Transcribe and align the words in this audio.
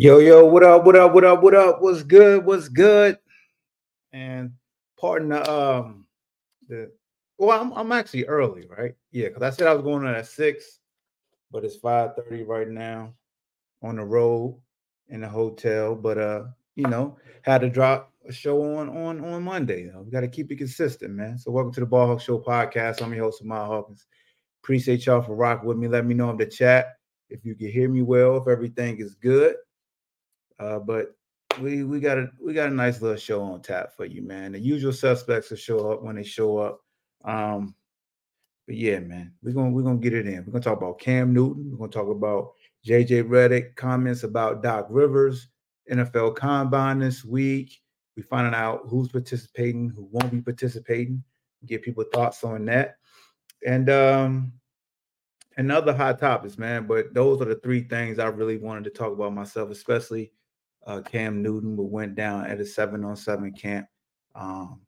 Yo, 0.00 0.18
yo, 0.18 0.46
what 0.46 0.62
up, 0.62 0.84
what 0.84 0.94
up, 0.94 1.12
what 1.12 1.24
up, 1.24 1.42
what 1.42 1.56
up? 1.56 1.82
What's 1.82 2.04
good? 2.04 2.46
What's 2.46 2.68
good? 2.68 3.18
And 4.12 4.52
pardon 4.96 5.30
the 5.30 5.52
um 5.52 6.06
the 6.68 6.92
well, 7.36 7.60
I'm 7.60 7.72
I'm 7.72 7.90
actually 7.90 8.24
early, 8.26 8.64
right? 8.68 8.94
Yeah, 9.10 9.26
because 9.26 9.42
I 9.42 9.50
said 9.50 9.66
I 9.66 9.74
was 9.74 9.82
going 9.82 10.06
on 10.06 10.14
at 10.14 10.28
six, 10.28 10.78
but 11.50 11.64
it's 11.64 11.78
5:30 11.78 12.46
right 12.46 12.68
now 12.68 13.12
on 13.82 13.96
the 13.96 14.04
road 14.04 14.60
in 15.08 15.22
the 15.22 15.28
hotel. 15.28 15.96
But 15.96 16.16
uh, 16.16 16.44
you 16.76 16.86
know, 16.86 17.16
had 17.42 17.62
to 17.62 17.68
drop 17.68 18.12
a 18.28 18.32
show 18.32 18.76
on 18.76 18.88
on 18.90 19.24
on 19.24 19.42
Monday. 19.42 19.80
You 19.80 19.90
know, 19.90 20.02
we 20.02 20.12
got 20.12 20.20
to 20.20 20.28
keep 20.28 20.52
it 20.52 20.58
consistent, 20.58 21.12
man. 21.12 21.38
So 21.38 21.50
welcome 21.50 21.72
to 21.72 21.80
the 21.80 21.86
Ball 21.86 22.06
Hawk 22.06 22.20
Show 22.20 22.38
podcast. 22.38 23.02
I'm 23.02 23.12
your 23.12 23.24
host, 23.24 23.42
Ahmad 23.42 23.66
Hawkins. 23.66 24.06
Appreciate 24.62 25.06
y'all 25.06 25.22
for 25.22 25.34
rocking 25.34 25.66
with 25.66 25.76
me. 25.76 25.88
Let 25.88 26.06
me 26.06 26.14
know 26.14 26.30
in 26.30 26.36
the 26.36 26.46
chat 26.46 26.98
if 27.30 27.44
you 27.44 27.56
can 27.56 27.72
hear 27.72 27.88
me 27.88 28.02
well, 28.02 28.36
if 28.36 28.46
everything 28.46 28.98
is 29.00 29.16
good. 29.16 29.56
Uh, 30.58 30.78
but 30.78 31.14
we 31.60 31.84
we 31.84 32.00
got 32.00 32.18
a 32.18 32.28
we 32.40 32.52
got 32.52 32.68
a 32.68 32.74
nice 32.74 33.00
little 33.00 33.16
show 33.16 33.42
on 33.42 33.62
tap 33.62 33.92
for 33.96 34.04
you, 34.04 34.22
man. 34.22 34.52
The 34.52 34.60
usual 34.60 34.92
suspects 34.92 35.50
will 35.50 35.56
show 35.56 35.92
up 35.92 36.02
when 36.02 36.16
they 36.16 36.24
show 36.24 36.58
up. 36.58 36.80
Um, 37.24 37.74
but 38.66 38.76
yeah, 38.76 38.98
man, 39.00 39.32
we're 39.42 39.54
gonna 39.54 39.70
we're 39.70 39.82
gonna 39.82 39.98
get 39.98 40.14
it 40.14 40.26
in. 40.26 40.44
We're 40.44 40.52
gonna 40.52 40.64
talk 40.64 40.78
about 40.78 41.00
Cam 41.00 41.32
Newton. 41.32 41.70
We're 41.70 41.78
gonna 41.78 41.92
talk 41.92 42.14
about 42.14 42.52
JJ 42.86 43.24
Redick 43.24 43.76
comments 43.76 44.24
about 44.24 44.62
Doc 44.62 44.86
Rivers, 44.90 45.48
NFL 45.90 46.36
Combine 46.36 46.98
this 46.98 47.24
week. 47.24 47.80
We 48.16 48.22
finding 48.22 48.54
out 48.54 48.82
who's 48.88 49.08
participating, 49.08 49.90
who 49.90 50.08
won't 50.10 50.30
be 50.30 50.40
participating. 50.40 51.22
Get 51.66 51.82
people 51.82 52.04
thoughts 52.12 52.44
on 52.44 52.64
that, 52.66 52.98
and 53.66 53.88
um, 53.90 54.52
and 55.56 55.72
other 55.72 55.94
hot 55.94 56.18
topics, 56.18 56.58
man. 56.58 56.86
But 56.86 57.14
those 57.14 57.40
are 57.40 57.46
the 57.46 57.56
three 57.56 57.82
things 57.82 58.18
I 58.18 58.26
really 58.26 58.58
wanted 58.58 58.84
to 58.84 58.90
talk 58.90 59.12
about 59.12 59.34
myself, 59.34 59.70
especially 59.70 60.32
uh, 60.86 61.00
Cam 61.00 61.42
Newton 61.42 61.76
but 61.76 61.84
went 61.84 62.14
down 62.14 62.46
at 62.46 62.60
a 62.60 62.66
seven 62.66 63.04
on 63.04 63.16
seven 63.16 63.52
camp. 63.52 63.86
Um, 64.34 64.80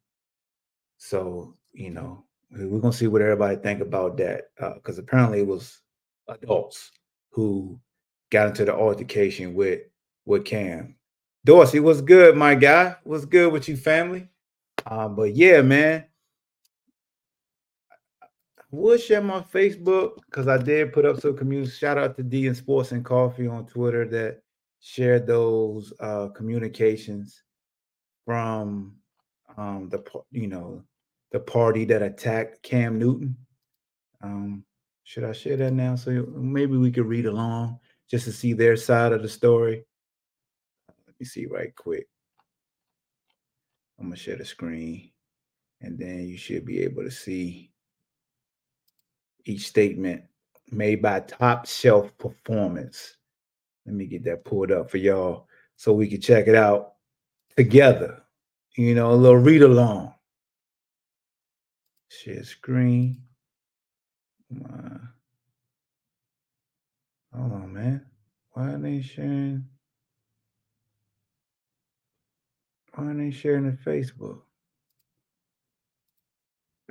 so 0.99 1.57
you 1.73 1.91
know 1.91 2.25
we're 2.51 2.81
gonna 2.81 2.93
see 2.93 3.07
what 3.07 3.23
everybody 3.23 3.57
think 3.57 3.81
about 3.81 4.17
that 4.19 4.49
because 4.75 4.99
uh, 4.99 5.03
apparently 5.03 5.41
it 5.41 5.47
was 5.47 5.81
adults 6.29 6.91
who 7.31 7.79
got 8.31 8.49
into 8.49 8.65
the 8.65 8.75
altercation 8.75 9.55
with 9.55 9.83
with 10.25 10.45
Cam. 10.45 10.97
Dorsey, 11.45 11.81
what's 11.81 12.03
good, 12.03 12.37
my 12.37 12.55
guy? 12.55 12.97
What's 13.05 13.25
good 13.25 13.53
with 13.53 13.69
you, 13.69 13.77
family? 13.77 14.29
Um, 14.87 15.15
but 15.17 15.35
yeah, 15.35 15.63
man. 15.63 16.05
We'll 18.73 18.99
share 18.99 19.21
my 19.21 19.41
Facebook 19.41 20.19
because 20.27 20.47
I 20.47 20.57
did 20.57 20.93
put 20.93 21.05
up 21.05 21.21
some 21.21 21.37
community. 21.37 21.73
Shout 21.73 21.99
out 21.99 22.17
to 22.17 22.23
D 22.23 22.47
and 22.47 22.57
Sports 22.57 22.93
and 22.93 23.05
Coffee 23.05 23.49
on 23.49 23.67
Twitter 23.67 24.07
that 24.09 24.43
shared 24.81 25.27
those 25.27 25.93
uh, 26.01 26.29
communications 26.29 27.43
from 28.25 28.97
um, 29.57 29.89
the 29.89 30.03
you 30.31 30.47
know 30.47 30.83
the 31.33 31.41
party 31.41 31.85
that 31.85 32.03
attacked 32.03 32.63
Cam 32.63 32.99
Newton. 32.99 33.37
Um, 34.23 34.65
should 35.05 35.25
I 35.25 35.33
share 35.33 35.57
that 35.57 35.73
now? 35.73 35.97
So 35.97 36.27
maybe 36.35 36.77
we 36.77 36.91
could 36.91 37.07
read 37.07 37.27
along 37.27 37.79
just 38.11 38.25
to 38.25 38.33
see 38.33 38.53
their 38.53 38.77
side 38.77 39.13
of 39.13 39.23
the 39.23 39.29
story. 39.29 39.85
Let 41.07 41.15
me 41.19 41.27
see 41.27 41.47
right 41.47 41.75
quick. 41.75 42.09
I'm 43.99 44.07
gonna 44.07 44.17
share 44.17 44.37
the 44.37 44.45
screen, 44.45 45.11
and 45.81 45.99
then 45.99 46.27
you 46.27 46.39
should 46.39 46.65
be 46.65 46.81
able 46.81 47.03
to 47.03 47.11
see 47.11 47.71
each 49.45 49.67
statement 49.67 50.23
made 50.71 51.03
by 51.03 51.21
Top 51.21 51.67
Shelf 51.67 52.17
Performance. 52.19 53.17
Let 53.91 53.97
me 53.97 54.07
get 54.07 54.23
that 54.27 54.45
pulled 54.45 54.71
up 54.71 54.89
for 54.89 54.99
y'all 54.99 55.49
so 55.75 55.93
we 55.93 56.07
can 56.07 56.21
check 56.21 56.47
it 56.47 56.55
out 56.55 56.93
together. 57.57 58.23
You 58.77 58.95
know, 58.95 59.11
a 59.11 59.15
little 59.15 59.37
read 59.37 59.63
along. 59.63 60.15
Share 62.09 62.45
screen. 62.45 63.21
Hold 67.35 67.53
on, 67.53 67.73
man. 67.75 68.07
Why 68.53 68.69
are 68.69 68.79
they 68.79 69.03
sharing? 69.03 69.65
Why 72.95 73.07
are 73.07 73.15
they 73.15 73.33
sharing 73.33 73.65
the 73.65 73.73
Facebook? 73.73 74.43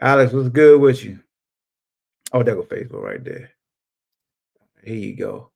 Alex, 0.02 0.34
what's 0.34 0.50
good 0.50 0.82
with 0.82 1.06
you? 1.06 1.20
Oh, 2.34 2.44
there 2.44 2.56
go 2.56 2.64
Facebook 2.64 3.04
right 3.04 3.24
there. 3.24 3.52
Here 4.84 4.96
you 4.96 5.16
go. 5.16 5.52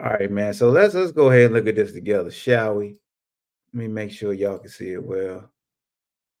All 0.00 0.10
right, 0.10 0.30
man. 0.30 0.54
So 0.54 0.70
let's 0.70 0.94
let's 0.94 1.10
go 1.10 1.30
ahead 1.30 1.46
and 1.46 1.54
look 1.54 1.66
at 1.66 1.74
this 1.74 1.92
together, 1.92 2.30
shall 2.30 2.76
we? 2.76 3.00
Let 3.72 3.80
me 3.80 3.88
make 3.88 4.12
sure 4.12 4.32
y'all 4.32 4.58
can 4.58 4.70
see 4.70 4.92
it 4.92 5.02
well. 5.02 5.50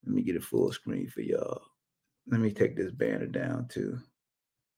Let 0.06 0.14
me 0.14 0.22
get 0.22 0.36
a 0.36 0.40
full 0.40 0.72
screen 0.72 1.08
for 1.08 1.22
y'all. 1.22 1.62
Let 2.28 2.40
me 2.40 2.52
take 2.52 2.76
this 2.76 2.92
banner 2.92 3.26
down 3.26 3.66
too, 3.68 3.98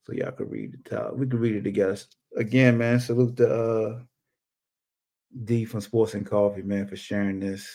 so 0.04 0.14
y'all 0.14 0.32
can 0.32 0.48
read 0.48 0.72
the 0.72 0.88
top. 0.88 1.14
We 1.14 1.26
can 1.26 1.40
read 1.40 1.56
it 1.56 1.64
together. 1.64 1.98
Again, 2.36 2.78
man. 2.78 3.00
Salute 3.00 3.36
to 3.36 3.54
uh, 3.54 3.98
D 5.44 5.66
from 5.66 5.82
Sports 5.82 6.14
and 6.14 6.24
Coffee, 6.24 6.62
man, 6.62 6.86
for 6.86 6.96
sharing 6.96 7.38
this, 7.38 7.68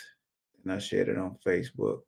and 0.63 0.73
I 0.73 0.79
shared 0.79 1.09
it 1.09 1.19
on 1.19 1.37
Facebook. 1.45 1.99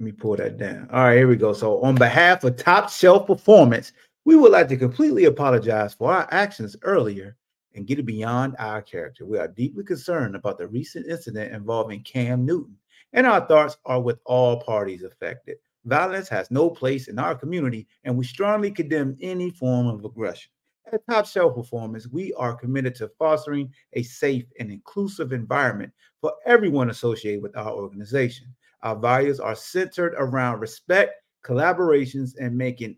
Let 0.00 0.04
me 0.06 0.12
pull 0.12 0.36
that 0.36 0.56
down. 0.56 0.88
All 0.90 1.04
right, 1.04 1.16
here 1.16 1.28
we 1.28 1.36
go. 1.36 1.52
So, 1.52 1.82
on 1.82 1.96
behalf 1.96 2.44
of 2.44 2.56
Top 2.56 2.88
Shelf 2.88 3.26
Performance, 3.26 3.92
we 4.24 4.36
would 4.36 4.52
like 4.52 4.68
to 4.68 4.76
completely 4.78 5.26
apologize 5.26 5.92
for 5.92 6.12
our 6.12 6.26
actions 6.30 6.76
earlier 6.80 7.36
and 7.78 7.86
get 7.86 8.00
it 8.00 8.04
beyond 8.04 8.56
our 8.58 8.82
character. 8.82 9.24
We 9.24 9.38
are 9.38 9.46
deeply 9.46 9.84
concerned 9.84 10.34
about 10.34 10.58
the 10.58 10.66
recent 10.66 11.06
incident 11.06 11.54
involving 11.54 12.02
Cam 12.02 12.44
Newton, 12.44 12.76
and 13.12 13.24
our 13.24 13.46
thoughts 13.46 13.78
are 13.86 14.00
with 14.00 14.18
all 14.26 14.60
parties 14.60 15.04
affected. 15.04 15.58
Violence 15.84 16.28
has 16.28 16.50
no 16.50 16.68
place 16.68 17.06
in 17.06 17.20
our 17.20 17.36
community, 17.36 17.86
and 18.02 18.18
we 18.18 18.24
strongly 18.24 18.72
condemn 18.72 19.16
any 19.20 19.50
form 19.50 19.86
of 19.86 20.04
aggression. 20.04 20.50
At 20.92 21.06
Top 21.08 21.26
Shelf 21.26 21.54
Performance, 21.54 22.08
we 22.08 22.34
are 22.34 22.56
committed 22.56 22.96
to 22.96 23.12
fostering 23.16 23.72
a 23.92 24.02
safe 24.02 24.46
and 24.58 24.72
inclusive 24.72 25.32
environment 25.32 25.92
for 26.20 26.32
everyone 26.46 26.90
associated 26.90 27.42
with 27.42 27.56
our 27.56 27.72
organization. 27.72 28.48
Our 28.82 28.96
values 28.96 29.38
are 29.38 29.54
centered 29.54 30.14
around 30.18 30.58
respect, 30.58 31.14
collaborations, 31.44 32.32
and 32.40 32.58
making 32.58 32.96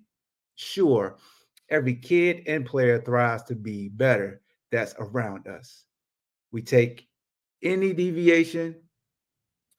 sure 0.54 1.18
every 1.68 1.96
kid 1.96 2.42
and 2.46 2.64
player 2.64 2.98
thrives 3.02 3.42
to 3.44 3.54
be 3.54 3.90
better 3.90 4.40
that's 4.70 4.94
around 4.98 5.46
us. 5.46 5.84
We 6.52 6.62
take 6.62 7.08
any 7.62 7.92
deviation 7.92 8.76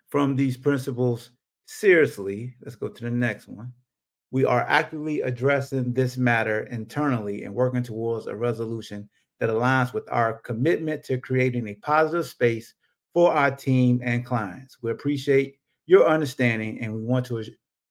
from 0.09 0.35
these 0.35 0.57
principles 0.57 1.31
seriously. 1.65 2.55
Let's 2.63 2.75
go 2.75 2.89
to 2.89 3.03
the 3.03 3.11
next 3.11 3.47
one. 3.47 3.71
We 4.31 4.45
are 4.45 4.61
actively 4.61 5.21
addressing 5.21 5.93
this 5.93 6.17
matter 6.17 6.63
internally 6.67 7.43
and 7.43 7.53
working 7.53 7.83
towards 7.83 8.27
a 8.27 8.35
resolution 8.35 9.09
that 9.39 9.49
aligns 9.49 9.93
with 9.93 10.09
our 10.11 10.39
commitment 10.41 11.03
to 11.05 11.17
creating 11.17 11.67
a 11.67 11.75
positive 11.75 12.27
space 12.27 12.73
for 13.13 13.33
our 13.33 13.51
team 13.51 13.99
and 14.03 14.25
clients. 14.25 14.77
We 14.81 14.91
appreciate 14.91 15.57
your 15.85 16.07
understanding 16.07 16.79
and 16.79 16.93
we 16.93 17.01
want 17.01 17.25
to 17.25 17.43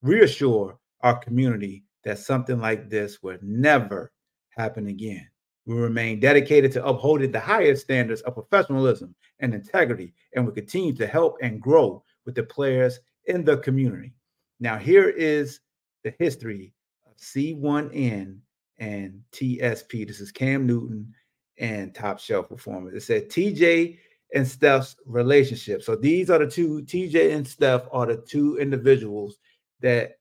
reassure 0.03 0.79
our 1.03 1.19
community 1.19 1.85
that 2.05 2.19
something 2.19 2.59
like 2.59 2.89
this 2.89 3.23
will 3.23 3.39
never 3.43 4.13
happen 4.51 4.87
again. 4.87 5.29
We 5.67 5.75
remain 5.77 6.21
dedicated 6.21 6.73
to 6.73 6.85
upholding 6.85 7.33
the 7.33 7.41
highest 7.41 7.83
standards 7.83 8.23
of 8.23 8.35
professionalism 8.35 9.15
and 9.41 9.55
integrity, 9.55 10.15
and 10.35 10.47
we 10.47 10.53
continue 10.53 10.95
to 10.95 11.07
help 11.07 11.37
and 11.43 11.61
grow 11.61 12.03
with 12.25 12.35
the 12.35 12.43
players 12.43 13.01
in 13.27 13.45
the 13.45 13.59
community. 13.59 14.13
Now, 14.59 14.79
here 14.79 15.09
is 15.09 15.61
the 16.03 16.15
history 16.19 16.73
of 17.07 17.17
C1N 17.17 18.39
and 18.79 19.21
TSP. 19.33 20.07
This 20.07 20.21
is 20.21 20.33
Cam 20.33 20.67
Newton 20.67 21.15
and 21.59 21.95
Top 21.95 22.19
Shelf 22.19 22.49
Performance. 22.49 22.95
It 22.97 23.03
said 23.03 23.29
TJ 23.29 23.99
and 24.35 24.47
Steph's 24.47 24.97
relationship. 25.07 25.83
So 25.83 25.95
these 25.95 26.31
are 26.31 26.39
the 26.39 26.51
two, 26.51 26.83
TJ 26.83 27.35
and 27.35 27.47
Steph 27.47 27.83
are 27.93 28.07
the 28.07 28.17
two 28.17 28.59
individuals 28.59 29.39
that 29.81 30.19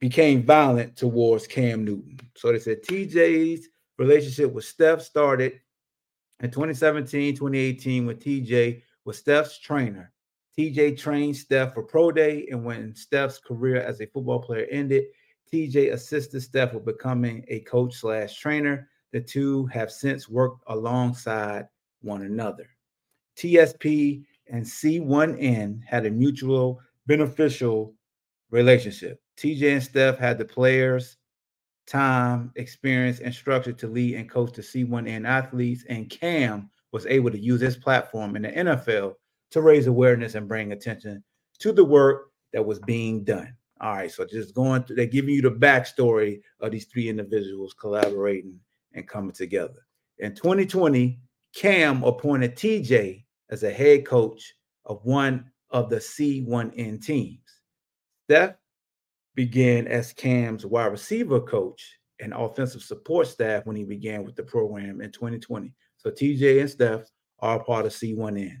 became 0.00 0.42
violent 0.42 0.96
towards 0.96 1.46
Cam 1.46 1.84
Newton. 1.84 2.18
So 2.36 2.52
they 2.52 2.58
said 2.58 2.82
TJ's 2.82 3.68
relationship 3.98 4.52
with 4.52 4.64
Steph 4.64 5.02
started 5.02 5.60
in 6.40 6.50
2017, 6.50 7.34
2018 7.34 8.06
when 8.06 8.16
TJ 8.16 8.82
was 9.04 9.18
Steph's 9.18 9.58
trainer. 9.58 10.12
TJ 10.58 10.98
trained 10.98 11.36
Steph 11.36 11.74
for 11.74 11.82
pro 11.82 12.10
day, 12.10 12.46
and 12.50 12.64
when 12.64 12.94
Steph's 12.94 13.38
career 13.38 13.80
as 13.80 14.00
a 14.00 14.06
football 14.06 14.40
player 14.40 14.66
ended, 14.70 15.04
TJ 15.52 15.92
assisted 15.92 16.42
Steph 16.42 16.74
with 16.74 16.84
becoming 16.84 17.44
a 17.48 17.60
coach 17.60 17.94
slash 17.94 18.38
trainer. 18.38 18.88
The 19.12 19.20
two 19.20 19.66
have 19.66 19.90
since 19.90 20.28
worked 20.28 20.64
alongside 20.66 21.68
one 22.02 22.22
another. 22.22 22.68
TSP 23.36 24.24
and 24.48 24.64
C1N 24.64 25.84
had 25.84 26.06
a 26.06 26.10
mutual 26.10 26.80
beneficial 27.06 27.94
relationship. 28.50 29.20
TJ 29.36 29.72
and 29.74 29.82
Steph 29.82 30.18
had 30.18 30.38
the 30.38 30.44
players, 30.44 31.17
time, 31.88 32.52
experience, 32.56 33.20
and 33.20 33.34
structure 33.34 33.72
to 33.72 33.88
lead 33.88 34.14
and 34.14 34.30
coach 34.30 34.52
the 34.52 34.62
C1N 34.62 35.26
athletes, 35.26 35.84
and 35.88 36.10
Cam 36.10 36.70
was 36.92 37.06
able 37.06 37.30
to 37.30 37.38
use 37.38 37.60
his 37.60 37.76
platform 37.76 38.36
in 38.36 38.42
the 38.42 38.48
NFL 38.48 39.14
to 39.50 39.62
raise 39.62 39.86
awareness 39.86 40.34
and 40.34 40.48
bring 40.48 40.72
attention 40.72 41.22
to 41.58 41.72
the 41.72 41.84
work 41.84 42.30
that 42.52 42.64
was 42.64 42.78
being 42.80 43.24
done. 43.24 43.54
All 43.80 43.94
right, 43.94 44.10
so 44.10 44.24
just 44.24 44.54
going 44.54 44.82
through, 44.84 44.96
they're 44.96 45.06
giving 45.06 45.34
you 45.34 45.42
the 45.42 45.50
backstory 45.50 46.40
of 46.60 46.72
these 46.72 46.86
three 46.86 47.08
individuals 47.08 47.74
collaborating 47.74 48.58
and 48.92 49.06
coming 49.06 49.32
together. 49.32 49.86
In 50.18 50.34
2020, 50.34 51.20
Cam 51.54 52.02
appointed 52.02 52.56
TJ 52.56 53.24
as 53.50 53.62
a 53.62 53.70
head 53.70 54.04
coach 54.04 54.54
of 54.84 55.04
one 55.04 55.50
of 55.70 55.90
the 55.90 55.96
C1N 55.96 57.04
teams. 57.04 57.40
Steph 58.24 58.56
began 59.38 59.86
as 59.86 60.12
Cam's 60.12 60.66
wide 60.66 60.86
receiver 60.86 61.38
coach 61.38 62.00
and 62.18 62.34
offensive 62.34 62.82
support 62.82 63.28
staff 63.28 63.64
when 63.66 63.76
he 63.76 63.84
began 63.84 64.24
with 64.24 64.34
the 64.34 64.42
program 64.42 65.00
in 65.00 65.12
2020. 65.12 65.72
So 65.96 66.10
TJ 66.10 66.60
and 66.60 66.68
Steph 66.68 67.02
are 67.38 67.62
part 67.62 67.86
of 67.86 67.92
C1N, 67.92 68.56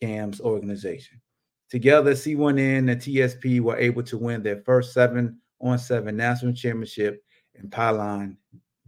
Cam's 0.00 0.40
organization. 0.40 1.20
Together, 1.68 2.12
C1N 2.12 2.90
and 2.90 2.98
TSP 2.98 3.60
were 3.60 3.76
able 3.76 4.02
to 4.04 4.16
win 4.16 4.42
their 4.42 4.62
first 4.62 4.94
seven 4.94 5.38
on 5.60 5.78
seven 5.78 6.16
national 6.16 6.54
championship 6.54 7.22
in 7.56 7.68
Pylon, 7.68 8.38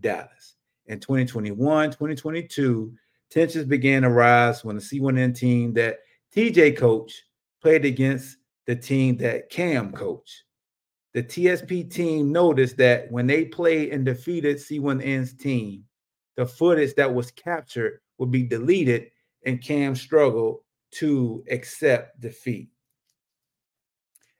Dallas. 0.01 0.55
In 0.87 0.99
2021, 0.99 1.91
2022, 1.91 2.91
tensions 3.29 3.67
began 3.67 4.01
to 4.01 4.09
rise 4.09 4.65
when 4.65 4.77
the 4.77 4.83
C1N 4.83 5.37
team 5.37 5.75
that 5.75 5.99
TJ 6.35 6.79
coached 6.79 7.23
played 7.61 7.85
against 7.85 8.39
the 8.65 8.75
team 8.75 9.19
that 9.19 9.51
Cam 9.51 9.93
coached. 9.93 10.45
The 11.15 11.23
TSP 11.23 11.89
team 11.91 12.33
noticed 12.33 12.77
that 12.79 13.11
when 13.11 13.29
they 13.29 13.45
played 13.45 13.93
and 13.93 14.05
defeated 14.05 14.57
C1N's 14.57 15.35
team, 15.35 15.85
the 16.37 16.45
footage 16.45 16.95
that 16.97 17.15
was 17.15 17.31
captured 17.31 18.01
would 18.19 18.33
be 18.33 18.43
deleted, 18.43 19.11
and 19.47 19.63
Cam 19.63 19.95
struggled 19.95 20.61
to 20.93 21.45
accept 21.51 22.21
defeat. 22.21 22.69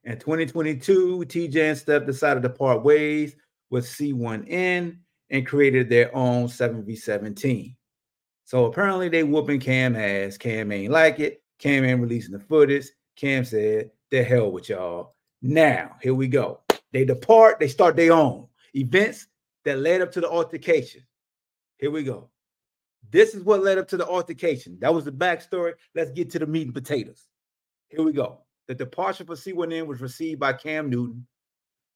In 0.03 0.19
2022, 0.19 1.25
TJ 1.27 1.57
and 1.57 1.79
Steph 1.79 2.07
decided 2.07 2.43
to 2.43 2.51
part 2.51 2.83
ways 2.83 3.37
with 3.71 3.87
C1N 3.87 4.99
and 5.31 5.47
created 5.47 5.89
their 5.89 6.15
own 6.15 6.49
7v7 6.49 7.37
team. 7.37 7.77
So 8.45 8.67
apparently 8.67 9.09
they 9.09 9.23
whooping 9.23 9.61
Cam 9.61 9.97
ass. 9.97 10.37
Cam 10.37 10.73
ain't 10.73 10.93
like 10.93 11.21
it. 11.21 11.43
Cam 11.59 11.85
ain't 11.85 12.01
releasing 12.01 12.33
the 12.33 12.41
footage. 12.41 12.87
Cam 13.17 13.45
said, 13.45 13.91
the 14.11 14.23
hell 14.23 14.51
with 14.51 14.69
y'all. 14.69 15.15
Now, 15.41 15.97
here 16.03 16.15
we 16.15 16.29
go. 16.29 16.61
They 16.95 17.05
depart, 17.05 17.59
they 17.59 17.67
start 17.67 17.97
their 17.97 18.13
own 18.13 18.47
events 18.73 19.27
that 19.65 19.81
led 19.81 20.01
up 20.01 20.13
to 20.13 20.21
the 20.21 20.31
altercation. 20.31 21.03
Here 21.79 21.91
we 21.91 22.05
go. 22.05 22.31
This 23.11 23.35
is 23.35 23.43
what 23.43 23.65
led 23.65 23.79
up 23.79 23.89
to 23.89 23.97
the 23.97 24.07
altercation. 24.07 24.79
That 24.81 24.95
was 24.95 25.05
the 25.05 25.11
backstory. 25.11 25.73
Let's 25.97 26.13
get 26.13 26.31
to 26.31 26.39
the 26.39 26.47
meat 26.47 26.67
and 26.67 26.75
potatoes. 26.75 27.27
Here 27.89 28.03
we 28.03 28.13
go. 28.13 28.43
The 28.69 28.77
departure 28.77 29.25
for 29.25 29.35
C1N 29.35 29.89
was 29.89 30.01
received 30.01 30.39
by 30.39 30.53
Cam 30.53 30.89
Newton, 30.89 31.27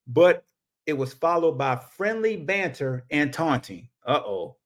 but 0.09 0.45
it 0.85 0.95
was 0.95 1.15
followed 1.15 1.57
by 1.57 1.77
friendly 1.77 2.37
banter 2.37 3.05
and 3.13 3.33
taunting. 3.33 3.89
Uh 4.05 4.21
oh. 4.25 4.57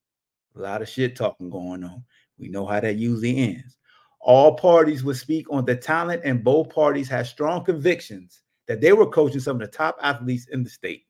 A 0.57 0.61
lot 0.61 0.81
of 0.81 0.89
shit 0.89 1.15
talking 1.15 1.51
going 1.51 1.85
on. 1.85 2.05
We 2.39 2.49
know 2.49 2.65
how 2.65 2.81
that 2.81 2.97
usually 2.97 3.37
ends. 3.37 3.77
All 4.19 4.55
parties 4.55 5.05
would 5.05 5.17
speak 5.17 5.47
on 5.51 5.67
the 5.67 5.77
talent, 5.77 6.23
and 6.25 6.43
both 6.43 6.71
parties 6.71 7.09
had 7.09 7.27
strong 7.27 7.65
convictions 7.65 8.42
that 8.73 8.81
they 8.81 8.95
were 8.95 9.05
coaching 9.05 9.39
some 9.39 9.61
of 9.61 9.71
the 9.71 9.77
top 9.77 9.99
athletes 10.01 10.47
in 10.51 10.65
the 10.65 10.71
state. 10.71 11.05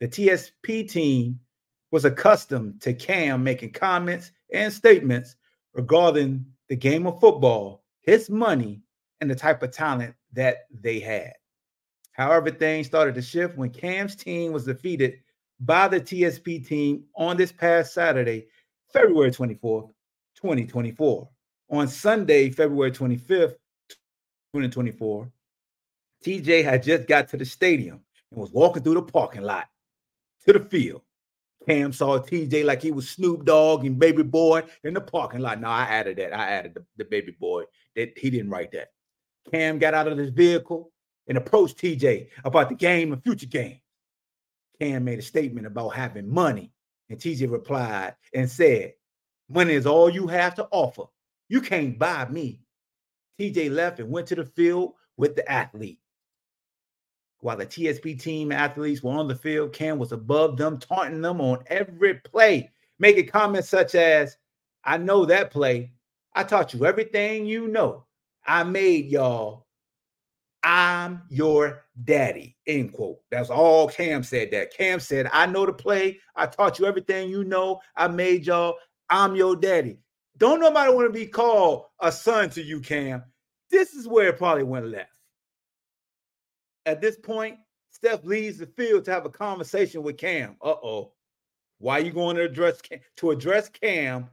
The 0.00 0.06
TSP 0.06 0.86
team 0.86 1.40
was 1.90 2.04
accustomed 2.04 2.82
to 2.82 2.92
Cam 2.92 3.42
making 3.42 3.72
comments 3.72 4.32
and 4.52 4.70
statements 4.70 5.36
regarding 5.72 6.44
the 6.68 6.76
game 6.76 7.06
of 7.06 7.18
football, 7.20 7.84
his 8.02 8.28
money, 8.28 8.82
and 9.22 9.30
the 9.30 9.34
type 9.34 9.62
of 9.62 9.72
talent 9.72 10.14
that 10.34 10.66
they 10.82 11.00
had. 11.00 11.32
However, 12.12 12.50
things 12.50 12.86
started 12.86 13.14
to 13.14 13.22
shift 13.22 13.56
when 13.56 13.70
Cam's 13.70 14.14
team 14.14 14.52
was 14.52 14.66
defeated 14.66 15.20
by 15.60 15.88
the 15.88 16.02
TSP 16.02 16.66
team 16.66 17.04
on 17.16 17.38
this 17.38 17.50
past 17.50 17.94
Saturday, 17.94 18.48
February 18.92 19.30
24th, 19.30 19.88
2024. 20.36 21.30
On 21.70 21.88
Sunday, 21.88 22.50
February 22.50 22.92
25th, 22.92 23.56
2024, 24.52 25.32
TJ 26.24 26.64
had 26.64 26.82
just 26.82 27.06
got 27.06 27.28
to 27.28 27.36
the 27.36 27.44
stadium 27.44 28.00
and 28.30 28.40
was 28.40 28.50
walking 28.50 28.82
through 28.82 28.94
the 28.94 29.02
parking 29.02 29.42
lot 29.42 29.66
to 30.46 30.52
the 30.52 30.60
field. 30.60 31.02
Cam 31.68 31.92
saw 31.92 32.18
TJ 32.18 32.64
like 32.64 32.82
he 32.82 32.90
was 32.90 33.08
Snoop 33.08 33.44
Dogg 33.44 33.84
and 33.84 33.98
Baby 33.98 34.22
Boy 34.22 34.62
in 34.82 34.94
the 34.94 35.00
parking 35.00 35.40
lot. 35.40 35.60
Now 35.60 35.70
I 35.70 35.84
added 35.84 36.18
that. 36.18 36.34
I 36.34 36.50
added 36.50 36.74
the, 36.74 36.84
the 36.96 37.04
Baby 37.04 37.34
Boy. 37.38 37.64
That 37.96 38.16
he 38.18 38.30
didn't 38.30 38.50
write 38.50 38.72
that. 38.72 38.88
Cam 39.50 39.78
got 39.78 39.94
out 39.94 40.08
of 40.08 40.18
his 40.18 40.30
vehicle 40.30 40.90
and 41.28 41.38
approached 41.38 41.78
TJ 41.78 42.28
about 42.44 42.68
the 42.68 42.74
game 42.74 43.12
and 43.12 43.22
future 43.22 43.46
game. 43.46 43.80
Cam 44.80 45.04
made 45.04 45.18
a 45.18 45.22
statement 45.22 45.66
about 45.66 45.90
having 45.90 46.28
money, 46.28 46.72
and 47.08 47.18
TJ 47.18 47.50
replied 47.50 48.14
and 48.34 48.50
said, 48.50 48.94
Money 49.48 49.74
is 49.74 49.86
all 49.86 50.10
you 50.10 50.26
have 50.26 50.54
to 50.56 50.66
offer. 50.70 51.04
You 51.48 51.60
can't 51.60 51.98
buy 51.98 52.26
me. 52.28 52.60
TJ 53.38 53.70
left 53.70 54.00
and 54.00 54.10
went 54.10 54.26
to 54.28 54.34
the 54.34 54.44
field 54.44 54.94
with 55.16 55.36
the 55.36 55.50
athlete. 55.50 55.98
While 57.44 57.58
the 57.58 57.66
TSP 57.66 58.18
team 58.18 58.50
athletes 58.52 59.02
were 59.02 59.12
on 59.12 59.28
the 59.28 59.34
field, 59.34 59.74
Cam 59.74 59.98
was 59.98 60.12
above 60.12 60.56
them, 60.56 60.78
taunting 60.78 61.20
them 61.20 61.42
on 61.42 61.62
every 61.66 62.14
play, 62.14 62.70
making 62.98 63.26
comments 63.26 63.68
such 63.68 63.94
as, 63.94 64.38
I 64.82 64.96
know 64.96 65.26
that 65.26 65.50
play. 65.50 65.92
I 66.34 66.44
taught 66.44 66.72
you 66.72 66.86
everything 66.86 67.44
you 67.44 67.68
know. 67.68 68.06
I 68.46 68.64
made 68.64 69.10
y'all. 69.10 69.66
I'm 70.62 71.20
your 71.28 71.84
daddy. 72.04 72.56
End 72.66 72.94
quote. 72.94 73.20
That's 73.30 73.50
all 73.50 73.88
Cam 73.88 74.22
said 74.22 74.50
that. 74.52 74.72
Cam 74.74 74.98
said, 74.98 75.28
I 75.30 75.44
know 75.44 75.66
the 75.66 75.72
play. 75.74 76.20
I 76.36 76.46
taught 76.46 76.78
you 76.78 76.86
everything 76.86 77.28
you 77.28 77.44
know. 77.44 77.78
I 77.94 78.08
made 78.08 78.46
y'all. 78.46 78.78
I'm 79.10 79.36
your 79.36 79.54
daddy. 79.54 79.98
Don't 80.38 80.60
nobody 80.60 80.90
want 80.94 81.08
to 81.08 81.12
be 81.12 81.26
called 81.26 81.84
a 82.00 82.10
son 82.10 82.48
to 82.50 82.62
you, 82.62 82.80
Cam. 82.80 83.22
This 83.70 83.92
is 83.92 84.08
where 84.08 84.28
it 84.28 84.38
probably 84.38 84.64
went 84.64 84.86
left. 84.86 85.10
At 86.86 87.00
this 87.00 87.16
point, 87.16 87.58
Steph 87.90 88.24
leaves 88.24 88.58
the 88.58 88.66
field 88.66 89.04
to 89.04 89.12
have 89.12 89.24
a 89.24 89.30
conversation 89.30 90.02
with 90.02 90.18
Cam. 90.18 90.56
Uh-oh. 90.62 91.12
Why 91.78 91.98
are 91.98 92.02
you 92.02 92.12
going 92.12 92.36
to 92.36 92.42
address 92.42 92.80
Cam? 92.80 93.00
to 93.16 93.30
address 93.30 93.68
Cam 93.68 94.28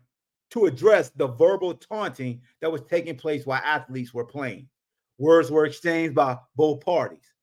to 0.52 0.66
address 0.66 1.10
the 1.10 1.28
verbal 1.28 1.74
taunting 1.74 2.42
that 2.60 2.72
was 2.72 2.82
taking 2.82 3.16
place 3.16 3.46
while 3.46 3.62
athletes 3.64 4.14
were 4.14 4.26
playing? 4.26 4.68
Words 5.18 5.52
were 5.52 5.66
exchanged 5.66 6.16
by 6.16 6.38
both 6.56 6.84
parties. 6.84 7.34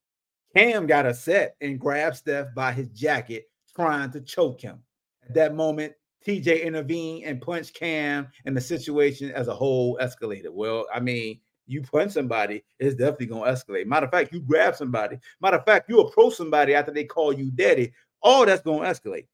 Cam 0.57 0.87
got 0.87 1.07
upset 1.07 1.57
and 1.61 1.79
grabbed 1.79 2.17
Steph 2.17 2.55
by 2.55 2.73
his 2.73 2.89
jacket, 2.89 3.45
trying 3.75 4.11
to 4.11 4.21
choke 4.21 4.61
him. 4.61 4.81
At 5.23 5.35
that 5.35 5.55
moment, 5.55 5.93
TJ 6.27 6.65
intervened 6.65 7.25
and 7.25 7.41
punched 7.41 7.75
Cam, 7.75 8.29
and 8.45 8.57
the 8.57 8.61
situation 8.61 9.31
as 9.31 9.49
a 9.49 9.55
whole 9.55 9.97
escalated. 9.99 10.51
Well, 10.51 10.87
I 10.93 11.01
mean, 11.01 11.41
you 11.69 11.83
punch 11.83 12.13
somebody, 12.13 12.65
it's 12.79 12.95
definitely 12.95 13.27
gonna 13.27 13.51
escalate. 13.51 13.87
Matter 13.87 14.07
of 14.07 14.13
fact, 14.13 14.33
you 14.33 14.41
grab 14.41 14.75
somebody. 14.75 15.19
Matter 15.41 15.59
of 15.59 15.65
fact, 15.65 15.89
you 15.89 16.01
approach 16.01 16.35
somebody 16.35 16.75
after 16.75 16.93
they 16.93 17.05
call 17.05 17.33
you 17.33 17.51
daddy. 17.51 17.93
All 18.23 18.47
that's 18.47 18.63
gonna 18.63 18.89
escalate. 18.89 19.27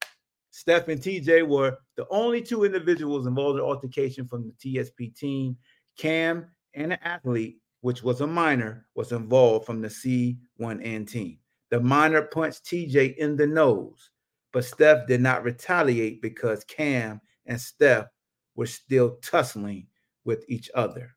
Steph 0.51 0.89
and 0.89 1.01
TJ 1.01 1.47
were 1.47 1.79
the 1.97 2.07
only 2.11 2.41
two 2.41 2.65
individuals 2.65 3.27
involved 3.27 3.59
in 3.59 3.65
altercation 3.65 4.27
from 4.27 4.47
the 4.47 4.53
TSP 4.53 5.17
team. 5.17 5.57
Cam 5.97 6.47
and 6.75 6.93
an 6.93 6.99
athlete, 7.03 7.59
which 7.81 8.03
was 8.03 8.21
a 8.21 8.27
minor, 8.27 8.87
was 8.95 9.13
involved 9.13 9.67
from 9.67 9.81
the 9.81 9.89
C1N 9.89 11.09
team. 11.09 11.39
The 11.71 11.81
minor 11.81 12.23
punched 12.23 12.65
TJ 12.65 13.17
in 13.17 13.37
the 13.37 13.47
nose, 13.47 14.11
but 14.53 14.65
Steph 14.65 15.09
did 15.09 15.21
not 15.21 15.43
retaliate 15.43 16.23
because 16.23 16.63
Cam 16.65 17.21
and 17.47 17.61
Steph 17.61 18.07
were 18.55 18.67
still 18.67 19.17
tussling 19.23 19.89
with 20.25 20.45
each 20.49 20.71
other. 20.75 21.17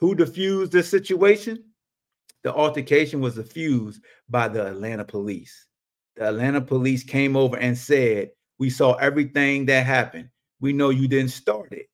Who 0.00 0.14
diffused 0.14 0.72
this 0.72 0.88
situation? 0.88 1.64
The 2.42 2.52
altercation 2.54 3.20
was 3.20 3.34
diffused 3.34 4.02
by 4.28 4.48
the 4.48 4.66
Atlanta 4.66 5.04
police. 5.04 5.66
the 6.16 6.28
Atlanta 6.28 6.60
police 6.60 7.04
came 7.04 7.36
over 7.36 7.56
and 7.58 7.76
said, 7.76 8.30
We 8.58 8.70
saw 8.70 8.94
everything 8.94 9.66
that 9.66 9.84
happened. 9.84 10.30
We 10.60 10.72
know 10.72 10.90
you 10.90 11.06
didn't 11.06 11.30
start 11.30 11.72
it. 11.72 11.86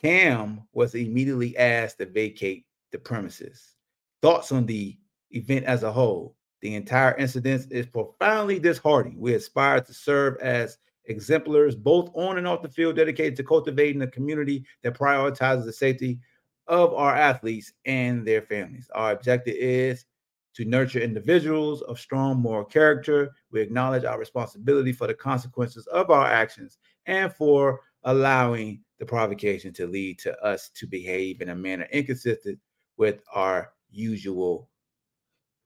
Cam 0.00 0.62
was 0.72 0.94
immediately 0.94 1.56
asked 1.56 1.98
to 1.98 2.06
vacate 2.06 2.66
the 2.92 2.98
premises. 2.98 3.74
Thoughts 4.22 4.52
on 4.52 4.66
the 4.66 4.96
event 5.30 5.64
as 5.64 5.82
a 5.82 5.92
whole? 5.92 6.36
The 6.60 6.74
entire 6.74 7.16
incident 7.16 7.66
is 7.70 7.86
profoundly 7.86 8.58
disheartening. 8.58 9.20
We 9.20 9.34
aspire 9.34 9.80
to 9.80 9.94
serve 9.94 10.36
as 10.40 10.78
exemplars, 11.06 11.74
both 11.74 12.10
on 12.14 12.38
and 12.38 12.46
off 12.46 12.62
the 12.62 12.68
field, 12.68 12.96
dedicated 12.96 13.36
to 13.36 13.44
cultivating 13.44 14.02
a 14.02 14.06
community 14.06 14.64
that 14.82 14.96
prioritizes 14.98 15.64
the 15.64 15.72
safety 15.72 16.20
of 16.66 16.94
our 16.94 17.14
athletes 17.14 17.72
and 17.84 18.26
their 18.26 18.42
families. 18.42 18.90
Our 18.94 19.12
objective 19.12 19.56
is 19.58 20.06
to 20.54 20.64
nurture 20.64 21.00
individuals 21.00 21.82
of 21.82 21.98
strong 21.98 22.38
moral 22.38 22.64
character. 22.64 23.32
We 23.50 23.60
acknowledge 23.60 24.04
our 24.04 24.18
responsibility 24.18 24.92
for 24.92 25.06
the 25.06 25.14
consequences 25.14 25.86
of 25.88 26.10
our 26.10 26.26
actions 26.26 26.78
and 27.06 27.32
for 27.32 27.80
allowing 28.04 28.80
the 28.98 29.06
provocation 29.06 29.72
to 29.74 29.86
lead 29.86 30.18
to 30.20 30.38
us 30.44 30.70
to 30.74 30.86
behave 30.86 31.40
in 31.40 31.48
a 31.48 31.54
manner 31.54 31.88
inconsistent 31.92 32.58
with 32.96 33.20
our 33.34 33.72
usual 33.90 34.68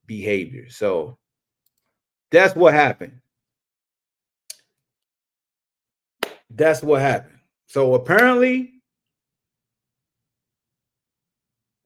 behavior. 0.07 0.69
So 0.69 1.17
that's 2.31 2.55
what 2.55 2.73
happened. 2.73 3.19
That's 6.49 6.81
what 6.81 7.01
happened. 7.01 7.39
So 7.67 7.93
apparently, 7.93 8.78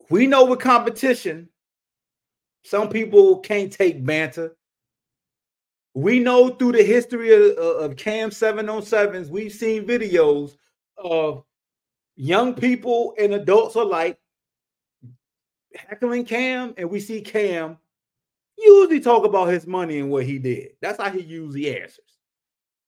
we 0.09 0.27
know 0.27 0.45
with 0.45 0.59
competition, 0.59 1.49
some 2.63 2.89
people 2.89 3.39
can't 3.39 3.71
take 3.71 4.05
banter. 4.05 4.55
We 5.93 6.19
know 6.19 6.49
through 6.49 6.73
the 6.73 6.83
history 6.83 7.33
of, 7.33 7.57
of 7.57 7.95
Cam 7.95 8.29
707s, 8.29 9.29
we've 9.29 9.51
seen 9.51 9.85
videos 9.85 10.55
of 10.97 11.43
young 12.15 12.53
people 12.53 13.13
and 13.19 13.33
adults 13.33 13.75
alike 13.75 14.19
heckling 15.75 16.25
Cam, 16.25 16.73
and 16.77 16.89
we 16.89 16.99
see 16.99 17.21
Cam 17.21 17.77
usually 18.57 18.99
talk 18.99 19.25
about 19.25 19.49
his 19.49 19.67
money 19.67 19.99
and 19.99 20.09
what 20.09 20.25
he 20.25 20.37
did. 20.37 20.71
That's 20.81 21.01
how 21.01 21.09
he 21.09 21.21
usually 21.21 21.75
answers. 21.79 21.99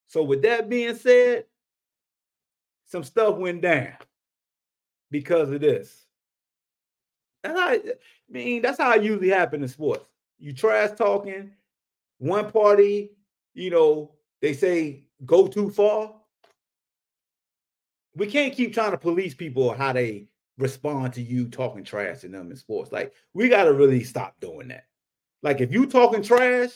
So, 0.08 0.24
with 0.24 0.42
that 0.44 0.70
being 0.70 0.96
said, 0.96 1.46
some 2.86 3.04
stuff 3.04 3.38
went 3.38 3.62
down 3.62 3.94
because 5.12 5.50
of 5.50 5.62
this. 5.62 6.05
And 7.46 7.58
I, 7.58 7.74
I 7.74 7.80
mean, 8.30 8.62
that's 8.62 8.80
how 8.80 8.94
it 8.94 9.04
usually 9.04 9.30
happens 9.30 9.64
in 9.64 9.70
sports. 9.70 10.06
You 10.40 10.54
trash 10.54 10.98
talking, 10.98 11.52
one 12.18 12.52
party, 12.52 13.12
you 13.54 13.70
know, 13.70 14.12
they 14.42 14.54
say 14.54 15.04
go 15.26 15.48
too 15.48 15.70
far. 15.70 16.14
We 18.16 18.28
can't 18.28 18.54
keep 18.54 18.74
trying 18.74 18.92
to 18.92 18.98
police 18.98 19.34
people 19.34 19.74
how 19.74 19.94
they 19.94 20.28
respond 20.58 21.14
to 21.14 21.22
you 21.22 21.48
talking 21.48 21.84
trash 21.84 22.22
to 22.22 22.30
them 22.30 22.50
in 22.50 22.58
sports. 22.58 22.92
Like, 22.92 23.14
we 23.34 23.50
got 23.50 23.66
to 23.66 23.74
really 23.74 24.04
stop 24.04 24.40
doing 24.40 24.70
that. 24.70 24.86
Like, 25.44 25.62
if 25.62 25.72
you 25.72 25.86
talking 25.86 26.24
trash, 26.24 26.72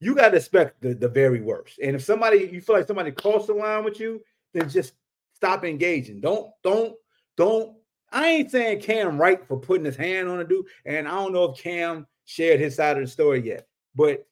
you 0.00 0.14
got 0.14 0.30
to 0.30 0.36
expect 0.36 0.80
the, 0.80 0.94
the 0.94 1.08
very 1.08 1.40
worst. 1.40 1.78
And 1.82 1.96
if 1.96 2.04
somebody 2.04 2.48
you 2.52 2.60
feel 2.60 2.76
like 2.76 2.86
somebody 2.86 3.10
crossed 3.10 3.48
the 3.48 3.54
line 3.54 3.84
with 3.84 3.98
you, 3.98 4.22
then 4.54 4.68
just 4.70 4.92
stop 5.34 5.64
engaging. 5.64 6.20
Don't, 6.20 6.50
don't, 6.62 6.94
don't. 7.36 7.77
I 8.10 8.28
ain't 8.28 8.50
saying 8.50 8.80
Cam 8.80 9.20
right 9.20 9.46
for 9.46 9.58
putting 9.58 9.84
his 9.84 9.96
hand 9.96 10.28
on 10.28 10.40
a 10.40 10.44
dude, 10.44 10.66
and 10.84 11.06
I 11.06 11.12
don't 11.12 11.32
know 11.32 11.44
if 11.44 11.58
Cam 11.58 12.06
shared 12.24 12.60
his 12.60 12.76
side 12.76 12.96
of 12.96 13.04
the 13.04 13.10
story 13.10 13.40
yet, 13.46 13.66
but 13.94 14.26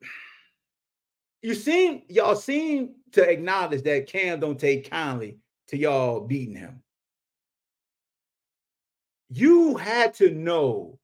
you 1.42 1.54
seem 1.54 2.02
y'all 2.08 2.36
seem 2.36 2.94
to 3.12 3.28
acknowledge 3.28 3.82
that 3.82 4.06
Cam 4.06 4.40
don't 4.40 4.58
take 4.58 4.90
kindly 4.90 5.38
to 5.68 5.76
y'all 5.76 6.20
beating 6.20 6.56
him. 6.56 6.82
You 9.28 9.76
had 9.76 10.14
to 10.14 10.30
know 10.30 10.98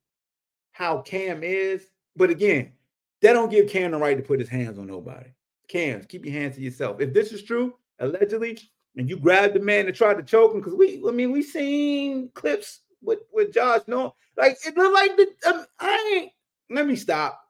how 0.73 1.01
Cam 1.03 1.43
is, 1.43 1.89
but 2.17 2.31
again, 2.31 2.73
that 3.21 3.33
don't 3.33 3.51
give 3.51 3.69
Cam 3.69 3.91
the 3.91 3.99
right 3.99 4.17
to 4.17 4.23
put 4.23 4.41
his 4.41 4.49
hands 4.49 4.79
on 4.79 4.87
nobody. 4.87 5.31
Cam, 5.69 6.05
keep 6.05 6.25
your 6.25 6.35
hands 6.35 6.57
to 6.57 6.63
yourself. 6.63 7.01
If 7.01 7.13
this 7.13 7.33
is 7.33 7.43
true, 7.43 7.75
allegedly, 7.99 8.59
and 8.97 9.09
you 9.09 9.19
grabbed 9.19 9.55
the 9.55 9.61
man 9.61 9.87
and 9.87 9.95
tried 9.95 10.17
to 10.17 10.23
choke 10.23 10.53
him, 10.53 10.61
because 10.61 10.75
we, 10.75 11.03
I 11.07 11.11
mean, 11.11 11.31
we 11.33 11.43
seen 11.43 12.31
clips 12.35 12.81
with 13.03 13.21
with 13.33 13.53
Josh. 13.53 13.83
No, 13.87 14.15
like 14.37 14.57
it 14.67 14.77
looked 14.77 14.95
like 14.95 15.17
the. 15.17 15.49
Um, 15.49 15.67
I 15.79 16.15
ain't. 16.17 16.33
Let 16.71 16.87
me 16.87 16.97
stop. 16.97 17.41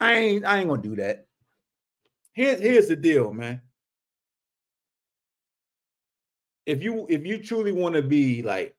I 0.00 0.14
ain't. 0.14 0.44
I 0.44 0.58
ain't 0.58 0.68
gonna 0.68 0.82
do 0.82 0.96
that. 0.96 1.26
Here's 2.32 2.60
here's 2.60 2.88
the 2.88 2.96
deal, 2.96 3.32
man. 3.32 3.60
If 6.66 6.82
you 6.82 7.06
if 7.10 7.26
you 7.26 7.42
truly 7.42 7.72
want 7.72 7.94
to 7.94 8.02
be 8.02 8.42
like 8.42 8.74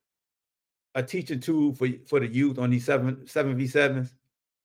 a 0.96 1.04
teaching 1.04 1.40
tool 1.40 1.74
for 1.74 1.88
for 2.08 2.20
the 2.20 2.28
youth 2.28 2.58
on 2.58 2.70
these 2.72 2.86
seven 2.86 3.28
seven 3.28 3.56
v 3.56 3.68
sevens, 3.68 4.14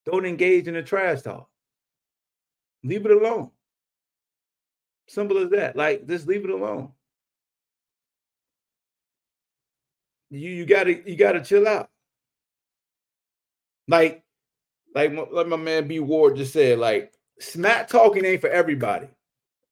don't 0.06 0.24
engage 0.24 0.68
in 0.68 0.74
the 0.74 0.82
trash 0.82 1.22
talk. 1.22 1.48
Leave 2.82 3.04
it 3.04 3.12
alone. 3.12 3.50
Simple 5.06 5.38
as 5.38 5.50
that. 5.50 5.76
Like, 5.76 6.06
just 6.06 6.26
leave 6.26 6.44
it 6.44 6.50
alone. 6.50 6.92
You 10.30 10.50
you 10.50 10.66
gotta 10.66 11.08
you 11.08 11.16
gotta 11.16 11.42
chill 11.42 11.66
out. 11.66 11.90
Like, 13.88 14.22
like 14.94 15.12
like 15.32 15.46
my 15.46 15.56
man 15.56 15.88
B 15.88 15.98
Ward 16.00 16.36
just 16.36 16.52
said, 16.52 16.78
like 16.78 17.12
smack 17.40 17.88
talking 17.88 18.24
ain't 18.24 18.40
for 18.40 18.50
everybody. 18.50 19.08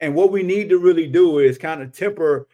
And 0.00 0.14
what 0.14 0.30
we 0.30 0.42
need 0.42 0.68
to 0.70 0.78
really 0.78 1.06
do 1.06 1.38
is 1.38 1.58
kind 1.58 1.82
of 1.82 1.92
temper 1.92 2.46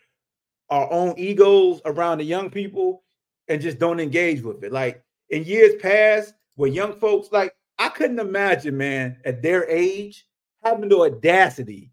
our 0.70 0.90
own 0.90 1.14
egos 1.18 1.80
around 1.84 2.18
the 2.18 2.24
young 2.24 2.50
people 2.50 3.02
and 3.48 3.60
just 3.60 3.78
don't 3.78 4.00
engage 4.00 4.42
with 4.42 4.62
it. 4.64 4.72
Like 4.72 5.02
in 5.30 5.44
years 5.44 5.74
past, 5.80 6.34
where 6.56 6.70
young 6.70 6.98
folks, 6.98 7.28
like 7.32 7.54
I 7.78 7.88
couldn't 7.88 8.18
imagine, 8.18 8.76
man, 8.76 9.18
at 9.24 9.42
their 9.42 9.68
age, 9.68 10.26
having 10.62 10.88
the 10.88 10.98
audacity 10.98 11.90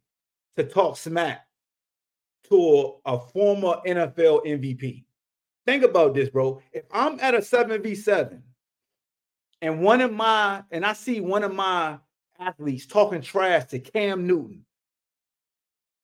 to 0.57 0.63
talk 0.63 0.97
smack 0.97 1.45
to 2.49 2.99
a, 3.05 3.13
a 3.13 3.19
former 3.19 3.77
NFL 3.85 4.45
MVP. 4.45 5.03
Think 5.65 5.83
about 5.83 6.13
this, 6.13 6.29
bro. 6.29 6.61
If 6.71 6.83
I'm 6.91 7.19
at 7.19 7.35
a 7.35 7.39
7v7 7.39 8.41
and 9.61 9.81
one 9.81 10.01
of 10.01 10.11
my, 10.11 10.63
and 10.71 10.85
I 10.85 10.93
see 10.93 11.21
one 11.21 11.43
of 11.43 11.53
my 11.53 11.97
athletes 12.39 12.85
talking 12.85 13.21
trash 13.21 13.65
to 13.65 13.79
Cam 13.79 14.25
Newton, 14.25 14.65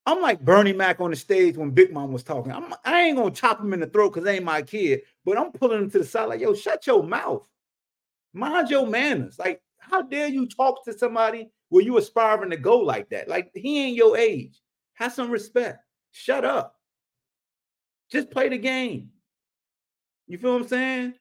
I'm 0.05 0.21
like 0.21 0.39
Bernie 0.39 0.73
Mac 0.73 1.01
on 1.01 1.09
the 1.09 1.17
stage 1.17 1.57
when 1.57 1.71
Big 1.71 1.91
Mom 1.91 2.13
was 2.13 2.23
talking. 2.23 2.51
I'm, 2.51 2.73
I 2.85 3.01
ain't 3.01 3.17
gonna 3.17 3.31
chop 3.31 3.59
him 3.59 3.73
in 3.73 3.81
the 3.81 3.87
throat 3.87 4.13
because 4.13 4.23
they 4.23 4.35
ain't 4.35 4.45
my 4.45 4.61
kid, 4.61 5.01
but 5.25 5.37
I'm 5.37 5.51
pulling 5.51 5.83
him 5.83 5.91
to 5.91 5.99
the 5.99 6.05
side 6.05 6.29
like, 6.29 6.39
yo, 6.39 6.53
shut 6.53 6.87
your 6.87 7.03
mouth. 7.03 7.43
Mind 8.33 8.69
your 8.69 8.87
manners. 8.87 9.37
Like, 9.37 9.61
how 9.79 10.01
dare 10.03 10.27
you 10.27 10.47
talk 10.47 10.85
to 10.85 10.97
somebody 10.97 11.49
where 11.69 11.83
you 11.83 11.97
aspiring 11.97 12.51
to 12.51 12.57
go 12.57 12.77
like 12.77 13.09
that? 13.09 13.27
Like 13.27 13.51
he 13.53 13.85
ain't 13.85 13.97
your 13.97 14.17
age. 14.17 14.61
Have 14.93 15.13
some 15.13 15.29
respect. 15.29 15.79
Shut 16.11 16.45
up. 16.45 16.75
Just 18.09 18.31
play 18.31 18.47
the 18.47 18.57
game. 18.57 19.09
You 20.27 20.37
feel 20.37 20.53
what 20.53 20.63
I'm 20.63 20.67
saying? 20.67 21.13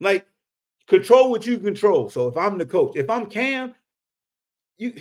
Like 0.00 0.26
control 0.86 1.30
what 1.30 1.46
you 1.46 1.58
control. 1.58 2.10
So 2.10 2.28
if 2.28 2.36
I'm 2.36 2.58
the 2.58 2.66
coach, 2.66 2.96
if 2.96 3.08
I'm 3.08 3.26
Cam, 3.26 3.74
you 4.78 4.94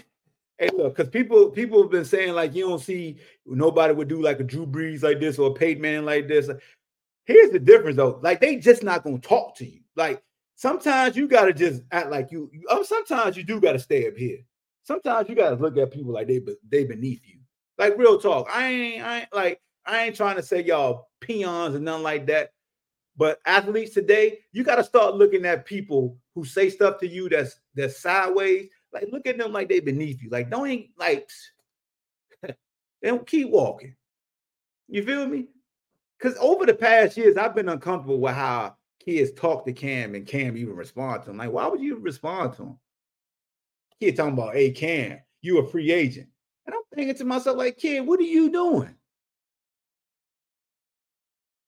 hey 0.58 0.70
look, 0.74 0.96
because 0.96 1.10
people 1.10 1.50
people 1.50 1.82
have 1.82 1.92
been 1.92 2.06
saying 2.06 2.34
like 2.34 2.54
you 2.54 2.68
don't 2.68 2.80
see 2.80 3.18
nobody 3.46 3.94
would 3.94 4.08
do 4.08 4.22
like 4.22 4.40
a 4.40 4.44
Drew 4.44 4.66
Brees 4.66 5.04
like 5.04 5.20
this 5.20 5.40
or 5.40 5.52
a 5.52 5.54
Peyton 5.54 5.82
Manning 5.82 6.06
like 6.06 6.28
this. 6.28 6.50
Here's 7.26 7.52
the 7.52 7.60
difference 7.60 7.98
though. 7.98 8.20
Like 8.22 8.42
they 8.42 8.58
just 8.58 8.84
not 8.84 9.04
gonna 9.04 9.20
talk 9.20 9.56
to 9.58 9.66
you. 9.66 9.80
Like 9.96 10.22
sometimes 10.56 11.16
you 11.16 11.28
gotta 11.28 11.54
just 11.54 11.84
act 11.92 12.10
like 12.10 12.32
you. 12.32 12.52
Oh, 12.70 12.84
sometimes 12.84 13.38
you 13.38 13.44
do 13.44 13.60
gotta 13.60 13.80
stay 13.80 14.08
up 14.08 14.18
here. 14.18 14.40
Sometimes 14.84 15.30
you 15.30 15.36
gotta 15.36 15.56
look 15.56 15.78
at 15.78 15.92
people 15.92 16.12
like 16.12 16.28
they 16.28 16.42
they 16.70 16.84
beneath 16.84 17.22
you. 17.26 17.40
Like 17.78 17.98
real 17.98 18.20
talk. 18.20 18.48
I 18.52 18.68
ain't 18.68 19.04
I 19.04 19.20
ain't 19.22 19.34
like 19.34 19.62
I 19.86 20.04
ain't 20.06 20.16
trying 20.16 20.36
to 20.36 20.44
say 20.44 20.64
y'all 20.64 21.08
peons 21.22 21.76
and 21.76 21.86
nothing 21.86 22.04
like 22.04 22.28
that. 22.28 22.52
But 23.16 23.40
athletes 23.46 23.94
today, 23.94 24.40
you 24.52 24.64
got 24.64 24.76
to 24.76 24.84
start 24.84 25.16
looking 25.16 25.46
at 25.46 25.66
people 25.66 26.18
who 26.34 26.46
say 26.46 26.70
stuff 26.70 27.00
to 27.00 27.08
you 27.08 27.30
that's 27.30 27.56
that's 27.76 28.02
sideways. 28.02 28.70
Like 28.92 29.08
look 29.12 29.28
at 29.28 29.38
them 29.38 29.52
like 29.52 29.70
they 29.70 29.80
beneath 29.80 30.22
you. 30.22 30.30
Like 30.30 30.50
don't 30.50 30.68
ain't 30.68 30.90
like 30.98 31.30
they 32.44 32.56
don't 33.04 33.28
keep 33.28 33.50
walking. 33.50 33.96
You 34.88 35.04
feel 35.04 35.28
me? 35.28 35.48
Because 36.18 36.38
over 36.40 36.66
the 36.66 36.74
past 36.74 37.18
years, 37.18 37.38
I've 37.38 37.56
been 37.56 37.70
uncomfortable 37.70 38.20
with 38.20 38.34
how 38.34 38.76
kids 39.04 39.32
talk 39.34 39.66
to 39.66 39.74
Cam 39.74 40.16
and 40.16 40.26
Cam 40.26 40.56
even 40.58 40.76
respond 40.76 41.24
to 41.24 41.32
him. 41.32 41.38
Like, 41.38 41.52
why 41.52 41.68
would 41.68 41.82
you 41.82 41.98
respond 41.98 42.54
to 42.54 42.64
him? 42.64 42.80
Kid 44.00 44.16
talking 44.16 44.34
about, 44.34 44.54
hey, 44.54 44.72
Cam, 44.72 45.20
you 45.42 45.60
a 45.60 45.68
free 45.68 45.92
agent. 45.92 46.30
And 46.66 46.76
I'm 46.76 46.82
thinking 46.96 47.16
to 47.16 47.26
myself, 47.26 47.58
like, 47.58 47.78
kid, 47.78 48.08
what 48.08 48.20
are 48.20 48.24
you 48.24 48.50
doing? 48.50 48.96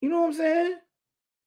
You 0.02 0.10
know 0.10 0.22
what 0.22 0.28
I'm 0.28 0.34
saying? 0.34 0.75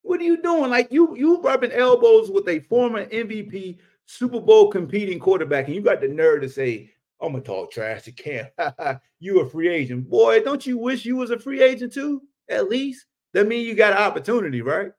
What 0.08 0.20
are 0.20 0.24
you 0.24 0.40
doing? 0.40 0.70
Like 0.70 0.90
you 0.90 1.14
you 1.18 1.38
rubbing 1.42 1.70
elbows 1.70 2.30
with 2.30 2.48
a 2.48 2.60
former 2.60 3.04
MVP 3.04 3.76
Super 4.06 4.40
Bowl 4.40 4.70
competing 4.70 5.18
quarterback, 5.18 5.66
and 5.66 5.74
you 5.74 5.82
got 5.82 6.00
the 6.00 6.08
nerve 6.08 6.40
to 6.40 6.48
say, 6.48 6.90
I'm 7.20 7.32
gonna 7.32 7.44
talk 7.44 7.70
trash 7.70 8.04
to 8.04 8.12
Cam. 8.12 8.46
you 9.18 9.40
a 9.40 9.50
free 9.50 9.68
agent. 9.68 10.08
Boy, 10.08 10.40
don't 10.40 10.66
you 10.66 10.78
wish 10.78 11.04
you 11.04 11.16
was 11.16 11.30
a 11.30 11.38
free 11.38 11.62
agent 11.62 11.92
too? 11.92 12.22
At 12.48 12.70
least. 12.70 13.04
That 13.34 13.48
means 13.48 13.68
you 13.68 13.74
got 13.74 13.92
an 13.92 13.98
opportunity, 13.98 14.62
right? 14.62 14.92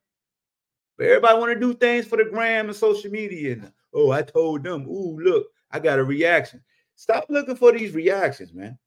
But 0.96 1.08
everybody 1.08 1.40
want 1.40 1.54
to 1.54 1.60
do 1.60 1.74
things 1.74 2.06
for 2.06 2.18
the 2.18 2.26
gram 2.26 2.68
and 2.68 2.76
social 2.76 3.10
media. 3.10 3.54
And 3.54 3.72
oh, 3.96 4.12
I 4.12 4.22
told 4.22 4.64
them, 4.64 4.88
ooh, 4.88 5.20
look, 5.20 5.48
I 5.72 5.80
got 5.80 5.98
a 5.98 6.04
reaction. 6.04 6.62
Stop 6.94 7.26
looking 7.30 7.56
for 7.56 7.72
these 7.72 7.96
reactions, 7.96 8.54
man. 8.54 8.78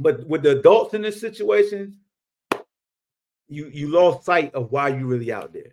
But 0.00 0.26
with 0.26 0.42
the 0.42 0.58
adults 0.58 0.94
in 0.94 1.02
this 1.02 1.20
situation, 1.20 2.00
you 3.48 3.70
you 3.72 3.88
lost 3.88 4.24
sight 4.24 4.54
of 4.54 4.70
why 4.70 4.88
you 4.88 5.06
really 5.06 5.32
out 5.32 5.52
there. 5.52 5.72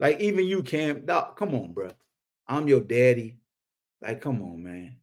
Like 0.00 0.20
even 0.20 0.46
you, 0.46 0.62
Cam. 0.62 1.04
No, 1.04 1.32
come 1.36 1.54
on, 1.54 1.72
bro. 1.72 1.90
I'm 2.48 2.66
your 2.68 2.80
daddy. 2.80 3.38
Like, 4.00 4.20
come 4.20 4.42
on, 4.42 4.62
man. 4.62 4.96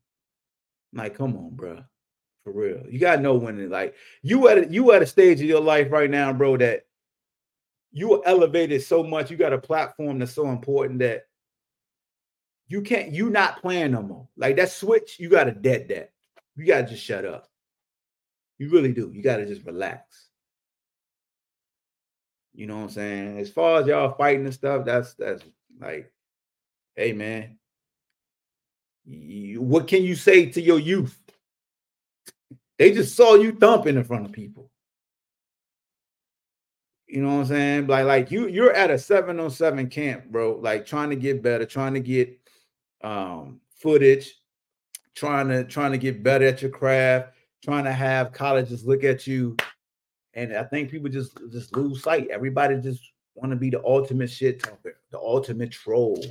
Like, 0.93 1.15
come 1.15 1.37
on, 1.37 1.51
bro. 1.55 1.83
For 2.43 2.51
real. 2.51 2.83
You 2.89 2.99
gotta 2.99 3.21
know 3.21 3.35
when 3.35 3.59
it 3.59 3.69
like 3.69 3.95
you 4.21 4.47
at 4.49 4.57
a, 4.57 4.67
you 4.67 4.91
at 4.91 5.01
a 5.01 5.05
stage 5.05 5.39
of 5.39 5.47
your 5.47 5.61
life 5.61 5.91
right 5.91 6.09
now, 6.09 6.33
bro, 6.33 6.57
that 6.57 6.85
you 7.91 8.13
are 8.13 8.21
elevated 8.25 8.81
so 8.81 9.03
much. 9.03 9.29
You 9.29 9.37
got 9.37 9.53
a 9.53 9.57
platform 9.57 10.19
that's 10.19 10.33
so 10.33 10.49
important 10.49 10.99
that 10.99 11.23
you 12.67 12.81
can't 12.81 13.11
you 13.11 13.29
not 13.29 13.61
playing 13.61 13.91
no 13.91 14.01
more. 14.01 14.27
Like 14.37 14.55
that 14.57 14.71
switch, 14.71 15.19
you 15.19 15.29
gotta 15.29 15.51
dead 15.51 15.89
that. 15.89 16.11
You 16.55 16.65
gotta 16.65 16.87
just 16.87 17.03
shut 17.03 17.25
up. 17.25 17.49
You 18.57 18.69
really 18.69 18.93
do. 18.93 19.11
You 19.13 19.21
gotta 19.21 19.45
just 19.45 19.65
relax. 19.65 20.28
You 22.53 22.67
know 22.67 22.77
what 22.77 22.83
I'm 22.83 22.89
saying? 22.89 23.37
As 23.39 23.49
far 23.49 23.79
as 23.81 23.87
y'all 23.87 24.15
fighting 24.15 24.45
and 24.45 24.53
stuff, 24.53 24.85
that's 24.85 25.13
that's 25.13 25.43
like, 25.79 26.11
hey 26.95 27.13
man, 27.13 27.57
you, 29.05 29.61
what 29.61 29.87
can 29.87 30.03
you 30.03 30.15
say 30.15 30.47
to 30.47 30.61
your 30.61 30.79
youth? 30.79 31.17
They 32.77 32.91
just 32.91 33.15
saw 33.15 33.35
you 33.35 33.51
thumping 33.51 33.97
in 33.97 34.03
front 34.03 34.25
of 34.25 34.31
people. 34.31 34.71
You 37.07 37.23
know 37.23 37.37
what 37.37 37.41
I'm 37.41 37.45
saying? 37.47 37.87
Like, 37.87 38.05
like 38.05 38.31
you, 38.31 38.47
you're 38.47 38.71
at 38.71 38.91
a 38.91 38.99
seven 38.99 39.39
on 39.39 39.49
seven 39.49 39.89
camp, 39.89 40.25
bro. 40.25 40.59
Like 40.61 40.85
trying 40.85 41.09
to 41.09 41.15
get 41.15 41.41
better, 41.41 41.65
trying 41.65 41.95
to 41.95 41.99
get 41.99 42.39
um 43.01 43.61
footage, 43.75 44.39
trying 45.15 45.47
to 45.49 45.63
trying 45.63 45.91
to 45.91 45.97
get 45.97 46.21
better 46.21 46.45
at 46.45 46.61
your 46.61 46.71
craft, 46.71 47.33
trying 47.63 47.85
to 47.85 47.91
have 47.91 48.31
colleges 48.31 48.85
look 48.85 49.03
at 49.03 49.25
you. 49.25 49.57
And 50.39 50.55
I 50.55 50.63
think 50.63 50.89
people 50.89 51.09
just 51.09 51.37
just 51.51 51.75
lose 51.75 52.01
sight. 52.01 52.29
Everybody 52.31 52.79
just 52.79 53.11
want 53.35 53.51
to 53.51 53.57
be 53.57 53.69
the 53.69 53.83
ultimate 53.83 54.29
shit 54.29 54.63
talker, 54.63 54.97
the 55.11 55.19
ultimate 55.19 55.69
troll, 55.69 56.23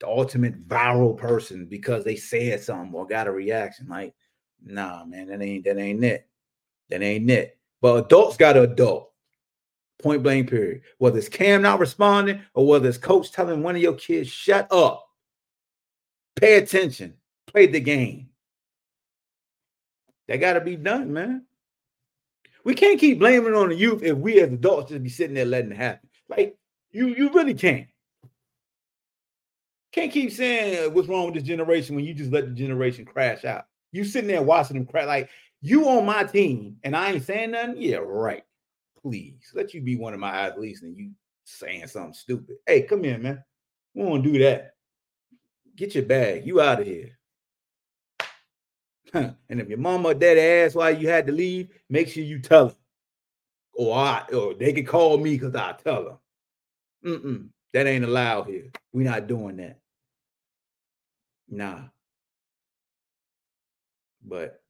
the 0.00 0.08
ultimate 0.08 0.66
viral 0.66 1.16
person 1.16 1.66
because 1.66 2.02
they 2.02 2.16
said 2.16 2.60
something 2.60 2.92
or 2.92 3.06
got 3.06 3.28
a 3.28 3.30
reaction. 3.30 3.86
Like, 3.86 4.14
nah, 4.64 5.04
man, 5.04 5.28
that 5.28 5.40
ain't 5.40 5.64
that 5.64 5.78
ain't 5.78 6.02
it. 6.02 6.26
That 6.90 7.02
ain't 7.02 7.30
it. 7.30 7.56
But 7.80 8.04
adults 8.04 8.36
got 8.36 8.54
to 8.54 8.62
adult. 8.62 9.12
Point 10.02 10.24
blank, 10.24 10.50
period. 10.50 10.82
Whether 10.98 11.18
it's 11.18 11.28
Cam 11.28 11.62
not 11.62 11.78
responding 11.78 12.40
or 12.54 12.66
whether 12.66 12.88
it's 12.88 12.98
coach 12.98 13.30
telling 13.30 13.62
one 13.62 13.76
of 13.76 13.82
your 13.82 13.94
kids, 13.94 14.28
shut 14.28 14.66
up, 14.72 15.06
pay 16.34 16.56
attention, 16.56 17.14
play 17.46 17.66
the 17.66 17.78
game. 17.78 18.28
That 20.26 20.38
got 20.38 20.54
to 20.54 20.60
be 20.60 20.74
done, 20.74 21.12
man. 21.12 21.44
We 22.64 22.74
can't 22.74 22.98
keep 22.98 23.18
blaming 23.18 23.54
on 23.54 23.68
the 23.68 23.74
youth 23.74 24.02
if 24.02 24.16
we 24.16 24.40
as 24.40 24.50
adults 24.50 24.90
just 24.90 25.02
be 25.02 25.10
sitting 25.10 25.34
there 25.34 25.44
letting 25.44 25.72
it 25.72 25.76
happen. 25.76 26.08
Like 26.28 26.56
you, 26.90 27.08
you 27.08 27.30
really 27.32 27.54
can't. 27.54 27.86
Can't 29.92 30.10
keep 30.10 30.32
saying 30.32 30.86
uh, 30.86 30.90
what's 30.90 31.06
wrong 31.06 31.26
with 31.26 31.34
this 31.34 31.44
generation 31.44 31.94
when 31.94 32.04
you 32.04 32.14
just 32.14 32.32
let 32.32 32.46
the 32.46 32.54
generation 32.54 33.04
crash 33.04 33.44
out. 33.44 33.66
You 33.92 34.04
sitting 34.04 34.28
there 34.28 34.42
watching 34.42 34.76
them 34.76 34.86
crash. 34.86 35.06
Like 35.06 35.28
you 35.60 35.88
on 35.88 36.06
my 36.06 36.24
team 36.24 36.78
and 36.82 36.96
I 36.96 37.12
ain't 37.12 37.24
saying 37.24 37.52
nothing. 37.52 37.76
Yeah, 37.78 37.98
right. 37.98 38.42
Please 39.00 39.52
let 39.54 39.74
you 39.74 39.82
be 39.82 39.96
one 39.96 40.14
of 40.14 40.20
my 40.20 40.30
athletes 40.30 40.82
and 40.82 40.96
you 40.96 41.10
saying 41.44 41.86
something 41.86 42.14
stupid. 42.14 42.56
Hey, 42.66 42.82
come 42.82 43.04
here, 43.04 43.18
man. 43.18 43.44
We 43.94 44.04
won't 44.04 44.24
do 44.24 44.38
that. 44.38 44.74
Get 45.76 45.94
your 45.94 46.04
bag. 46.04 46.46
You 46.46 46.60
out 46.60 46.80
of 46.80 46.86
here. 46.86 47.18
and 49.48 49.60
if 49.60 49.68
your 49.68 49.78
mama 49.78 50.08
or 50.08 50.14
daddy 50.14 50.40
asks 50.40 50.74
why 50.74 50.90
you 50.90 51.08
had 51.08 51.26
to 51.26 51.32
leave, 51.32 51.68
make 51.88 52.08
sure 52.08 52.24
you 52.24 52.40
tell 52.40 52.68
them. 52.68 52.76
Or 53.74 53.94
I 53.96 54.24
or 54.32 54.54
they 54.54 54.72
can 54.72 54.84
call 54.84 55.18
me 55.18 55.36
because 55.36 55.54
I 55.54 55.72
tell 55.72 56.04
them. 56.04 56.18
Mm-mm, 57.04 57.48
that 57.72 57.86
ain't 57.86 58.04
allowed 58.04 58.48
here. 58.48 58.70
We're 58.92 59.08
not 59.08 59.26
doing 59.26 59.56
that. 59.58 59.78
Nah. 61.48 61.82
But 64.24 64.60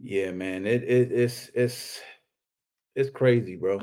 yeah, 0.00 0.30
man, 0.30 0.66
it, 0.66 0.84
it 0.84 1.10
it's 1.12 1.50
it's 1.54 2.00
it's 2.94 3.10
crazy, 3.10 3.56
bro. 3.56 3.80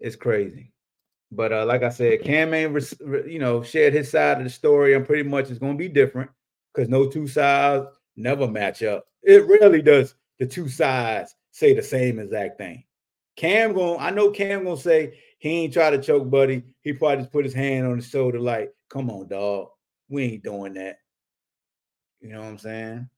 It's 0.00 0.16
crazy. 0.16 0.72
But 1.30 1.52
uh, 1.52 1.66
like 1.66 1.82
I 1.82 1.90
said, 1.90 2.22
Cam 2.22 2.54
ain't 2.54 2.94
you 3.26 3.38
know 3.38 3.62
shared 3.62 3.92
his 3.92 4.10
side 4.10 4.38
of 4.38 4.44
the 4.44 4.50
story. 4.50 4.94
I'm 4.94 5.04
pretty 5.04 5.28
much 5.28 5.50
it's 5.50 5.58
gonna 5.58 5.74
be 5.74 5.88
different 5.88 6.30
because 6.76 6.90
no 6.90 7.08
two 7.08 7.26
sides 7.26 7.86
never 8.16 8.46
match 8.46 8.82
up. 8.82 9.06
It 9.22 9.46
really 9.46 9.80
does. 9.82 10.14
The 10.38 10.46
two 10.46 10.68
sides 10.68 11.34
say 11.50 11.72
the 11.72 11.82
same 11.82 12.18
exact 12.18 12.58
thing. 12.58 12.84
Cam 13.36 13.72
going 13.72 13.98
I 13.98 14.10
know 14.10 14.30
Cam 14.30 14.64
gonna 14.64 14.76
say 14.76 15.18
he 15.38 15.50
ain't 15.50 15.72
try 15.72 15.90
to 15.90 15.98
choke 15.98 16.28
buddy. 16.30 16.62
He 16.82 16.92
probably 16.92 17.18
just 17.18 17.32
put 17.32 17.44
his 17.44 17.54
hand 17.54 17.86
on 17.86 17.96
his 17.96 18.08
shoulder, 18.08 18.40
like, 18.40 18.72
come 18.88 19.10
on, 19.10 19.28
dog. 19.28 19.68
We 20.08 20.24
ain't 20.24 20.44
doing 20.44 20.74
that. 20.74 20.98
You 22.20 22.30
know 22.30 22.40
what 22.40 22.46
I'm 22.46 22.58
saying? 22.58 23.08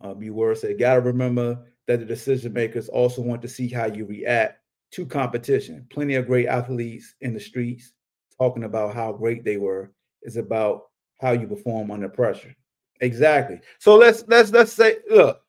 Uh, 0.00 0.14
B 0.14 0.30
Word 0.30 0.58
said, 0.58 0.78
gotta 0.78 1.00
remember 1.00 1.64
that 1.86 2.00
the 2.00 2.06
decision 2.06 2.52
makers 2.52 2.88
also 2.88 3.22
want 3.22 3.42
to 3.42 3.48
see 3.48 3.68
how 3.68 3.86
you 3.86 4.04
react 4.04 4.60
to 4.92 5.06
competition. 5.06 5.86
Plenty 5.90 6.14
of 6.14 6.26
great 6.26 6.46
athletes 6.46 7.14
in 7.20 7.34
the 7.34 7.40
streets 7.40 7.92
talking 8.38 8.64
about 8.64 8.94
how 8.94 9.12
great 9.12 9.44
they 9.44 9.56
were. 9.56 9.92
Is 10.22 10.36
about 10.36 10.87
how 11.20 11.32
you 11.32 11.46
perform 11.46 11.90
under 11.90 12.08
pressure. 12.08 12.54
Exactly. 13.00 13.60
So 13.78 13.96
let's 13.96 14.24
let's 14.26 14.50
let's 14.50 14.72
say, 14.72 14.96
look, 15.10 15.40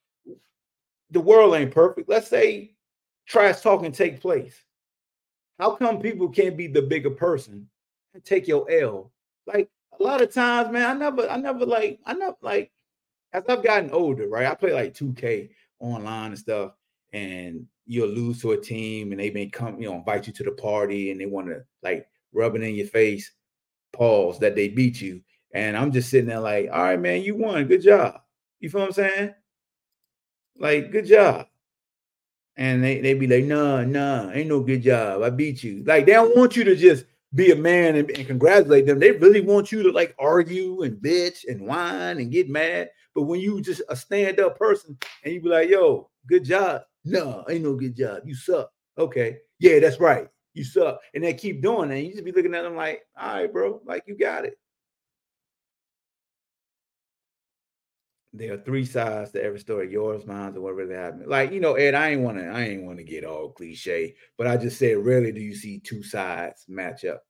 the 1.12 1.20
world 1.20 1.56
ain't 1.56 1.72
perfect. 1.72 2.10
Let's 2.10 2.28
say 2.28 2.76
trash 3.28 3.62
talking 3.62 3.92
take 3.92 4.22
place. 4.22 4.64
How 5.60 5.76
come 5.76 6.00
people 6.00 6.30
can't 6.30 6.56
be 6.56 6.68
the 6.68 6.82
bigger 6.82 7.10
person 7.10 7.68
and 8.14 8.24
take 8.24 8.48
your 8.48 8.70
L? 8.72 9.12
Like 9.46 9.70
a 10.00 10.04
lot 10.04 10.22
of 10.22 10.34
times, 10.34 10.72
man, 10.72 10.90
I 10.90 10.94
never, 10.94 11.30
I 11.30 11.38
never 11.38 11.66
like, 11.66 12.00
I 12.06 12.14
never 12.14 12.38
like, 12.42 12.72
as 13.34 13.44
I've 13.50 13.64
gotten 13.64 13.92
older, 13.92 14.28
right? 14.28 14.48
I 14.48 14.56
play 14.56 14.74
like 14.74 14.94
2K 14.94 15.50
online 15.80 16.32
and 16.32 16.40
stuff, 16.40 16.74
and 17.12 17.66
you'll 17.86 18.08
lose 18.08 18.42
to 18.42 18.52
a 18.52 18.62
team 18.62 19.12
and 19.12 19.20
they 19.20 19.32
may 19.32 19.48
come, 19.48 19.82
you 19.82 19.90
know, 19.90 19.96
invite 19.96 20.28
you 20.28 20.34
to 20.34 20.44
the 20.44 20.52
party 20.52 21.12
and 21.12 21.20
they 21.20 21.26
want 21.26 21.48
to 21.48 21.64
like 21.84 22.08
rub 22.34 22.56
it 22.56 22.64
in 22.64 22.76
your 22.76 22.88
face, 22.88 23.32
pause 23.92 24.40
that 24.40 24.56
they 24.56 24.70
beat 24.70 25.02
you. 25.02 25.22
And 25.54 25.76
I'm 25.76 25.92
just 25.92 26.10
sitting 26.10 26.28
there 26.28 26.40
like, 26.40 26.70
all 26.72 26.84
right, 26.84 27.00
man, 27.00 27.24
you 27.24 27.36
won. 27.36 27.66
Good 27.66 27.82
job. 27.82 28.22
You 28.60 28.70
feel 28.70 28.82
what 28.82 28.88
I'm 28.88 28.94
saying? 28.94 29.34
Like, 30.58 30.92
good 30.92 31.06
job. 31.06 31.48
And 32.58 32.84
they, 32.84 33.00
they 33.00 33.14
be 33.14 33.28
like, 33.28 33.46
nah, 33.46 33.84
nah, 33.84 34.32
ain't 34.32 34.50
no 34.50 34.60
good 34.60 34.84
job. 34.84 35.24
I 35.24 35.30
beat 35.30 35.64
you. 35.64 35.84
Like, 35.86 36.06
they 36.06 36.12
don't 36.12 36.36
want 36.36 36.58
you 36.58 36.66
to 36.66 36.76
just 36.76 37.06
be 37.34 37.52
a 37.52 37.56
man 37.56 37.96
and, 37.96 38.10
and, 38.12 38.28
congratulate 38.28 38.86
them. 38.86 39.00
They 39.00 39.12
really 39.12 39.42
want 39.42 39.72
you 39.72 39.84
to 39.84 39.92
like 39.92 40.16
argue 40.18 40.82
and 40.82 40.98
bitch 40.98 41.48
and 41.48 41.62
whine 41.62 42.18
and 42.18 42.32
get 42.32 42.50
mad. 42.50 42.90
But 43.14 43.24
when 43.24 43.40
you 43.40 43.62
just 43.62 43.82
a 43.90 43.96
stand 43.96 44.40
up 44.40 44.58
person 44.58 44.98
and 45.24 45.34
you 45.34 45.42
be 45.42 45.50
like, 45.50 45.70
yo, 45.70 46.10
good 46.28 46.44
job. 46.44 46.82
No, 47.06 47.46
ain't 47.50 47.64
no 47.64 47.76
good 47.76 47.96
job. 47.96 48.24
You 48.26 48.36
suck. 48.36 48.72
Okay. 48.98 49.38
Yeah, 49.60 49.80
that's 49.80 50.00
right. 50.00 50.28
You 50.54 50.64
suck. 50.64 51.00
And 51.14 51.24
they 51.24 51.34
keep 51.34 51.62
doing 51.62 51.90
that. 51.90 52.02
You 52.02 52.12
just 52.12 52.26
be 52.26 52.32
looking 52.32 52.56
at 52.56 52.64
them 52.64 52.76
like, 52.76 53.04
all 53.20 53.36
right, 53.36 53.52
bro, 53.54 53.82
like 53.86 54.04
you 54.08 54.18
got 54.18 54.46
it. 54.46 54.58
There 58.32 58.54
are 58.54 58.58
three 58.58 58.86
sides 58.86 59.32
to 59.32 59.44
every 59.44 59.60
story, 59.60 59.92
yours, 59.92 60.26
mine, 60.26 60.56
or 60.56 60.62
what 60.62 60.76
really 60.76 60.96
happened. 60.96 61.28
Like, 61.28 61.52
you 61.52 61.60
know, 61.60 61.74
Ed, 61.74 61.96
I 61.96 62.10
ain't 62.10 62.22
wanna, 62.22 62.44
I 62.44 62.62
ain't 62.66 62.84
wanna 62.84 63.04
get 63.04 63.26
all 63.26 63.50
cliche, 63.50 64.16
but 64.38 64.46
I 64.46 64.56
just 64.56 64.78
said, 64.78 64.98
rarely 64.98 65.32
do 65.32 65.42
you 65.42 65.56
see 65.56 65.80
two 65.80 66.04
sides 66.04 66.66
match 66.68 67.06
up. 67.06 67.24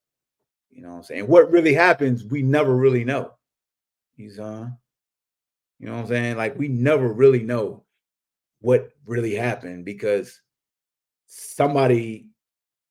You 0.69 0.81
know 0.81 0.89
what 0.89 0.97
I'm 0.97 1.03
saying? 1.03 1.27
What 1.27 1.51
really 1.51 1.73
happens, 1.73 2.25
we 2.25 2.41
never 2.41 2.75
really 2.75 3.05
know. 3.05 3.31
He's 4.17 4.39
on. 4.39 4.77
You 5.79 5.87
know 5.87 5.93
what 5.93 6.01
I'm 6.01 6.07
saying? 6.07 6.37
Like 6.37 6.59
we 6.59 6.67
never 6.67 7.11
really 7.11 7.43
know 7.43 7.85
what 8.59 8.91
really 9.05 9.33
happened 9.33 9.85
because 9.85 10.41
somebody 11.27 12.27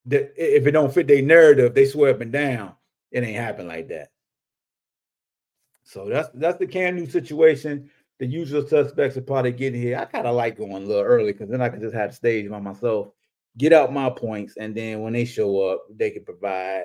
that 0.07 0.33
if 0.37 0.67
it 0.67 0.71
don't 0.71 0.93
fit 0.93 1.07
their 1.07 1.21
narrative, 1.21 1.75
they 1.75 1.85
swear 1.85 2.13
up 2.13 2.23
and 2.23 2.33
down 2.33 2.75
it 3.11 3.25
ain't 3.25 3.37
happen 3.37 3.69
like 3.69 3.89
that. 3.89 4.09
So 5.85 6.09
that's 6.09 6.29
that's 6.35 6.59
the 6.59 6.67
Cam 6.67 6.97
Newton 6.97 7.11
situation 7.11 7.91
the 8.19 8.27
usual 8.27 8.67
suspects 8.67 9.17
are 9.17 9.23
probably 9.23 9.53
getting 9.53 9.81
here. 9.81 9.97
I 9.97 10.05
kind 10.05 10.27
of 10.27 10.35
like 10.35 10.59
going 10.59 10.73
a 10.73 10.87
little 10.87 11.03
early 11.03 11.33
because 11.33 11.49
then 11.49 11.61
I 11.61 11.69
can 11.69 11.81
just 11.81 11.95
have 11.95 12.11
the 12.11 12.17
stage 12.17 12.51
by 12.51 12.59
myself, 12.59 13.09
get 13.57 13.73
out 13.73 13.93
my 13.93 14.11
points, 14.11 14.57
and 14.57 14.75
then 14.75 15.01
when 15.01 15.13
they 15.13 15.25
show 15.25 15.69
up, 15.69 15.85
they 15.95 16.11
can 16.11 16.25
provide 16.25 16.85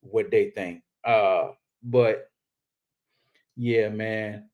what 0.00 0.30
they 0.30 0.50
think. 0.50 0.82
Uh, 1.04 1.48
but 1.82 2.30
yeah, 3.56 3.88
man. 3.88 4.44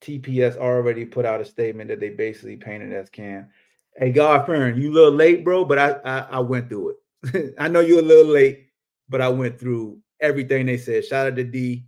TPS 0.00 0.56
already 0.56 1.04
put 1.04 1.26
out 1.26 1.40
a 1.40 1.44
statement 1.44 1.88
that 1.88 1.98
they 1.98 2.10
basically 2.10 2.56
painted 2.56 2.92
as 2.92 3.10
Cam. 3.10 3.48
Hey, 3.96 4.12
God 4.12 4.46
Fern, 4.46 4.80
you 4.80 4.90
a 4.90 4.94
little 4.94 5.12
late, 5.12 5.44
bro, 5.44 5.64
but 5.64 5.78
I, 5.78 5.90
I, 6.04 6.18
I 6.30 6.38
went 6.38 6.68
through 6.68 6.94
it. 7.22 7.54
I 7.58 7.66
know 7.66 7.80
you're 7.80 7.98
a 7.98 8.02
little 8.02 8.32
late, 8.32 8.68
but 9.08 9.20
I 9.20 9.28
went 9.28 9.58
through 9.58 9.98
everything 10.20 10.66
they 10.66 10.78
said. 10.78 11.04
Shout 11.04 11.26
out 11.26 11.36
to 11.36 11.44
D 11.44 11.87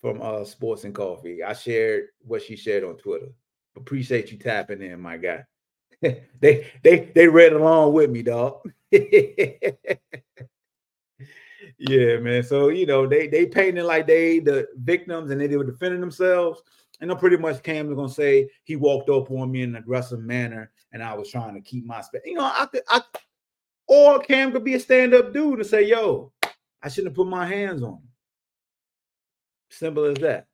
from 0.00 0.20
uh 0.22 0.44
Sports 0.44 0.84
and 0.84 0.94
Coffee. 0.94 1.42
I 1.42 1.52
shared 1.52 2.08
what 2.20 2.42
she 2.42 2.56
shared 2.56 2.84
on 2.84 2.96
Twitter. 2.96 3.28
Appreciate 3.76 4.30
you 4.32 4.38
tapping 4.38 4.82
in, 4.82 5.00
my 5.00 5.16
guy. 5.16 5.44
they 6.02 6.66
they 6.82 7.10
they 7.14 7.28
read 7.28 7.52
along 7.52 7.92
with 7.92 8.10
me, 8.10 8.22
dog. 8.22 8.60
yeah, 11.78 12.18
man. 12.18 12.42
So 12.42 12.68
you 12.68 12.86
know 12.86 13.06
they 13.06 13.26
they 13.26 13.46
painted 13.46 13.84
like 13.84 14.06
they 14.06 14.38
the 14.38 14.68
victims 14.76 15.30
and 15.30 15.40
they, 15.40 15.56
were 15.56 15.64
defending 15.64 16.00
themselves. 16.00 16.62
And 17.00 17.12
I'm 17.12 17.18
pretty 17.18 17.36
much 17.36 17.62
Cam 17.62 17.94
gonna 17.94 18.08
say 18.08 18.48
he 18.64 18.76
walked 18.76 19.08
up 19.08 19.30
on 19.30 19.52
me 19.52 19.62
in 19.62 19.70
an 19.70 19.76
aggressive 19.76 20.20
manner, 20.20 20.70
and 20.92 21.02
I 21.02 21.14
was 21.14 21.30
trying 21.30 21.54
to 21.54 21.60
keep 21.60 21.84
my 21.84 22.00
space. 22.00 22.22
You 22.24 22.34
know, 22.34 22.44
I 22.44 22.66
could, 22.66 22.82
I, 22.88 23.02
or 23.86 24.18
Cam 24.18 24.50
could 24.50 24.64
be 24.64 24.74
a 24.74 24.80
stand-up 24.80 25.32
dude 25.32 25.60
and 25.60 25.68
say, 25.68 25.82
"Yo, 25.86 26.32
I 26.82 26.88
shouldn't 26.88 27.12
have 27.12 27.16
put 27.16 27.28
my 27.28 27.46
hands 27.46 27.82
on 27.82 27.94
him." 27.94 28.07
Simple 29.70 30.04
as 30.04 30.18
that. 30.18 30.46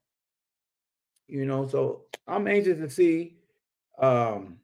You 1.27 1.47
know, 1.47 1.67
so 1.67 2.03
I'm 2.27 2.47
anxious 2.47 2.79
to 2.79 2.91
see 2.91 3.37
um 3.99 4.59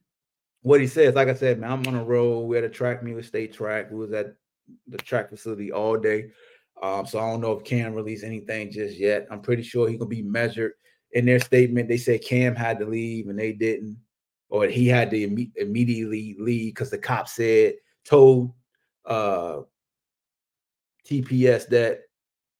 what 0.63 0.81
he 0.81 0.87
says. 0.87 1.15
Like 1.15 1.29
I 1.29 1.35
said, 1.35 1.59
man, 1.59 1.73
I'm 1.73 1.87
on 1.87 1.95
a 1.95 2.05
road. 2.05 2.41
We 2.41 2.57
had 2.57 2.65
a 2.65 2.69
track, 2.69 3.03
Muir 3.03 3.23
State 3.23 3.53
track. 3.53 3.91
We 3.91 3.97
was 3.97 4.13
at 4.13 4.35
the 4.89 4.99
track 4.99 5.31
facility 5.31 5.73
all 5.73 5.97
day. 5.97 6.31
Um, 6.83 7.07
so 7.07 7.19
I 7.19 7.31
don't 7.31 7.41
know 7.41 7.53
if 7.53 7.65
Cam 7.65 7.95
released 7.95 8.25
anything 8.25 8.71
just 8.71 8.99
yet. 8.99 9.27
I'm 9.31 9.41
pretty 9.41 9.63
sure 9.63 9.89
he 9.89 9.97
gonna 9.97 10.09
be 10.09 10.23
measured 10.23 10.73
in 11.13 11.27
their 11.27 11.41
statement. 11.41 11.89
They 11.89 11.97
said 11.97 12.23
Cam 12.23 12.55
had 12.55 12.79
to 12.79 12.87
leave 12.87 13.29
and 13.29 13.39
they 13.39 13.53
didn't, 13.53 13.99
or 14.49 14.67
he 14.67 14.87
had 14.87 15.11
to 15.11 15.23
Im- 15.23 15.53
immediately 15.57 16.37
leave 16.39 16.75
because 16.75 16.91
the 16.91 16.99
cop 16.99 17.29
said 17.29 17.75
told 18.05 18.53
uh 19.05 19.61
TPS 21.07 21.69
that 21.69 22.01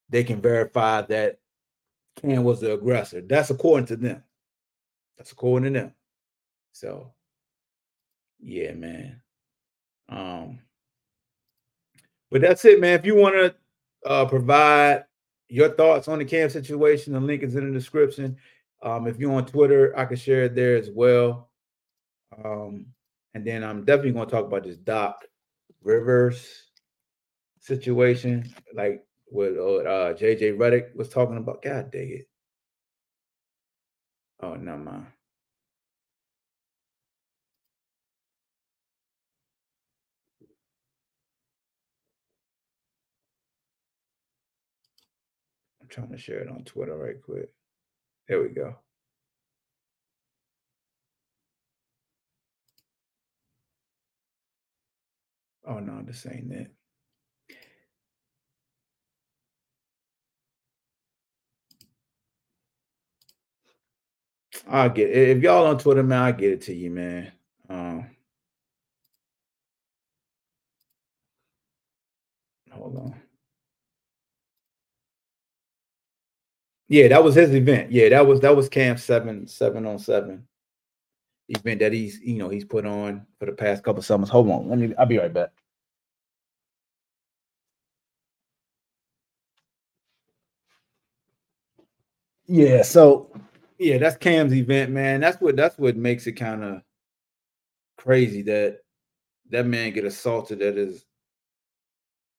they 0.09 0.25
can 0.25 0.41
verify 0.41 1.03
that 1.03 1.39
Cam 2.21 2.45
was 2.45 2.61
the 2.61 2.75
aggressor. 2.75 3.21
That's 3.21 3.51
according 3.51 3.87
to 3.87 3.97
them. 3.97 4.23
That's 5.17 5.33
according 5.33 5.73
to 5.73 5.81
them. 5.81 5.95
So 6.73 7.13
yeah, 8.41 8.73
man. 8.73 9.21
Um, 10.09 10.61
but 12.31 12.41
that's 12.41 12.65
it, 12.65 12.81
man. 12.81 12.99
If 12.99 13.07
you 13.07 13.17
want 13.17 13.35
to 13.35 13.55
uh, 14.09 14.25
provide 14.27 15.05
your 15.49 15.71
thoughts 15.71 16.09
on 16.09 16.19
the 16.19 16.25
Cam 16.25 16.49
situation, 16.49 17.13
the 17.13 17.21
link 17.21 17.43
is 17.43 17.57
in 17.57 17.67
the 17.67 17.79
description. 17.79 18.37
Um, 18.83 19.07
if 19.07 19.19
you're 19.19 19.33
on 19.33 19.47
Twitter, 19.47 19.97
I 19.99 20.05
can 20.05 20.17
share 20.17 20.45
it 20.45 20.55
there 20.55 20.77
as 20.77 20.91
well. 20.91 21.51
Um, 22.43 22.87
and 23.35 23.45
then 23.45 23.63
I'm 23.63 23.85
definitely 23.85 24.13
going 24.13 24.27
to 24.27 24.35
talk 24.35 24.47
about 24.47 24.65
this 24.65 24.77
Doc 24.77 25.25
Rivers 25.83 26.71
situation, 27.61 28.49
like 28.75 29.05
what 29.31 29.87
uh, 29.87 30.15
JJ 30.15 30.57
Redick 30.59 30.95
was 30.97 31.09
talking 31.09 31.39
about. 31.39 31.63
God 31.63 31.91
dang 31.93 32.11
it. 32.11 32.29
Oh, 34.43 34.55
no, 34.55 34.77
mind. 34.77 35.07
I'm 45.83 45.89
trying 45.89 46.11
to 46.13 46.19
share 46.19 46.41
it 46.41 46.49
on 46.51 46.65
Twitter 46.65 46.97
right 46.97 47.21
quick. 47.23 47.51
There 48.29 48.43
we 48.43 48.49
go. 48.51 48.77
Oh 55.67 55.79
no, 55.81 56.03
this 56.03 56.27
ain't 56.27 56.53
it. 56.53 56.69
I'll 64.69 64.91
get 64.91 65.11
it. 65.11 65.37
If 65.37 65.43
y'all 65.43 65.67
on 65.67 65.79
Twitter, 65.79 66.03
man, 66.03 66.23
I'll 66.23 66.33
get 66.33 66.53
it 66.53 66.63
to 66.63 66.75
you, 66.75 66.91
man. 66.91 67.33
Um, 67.69 68.07
hold 72.73 72.97
on. 72.97 73.15
Yeah, 76.89 77.09
that 77.09 77.25
was 77.25 77.35
his 77.37 77.55
event. 77.55 77.93
Yeah, 77.93 78.09
that 78.11 78.27
was 78.27 78.41
that 78.41 78.57
was 78.57 78.69
Camp 78.69 78.99
Seven 78.99 79.47
Seven 79.47 79.87
on 79.87 79.99
Seven 79.99 80.47
event 81.49 81.81
that 81.81 81.93
he's 81.93 82.21
you 82.21 82.37
know 82.39 82.49
he's 82.49 82.65
put 82.65 82.87
on 82.87 83.27
for 83.39 83.47
the 83.47 83.53
past 83.53 83.83
couple 83.85 84.03
summers. 84.03 84.29
Hold 84.31 84.51
on, 84.51 84.69
let 84.69 84.79
me. 84.79 84.95
I'll 84.99 85.07
be 85.07 85.19
right 85.19 85.33
back. 85.33 85.51
Yeah, 92.47 92.83
so 92.83 93.31
yeah, 93.81 93.97
that's 93.97 94.19
Cam's 94.19 94.53
event, 94.53 94.93
man. 94.93 95.21
That's 95.21 95.41
what 95.41 95.57
that's 95.57 95.79
what 95.79 95.97
makes 95.97 96.27
it 96.27 96.33
kind 96.33 96.63
of 96.63 96.83
crazy 97.97 98.43
that 98.43 98.81
that 99.49 99.67
man 99.67 99.93
get 99.93 100.05
assaulted 100.05 100.61
at 100.61 100.77
his 100.77 101.07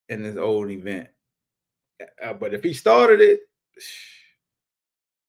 in 0.10 0.24
his 0.24 0.38
old 0.38 0.70
event. 0.70 1.10
Uh, 2.24 2.34
but 2.34 2.54
if 2.54 2.64
he 2.64 2.74
started 2.74 3.22
it 3.22 3.40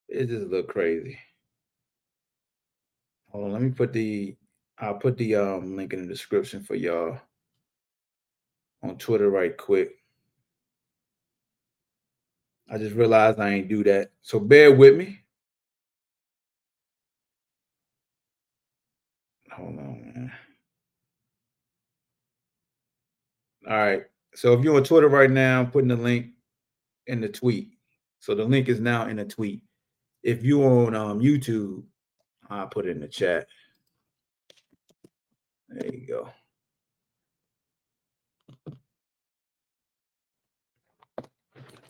it 0.09 0.27
just 0.27 0.49
look 0.49 0.69
crazy. 0.69 1.19
Hold 3.31 3.47
on, 3.47 3.53
let 3.53 3.63
me 3.63 3.71
put 3.71 3.95
the 3.95 4.37
I'll 4.79 4.95
put 4.95 5.17
the 5.17 5.37
um 5.37 5.77
link 5.77 5.95
in 5.95 6.03
the 6.03 6.09
description 6.09 6.63
for 6.63 6.75
y'all 6.75 7.19
on 8.83 8.99
Twitter 8.99 9.31
right 9.31 9.57
quick. 9.57 9.93
I 12.71 12.77
just 12.77 12.95
realized 12.95 13.41
I 13.41 13.55
ain't 13.55 13.69
do 13.69 13.83
that. 13.85 14.11
So 14.21 14.39
bear 14.39 14.73
with 14.73 14.95
me. 14.97 15.22
Hold 19.53 19.79
on, 19.79 20.13
man. 20.15 20.33
All 23.69 23.77
right. 23.77 24.03
So 24.35 24.53
if 24.55 24.65
you're 24.65 24.77
on 24.77 24.85
Twitter 24.85 25.09
right 25.09 25.31
now, 25.31 25.61
I'm 25.61 25.71
putting 25.71 25.89
the 25.89 25.97
link 25.97 26.29
in 27.07 27.21
the 27.21 27.29
tweet. 27.29 27.73
So 28.21 28.35
the 28.35 28.45
link 28.45 28.69
is 28.69 28.81
now 28.81 29.07
in 29.07 29.17
the 29.17 29.25
tweet 29.25 29.63
if 30.23 30.45
you 30.45 30.63
on 30.65 30.95
um, 30.95 31.21
YouTube, 31.21 31.83
I'll 32.49 32.69
put 32.69 32.87
it 32.87 32.91
in 32.91 33.01
the 33.01 33.09
chat. 33.09 33.47
There 35.69 35.93
you 35.93 36.07
go. 36.07 36.29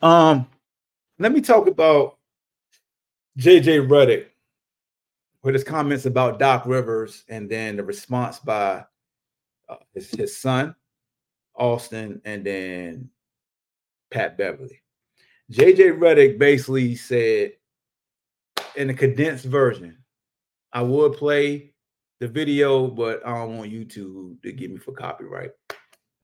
Um, 0.00 0.46
let 1.18 1.32
me 1.32 1.40
talk 1.40 1.68
about 1.68 2.16
JJ 3.38 3.88
Redick 3.88 4.26
with 5.42 5.54
his 5.54 5.64
comments 5.64 6.06
about 6.06 6.38
Doc 6.38 6.66
Rivers 6.66 7.24
and 7.28 7.50
then 7.50 7.76
the 7.76 7.84
response 7.84 8.38
by 8.38 8.84
uh, 9.68 9.76
his, 9.94 10.10
his 10.10 10.36
son, 10.36 10.74
Austin, 11.54 12.20
and 12.24 12.44
then 12.44 13.10
Pat 14.10 14.38
Beverley. 14.38 14.80
JJ 15.50 15.98
Redick 15.98 16.38
basically 16.38 16.94
said 16.94 17.52
in 18.76 18.90
a 18.90 18.94
condensed 18.94 19.44
version. 19.44 19.98
I 20.72 20.82
would 20.82 21.14
play 21.14 21.72
the 22.20 22.28
video, 22.28 22.86
but 22.86 23.26
I 23.26 23.34
don't 23.34 23.58
want 23.58 23.72
YouTube 23.72 24.40
to 24.42 24.52
get 24.52 24.70
me 24.70 24.78
for 24.78 24.92
copyright. 24.92 25.50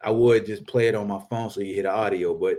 I 0.01 0.11
would 0.11 0.47
just 0.47 0.67
play 0.67 0.89
it 0.89 0.95
on 0.95 1.09
my 1.09 1.21
phone 1.29 1.51
so 1.51 1.61
you 1.61 1.75
hear 1.75 1.83
the 1.83 1.91
audio, 1.91 2.35
but 2.35 2.59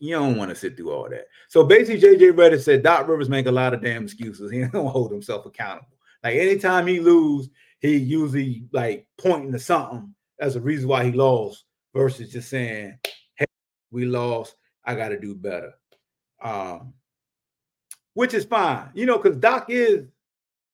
you 0.00 0.14
don't 0.14 0.36
want 0.36 0.48
to 0.48 0.56
sit 0.56 0.76
through 0.76 0.90
all 0.90 1.08
that. 1.10 1.26
So 1.48 1.62
basically, 1.62 2.00
JJ 2.00 2.32
Redick 2.32 2.62
said 2.62 2.82
Doc 2.82 3.06
Rivers 3.06 3.28
make 3.28 3.46
a 3.46 3.52
lot 3.52 3.74
of 3.74 3.82
damn 3.82 4.04
excuses. 4.04 4.50
He 4.52 4.60
don't 4.60 4.86
hold 4.86 5.12
himself 5.12 5.46
accountable. 5.46 5.98
Like 6.24 6.36
anytime 6.36 6.86
he 6.86 7.00
lose, 7.00 7.50
he 7.80 7.96
usually 7.96 8.64
like 8.72 9.06
pointing 9.18 9.52
to 9.52 9.58
something 9.58 10.14
as 10.40 10.56
a 10.56 10.60
reason 10.60 10.88
why 10.88 11.04
he 11.04 11.12
lost 11.12 11.64
versus 11.94 12.32
just 12.32 12.48
saying, 12.48 12.98
"Hey, 13.34 13.46
we 13.90 14.06
lost. 14.06 14.56
I 14.84 14.94
got 14.94 15.10
to 15.10 15.20
do 15.20 15.34
better." 15.34 15.72
Um, 16.42 16.94
which 18.14 18.34
is 18.34 18.44
fine, 18.44 18.88
you 18.94 19.06
know, 19.06 19.18
because 19.18 19.36
Doc 19.36 19.66
is 19.68 20.06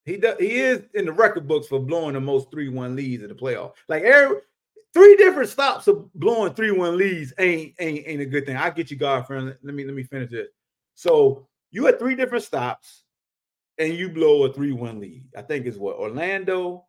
he 0.05 0.17
does 0.17 0.39
he 0.39 0.61
is 0.61 0.85
in 0.95 1.05
the 1.05 1.13
record 1.13 1.49
books 1.49 1.67
for 1.67 1.81
blowing 1.81 2.15
the 2.15 2.21
most 2.21 2.51
three 2.51 2.69
one 2.69 2.95
leads 2.95 3.25
in 3.25 3.29
the 3.29 3.35
playoff. 3.35 3.73
Like 3.89 4.05
every 4.05 4.39
three 4.97 5.15
different 5.17 5.51
stops 5.51 5.89
of 5.89 6.11
blowing 6.15 6.55
three 6.55 6.71
one 6.71 6.97
leads 6.97 7.31
ain't 7.39 7.75
ain't 7.79 8.09
ain't 8.09 8.23
a 8.23 8.25
good 8.25 8.47
thing. 8.47 8.57
I 8.57 8.71
get 8.71 8.91
you, 8.91 8.97
God, 8.97 9.27
friend. 9.27 9.55
Let 9.63 9.75
me 9.75 9.85
let 9.85 9.93
me 9.95 10.05
finish 10.05 10.31
this. 10.31 10.49
So 10.95 11.47
you 11.71 11.85
had 11.85 11.99
three 11.99 12.15
different 12.15 12.45
stops, 12.45 13.05
and 13.77 13.93
you 13.93 14.09
blow 14.09 14.45
a 14.45 14.53
three 14.55 14.73
one 14.73 14.99
lead. 14.99 15.27
I 15.37 15.43
think 15.43 15.67
it's 15.67 15.77
what 15.77 15.97
Orlando, 15.97 16.87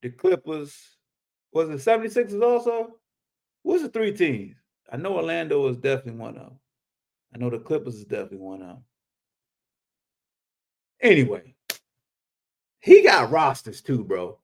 the 0.00 0.08
Clippers. 0.08 0.74
Was 1.52 1.68
it 1.68 1.86
76ers 1.86 2.42
also? 2.42 2.96
What's 3.62 3.82
the 3.82 3.90
three 3.90 4.12
teams? 4.12 4.56
I 4.90 4.96
know 4.96 5.16
Orlando 5.16 5.68
is 5.68 5.76
definitely 5.76 6.20
one 6.20 6.38
of 6.38 6.46
them. 6.46 6.58
I 7.34 7.38
know 7.38 7.50
the 7.50 7.58
Clippers 7.58 7.96
is 7.96 8.04
definitely 8.04 8.38
one 8.38 8.62
of 8.62 8.68
them. 8.68 8.84
Anyway, 11.02 11.54
he 12.80 13.02
got 13.02 13.30
rosters 13.30 13.82
too, 13.82 14.02
bro. 14.02 14.38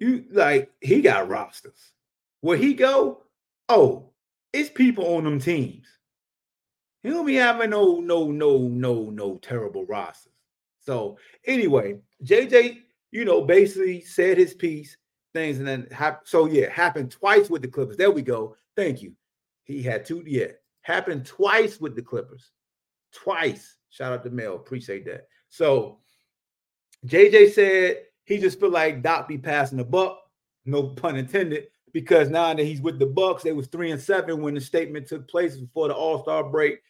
You 0.00 0.24
like 0.32 0.72
he 0.80 1.02
got 1.02 1.28
rosters. 1.28 1.92
Where 2.40 2.56
he 2.56 2.74
go? 2.74 3.22
Oh, 3.68 4.10
it's 4.52 4.70
people 4.70 5.14
on 5.14 5.24
them 5.24 5.38
teams. 5.38 5.86
He 7.02 7.10
don't 7.10 7.26
be 7.26 7.34
having 7.34 7.70
no, 7.70 8.00
no, 8.00 8.30
no, 8.30 8.58
no, 8.58 9.10
no 9.10 9.36
terrible 9.36 9.86
rosters. 9.86 10.32
So 10.80 11.18
anyway, 11.46 11.98
JJ, 12.24 12.78
you 13.10 13.24
know, 13.24 13.42
basically 13.42 14.00
said 14.00 14.38
his 14.38 14.54
piece, 14.54 14.96
things, 15.34 15.58
and 15.58 15.68
then 15.68 15.88
so 16.24 16.46
yeah, 16.46 16.70
happened 16.70 17.10
twice 17.10 17.48
with 17.48 17.62
the 17.62 17.68
Clippers. 17.68 17.96
There 17.96 18.10
we 18.10 18.22
go. 18.22 18.56
Thank 18.76 19.02
you. 19.02 19.12
He 19.64 19.82
had 19.82 20.04
two, 20.04 20.24
yeah, 20.26 20.48
happened 20.82 21.26
twice 21.26 21.78
with 21.78 21.94
the 21.94 22.02
Clippers. 22.02 22.50
Twice. 23.12 23.76
Shout 23.90 24.12
out 24.12 24.22
to 24.24 24.30
Mel. 24.30 24.56
Appreciate 24.56 25.04
that. 25.06 25.26
So 25.48 25.98
JJ 27.06 27.52
said 27.52 27.96
he 28.30 28.38
just 28.38 28.60
feel 28.60 28.70
like 28.70 29.02
Doc 29.02 29.26
be 29.26 29.36
passing 29.36 29.76
the 29.76 29.84
buck, 29.84 30.20
no 30.64 30.84
pun 30.84 31.16
intended, 31.16 31.66
because 31.92 32.30
now 32.30 32.54
that 32.54 32.62
he's 32.62 32.80
with 32.80 33.00
the 33.00 33.06
Bucks, 33.06 33.42
they 33.42 33.52
was 33.52 33.66
three 33.66 33.90
and 33.90 34.00
seven 34.00 34.40
when 34.40 34.54
the 34.54 34.60
statement 34.60 35.08
took 35.08 35.28
place 35.28 35.56
before 35.56 35.88
the 35.88 35.94
All 35.94 36.22
Star 36.22 36.44
break, 36.44 36.80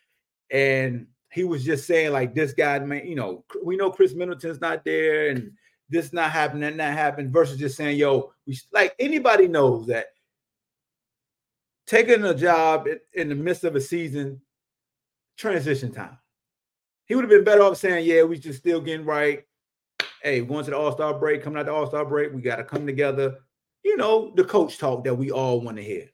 and 0.50 1.06
he 1.32 1.44
was 1.44 1.64
just 1.64 1.86
saying 1.86 2.12
like 2.12 2.34
this 2.34 2.52
guy, 2.52 2.78
man, 2.80 3.06
you 3.06 3.14
know, 3.14 3.44
we 3.64 3.76
know 3.76 3.90
Khris 3.90 4.14
Middleton's 4.14 4.60
not 4.60 4.84
there, 4.84 5.30
and 5.30 5.52
this 5.88 6.12
not 6.12 6.30
happening, 6.30 6.60
that 6.60 6.76
not 6.76 6.92
happening, 6.92 7.32
versus 7.32 7.58
just 7.58 7.76
saying, 7.76 7.96
yo, 7.96 8.32
we 8.46 8.58
like 8.72 8.94
anybody 8.98 9.48
knows 9.48 9.86
that 9.86 10.08
taking 11.86 12.22
a 12.22 12.34
job 12.34 12.86
in 13.14 13.30
the 13.30 13.34
midst 13.34 13.64
of 13.64 13.76
a 13.76 13.80
season, 13.80 14.42
transition 15.38 15.90
time. 15.90 16.18
He 17.06 17.14
would 17.14 17.24
have 17.24 17.30
been 17.30 17.44
better 17.44 17.62
off 17.62 17.78
saying, 17.78 18.06
yeah, 18.06 18.24
we 18.24 18.38
just 18.38 18.58
still 18.58 18.82
getting 18.82 19.06
right 19.06 19.44
hey, 20.22 20.40
going 20.40 20.64
to 20.64 20.70
the 20.70 20.76
All 20.76 20.92
Star 20.92 21.18
break, 21.18 21.42
coming 21.42 21.58
out 21.58 21.66
the 21.66 21.72
All 21.72 21.86
Star 21.86 22.04
break, 22.04 22.32
we 22.32 22.42
got 22.42 22.56
to 22.56 22.64
come 22.64 22.86
together. 22.86 23.38
You 23.82 23.96
know, 23.96 24.32
the 24.36 24.44
coach 24.44 24.78
talk 24.78 25.04
that 25.04 25.14
we 25.14 25.30
all 25.30 25.60
want 25.60 25.76
to 25.78 25.82
hear. 25.82 26.06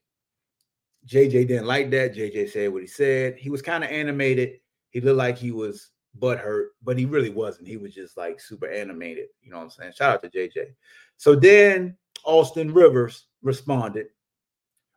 JJ 1.06 1.48
didn't 1.48 1.66
like 1.66 1.90
that. 1.90 2.14
JJ 2.14 2.50
said 2.50 2.72
what 2.72 2.82
he 2.82 2.88
said. 2.88 3.36
He 3.36 3.50
was 3.50 3.62
kind 3.62 3.84
of 3.84 3.90
animated. 3.90 4.60
He 4.90 5.00
looked 5.00 5.18
like 5.18 5.38
he 5.38 5.50
was 5.50 5.90
butt 6.14 6.38
hurt, 6.38 6.70
but 6.82 6.98
he 6.98 7.04
really 7.04 7.30
wasn't. 7.30 7.68
He 7.68 7.76
was 7.76 7.94
just 7.94 8.16
like 8.16 8.40
super 8.40 8.68
animated. 8.68 9.26
You 9.42 9.50
know 9.50 9.58
what 9.58 9.64
I'm 9.64 9.70
saying? 9.70 9.92
Shout 9.96 10.14
out 10.14 10.22
to 10.22 10.30
JJ. 10.30 10.74
So 11.16 11.34
then 11.34 11.96
Austin 12.24 12.72
Rivers 12.72 13.26
responded. 13.42 14.06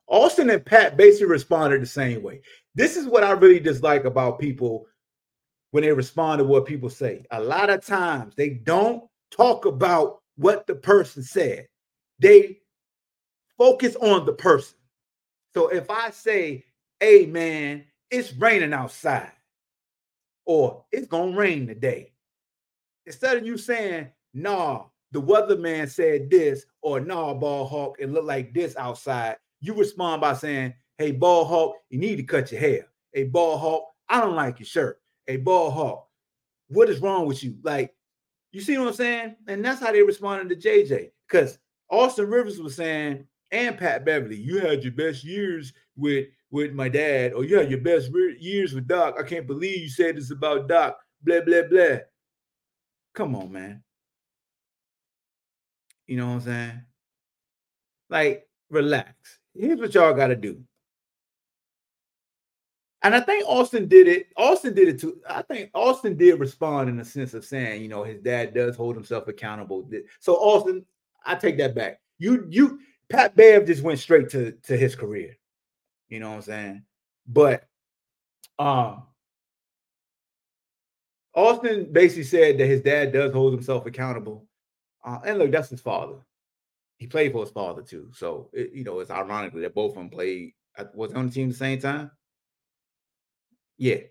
Austin 0.08 0.50
and 0.50 0.66
Pat 0.66 0.98
basically 0.98 1.28
responded 1.28 1.82
the 1.82 1.88
same 1.88 2.24
way. 2.24 2.42
This 2.74 2.98
is 2.98 3.06
what 3.06 3.24
I 3.24 3.32
really 3.32 3.60
dislike 3.60 4.06
about 4.06 4.40
people 4.40 4.88
when 5.72 5.84
they 5.84 5.92
respond 5.92 6.40
to 6.40 6.46
what 6.46 6.66
people 6.66 6.90
say. 6.90 7.24
A 7.32 7.42
lot 7.42 7.70
of 7.70 7.86
times 7.86 8.34
they 8.36 8.50
don't 8.50 9.04
talk 9.32 9.66
about 9.66 10.22
what 10.36 10.66
the 10.68 10.76
person 10.76 11.22
said, 11.22 11.68
they 12.20 12.60
focus 13.58 13.96
on 13.98 14.26
the 14.26 14.34
person. 14.34 14.78
So 15.54 15.68
if 15.68 15.90
I 15.90 16.12
say, 16.12 16.66
hey, 17.00 17.26
man, 17.26 17.86
it's 18.10 18.34
raining 18.34 18.74
outside, 18.74 19.32
or 20.46 20.86
it's 20.92 21.08
to 21.08 21.36
rain 21.36 21.68
today, 21.68 22.14
instead 23.06 23.38
of 23.38 23.46
you 23.46 23.58
saying, 23.58 24.08
nah, 24.34 24.86
the 25.12 25.22
weatherman 25.22 25.90
said 25.90 26.30
this, 26.30 26.66
or 26.82 27.00
nah, 27.00 27.34
ball 27.34 27.66
hawk, 27.66 27.98
it 28.00 28.12
looked 28.12 28.28
like 28.28 28.54
this 28.54 28.76
outside, 28.78 29.38
you 29.60 29.74
respond 29.74 30.22
by 30.22 30.34
saying, 30.34 30.74
hey, 30.98 31.12
ball 31.12 31.46
hawk, 31.46 31.76
you 31.90 32.00
need 32.00 32.16
to 32.16 32.24
cut 32.24 32.52
your 32.52 32.62
hair. 32.62 32.88
Hey, 33.12 33.26
ball 33.26 33.58
hawk, 33.58 33.86
I 34.08 34.22
don't 34.22 34.36
like 34.36 34.60
your 34.60 34.68
shirt 34.68 35.02
a 35.30 35.38
ball 35.38 35.72
hawk. 35.72 36.08
What 36.68 36.90
is 36.90 37.00
wrong 37.00 37.26
with 37.26 37.44
you? 37.44 37.56
Like, 37.64 37.96
you 38.52 38.62
see 38.62 38.78
what 38.78 38.88
I'm 38.88 38.94
saying? 38.94 39.36
And 39.48 39.64
that's 39.64 39.80
how 39.80 39.92
they 39.92 40.04
responded 40.04 40.50
to 40.50 40.68
JJ. 40.68 41.12
Because 41.28 41.60
Austin 41.90 42.30
Rivers 42.30 42.60
was 42.60 42.76
saying, 42.76 43.26
and 43.52 43.78
Pat 43.78 44.06
Beverley, 44.06 44.36
you 44.36 44.60
had 44.60 44.84
your 44.84 44.94
best 44.94 45.24
years 45.24 45.74
with 45.96 46.28
with 46.52 46.74
my 46.74 46.90
dad, 46.90 47.34
or 47.34 47.44
you 47.44 47.58
had 47.58 47.70
your 47.70 47.82
best 47.82 48.10
re- 48.12 48.38
years 48.40 48.74
with 48.74 48.88
Doc. 48.88 49.16
I 49.20 49.24
can't 49.24 49.48
believe 49.48 49.82
you 49.82 49.90
said 49.90 50.18
this 50.18 50.32
about 50.32 50.68
Doc. 50.68 50.98
Blah 51.24 51.42
blah 51.42 51.64
blah. 51.70 51.98
Come 53.14 53.36
on, 53.36 53.52
man. 53.52 53.84
You 56.08 56.18
know 56.18 56.28
what 56.28 56.34
I'm 56.34 56.42
saying? 56.42 56.82
Like, 58.10 58.48
relax. 58.70 59.40
Here's 59.56 59.80
what 59.80 59.94
y'all 59.94 60.14
got 60.14 60.28
to 60.28 60.36
do. 60.36 60.64
And 63.02 63.16
I 63.16 63.22
think 63.22 63.46
Austin 63.48 63.88
did 63.88 64.08
it. 64.08 64.28
Austin 64.36 64.74
did 64.74 64.90
it 64.90 65.00
too. 65.00 65.22
I 65.30 65.42
think 65.42 65.72
Austin 65.74 66.18
did 66.18 66.40
respond 66.40 66.90
in 66.90 66.98
the 66.98 67.06
sense 67.06 67.34
of 67.34 67.46
saying, 67.46 67.82
you 67.82 67.88
know, 67.88 68.04
his 68.04 68.20
dad 68.20 68.54
does 68.54 68.76
hold 68.76 68.96
himself 68.96 69.28
accountable. 69.28 69.90
So 70.20 70.36
Austin, 70.36 70.86
I 71.26 71.36
take 71.36 71.58
that 71.60 71.76
back. 71.76 72.02
You 72.18 72.46
you 72.50 72.80
Pat 73.10 73.36
Bev 73.36 73.66
just 73.66 73.84
went 73.84 74.00
straight 74.00 74.30
to 74.30 74.52
to 74.64 74.76
his 74.76 74.96
career. 74.96 75.38
You 76.10 76.20
know 76.20 76.30
what 76.30 76.36
I'm 76.38 76.42
saying? 76.42 76.84
But 77.26 77.68
um 78.58 79.04
Austin 81.34 81.88
basically 81.92 82.24
said 82.24 82.58
that 82.58 82.66
his 82.66 82.82
dad 82.82 83.14
does 83.14 83.32
hold 83.32 83.54
himself 83.54 83.86
accountable. 83.86 84.46
Uh, 85.06 85.20
and 85.26 85.40
look, 85.40 85.52
that's 85.52 85.70
his 85.70 85.80
father. 85.80 86.18
He 86.98 87.08
played 87.08 87.32
for 87.32 87.44
his 87.44 87.52
father 87.52 87.82
too. 87.82 88.12
So 88.14 88.50
it, 88.52 88.74
you 88.74 88.84
know, 88.84 89.00
it's 89.00 89.12
ironically 89.12 89.62
that 89.62 89.74
both 89.74 89.92
of 89.92 89.98
them 89.98 90.10
played. 90.10 90.54
Was 90.94 91.14
on 91.14 91.28
the 91.28 91.32
team 91.32 91.48
at 91.48 91.54
the 91.54 91.58
same 91.58 91.80
time? 91.80 92.12
Yeah, 93.80 94.02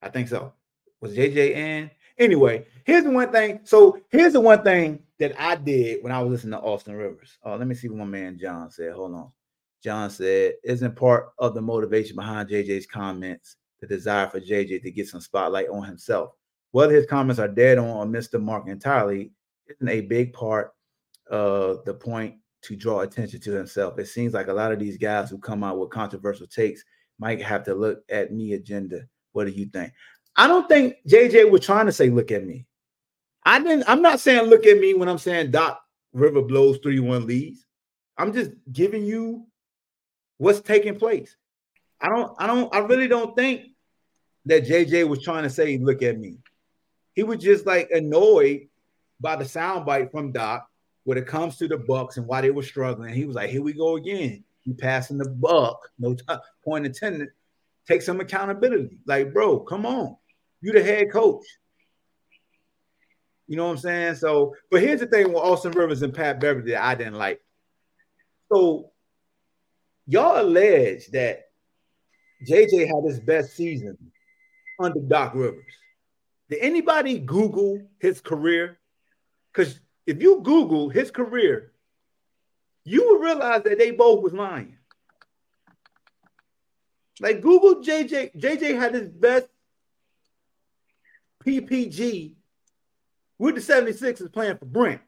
I 0.00 0.08
think 0.08 0.28
so. 0.28 0.54
Was 1.00 1.14
JJ? 1.14 1.90
Anyway, 2.18 2.64
here's 2.84 3.04
the 3.04 3.10
one 3.10 3.30
thing. 3.30 3.60
So 3.64 3.98
here's 4.08 4.32
the 4.32 4.40
one 4.40 4.62
thing 4.62 5.02
that 5.18 5.38
I 5.38 5.56
did 5.56 6.02
when 6.02 6.12
I 6.12 6.22
was 6.22 6.30
listening 6.30 6.58
to 6.58 6.64
Austin 6.64 6.94
Rivers. 6.94 7.36
Oh, 7.42 7.56
let 7.56 7.66
me 7.66 7.74
see 7.74 7.88
what 7.88 7.98
my 7.98 8.04
man 8.04 8.38
John 8.38 8.70
said. 8.70 8.92
Hold 8.92 9.14
on. 9.14 9.32
John 9.82 10.08
said, 10.08 10.54
isn't 10.64 10.96
part 10.96 11.32
of 11.38 11.54
the 11.54 11.60
motivation 11.60 12.16
behind 12.16 12.48
JJ's 12.48 12.86
comments 12.86 13.56
the 13.80 13.86
desire 13.86 14.28
for 14.28 14.40
JJ 14.40 14.80
to 14.82 14.90
get 14.90 15.08
some 15.08 15.20
spotlight 15.20 15.68
on 15.68 15.82
himself? 15.84 16.30
Whether 16.70 16.94
his 16.94 17.06
comments 17.06 17.38
are 17.40 17.48
dead 17.48 17.78
on 17.78 17.88
or 17.88 18.06
missed 18.06 18.32
the 18.32 18.38
mark 18.38 18.68
entirely 18.68 19.32
isn't 19.68 19.88
a 19.88 20.02
big 20.02 20.32
part 20.32 20.72
of 21.30 21.84
the 21.84 21.94
point 21.94 22.36
to 22.62 22.76
draw 22.76 23.00
attention 23.00 23.40
to 23.40 23.52
himself. 23.52 23.98
It 23.98 24.06
seems 24.06 24.32
like 24.34 24.48
a 24.48 24.52
lot 24.52 24.72
of 24.72 24.78
these 24.78 24.96
guys 24.96 25.30
who 25.30 25.38
come 25.38 25.64
out 25.64 25.78
with 25.78 25.90
controversial 25.90 26.46
takes 26.46 26.84
might 27.18 27.42
have 27.42 27.64
to 27.64 27.74
look 27.74 28.02
at 28.08 28.32
me 28.32 28.54
agenda 28.54 29.02
what 29.36 29.46
do 29.46 29.52
you 29.52 29.66
think? 29.66 29.92
I 30.34 30.48
don't 30.48 30.66
think 30.66 30.96
JJ 31.06 31.50
was 31.50 31.60
trying 31.60 31.84
to 31.86 31.92
say, 31.92 32.08
look 32.08 32.32
at 32.32 32.44
me. 32.44 32.64
I 33.44 33.58
didn't, 33.58 33.84
I'm 33.86 34.00
not 34.00 34.18
saying 34.18 34.48
look 34.48 34.64
at 34.64 34.80
me 34.80 34.94
when 34.94 35.10
I'm 35.10 35.18
saying 35.18 35.50
Doc 35.50 35.78
River 36.14 36.40
blows 36.40 36.78
3-1 36.78 37.26
leads. 37.26 37.66
I'm 38.16 38.32
just 38.32 38.52
giving 38.72 39.04
you 39.04 39.46
what's 40.38 40.60
taking 40.60 40.98
place. 40.98 41.36
I 42.00 42.08
don't, 42.08 42.34
I 42.38 42.46
don't, 42.46 42.74
I 42.74 42.78
really 42.78 43.08
don't 43.08 43.36
think 43.36 43.66
that 44.46 44.66
JJ 44.66 45.06
was 45.06 45.22
trying 45.22 45.42
to 45.42 45.50
say, 45.50 45.76
look 45.76 46.02
at 46.02 46.18
me. 46.18 46.38
He 47.12 47.22
was 47.22 47.38
just 47.38 47.66
like 47.66 47.90
annoyed 47.90 48.68
by 49.20 49.36
the 49.36 49.44
soundbite 49.44 50.10
from 50.10 50.32
Doc 50.32 50.66
when 51.04 51.18
it 51.18 51.26
comes 51.26 51.58
to 51.58 51.68
the 51.68 51.76
Bucks 51.76 52.16
and 52.16 52.26
why 52.26 52.40
they 52.40 52.50
were 52.50 52.62
struggling. 52.62 53.12
He 53.12 53.26
was 53.26 53.36
like, 53.36 53.50
here 53.50 53.62
we 53.62 53.74
go 53.74 53.96
again. 53.96 54.44
You 54.64 54.74
passing 54.74 55.18
the 55.18 55.28
buck, 55.28 55.78
no 55.98 56.14
t- 56.14 56.24
point 56.64 56.86
intended 56.86 57.28
take 57.86 58.02
some 58.02 58.20
accountability. 58.20 58.98
Like, 59.06 59.32
bro, 59.32 59.60
come 59.60 59.86
on. 59.86 60.16
You 60.60 60.72
the 60.72 60.82
head 60.82 61.12
coach. 61.12 61.44
You 63.46 63.56
know 63.56 63.66
what 63.66 63.72
I'm 63.72 63.78
saying? 63.78 64.14
So, 64.16 64.54
but 64.70 64.80
here's 64.80 65.00
the 65.00 65.06
thing 65.06 65.28
with 65.28 65.36
Austin 65.36 65.72
Rivers 65.72 66.02
and 66.02 66.12
Pat 66.12 66.40
Beverley 66.40 66.72
that 66.72 66.82
I 66.82 66.94
didn't 66.94 67.14
like. 67.14 67.40
So, 68.52 68.90
y'all 70.06 70.40
allege 70.40 71.06
that 71.08 71.44
JJ 72.48 72.86
had 72.86 73.04
his 73.04 73.20
best 73.20 73.56
season 73.56 73.96
under 74.80 75.00
Doc 75.00 75.34
Rivers. 75.34 75.64
Did 76.50 76.58
anybody 76.60 77.18
Google 77.18 77.86
his 77.98 78.20
career? 78.20 78.78
Because 79.52 79.80
if 80.06 80.20
you 80.20 80.40
Google 80.42 80.88
his 80.88 81.10
career, 81.10 81.72
you 82.84 83.08
will 83.08 83.18
realize 83.18 83.62
that 83.62 83.78
they 83.78 83.90
both 83.90 84.22
was 84.22 84.32
lying. 84.32 84.75
Like 87.20 87.40
Google 87.40 87.82
JJ. 87.82 88.36
JJ 88.36 88.78
had 88.78 88.94
his 88.94 89.08
best 89.08 89.46
PPG 91.44 92.34
with 93.38 93.54
the 93.54 93.60
76ers 93.60 94.32
playing 94.32 94.58
for 94.58 94.66
Brett. 94.66 95.00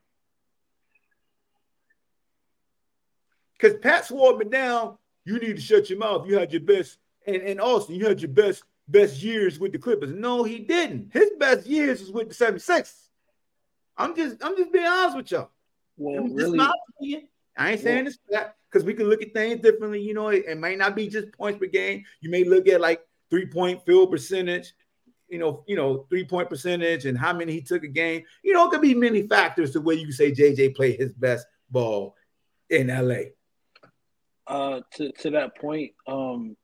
Because 3.53 3.79
Pat 3.81 4.07
swore 4.07 4.37
me 4.37 4.45
down, 4.45 4.97
you 5.25 5.39
need 5.39 5.57
to 5.57 5.63
shut 5.63 5.91
your 5.91 5.99
mouth. 5.99 6.27
You 6.29 6.39
had 6.39 6.53
your 6.53 6.61
best, 6.61 6.99
and, 7.27 7.43
and 7.43 7.61
Austin, 7.61 7.97
you 7.97 8.07
had 8.07 8.21
your 8.21 8.31
best 8.31 8.63
best 8.87 9.23
years 9.23 9.59
with 9.59 9.73
the 9.73 9.79
Clippers. 9.79 10.13
No, 10.13 10.45
he 10.45 10.61
didn't. 10.61 11.11
His 11.13 11.31
best 11.39 11.67
years 11.67 12.01
was 12.01 12.13
with 12.13 12.29
the 12.29 12.35
76ers. 12.35 13.09
I'm 13.97 14.15
just 14.15 14.37
I'm 14.43 14.57
just 14.57 14.73
being 14.73 14.87
honest 14.87 15.17
with 15.17 15.31
y'all. 15.33 15.51
Well, 15.97 16.29
really, 16.29 16.59
I 17.59 17.73
ain't 17.73 17.81
saying 17.81 18.07
it's 18.07 18.19
that 18.31 18.55
because 18.71 18.85
we 18.85 18.95
can 18.95 19.09
look 19.09 19.21
at 19.21 19.35
things 19.35 19.61
differently. 19.61 20.01
You 20.01 20.15
know, 20.15 20.29
it, 20.29 20.45
it 20.47 20.59
might 20.59 20.79
not 20.79 20.95
be 20.95 21.09
just 21.09 21.33
points 21.33 21.59
per 21.59 21.67
game. 21.67 22.05
You 22.21 22.31
may 22.31 22.45
look 22.45 22.69
at 22.69 22.81
like 22.81 23.01
three 23.31 23.47
point 23.47 23.85
field 23.85 24.13
percentage, 24.13 24.73
you 25.29 25.39
know, 25.39 25.65
you 25.67 25.75
know, 25.75 26.07
three 26.09 26.25
point 26.25 26.49
percentage 26.49 27.05
and 27.05 27.19
how 27.19 27.33
many 27.33 27.53
he 27.53 27.61
took 27.61 27.83
a 27.83 27.89
game. 27.89 28.23
You 28.45 28.53
know, 28.55 28.67
it 28.67 28.71
could 28.71 28.81
be 28.81 28.95
many 28.95 29.27
factors 29.27 29.73
to 29.73 29.81
where 29.81 29.97
you 29.97 30.13
say 30.13 30.31
JJ 30.31 30.77
played 30.77 31.01
his 31.01 31.13
best 31.13 31.47
ball 31.69 32.15
in 32.71 32.87
LA. 32.87 33.31
Uh, 34.47 34.81
to 34.95 35.11
to 35.13 35.31
that 35.31 35.59
point, 35.59 35.93
um, 36.07 36.57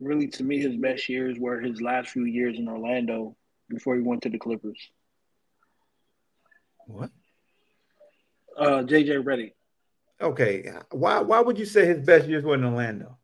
really 0.00 0.26
to 0.26 0.42
me, 0.42 0.58
his 0.58 0.76
best 0.76 1.08
years 1.08 1.38
were 1.38 1.60
his 1.60 1.80
last 1.80 2.10
few 2.10 2.24
years 2.24 2.58
in 2.58 2.68
Orlando 2.68 3.36
before 3.68 3.94
he 3.94 4.02
went 4.02 4.22
to 4.22 4.28
the 4.28 4.38
Clippers. 4.38 4.90
What? 6.86 7.10
Uh, 8.58 8.82
JJ 8.82 9.22
Redick. 9.22 9.52
Okay, 10.22 10.70
why 10.92 11.20
why 11.20 11.40
would 11.40 11.58
you 11.58 11.66
say 11.66 11.84
his 11.84 12.00
best 12.00 12.28
years 12.28 12.44
were 12.44 12.54
in 12.54 12.64
Orlando? 12.64 13.18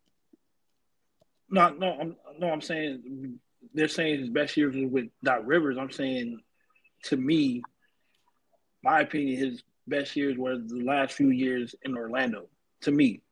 No, 1.49 1.69
no, 1.71 1.97
I'm 2.01 2.17
no, 2.39 2.51
I'm 2.51 2.61
saying 2.61 3.39
they're 3.73 3.89
saying 3.89 4.21
his 4.21 4.31
best 4.31 4.57
years 4.57 4.75
was 4.75 4.91
with 4.91 5.07
Doc 5.23 5.43
Rivers. 5.45 5.79
I'm 5.79 5.91
saying, 5.91 6.41
to 7.05 7.17
me, 7.17 7.63
my 8.83 9.01
opinion, 9.01 9.39
his 9.39 9.63
best 9.87 10.17
years 10.17 10.37
were 10.37 10.59
the 10.59 10.83
last 10.85 11.15
few 11.15 11.31
years 11.31 11.75
in 11.83 11.97
Orlando. 11.97 12.49
To 12.83 12.91
me, 12.91 13.23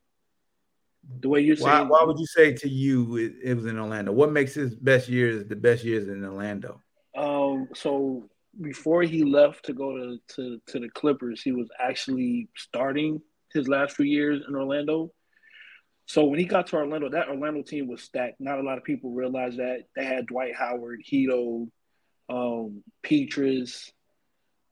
the 1.21 1.29
way 1.29 1.41
you're 1.41 1.57
Why, 1.57 1.79
saying, 1.79 1.89
why 1.89 2.05
would 2.05 2.19
you 2.19 2.27
say 2.27 2.53
to 2.53 2.69
you 2.69 3.17
it, 3.17 3.33
it 3.43 3.55
was 3.55 3.67
in 3.67 3.79
Orlando? 3.79 4.13
What 4.13 4.33
makes 4.33 4.55
his 4.55 4.75
best 4.75 5.09
years 5.09 5.45
the 5.47 5.57
best 5.57 5.85
years 5.85 6.09
in 6.09 6.25
Orlando? 6.25 6.81
um, 7.17 7.69
so 7.75 8.29
before 8.61 9.03
he 9.03 9.25
left 9.25 9.65
to 9.67 9.73
go 9.73 9.97
to, 9.97 10.19
to 10.37 10.61
to 10.67 10.81
the 10.81 10.89
Clippers, 10.91 11.43
he 11.43 11.53
was 11.53 11.69
actually 11.81 12.49
starting 12.57 13.21
his 13.53 13.69
last 13.69 13.97
few 13.97 14.07
years 14.07 14.43
in 14.47 14.55
Orlando. 14.55 15.13
So 16.07 16.25
when 16.25 16.39
he 16.39 16.45
got 16.45 16.69
to 16.69 16.77
Orlando, 16.77 17.09
that 17.11 17.29
Orlando 17.29 17.63
team 17.63 17.89
was 17.89 18.03
stacked. 18.03 18.41
Not 18.41 18.61
a 18.61 18.63
lot 18.63 18.79
of 18.79 18.85
people 18.85 19.11
realize 19.11 19.57
that 19.57 19.85
they 19.97 20.05
had 20.05 20.27
Dwight 20.27 20.55
Howard, 20.55 21.03
Hedo, 21.11 21.69
um, 22.29 22.83
Pietrus. 23.03 23.91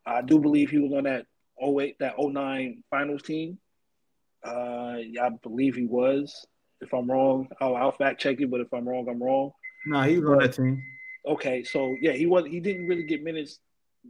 I 0.06 0.22
do 0.22 0.38
believe 0.38 0.70
he 0.70 0.78
was 0.78 0.92
on 0.92 1.04
that 1.04 1.26
08, 1.60 1.96
that 1.98 2.14
09 2.18 2.84
finals 2.90 3.22
team. 3.22 3.58
Uh, 4.46 4.98
I 5.20 5.30
believe 5.42 5.74
he 5.74 5.86
was. 5.86 6.46
If 6.80 6.92
I'm 6.92 7.10
wrong, 7.10 7.48
I'll, 7.60 7.74
I'll 7.74 7.92
fact 7.92 8.20
check 8.20 8.40
it. 8.40 8.50
But 8.50 8.60
if 8.60 8.72
I'm 8.72 8.88
wrong, 8.88 9.08
I'm 9.08 9.22
wrong. 9.22 9.52
No, 9.86 10.02
he 10.02 10.18
was 10.18 10.30
on 10.30 10.38
that 10.38 10.52
team. 10.52 10.82
Okay, 11.26 11.64
so 11.64 11.96
yeah, 12.00 12.12
he 12.12 12.26
was. 12.26 12.44
He 12.46 12.60
didn't 12.60 12.86
really 12.86 13.04
get 13.04 13.24
minutes 13.24 13.58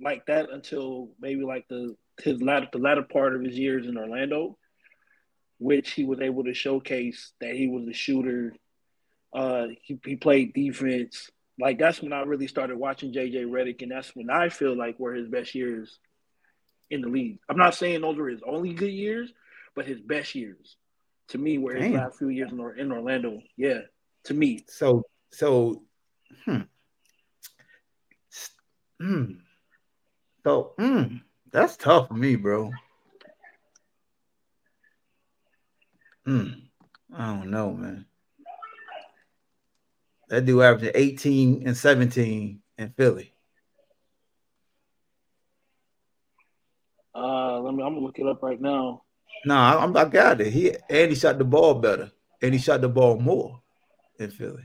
like 0.02 0.26
that 0.26 0.50
until 0.50 1.10
maybe 1.20 1.44
like 1.44 1.66
the 1.68 1.94
his 2.22 2.40
latter 2.40 2.68
the 2.72 2.78
latter 2.78 3.02
part 3.02 3.34
of 3.34 3.42
his 3.42 3.58
years 3.58 3.86
in 3.86 3.96
Orlando, 3.96 4.56
which 5.58 5.92
he 5.92 6.04
was 6.04 6.20
able 6.20 6.44
to 6.44 6.54
showcase 6.54 7.32
that 7.40 7.54
he 7.54 7.68
was 7.68 7.86
a 7.88 7.92
shooter. 7.92 8.54
Uh, 9.32 9.66
he, 9.82 9.98
he 10.04 10.16
played 10.16 10.54
defense. 10.54 11.30
Like 11.58 11.78
that's 11.78 12.00
when 12.02 12.12
I 12.12 12.22
really 12.22 12.46
started 12.46 12.76
watching 12.76 13.12
JJ 13.12 13.46
Redick, 13.46 13.82
and 13.82 13.90
that's 13.90 14.14
when 14.14 14.30
I 14.30 14.48
feel 14.48 14.76
like 14.76 14.98
were 14.98 15.14
his 15.14 15.28
best 15.28 15.54
years 15.54 15.98
in 16.90 17.00
the 17.00 17.08
league. 17.08 17.38
I'm 17.48 17.56
not 17.56 17.74
saying 17.74 18.00
those 18.00 18.16
were 18.16 18.28
his 18.28 18.42
only 18.46 18.72
good 18.74 18.92
years, 18.92 19.32
but 19.74 19.86
his 19.86 20.00
best 20.00 20.34
years 20.34 20.76
to 21.28 21.38
me 21.38 21.58
were 21.58 21.74
his 21.74 21.84
Damn. 21.84 21.94
last 21.94 22.18
few 22.18 22.28
years 22.28 22.52
in, 22.52 22.60
Or- 22.60 22.74
in 22.76 22.92
Orlando. 22.92 23.40
Yeah, 23.56 23.80
to 24.24 24.34
me. 24.34 24.64
So 24.68 25.04
so 25.32 25.82
hmm. 26.44 26.62
Hmm. 29.00 29.24
So 30.44 30.74
hmm, 30.78 31.16
that's 31.54 31.76
tough 31.76 32.08
for 32.08 32.14
me, 32.14 32.34
bro. 32.34 32.72
Hmm. 36.26 36.48
I 37.16 37.26
don't 37.26 37.50
know, 37.50 37.72
man. 37.72 38.06
That 40.30 40.44
dude 40.46 40.62
averaging 40.62 40.90
18 40.96 41.62
and 41.68 41.76
17 41.76 42.60
in 42.76 42.90
Philly. 42.96 43.32
Uh, 47.14 47.60
let 47.60 47.72
me. 47.72 47.84
I'm 47.84 47.94
gonna 47.94 48.04
look 48.04 48.18
it 48.18 48.26
up 48.26 48.42
right 48.42 48.60
now. 48.60 49.02
No, 49.46 49.54
I, 49.54 49.74
I'm- 49.74 49.96
I 49.96 50.06
got 50.06 50.40
it. 50.40 50.52
He 50.52 50.74
and 50.90 51.10
he 51.10 51.14
shot 51.14 51.38
the 51.38 51.44
ball 51.44 51.74
better, 51.74 52.10
and 52.42 52.52
he 52.52 52.58
shot 52.58 52.80
the 52.80 52.88
ball 52.88 53.20
more 53.20 53.60
in 54.18 54.30
Philly 54.32 54.64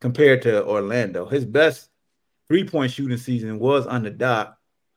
compared 0.00 0.42
to 0.42 0.64
Orlando. 0.66 1.26
His 1.26 1.44
best 1.44 1.90
three 2.48 2.64
point 2.64 2.90
shooting 2.90 3.18
season 3.18 3.60
was 3.60 3.86
under 3.86 4.10
Doc 4.10 4.55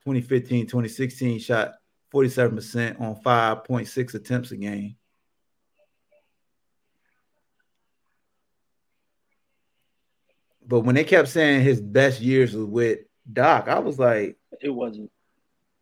2015 0.09 0.65
2016, 0.65 1.39
shot 1.39 1.73
47% 2.13 2.99
on 2.99 3.15
5.6 3.21 4.15
attempts 4.15 4.51
a 4.51 4.57
game. 4.57 4.95
But 10.65 10.81
when 10.81 10.95
they 10.95 11.03
kept 11.03 11.27
saying 11.29 11.63
his 11.63 11.81
best 11.81 12.21
years 12.21 12.55
was 12.55 12.65
with 12.65 12.99
Doc, 13.31 13.67
I 13.67 13.79
was 13.79 13.99
like, 13.99 14.37
It 14.61 14.69
wasn't. 14.69 15.11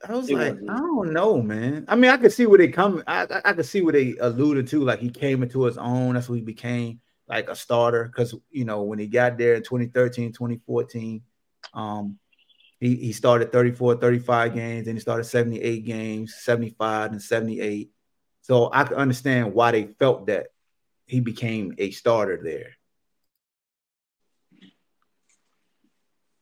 I 0.08 0.14
was 0.14 0.30
It 0.30 0.36
like, 0.36 0.54
wasn't. 0.54 0.70
I 0.70 0.78
don't 0.78 1.14
know, 1.14 1.42
man. 1.42 1.86
I 1.88 1.96
mean, 1.96 2.12
I 2.12 2.18
could 2.18 2.32
see 2.32 2.46
where 2.46 2.58
they 2.58 2.68
come. 2.70 3.04
I, 3.08 3.24
I 3.24 3.42
I 3.46 3.54
could 3.54 3.66
see 3.66 3.82
where 3.82 3.94
they 3.94 4.16
alluded 4.20 4.68
to. 4.70 4.84
Like 4.84 5.00
he 5.00 5.10
came 5.10 5.44
into 5.44 5.64
his 5.64 5.78
own. 5.78 6.14
That's 6.14 6.30
when 6.30 6.40
he 6.40 6.46
became 6.46 7.00
like 7.28 7.50
a 7.50 7.56
starter. 7.56 8.06
Because 8.06 8.36
you 8.50 8.66
know 8.66 8.84
when 8.84 9.00
he 9.00 9.08
got 9.08 9.38
there 9.38 9.56
in 9.56 9.64
2013, 9.64 10.32
2014, 10.32 11.22
um, 11.74 12.18
he 12.80 12.96
he 12.96 13.12
started 13.12 13.52
34, 13.52 13.96
35 13.96 14.54
games, 14.54 14.88
and 14.88 14.96
he 14.96 15.02
started 15.02 15.24
78 15.24 15.86
games, 15.86 16.36
75 16.40 17.12
and 17.12 17.22
78. 17.22 17.92
So 18.42 18.70
I 18.72 18.84
can 18.84 18.98
understand 18.98 19.54
why 19.54 19.72
they 19.72 19.86
felt 20.00 20.28
that 20.28 20.48
he 21.06 21.20
became 21.20 21.74
a 21.78 21.92
starter 21.92 22.40
there. 22.44 22.78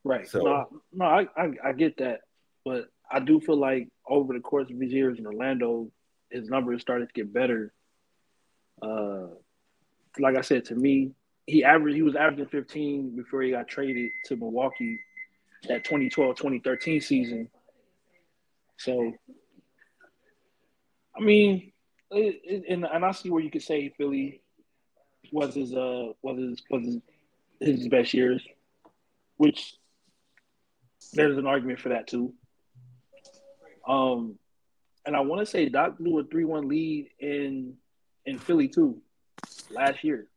Right. 0.03 0.27
So- 0.27 0.43
no, 0.43 0.81
no, 0.93 1.05
I, 1.05 1.27
I 1.35 1.51
I 1.63 1.73
get 1.73 1.97
that, 1.97 2.21
but 2.63 2.85
I 3.09 3.19
do 3.19 3.39
feel 3.39 3.57
like 3.57 3.87
over 4.07 4.33
the 4.33 4.39
course 4.39 4.69
of 4.69 4.79
his 4.79 4.91
years 4.91 5.17
in 5.17 5.25
Orlando, 5.25 5.89
his 6.29 6.49
numbers 6.49 6.81
started 6.81 7.07
to 7.07 7.13
get 7.13 7.33
better. 7.33 7.73
Uh, 8.81 9.27
like 10.19 10.35
I 10.35 10.41
said, 10.41 10.65
to 10.65 10.75
me, 10.75 11.11
he 11.47 11.63
averaged 11.63 11.95
he 11.95 12.01
was 12.01 12.15
averaging 12.15 12.47
15 12.47 13.15
before 13.15 13.41
he 13.41 13.51
got 13.51 13.67
traded 13.67 14.09
to 14.25 14.35
Milwaukee 14.35 14.99
that 15.67 15.85
2012-2013 15.85 17.03
season. 17.03 17.49
So, 18.77 19.13
I 21.15 21.21
mean, 21.21 21.71
it, 22.11 22.41
it, 22.43 22.63
and 22.69 22.85
and 22.85 23.05
I 23.05 23.11
see 23.11 23.29
where 23.29 23.41
you 23.41 23.49
could 23.49 23.61
say 23.63 23.93
Philly 23.97 24.41
was 25.31 25.55
his 25.55 25.73
uh 25.73 26.09
was 26.21 26.37
his 26.37 26.61
was 26.69 26.85
his, 26.85 26.99
his 27.79 27.87
best 27.87 28.13
years, 28.13 28.45
which 29.37 29.75
there's 31.13 31.37
an 31.37 31.47
argument 31.47 31.79
for 31.79 31.89
that 31.89 32.07
too. 32.07 32.33
Um, 33.87 34.37
and 35.05 35.15
I 35.15 35.21
want 35.21 35.41
to 35.41 35.45
say 35.45 35.69
Doc 35.69 35.97
blew 35.97 36.19
a 36.19 36.23
three-one 36.23 36.67
lead 36.67 37.09
in 37.19 37.75
in 38.25 38.39
Philly 38.39 38.67
too 38.67 39.01
last 39.71 40.03
year. 40.03 40.27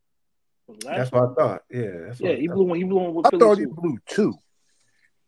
Last 0.84 0.84
That's 0.84 1.12
what 1.12 1.30
I 1.30 1.34
thought. 1.34 1.62
Yeah, 1.70 1.90
that's 2.06 2.20
yeah, 2.20 2.30
I 2.30 2.36
he 2.36 2.46
thought. 2.46 2.56
blew 2.56 2.64
one. 2.64 2.78
He 2.78 2.84
blew 2.84 3.00
one 3.00 3.14
with 3.14 3.26
I 3.26 3.30
Philly 3.30 3.40
thought 3.40 3.58
he 3.58 3.66
blew 3.66 3.98
two. 4.06 4.34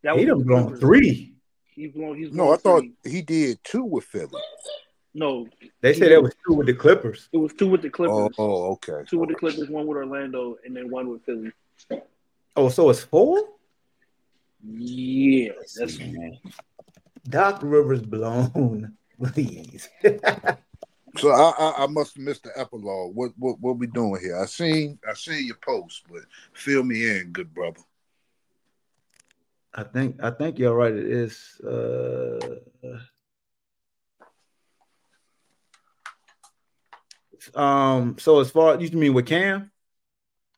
That 0.02 0.16
He 0.18 0.24
was 0.26 0.28
done 0.28 0.38
with 0.38 0.46
blown 0.46 0.80
three. 0.80 1.34
He's 1.74 1.92
blown. 1.92 2.16
He's 2.16 2.32
No, 2.32 2.44
blown 2.44 2.54
I 2.54 2.56
thought 2.56 2.80
three. 2.80 3.12
he 3.12 3.22
did 3.22 3.58
two 3.64 3.84
with 3.84 4.04
Philly. 4.04 4.40
no. 5.14 5.46
They 5.80 5.94
said 5.94 6.10
that 6.12 6.22
was 6.22 6.34
two 6.46 6.54
with 6.54 6.66
the 6.66 6.74
Clippers. 6.74 7.28
It 7.32 7.36
was 7.38 7.52
two 7.54 7.68
with 7.68 7.82
the 7.82 7.90
Clippers. 7.90 8.34
Oh, 8.38 8.44
oh, 8.44 8.72
okay. 8.72 9.04
Two 9.08 9.18
with 9.18 9.28
the 9.30 9.34
Clippers, 9.34 9.68
one 9.68 9.86
with 9.86 9.96
Orlando, 9.98 10.56
and 10.64 10.76
then 10.76 10.90
one 10.90 11.08
with 11.08 11.24
Philly. 11.24 11.52
Oh, 12.56 12.68
so 12.68 12.90
it's 12.90 13.00
four? 13.00 13.42
Yeah, 14.62 15.52
that's 15.78 15.98
Doc 17.28 17.60
Rivers 17.62 18.02
blown 18.02 18.96
Please. 19.32 19.88
So 21.18 21.30
I, 21.30 21.52
I 21.58 21.74
I 21.84 21.86
must 21.88 22.16
have 22.16 22.24
missed 22.24 22.44
the 22.44 22.58
epilogue. 22.58 23.14
What 23.14 23.32
what 23.36 23.60
what 23.60 23.78
we 23.78 23.86
doing 23.88 24.20
here? 24.20 24.38
I 24.40 24.46
seen 24.46 24.98
I 25.08 25.14
seen 25.14 25.46
your 25.46 25.56
post, 25.56 26.04
but 26.10 26.22
fill 26.52 26.82
me 26.84 27.08
in, 27.18 27.30
good 27.32 27.52
brother. 27.52 27.80
I 29.72 29.84
think 29.84 30.22
I 30.22 30.30
think 30.30 30.58
you're 30.58 30.74
right. 30.74 30.92
It 30.92 31.06
is. 31.06 31.60
Uh, 31.60 32.38
um. 37.54 38.16
So 38.18 38.40
as 38.40 38.50
far 38.50 38.80
you 38.80 38.90
mean 38.90 39.14
with 39.14 39.26
Cam? 39.26 39.70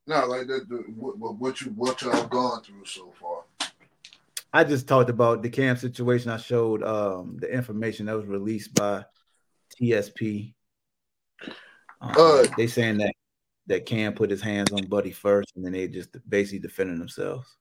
No, 0.07 0.27
like 0.27 0.47
that. 0.47 0.69
The, 0.69 0.77
what, 0.97 1.19
what 1.19 1.39
what 1.39 1.61
you 1.61 1.71
what 1.73 2.01
y'all 2.03 2.27
gone 2.27 2.63
through 2.63 2.87
so 2.87 3.13
far? 3.21 3.45
I 4.53 4.65
just 4.65 4.89
talked 4.89 5.11
about 5.11 5.43
the 5.43 5.51
Cam 5.51 5.77
situation. 5.77 6.31
I 6.31 6.39
showed 6.39 6.83
um 6.83 7.37
the 7.39 7.53
information 7.53 8.07
that 8.07 8.17
was 8.17 8.27
released 8.27 8.75
by 8.75 9.05
TSP. 9.79 10.55
Um, 12.01 12.15
Uh, 12.17 12.47
they 12.57 12.67
saying 12.67 12.99
that 12.99 13.15
that 13.67 13.87
Cam 13.87 14.15
put 14.15 14.31
his 14.31 14.43
hands 14.43 14.73
on 14.73 14.87
Buddy 14.87 15.13
first, 15.13 15.53
and 15.55 15.65
then 15.65 15.73
they 15.73 15.87
just 15.87 16.17
basically 16.29 16.59
defending 16.59 16.99
themselves. 16.99 17.57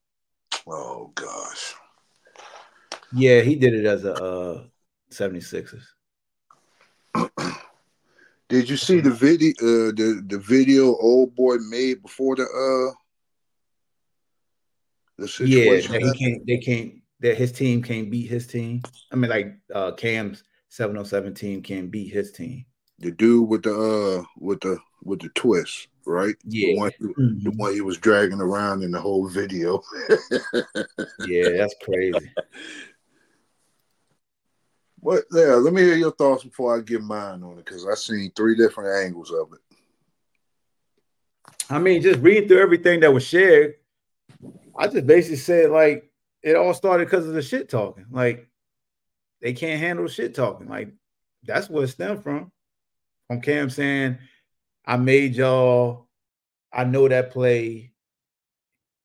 Oh 0.67 1.11
gosh. 1.15 1.75
Yeah, 3.13 3.41
he 3.41 3.55
did 3.55 3.73
it 3.73 3.85
as 3.85 4.05
a 4.05 4.13
uh 4.13 4.63
76ers. 5.11 5.83
Did 8.49 8.69
you 8.69 8.77
see 8.77 8.99
the 8.99 9.11
video? 9.11 9.51
Uh, 9.61 9.91
the 9.91 10.23
the 10.27 10.37
video 10.37 10.95
old 10.95 11.35
boy 11.35 11.55
made 11.69 12.01
before 12.01 12.35
the 12.35 12.43
uh 12.43 12.93
the 15.17 15.27
Yeah, 15.27 15.57
situation. 15.57 15.91
that 15.93 16.01
he 16.01 16.13
can't. 16.17 16.45
They 16.47 16.57
can't. 16.57 16.93
That 17.21 17.37
his 17.37 17.51
team 17.51 17.81
can't 17.83 18.09
beat 18.09 18.29
his 18.29 18.47
team. 18.47 18.81
I 19.11 19.15
mean, 19.15 19.29
like 19.29 19.57
uh 19.73 19.91
Cam's 19.93 20.43
707 20.69 21.33
team 21.33 21.61
can't 21.61 21.91
beat 21.91 22.13
his 22.13 22.31
team. 22.31 22.65
the 22.99 23.11
dude 23.11 23.47
with 23.49 23.63
the 23.63 23.73
uh 23.73 24.23
with 24.37 24.59
the 24.61 24.77
with 25.03 25.21
the 25.21 25.29
twist, 25.29 25.87
right? 26.05 26.35
Yeah. 26.45 26.67
The 26.73 26.77
one, 26.79 26.91
the 26.99 27.49
Mhm. 27.49 27.57
one 27.57 27.73
he 27.73 27.81
was 27.81 27.97
dragging 27.97 28.41
around 28.41 28.83
in 28.83 28.91
the 28.91 28.99
whole 29.01 29.27
video. 29.27 29.81
Yeah, 31.27 31.49
that's 31.57 31.75
crazy. 31.83 32.31
But 35.03 35.23
Yeah, 35.31 35.55
let 35.55 35.73
me 35.73 35.81
hear 35.81 35.95
your 35.95 36.11
thoughts 36.11 36.43
before 36.43 36.77
I 36.77 36.81
give 36.81 37.03
mine 37.03 37.43
on 37.43 37.57
it 37.59 37.65
because 37.65 37.87
I've 37.87 37.97
seen 37.97 38.31
three 38.35 38.55
different 38.55 39.05
angles 39.05 39.31
of 39.31 39.53
it. 39.53 39.59
I 41.69 41.79
mean, 41.79 42.01
just 42.01 42.19
reading 42.19 42.47
through 42.47 42.61
everything 42.61 42.99
that 43.01 43.13
was 43.13 43.23
shared, 43.25 43.75
I 44.77 44.87
just 44.87 45.07
basically 45.07 45.37
said 45.37 45.69
like 45.69 46.11
it 46.43 46.55
all 46.55 46.73
started 46.73 47.05
because 47.05 47.27
of 47.27 47.33
the 47.33 47.41
shit 47.41 47.69
talking. 47.69 48.05
Like 48.11 48.47
they 49.41 49.53
can't 49.53 49.79
handle 49.79 50.07
shit 50.07 50.35
talking. 50.35 50.67
Like 50.67 50.91
that's 51.43 51.69
what 51.69 51.83
it 51.83 51.87
stemmed 51.87 52.23
from. 52.23 52.51
From 53.27 53.41
Cam 53.41 53.69
saying, 53.69 54.17
"I 54.93 54.97
made 54.97 55.35
y'all. 55.35 56.07
I 56.71 56.83
know 56.83 57.07
that 57.07 57.31
play." 57.31 57.91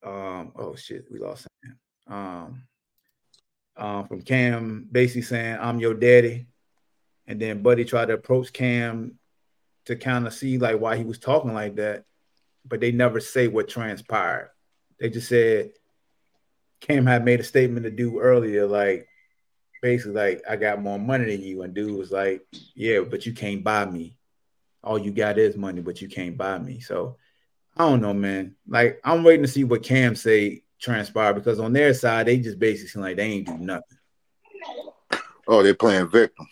Um. 0.02 0.52
Oh 0.56 0.74
shit, 0.76 1.06
we 1.10 1.18
lost 1.18 1.46
him. 1.62 1.78
Um. 2.06 2.62
Um. 3.76 4.06
From 4.06 4.22
Cam 4.22 4.88
basically 4.90 5.22
saying, 5.22 5.58
"I'm 5.60 5.80
your 5.80 5.94
daddy," 5.94 6.46
and 7.26 7.40
then 7.40 7.62
Buddy 7.62 7.84
tried 7.84 8.06
to 8.06 8.14
approach 8.14 8.52
Cam 8.52 9.18
to 9.86 9.96
kind 9.96 10.26
of 10.26 10.34
see 10.34 10.58
like 10.58 10.80
why 10.80 10.96
he 10.96 11.04
was 11.04 11.18
talking 11.18 11.54
like 11.54 11.76
that 11.76 12.04
but 12.68 12.80
they 12.80 12.92
never 12.92 13.20
say 13.20 13.48
what 13.48 13.68
transpired. 13.68 14.50
They 14.98 15.10
just 15.10 15.28
said 15.28 15.70
Cam 16.80 17.06
had 17.06 17.24
made 17.24 17.40
a 17.40 17.44
statement 17.44 17.84
to 17.84 17.90
do 17.90 18.20
earlier, 18.20 18.66
like 18.66 19.08
basically 19.82 20.14
like 20.14 20.42
I 20.48 20.56
got 20.56 20.82
more 20.82 20.98
money 20.98 21.36
than 21.36 21.42
you, 21.44 21.62
and 21.62 21.74
dude 21.74 21.96
was 21.96 22.10
like, 22.10 22.42
yeah, 22.74 23.00
but 23.00 23.26
you 23.26 23.32
can't 23.32 23.64
buy 23.64 23.84
me. 23.84 24.16
All 24.86 24.98
you 24.98 25.10
got 25.10 25.36
is 25.36 25.56
money, 25.56 25.80
but 25.80 26.00
you 26.00 26.08
can't 26.08 26.36
buy 26.36 26.58
me. 26.58 26.78
So 26.78 27.16
I 27.76 27.88
don't 27.88 28.00
know, 28.00 28.14
man. 28.14 28.54
Like 28.68 29.00
I'm 29.04 29.24
waiting 29.24 29.42
to 29.42 29.48
see 29.48 29.64
what 29.64 29.82
Cam 29.82 30.14
say 30.14 30.62
transpire 30.80 31.34
because 31.34 31.58
on 31.58 31.72
their 31.72 31.92
side 31.92 32.26
they 32.26 32.38
just 32.38 32.60
basically 32.60 32.88
seem 32.88 33.02
like 33.02 33.16
they 33.16 33.24
ain't 33.24 33.48
do 33.48 33.58
nothing. 33.58 33.98
Oh, 35.48 35.64
they're 35.64 35.74
playing 35.74 36.08
victim. 36.08 36.46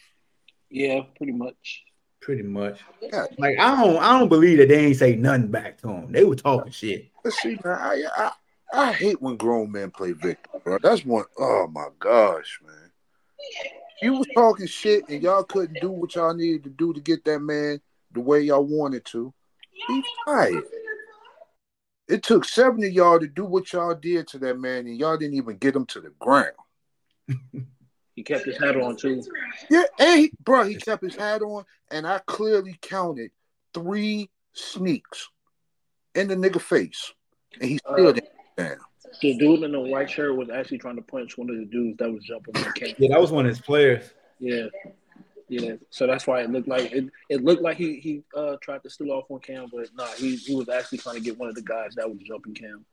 Yeah, 0.68 1.02
pretty 1.16 1.32
much. 1.32 1.84
Pretty 2.20 2.42
much. 2.42 2.80
Yeah. 3.00 3.26
Like 3.38 3.56
I 3.60 3.80
don't, 3.80 4.02
I 4.02 4.18
don't 4.18 4.28
believe 4.28 4.58
that 4.58 4.68
they 4.68 4.86
ain't 4.86 4.96
say 4.96 5.14
nothing 5.14 5.48
back 5.48 5.78
to 5.82 5.88
him. 5.88 6.10
They 6.10 6.24
were 6.24 6.34
talking 6.34 6.72
shit. 6.72 7.10
Let's 7.24 7.40
see, 7.40 7.56
man. 7.64 7.78
I, 7.78 8.02
I 8.16 8.32
I 8.72 8.92
hate 8.92 9.22
when 9.22 9.36
grown 9.36 9.70
men 9.70 9.92
play 9.92 10.10
victim, 10.10 10.60
bro. 10.64 10.78
That's 10.82 11.04
one 11.04 11.26
oh 11.38 11.68
my 11.68 11.86
gosh, 12.00 12.58
man. 12.66 12.90
You 14.02 14.14
was 14.14 14.26
talking 14.34 14.66
shit 14.66 15.08
and 15.08 15.22
y'all 15.22 15.44
couldn't 15.44 15.80
do 15.80 15.90
what 15.90 16.16
y'all 16.16 16.34
needed 16.34 16.64
to 16.64 16.70
do 16.70 16.92
to 16.92 17.00
get 17.00 17.24
that 17.26 17.38
man 17.38 17.80
the 18.14 18.20
way 18.20 18.40
y'all 18.40 18.64
wanted 18.64 19.04
to. 19.06 19.34
Be 19.88 20.02
fired. 20.24 20.62
It 22.08 22.22
took 22.22 22.44
seven 22.44 22.84
of 22.84 22.92
y'all 22.92 23.18
to 23.18 23.26
do 23.26 23.44
what 23.44 23.72
y'all 23.72 23.94
did 23.94 24.28
to 24.28 24.38
that 24.38 24.58
man, 24.58 24.86
and 24.86 24.98
y'all 24.98 25.16
didn't 25.16 25.36
even 25.36 25.56
get 25.56 25.74
him 25.74 25.86
to 25.86 26.00
the 26.00 26.12
ground. 26.18 26.52
He 28.14 28.22
kept 28.22 28.44
his 28.44 28.58
hat 28.58 28.76
on 28.76 28.96
too. 28.96 29.22
Yeah, 29.70 29.84
and 29.98 30.20
he, 30.20 30.32
bro, 30.44 30.64
he 30.64 30.76
kept 30.76 31.02
his 31.02 31.16
hat 31.16 31.42
on, 31.42 31.64
and 31.90 32.06
I 32.06 32.20
clearly 32.26 32.78
counted 32.80 33.30
three 33.72 34.30
sneaks 34.52 35.28
in 36.14 36.28
the 36.28 36.36
nigga 36.36 36.60
face, 36.60 37.12
and 37.60 37.70
he 37.70 37.78
still 37.78 38.08
Uh, 38.08 38.12
didn't 38.12 38.30
down. 38.56 38.76
The 39.20 39.36
dude 39.36 39.62
in 39.62 39.72
the 39.72 39.80
white 39.80 40.10
shirt 40.10 40.36
was 40.36 40.50
actually 40.50 40.78
trying 40.78 40.96
to 40.96 41.02
punch 41.02 41.36
one 41.38 41.50
of 41.50 41.56
the 41.56 41.64
dudes 41.64 41.98
that 41.98 42.12
was 42.12 42.22
jumping 42.24 42.56
on 42.56 42.72
Cam. 42.72 42.94
Yeah, 42.98 43.08
that 43.10 43.20
was 43.20 43.32
one 43.32 43.46
of 43.46 43.48
his 43.48 43.60
players. 43.60 44.12
Yeah. 44.38 44.66
Yeah. 45.48 45.74
So 45.90 46.06
that's 46.06 46.26
why 46.26 46.40
it 46.40 46.50
looked 46.50 46.68
like 46.68 46.92
it, 46.92 47.04
it 47.28 47.44
looked 47.44 47.62
like 47.62 47.76
he 47.76 48.00
he 48.00 48.22
uh 48.36 48.56
tried 48.60 48.82
to 48.82 48.90
steal 48.90 49.12
off 49.12 49.30
on 49.30 49.40
Cam, 49.40 49.68
but 49.72 49.88
nah, 49.94 50.06
he, 50.16 50.36
he 50.36 50.54
was 50.54 50.68
actually 50.68 50.98
trying 50.98 51.16
to 51.16 51.20
get 51.20 51.38
one 51.38 51.48
of 51.48 51.54
the 51.54 51.62
guys 51.62 51.94
that 51.96 52.08
was 52.08 52.18
jumping 52.26 52.54
Cam. 52.54 52.84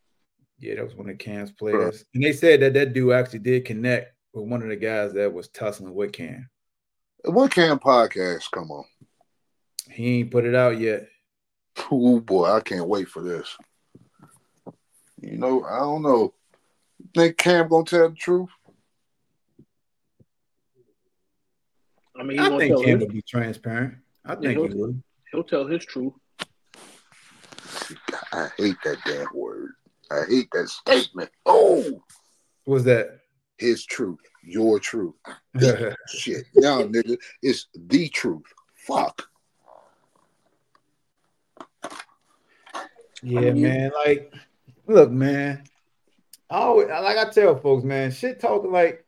Yeah, 0.59 0.75
that 0.75 0.83
was 0.83 0.95
one 0.95 1.09
of 1.09 1.17
Cam's 1.17 1.51
players. 1.51 2.05
And 2.13 2.23
they 2.23 2.33
said 2.33 2.61
that 2.61 2.73
that 2.73 2.93
dude 2.93 3.13
actually 3.13 3.39
did 3.39 3.65
connect 3.65 4.13
with 4.33 4.47
one 4.47 4.61
of 4.61 4.69
the 4.69 4.75
guys 4.75 5.13
that 5.13 5.33
was 5.33 5.47
tussling 5.47 5.95
with 5.95 6.11
Cam. 6.11 6.49
What 7.23 7.51
Cam 7.51 7.79
podcast 7.79 8.51
come 8.51 8.69
on? 8.71 8.85
He 9.89 10.19
ain't 10.19 10.31
put 10.31 10.45
it 10.45 10.55
out 10.55 10.79
yet. 10.79 11.07
Oh 11.89 12.19
boy, 12.19 12.45
I 12.45 12.59
can't 12.59 12.87
wait 12.87 13.07
for 13.07 13.23
this. 13.23 13.55
You 15.21 15.37
know, 15.37 15.63
I 15.63 15.79
don't 15.79 16.01
know. 16.01 16.33
Think 17.15 17.37
Cam 17.37 17.67
gonna 17.67 17.85
tell 17.85 18.09
the 18.09 18.15
truth? 18.15 18.49
I 22.21 22.23
mean, 22.23 22.37
he 22.37 22.43
I 22.43 22.49
gonna 22.49 22.59
think 22.59 22.85
Cam 22.85 22.99
his, 22.99 23.07
would 23.07 23.13
be 23.15 23.21
transparent. 23.23 23.95
I 24.23 24.35
think 24.35 24.51
he'll- 24.51 24.67
he 24.67 24.73
would. 24.75 25.03
he'll 25.31 25.43
tell 25.43 25.65
his 25.65 25.83
truth. 25.83 26.13
I 28.31 28.47
hate 28.57 28.75
that 28.83 28.97
damn 29.07 29.25
word. 29.33 29.71
I 30.11 30.25
hate 30.29 30.47
that 30.51 30.69
statement. 30.69 31.31
Oh, 31.47 32.03
was 32.67 32.83
that? 32.83 33.17
his 33.57 33.85
truth, 33.85 34.19
your 34.43 34.79
truth. 34.79 35.13
Shit, 36.07 36.45
now 36.55 36.81
nigga, 36.83 37.17
it's 37.41 37.67
the 37.75 38.09
truth. 38.09 38.43
Fuck. 38.75 39.27
yeah, 43.23 43.39
I 43.39 43.51
mean, 43.51 43.61
man. 43.61 43.91
Like, 44.05 44.33
look, 44.87 45.11
man. 45.11 45.63
I 46.49 46.57
always, 46.57 46.87
like 46.87 47.17
I 47.17 47.29
tell 47.29 47.55
folks, 47.57 47.83
man, 47.83 48.11
shit 48.11 48.39
talking 48.39 48.71
like 48.71 49.05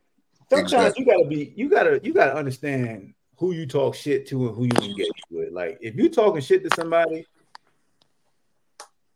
sometimes 0.56 0.94
Exactly. 0.96 1.04
you 1.04 1.12
gotta 1.12 1.28
be, 1.28 1.52
you 1.56 1.68
gotta, 1.68 2.00
you 2.02 2.12
gotta 2.12 2.34
understand 2.34 3.14
who 3.36 3.52
you 3.52 3.66
talk 3.66 3.94
shit 3.94 4.26
to 4.28 4.48
and 4.48 4.56
who 4.56 4.64
you 4.64 4.90
engage 4.90 5.10
with. 5.30 5.52
Like, 5.52 5.78
if 5.80 5.96
you 5.96 6.08
talking 6.08 6.40
shit 6.40 6.62
to 6.64 6.70
somebody, 6.74 7.26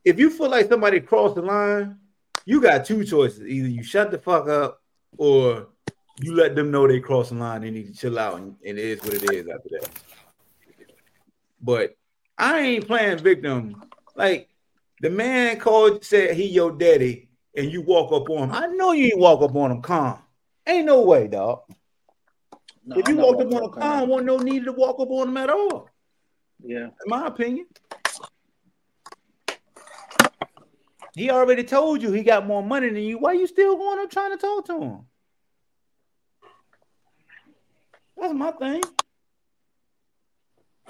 if 0.05 0.19
you 0.19 0.31
feel 0.31 0.51
like 0.51 0.69
somebody 0.69 1.01
crossed 1.01 1.37
the 1.37 1.43
line, 1.43 1.99
you 2.45 2.61
got 2.61 2.85
two 2.85 3.05
choices: 3.05 3.47
either 3.47 3.69
you 3.69 3.83
shut 3.83 4.11
the 4.11 4.19
fuck 4.19 4.49
up, 4.49 4.81
or 5.17 5.69
you 6.21 6.35
let 6.35 6.57
them 6.57 6.71
know 6.71 6.87
they 6.89 7.01
crossed 7.01 7.31
the 7.31 7.37
line. 7.37 7.61
They 7.61 7.71
need 7.71 7.87
to 7.89 7.93
chill 7.93 8.19
out, 8.19 8.39
and, 8.39 8.57
and 8.65 8.79
it 8.79 8.85
is 8.85 9.03
what 9.03 9.15
it 9.15 9.23
is 9.33 9.47
after 9.49 9.69
that. 9.81 9.91
But 11.61 11.97
I 12.37 12.61
ain't 12.61 12.87
playing 12.87 13.19
victim. 13.19 13.83
Like 14.17 14.49
the 15.01 15.11
man 15.11 15.59
called, 15.59 16.05
said 16.05 16.37
he 16.37 16.47
your 16.47 16.73
daddy, 16.73 17.29
and 17.57 17.71
you 17.71 17.83
walk 17.83 18.13
up 18.13 18.31
on 18.31 18.51
him. 18.51 18.53
I 18.53 18.67
know 18.67 18.93
you 18.93 19.07
ain't 19.07 19.19
walk 19.19 19.43
up 19.43 19.55
on 19.55 19.71
him 19.71 19.83
calm. 19.83 20.19
Ain't 20.69 20.85
no 20.85 21.01
way, 21.01 21.27
dog. 21.29 21.63
No, 22.85 22.99
if 22.99 23.07
I'm 23.07 23.11
you 23.11 23.17
not 23.17 23.27
walked 23.27 23.41
up 23.41 23.47
on 23.49 23.53
a 23.55 23.57
up 23.57 23.77
on 23.77 23.83
him. 23.83 23.99
calm, 23.99 24.09
wasn't 24.11 24.27
no 24.27 24.37
need 24.37 24.65
to 24.67 24.73
walk 24.73 25.01
up 25.01 25.11
on 25.11 25.29
him 25.29 25.37
at 25.39 25.49
all. 25.49 25.89
Yeah. 26.63 26.87
In 26.87 26.91
my 27.07 27.27
opinion. 27.27 27.67
He 31.15 31.31
already 31.31 31.65
told 31.65 32.03
you 32.03 32.13
he 32.13 32.23
got 32.23 32.47
more 32.47 32.63
money 32.63 32.89
than 32.89 33.03
you. 33.03 33.19
Why 33.19 33.33
you 33.33 33.47
still 33.47 33.77
going 33.77 33.99
up 33.99 34.11
trying 34.11 34.31
to 34.33 34.37
talk 34.37 34.67
to 34.67 34.81
him? 34.81 34.99
That's 38.17 38.35
my 38.35 38.53
thing. 38.53 38.83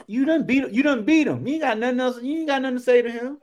You 0.06 0.24
done 0.24 0.44
beat 0.44 0.70
you 0.70 0.82
done 0.82 1.04
beat 1.04 1.26
him. 1.26 1.46
You 1.46 1.54
ain't 1.54 1.62
got 1.62 1.78
nothing 1.78 2.00
else. 2.00 2.22
You 2.22 2.38
ain't 2.38 2.48
got 2.48 2.62
nothing 2.62 2.78
to 2.78 2.82
say 2.82 3.02
to 3.02 3.10
him. 3.10 3.38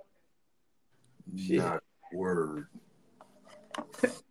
Shit. 1.36 1.58
Not 1.58 1.82
word. 2.12 2.68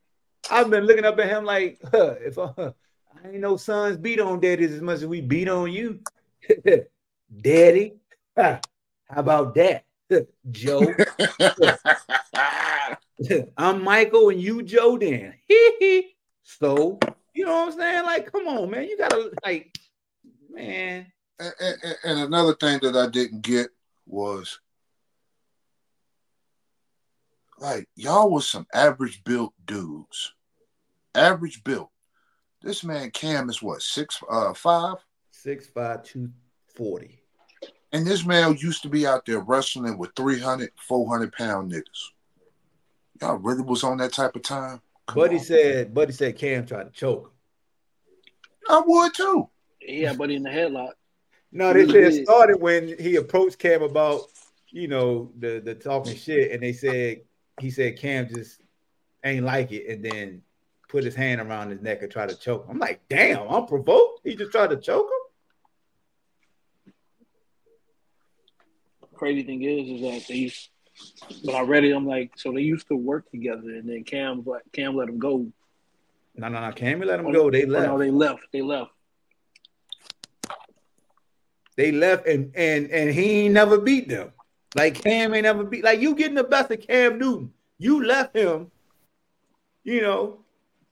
I've 0.50 0.70
been 0.70 0.84
looking 0.84 1.04
up 1.04 1.18
at 1.18 1.28
him 1.28 1.44
like, 1.44 1.80
huh, 1.90 2.14
if 2.20 2.38
I, 2.38 2.50
I 2.58 3.28
ain't 3.28 3.40
no 3.40 3.56
sons 3.56 3.96
beat 3.96 4.20
on 4.20 4.40
daddies 4.40 4.72
as 4.72 4.80
much 4.82 4.96
as 4.96 5.06
we 5.06 5.20
beat 5.20 5.48
on 5.48 5.72
you, 5.72 6.00
daddy. 7.42 7.94
How 8.36 8.60
about 9.10 9.54
that, 9.54 9.84
Joe? 10.50 10.94
I'm 13.56 13.82
Michael 13.82 14.30
and 14.30 14.40
you 14.40 14.62
Joe. 14.62 14.98
Then, 14.98 15.34
so 16.42 16.98
you 17.34 17.44
know 17.46 17.64
what 17.66 17.72
I'm 17.74 17.78
saying? 17.78 18.04
Like, 18.04 18.30
come 18.30 18.46
on, 18.48 18.70
man. 18.70 18.84
You 18.84 18.98
gotta 18.98 19.30
like, 19.44 19.78
man. 20.50 21.06
and, 21.38 21.52
and- 21.60 21.96
and 22.04 22.18
another 22.20 22.54
thing 22.54 22.78
that 22.82 22.96
I 22.96 23.08
didn't 23.08 23.42
get 23.42 23.68
was 24.06 24.58
like 27.64 27.88
y'all 27.96 28.30
was 28.30 28.46
some 28.46 28.66
average 28.74 29.24
built 29.24 29.54
dudes. 29.64 30.34
Average 31.14 31.64
built. 31.64 31.88
This 32.62 32.84
man 32.84 33.10
Cam 33.10 33.48
is 33.48 33.62
what 33.62 33.82
six 33.82 34.20
uh 34.30 34.52
five, 34.54 34.96
Six 35.30 35.66
five 35.68 36.02
two 36.04 36.30
forty. 36.74 37.20
and 37.92 38.06
this 38.06 38.24
man 38.26 38.56
used 38.58 38.82
to 38.82 38.88
be 38.88 39.06
out 39.06 39.24
there 39.26 39.40
wrestling 39.40 39.96
with 39.98 40.10
300, 40.16 40.70
400 40.76 41.32
pound 41.32 41.72
niggas. 41.72 42.10
Y'all 43.20 43.36
really 43.36 43.62
was 43.62 43.84
on 43.84 43.96
that 43.98 44.12
type 44.12 44.34
of 44.36 44.42
time. 44.42 44.80
Come 45.06 45.16
Buddy 45.16 45.36
on. 45.36 45.42
said, 45.42 45.94
Buddy 45.94 46.12
said 46.12 46.36
Cam 46.36 46.66
tried 46.66 46.84
to 46.84 46.90
choke 46.90 47.26
him. 47.26 47.30
I 48.68 48.82
would 48.86 49.14
too. 49.14 49.48
Yeah, 49.80 50.08
had 50.08 50.18
buddy 50.18 50.34
in 50.36 50.42
the 50.42 50.50
headlock. 50.50 50.92
No, 51.52 51.72
they 51.72 51.86
said 51.86 51.96
it 52.12 52.24
started 52.24 52.60
when 52.60 52.98
he 52.98 53.16
approached 53.16 53.58
Cam 53.58 53.82
about, 53.82 54.22
you 54.70 54.88
know, 54.88 55.30
the 55.38 55.60
the 55.60 55.74
talking 55.74 56.16
shit, 56.16 56.50
and 56.52 56.62
they 56.62 56.72
said 56.72 57.20
he 57.60 57.70
said 57.70 57.98
Cam 57.98 58.28
just 58.28 58.60
ain't 59.24 59.44
like 59.44 59.72
it, 59.72 59.88
and 59.88 60.04
then 60.04 60.42
put 60.88 61.04
his 61.04 61.14
hand 61.14 61.40
around 61.40 61.70
his 61.70 61.80
neck 61.80 62.02
and 62.02 62.10
try 62.10 62.26
to 62.26 62.36
choke. 62.36 62.64
Him. 62.64 62.72
I'm 62.72 62.78
like, 62.78 63.00
damn, 63.08 63.48
I'm 63.48 63.66
provoked. 63.66 64.20
He 64.24 64.36
just 64.36 64.52
tried 64.52 64.70
to 64.70 64.76
choke 64.76 65.06
him. 65.06 66.92
Crazy 69.14 69.42
thing 69.44 69.62
is, 69.62 69.88
is 69.88 70.00
that 70.02 70.28
they. 70.28 70.52
When 71.42 71.56
I 71.56 71.62
read 71.62 71.82
it, 71.82 71.92
I'm 71.92 72.06
like, 72.06 72.32
so 72.36 72.52
they 72.52 72.60
used 72.60 72.86
to 72.88 72.96
work 72.96 73.28
together, 73.30 73.68
and 73.70 73.88
then 73.88 74.04
Cam, 74.04 74.44
Cam 74.72 74.94
let 74.94 75.08
him 75.08 75.18
go. 75.18 75.46
No, 76.36 76.48
no, 76.48 76.60
no, 76.60 76.72
Cam 76.72 77.00
let 77.00 77.18
him 77.18 77.26
oh, 77.26 77.32
go. 77.32 77.50
They 77.50 77.66
left. 77.66 77.88
Oh, 77.88 77.92
no, 77.92 77.98
they 77.98 78.10
left. 78.10 78.46
They 78.52 78.62
left. 78.62 78.90
They 81.76 81.90
left, 81.90 82.28
and 82.28 82.52
and 82.54 82.88
and 82.90 83.10
he 83.10 83.46
ain't 83.46 83.54
never 83.54 83.78
beat 83.78 84.08
them. 84.08 84.32
Like 84.74 85.02
Cam 85.02 85.34
ain't 85.34 85.46
ever 85.46 85.64
be 85.64 85.82
Like 85.82 86.00
you 86.00 86.14
getting 86.14 86.34
the 86.34 86.44
best 86.44 86.70
of 86.70 86.80
Cam 86.80 87.18
Newton. 87.18 87.52
You 87.78 88.04
left 88.04 88.36
him. 88.36 88.70
You 89.84 90.00
know, 90.00 90.38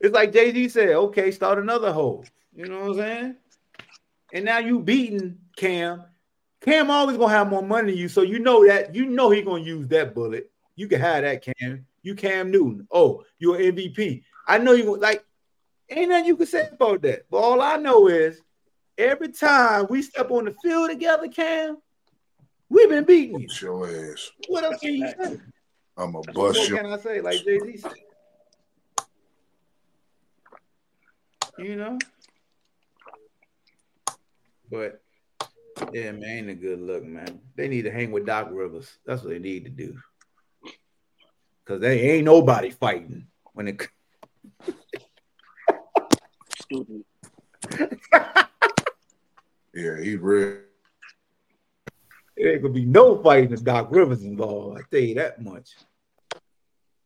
it's 0.00 0.14
like 0.14 0.32
Jay 0.32 0.52
Z 0.52 0.68
said. 0.68 0.90
Okay, 0.90 1.30
start 1.30 1.58
another 1.58 1.92
hole. 1.92 2.24
You 2.54 2.66
know 2.66 2.80
what 2.80 2.90
I'm 2.90 2.96
saying? 2.96 3.36
And 4.32 4.44
now 4.44 4.58
you 4.58 4.80
beating 4.80 5.38
Cam. 5.56 6.04
Cam 6.60 6.90
always 6.90 7.16
gonna 7.16 7.32
have 7.32 7.48
more 7.48 7.62
money 7.62 7.92
than 7.92 8.00
you, 8.00 8.08
so 8.08 8.22
you 8.22 8.38
know 8.38 8.66
that 8.66 8.94
you 8.94 9.06
know 9.06 9.30
he 9.30 9.42
gonna 9.42 9.62
use 9.62 9.88
that 9.88 10.14
bullet. 10.14 10.50
You 10.76 10.88
can 10.88 11.00
have 11.00 11.22
that 11.22 11.42
Cam. 11.42 11.86
You 12.02 12.14
Cam 12.14 12.50
Newton. 12.50 12.86
Oh, 12.90 13.24
you're 13.38 13.56
an 13.56 13.76
MVP. 13.76 14.22
I 14.46 14.58
know 14.58 14.72
you 14.72 14.96
like. 14.96 15.24
Ain't 15.90 16.10
nothing 16.10 16.26
you 16.26 16.36
can 16.36 16.46
say 16.46 16.68
about 16.72 17.02
that. 17.02 17.26
But 17.30 17.38
all 17.38 17.60
I 17.60 17.76
know 17.76 18.08
is 18.08 18.40
Every 18.98 19.28
time 19.28 19.86
we 19.88 20.02
step 20.02 20.30
on 20.30 20.44
the 20.44 20.54
field 20.62 20.90
together, 20.90 21.28
Cam, 21.28 21.78
we've 22.72 22.88
been 22.88 23.04
beating 23.04 23.40
you. 23.40 23.48
Your 23.60 23.86
ass. 23.86 24.30
What 24.48 24.64
else 24.64 24.80
can 24.80 24.94
you 24.94 25.06
say? 25.08 25.40
I'm 25.96 26.14
a 26.14 26.22
bust 26.22 26.58
What 26.58 26.80
can 26.80 26.86
I 26.86 26.98
say? 26.98 27.20
Like 27.20 27.44
Jay 27.44 27.58
Z 27.58 27.76
said. 27.78 27.92
You 31.58 31.76
know? 31.76 31.98
But 34.70 35.02
yeah, 35.92 36.12
man, 36.12 36.24
ain't 36.24 36.50
a 36.50 36.54
good 36.54 36.80
look, 36.80 37.04
man. 37.04 37.40
They 37.56 37.68
need 37.68 37.82
to 37.82 37.90
hang 37.90 38.10
with 38.10 38.24
Doc 38.24 38.48
Rivers. 38.50 38.90
That's 39.04 39.22
what 39.22 39.30
they 39.30 39.38
need 39.38 39.64
to 39.64 39.70
do. 39.70 39.98
Cause 41.66 41.80
they 41.80 42.00
ain't 42.00 42.24
nobody 42.24 42.70
fighting 42.70 43.26
when 43.52 43.68
it 43.68 43.86
stupid. 46.58 47.04
Yeah, 49.74 50.00
he 50.00 50.16
real. 50.16 50.58
There 52.42 52.58
gonna 52.58 52.74
be 52.74 52.84
no 52.84 53.22
fighting 53.22 53.52
if 53.52 53.62
Doc 53.62 53.86
Rivers 53.92 54.24
involved. 54.24 54.80
I 54.80 54.82
tell 54.90 55.00
you 55.00 55.14
that 55.14 55.40
much. 55.40 55.76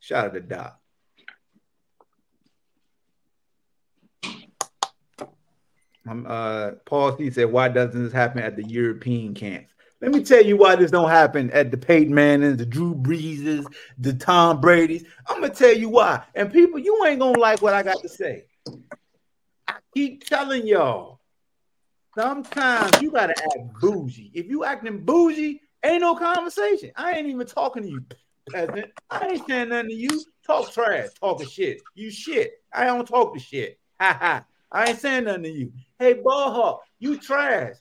Shout 0.00 0.26
out 0.26 0.34
to 0.34 0.40
Doc. 0.40 0.80
Uh, 6.08 6.70
Paul 6.86 7.18
C 7.18 7.30
said, 7.30 7.52
"Why 7.52 7.68
doesn't 7.68 8.02
this 8.02 8.14
happen 8.14 8.42
at 8.42 8.56
the 8.56 8.64
European 8.64 9.34
camps?" 9.34 9.74
Let 10.00 10.12
me 10.12 10.22
tell 10.22 10.42
you 10.42 10.56
why 10.56 10.74
this 10.76 10.90
don't 10.90 11.10
happen 11.10 11.50
at 11.50 11.70
the 11.70 11.76
Peyton 11.76 12.14
Mannings, 12.14 12.56
the 12.56 12.64
Drew 12.64 12.94
Breeses, 12.94 13.66
the 13.98 14.14
Tom 14.14 14.58
Brady's. 14.62 15.04
I'm 15.26 15.42
gonna 15.42 15.52
tell 15.52 15.76
you 15.76 15.90
why. 15.90 16.22
And 16.34 16.50
people, 16.50 16.78
you 16.78 17.04
ain't 17.04 17.20
gonna 17.20 17.38
like 17.38 17.60
what 17.60 17.74
I 17.74 17.82
got 17.82 18.00
to 18.00 18.08
say. 18.08 18.44
I 19.68 19.74
keep 19.92 20.24
telling 20.24 20.66
y'all, 20.66 21.15
Sometimes 22.16 23.02
you 23.02 23.10
gotta 23.10 23.34
act 23.38 23.78
bougie. 23.78 24.30
If 24.32 24.46
you 24.46 24.64
acting 24.64 25.04
bougie, 25.04 25.60
ain't 25.84 26.00
no 26.00 26.14
conversation. 26.14 26.90
I 26.96 27.12
ain't 27.12 27.28
even 27.28 27.46
talking 27.46 27.82
to 27.82 27.88
you, 27.90 28.04
peasant. 28.50 28.86
I 29.10 29.26
ain't 29.26 29.46
saying 29.46 29.68
nothing 29.68 29.90
to 29.90 29.94
you. 29.94 30.24
Talk 30.46 30.72
trash, 30.72 31.08
talking 31.20 31.46
shit. 31.46 31.82
You 31.94 32.10
shit. 32.10 32.52
I 32.72 32.86
don't 32.86 33.06
talk 33.06 33.34
to 33.34 33.40
shit. 33.40 33.78
Ha 33.98 34.18
ha. 34.20 34.44
I 34.70 34.90
ain't 34.90 34.98
saying 34.98 35.24
nothing 35.24 35.44
to 35.44 35.50
you. 35.50 35.72
Hey, 35.98 36.14
ball 36.14 36.52
hawk, 36.52 36.82
you 36.98 37.16
trash. 37.16 37.76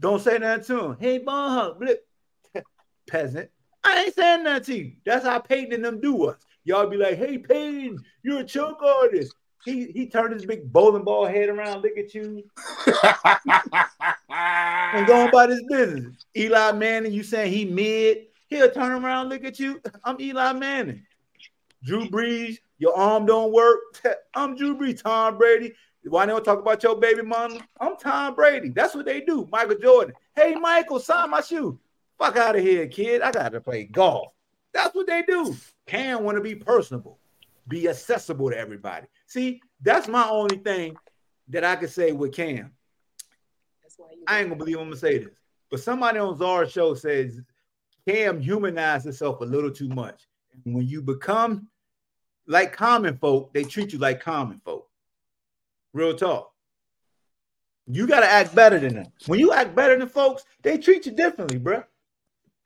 Don't 0.00 0.22
say 0.22 0.38
nothing 0.38 0.64
to 0.64 0.84
him. 0.84 0.96
Hey, 0.98 1.18
ball 1.18 1.74
blip. 1.74 2.06
peasant. 3.06 3.50
I 3.84 4.04
ain't 4.04 4.14
saying 4.14 4.44
nothing 4.44 4.64
to 4.64 4.78
you. 4.82 4.92
That's 5.04 5.26
how 5.26 5.40
Peyton 5.40 5.74
and 5.74 5.84
them 5.84 6.00
do 6.00 6.24
us. 6.24 6.38
Y'all 6.64 6.88
be 6.88 6.96
like, 6.96 7.18
hey, 7.18 7.36
Peyton, 7.36 7.98
you're 8.22 8.40
a 8.40 8.44
choke 8.44 8.82
artist. 8.82 9.34
He 9.64 9.86
he 9.92 10.06
turned 10.06 10.32
his 10.32 10.46
big 10.46 10.72
bowling 10.72 11.04
ball 11.04 11.26
head 11.26 11.48
around, 11.48 11.82
look 11.82 11.98
at 11.98 12.14
you, 12.14 12.44
and 14.30 15.06
going 15.06 15.28
about 15.28 15.50
his 15.50 15.62
business. 15.68 16.24
Eli 16.36 16.72
Manning, 16.72 17.12
you 17.12 17.22
saying 17.22 17.52
he 17.52 17.64
mid? 17.64 18.26
He'll 18.48 18.70
turn 18.70 19.04
around, 19.04 19.28
look 19.28 19.44
at 19.44 19.58
you. 19.58 19.80
I'm 20.04 20.20
Eli 20.20 20.52
Manning. 20.52 21.02
Drew 21.84 22.08
Brees, 22.08 22.58
your 22.78 22.96
arm 22.96 23.26
don't 23.26 23.52
work. 23.52 23.78
I'm 24.34 24.56
Drew 24.56 24.76
Brees. 24.76 25.02
Tom 25.02 25.38
Brady. 25.38 25.74
Why 26.04 26.26
don't 26.26 26.44
talk 26.44 26.60
about 26.60 26.82
your 26.82 26.96
baby 26.96 27.22
mama? 27.22 27.60
I'm 27.80 27.96
Tom 27.96 28.34
Brady. 28.34 28.70
That's 28.70 28.94
what 28.94 29.04
they 29.04 29.20
do. 29.20 29.48
Michael 29.50 29.76
Jordan. 29.76 30.14
Hey, 30.34 30.54
Michael, 30.54 31.00
sign 31.00 31.30
my 31.30 31.40
shoe. 31.40 31.78
Fuck 32.18 32.36
out 32.36 32.56
of 32.56 32.62
here, 32.62 32.86
kid. 32.86 33.20
I 33.20 33.30
got 33.30 33.50
to 33.50 33.60
play 33.60 33.84
golf. 33.84 34.32
That's 34.72 34.94
what 34.94 35.06
they 35.06 35.22
do. 35.22 35.56
Can 35.86 36.24
want 36.24 36.36
to 36.36 36.42
be 36.42 36.54
personable, 36.54 37.18
be 37.66 37.88
accessible 37.88 38.50
to 38.50 38.58
everybody. 38.58 39.06
See, 39.28 39.60
that's 39.80 40.08
my 40.08 40.26
only 40.28 40.56
thing 40.56 40.96
that 41.48 41.62
I 41.62 41.76
can 41.76 41.88
say 41.88 42.12
with 42.12 42.32
Cam. 42.32 42.72
I 44.26 44.40
ain't 44.40 44.48
gonna 44.48 44.58
believe 44.58 44.78
I'm 44.78 44.84
gonna 44.84 44.96
say 44.96 45.18
this, 45.18 45.34
but 45.70 45.80
somebody 45.80 46.18
on 46.18 46.36
Zara's 46.36 46.72
show 46.72 46.94
says 46.94 47.40
Cam 48.06 48.40
humanized 48.40 49.04
himself 49.04 49.40
a 49.40 49.44
little 49.44 49.70
too 49.70 49.88
much. 49.88 50.26
And 50.64 50.74
when 50.74 50.86
you 50.86 51.02
become 51.02 51.68
like 52.46 52.72
common 52.72 53.18
folk, 53.18 53.52
they 53.52 53.64
treat 53.64 53.92
you 53.92 53.98
like 53.98 54.20
common 54.20 54.60
folk. 54.64 54.88
Real 55.92 56.14
talk. 56.14 56.52
You 57.86 58.06
got 58.06 58.20
to 58.20 58.30
act 58.30 58.54
better 58.54 58.78
than 58.78 58.94
them. 58.94 59.06
When 59.26 59.40
you 59.40 59.52
act 59.52 59.74
better 59.74 59.98
than 59.98 60.08
folks, 60.08 60.44
they 60.62 60.78
treat 60.78 61.06
you 61.06 61.12
differently, 61.12 61.58
bro. 61.58 61.82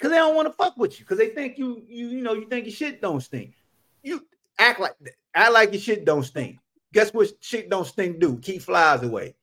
Cause 0.01 0.11
they 0.11 0.17
don't 0.17 0.35
want 0.35 0.49
to 0.49 0.53
fuck 0.53 0.77
with 0.77 0.99
you. 0.99 1.07
Cause 1.07 1.19
they 1.19 1.29
think 1.29 1.59
you, 1.59 1.83
you, 1.87 2.09
you 2.09 2.23
know, 2.23 2.33
you 2.33 2.49
think 2.49 2.67
your 2.67 2.75
shit 2.75 3.01
don't 3.01 3.21
stink. 3.21 3.55
You 4.03 4.27
act 4.63 4.81
like 4.81 4.95
act 5.35 5.53
like 5.53 5.73
your 5.73 5.81
shit 5.81 6.05
don't 6.05 6.23
stink. 6.23 6.59
Guess 6.93 7.13
what 7.13 7.33
shit 7.41 7.71
don't 7.71 7.87
stink 7.87 8.21
do? 8.21 8.39
Keep 8.39 8.63
flies 8.63 9.03
away. 9.03 9.35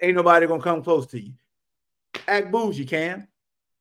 Ain't 0.00 0.16
nobody 0.16 0.46
gonna 0.46 0.62
come 0.62 0.82
close 0.82 1.06
to 1.08 1.20
you. 1.20 1.32
Act 2.28 2.50
bougie, 2.50 2.84
Cam. 2.84 3.26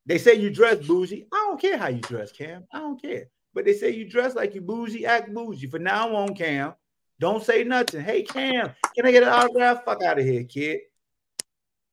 They 0.05 0.17
say 0.17 0.35
you 0.35 0.49
dress 0.49 0.85
bougie. 0.85 1.27
I 1.31 1.47
don't 1.47 1.61
care 1.61 1.77
how 1.77 1.87
you 1.87 2.01
dress, 2.01 2.31
Cam. 2.31 2.65
I 2.71 2.79
don't 2.79 3.01
care. 3.01 3.25
But 3.53 3.65
they 3.65 3.73
say 3.73 3.91
you 3.91 4.09
dress 4.09 4.35
like 4.35 4.55
you 4.55 4.61
bougie, 4.61 5.05
act 5.05 5.33
bougie. 5.33 5.67
For 5.67 5.79
now 5.79 6.15
on, 6.15 6.33
Cam. 6.35 6.73
Don't 7.19 7.43
say 7.43 7.63
nothing. 7.63 8.01
Hey, 8.01 8.23
Cam, 8.23 8.71
can 8.95 9.05
I 9.05 9.11
get 9.11 9.23
an 9.23 9.29
autograph? 9.29 9.85
Fuck 9.85 10.01
out 10.03 10.17
of 10.17 10.25
here, 10.25 10.43
kid. 10.43 10.79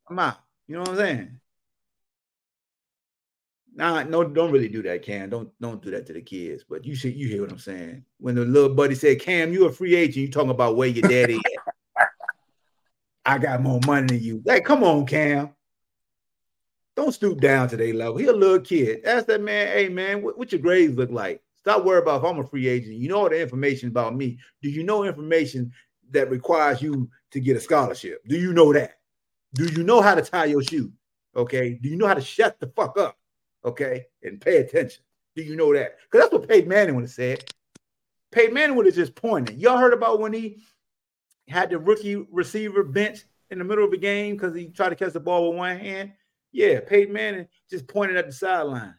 I'm 0.09 0.19
out. 0.19 0.37
You 0.67 0.77
know 0.77 0.81
what 0.81 0.91
I'm 0.91 0.97
saying? 0.97 1.41
Nah, 3.79 4.03
no, 4.03 4.25
don't 4.25 4.51
really 4.51 4.69
do 4.69 4.83
that, 4.83 5.05
Cam. 5.05 5.31
Don't 5.31 5.49
don't 5.61 5.81
do 5.81 5.93
that 5.93 6.05
to 6.07 6.13
the 6.13 6.21
kids. 6.21 6.65
But 6.69 6.85
you 6.85 6.97
see, 6.97 7.11
you 7.11 7.29
hear 7.29 7.43
what 7.43 7.53
I'm 7.53 7.61
saying. 7.61 8.05
When 8.19 8.35
the 8.35 8.45
little 8.45 8.75
buddy 8.75 8.97
said, 8.97 9.21
Cam, 9.21 9.53
you 9.53 9.67
a 9.67 9.73
free 9.73 9.95
agent, 9.95 10.17
you 10.17 10.29
talking 10.29 10.51
about 10.51 10.75
where 10.75 10.89
your 10.89 11.09
daddy 11.09 11.37
at. 11.97 12.09
I 13.25 13.39
got 13.39 13.63
more 13.63 13.79
money 13.87 14.09
than 14.09 14.21
you. 14.21 14.43
Hey, 14.45 14.63
come 14.63 14.83
on, 14.83 15.07
Cam. 15.07 15.51
Don't 16.97 17.13
stoop 17.13 17.41
down 17.41 17.69
to 17.69 17.77
their 17.77 17.95
level. 17.95 18.17
He 18.17 18.27
a 18.27 18.33
little 18.33 18.59
kid. 18.59 19.05
Ask 19.05 19.27
that 19.27 19.41
man, 19.41 19.69
hey 19.69 19.89
man, 19.89 20.23
what, 20.23 20.37
what 20.37 20.51
your 20.51 20.61
grades 20.61 20.97
look 20.97 21.13
like? 21.13 21.41
Stop 21.55 21.85
worrying 21.85 22.03
about 22.03 22.25
if 22.25 22.29
I'm 22.29 22.41
a 22.41 22.45
free 22.45 22.67
agent. 22.67 22.97
You 22.97 23.09
know 23.09 23.19
all 23.19 23.29
the 23.29 23.41
information 23.41 23.91
about 23.91 24.17
me. 24.17 24.41
Do 24.61 24.71
you 24.71 24.83
know 24.83 25.05
information 25.05 25.71
that 26.11 26.31
requires 26.31 26.83
you 26.83 27.09
to 27.31 27.39
get 27.39 27.57
a 27.57 27.61
scholarship? 27.61 28.25
Do 28.27 28.37
you 28.37 28.53
know 28.53 28.73
that? 28.73 28.99
Do 29.55 29.67
you 29.67 29.85
know 29.85 30.01
how 30.01 30.17
to 30.17 30.23
tie 30.23 30.47
your 30.47 30.65
shoe? 30.65 30.91
Okay. 31.37 31.79
Do 31.81 31.89
you 31.89 31.97
know 31.97 32.09
how 32.09 32.15
to 32.15 32.21
shut 32.21 32.59
the 32.59 32.67
fuck 32.75 32.99
up? 32.99 33.18
Okay, 33.69 34.07
and 34.23 34.41
pay 34.41 34.59
attention. 34.59 35.03
Do 35.37 35.43
you 35.43 35.57
know 35.57 35.73
that? 35.75 35.97
Because 36.05 36.25
that's 36.25 36.33
what 36.33 36.49
Peyton 36.49 36.69
Manning 36.69 36.95
would 36.97 37.05
have 37.05 37.11
said. 37.11 37.45
Peyton 38.33 38.55
Manning 38.55 38.77
would 38.77 38.87
have 38.87 38.95
just 38.95 39.15
pointed. 39.15 39.59
Y'all 39.59 39.79
heard 39.79 39.93
about 39.93 40.21
when 40.21 40.33
he 40.33 40.59
had 41.49 41.71
the 41.71 41.79
rookie 41.79 42.17
receiver 42.31 42.83
bench 42.83 43.21
in 43.51 43.59
the 43.59 43.65
middle 43.65 43.85
of 43.85 43.91
the 43.91 43.97
game 43.97 44.37
because 44.37 44.55
he 44.55 44.69
tried 44.69 44.91
to 44.91 44.97
catch 44.97 45.13
the 45.13 45.21
ball 45.21 45.49
with 45.49 45.59
one 45.59 45.79
hand? 45.79 46.13
Yeah, 46.53 46.81
Peyton 46.81 47.13
Manning 47.13 47.49
just 47.71 47.87
pointed 47.87 48.17
at 48.17 48.27
the 48.27 48.33
sideline. 48.33 48.95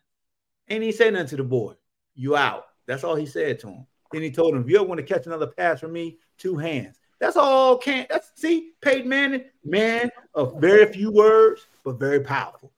And 0.67 0.83
he 0.83 0.91
said 0.91 1.13
nothing 1.13 1.29
to 1.29 1.35
the 1.37 1.43
boy. 1.43 1.73
You 2.15 2.35
out. 2.35 2.65
That's 2.85 3.03
all 3.03 3.15
he 3.15 3.25
said 3.25 3.59
to 3.59 3.67
him. 3.67 3.87
Then 4.11 4.21
he 4.21 4.31
told 4.31 4.55
him, 4.55 4.61
if 4.61 4.69
you 4.69 4.77
ever 4.77 4.85
want 4.85 4.99
to 4.99 5.05
catch 5.05 5.27
another 5.27 5.47
pass 5.47 5.79
from 5.79 5.93
me, 5.93 6.17
two 6.37 6.57
hands. 6.57 6.99
That's 7.19 7.37
all 7.37 7.77
Can't. 7.77 8.07
that's 8.09 8.31
see, 8.35 8.71
Peyton 8.81 9.09
Manning, 9.09 9.43
man 9.63 10.09
of 10.33 10.59
very 10.59 10.91
few 10.91 11.11
words, 11.11 11.67
but 11.83 11.99
very 11.99 12.21
powerful. 12.21 12.71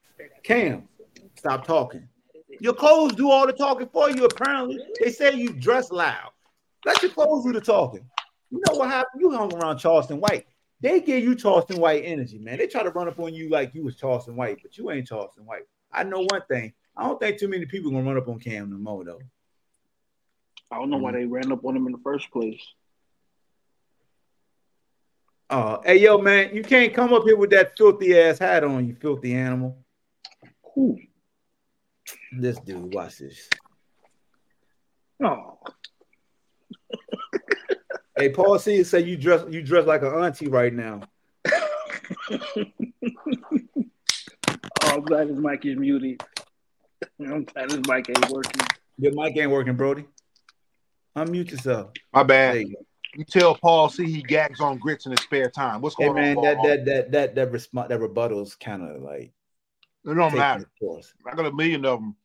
Cam, 0.44 0.88
Stop 1.42 1.66
talking. 1.66 2.08
Your 2.60 2.76
clothes 2.76 3.16
do 3.16 3.32
all 3.32 3.48
the 3.48 3.54
talking 3.54 3.90
for 3.92 4.12
you. 4.12 4.26
Apparently, 4.26 4.80
they 5.00 5.10
say 5.10 5.34
you 5.34 5.52
dress 5.52 5.90
loud. 5.90 6.30
Let 6.86 7.02
your 7.02 7.10
clothes 7.10 7.46
do 7.46 7.52
the 7.52 7.60
talking. 7.60 8.08
You 8.52 8.62
know 8.68 8.76
what 8.78 8.92
happened? 8.92 9.20
You 9.20 9.32
hung 9.32 9.52
around 9.56 9.80
Charleston 9.80 10.20
White. 10.20 10.46
they 10.82 11.02
give 11.02 11.24
you 11.24 11.34
Charleston 11.34 11.80
White 11.80 12.04
energy, 12.06 12.38
man. 12.38 12.60
They 12.60 12.68
try 12.68 12.84
to 12.84 12.92
run 12.92 13.08
up 13.08 13.18
on 13.18 13.34
you 13.34 13.50
like 13.50 13.74
you 13.74 13.84
was 13.84 13.96
Charleston 13.96 14.36
White, 14.36 14.60
but 14.62 14.78
you 14.78 14.92
ain't 14.92 15.08
Charleston 15.08 15.48
White. 15.48 15.64
I 15.92 16.04
know 16.04 16.28
one 16.30 16.44
thing. 16.48 16.74
I 16.96 17.08
don't 17.08 17.20
think 17.20 17.40
too 17.40 17.48
many 17.48 17.66
people 17.66 17.90
gonna 17.90 18.04
run 18.04 18.18
up 18.18 18.28
on 18.28 18.38
Cam 18.40 18.70
no 18.70 18.78
more 18.78 19.04
though. 19.04 19.22
I 20.70 20.76
don't 20.76 20.92
know 20.92 20.98
why 20.98 21.14
they 21.14 21.26
ran 21.26 21.52
up 21.52 21.66
on 21.66 21.76
him 21.76 21.88
in 21.88 21.92
the 21.92 22.02
first 22.04 22.30
place. 22.30 22.62
Uh, 25.50 25.80
hey 25.84 25.98
yo, 25.98 26.20
man, 26.20 26.56
you 26.56 26.62
can't 26.62 26.94
come 26.94 27.12
up 27.12 27.24
here 27.24 27.36
with 27.36 27.50
that 27.50 27.76
filthy 27.76 28.16
ass 28.16 28.38
hat 28.38 28.64
on, 28.64 28.88
you 28.88 28.94
filthy 28.94 29.34
animal. 29.34 29.80
Who? 30.76 31.00
This 32.32 32.60
dude, 32.60 32.94
watch 32.94 33.18
this. 33.18 33.50
Oh, 35.24 35.60
Hey, 38.18 38.30
Paul 38.30 38.60
C 38.60 38.84
say 38.84 39.00
you 39.00 39.18
dress 39.18 39.44
you 39.50 39.62
dress 39.64 39.86
like 39.88 40.02
an 40.02 40.14
auntie 40.14 40.48
right 40.48 40.74
now. 40.74 41.02
oh 41.50 42.66
I'm 44.84 45.02
glad 45.02 45.28
his 45.30 45.38
mic 45.38 45.66
is 45.66 45.78
muted. 45.78 46.22
I'm 47.20 47.46
glad 47.46 47.72
his 47.72 47.82
mic 47.88 48.10
ain't 48.10 48.30
working. 48.30 48.62
Your 48.98 49.14
mic 49.14 49.36
ain't 49.38 49.50
working, 49.52 49.76
Brody. 49.76 50.06
Unmute 51.18 51.52
yourself. 51.52 51.92
My 52.14 52.24
bad. 52.24 52.58
you. 52.60 52.76
You 53.16 53.26
tell 53.26 53.56
Paul 53.56 53.90
see 53.90 54.06
he 54.06 54.22
gags 54.22 54.60
on 54.62 54.78
grits 54.78 55.06
in 55.06 55.12
his 55.12 55.22
spare 55.22 55.50
time. 55.50 55.82
What's 55.82 55.96
Hey 55.98 56.06
going 56.08 56.16
man, 56.16 56.38
on? 56.38 56.44
that 56.44 56.56
Paul? 56.58 56.68
that 56.68 56.86
that 56.86 57.12
that 57.12 57.36
that 57.36 57.52
response 57.52 57.90
that 57.90 58.00
rebuttal's 58.00 58.56
kind 58.56 58.84
of 58.84 59.02
like 59.02 59.34
it 60.06 60.14
don't 60.14 60.36
matter. 60.36 60.66
I 61.26 61.36
got 61.36 61.46
a 61.46 61.52
million 61.52 61.86
of 61.86 62.00
them. 62.00 62.16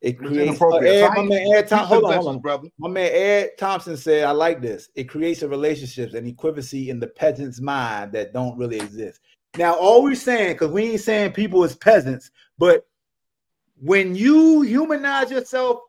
It 0.00 0.10
It's 0.10 0.18
creates. 0.18 0.60
Uh. 0.60 0.76
Ed, 0.76 1.08
my 1.14 1.22
man 1.22 1.52
Ed 1.54 1.68
Tom, 1.68 1.86
hold 1.86 2.04
on, 2.04 2.14
hold 2.14 2.28
on. 2.28 2.38
brother. 2.40 2.68
My 2.78 2.88
man 2.88 3.10
Ed 3.12 3.50
Thompson 3.58 3.96
said, 3.96 4.24
"I 4.24 4.30
like 4.32 4.60
this. 4.60 4.88
It 4.94 5.04
creates 5.04 5.42
a 5.42 5.48
relationships 5.48 6.14
and 6.14 6.26
equivalency 6.26 6.88
in 6.88 7.00
the 7.00 7.06
peasant's 7.06 7.60
mind 7.60 8.12
that 8.12 8.32
don't 8.32 8.58
really 8.58 8.76
exist." 8.76 9.20
Now, 9.56 9.74
all 9.74 10.02
we're 10.02 10.14
saying, 10.14 10.54
because 10.54 10.70
we 10.70 10.90
ain't 10.90 11.00
saying 11.00 11.32
people 11.32 11.64
as 11.64 11.74
peasants, 11.74 12.30
but 12.58 12.86
when 13.80 14.14
you 14.14 14.62
humanize 14.62 15.30
yourself 15.30 15.80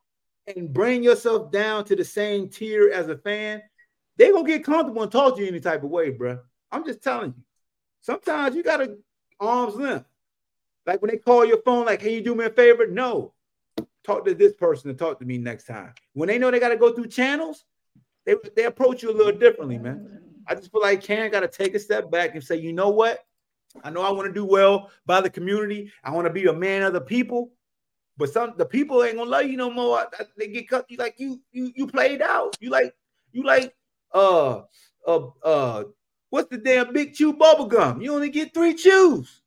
and 0.56 0.74
bring 0.74 1.04
yourself 1.04 1.52
down 1.52 1.84
to 1.86 1.96
the 1.96 2.06
same 2.06 2.50
tier 2.50 2.90
as 2.94 3.10
a 3.10 3.18
fan, 3.18 3.62
they 4.16 4.32
gonna 4.32 4.48
get 4.48 4.64
comfortable 4.64 5.04
and 5.04 5.12
talk 5.12 5.36
to 5.36 5.42
you 5.42 5.48
any 5.48 5.60
type 5.60 5.84
of 5.84 5.90
way, 5.90 6.10
bro. 6.12 6.40
I'm 6.72 6.86
just 6.86 7.04
telling 7.04 7.34
you. 7.36 7.44
Sometimes 8.02 8.56
you 8.56 8.64
gotta 8.64 8.98
arms 9.40 9.76
length. 9.76 10.06
Like 10.86 11.02
when 11.02 11.12
they 11.12 11.18
call 11.18 11.44
your 11.44 11.62
phone, 11.64 11.86
like, 11.86 12.00
"Can 12.00 12.12
you 12.12 12.22
do 12.22 12.36
me 12.36 12.46
a 12.46 12.50
favor?" 12.50 12.88
No, 12.88 13.34
talk 14.08 14.26
to 14.26 14.34
this 14.34 14.54
person 14.54 14.90
and 14.90 14.98
talk 14.98 15.20
to 15.20 15.26
me 15.26 15.38
next 15.38 15.66
time. 15.66 15.94
When 16.14 16.28
they 16.28 16.40
know 16.40 16.50
they 16.50 16.60
got 16.60 16.70
to 16.70 16.78
go 16.78 16.94
through 16.94 17.10
channels, 17.10 17.66
they, 18.26 18.36
they 18.56 18.64
approach 18.64 19.04
you 19.04 19.12
a 19.12 19.16
little 19.16 19.38
differently, 19.38 19.78
man. 19.78 20.22
I 20.48 20.56
just 20.56 20.72
feel 20.72 20.82
like 20.82 21.04
Cam 21.04 21.30
got 21.30 21.42
to 21.42 21.48
take 21.50 21.76
a 21.76 21.80
step 21.80 22.10
back 22.10 22.34
and 22.34 22.44
say, 22.44 22.56
you 22.56 22.72
know 22.74 22.90
what? 22.90 23.26
I 23.84 23.90
know 23.90 24.02
I 24.02 24.12
want 24.12 24.28
to 24.28 24.34
do 24.34 24.46
well 24.46 24.90
by 25.06 25.20
the 25.22 25.30
community. 25.30 25.92
I 26.04 26.12
want 26.12 26.26
to 26.26 26.34
be 26.34 26.46
a 26.46 26.54
man 26.54 26.84
of 26.84 26.94
the 26.94 27.02
people, 27.02 27.52
but 28.18 28.30
some 28.32 28.54
the 28.58 28.66
people 28.66 29.04
ain't 29.04 29.18
gonna 29.18 29.30
love 29.30 29.46
you 29.46 29.58
no 29.58 29.70
more. 29.70 30.00
I- 30.00 30.08
I- 30.20 30.26
They 30.38 30.48
get 30.48 30.68
cut. 30.70 30.90
You 30.90 30.98
like 30.98 31.16
you 31.20 31.42
you 31.52 31.72
you 31.76 31.86
played 31.86 32.22
out. 32.22 32.56
You 32.60 32.70
like 32.72 32.96
you 33.34 33.44
like 33.44 33.76
uh 34.14 34.62
uh 35.06 35.28
uh 35.44 35.84
what's 36.30 36.50
the 36.50 36.58
damn 36.58 36.92
big 36.94 37.14
chew 37.14 37.34
bubble 37.34 37.68
gum? 37.68 38.02
You 38.02 38.16
only 38.16 38.30
get 38.30 38.54
three 38.54 38.74
chews. 38.74 39.42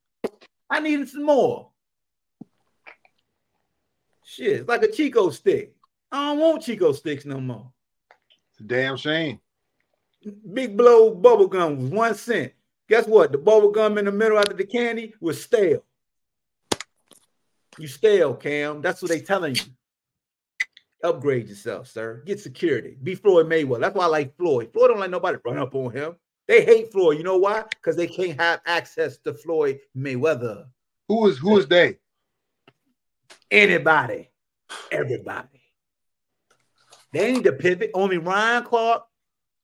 I 0.69 0.79
needed 0.79 1.09
some 1.09 1.25
more. 1.25 1.71
Shit, 4.31 4.61
it's 4.61 4.68
like 4.68 4.85
a 4.85 4.93
Chick-O-Stick. 4.93 5.74
I 6.12 6.26
don't 6.26 6.39
want 6.39 6.62
Chick-O-Sticks 6.62 7.24
no 7.24 7.41
more. 7.41 7.72
It's 8.53 8.61
a 8.61 8.62
damn 8.62 8.97
shame. 8.97 9.41
Big 10.53 10.76
blow 10.76 11.12
bubble 11.12 11.49
gum 11.49 11.76
was 11.78 11.91
one 11.91 12.14
cent. 12.14 12.53
Guess 12.89 13.09
what? 13.09 13.33
The 13.33 13.39
bubble 13.39 13.72
gum 13.72 13.99
in 13.99 14.05
the 14.05 14.12
middle 14.12 14.39
after 14.39 14.55
the 14.55 14.64
candy 14.64 15.14
was 15.20 15.43
stale. 15.43 15.83
You 17.76 17.89
stale, 17.89 18.35
Cam. 18.35 18.81
That's 18.83 19.03
what 19.03 19.11
they 19.11 19.20
telling 19.20 19.57
you. 19.57 19.62
Upgrade 21.03 21.49
yourself, 21.49 21.89
sir. 21.89 22.22
Get 22.24 22.39
security. 22.39 22.99
Be 23.03 23.16
Floyd 23.16 23.49
Mayweather. 23.49 23.81
That's 23.81 23.97
why 23.97 24.05
I 24.05 24.09
like 24.09 24.37
Floyd. 24.37 24.72
Floyd 24.72 24.91
don't 24.91 25.01
let 25.01 25.11
nobody 25.11 25.39
run 25.45 25.59
up 25.59 25.74
on 25.74 25.91
him. 25.91 26.14
They 26.47 26.64
hate 26.64 26.93
Floyd. 26.93 27.18
You 27.18 27.24
know 27.24 27.39
why? 27.39 27.64
Because 27.68 27.97
they 27.97 28.07
can't 28.07 28.41
have 28.41 28.61
access 28.64 29.18
to 29.24 29.35
Floyd 29.35 29.81
Mayweather. 29.97 30.66
Who 31.09 31.26
is 31.26 31.39
who 31.39 31.59
is 31.59 31.66
they? 31.66 31.99
Anybody, 33.51 34.31
everybody. 34.93 35.61
They 37.13 37.33
need 37.33 37.45
to 37.45 37.53
pivot. 37.53 37.91
Only 37.95 38.19
Ryan 38.19 38.63
Clark, 38.65 39.05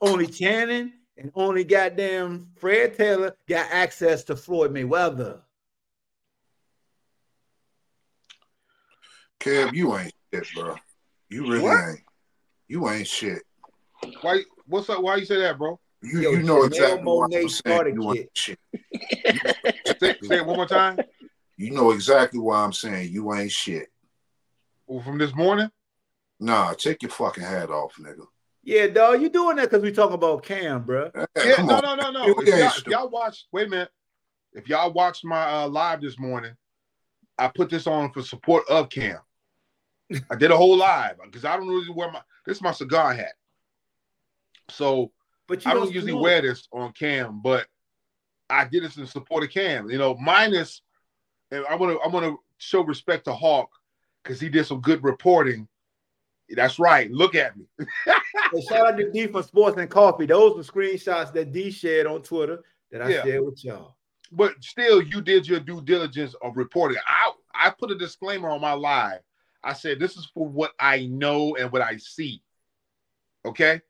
only 0.00 0.26
Channing, 0.26 0.92
and 1.16 1.30
only 1.34 1.62
goddamn 1.64 2.48
Fred 2.56 2.96
Taylor 2.96 3.36
got 3.48 3.66
access 3.70 4.24
to 4.24 4.36
Floyd 4.36 4.72
Mayweather. 4.72 5.40
Kev, 9.40 9.74
you 9.74 9.96
ain't 9.96 10.12
shit, 10.34 10.46
bro. 10.54 10.74
You 11.28 11.46
really 11.46 11.62
What? 11.62 11.88
ain't. 11.88 12.00
You 12.68 12.88
ain't 12.88 13.06
shit. 13.06 13.42
Why? 14.22 14.42
What's 14.66 14.90
up? 14.90 15.02
Why 15.02 15.16
you 15.16 15.24
say 15.24 15.38
that, 15.38 15.58
bro? 15.58 15.78
You, 16.02 16.20
Yo, 16.20 16.32
you 16.32 16.42
know 16.42 16.62
Janelle 16.62 16.66
exactly 16.66 17.04
what 17.04 17.24
I'm 17.24 17.30
saying. 17.32 17.48
started 17.48 17.94
You 17.94 18.12
ain't 18.12 18.30
shit. 18.34 18.58
Say, 20.00 20.14
say 20.22 20.36
it 20.36 20.46
one 20.46 20.56
more 20.56 20.66
time. 20.66 20.98
You 21.56 21.70
know 21.70 21.90
exactly 21.92 22.38
why 22.38 22.62
I'm 22.62 22.72
saying 22.72 23.12
you 23.12 23.32
ain't 23.34 23.50
shit. 23.50 23.88
Well, 24.86 25.02
From 25.02 25.18
this 25.18 25.34
morning. 25.34 25.70
Nah, 26.38 26.74
take 26.74 27.02
your 27.02 27.10
fucking 27.10 27.42
hat 27.44 27.70
off, 27.70 27.94
nigga. 27.98 28.26
Yeah, 28.62 28.88
dog, 28.88 29.22
you 29.22 29.28
doing 29.30 29.56
that 29.56 29.70
because 29.70 29.82
we 29.82 29.90
talking 29.92 30.14
about 30.14 30.42
Cam, 30.42 30.82
bro. 30.82 31.10
Hey, 31.14 31.50
Yeah, 31.50 31.56
come 31.56 31.66
no, 31.66 31.76
on. 31.76 31.82
no, 31.82 31.94
no, 31.94 32.10
no. 32.10 32.26
Yeah, 32.26 32.34
If 32.42 32.48
y'all, 32.58 32.70
if 32.78 32.86
y'all 32.88 33.08
watched, 33.08 33.46
wait 33.52 33.68
a 33.68 33.70
minute. 33.70 33.90
If 34.52 34.68
y'all 34.68 34.92
watched 34.92 35.24
my 35.24 35.62
uh, 35.62 35.68
live 35.68 36.00
this 36.00 36.18
morning, 36.18 36.54
I 37.38 37.48
put 37.48 37.70
this 37.70 37.86
on 37.86 38.12
for 38.12 38.22
support 38.22 38.64
of 38.68 38.88
Cam. 38.88 39.18
I 40.30 40.34
did 40.36 40.50
a 40.50 40.56
whole 40.56 40.76
live 40.76 41.16
because 41.24 41.44
I 41.44 41.56
don't 41.56 41.68
really 41.68 41.90
wear 41.90 42.10
my. 42.10 42.20
This 42.44 42.58
is 42.58 42.62
my 42.62 42.72
cigar 42.72 43.12
hat, 43.12 43.34
so 44.68 45.10
But 45.48 45.64
you 45.64 45.70
I 45.70 45.74
don't 45.74 45.92
usually 45.92 46.12
smoke. 46.12 46.22
wear 46.22 46.42
this 46.42 46.68
on 46.72 46.92
Cam, 46.92 47.40
but 47.42 47.66
I 48.48 48.64
did 48.66 48.84
this 48.84 48.96
in 48.96 49.06
support 49.06 49.42
of 49.44 49.50
Cam. 49.50 49.90
You 49.90 49.98
know, 49.98 50.14
minus, 50.16 50.80
and 51.50 51.64
I 51.68 51.74
want 51.76 51.92
to 51.92 52.00
I 52.00 52.08
want 52.08 52.24
to 52.26 52.38
show 52.58 52.82
respect 52.82 53.24
to 53.26 53.32
Hawk 53.32 53.70
because 54.22 54.40
he 54.40 54.48
did 54.48 54.66
some 54.66 54.80
good 54.80 55.02
reporting. 55.04 55.68
That's 56.50 56.78
right. 56.78 57.10
Look 57.10 57.34
at 57.34 57.56
me. 57.56 57.64
Hey, 58.52 58.60
shout 58.68 58.86
out 58.86 58.96
to 58.98 59.10
D 59.10 59.26
for 59.26 59.42
Sports 59.42 59.76
and 59.78 59.90
Coffee. 59.90 60.26
Those 60.26 60.56
were 60.56 60.62
screenshots 60.62 61.32
that 61.32 61.50
D 61.52 61.70
shared 61.70 62.06
on 62.06 62.22
Twitter 62.22 62.62
that 62.92 63.02
I 63.02 63.08
Yeah. 63.10 63.22
shared 63.24 63.44
with 63.44 63.64
y'all. 63.64 63.96
but 64.30 64.52
still 64.62 65.02
you 65.02 65.20
did 65.20 65.48
your 65.48 65.58
due 65.58 65.80
diligence 65.80 66.34
of 66.42 66.56
reporting. 66.56 66.98
I 67.08 67.32
I 67.54 67.70
put 67.70 67.90
a 67.90 67.98
disclaimer 67.98 68.48
on 68.50 68.60
my 68.60 68.72
live. 68.74 69.20
I 69.64 69.72
said 69.72 69.98
this 69.98 70.16
is 70.16 70.26
for 70.32 70.46
what 70.46 70.72
I 70.78 71.06
know 71.06 71.56
and 71.56 71.72
what 71.72 71.82
I 71.82 71.96
see. 71.96 72.40
Okay? 73.44 73.80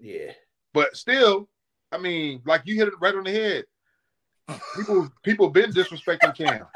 Yeah. 0.00 0.32
But 0.74 0.96
still, 0.96 1.48
I 1.92 1.98
mean, 1.98 2.42
like 2.44 2.62
you 2.64 2.74
hit 2.76 2.88
it 2.88 2.94
right 3.00 3.14
on 3.14 3.24
the 3.24 3.30
head. 3.30 3.64
People 4.74 5.10
people 5.22 5.48
been 5.50 5.70
disrespecting 5.72 6.34
Cam. 6.36 6.66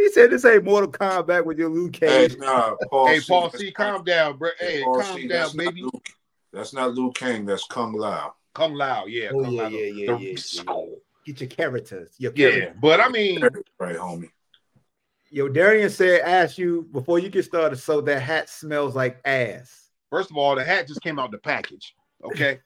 He 0.00 0.08
said 0.10 0.30
this 0.30 0.46
ain't 0.46 0.64
Mortal 0.64 0.90
Kombat 0.90 1.44
with 1.44 1.58
your 1.58 1.68
Luke 1.68 1.94
Hey, 2.00 2.28
Cage. 2.28 2.38
nah, 2.38 2.74
Paul 2.88 3.06
hey, 3.08 3.20
C, 3.20 3.26
Paul 3.28 3.42
that's 3.50 3.58
C, 3.58 3.66
not- 3.66 3.74
calm 3.74 4.04
down, 4.04 4.38
bro. 4.38 4.48
Hey, 4.58 4.82
Paul 4.82 5.00
calm 5.00 5.16
C, 5.16 5.28
down, 5.28 5.38
that's 5.40 5.54
not 5.54 5.64
baby. 5.66 5.82
Luke- 5.82 6.08
That's 6.52 6.72
not 6.72 6.94
Liu 6.94 7.12
Kang. 7.12 7.44
That's 7.44 7.64
Kung 7.66 7.92
Lao. 7.92 8.34
Kung 8.54 8.74
Lao, 8.74 9.04
yeah. 9.06 9.28
Oh, 9.34 9.42
come 9.44 9.52
yeah, 9.52 9.62
loud. 9.62 9.72
yeah, 9.72 9.78
yeah, 9.78 10.06
The- 10.16 10.22
yeah, 10.24 10.38
yeah, 10.54 10.62
yeah. 10.64 10.84
Get 11.26 11.40
your 11.42 11.48
characters. 11.50 12.14
Your 12.18 12.32
Yeah, 12.34 12.50
characters. 12.50 12.76
but 12.80 13.00
I 13.00 13.08
mean, 13.10 13.42
Right, 13.78 13.96
homie. 13.96 14.30
Yo, 15.30 15.48
Darian 15.48 15.90
said, 15.90 16.22
ask 16.22 16.56
you 16.58 16.88
before 16.92 17.18
you 17.18 17.28
get 17.28 17.44
started, 17.44 17.76
so 17.76 18.00
that 18.00 18.20
hat 18.20 18.48
smells 18.48 18.96
like 18.96 19.20
ass. 19.26 19.90
first 20.08 20.30
of 20.30 20.36
all, 20.38 20.56
the 20.56 20.64
hat 20.64 20.88
just 20.88 21.02
came 21.02 21.18
out 21.20 21.30
the 21.30 21.38
package. 21.38 21.94
Okay. 22.24 22.58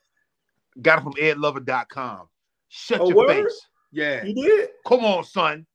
Got 0.80 1.00
it 1.00 1.02
from 1.02 1.12
edlover.com. 1.14 2.28
Shut 2.68 3.00
Oh, 3.00 3.08
your 3.08 3.18
word? 3.18 3.44
face. 3.44 3.60
Yeah. 3.92 4.24
You 4.24 4.34
did? 4.34 4.70
Come 4.86 5.04
on, 5.04 5.24
son. 5.24 5.66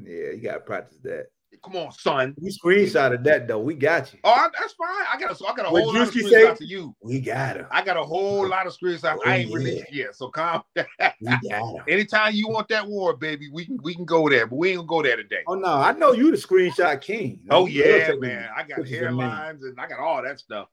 Yeah, 0.00 0.30
you 0.30 0.40
gotta 0.42 0.60
practice 0.60 0.98
that. 1.02 1.26
Come 1.62 1.76
on, 1.76 1.92
son. 1.92 2.34
We 2.40 2.50
screenshotted 2.50 3.22
that 3.24 3.46
though. 3.46 3.60
We 3.60 3.74
got 3.74 4.12
you. 4.12 4.18
Oh, 4.24 4.30
I- 4.30 4.48
that's 4.58 4.72
fine. 4.72 4.88
I 5.12 5.18
got 5.20 5.30
a, 5.32 5.34
so 5.34 5.46
I 5.46 5.54
got 5.54 5.66
a 5.66 5.70
What 5.70 5.82
whole 5.84 5.94
lot 5.94 6.08
of 6.08 6.14
screenshots 6.14 6.60
of 6.60 6.66
you. 6.66 6.96
We 7.02 7.20
got 7.20 7.56
him. 7.56 7.66
I 7.70 7.84
got 7.84 7.96
a 7.96 8.02
whole 8.02 8.48
lot 8.48 8.66
of 8.66 8.76
screenshots 8.76 9.18
Oh, 9.18 9.22
I 9.24 9.36
ain't 9.36 9.50
oh, 9.52 9.56
yeah. 9.58 9.64
released 9.64 9.92
yet. 9.92 10.16
So 10.16 10.28
calm 10.28 10.62
down. 10.74 10.86
We 11.20 11.36
got 11.48 11.76
him. 11.76 11.84
Anytime 11.86 12.34
you 12.34 12.48
want 12.48 12.68
that 12.68 12.86
war, 12.86 13.16
baby, 13.16 13.48
we 13.52 13.66
can 13.66 13.78
we 13.82 13.94
can 13.94 14.04
go 14.04 14.28
there, 14.28 14.46
but 14.46 14.56
we 14.56 14.70
ain't 14.70 14.78
gonna 14.78 14.88
go 14.88 15.02
there 15.02 15.16
today. 15.16 15.42
Oh 15.46 15.54
no, 15.54 15.68
I 15.74 15.92
know 15.92 16.12
you 16.12 16.30
the 16.30 16.36
screenshot 16.36 17.00
king. 17.00 17.40
Oh 17.50 17.66
You 17.66 17.84
yeah, 17.84 18.06
taking 18.06 18.20
man. 18.20 18.48
I 18.56 18.62
got 18.62 18.80
hairlines 18.80 19.60
and 19.62 19.78
I 19.78 19.86
got 19.86 20.00
all 20.00 20.22
that 20.22 20.40
stuff, 20.40 20.68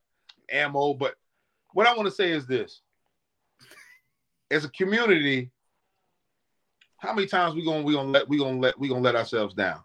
ammo. 0.49 0.93
But 0.93 1.15
what 1.73 1.87
I 1.87 1.95
want 1.95 2.07
to 2.07 2.15
say 2.15 2.31
is 2.31 2.47
this: 2.47 2.81
as 4.49 4.63
a 4.65 4.69
community, 4.69 5.51
how 6.99 7.13
many 7.13 7.27
times 7.27 7.55
we 7.55 7.63
gonna 7.63 7.83
we 7.83 7.93
gonna 7.93 8.09
let 8.09 8.27
we 8.27 8.37
gonna 8.37 8.59
let 8.59 8.77
we 8.79 8.87
gonna 8.89 9.01
let 9.01 9.15
ourselves 9.15 9.53
down? 9.53 9.81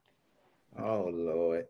Oh 0.79 1.11
Lord. 1.13 1.67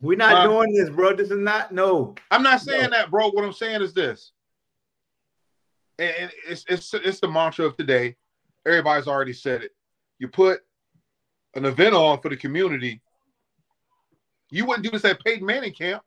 We're 0.00 0.18
not 0.18 0.36
Huh? 0.36 0.48
doing 0.48 0.74
this, 0.74 0.90
bro. 0.90 1.14
This 1.14 1.30
is 1.30 1.38
not 1.38 1.72
no. 1.72 2.14
I'm 2.30 2.42
not 2.42 2.60
saying 2.60 2.90
that, 2.90 3.10
bro. 3.10 3.30
What 3.30 3.44
I'm 3.44 3.52
saying 3.52 3.82
is 3.82 3.94
this: 3.94 4.32
and 5.98 6.30
it's 6.48 6.64
it's 6.68 6.92
it's 6.94 7.20
the 7.20 7.28
mantra 7.28 7.66
of 7.66 7.76
today. 7.76 8.16
Everybody's 8.66 9.06
already 9.06 9.32
said 9.32 9.62
it. 9.62 9.72
You 10.18 10.28
put 10.28 10.60
an 11.54 11.64
event 11.66 11.94
on 11.94 12.20
for 12.20 12.28
the 12.28 12.36
community. 12.36 13.00
You 14.50 14.64
wouldn't 14.66 14.84
do 14.84 14.90
this 14.90 15.04
at 15.04 15.22
Peyton 15.24 15.44
Manning 15.46 15.72
camp. 15.72 16.02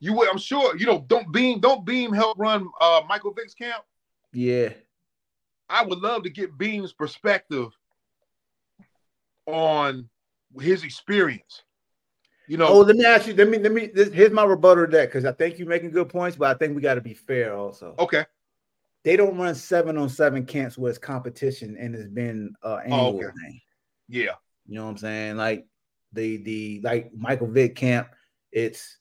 You 0.00 0.12
would, 0.14 0.28
I'm 0.28 0.38
sure. 0.38 0.76
You 0.76 0.86
know, 0.86 1.04
don't 1.08 1.32
Beam, 1.32 1.60
don't 1.60 1.84
Beam 1.84 2.12
help 2.12 2.38
run 2.38 2.68
uh, 2.80 3.02
Michael 3.08 3.32
Vick's 3.32 3.54
camp. 3.54 3.82
Yeah. 4.32 4.70
I 5.68 5.84
would 5.84 5.98
love 5.98 6.22
to 6.24 6.30
get 6.30 6.56
Beam's 6.58 6.92
perspective 6.92 7.68
on 9.46 10.08
his 10.60 10.84
experience. 10.84 11.62
You 12.46 12.56
know, 12.56 12.68
Oh, 12.68 12.80
let 12.80 12.96
me 12.96 13.04
ask 13.04 13.26
you. 13.26 13.34
Let 13.34 13.48
me 13.48 13.58
let 13.58 13.72
me. 13.72 13.88
This, 13.92 14.10
here's 14.10 14.32
my 14.32 14.44
rebuttal 14.44 14.86
to 14.86 14.92
that 14.92 15.06
because 15.08 15.26
I 15.26 15.32
think 15.32 15.58
you're 15.58 15.68
making 15.68 15.90
good 15.90 16.08
points, 16.08 16.36
but 16.36 16.54
I 16.54 16.58
think 16.58 16.74
we 16.74 16.80
got 16.80 16.94
to 16.94 17.02
be 17.02 17.12
fair 17.12 17.54
also. 17.54 17.94
okay, 17.98 18.24
They 19.04 19.16
don't 19.16 19.36
run 19.36 19.54
seven 19.54 19.98
on 19.98 20.08
seven 20.08 20.46
camps 20.46 20.78
where 20.78 20.88
it's 20.88 20.98
competition 20.98 21.76
and 21.78 21.94
it's 21.94 22.08
been 22.08 22.54
uh 22.62 22.76
annual 22.84 23.16
okay. 23.16 23.26
thing. 23.26 23.60
yeah, 24.08 24.32
You 24.66 24.76
know 24.76 24.84
what 24.84 24.92
I'm 24.92 24.96
saying? 24.96 25.36
Like 25.36 25.66
the 26.14 26.38
the 26.38 26.80
like 26.82 27.10
Michael 27.14 27.48
Vick 27.48 27.76
camp, 27.76 28.08
it's 28.50 28.96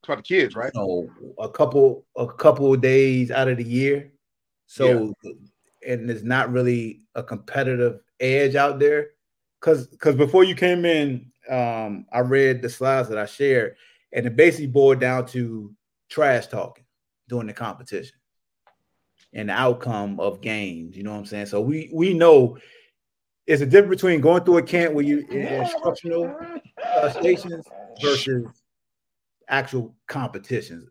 it's 0.00 0.08
about 0.08 0.18
the 0.18 0.22
kids, 0.22 0.54
right? 0.54 0.70
you 0.72 0.80
know 0.80 1.34
a 1.40 1.48
couple 1.48 2.06
a 2.16 2.28
couple 2.28 2.72
of 2.72 2.80
days 2.80 3.32
out 3.32 3.48
of 3.48 3.56
the 3.56 3.64
year. 3.64 4.12
So 4.66 5.12
and 5.86 6.08
there's 6.08 6.24
not 6.24 6.52
really 6.52 7.02
a 7.14 7.22
competitive 7.22 8.00
edge 8.20 8.54
out 8.54 8.78
there. 8.78 9.10
Cause 9.60 9.86
because 9.86 10.14
before 10.14 10.44
you 10.44 10.54
came 10.54 10.84
in, 10.84 11.30
um, 11.48 12.06
I 12.12 12.20
read 12.20 12.62
the 12.62 12.68
slides 12.68 13.08
that 13.08 13.18
I 13.18 13.26
shared, 13.26 13.76
and 14.12 14.26
it 14.26 14.36
basically 14.36 14.66
boiled 14.66 15.00
down 15.00 15.26
to 15.28 15.74
trash 16.10 16.46
talking 16.46 16.84
during 17.28 17.46
the 17.46 17.52
competition 17.52 18.16
and 19.32 19.48
the 19.48 19.54
outcome 19.54 20.20
of 20.20 20.40
games. 20.40 20.96
You 20.96 21.02
know 21.02 21.12
what 21.12 21.18
I'm 21.18 21.26
saying? 21.26 21.46
So 21.46 21.60
we 21.60 21.90
we 21.92 22.14
know 22.14 22.58
it's 23.46 23.62
a 23.62 23.66
difference 23.66 24.02
between 24.02 24.20
going 24.20 24.44
through 24.44 24.58
a 24.58 24.62
camp 24.62 24.94
where 24.94 25.04
you 25.04 25.26
in 25.30 25.46
instructional 25.46 26.34
uh, 26.82 27.10
stations 27.10 27.66
versus 28.00 28.46
actual 29.48 29.94
competitions, 30.06 30.88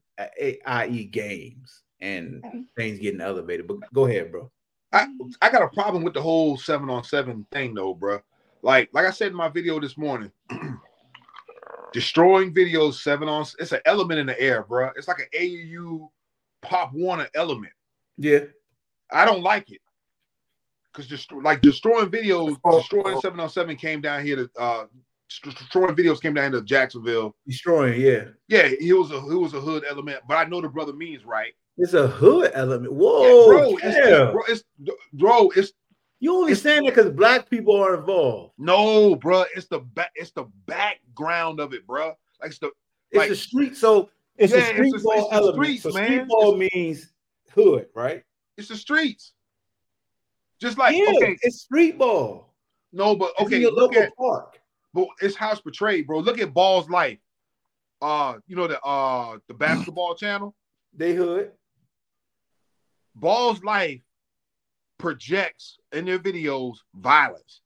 i.e., 0.66 1.06
games 1.06 1.84
and 2.00 2.44
things 2.76 3.00
getting 3.00 3.22
elevated. 3.22 3.68
But 3.68 3.78
go 3.94 4.06
ahead, 4.06 4.32
bro. 4.32 4.52
I 4.94 5.08
I 5.42 5.50
got 5.52 5.64
a 5.64 5.68
problem 5.70 6.04
with 6.04 6.14
the 6.14 6.22
whole 6.22 6.56
seven 6.56 6.90
on 6.90 7.04
seven 7.04 7.46
thing 7.52 7.74
though, 7.74 7.96
bro. 7.96 8.22
Like 8.62 8.90
like 8.94 9.06
I 9.06 9.12
said 9.12 9.30
in 9.30 9.36
my 9.36 9.50
video 9.50 9.80
this 9.80 9.98
morning, 9.98 10.32
destroying 11.94 12.54
videos 12.54 12.96
seven 13.02 13.28
on 13.28 13.46
it's 13.60 13.72
an 13.72 13.82
element 13.86 14.20
in 14.20 14.28
the 14.28 14.40
air, 14.40 14.64
bro. 14.64 14.92
It's 14.96 15.08
like 15.08 15.20
an 15.20 15.42
AU 15.42 16.12
Pop 16.62 16.94
Warner 16.94 17.28
element. 17.34 17.74
Yeah, 18.18 18.46
I 19.12 19.26
don't 19.26 19.42
like 19.42 19.72
it 19.72 19.82
because 20.94 21.08
just 21.08 21.32
like 21.32 21.62
destroying 21.62 22.10
videos, 22.10 22.56
destroying 22.72 23.20
seven 23.20 23.40
on 23.40 23.50
seven 23.50 23.76
came 23.76 24.00
down 24.00 24.24
here 24.24 24.36
to 24.36 24.50
uh 24.60 24.86
destroying 25.44 25.96
videos 25.96 26.22
came 26.22 26.36
down 26.36 26.52
to 26.52 26.62
Jacksonville. 26.62 27.36
destroying. 27.48 28.00
Yeah, 28.00 28.26
Yeah, 28.48 28.68
he 28.80 28.94
was 28.94 29.10
a 29.12 29.20
he 29.22 29.36
was 29.36 29.56
a 29.56 29.60
hood 29.60 29.84
element, 29.90 30.22
but 30.28 30.38
I 30.38 30.46
know 30.46 30.62
the 30.62 30.70
brother 30.70 30.94
means 30.94 31.26
right. 31.26 31.54
It's 31.78 31.94
a 31.94 32.08
hood 32.08 32.52
element. 32.54 32.92
Yeah, 32.92 32.98
Whoa, 32.98 33.48
bro, 33.48 33.70
it's, 33.82 33.84
yeah. 34.10 34.32
bro, 34.32 34.42
it's 34.48 34.64
bro, 35.14 35.50
it's 35.56 35.72
you 36.20 36.34
only 36.36 36.56
saying 36.56 36.84
that 36.86 36.96
because 36.96 37.12
black 37.12 37.50
people 37.50 37.76
are 37.76 37.96
involved. 37.96 38.54
no, 38.58 39.16
bro, 39.16 39.44
it's 39.56 39.68
the 39.68 39.80
back, 39.80 40.12
it's 40.16 40.32
the 40.32 40.46
background 40.68 41.60
of 41.60 41.74
it, 41.74 41.86
bro. 41.88 42.14
Like 42.42 42.52
it's 42.52 42.60
the 42.60 42.68
It's 43.12 43.18
Like- 43.18 43.32
a 43.32 43.36
street, 43.36 43.76
so 43.76 44.10
it's 44.38 44.54
Yeah, 44.54 44.60
a 44.60 44.62
it's 44.62 44.70
street 44.70 44.94
the- 44.94 45.00
ball 45.04 45.14
it's 45.26 45.34
element. 45.34 45.56
streets, 45.66 45.84
so 45.84 45.92
man. 45.92 46.06
street 46.06 46.28
ball 46.28 46.58
means 46.58 47.12
hood, 47.52 47.88
right? 47.96 48.24
it's 48.58 48.68
the 48.68 48.76
streets. 48.78 49.34
Just 50.60 50.78
like 50.78 50.96
yeah, 50.96 51.12
okay, 51.18 51.38
it's 51.42 51.62
street 51.62 51.98
ball. 51.98 52.54
no, 52.92 53.16
but 53.16 53.32
It's 53.32 53.42
in 53.42 53.46
okay, 53.48 53.60
your 53.62 53.72
look 53.72 53.92
local 53.92 54.04
at 54.04 54.16
park. 54.16 54.60
but 54.94 55.08
it's 55.22 55.36
how 55.36 55.52
it's 55.52 55.60
portrayed, 55.62 56.06
bro. 56.08 56.20
Look 56.20 56.40
at 56.40 56.54
Ballislife. 56.54 57.20
Uh, 58.02 58.36
you 58.48 58.56
know 58.56 58.68
the 58.68 58.80
uh 58.82 59.40
the 59.48 59.54
basketball 59.66 60.14
channel. 60.16 60.56
They 60.96 61.14
hood. 61.16 61.52
Ballislife 63.20 64.02
projects 64.98 65.78
in 65.92 66.06
their 66.06 66.20
videos 66.20 66.76
violence. 66.96 67.62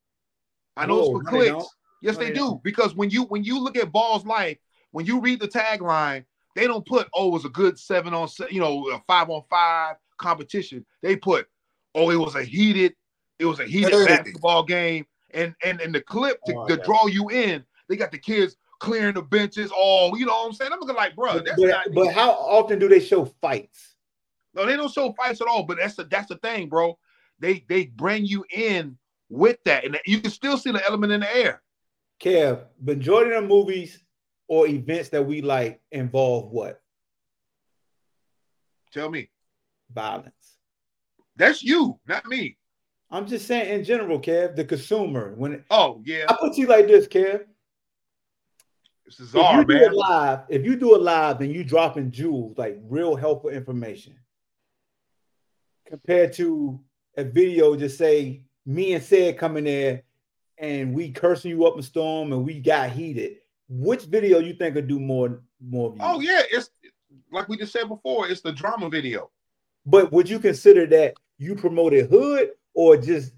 I 0.75 0.85
know 0.85 0.95
No, 0.95 1.01
it's 1.01 1.11
for 1.11 1.23
clicks. 1.23 1.47
don't. 1.49 1.67
Yes, 2.01 2.15
No, 2.15 2.19
they 2.19 2.27
they 2.27 2.33
do. 2.33 2.39
don't. 2.39 2.63
Because 2.63 2.95
when 2.95 3.09
you 3.09 3.23
when 3.23 3.43
you 3.43 3.59
look 3.59 3.77
at 3.77 3.91
Ballislife, 3.91 4.57
when 4.91 5.05
you 5.05 5.19
read 5.19 5.39
the 5.39 5.47
tagline, 5.47 6.25
they 6.55 6.67
don't 6.67 6.85
put 6.85 7.07
oh 7.13 7.27
it 7.29 7.31
was 7.33 7.45
a 7.45 7.49
good 7.49 7.77
seven 7.79 8.13
on 8.13 8.27
you 8.49 8.59
know 8.59 8.89
a 8.91 9.01
five 9.07 9.29
on 9.29 9.43
five 9.49 9.95
competition. 10.17 10.85
They 11.01 11.15
put 11.15 11.47
oh 11.95 12.09
it 12.09 12.15
was 12.17 12.35
a 12.35 12.43
heated 12.43 12.95
it 13.39 13.45
was 13.45 13.59
a 13.59 13.65
heated 13.65 13.91
Hey. 13.91 14.05
basketball 14.05 14.63
game. 14.63 15.05
And 15.31 15.53
and 15.63 15.81
and 15.81 15.93
the 15.93 16.01
clip 16.01 16.41
to, 16.45 16.53
Oh, 16.53 16.67
to 16.67 16.75
yeah. 16.77 16.83
draw 16.83 17.07
you 17.07 17.29
in, 17.29 17.63
they 17.89 17.97
got 17.97 18.11
the 18.11 18.17
kids 18.17 18.55
clearing 18.79 19.15
the 19.15 19.21
benches. 19.21 19.71
All 19.75 20.17
you 20.17 20.25
know 20.25 20.31
what 20.33 20.47
I'm 20.47 20.53
saying? 20.53 20.71
I'm 20.71 20.79
looking 20.79 20.95
like, 20.95 21.15
bro, 21.15 21.33
But, 21.33 21.45
that's 21.45 21.61
but 21.93 22.13
how 22.13 22.31
often 22.31 22.79
do 22.79 22.87
they 22.87 22.99
show 23.01 23.25
fights? 23.25 23.96
No, 24.57 24.65
they 24.65 24.75
don't 24.75 24.91
show 24.91 25.13
fights 25.13 25.39
at 25.39 25.47
all. 25.47 25.63
But 25.63 25.77
that's 25.77 25.95
the 25.95 26.03
that's 26.05 26.27
the 26.27 26.37
thing, 26.37 26.67
bro. 26.67 26.97
They 27.39 27.63
they 27.69 27.85
bring 27.85 28.25
you 28.25 28.43
in 28.51 28.97
with 29.29 29.57
that, 29.65 29.85
and 29.85 29.97
you 30.05 30.19
can 30.19 30.31
still 30.31 30.57
see 30.57 30.71
the 30.71 30.83
element 30.85 31.13
in 31.13 31.21
the 31.21 31.35
air. 31.35 31.61
Kev, 32.19 32.63
majority 32.81 33.35
of 33.35 33.43
the 33.43 33.47
movies 33.47 34.03
or 34.47 34.67
events 34.67 35.09
that 35.09 35.25
we 35.25 35.41
like 35.41 35.79
involve 35.91 36.51
what? 36.51 36.81
Tell 38.91 39.09
me, 39.09 39.29
Violence. 39.93 40.57
that's 41.35 41.63
you, 41.63 41.99
not 42.07 42.25
me. 42.25 42.57
I'm 43.11 43.27
just 43.27 43.47
saying 43.47 43.73
in 43.73 43.83
general, 43.83 44.19
Kev, 44.19 44.55
the 44.55 44.65
consumer. 44.65 45.33
When 45.35 45.63
Oh 45.69 46.01
yeah, 46.03 46.25
I 46.27 46.35
put 46.39 46.57
you 46.57 46.67
like 46.67 46.87
this, 46.87 47.07
Kev. 47.07 47.45
it's 49.05 49.19
If 49.19 49.19
bizarre, 49.19 49.59
you 49.59 49.65
do 49.65 49.75
it 49.83 49.93
live, 49.93 50.39
if 50.49 50.65
you 50.65 50.75
do 50.75 50.95
it 50.95 51.01
live 51.01 51.41
and 51.41 51.53
you 51.53 51.63
dropping 51.63 52.11
jewels, 52.11 52.57
like 52.57 52.79
real 52.89 53.15
helpful 53.15 53.51
information, 53.51 54.15
compared 55.87 56.33
to 56.33 56.79
a 57.17 57.23
video 57.23 57.75
just 57.75 57.97
say 57.97 58.41
me 58.65 58.93
and 58.93 59.03
said 59.03 59.37
coming 59.37 59.63
there 59.63 60.03
and 60.57 60.93
we 60.93 61.11
cursing 61.11 61.51
you 61.51 61.65
up 61.65 61.77
a 61.77 61.83
storm 61.83 62.33
and 62.33 62.45
we 62.45 62.59
got 62.59 62.89
heated. 62.91 63.37
Which 63.69 64.03
video 64.03 64.39
you 64.39 64.53
think 64.53 64.75
would 64.75 64.87
do 64.87 64.99
more 64.99 65.41
more 65.61 65.89
views? 65.91 66.01
Oh 66.03 66.19
yeah, 66.19 66.41
it's 66.51 66.69
like 67.31 67.47
we 67.49 67.57
just 67.57 67.73
said 67.73 67.87
before. 67.89 68.27
It's 68.29 68.41
the 68.41 68.51
drama 68.51 68.89
video. 68.89 69.29
But 69.85 70.11
would 70.11 70.29
you 70.29 70.39
consider 70.39 70.85
that 70.87 71.15
you 71.37 71.55
promoted 71.55 72.09
hood 72.09 72.51
or 72.73 72.97
just 72.97 73.33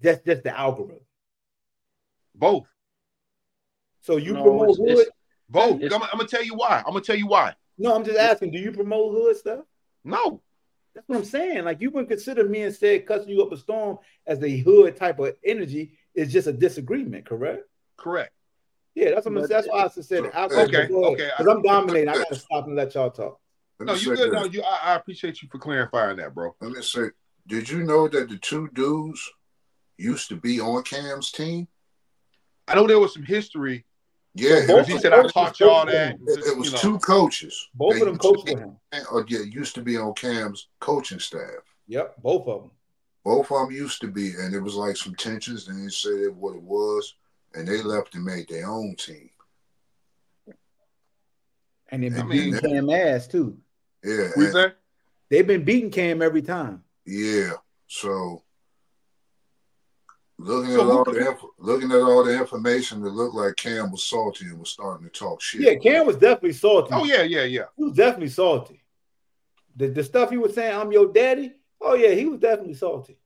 that's 0.00 0.24
just 0.24 0.42
the 0.44 0.56
algorithm? 0.58 1.00
Both, 2.34 2.66
So 4.00 4.16
you 4.16 4.32
No, 4.34 4.42
promote 4.42 4.70
it's- 4.70 4.78
hood? 4.78 4.88
it's- 4.90 5.08
both. 5.50 5.82
I'm, 5.82 6.02
I'm 6.02 6.18
gonna 6.18 6.28
tell 6.28 6.44
you 6.44 6.54
why. 6.54 6.78
I'm 6.86 6.92
gonna 6.92 7.00
tell 7.00 7.16
you 7.16 7.26
why. 7.26 7.54
No, 7.78 7.94
I'm 7.94 8.04
just 8.04 8.18
asking. 8.18 8.50
Do 8.52 8.58
you 8.58 8.70
promote 8.72 9.12
hood 9.12 9.36
stuff? 9.36 9.64
No, 10.04 10.42
That's 10.98 11.08
what 11.08 11.18
I'm 11.18 11.24
saying. 11.24 11.64
Like 11.64 11.80
you 11.80 11.90
would 11.92 12.08
consider 12.08 12.42
me 12.48 12.62
instead 12.62 13.06
cussing 13.06 13.28
you 13.28 13.40
up 13.40 13.52
a 13.52 13.56
storm 13.56 13.98
as 14.26 14.42
a 14.42 14.58
hood 14.58 14.96
type 14.96 15.20
of 15.20 15.36
energy 15.44 15.96
is 16.12 16.32
just 16.32 16.48
a 16.48 16.52
disagreement, 16.52 17.24
correct? 17.24 17.62
correct. 17.96 18.32
Yeah, 18.96 19.10
that's 19.10 19.26
what 19.26 19.34
I'm, 19.36 19.40
But- 19.42 19.48
that's 19.48 19.68
why 19.68 19.84
I 19.84 19.88
said 19.88 20.24
Okay, 20.24 20.88
okay. 20.92 21.30
Because 21.38 21.46
I'm 21.46 21.62
dominating. 21.62 22.08
I 22.08 22.14
gotta 22.14 22.34
stop 22.34 22.66
and 22.66 22.74
let 22.74 22.94
y'all 22.96 23.10
talk. 23.12 23.38
Let 23.78 23.86
No, 23.86 23.92
you 23.92 23.98
say 23.98 24.16
good. 24.16 24.32
this. 24.32 24.40
No, 24.40 24.44
you. 24.46 24.62
I, 24.64 24.78
I 24.92 24.94
appreciate 24.96 25.40
you 25.40 25.48
for 25.52 25.58
clarifying 25.58 26.16
that, 26.16 26.34
bro. 26.34 26.56
Let 26.60 26.72
me 26.72 26.82
say, 26.82 27.10
did 27.46 27.70
you 27.70 27.84
know 27.84 28.08
that 28.08 28.28
the 28.28 28.38
two 28.38 28.68
dudes 28.72 29.20
used 29.98 30.28
to 30.30 30.36
be 30.36 30.60
on 30.60 30.82
Cam's 30.82 31.30
team? 31.30 31.68
I 32.66 32.74
know 32.74 32.88
there 32.88 32.98
was 32.98 33.14
some 33.14 33.22
history. 33.22 33.84
Yeah, 34.38 34.66
Both 34.66 34.88
it, 34.88 34.92
He 34.92 34.98
said 34.98 35.12
I 35.12 35.26
taught 35.26 35.58
y'all 35.60 35.86
that. 35.86 36.12
him. 36.12 36.18
was, 36.24 36.36
it 36.46 36.56
was 36.56 36.66
you 36.68 36.72
know. 36.74 36.78
two 36.78 36.98
coaches. 37.00 37.68
Both 37.74 37.94
They 37.94 38.00
of 38.02 38.06
them 38.06 38.14
used 38.14 38.22
to 38.22 38.28
coached 38.28 38.48
with 38.48 38.58
him. 38.58 38.76
Or 39.10 39.24
yeah, 39.28 39.40
used 39.40 39.74
to 39.74 39.82
be 39.82 39.96
on 39.96 40.14
Cam's 40.14 40.68
coaching 40.80 41.18
staff. 41.18 41.62
Yep, 41.88 42.16
both 42.22 42.46
of 42.46 42.62
them. 42.62 42.70
Both 43.24 43.50
of 43.50 43.58
them 43.68 43.70
used 43.76 44.00
to 44.02 44.06
be, 44.08 44.34
and 44.38 44.54
it 44.54 44.60
was 44.60 44.74
like 44.74 44.96
some 44.96 45.14
tensions. 45.14 45.68
And 45.68 45.84
they 45.84 45.90
said 45.90 46.34
what 46.36 46.54
it 46.54 46.62
was, 46.62 47.14
and 47.54 47.66
they 47.66 47.82
left 47.82 48.14
and 48.14 48.24
made 48.24 48.48
their 48.48 48.68
own 48.68 48.94
team. 48.96 49.30
And 51.90 52.02
they've 52.02 52.12
been 52.12 52.22
I 52.22 52.24
mean- 52.26 52.50
beating 52.54 52.70
Cam 52.70 52.90
ass 52.90 53.26
too. 53.26 53.58
Yeah, 54.04 54.28
We 54.36 54.44
and- 54.44 54.52
say 54.54 54.72
They've 55.30 55.46
been 55.46 55.64
beating 55.64 55.90
Cam 55.90 56.22
every 56.22 56.40
time. 56.42 56.82
yeah. 57.04 57.52
So 57.86 58.42
looking 60.38 60.72
So 60.72 60.82
at 60.82 60.96
all 60.96 61.04
the 61.04 61.28
inf- 61.30 61.44
looking 61.58 61.90
at 61.90 61.98
all 62.00 62.24
the 62.24 62.36
information, 62.38 63.04
it 63.04 63.10
looked 63.10 63.34
like 63.34 63.56
Cam 63.56 63.90
was 63.90 64.04
salty 64.04 64.46
and 64.46 64.58
was 64.58 64.70
starting 64.70 65.06
to 65.08 65.12
talk 65.12 65.40
shit. 65.40 65.60
Yeah, 65.60 65.74
Cam 65.74 66.06
was 66.06 66.16
definitely 66.16 66.52
salty. 66.52 66.90
Oh 66.92 67.04
yeah, 67.04 67.22
yeah, 67.22 67.44
yeah. 67.44 67.64
He 67.76 67.84
was 67.84 67.94
definitely 67.94 68.28
salty. 68.28 68.82
The, 69.76 69.88
the 69.88 70.02
stuff 70.02 70.30
he 70.30 70.36
was 70.38 70.54
saying, 70.54 70.74
I'm 70.76 70.92
your 70.92 71.12
daddy. 71.12 71.52
Oh 71.80 71.94
yeah, 71.94 72.10
he 72.10 72.26
was 72.26 72.40
definitely 72.40 72.74
salty. 72.74 73.16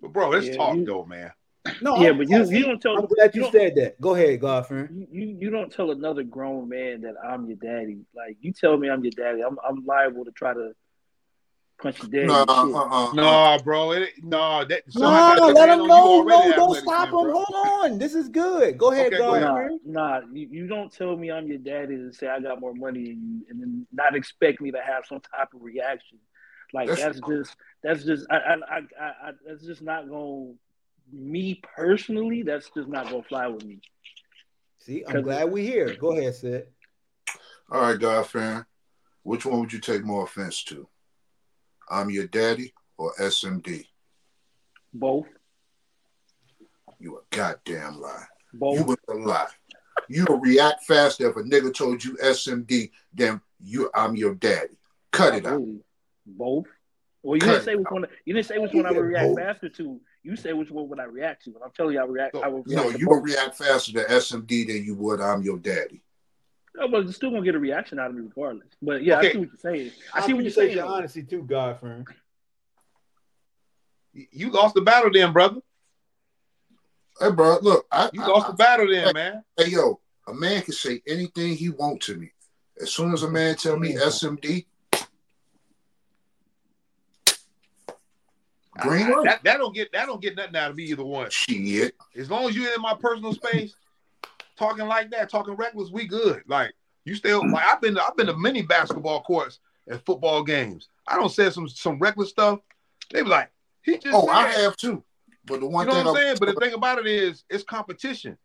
But 0.00 0.12
bro, 0.12 0.28
let's 0.30 0.48
Yeah, 0.48 0.56
talk 0.56 0.76
you- 0.76 0.84
though, 0.84 1.04
man. 1.04 1.32
No, 1.80 1.96
Yeah, 1.96 2.08
I'm- 2.08 2.18
but 2.18 2.28
you 2.28 2.44
you 2.50 2.66
don't 2.66 2.80
tell 2.80 2.98
I'm 2.98 3.06
glad 3.06 3.34
you, 3.34 3.44
you 3.44 3.50
said 3.50 3.74
that. 3.76 3.98
Go 4.00 4.14
ahead, 4.14 4.40
Godfrey. 4.40 4.88
you, 4.92 5.06
you 5.10 5.36
you 5.40 5.50
don't 5.50 5.72
tell 5.72 5.90
another 5.92 6.22
grown 6.22 6.68
man 6.68 7.00
that 7.02 7.14
I'm 7.26 7.46
your 7.46 7.56
daddy. 7.56 8.00
Like 8.14 8.36
you 8.40 8.52
tell 8.52 8.76
me 8.76 8.90
I'm 8.90 9.02
your 9.02 9.12
daddy, 9.12 9.42
I'm 9.42 9.56
I'm 9.66 9.84
liable 9.86 10.24
to 10.26 10.30
try 10.30 10.52
to 10.52 10.72
punch 11.80 12.02
your 12.02 12.10
daddy. 12.10 12.26
Nah, 12.26 12.44
uh, 12.48 13.08
uh, 13.10 13.12
No, 13.12 13.58
bro. 13.62 13.92
It, 13.92 14.10
no, 14.22 14.64
that 14.64 14.82
No, 14.94 15.00
somebody 15.00 15.52
let 15.52 15.68
him 15.70 15.86
know. 15.86 16.22
No, 16.22 16.52
don't 16.56 16.76
stop 16.76 17.08
him. 17.08 17.10
bro. 17.20 17.44
Hold 17.46 17.92
on. 17.92 17.98
This 17.98 18.14
is 18.14 18.28
good. 18.28 18.78
Go 18.78 18.92
ahead, 18.92 19.06
Okay, 19.06 19.18
go 19.18 19.32
God. 19.40 19.42
ahead. 19.42 19.70
Nah, 19.84 20.20
nah, 20.20 20.26
you, 20.32 20.48
you 20.50 20.66
don't 20.66 20.92
tell 20.92 21.16
me 21.16 21.30
I'm 21.30 21.46
your 21.46 21.58
daddy 21.58 21.94
and 21.94 22.14
say 22.14 22.28
I 22.28 22.40
got 22.40 22.60
more 22.60 22.74
money 22.74 23.04
than 23.08 23.40
you, 23.40 23.46
and 23.50 23.60
then 23.60 23.86
not 23.92 24.14
expect 24.14 24.60
me 24.60 24.70
to 24.72 24.80
have 24.80 25.04
some 25.06 25.20
type 25.20 25.48
of 25.54 25.62
reaction. 25.62 26.18
Like 26.72 26.88
That's- 26.88 27.20
that's, 27.20 27.20
just 27.28 27.56
that's 27.82 28.04
just 28.04 28.26
I, 28.30 28.36
I, 28.36 28.54
I, 28.54 28.78
I, 29.00 29.06
I 29.28 29.30
that's 29.46 29.64
just 29.64 29.82
not 29.82 30.08
going. 30.08 30.58
Me 31.12 31.60
personally, 31.76 32.42
that's 32.42 32.70
just 32.74 32.88
not 32.88 33.10
gonna 33.10 33.22
fly 33.22 33.46
with 33.46 33.64
me. 33.64 33.80
See, 34.78 35.04
I'm 35.06 35.22
glad 35.22 35.50
we're 35.52 35.62
here. 35.62 35.94
Go 35.94 36.12
ahead, 36.16 36.34
Sid. 36.34 36.66
All 37.70 37.80
right, 37.82 37.98
God 37.98 38.26
fan. 38.26 38.64
Which 39.22 39.46
one 39.46 39.60
would 39.60 39.72
you 39.72 39.80
take 39.80 40.02
more 40.04 40.24
offense 40.24 40.64
to? 40.64 40.88
I'm 41.90 42.10
your 42.10 42.26
daddy 42.26 42.72
or 42.96 43.12
SMD? 43.20 43.86
Both, 44.92 45.26
You 47.00 47.18
a 47.18 47.36
goddamn 47.36 48.00
lie. 48.00 48.24
both. 48.52 48.78
You 48.78 48.84
was 48.84 48.96
a 49.08 49.14
lie. 49.14 49.48
You 50.08 50.24
will 50.28 50.38
react 50.40 50.84
faster 50.84 51.28
if 51.30 51.36
a 51.36 51.42
nigga 51.42 51.72
told 51.74 52.04
you 52.04 52.14
SMD 52.16 52.90
than 53.12 53.40
you 53.60 53.90
I'm 53.94 54.14
your 54.16 54.34
daddy. 54.34 54.76
Cut 55.12 55.34
it 55.34 55.46
out. 55.46 55.62
Both. 56.26 56.66
Well, 57.22 57.36
you 57.36 57.40
Cut 57.40 57.52
didn't 57.52 57.64
say 57.64 57.74
which 57.76 57.86
one. 57.90 58.04
You 58.24 58.34
didn't 58.34 58.46
say 58.46 58.58
which 58.58 58.72
one 58.74 58.86
I 58.86 58.92
would 58.92 59.00
react 59.00 59.28
both. 59.28 59.38
faster 59.38 59.68
to. 59.70 60.00
You 60.22 60.36
say 60.36 60.52
which 60.52 60.70
one 60.70 60.88
would 60.88 61.00
I 61.00 61.04
react 61.04 61.44
to, 61.44 61.50
and 61.50 61.62
I'm 61.64 61.70
telling 61.76 61.94
you, 61.94 62.00
I 62.00 62.04
react. 62.04 62.36
I 62.36 62.48
would. 62.48 62.66
No, 62.66 62.84
react 62.84 62.98
you 63.00 63.06
both. 63.06 63.22
react 63.24 63.56
faster 63.58 63.92
to 63.92 64.04
SMD 64.04 64.66
than 64.66 64.84
you 64.84 64.94
would 64.96 65.20
I'm 65.20 65.42
your 65.42 65.58
daddy. 65.58 66.02
No, 66.76 66.88
but 66.88 67.04
you're 67.04 67.12
still 67.12 67.30
gonna 67.30 67.42
get 67.44 67.54
a 67.54 67.58
reaction 67.58 67.98
out 67.98 68.10
of 68.10 68.16
me 68.16 68.22
regardless. 68.22 68.68
But 68.82 69.04
yeah, 69.04 69.18
I 69.18 69.32
see 69.32 69.38
what 69.38 69.48
you're 69.48 69.56
saying. 69.58 69.90
I, 70.12 70.18
I 70.22 70.26
see 70.26 70.32
what 70.34 70.42
you're 70.42 70.50
saying. 70.52 70.76
your 70.76 70.86
honesty 70.86 71.22
too, 71.22 71.42
God 71.42 71.78
friend. 71.78 72.06
You 74.12 74.50
lost 74.50 74.74
the 74.74 74.80
battle 74.80 75.10
then, 75.12 75.32
brother. 75.32 75.60
Hey, 77.20 77.30
bro, 77.30 77.58
look, 77.62 77.86
I, 77.92 78.10
You 78.12 78.22
I- 78.22 78.26
lost 78.26 78.46
I- 78.46 78.50
the 78.50 78.56
battle 78.56 78.88
then, 78.90 79.12
man. 79.14 79.44
Hey, 79.56 79.68
yo, 79.70 80.00
a 80.26 80.34
man 80.34 80.62
can 80.62 80.72
say 80.74 81.00
anything 81.06 81.54
he 81.54 81.70
want 81.70 82.00
to 82.02 82.16
me. 82.16 82.30
As 82.80 82.92
soon 82.92 83.12
as 83.12 83.22
a 83.22 83.30
man 83.30 83.54
tell 83.54 83.78
me 83.78 83.94
SMD, 83.94 84.66
green 88.80 89.10
light. 89.10 89.24
That, 89.24 89.44
that 89.44 89.58
don't 89.58 89.74
get 89.74 89.92
that 89.92 90.06
don't 90.06 90.20
get 90.20 90.36
nothing 90.36 90.56
out 90.56 90.70
of 90.70 90.76
me 90.76 90.84
either 90.84 91.04
one. 91.04 91.30
Shit. 91.30 91.94
As 92.16 92.28
long 92.30 92.48
as 92.48 92.56
you're 92.56 92.74
in 92.74 92.80
my 92.80 92.94
personal 92.94 93.32
space, 93.32 93.74
talking 94.56 94.86
like 94.86 95.10
that, 95.10 95.30
talking 95.30 95.54
reckless, 95.54 95.90
we 95.90 96.06
good. 96.06 96.42
Like 96.46 96.72
you 97.04 97.14
still 97.14 97.48
like 97.50 97.64
I've 97.64 97.80
been 97.80 97.94
to, 97.96 98.02
I've 98.04 98.16
been 98.16 98.26
to 98.26 98.36
many 98.36 98.62
basketball 98.62 99.22
courts 99.22 99.60
and 99.88 100.00
football 100.04 100.42
games. 100.42 100.88
I 101.06 101.16
don't 101.16 101.30
say 101.30 101.50
some 101.50 101.68
some 101.68 101.98
reckless 101.98 102.30
stuff. 102.30 102.60
They 103.12 103.22
be 103.22 103.28
like, 103.28 103.50
he 103.82 103.98
just 103.98 104.14
Oh, 104.14 104.26
said. 104.26 104.34
I 104.34 104.48
have 104.48 104.76
too. 104.76 105.02
But 105.46 105.60
the 105.60 105.66
one 105.66 105.86
you 105.86 105.92
know 105.92 105.98
thing 105.98 106.06
what 106.06 106.16
I'm 106.16 106.22
saying? 106.22 106.36
But 106.40 106.54
the 106.54 106.60
thing 106.60 106.74
about 106.74 106.98
it 106.98 107.06
is, 107.06 107.44
it's 107.50 107.62
competition. 107.64 108.38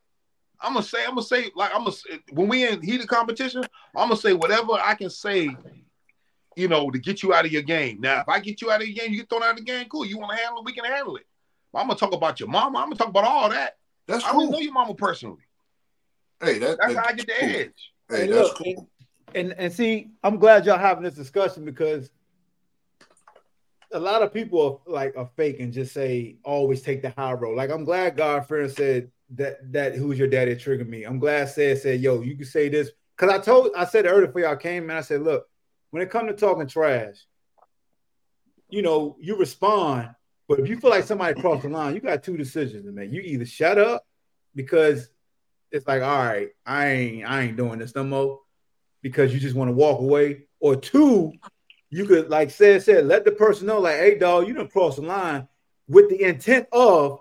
I'm 0.61 0.73
gonna 0.73 0.85
say, 0.85 1.03
I'm 1.03 1.11
gonna 1.11 1.23
say, 1.23 1.49
like 1.55 1.71
I'm 1.73 1.85
gonna 1.85 1.95
when 2.33 2.49
we 2.49 2.67
in 2.67 2.81
heated 2.81 3.07
competition, 3.07 3.63
I'm 3.95 4.09
gonna 4.09 4.17
say 4.17 4.33
whatever 4.33 4.73
I 4.73 4.93
can 4.95 5.09
say, 5.09 5.49
you 6.57 6.67
know, 6.67 6.89
to 6.91 6.99
get 6.99 7.23
you 7.23 7.33
out 7.33 7.45
of 7.45 7.51
your 7.53 7.61
game. 7.61 8.01
Now, 8.01 8.19
if 8.19 8.27
I 8.27 8.39
get 8.41 8.61
you 8.61 8.69
out 8.69 8.81
of 8.81 8.87
your 8.87 8.95
game, 9.01 9.13
you 9.13 9.19
get 9.21 9.29
thrown 9.29 9.43
out 9.43 9.51
of 9.51 9.57
the 9.57 9.63
game, 9.63 9.85
cool. 9.87 10.05
You 10.05 10.17
want 10.17 10.31
to 10.31 10.43
handle 10.43 10.59
it, 10.59 10.65
we 10.65 10.73
can 10.73 10.83
handle 10.83 11.15
it. 11.15 11.25
But 11.71 11.79
I'm 11.79 11.87
gonna 11.87 11.97
talk 11.99 12.13
about 12.13 12.41
your 12.41 12.49
mama. 12.49 12.79
I'm 12.79 12.85
gonna 12.87 12.95
talk 12.97 13.07
about 13.07 13.23
all 13.23 13.49
that. 13.49 13.77
that's 14.05 14.25
I 14.25 14.33
don't 14.33 14.41
cool. 14.47 14.51
know 14.51 14.59
your 14.59 14.73
mama 14.73 14.93
personally. 14.95 15.43
Hey, 16.41 16.59
that, 16.59 16.77
That's 16.79 16.93
that- 16.93 17.03
how 17.03 17.09
I 17.09 17.13
get 17.13 17.27
the 17.27 17.33
cool. 17.39 17.49
edge. 17.49 17.91
Hey, 18.09 18.21
And 18.23 18.31
that's 18.33 18.47
look, 18.49 18.57
cool. 18.57 18.89
And 19.35 19.53
and 19.53 19.71
see, 19.71 20.09
I'm 20.23 20.37
glad 20.37 20.65
y'all 20.65 20.79
having 20.79 21.03
this 21.03 21.13
discussion 21.13 21.63
because 21.63 22.09
a 23.91 23.99
lot 23.99 24.21
of 24.23 24.33
people 24.33 24.81
are 24.87 24.91
like 24.91 25.15
are 25.17 25.29
fake 25.35 25.59
and 25.59 25.71
just 25.73 25.93
say 25.93 26.37
always 26.43 26.81
take 26.81 27.01
the 27.01 27.11
high 27.11 27.33
road. 27.33 27.55
Like 27.55 27.69
I'm 27.69 27.83
glad 27.83 28.17
Godfriend 28.17 28.71
said 28.71 29.11
that 29.35 29.71
that 29.71 29.93
who's 29.95 30.17
your 30.17 30.27
daddy 30.27 30.55
triggered 30.55 30.89
me. 30.89 31.03
I'm 31.03 31.19
glad 31.19 31.49
said 31.49 31.77
said 31.77 32.01
yo 32.01 32.21
you 32.21 32.35
can 32.35 32.45
say 32.45 32.69
this 32.69 32.89
because 33.15 33.31
I 33.31 33.37
told 33.39 33.69
I 33.75 33.85
said 33.85 34.07
earlier 34.07 34.27
before 34.27 34.41
y'all 34.41 34.55
came 34.55 34.83
and 34.89 34.93
I 34.97 35.01
said 35.01 35.21
look 35.21 35.47
when 35.91 36.01
it 36.01 36.09
comes 36.09 36.29
to 36.29 36.33
talking 36.35 36.67
trash, 36.67 37.15
you 38.69 38.81
know 38.81 39.15
you 39.19 39.35
respond, 39.37 40.09
but 40.47 40.59
if 40.59 40.67
you 40.67 40.79
feel 40.79 40.89
like 40.89 41.03
somebody 41.03 41.39
crossed 41.39 41.63
the 41.63 41.69
line, 41.69 41.93
you 41.93 42.01
got 42.01 42.23
two 42.23 42.37
decisions 42.37 42.85
to 42.85 42.91
make. 42.91 43.11
You 43.11 43.21
either 43.21 43.45
shut 43.45 43.77
up 43.77 44.05
because 44.55 45.09
it's 45.71 45.87
like 45.87 46.01
all 46.01 46.25
right 46.25 46.49
I 46.65 46.87
ain't 46.87 47.29
I 47.29 47.41
ain't 47.41 47.57
doing 47.57 47.79
this 47.79 47.95
no 47.95 48.03
more 48.03 48.39
because 49.01 49.33
you 49.33 49.39
just 49.39 49.55
want 49.55 49.69
to 49.69 49.73
walk 49.73 49.99
away, 49.99 50.43
or 50.59 50.75
two, 50.75 51.31
you 51.89 52.05
could 52.05 52.29
like 52.29 52.51
said 52.51 52.83
said 52.83 53.05
let 53.05 53.25
the 53.25 53.31
person 53.31 53.67
know 53.67 53.79
like, 53.79 53.95
hey 53.95 54.17
dog, 54.17 54.47
you 54.47 54.53
don't 54.53 54.71
cross 54.71 54.97
the 54.97 55.01
line 55.01 55.47
with 55.87 56.09
the 56.09 56.21
intent 56.23 56.67
of 56.71 57.19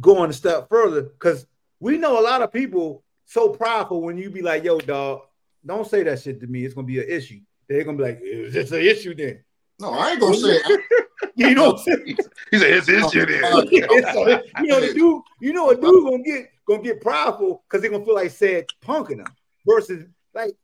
going 0.00 0.30
a 0.30 0.32
step 0.32 0.68
further 0.68 1.02
because 1.02 1.46
we 1.80 1.98
know 1.98 2.18
a 2.18 2.22
lot 2.22 2.42
of 2.42 2.52
people 2.52 3.02
so 3.26 3.48
prideful 3.48 4.00
when 4.02 4.16
you 4.16 4.30
be 4.30 4.42
like, 4.42 4.64
yo 4.64 4.78
dog, 4.78 5.22
don't 5.64 5.86
say 5.86 6.02
that 6.04 6.20
shit 6.20 6.40
to 6.40 6.46
me. 6.46 6.64
It's 6.64 6.74
gonna 6.74 6.86
be 6.86 7.00
an 7.00 7.08
issue. 7.08 7.40
They're 7.68 7.84
gonna 7.84 7.98
be 7.98 8.04
like, 8.04 8.20
is 8.22 8.54
this 8.54 8.72
an 8.72 8.80
issue 8.80 9.14
then? 9.14 9.42
No, 9.80 9.90
I 9.90 10.12
ain't 10.12 10.20
gonna 10.20 10.36
say 10.36 10.60
it. 10.64 10.80
You 11.48 11.54
know 11.54 11.72
what 11.72 11.80
I'm 11.80 11.84
saying? 11.84 12.16
He 12.50 12.58
said, 12.58 12.70
"It's 12.70 12.86
his 12.86 13.10
shit." 13.10 13.28
Is." 13.28 13.42
You 14.62 14.66
know 14.68 14.80
the 14.80 14.94
dude, 14.94 15.22
you 15.38 15.52
know 15.52 15.68
a 15.68 15.74
dude 15.74 16.04
gonna 16.04 16.22
get 16.22 16.46
gonna 16.66 16.82
get 16.82 17.02
prideful 17.02 17.62
because 17.68 17.82
they're 17.82 17.90
gonna 17.90 18.06
feel 18.06 18.14
like 18.14 18.30
said 18.30 18.64
punking 18.82 19.18
them 19.18 19.26
versus 19.66 20.06
like 20.34 20.54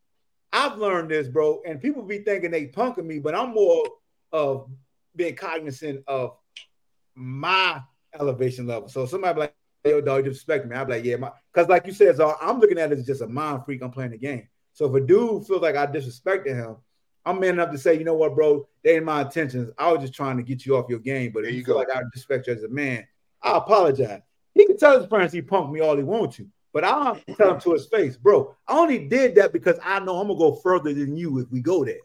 I've 0.51 0.79
learned 0.79 1.11
this, 1.11 1.29
bro, 1.29 1.61
and 1.66 1.81
people 1.81 2.03
be 2.03 2.18
thinking 2.18 2.51
they 2.51 2.68
punking 2.68 3.05
me, 3.05 3.18
but 3.18 3.35
I'm 3.35 3.53
more 3.53 3.85
of 4.33 4.70
being 5.14 5.37
cognizant 5.37 6.05
of 6.07 6.37
my 7.14 7.81
elevation 8.18 8.66
level. 8.66 8.89
So 8.89 9.05
somebody 9.05 9.35
be 9.35 9.41
like, 9.41 9.55
yo, 9.85 10.01
dog, 10.01 10.25
you 10.25 10.31
disrespect 10.31 10.66
me. 10.66 10.77
I'm 10.77 10.89
like, 10.89 11.05
yeah, 11.05 11.16
my 11.16 11.33
because 11.53 11.68
like 11.68 11.87
you 11.87 11.93
said, 11.93 12.16
so 12.16 12.35
I'm 12.41 12.61
looking 12.61 12.79
at 12.79 12.93
it 12.93 12.99
as 12.99 13.07
just 13.07 13.20
a 13.20 13.27
mind 13.27 13.66
freak. 13.66 13.83
I'm 13.83 13.91
playing 13.91 14.12
the 14.12 14.18
game. 14.18 14.49
So 14.73 14.87
if 14.87 15.03
a 15.03 15.07
dude 15.07 15.47
feels 15.47 15.61
like 15.61 15.77
I 15.77 15.87
disrespected 15.87 16.55
him, 16.55 16.77
I'm 17.25 17.39
man 17.39 17.51
enough 17.51 17.70
to 17.70 17.79
say, 17.79 17.97
you 17.97 18.05
know 18.05 18.14
what, 18.14 18.35
bro, 18.35 18.66
they 18.83 18.97
ain't 18.97 19.05
my 19.05 19.23
intentions. 19.23 19.70
I 19.79 19.93
was 19.93 20.01
just 20.01 20.14
trying 20.14 20.37
to 20.39 20.43
get 20.43 20.66
you 20.66 20.77
off 20.77 20.89
your 20.89 20.99
game. 20.99 21.31
But 21.33 21.45
if 21.45 21.53
you, 21.53 21.59
you 21.59 21.64
feel 21.64 21.75
go. 21.75 21.81
like 21.81 21.95
I 21.95 22.01
respect 22.14 22.47
you 22.47 22.55
as 22.55 22.64
a 22.64 22.68
man, 22.68 23.07
I 23.43 23.57
apologize. 23.57 24.23
He 24.55 24.66
can 24.66 24.77
tell 24.77 24.99
his 24.99 25.09
friends 25.09 25.33
he 25.33 25.43
punked 25.43 25.73
me 25.73 25.81
all 25.81 25.97
he 25.97 26.03
wants 26.03 26.37
to, 26.37 26.47
but 26.73 26.85
I'll 26.85 27.18
tell 27.37 27.55
him 27.55 27.61
to 27.61 27.73
his 27.73 27.87
face, 27.87 28.16
bro. 28.16 28.55
I 28.66 28.79
only 28.79 29.07
did 29.07 29.35
that 29.37 29.53
because 29.53 29.79
I 29.83 30.01
know 30.01 30.18
I'm 30.20 30.29
gonna 30.29 30.39
go 30.39 30.57
further 30.57 30.93
than 30.93 31.16
you 31.16 31.39
if 31.39 31.51
we 31.51 31.61
go 31.61 31.85
there. 31.85 32.01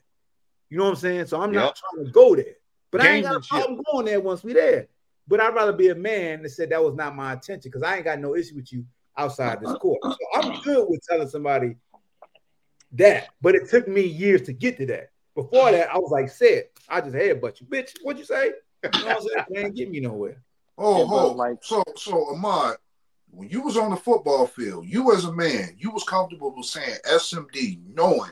You 0.69 0.77
know 0.77 0.85
what 0.85 0.91
I'm 0.91 0.95
saying? 0.97 1.25
So 1.27 1.41
I'm 1.41 1.51
not 1.51 1.75
trying 1.75 2.05
to 2.05 2.11
go 2.11 2.35
there, 2.35 2.55
but 2.91 3.01
I 3.01 3.07
ain't 3.07 3.25
got 3.25 3.35
a 3.35 3.39
problem 3.41 3.81
going 3.91 4.05
there 4.05 4.19
once 4.19 4.43
we 4.43 4.53
there. 4.53 4.87
But 5.27 5.41
I'd 5.41 5.55
rather 5.55 5.73
be 5.73 5.89
a 5.89 5.95
man 5.95 6.41
that 6.43 6.49
said 6.49 6.69
that 6.69 6.81
was 6.81 6.95
not 6.95 7.15
my 7.15 7.33
intention 7.33 7.69
because 7.69 7.83
I 7.83 7.95
ain't 7.95 8.05
got 8.05 8.19
no 8.19 8.35
issue 8.35 8.55
with 8.55 8.71
you 8.71 8.85
outside 9.17 9.59
this 9.59 9.73
court. 9.73 9.99
So 10.03 10.17
I'm 10.35 10.61
good 10.61 10.85
with 10.87 11.01
telling 11.07 11.27
somebody 11.27 11.75
that, 12.93 13.27
but 13.41 13.55
it 13.55 13.69
took 13.69 13.87
me 13.87 14.01
years 14.01 14.41
to 14.43 14.53
get 14.53 14.77
to 14.77 14.85
that. 14.87 15.09
Before 15.35 15.71
that, 15.71 15.89
I 15.91 15.97
was 15.97 16.09
like, 16.11 16.29
said, 16.29 16.65
I 16.89 17.01
just 17.01 17.13
headbutt 17.15 17.59
you, 17.61 17.67
bitch. 17.67 17.95
What'd 18.01 18.19
you 18.19 18.25
say? 18.25 18.51
You 18.83 18.89
know 19.01 19.05
what 19.07 19.17
I'm 19.17 19.21
saying? 19.21 19.45
They 19.51 19.59
ain't 19.65 19.75
get 19.75 19.89
me 19.91 19.99
nowhere. 19.99 20.41
Oh, 20.77 20.99
Yeah, 20.99 21.05
but 21.09 21.35
like- 21.35 21.57
so 21.63 21.83
so 21.95 22.27
Ahmad, 22.33 22.77
when 23.29 23.49
you 23.49 23.61
was 23.61 23.77
on 23.77 23.91
the 23.91 23.97
football 23.97 24.47
field, 24.47 24.87
you 24.87 25.13
as 25.13 25.25
a 25.25 25.31
man, 25.33 25.75
you 25.77 25.91
was 25.91 26.03
comfortable 26.03 26.53
with 26.55 26.65
saying 26.65 26.97
SMD, 27.05 27.81
knowing 27.93 28.31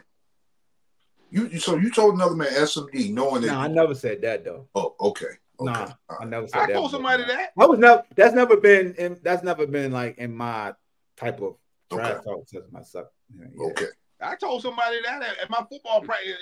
you. 1.30 1.48
you- 1.48 1.60
So 1.60 1.76
you 1.76 1.92
told 1.92 2.16
another 2.16 2.36
man 2.36 2.48
SMD, 2.54 3.12
knowing 3.12 3.42
that. 3.42 3.48
No, 3.48 3.60
I 3.60 3.68
never 3.68 3.94
said 3.94 4.22
that 4.22 4.44
though. 4.46 4.68
oh, 4.76 4.96
okay. 5.00 5.26
okay. 5.26 5.38
Nah, 5.72 5.92
All 6.10 6.18
I 6.22 6.26
never 6.26 6.48
said 6.48 6.62
I 6.62 6.66
that. 6.68 6.74
told 6.74 6.92
somebody 6.92 7.24
that. 7.26 7.52
I 7.60 7.66
was 7.66 7.80
never. 7.80 8.04
That's 8.16 8.34
never 8.34 8.58
been. 8.58 8.94
In, 8.96 9.20
that's 9.22 9.44
never 9.44 9.68
been 9.68 9.92
like 9.92 10.18
in 10.18 10.36
my 10.36 10.74
type 11.18 11.42
of 11.42 11.56
trash 11.92 12.14
Okay. 12.16 12.24
talk 12.24 12.48
to 12.48 12.64
myself. 12.72 13.08
Yeah, 13.38 13.46
yeah. 13.54 13.66
Okay. 13.68 13.88
I 14.22 14.36
told 14.36 14.62
somebody 14.62 14.98
that 15.04 15.22
at, 15.22 15.38
at 15.40 15.50
my 15.50 15.64
football 15.70 16.02
practice. 16.02 16.34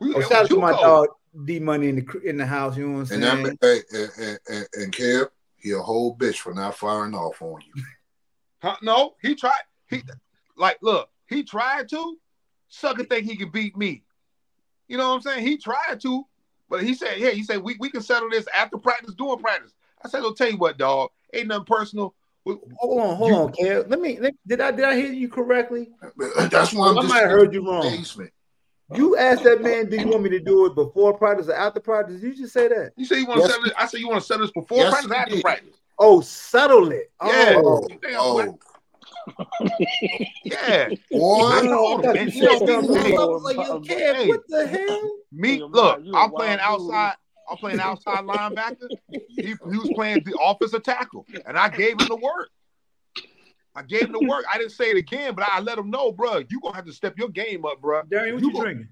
We, 0.00 0.14
Oh, 0.14 0.20
shout 0.20 0.44
out 0.44 0.48
to 0.48 0.58
my 0.58 0.72
dog 0.72 1.08
D 1.44 1.60
Money 1.60 1.88
in 1.88 1.96
the 1.96 2.20
in 2.22 2.36
the 2.36 2.46
house. 2.46 2.76
You 2.76 2.86
know 2.86 2.98
what 3.00 3.12
I'm 3.12 3.22
And 3.22 3.44
saying? 3.44 3.58
that 3.60 3.86
hey, 3.90 3.98
and, 3.98 4.10
and, 4.18 4.38
and, 4.48 4.68
and 4.82 4.92
Kev, 4.92 5.28
he 5.56 5.72
a 5.72 5.78
whole 5.78 6.16
bitch 6.16 6.36
for 6.38 6.54
not 6.54 6.76
firing 6.76 7.14
off 7.14 7.40
on 7.42 7.60
you. 7.74 7.82
Huh? 8.62 8.76
No, 8.82 9.14
he 9.22 9.34
tried. 9.34 9.62
He 9.88 10.02
like 10.54 10.76
look, 10.82 11.08
he 11.28 11.42
tried 11.42 11.88
to. 11.88 12.18
Sucker 12.68 13.04
think 13.04 13.24
he 13.26 13.34
could 13.34 13.52
beat 13.52 13.74
me. 13.74 14.04
You 14.86 14.98
know 14.98 15.08
what 15.08 15.14
I'm 15.14 15.22
saying? 15.22 15.46
He 15.46 15.56
tried 15.56 15.98
to, 16.02 16.26
but 16.68 16.82
he 16.82 16.92
said, 16.92 17.16
yeah, 17.16 17.30
he 17.30 17.42
said 17.42 17.62
we, 17.62 17.76
we 17.80 17.88
can 17.88 18.02
settle 18.02 18.28
this 18.28 18.46
after 18.54 18.76
practice, 18.76 19.14
during 19.14 19.38
practice. 19.38 19.72
I 20.04 20.08
said, 20.08 20.20
I'll 20.20 20.34
tell 20.34 20.50
you 20.50 20.58
what, 20.58 20.76
dog. 20.76 21.08
Ain't 21.32 21.46
nothing 21.48 21.64
personal. 21.64 22.14
We- 22.44 22.56
Hold 22.78 23.00
on, 23.00 23.16
hold 23.16 23.28
You- 23.28 23.34
on, 23.36 23.52
Kev. 23.52 23.90
Let 23.90 24.00
me. 24.00 24.18
Let, 24.18 24.34
did 24.46 24.60
I 24.60 24.70
did 24.70 24.84
I 24.84 24.96
hear 24.96 25.12
you 25.12 25.28
correctly? 25.28 25.90
That's 26.50 26.72
why 26.72 26.88
I'm 26.88 26.98
I 26.98 27.02
just 27.02 27.12
might 27.14 27.20
have 27.20 27.30
heard 27.30 27.52
you 27.54 27.66
wrong. 27.66 27.82
Basement. 27.82 28.30
You 28.92 29.16
asked 29.16 29.44
that 29.44 29.62
man, 29.62 29.88
"Do 29.88 29.96
you 29.96 30.08
want 30.08 30.22
me 30.24 30.30
to 30.30 30.40
do 30.40 30.66
it 30.66 30.74
before 30.74 31.16
practice 31.16 31.48
or 31.48 31.54
after 31.54 31.80
practice?" 31.80 32.20
Did 32.20 32.28
you 32.28 32.42
just 32.42 32.52
say 32.52 32.66
that? 32.68 32.92
You 32.96 33.04
say 33.04 33.18
you 33.20 33.26
want 33.26 33.42
to 33.42 33.48
settle 33.48 33.64
this? 33.64 33.72
I 33.78 33.86
said 33.86 34.00
you 34.00 34.08
want 34.08 34.20
to 34.22 34.26
settle 34.26 34.46
this 34.46 34.52
before 34.52 34.78
Yes, 34.78 34.90
practice, 34.90 35.12
after 35.12 35.34
did. 35.36 35.42
practice. 35.42 35.74
Oh, 35.98 36.20
settle 36.22 36.90
it. 36.90 37.12
Yeah. 37.24 37.54
Oh, 37.56 37.86
You 37.88 37.98
Oh, 38.16 38.34
what? 38.34 38.48
Yeah. 40.44 40.88
Boy, 41.10 41.46
I 41.46 41.60
know. 41.62 41.86
I 41.98 42.02
thought 42.02 42.16
you 42.16 42.32
you 42.32 42.42
know, 42.42 42.58
something 42.58 42.94
hey, 42.96 43.14
else. 43.14 43.20
I 43.20 43.24
was 43.26 43.42
like, 43.42 43.56
yo, 43.66 43.80
Kev, 43.80 44.28
what 44.28 44.40
the 44.48 44.66
hell? 44.66 45.16
Me, 45.32 45.60
look, 45.62 45.72
wild. 45.74 46.04
You 46.06 46.14
a 46.14 46.18
I'm 46.18 46.30
playing 46.30 46.58
outside. 46.60 47.14
I'm 47.50 47.56
playing 47.56 47.80
outside 47.80 48.24
linebacker. 48.24 48.88
He, 49.26 49.48
he 49.48 49.54
was 49.54 49.90
playing 49.90 50.22
the 50.24 50.36
offensive 50.40 50.82
tackle, 50.82 51.26
and 51.46 51.58
I 51.58 51.68
gave 51.68 51.98
him 51.98 52.06
the 52.08 52.16
work. 52.16 52.50
I 53.74 53.82
gave 53.82 54.02
him 54.02 54.12
the 54.12 54.20
work. 54.20 54.44
I 54.52 54.58
didn't 54.58 54.72
say 54.72 54.90
it 54.90 54.96
again, 54.96 55.34
but 55.34 55.46
I 55.50 55.60
let 55.60 55.78
him 55.78 55.90
know, 55.90 56.12
bro. 56.12 56.38
You 56.48 56.60
gonna 56.60 56.74
have 56.76 56.86
to 56.86 56.92
step 56.92 57.14
your 57.18 57.28
game 57.28 57.64
up, 57.64 57.80
bro. 57.80 58.02
Darian, 58.08 58.34
what 58.34 58.42
You 58.42 58.48
you, 58.48 58.54
go- 58.54 58.60
drinking? 58.62 58.88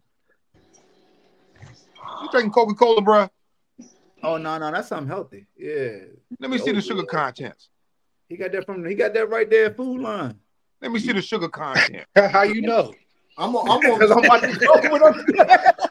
You 2.22 2.28
drinking 2.30 2.52
Coca 2.52 2.74
Cola, 2.74 3.02
bro? 3.02 3.28
Oh 4.22 4.36
no, 4.36 4.58
no, 4.58 4.70
that's 4.72 4.88
something 4.88 5.06
healthy. 5.08 5.46
Yeah, 5.56 5.98
Let 6.40 6.50
me 6.50 6.58
see 6.58 6.72
the 6.72 6.80
sugar 6.80 7.04
contents. 7.04 7.68
he 8.28 8.36
got 8.36 8.50
that 8.52 8.66
from. 8.66 8.84
He 8.84 8.94
got 8.94 9.14
that 9.14 9.28
right 9.28 9.48
there, 9.48 9.72
food 9.72 10.00
line. 10.00 10.38
Let 10.80 10.90
me 10.92 10.98
see 11.00 11.12
the 11.12 11.22
sugar 11.22 11.48
content. 11.48 12.06
How 12.16 12.42
you 12.42 12.62
know? 12.62 12.94
I'm 13.36 13.54
on, 13.54 13.70
I'm 13.70 13.98
Because 13.98 14.10
I'm 14.12 14.18
on. 14.18 14.24
about 14.24 14.42
to 14.42 14.52
go 14.58 14.80
with 14.92 15.36
them. 15.36 15.46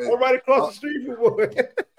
Hey, 0.00 0.12
I'm 0.12 0.20
right 0.20 0.36
across 0.36 0.58
the 0.58 0.68
uh, 0.68 0.70
street 0.72 1.06
from 1.06 1.16
boy. 1.16 1.48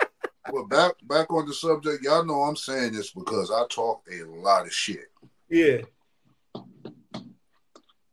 well, 0.51 0.65
back 0.65 0.93
back 1.03 1.31
on 1.31 1.45
the 1.47 1.53
subject. 1.53 2.03
Y'all 2.03 2.25
know 2.25 2.41
I'm 2.43 2.55
saying 2.55 2.93
this 2.93 3.11
because 3.11 3.51
I 3.51 3.63
talk 3.69 4.03
a 4.11 4.23
lot 4.25 4.65
of 4.65 4.73
shit. 4.73 5.05
yeah, 5.49 5.77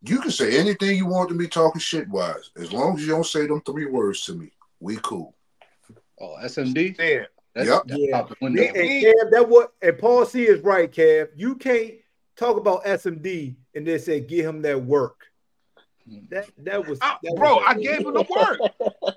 You 0.03 0.21
can 0.21 0.31
say 0.31 0.59
anything 0.59 0.97
you 0.97 1.07
want 1.07 1.29
to 1.31 1.35
me 1.35 1.47
talking 1.47 1.81
shit 1.81 2.09
wise, 2.09 2.51
as 2.57 2.73
long 2.73 2.97
as 2.97 3.03
you 3.03 3.09
don't 3.09 3.27
say 3.27 3.47
them 3.47 3.63
three 3.63 3.87
words 3.87 4.25
to 4.27 4.35
me. 4.35 4.51
We 4.81 4.99
cool. 5.03 5.35
Oh, 6.21 6.37
SMD. 6.43 6.97
Yeah. 6.99 7.25
That's, 7.55 7.69
Yep. 7.69 7.83
that's 7.87 8.01
Yeah. 8.01 8.17
out 8.19 8.29
the 8.29 8.37
window. 8.41 8.63
and 8.63 8.77
Kev, 8.77 9.31
that 9.31 9.49
what 9.49 9.73
and 9.83 9.99
Paul 9.99 10.25
C 10.27 10.47
is 10.47 10.61
right, 10.61 10.91
Kev. 10.91 11.29
You 11.35 11.57
can't 11.57 11.95
talk 12.37 12.57
about 12.57 12.85
SMD 12.85 13.57
and 13.75 13.87
then 13.87 13.99
say 13.99 14.21
give 14.21 14.47
him 14.47 14.63
that 14.63 14.83
work. 14.83 15.18
That 16.31 16.49
that 16.59 16.87
was 16.87 16.99
I- 17.03 17.17
that 17.23 17.35
bro, 17.37 17.57
was- 17.57 17.65
I 17.69 17.75
gave 17.75 17.99
him 17.99 18.15
the 18.15 18.27
work. 18.29 18.61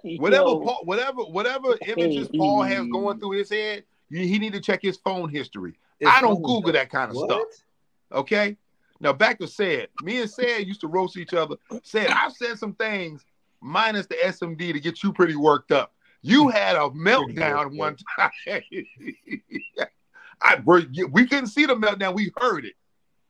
Whatever, 0.20 0.44
Paul, 0.44 0.82
whatever, 0.84 1.22
whatever 1.24 1.78
images 1.86 2.28
Paul 2.36 2.64
has 2.64 2.86
going 2.88 3.20
through 3.20 3.32
his 3.32 3.50
head, 3.50 3.84
he 4.10 4.40
need 4.40 4.54
to 4.54 4.60
check 4.60 4.82
his 4.82 4.98
phone 4.98 5.30
history. 5.30 5.74
It's 6.00 6.10
I 6.10 6.22
don't 6.22 6.42
Google 6.42 6.72
that 6.74 6.90
kind 6.90 7.12
of 7.12 7.16
What? 7.18 7.30
stuff. 7.30 7.64
Okay. 8.12 8.58
Now 9.00 9.14
back 9.14 9.40
to 9.40 9.48
said. 9.48 9.90
Me 10.04 10.22
and 10.22 10.30
said 10.30 10.68
used 10.68 10.82
to 10.82 10.88
roast 10.88 11.18
each 11.18 11.34
other. 11.34 11.56
Said 11.84 12.08
I've 12.08 12.34
said 12.34 12.58
some 12.58 12.74
things 12.74 13.26
minus 13.62 14.08
the 14.08 14.16
SMD 14.16 14.74
to 14.74 14.80
get 14.80 15.04
you 15.04 15.14
pretty 15.14 15.36
worked 15.36 15.72
up. 15.72 15.94
You 16.22 16.48
had 16.50 16.76
a 16.76 16.90
meltdown 16.90 17.78
one 17.78 17.98
time. 18.18 18.32
I 20.42 20.60
we 20.66 21.28
couldn't 21.28 21.48
see 21.48 21.66
the 21.66 21.76
meltdown. 21.76 22.16
We 22.16 22.32
heard 22.38 22.66
it. 22.66 22.74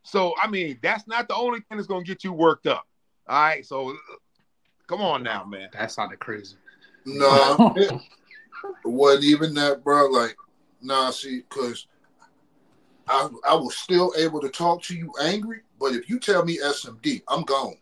So 0.04 0.34
I 0.42 0.48
mean, 0.48 0.80
that's 0.82 1.08
not 1.08 1.28
the 1.28 1.36
only 1.36 1.60
thing 1.60 1.78
that's 1.78 1.88
gonna 1.88 2.04
get 2.04 2.24
you 2.24 2.34
worked 2.34 2.68
up. 2.68 2.88
All 3.32 3.42
right. 3.42 3.66
So 3.66 3.96
come 4.88 5.00
on 5.02 5.24
now, 5.24 5.46
man. 5.46 5.70
That 5.72 5.90
sounded 5.90 6.20
crazy. 6.20 6.58
Nah, 7.06 7.72
it, 7.78 7.94
wasn't 8.84 9.24
even 9.24 9.54
that, 9.54 9.86
bro. 9.86 10.08
Like, 10.08 10.36
nah, 10.82 11.12
see, 11.12 11.38
because 11.50 11.88
I 13.08 13.30
I 13.48 13.56
was 13.56 13.78
still 13.78 14.14
able 14.18 14.42
to 14.42 14.50
talk 14.50 14.84
to 14.84 14.96
you 14.98 15.14
angry, 15.22 15.62
but 15.80 15.94
if 15.94 16.10
you 16.10 16.20
tell 16.20 16.44
me 16.44 16.58
SMD, 16.58 17.22
I'm 17.30 17.44
gone. 17.44 17.78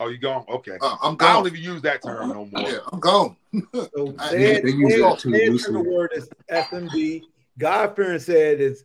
Oh, 0.00 0.08
you 0.08 0.18
gone? 0.18 0.44
Okay. 0.50 0.76
Uh, 0.82 0.96
I'm 1.02 1.16
I 1.18 1.32
don't 1.32 1.46
even 1.46 1.62
use 1.62 1.80
that 1.80 2.02
term 2.02 2.28
no 2.28 2.44
more. 2.44 2.68
Yeah, 2.68 2.80
I'm 2.92 3.00
gone. 3.00 3.36
So 3.72 4.14
I- 4.18 4.28
said, 4.28 4.64
they 4.64 4.70
use 4.70 4.92
said, 4.92 5.02
that 5.02 5.18
too 5.18 5.30
said 5.32 5.48
loosely. 5.48 5.72
the 5.72 5.80
word 5.80 6.10
is 6.14 6.28
SMD. 6.50 7.22
God 7.56 7.96
fearing 7.96 8.18
said 8.18 8.60
is 8.60 8.84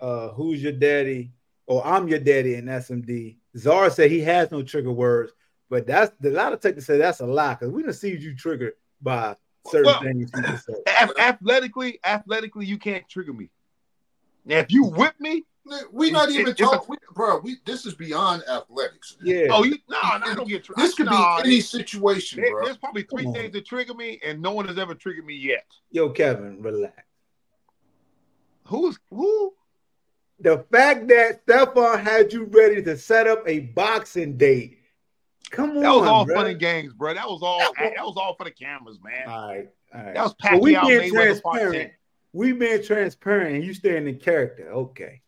uh 0.00 0.28
who's 0.28 0.62
your 0.62 0.72
daddy? 0.72 1.32
Or 1.66 1.84
I'm 1.84 2.06
your 2.06 2.20
daddy 2.20 2.54
in 2.54 2.66
SMD. 2.66 3.38
Zara 3.56 3.90
said 3.90 4.10
he 4.10 4.20
has 4.20 4.50
no 4.50 4.62
trigger 4.62 4.92
words, 4.92 5.32
but 5.68 5.86
that's 5.86 6.12
a 6.24 6.30
lot 6.30 6.52
of 6.52 6.60
technical 6.60 6.82
say 6.82 6.98
that's 6.98 7.20
a 7.20 7.26
lie 7.26 7.54
because 7.54 7.70
we 7.70 7.82
don't 7.82 7.92
see 7.92 8.16
you 8.16 8.34
triggered 8.34 8.74
by 9.00 9.36
certain 9.66 9.86
Well, 9.86 10.02
things 10.02 10.30
people 10.30 10.56
say. 10.56 10.74
Athletically, 11.18 11.98
athletically, 12.04 12.66
you 12.66 12.78
can't 12.78 13.06
trigger 13.08 13.32
me. 13.32 13.50
Now, 14.44 14.58
if 14.58 14.72
you 14.72 14.84
whip 14.84 15.14
me, 15.20 15.44
We 15.92 16.10
not 16.10 16.28
It- 16.28 16.34
even 16.34 16.48
it's 16.48 16.58
talking, 16.60 16.96
bro. 17.14 17.38
We 17.38 17.58
this 17.64 17.86
is 17.86 17.94
beyond 17.94 18.42
athletics. 18.48 19.16
Yeah. 19.22 19.46
oh, 19.50 19.62
you 19.62 19.78
no, 19.88 19.96
no, 20.02 20.26
I 20.26 20.34
don't 20.34 20.48
get 20.48 20.64
triggered. 20.64 20.82
This 20.84 20.94
could 20.96 21.08
be 21.08 21.26
any 21.44 21.60
situation, 21.60 22.40
there- 22.40 22.50
bro. 22.50 22.64
there's 22.64 22.78
probably 22.78 23.02
three 23.04 23.22
Come 23.22 23.28
on. 23.28 23.34
things 23.34 23.52
that 23.52 23.64
trigger 23.64 23.94
me, 23.94 24.18
and 24.24 24.42
no 24.42 24.50
one 24.50 24.66
has 24.66 24.76
ever 24.76 24.96
triggered 24.96 25.24
me 25.24 25.34
yet. 25.36 25.64
Yo, 25.92 26.10
Kevin, 26.10 26.60
relax. 26.60 27.04
Who's 28.64 28.98
who? 29.10 29.54
The 30.42 30.64
fact 30.72 31.06
that 31.08 31.40
Stefan 31.42 32.00
had 32.00 32.32
you 32.32 32.44
ready 32.44 32.82
to 32.82 32.96
set 32.98 33.26
up 33.26 33.42
a 33.46 33.60
boxing 33.60 34.36
date. 34.36 34.78
Come 35.50 35.70
on. 35.76 35.82
That 35.82 35.90
was 35.94 36.08
all 36.08 36.26
bruh. 36.26 36.34
fun 36.34 36.46
and 36.48 36.58
games, 36.58 36.92
bro. 36.94 37.14
That 37.14 37.28
was 37.28 37.42
all. 37.42 37.58
That 37.58 37.72
That 37.78 38.04
was- 38.04 38.14
was, 38.14 38.16
all 38.16 38.34
for 38.34 38.44
the 38.44 38.50
cameras, 38.50 38.98
man. 39.02 39.28
All 39.28 39.48
right, 39.48 39.68
all 39.94 40.02
right. 40.02 40.14
That 40.14 40.22
was 40.22 40.34
So 40.50 40.58
we 40.58 40.74
Pacquiao 40.74 40.88
being 40.88 41.12
transparent. 41.12 41.74
10. 41.74 41.90
We 42.32 42.52
being 42.52 42.82
transparent, 42.82 43.56
and 43.56 43.64
you 43.64 43.74
staying 43.74 44.08
in 44.08 44.18
character. 44.18 44.70
Okay. 44.72 45.20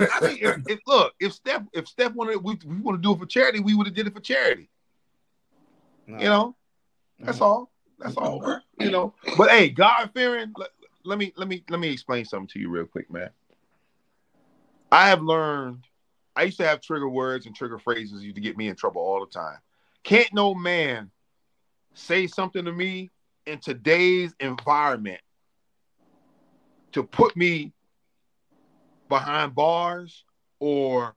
I 0.00 0.26
mean, 0.26 0.38
if, 0.40 0.56
if 0.66 0.80
look, 0.86 1.12
if 1.20 1.32
Steph, 1.34 1.62
if 1.72 1.86
Steph 1.86 2.14
wanted, 2.14 2.42
we, 2.42 2.58
we 2.66 2.76
want 2.78 2.98
to 2.98 3.02
do 3.02 3.12
it 3.12 3.18
for 3.18 3.26
charity, 3.26 3.60
we 3.60 3.74
would 3.74 3.86
have 3.86 3.94
did 3.94 4.06
it 4.06 4.14
for 4.14 4.20
charity. 4.20 4.68
You 6.08 6.16
know, 6.16 6.56
that's 7.20 7.40
all. 7.40 7.70
That's 7.98 8.16
all. 8.16 8.40
bro. 8.40 8.56
You 8.80 8.90
know, 8.90 9.14
but 9.38 9.50
hey, 9.50 9.68
God 9.68 10.10
fearing. 10.12 10.52
Let, 10.56 10.70
let 11.04 11.18
me 11.18 11.32
let 11.36 11.48
me 11.48 11.62
let 11.68 11.78
me 11.80 11.90
explain 11.90 12.24
something 12.24 12.48
to 12.48 12.58
you 12.58 12.68
real 12.70 12.86
quick, 12.86 13.10
man. 13.10 13.30
I 14.94 15.08
have 15.08 15.22
learned. 15.22 15.88
I 16.36 16.44
used 16.44 16.58
to 16.58 16.66
have 16.66 16.80
trigger 16.80 17.08
words 17.08 17.46
and 17.46 17.54
trigger 17.54 17.80
phrases 17.80 18.22
used 18.22 18.36
to 18.36 18.40
get 18.40 18.56
me 18.56 18.68
in 18.68 18.76
trouble 18.76 19.02
all 19.02 19.18
the 19.18 19.26
time. 19.26 19.58
Can't 20.04 20.32
no 20.32 20.54
man 20.54 21.10
say 21.94 22.28
something 22.28 22.64
to 22.64 22.70
me 22.70 23.10
in 23.44 23.58
today's 23.58 24.36
environment 24.38 25.20
to 26.92 27.02
put 27.02 27.36
me 27.36 27.72
behind 29.08 29.56
bars 29.56 30.22
or 30.60 31.16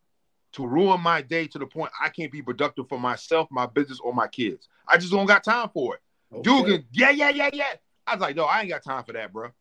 to 0.54 0.66
ruin 0.66 1.00
my 1.00 1.22
day 1.22 1.46
to 1.46 1.60
the 1.60 1.68
point 1.68 1.92
I 2.02 2.10
can't 2.10 2.32
be 2.32 2.42
productive 2.42 2.90
for 2.90 3.00
myself, 3.00 3.48
my 3.52 3.68
business, 3.68 4.00
or 4.00 4.12
my 4.12 4.28
kids. 4.28 4.70
I 4.88 4.98
just 4.98 5.12
don't 5.12 5.28
got 5.28 5.44
time 5.44 5.70
for 5.72 5.94
it. 5.94 6.02
Dude, 6.42 6.64
Okay. 6.64 6.78
can, 6.78 6.86
yeah, 6.94 7.12
yeah, 7.12 7.30
yeah, 7.30 7.50
yeah. 7.54 7.74
I 8.08 8.16
was 8.16 8.22
like, 8.22 8.36
no, 8.36 8.46
I 8.46 8.62
ain't 8.62 8.70
got 8.70 8.84
time 8.84 9.04
for 9.04 9.14
that, 9.14 9.32
bro. 9.32 9.52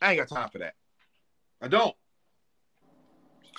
I 0.00 0.12
ain't 0.12 0.26
got 0.26 0.34
time 0.34 0.48
for 0.48 0.58
that. 0.60 0.72
I 1.60 1.68
don't. 1.68 1.94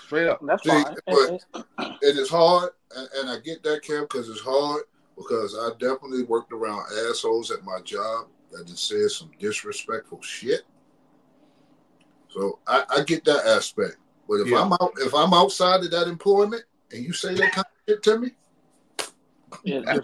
Straight 0.07 0.27
up. 0.27 0.39
That's 0.41 0.63
See, 0.63 0.69
fine. 0.69 0.95
but- 1.05 1.97
It 2.01 2.17
is 2.17 2.29
hard, 2.29 2.71
and, 2.95 3.07
and 3.17 3.29
I 3.29 3.39
get 3.39 3.61
that, 3.63 3.83
Kev, 3.83 4.01
because 4.03 4.29
it's 4.29 4.41
hard. 4.41 4.83
Because 5.17 5.55
I 5.55 5.69
definitely 5.79 6.23
worked 6.23 6.53
around 6.53 6.83
assholes 7.09 7.49
at 7.51 7.63
my 7.63 7.79
job 7.83 8.27
that 8.51 8.67
just 8.67 8.87
said 8.87 9.09
some 9.09 9.31
disrespectful 9.39 10.21
shit. 10.21 10.61
So 12.29 12.59
I, 12.67 12.83
I 12.89 13.03
get 13.03 13.25
that 13.25 13.45
aspect. 13.47 13.97
But 14.29 14.35
if 14.41 14.47
Yeah. 14.47 14.61
I'm 14.61 14.73
out, 14.73 14.93
if 14.99 15.13
I'm 15.15 15.33
outside 15.33 15.83
of 15.83 15.91
that 15.91 16.07
employment 16.07 16.63
and 16.91 17.03
you 17.03 17.13
say 17.13 17.33
that 17.33 17.51
kind 17.51 17.65
of 17.65 17.83
shit 17.89 18.03
to 18.03 18.19
me, 18.19 18.31
Yeah. 19.63 19.97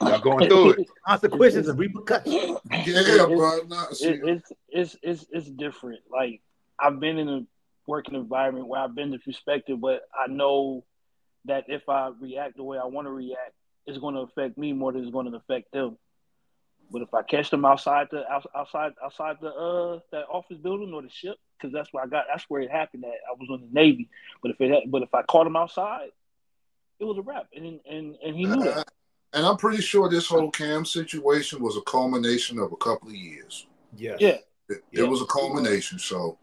Y'all 0.00 0.20
going 0.20 0.48
through 0.48 0.70
it. 0.70 0.88
Consequences 1.06 1.68
and 1.68 1.78
repercussions. 1.78 2.58
yeah, 2.84 3.26
bro. 3.26 3.60
Nah, 3.68 3.90
see, 3.92 4.08
it's 4.24 4.52
it's 4.70 4.96
it's 5.02 5.26
it's 5.30 5.48
different. 5.50 6.00
Like 6.10 6.40
I've 6.80 6.98
been 6.98 7.18
in 7.18 7.28
a 7.28 7.40
working 7.88 8.14
environment 8.14 8.68
where 8.68 8.80
I've 8.80 8.94
been 8.94 9.12
disrespected, 9.12 9.80
but 9.80 10.02
I 10.14 10.30
know 10.30 10.84
that 11.46 11.64
if 11.68 11.88
I 11.88 12.10
react 12.20 12.56
the 12.56 12.62
way 12.62 12.78
I 12.78 12.84
want 12.84 13.06
to 13.06 13.10
react, 13.10 13.54
it's 13.86 13.98
going 13.98 14.14
to 14.14 14.20
affect 14.20 14.58
me 14.58 14.74
more 14.74 14.92
than 14.92 15.02
it's 15.02 15.10
going 15.10 15.30
to 15.30 15.36
affect 15.36 15.72
them. 15.72 15.96
But 16.90 17.02
if 17.02 17.12
I 17.12 17.22
catch 17.22 17.50
them 17.50 17.64
outside 17.64 18.08
the 18.10 18.24
outside 18.54 18.92
outside 19.04 19.36
the 19.42 19.48
uh 19.48 20.00
that 20.12 20.24
office 20.30 20.56
building 20.56 20.94
or 20.94 21.02
the 21.02 21.10
ship, 21.10 21.36
because 21.58 21.72
that's 21.72 21.92
where 21.92 22.04
I 22.04 22.06
got 22.06 22.26
that's 22.30 22.44
where 22.48 22.62
it 22.62 22.70
happened. 22.70 23.02
That 23.02 23.16
I 23.28 23.34
was 23.38 23.48
on 23.50 23.60
the 23.60 23.68
Navy, 23.72 24.08
but 24.42 24.52
if 24.52 24.60
it 24.60 24.70
had, 24.70 24.90
but 24.90 25.02
if 25.02 25.12
I 25.12 25.22
caught 25.22 25.46
him 25.46 25.56
outside, 25.56 26.10
it 26.98 27.04
was 27.04 27.18
a 27.18 27.22
wrap, 27.22 27.48
and 27.54 27.80
and 27.90 28.16
and 28.24 28.36
he 28.36 28.44
knew 28.44 28.64
that. 28.64 28.90
and 29.34 29.44
I'm 29.44 29.58
pretty 29.58 29.82
sure 29.82 30.08
this 30.08 30.28
whole 30.28 30.50
Cam 30.50 30.86
situation 30.86 31.62
was 31.62 31.76
a 31.76 31.82
culmination 31.82 32.58
of 32.58 32.72
a 32.72 32.76
couple 32.76 33.08
of 33.08 33.14
years. 33.14 33.66
Yes. 33.94 34.18
Yeah, 34.20 34.38
It, 34.70 34.82
it 34.92 35.02
was 35.02 35.20
a 35.20 35.26
culmination, 35.26 35.98
so 35.98 36.38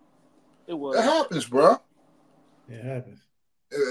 it 0.67 0.73
was. 0.73 0.97
it 0.97 1.03
happens, 1.03 1.45
bro. 1.45 1.77
It 2.69 2.83
happens. 2.83 3.19
and 3.71 3.83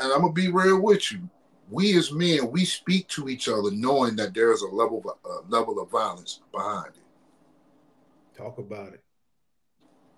and 0.00 0.12
I'm 0.12 0.20
gonna 0.20 0.32
be 0.32 0.48
real 0.48 0.80
with 0.80 1.12
you. 1.12 1.28
We 1.70 1.96
as 1.96 2.12
men, 2.12 2.50
we 2.50 2.64
speak 2.64 3.08
to 3.08 3.28
each 3.28 3.48
other 3.48 3.70
knowing 3.70 4.16
that 4.16 4.34
there 4.34 4.52
is 4.52 4.62
a 4.62 4.68
level 4.68 5.02
of 5.24 5.30
a 5.30 5.50
level 5.50 5.80
of 5.80 5.90
violence 5.90 6.40
behind 6.52 6.88
it. 6.88 8.38
Talk 8.38 8.58
about 8.58 8.92
it. 8.92 9.02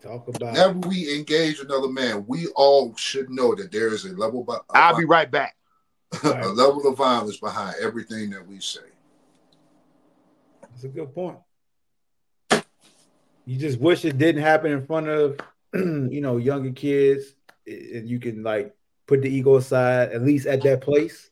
Talk 0.02 0.28
about 0.28 0.52
Whenever 0.52 0.78
we 0.88 1.16
engage 1.16 1.60
another 1.60 1.88
man, 1.88 2.24
we 2.26 2.48
all 2.48 2.94
should 2.96 3.30
know 3.30 3.54
that 3.54 3.72
there 3.72 3.88
is 3.88 4.04
a 4.04 4.12
level 4.12 4.44
of, 4.46 4.60
I'll 4.70 4.96
be 4.96 5.04
right 5.04 5.30
back. 5.30 5.56
a 6.24 6.46
level 6.48 6.86
of 6.86 6.98
violence 6.98 7.38
behind 7.38 7.76
everything 7.80 8.30
that 8.30 8.46
we 8.46 8.60
say. 8.60 8.80
it. 8.80 8.94
That's 10.60 10.84
a 10.84 10.88
good 10.88 11.14
point. 11.14 11.38
You 13.46 13.58
just 13.58 13.78
wish 13.80 14.04
it 14.04 14.18
didn't 14.18 14.42
happen 14.42 14.72
in 14.72 14.86
front 14.86 15.08
of 15.08 15.38
you 16.10 16.20
know 16.20 16.36
younger 16.36 16.72
kids, 16.72 17.34
and 17.66 18.08
you 18.08 18.20
can 18.20 18.42
like 18.42 18.74
put 19.06 19.22
the 19.22 19.28
ego 19.28 19.56
aside, 19.56 20.12
at 20.12 20.22
least 20.22 20.46
at 20.46 20.62
that 20.62 20.80
place, 20.80 21.30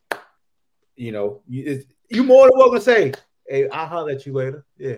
you 0.97 1.13
know, 1.13 1.43
you 1.49 1.83
you 2.11 2.25
more 2.25 2.49
than 2.49 2.59
welcome 2.59 2.79
to 2.79 2.85
say, 2.85 3.13
"Hey, 3.49 3.69
I'll 3.69 3.87
holler 3.87 4.13
at 4.13 4.27
you 4.27 4.33
later." 4.33 4.65
Yeah. 4.79 4.97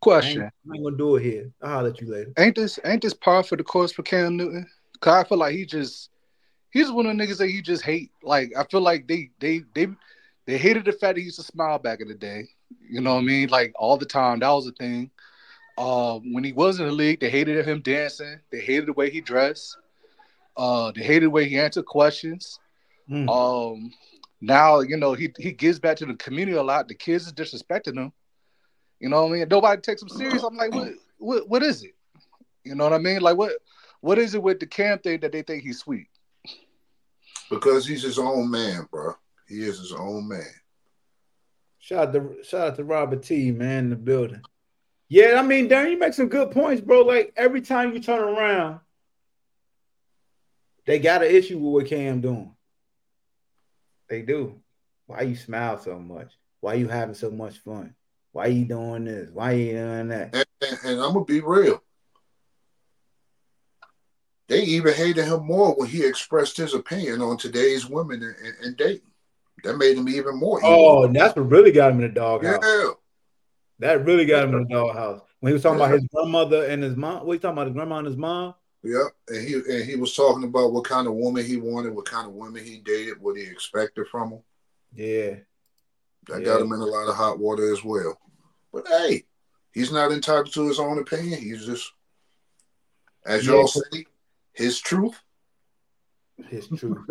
Question: 0.00 0.42
I 0.42 0.44
ain't, 0.44 0.52
I 0.70 0.74
ain't, 0.76 0.84
gonna 0.84 0.96
do 0.96 1.16
it 1.16 1.22
here. 1.22 1.52
I'll 1.62 1.70
holler 1.70 1.90
at 1.90 2.00
you 2.00 2.10
later. 2.10 2.32
Ain't 2.38 2.56
this 2.56 2.78
ain't 2.84 3.02
this 3.02 3.14
par 3.14 3.42
for 3.42 3.56
the 3.56 3.64
course 3.64 3.92
for 3.92 4.02
Cam 4.02 4.36
Newton? 4.36 4.66
Cause 5.00 5.24
I 5.24 5.28
feel 5.28 5.38
like 5.38 5.54
he 5.54 5.66
just 5.66 6.10
he's 6.70 6.90
one 6.90 7.06
of 7.06 7.16
the 7.16 7.22
niggas 7.22 7.38
that 7.38 7.50
you 7.50 7.62
just 7.62 7.82
hate. 7.82 8.10
Like 8.22 8.52
I 8.56 8.64
feel 8.64 8.80
like 8.80 9.06
they 9.06 9.30
they 9.40 9.62
they 9.74 9.88
they 10.46 10.58
hated 10.58 10.84
the 10.84 10.92
fact 10.92 11.14
that 11.14 11.18
he 11.18 11.24
used 11.24 11.38
to 11.38 11.44
smile 11.44 11.78
back 11.78 12.00
in 12.00 12.08
the 12.08 12.14
day. 12.14 12.44
You 12.80 13.00
know 13.00 13.14
what 13.14 13.20
I 13.20 13.24
mean? 13.24 13.48
Like 13.48 13.72
all 13.76 13.96
the 13.96 14.06
time. 14.06 14.40
That 14.40 14.50
was 14.50 14.66
a 14.66 14.72
thing. 14.72 15.10
Uh, 15.76 16.18
when 16.18 16.44
he 16.44 16.52
was 16.52 16.78
in 16.78 16.86
the 16.86 16.92
league, 16.92 17.20
they 17.20 17.30
hated 17.30 17.66
him 17.66 17.80
dancing. 17.80 18.38
They 18.50 18.60
hated 18.60 18.86
the 18.86 18.92
way 18.92 19.10
he 19.10 19.20
dressed. 19.20 19.76
Uh, 20.56 20.92
they 20.92 21.02
hated 21.02 21.24
the 21.24 21.30
way 21.30 21.48
he 21.48 21.58
answered 21.58 21.84
questions. 21.84 22.60
Mm. 23.10 23.28
Um, 23.28 23.92
now 24.40 24.80
you 24.80 24.96
know 24.96 25.14
he 25.14 25.32
he 25.38 25.52
gives 25.52 25.78
back 25.78 25.96
to 25.98 26.06
the 26.06 26.14
community 26.14 26.56
a 26.56 26.62
lot. 26.62 26.88
The 26.88 26.94
kids 26.94 27.26
is 27.26 27.32
disrespecting 27.32 27.98
him. 27.98 28.12
You 29.00 29.08
know 29.08 29.22
what 29.22 29.32
I 29.32 29.38
mean? 29.38 29.48
Nobody 29.50 29.80
takes 29.82 30.00
him 30.00 30.08
serious. 30.08 30.42
I'm 30.42 30.56
like, 30.56 30.72
what, 30.72 30.92
what, 31.18 31.48
what 31.48 31.62
is 31.62 31.82
it? 31.82 31.94
You 32.64 32.74
know 32.74 32.84
what 32.84 32.92
I 32.92 32.98
mean? 32.98 33.20
Like, 33.20 33.36
what, 33.36 33.52
what 34.00 34.18
is 34.18 34.34
it 34.34 34.42
with 34.42 34.60
the 34.60 34.66
Cam 34.66 34.98
thing 34.98 35.20
that 35.20 35.32
they 35.32 35.42
think 35.42 35.62
he's 35.62 35.80
sweet? 35.80 36.06
Because 37.50 37.86
he's 37.86 38.02
his 38.02 38.18
own 38.18 38.50
man, 38.50 38.88
bro. 38.90 39.14
He 39.46 39.62
is 39.62 39.78
his 39.78 39.92
own 39.92 40.28
man. 40.28 40.46
Shout 41.78 42.08
out 42.08 42.12
to 42.14 42.36
shout 42.42 42.68
out 42.68 42.76
to 42.76 42.84
Robert 42.84 43.22
T, 43.22 43.50
man, 43.50 43.84
in 43.84 43.90
the 43.90 43.96
building. 43.96 44.40
Yeah, 45.08 45.38
I 45.38 45.42
mean, 45.42 45.68
Darren, 45.68 45.90
you 45.90 45.98
make 45.98 46.14
some 46.14 46.28
good 46.28 46.50
points, 46.50 46.80
bro. 46.80 47.02
Like 47.02 47.32
every 47.36 47.60
time 47.60 47.92
you 47.92 48.00
turn 48.00 48.20
around, 48.20 48.80
they 50.86 50.98
got 50.98 51.22
an 51.22 51.30
issue 51.30 51.58
with 51.58 51.72
what 51.72 51.86
Cam 51.90 52.20
doing. 52.20 52.54
They 54.08 54.22
do. 54.22 54.60
Why 55.06 55.22
you 55.22 55.36
smile 55.36 55.78
so 55.78 55.98
much? 55.98 56.32
Why 56.60 56.74
you 56.74 56.88
having 56.88 57.14
so 57.14 57.30
much 57.30 57.58
fun? 57.58 57.94
Why 58.32 58.46
you 58.46 58.64
doing 58.64 59.04
this? 59.04 59.30
Why 59.32 59.52
you 59.52 59.72
doing 59.72 60.08
that? 60.08 60.34
And, 60.34 60.46
and, 60.62 60.78
and 60.84 61.00
I'm 61.00 61.12
gonna 61.12 61.24
be 61.24 61.40
real. 61.40 61.82
They 64.48 64.62
even 64.62 64.92
hated 64.92 65.24
him 65.24 65.46
more 65.46 65.74
when 65.74 65.88
he 65.88 66.04
expressed 66.04 66.56
his 66.56 66.74
opinion 66.74 67.22
on 67.22 67.36
today's 67.38 67.86
women 67.86 68.22
and, 68.22 68.54
and 68.62 68.76
dating. 68.76 69.00
That 69.62 69.78
made 69.78 69.96
him 69.96 70.08
even 70.08 70.36
more. 70.36 70.60
Oh, 70.62 71.04
and 71.04 71.16
that's 71.16 71.34
what 71.34 71.50
really 71.50 71.72
got 71.72 71.92
him 71.92 72.00
in 72.00 72.08
the 72.08 72.14
doghouse. 72.14 72.62
Yeah. 72.62 72.90
That 73.80 74.04
really 74.04 74.24
got 74.24 74.44
him 74.44 74.54
in 74.54 74.62
the 74.64 74.74
doghouse. 74.74 75.20
When 75.40 75.50
he 75.50 75.54
was 75.54 75.62
talking 75.62 75.78
yeah. 75.78 75.86
about 75.86 76.00
his 76.00 76.08
grandmother 76.12 76.64
and 76.66 76.82
his 76.82 76.96
mom. 76.96 77.26
What 77.26 77.34
you 77.34 77.38
talking 77.38 77.54
about? 77.54 77.66
His 77.66 77.74
grandma 77.74 77.98
and 77.98 78.06
his 78.06 78.16
mom? 78.16 78.54
Yeah. 78.82 79.08
And 79.28 79.46
he 79.46 79.54
and 79.54 79.84
he 79.84 79.96
was 79.96 80.14
talking 80.14 80.44
about 80.44 80.72
what 80.72 80.84
kind 80.84 81.06
of 81.06 81.14
woman 81.14 81.44
he 81.44 81.56
wanted, 81.56 81.94
what 81.94 82.04
kind 82.04 82.26
of 82.26 82.34
women 82.34 82.64
he 82.64 82.78
dated, 82.78 83.20
what 83.20 83.36
he 83.36 83.42
expected 83.42 84.06
from 84.08 84.30
them. 84.30 84.42
Yeah. 84.94 85.36
That 86.28 86.40
yeah. 86.40 86.44
got 86.44 86.60
him 86.62 86.72
in 86.72 86.80
a 86.80 86.84
lot 86.84 87.08
of 87.08 87.16
hot 87.16 87.38
water 87.38 87.72
as 87.72 87.84
well. 87.84 88.18
But 88.72 88.86
hey, 88.88 89.24
he's 89.72 89.92
not 89.92 90.12
entitled 90.12 90.52
to 90.54 90.68
his 90.68 90.78
own 90.78 90.98
opinion. 90.98 91.40
He's 91.40 91.66
just, 91.66 91.92
as 93.26 93.46
y'all 93.46 93.66
say, 93.66 94.06
his 94.52 94.80
truth. 94.80 95.20
His 96.48 96.68
truth. 96.68 96.98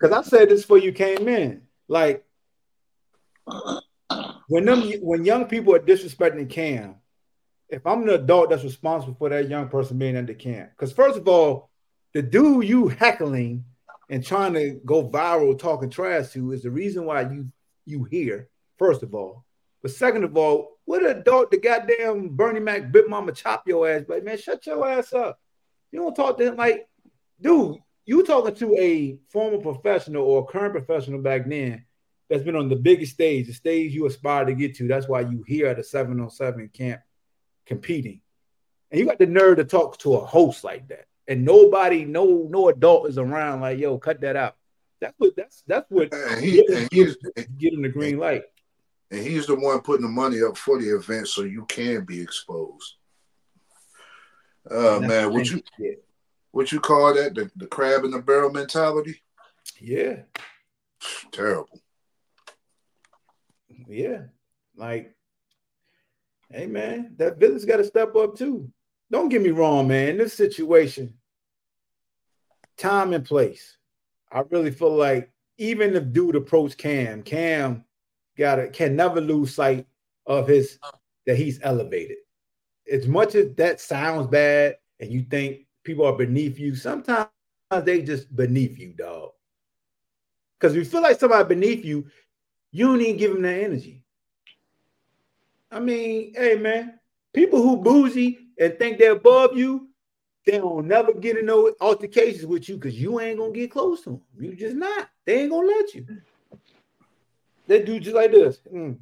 Because 0.00 0.12
I 0.12 0.28
said 0.28 0.48
this 0.48 0.62
before 0.62 0.78
you 0.78 0.92
came 0.92 1.28
in. 1.28 1.62
Like 1.88 2.24
when 4.50 4.64
them 4.64 4.82
when 5.00 5.24
young 5.24 5.44
people 5.44 5.76
are 5.76 5.78
disrespecting 5.78 6.50
Cam, 6.50 6.96
if 7.68 7.86
I'm 7.86 8.02
an 8.02 8.08
adult 8.08 8.50
that's 8.50 8.64
responsible 8.64 9.14
for 9.14 9.28
that 9.28 9.48
young 9.48 9.68
person 9.68 9.96
being 9.96 10.16
under 10.16 10.34
Cam, 10.34 10.68
because 10.70 10.92
first 10.92 11.16
of 11.16 11.28
all, 11.28 11.70
the 12.14 12.20
dude 12.20 12.66
you 12.66 12.88
heckling 12.88 13.64
and 14.08 14.26
trying 14.26 14.54
to 14.54 14.80
go 14.84 15.08
viral 15.08 15.56
talking 15.56 15.88
trash 15.88 16.30
to 16.30 16.50
is 16.50 16.64
the 16.64 16.70
reason 16.72 17.04
why 17.04 17.20
you 17.20 17.46
you 17.86 18.02
here. 18.02 18.48
First 18.76 19.04
of 19.04 19.14
all, 19.14 19.44
but 19.82 19.92
second 19.92 20.24
of 20.24 20.36
all, 20.36 20.78
what 20.84 21.06
adult 21.06 21.52
the 21.52 21.58
goddamn 21.58 22.30
Bernie 22.30 22.58
Mac 22.58 22.90
bit 22.90 23.08
mama 23.08 23.30
chop 23.30 23.68
your 23.68 23.88
ass? 23.88 24.02
But 24.08 24.24
man, 24.24 24.36
shut 24.36 24.66
your 24.66 24.84
ass 24.84 25.12
up. 25.12 25.38
You 25.92 26.00
don't 26.00 26.16
talk 26.16 26.38
to 26.38 26.48
him 26.48 26.56
like, 26.56 26.88
dude, 27.40 27.76
you 28.04 28.26
talking 28.26 28.56
to 28.56 28.76
a 28.78 29.16
former 29.28 29.58
professional 29.58 30.24
or 30.24 30.44
current 30.44 30.72
professional 30.72 31.22
back 31.22 31.48
then 31.48 31.84
that's 32.30 32.44
been 32.44 32.56
on 32.56 32.68
the 32.68 32.76
biggest 32.76 33.12
stage, 33.12 33.48
the 33.48 33.52
stage 33.52 33.92
you 33.92 34.06
aspire 34.06 34.44
to 34.44 34.54
get 34.54 34.76
to. 34.76 34.88
That's 34.88 35.08
why 35.08 35.20
you 35.20 35.44
here 35.46 35.66
at 35.66 35.78
a 35.78 35.82
7v7 35.82 36.72
camp 36.72 37.02
competing. 37.66 38.20
And 38.90 39.00
you 39.00 39.06
got 39.06 39.18
the 39.18 39.26
nerve 39.26 39.56
to 39.58 39.64
talk 39.64 39.98
to 39.98 40.14
a 40.14 40.24
host 40.24 40.64
like 40.64 40.88
that. 40.88 41.06
And 41.28 41.44
nobody, 41.44 42.04
no, 42.04 42.48
no 42.48 42.68
adult 42.68 43.08
is 43.08 43.18
around 43.18 43.60
like, 43.60 43.78
yo, 43.78 43.98
cut 43.98 44.20
that 44.22 44.36
out. 44.36 44.56
That's 45.00 45.14
what 45.18 45.34
that's 45.34 45.62
that's 45.66 45.90
what 45.90 46.12
and 46.12 46.44
he, 46.44 46.66
and 46.66 46.88
he's, 46.92 47.16
getting 47.58 47.80
the 47.80 47.88
green 47.88 48.18
light 48.18 48.42
and 49.10 49.26
he's 49.26 49.46
the 49.46 49.54
one 49.54 49.80
putting 49.80 50.04
the 50.04 50.12
money 50.12 50.42
up 50.42 50.56
for 50.56 50.78
the 50.78 50.94
event 50.94 51.28
so 51.28 51.42
you 51.42 51.64
can 51.66 52.04
be 52.04 52.20
exposed. 52.20 52.94
Uh 54.70 55.00
man, 55.00 55.32
what 55.32 55.50
you 55.50 55.62
what 56.50 56.70
you 56.70 56.80
call 56.80 57.14
that? 57.14 57.34
The, 57.34 57.50
the 57.56 57.66
crab 57.66 58.04
in 58.04 58.10
the 58.10 58.20
barrel 58.20 58.50
mentality? 58.50 59.22
Yeah. 59.80 60.22
Terrible. 61.32 61.80
Yeah. 63.90 64.22
Like, 64.76 65.14
hey 66.48 66.66
man, 66.66 67.14
that 67.18 67.38
village 67.38 67.66
got 67.66 67.78
to 67.78 67.84
step 67.84 68.14
up 68.14 68.36
too. 68.36 68.70
Don't 69.10 69.28
get 69.28 69.42
me 69.42 69.50
wrong, 69.50 69.88
man. 69.88 70.18
This 70.18 70.34
situation, 70.34 71.14
time 72.76 73.12
and 73.12 73.24
place. 73.24 73.76
I 74.30 74.42
really 74.50 74.70
feel 74.70 74.94
like 74.94 75.32
even 75.58 75.96
if 75.96 76.12
dude 76.12 76.36
approach 76.36 76.76
Cam, 76.76 77.22
Cam 77.22 77.84
gotta 78.38 78.68
can 78.68 78.94
never 78.94 79.20
lose 79.20 79.54
sight 79.54 79.86
of 80.26 80.46
his 80.46 80.78
that 81.26 81.36
he's 81.36 81.58
elevated. 81.62 82.18
As 82.90 83.08
much 83.08 83.34
as 83.34 83.54
that 83.56 83.80
sounds 83.80 84.28
bad 84.28 84.76
and 85.00 85.10
you 85.10 85.22
think 85.22 85.66
people 85.84 86.06
are 86.06 86.16
beneath 86.16 86.58
you, 86.58 86.76
sometimes 86.76 87.28
they 87.82 88.02
just 88.02 88.34
beneath 88.34 88.78
you, 88.78 88.92
dog. 88.92 89.30
Because 90.58 90.76
you 90.76 90.84
feel 90.84 91.02
like 91.02 91.18
somebody 91.18 91.48
beneath 91.48 91.84
you, 91.84 92.06
you 92.72 92.86
don't 92.86 93.00
even 93.00 93.16
give 93.16 93.32
them 93.32 93.42
that 93.42 93.62
energy. 93.62 94.02
I 95.70 95.80
mean, 95.80 96.34
hey 96.34 96.56
man, 96.56 96.98
people 97.32 97.62
who 97.62 97.76
boozy 97.76 98.38
and 98.58 98.78
think 98.78 98.98
they're 98.98 99.12
above 99.12 99.56
you, 99.56 99.88
they 100.46 100.58
don't 100.58 100.86
never 100.86 101.12
get 101.12 101.38
in 101.38 101.46
no 101.46 101.72
altercations 101.80 102.46
with 102.46 102.68
you 102.68 102.76
because 102.76 103.00
you 103.00 103.20
ain't 103.20 103.38
gonna 103.38 103.52
get 103.52 103.70
close 103.70 104.02
to 104.02 104.10
them. 104.10 104.20
You 104.38 104.56
just 104.56 104.76
not. 104.76 105.08
They 105.24 105.42
ain't 105.42 105.50
gonna 105.50 105.66
let 105.66 105.94
you. 105.94 106.06
They 107.66 107.82
do 107.82 108.00
just 108.00 108.16
like 108.16 108.32
this. 108.32 108.58
Mm. 108.72 108.98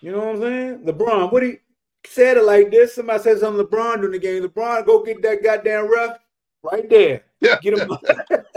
You 0.00 0.12
know 0.12 0.18
what 0.18 0.36
I'm 0.36 0.40
saying? 0.42 0.78
LeBron, 0.84 1.32
what 1.32 1.42
he 1.42 1.58
said 2.06 2.36
it 2.36 2.44
like 2.44 2.70
this. 2.70 2.94
Somebody 2.94 3.22
said 3.22 3.38
something 3.38 3.64
LeBron 3.64 3.96
during 3.96 4.12
the 4.12 4.18
game. 4.18 4.42
LeBron, 4.42 4.86
go 4.86 5.02
get 5.02 5.22
that 5.22 5.42
goddamn 5.42 5.90
ref 5.90 6.18
right 6.62 6.88
there. 6.88 7.24
Yeah. 7.40 7.58
Get 7.60 7.78
him. 7.78 7.90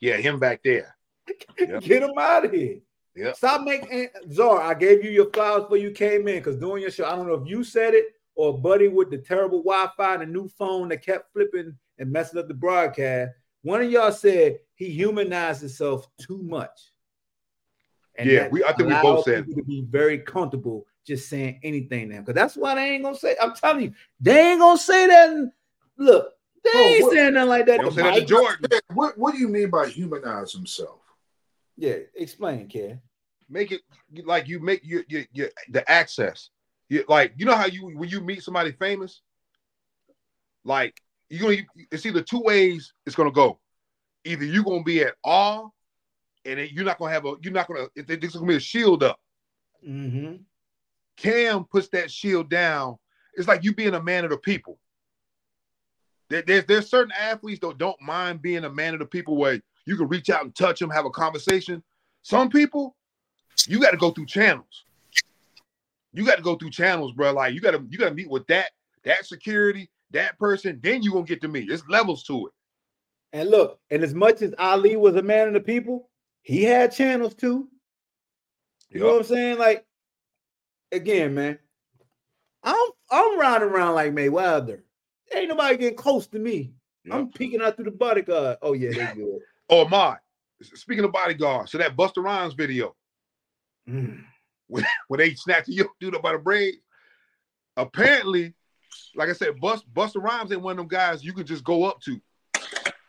yeah, 0.00 0.16
him 0.16 0.38
back 0.38 0.62
there. 0.62 0.96
Yep. 1.58 1.82
Get 1.82 2.02
him 2.02 2.18
out 2.18 2.46
of 2.46 2.52
here. 2.52 2.78
Yeah. 3.14 3.32
Stop 3.32 3.62
making 3.62 4.08
Czar. 4.32 4.62
I 4.62 4.74
gave 4.74 5.04
you 5.04 5.10
your 5.10 5.30
flowers 5.30 5.62
before 5.62 5.76
you 5.76 5.90
came 5.90 6.26
in 6.26 6.36
because 6.36 6.56
doing 6.56 6.82
your 6.82 6.90
show, 6.90 7.04
I 7.04 7.14
don't 7.14 7.28
know 7.28 7.34
if 7.34 7.48
you 7.48 7.62
said 7.62 7.94
it 7.94 8.06
or 8.34 8.58
Buddy 8.58 8.88
with 8.88 9.10
the 9.10 9.18
terrible 9.18 9.62
Wi-Fi 9.62 10.14
and 10.14 10.22
the 10.22 10.26
new 10.26 10.48
phone 10.48 10.88
that 10.88 11.04
kept 11.04 11.32
flipping 11.32 11.76
and 11.98 12.10
messing 12.10 12.40
up 12.40 12.48
the 12.48 12.54
broadcast. 12.54 13.32
One 13.62 13.82
of 13.82 13.90
y'all 13.90 14.10
said 14.10 14.58
he 14.74 14.90
humanized 14.90 15.60
himself 15.60 16.06
too 16.18 16.42
much. 16.42 16.92
And 18.16 18.28
yeah, 18.28 18.48
we 18.48 18.64
I 18.64 18.72
think 18.72 18.88
we 18.88 18.94
both 19.02 19.24
said 19.24 19.46
to 19.54 19.62
be 19.62 19.84
very 19.88 20.18
comfortable 20.18 20.86
just 21.06 21.28
saying 21.28 21.60
anything 21.62 22.08
now. 22.08 22.20
Because 22.20 22.34
that's 22.34 22.56
why 22.56 22.74
they 22.74 22.92
ain't 22.92 23.04
gonna 23.04 23.16
say. 23.16 23.36
I'm 23.40 23.54
telling 23.54 23.82
you, 23.82 23.92
they 24.20 24.52
ain't 24.52 24.60
gonna 24.60 24.78
say 24.78 25.06
that. 25.06 25.28
And, 25.30 25.52
look, 25.98 26.32
they 26.64 26.70
oh, 26.74 26.78
ain't 26.78 27.04
what, 27.04 27.12
saying 27.12 27.34
nothing 27.34 27.48
like 27.48 27.66
that. 27.66 27.80
To 27.80 27.92
say 27.92 28.02
that 28.02 28.14
to 28.14 28.24
Jordan. 28.24 28.70
What 28.92 29.16
What 29.18 29.32
do 29.32 29.40
you 29.40 29.48
mean 29.48 29.70
by 29.70 29.88
humanize 29.88 30.52
himself? 30.52 31.00
Yeah, 31.76 31.96
explain, 32.14 32.68
Ken. 32.68 33.00
Make 33.48 33.72
it 33.72 33.80
like 34.24 34.46
you 34.46 34.60
make 34.60 34.82
your 34.84 35.02
your, 35.08 35.24
your 35.32 35.48
the 35.70 35.88
access. 35.90 36.50
You, 36.88 37.04
like 37.08 37.32
you 37.36 37.46
know 37.46 37.56
how 37.56 37.66
you 37.66 37.96
when 37.96 38.08
you 38.08 38.20
meet 38.20 38.42
somebody 38.42 38.72
famous, 38.72 39.22
like 40.64 41.00
you're 41.28 41.50
gonna 41.50 41.66
it's 41.90 42.04
either 42.04 42.22
two 42.22 42.40
ways 42.40 42.92
it's 43.06 43.16
gonna 43.16 43.32
go. 43.32 43.58
Either 44.24 44.44
you're 44.44 44.64
gonna 44.64 44.82
be 44.82 45.02
at 45.02 45.14
awe, 45.24 45.68
and 46.44 46.60
you're 46.70 46.84
not 46.84 46.98
gonna 46.98 47.12
have 47.12 47.24
a 47.24 47.34
you're 47.42 47.52
not 47.52 47.66
gonna 47.66 47.88
there's 47.94 48.34
gonna 48.34 48.46
be 48.46 48.56
a 48.56 48.60
shield 48.60 49.02
up. 49.02 49.18
Mm-hmm. 49.86 50.36
Cam 51.16 51.64
puts 51.64 51.88
that 51.88 52.10
shield 52.10 52.50
down. 52.50 52.96
It's 53.34 53.48
like 53.48 53.64
you 53.64 53.74
being 53.74 53.94
a 53.94 54.02
man 54.02 54.24
of 54.24 54.30
the 54.30 54.38
people. 54.38 54.78
There, 56.30 56.42
there's 56.42 56.64
there's 56.64 56.88
certain 56.88 57.12
athletes 57.12 57.60
that 57.60 57.76
don't 57.76 58.00
mind 58.00 58.40
being 58.40 58.64
a 58.64 58.70
man 58.70 58.94
of 58.94 59.00
the 59.00 59.06
people 59.06 59.36
where 59.36 59.60
you 59.84 59.96
can 59.96 60.08
reach 60.08 60.30
out 60.30 60.44
and 60.44 60.54
touch 60.54 60.80
them, 60.80 60.90
have 60.90 61.04
a 61.04 61.10
conversation. 61.10 61.82
Some 62.22 62.48
people, 62.48 62.96
you 63.66 63.80
got 63.80 63.90
to 63.90 63.96
go 63.96 64.10
through 64.10 64.26
channels. 64.26 64.84
You 66.12 66.24
got 66.24 66.36
to 66.36 66.42
go 66.42 66.56
through 66.56 66.70
channels, 66.70 67.12
bro. 67.12 67.32
Like 67.32 67.52
you 67.52 67.60
got 67.60 67.72
to 67.72 67.84
you 67.90 67.98
got 67.98 68.08
to 68.08 68.14
meet 68.14 68.30
with 68.30 68.46
that 68.46 68.70
that 69.04 69.26
security 69.26 69.90
that 70.12 70.38
person, 70.38 70.80
then 70.82 71.02
you 71.02 71.12
gonna 71.12 71.24
get 71.24 71.40
to 71.42 71.48
me. 71.48 71.64
There's 71.66 71.86
levels 71.88 72.22
to 72.24 72.46
it. 72.46 72.52
And 73.32 73.48
look, 73.48 73.78
and 73.90 74.02
as 74.02 74.14
much 74.14 74.42
as 74.42 74.54
Ali 74.58 74.96
was 74.96 75.16
a 75.16 75.22
man 75.22 75.48
of 75.48 75.54
the 75.54 75.60
people, 75.60 76.08
he 76.42 76.64
had 76.64 76.92
channels 76.92 77.34
too. 77.34 77.68
You 78.90 79.00
know 79.00 79.06
what 79.06 79.16
I'm 79.18 79.24
saying? 79.24 79.58
Like, 79.58 79.86
again, 80.90 81.34
man, 81.34 81.58
I'm 82.64 82.88
I'm 83.10 83.38
riding 83.38 83.68
around 83.68 83.94
like 83.94 84.12
Mayweather. 84.12 84.80
Ain't 85.34 85.48
nobody 85.48 85.76
getting 85.76 85.96
close 85.96 86.26
to 86.28 86.38
me. 86.38 86.72
I'm 87.10 87.30
peeking 87.30 87.62
out 87.62 87.76
through 87.76 87.86
the 87.86 87.90
bodyguard. 87.92 88.58
Oh 88.62 88.72
yeah, 88.74 88.90
they 88.90 89.14
good. 89.14 89.40
Oh 89.72 89.86
my. 89.86 90.16
Speaking 90.62 91.04
of 91.04 91.12
bodyguard, 91.12 91.68
so 91.68 91.78
that 91.78 91.96
Busta 91.96 92.22
Rhymes 92.22 92.54
video 92.54 92.94
Mm. 93.88 94.22
when, 94.66 94.84
when 95.08 95.18
they 95.18 95.34
snatched 95.34 95.68
the 95.68 95.86
dude 96.00 96.14
up 96.14 96.22
by 96.22 96.32
the 96.32 96.38
braid, 96.38 96.74
apparently, 97.76 98.52
like 99.14 99.28
I 99.28 99.32
said, 99.32 99.60
Bust 99.60 99.84
Busta 99.92 100.22
Rhymes 100.22 100.52
ain't 100.52 100.60
one 100.60 100.72
of 100.72 100.76
them 100.78 100.88
guys 100.88 101.24
you 101.24 101.32
could 101.32 101.46
just 101.46 101.64
go 101.64 101.84
up 101.84 102.00
to. 102.02 102.20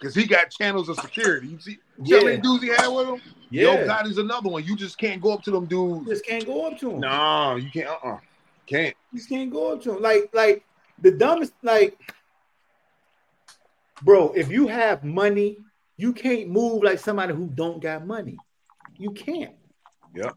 Cause 0.02 0.16
he 0.16 0.26
got 0.26 0.50
channels 0.50 0.90
of 0.90 0.98
security. 0.98 1.48
You 1.48 1.60
see, 1.60 1.78
see 2.04 2.16
how 2.16 2.24
many 2.24 2.38
dudes 2.38 2.64
he 2.64 2.70
had 2.70 2.88
with 2.88 3.08
him? 3.08 3.22
Yeah. 3.52 3.82
Yo, 3.82 3.86
God 3.86 4.08
is 4.08 4.18
another 4.18 4.50
one. 4.50 4.64
You 4.64 4.76
just 4.76 4.98
can't 4.98 5.22
go 5.22 5.32
up 5.34 5.44
to 5.44 5.52
them 5.52 5.68
dudes. 5.68 6.08
Just 6.08 6.26
can't 6.26 6.46
go 6.46 6.66
up 6.66 6.80
to 6.80 6.92
him. 6.92 7.02
No, 7.02 7.56
you 7.58 7.70
can't. 7.70 7.88
Uh, 7.88 7.98
uh 8.04 8.18
can't. 8.66 8.96
You 9.12 9.20
just 9.20 9.30
can't 9.30 9.52
go 9.52 9.74
up 9.74 9.82
to 9.84 9.96
him. 9.96 10.02
Like, 10.02 10.32
like 10.34 10.64
the 11.02 11.12
dumbest, 11.12 11.54
like, 11.64 11.98
bro, 14.04 14.32
if 14.34 14.52
you 14.52 14.68
have 14.68 15.04
money, 15.04 15.58
you 15.98 16.14
can't 16.14 16.50
move 16.50 16.84
like 16.84 17.00
somebody 17.00 17.34
who 17.34 17.48
don't 17.48 17.82
got 17.82 18.06
money. 18.06 18.38
You 18.98 19.12
can't. 19.12 19.56
Yeah. 20.16 20.32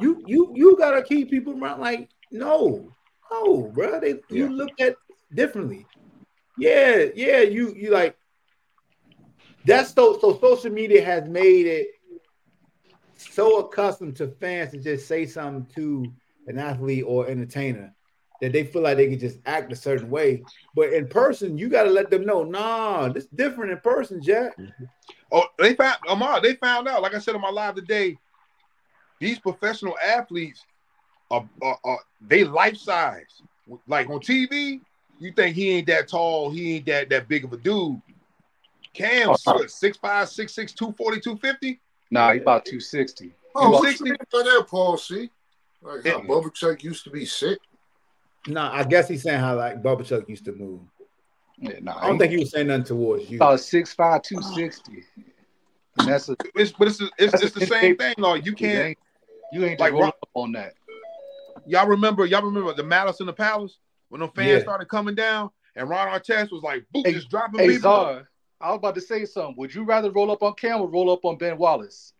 You 0.00 0.22
you 0.26 0.52
you 0.54 0.76
gotta 0.76 1.02
keep 1.02 1.30
people 1.30 1.60
around. 1.60 1.80
Like, 1.80 2.08
no, 2.30 2.92
no, 3.30 3.70
bro. 3.74 4.00
They 4.00 4.20
you 4.28 4.48
look 4.48 4.80
at 4.80 4.96
differently. 5.34 5.86
Yeah, 6.58 7.06
yeah. 7.14 7.40
You 7.40 7.74
you 7.74 7.90
like 7.90 8.16
that's 9.64 9.92
so 9.92 10.18
so 10.20 10.38
social 10.38 10.70
media 10.70 11.04
has 11.04 11.28
made 11.28 11.66
it 11.66 11.88
so 13.16 13.58
accustomed 13.58 14.16
to 14.16 14.28
fans 14.28 14.70
to 14.72 14.78
just 14.78 15.06
say 15.06 15.26
something 15.26 15.66
to 15.74 16.10
an 16.46 16.58
athlete 16.58 17.04
or 17.06 17.28
entertainer 17.28 17.94
that 18.40 18.52
they 18.52 18.64
feel 18.64 18.82
like 18.82 18.96
they 18.96 19.08
can 19.08 19.18
just 19.18 19.38
act 19.46 19.72
a 19.72 19.76
certain 19.76 20.10
way. 20.10 20.42
But 20.74 20.92
in 20.92 21.08
person, 21.08 21.58
you 21.58 21.68
got 21.68 21.84
to 21.84 21.90
let 21.90 22.10
them 22.10 22.24
know, 22.24 22.42
nah, 22.42 23.08
this 23.08 23.26
different 23.26 23.72
in 23.72 23.78
person, 23.80 24.22
Jack. 24.22 24.56
Oh, 25.30 25.44
they 25.58 25.74
found 25.74 25.98
Amar. 26.08 26.40
They 26.40 26.54
found 26.54 26.88
out. 26.88 27.02
Like 27.02 27.14
I 27.14 27.18
said 27.18 27.34
on 27.34 27.40
my 27.40 27.50
live 27.50 27.74
today, 27.74 28.18
these 29.20 29.38
professional 29.38 29.96
athletes 30.04 30.64
are, 31.30 31.48
are, 31.62 31.78
are 31.84 31.98
they 32.20 32.44
life 32.44 32.76
size. 32.76 33.42
Like 33.86 34.08
on 34.08 34.20
TV, 34.20 34.80
you 35.18 35.32
think 35.32 35.54
he 35.54 35.70
ain't 35.70 35.86
that 35.88 36.08
tall, 36.08 36.50
he 36.50 36.76
ain't 36.76 36.86
that 36.86 37.10
that 37.10 37.28
big 37.28 37.44
of 37.44 37.52
a 37.52 37.56
dude. 37.58 38.00
Cam, 38.92 39.30
Oh, 39.30 39.36
what, 39.44 39.66
6'5", 39.68 40.00
6'6", 40.00 40.74
240, 40.74 41.20
250? 41.20 41.80
Nah, 42.10 42.32
he 42.32 42.40
about 42.40 42.64
260. 42.64 43.32
Oh, 43.54 43.70
Well, 43.70 43.80
what 43.82 44.00
you 44.00 44.06
mean 44.06 44.16
by 44.32 44.42
that, 44.42 44.66
Paul? 44.68 44.96
See, 44.96 45.30
like 45.82 46.04
how 46.04 46.20
Bubba 46.22 46.52
Chuck 46.52 46.82
used 46.82 47.04
to 47.04 47.10
be 47.10 47.24
sick. 48.44 48.54
Nah, 48.54 48.72
I 48.72 48.84
guess 48.84 49.08
he's 49.08 49.22
saying 49.22 49.40
how 49.40 49.56
like 49.56 49.82
Bubba 49.82 50.04
Chuck 50.04 50.28
used 50.28 50.44
to 50.46 50.52
move. 50.52 50.80
Yeah, 51.58 51.74
nah, 51.82 51.98
I 51.98 52.06
don't 52.06 52.18
think 52.18 52.32
he 52.32 52.38
was 52.38 52.50
saying 52.52 52.68
nothing 52.68 52.84
towards 52.84 53.28
you. 53.30 53.36
about 53.36 53.58
6'5", 53.58 54.22
260. 54.22 55.04
And 55.98 56.08
that's 56.08 56.28
a 56.30 56.36
It's 56.54 56.72
but 56.72 56.88
it's 56.88 57.00
it's, 57.00 57.32
That's 57.32 57.42
it's 57.44 57.54
the 57.54 57.64
a- 57.64 57.66
same 57.66 57.96
thing, 57.96 58.14
though. 58.18 58.34
You 58.34 58.42
you 58.46 58.54
can't 58.54 58.78
ain't, 58.88 58.98
you 59.52 59.64
ain't 59.64 59.78
Like 59.80 59.88
like 59.88 59.92
roll 59.92 60.02
Rock- 60.04 60.16
up 60.22 60.28
on 60.34 60.52
that. 60.52 60.74
y'all 61.66 61.86
remember 61.86 62.24
y'all 62.26 62.42
remember 62.42 62.72
the 62.72 62.82
Malice 62.84 63.20
in 63.20 63.26
the 63.26 63.32
Palace 63.32 63.78
when 64.08 64.20
the 64.20 64.28
fans 64.28 64.48
Yeah. 64.50 64.60
started 64.60 64.86
coming 64.88 65.14
down 65.14 65.50
and 65.76 65.88
Ron 65.88 66.08
Artest 66.08 66.50
was 66.50 66.62
like, 66.62 66.84
boom, 66.92 67.02
Hey- 67.04 67.12
just 67.12 67.28
dropping 67.28 67.60
Hey, 67.60 67.66
people. 67.68 67.82
Czar, 67.82 68.28
I 68.60 68.70
was 68.70 68.78
about 68.78 68.94
to 68.94 69.00
say 69.02 69.24
something. 69.26 69.56
Would 69.58 69.74
you 69.74 69.84
rather 69.84 70.10
roll 70.10 70.30
up 70.30 70.42
on 70.42 70.54
Cam 70.54 70.80
or 70.80 70.88
roll 70.88 71.10
up 71.12 71.24
on 71.24 71.36
Ben 71.36 71.58
Wallace? 71.58 72.14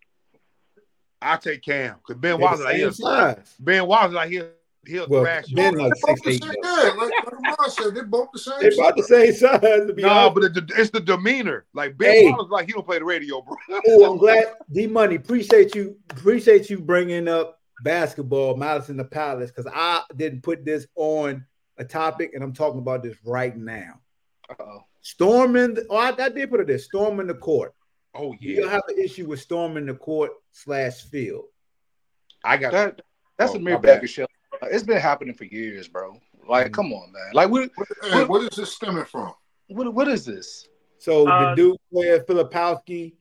I 1.23 1.37
take 1.37 1.63
Cam 1.63 1.97
because 1.99 2.21
Ben 2.21 2.33
They're 2.33 2.39
Wallace 2.39 2.61
like 3.01 3.37
same. 3.37 3.45
Ben 3.61 3.87
Wallace 3.87 4.13
like 4.15 4.31
he'll 4.31 4.49
he'll 4.87 5.07
Well, 5.09 5.23
thrash 5.23 5.49
you. 5.49 5.57
Ben 5.57 5.75
like 5.75 5.93
They 5.95 6.01
both 6.01 6.19
six 6.23 6.23
the 6.23 6.31
eight. 6.31 6.43
same, 6.43 6.55
yeah, 6.63 6.91
like, 6.97 7.13
like 7.25 7.35
Amar 7.39 7.69
said, 7.71 7.95
they 7.95 8.03
both 8.03 8.29
the 8.33 8.39
same. 8.39 8.55
They 8.61 8.69
about 8.75 8.97
the 8.97 9.03
same 9.03 9.33
size 9.35 9.61
to 9.87 9.93
be 9.93 10.03
No, 10.03 10.09
honest. 10.11 10.35
but 10.35 10.45
it, 10.65 10.71
it's 10.79 10.91
the 10.91 11.01
demeanor. 11.01 11.67
Like 11.75 11.97
Ben 11.99 12.13
Hey. 12.13 12.31
Wallace, 12.31 12.51
like 12.51 12.67
he 12.67 12.73
don't 12.73 12.87
play 12.87 12.99
the 12.99 13.05
radio, 13.05 13.43
bro. 13.43 13.57
Oh, 13.87 14.13
I'm 14.13 14.19
glad 14.19 14.47
D 14.73 14.87
Money. 14.87 15.17
Appreciate 15.17 15.75
you. 15.75 15.97
Appreciate 16.11 16.71
you 16.71 16.79
bringing 16.81 17.29
up 17.29 17.59
basketball, 17.83 18.57
Malice 18.57 18.89
in 18.91 18.97
the 18.97 19.05
Palace, 19.05 19.51
because 19.51 19.71
I 19.75 20.03
didn't 20.17 20.43
put 20.43 20.65
this 20.65 20.87
on 20.97 21.45
a 21.79 21.85
topic, 21.85 22.33
and 22.35 22.43
I'm 22.45 22.53
talking 22.53 22.79
about 22.81 23.03
this 23.03 23.17
right 23.25 23.57
now. 23.57 24.01
Uh-oh. 24.51 24.81
Storming. 25.03 25.75
The, 25.75 25.87
oh, 25.89 25.97
I, 25.97 26.09
I 26.19 26.29
did 26.29 26.51
put 26.51 26.61
it 26.61 26.67
there. 26.67 26.79
Storming 26.79 27.27
the 27.27 27.35
court. 27.35 27.75
Oh 28.15 28.33
yeah. 28.41 28.57
You 28.57 28.65
yeah, 28.65 28.71
have 28.71 28.83
an 28.89 28.99
issue 28.99 29.27
with 29.27 29.41
storming 29.41 29.87
the 29.87 29.95
court 29.95 30.33
slash 30.53 31.03
field. 31.05 31.45
I 32.45 32.57
got 32.57 32.73
That 32.73 33.01
that's 33.39 33.53
Oh, 33.53 33.57
a 33.57 33.59
mere 33.61 33.75
my 33.77 33.81
bad. 33.81 33.95
bag 33.97 34.05
of 34.05 34.11
shit. 34.11 34.30
It's 34.63 34.83
been 34.83 35.01
happening 35.01 35.35
for 35.35 35.45
years, 35.45 35.89
bro. 35.89 36.21
Like, 36.47 36.73
come 36.73 36.93
on, 36.93 37.13
man. 37.13 37.31
Like, 37.33 37.51
what 37.51 37.71
Hey, 38.03 38.25
what 38.25 38.43
is 38.43 38.57
this 38.57 38.73
stemming 38.73 39.05
from? 39.05 39.33
what, 39.69 39.93
what 39.95 40.09
is 40.09 40.25
this? 40.25 40.69
So 40.99 41.29
Uh, 41.29 41.51
the 41.51 41.57
Duke 41.57 41.81
player 41.93 42.21
Filipowski, 42.21 43.15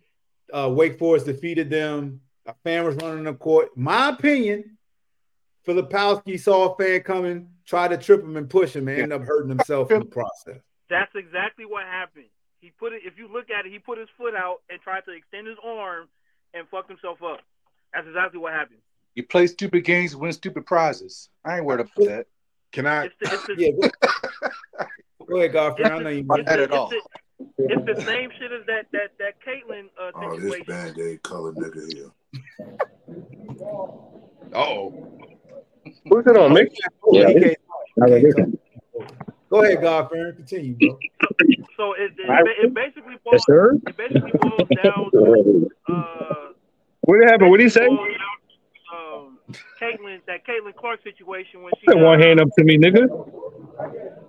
uh, 0.54 0.70
Wake 0.74 0.98
Forest 0.98 1.26
defeated 1.26 1.70
them. 1.70 2.22
A 2.46 2.54
fan 2.64 2.84
was 2.84 2.96
running 2.96 3.24
the 3.26 3.34
court. 3.34 3.78
My 3.78 4.10
opinion, 4.10 4.78
Filipowski 5.68 6.40
saw 6.40 6.74
a 6.74 6.78
fan 6.78 7.02
coming, 7.02 7.50
tried 7.66 7.90
to 7.90 7.98
trip 7.98 8.24
him 8.24 8.36
and 8.38 8.50
push 8.50 8.76
him, 8.76 8.88
and 8.88 8.98
ended 9.02 9.22
up 9.22 9.28
hurting 9.28 9.50
himself 9.50 9.92
in 9.92 10.00
the 10.00 10.06
process. 10.06 10.60
That's 10.90 11.12
exactly 11.16 11.66
what 11.66 11.84
happened. 11.84 12.26
He 12.60 12.72
put 12.72 12.94
it. 12.94 13.04
If 13.06 13.18
you 13.18 13.32
look 13.32 13.50
at 13.52 13.66
it, 13.66 13.72
he 13.72 13.80
put 13.80 13.98
his 13.98 14.10
foot 14.18 14.34
out 14.36 14.62
and 14.70 14.82
tried 14.82 15.06
to 15.06 15.12
extend 15.12 15.48
his 15.48 15.58
arm 15.64 16.10
and 16.54 16.68
fucked 16.70 16.90
himself 16.90 17.22
up. 17.24 17.40
That's 17.94 18.08
exactly 18.08 18.40
what 18.40 18.54
happened. 18.54 18.80
You 19.16 19.24
play 19.24 19.48
stupid 19.48 19.84
games, 19.84 20.16
win 20.16 20.32
stupid 20.32 20.66
prizes. 20.66 21.30
I 21.44 21.58
ain't 21.58 21.66
worried 21.66 21.82
about 21.82 22.06
that. 22.08 22.26
Can 22.72 22.86
I? 22.88 23.06
It's 23.06 23.16
the, 23.20 23.26
it's 23.34 23.46
the, 23.48 23.56
Yeah, 23.58 23.72
go, 23.72 23.90
go 25.28 25.38
ahead, 25.38 25.54
Godfrey. 25.54 25.86
I 25.86 26.00
know 26.00 26.10
you. 26.10 26.24
Not 26.24 26.40
it's 26.40 26.50
at 26.50 26.72
all. 26.72 26.92
it's 26.92 27.04
the, 27.58 27.74
it's 27.74 27.86
the 28.00 28.06
same 28.06 28.30
shit 28.40 28.52
as 28.52 28.66
that 28.68 28.86
that 28.92 29.12
that 29.18 29.34
Caitlin 29.46 29.86
uh, 30.00 30.12
Oh, 30.16 30.40
this 30.40 30.56
band 30.68 30.98
aid 31.00 31.24
color 31.24 31.52
nigga 31.54 31.94
here. 31.94 32.12
Oh, 34.54 34.94
Who's 36.10 36.26
it 36.26 36.38
on, 36.38 36.52
Mick? 36.54 36.70
Yeah, 37.12 37.28
he 37.28 37.34
Yeah. 37.34 37.40
can't- 37.40 37.58
All 38.02 38.10
right, 38.10 38.26
he 38.26 38.34
can't. 38.34 38.60
Go 39.50 39.64
ahead, 39.64 39.82
Godfrey. 39.82 40.34
Continue, 40.34 40.74
bro. 40.76 41.00
So 41.76 41.94
it, 41.94 42.12
it, 42.18 42.48
it 42.64 42.74
basically 42.74 43.14
Yes, 43.14 43.22
boils 43.26 43.46
sir. 43.48 43.74
it 43.88 43.98
basically 43.98 44.32
boils 44.40 44.68
down 44.76 45.12
to 45.12 45.70
uh, 45.88 46.52
What 47.02 47.20
happened? 47.30 47.50
What 47.50 47.58
did 47.58 47.64
he 47.64 47.70
say? 47.70 47.88
boils 47.88 47.98
down 47.98 48.08
to, 48.08 48.39
Caitlin 49.82 50.20
that 50.28 50.46
Caitlin 50.46 50.76
Clark 50.76 51.04
situation 51.04 51.64
when 51.64 51.74
she 51.80 51.86
Put 51.88 51.98
one 51.98 52.22
uh, 52.22 52.26
hand 52.26 52.40
up 52.40 52.50
to 52.58 52.64
me, 52.64 52.78
nigga. 52.78 53.08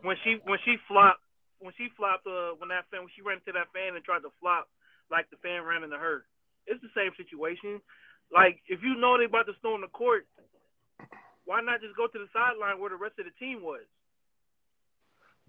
when 0.03 0.17
she 0.25 0.39
when 0.45 0.59
she 0.65 0.77
flopped 0.89 1.21
when 1.59 1.73
she 1.77 1.89
flopped 1.97 2.27
uh 2.27 2.55
when 2.59 2.69
that 2.71 2.85
fan 2.91 3.01
when 3.01 3.11
she 3.15 3.23
ran 3.23 3.39
into 3.39 3.53
that 3.53 3.73
fan 3.73 3.95
and 3.95 4.05
tried 4.05 4.21
to 4.23 4.33
flop 4.41 4.69
like 5.11 5.29
the 5.31 5.37
fan 5.43 5.65
ran 5.65 5.83
into 5.83 5.97
her. 5.99 6.25
It's 6.67 6.81
the 6.83 6.93
same 6.95 7.13
situation. 7.17 7.81
Like 8.33 8.61
if 8.69 8.83
you 8.83 8.97
know 8.97 9.19
they 9.19 9.25
about 9.25 9.47
to 9.47 9.55
storm 9.59 9.81
the 9.81 9.89
court, 9.89 10.27
why 11.45 11.61
not 11.61 11.81
just 11.81 11.97
go 11.97 12.07
to 12.07 12.19
the 12.19 12.29
sideline 12.33 12.81
where 12.81 12.91
the 12.91 12.97
rest 12.97 13.19
of 13.19 13.27
the 13.27 13.33
team 13.39 13.63
was? 13.63 13.83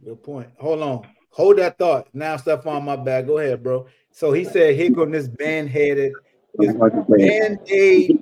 Good 0.03 0.23
point. 0.23 0.49
Hold 0.60 0.81
on. 0.81 1.07
Hold 1.30 1.60
that 1.60 1.77
thought. 1.77 2.07
Now, 2.14 2.35
stuff 2.38 2.65
on 2.68 2.84
my 2.84 2.95
back. 2.95 3.27
Go 3.27 3.38
ahead, 3.38 3.61
bro. 3.64 3.85
So 4.11 4.31
he 4.34 4.43
said, 4.43 4.76
here 4.76 4.89
go 4.89 5.06
this 5.06 5.27
band-headed, 6.57 6.93
this 6.93 7.05
band-aid. 7.17 8.19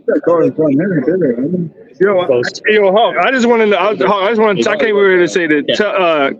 Yo, 2.00 2.20
I- 2.20 2.28
yo, 2.68 2.92
Hawk. 2.92 3.18
I 3.18 3.32
just 3.32 3.48
want 3.48 3.70
to. 3.70 3.80
I, 3.80 3.96
Hawk, 3.96 4.24
I 4.24 4.30
just 4.30 4.42
want. 4.42 4.62
to 4.64 4.70
I 4.70 4.78
came 4.78 4.96
over 4.96 5.10
here 5.10 5.18
to 5.20 5.28
say 5.28 5.48
that 5.48 5.82
uh, 5.82 6.32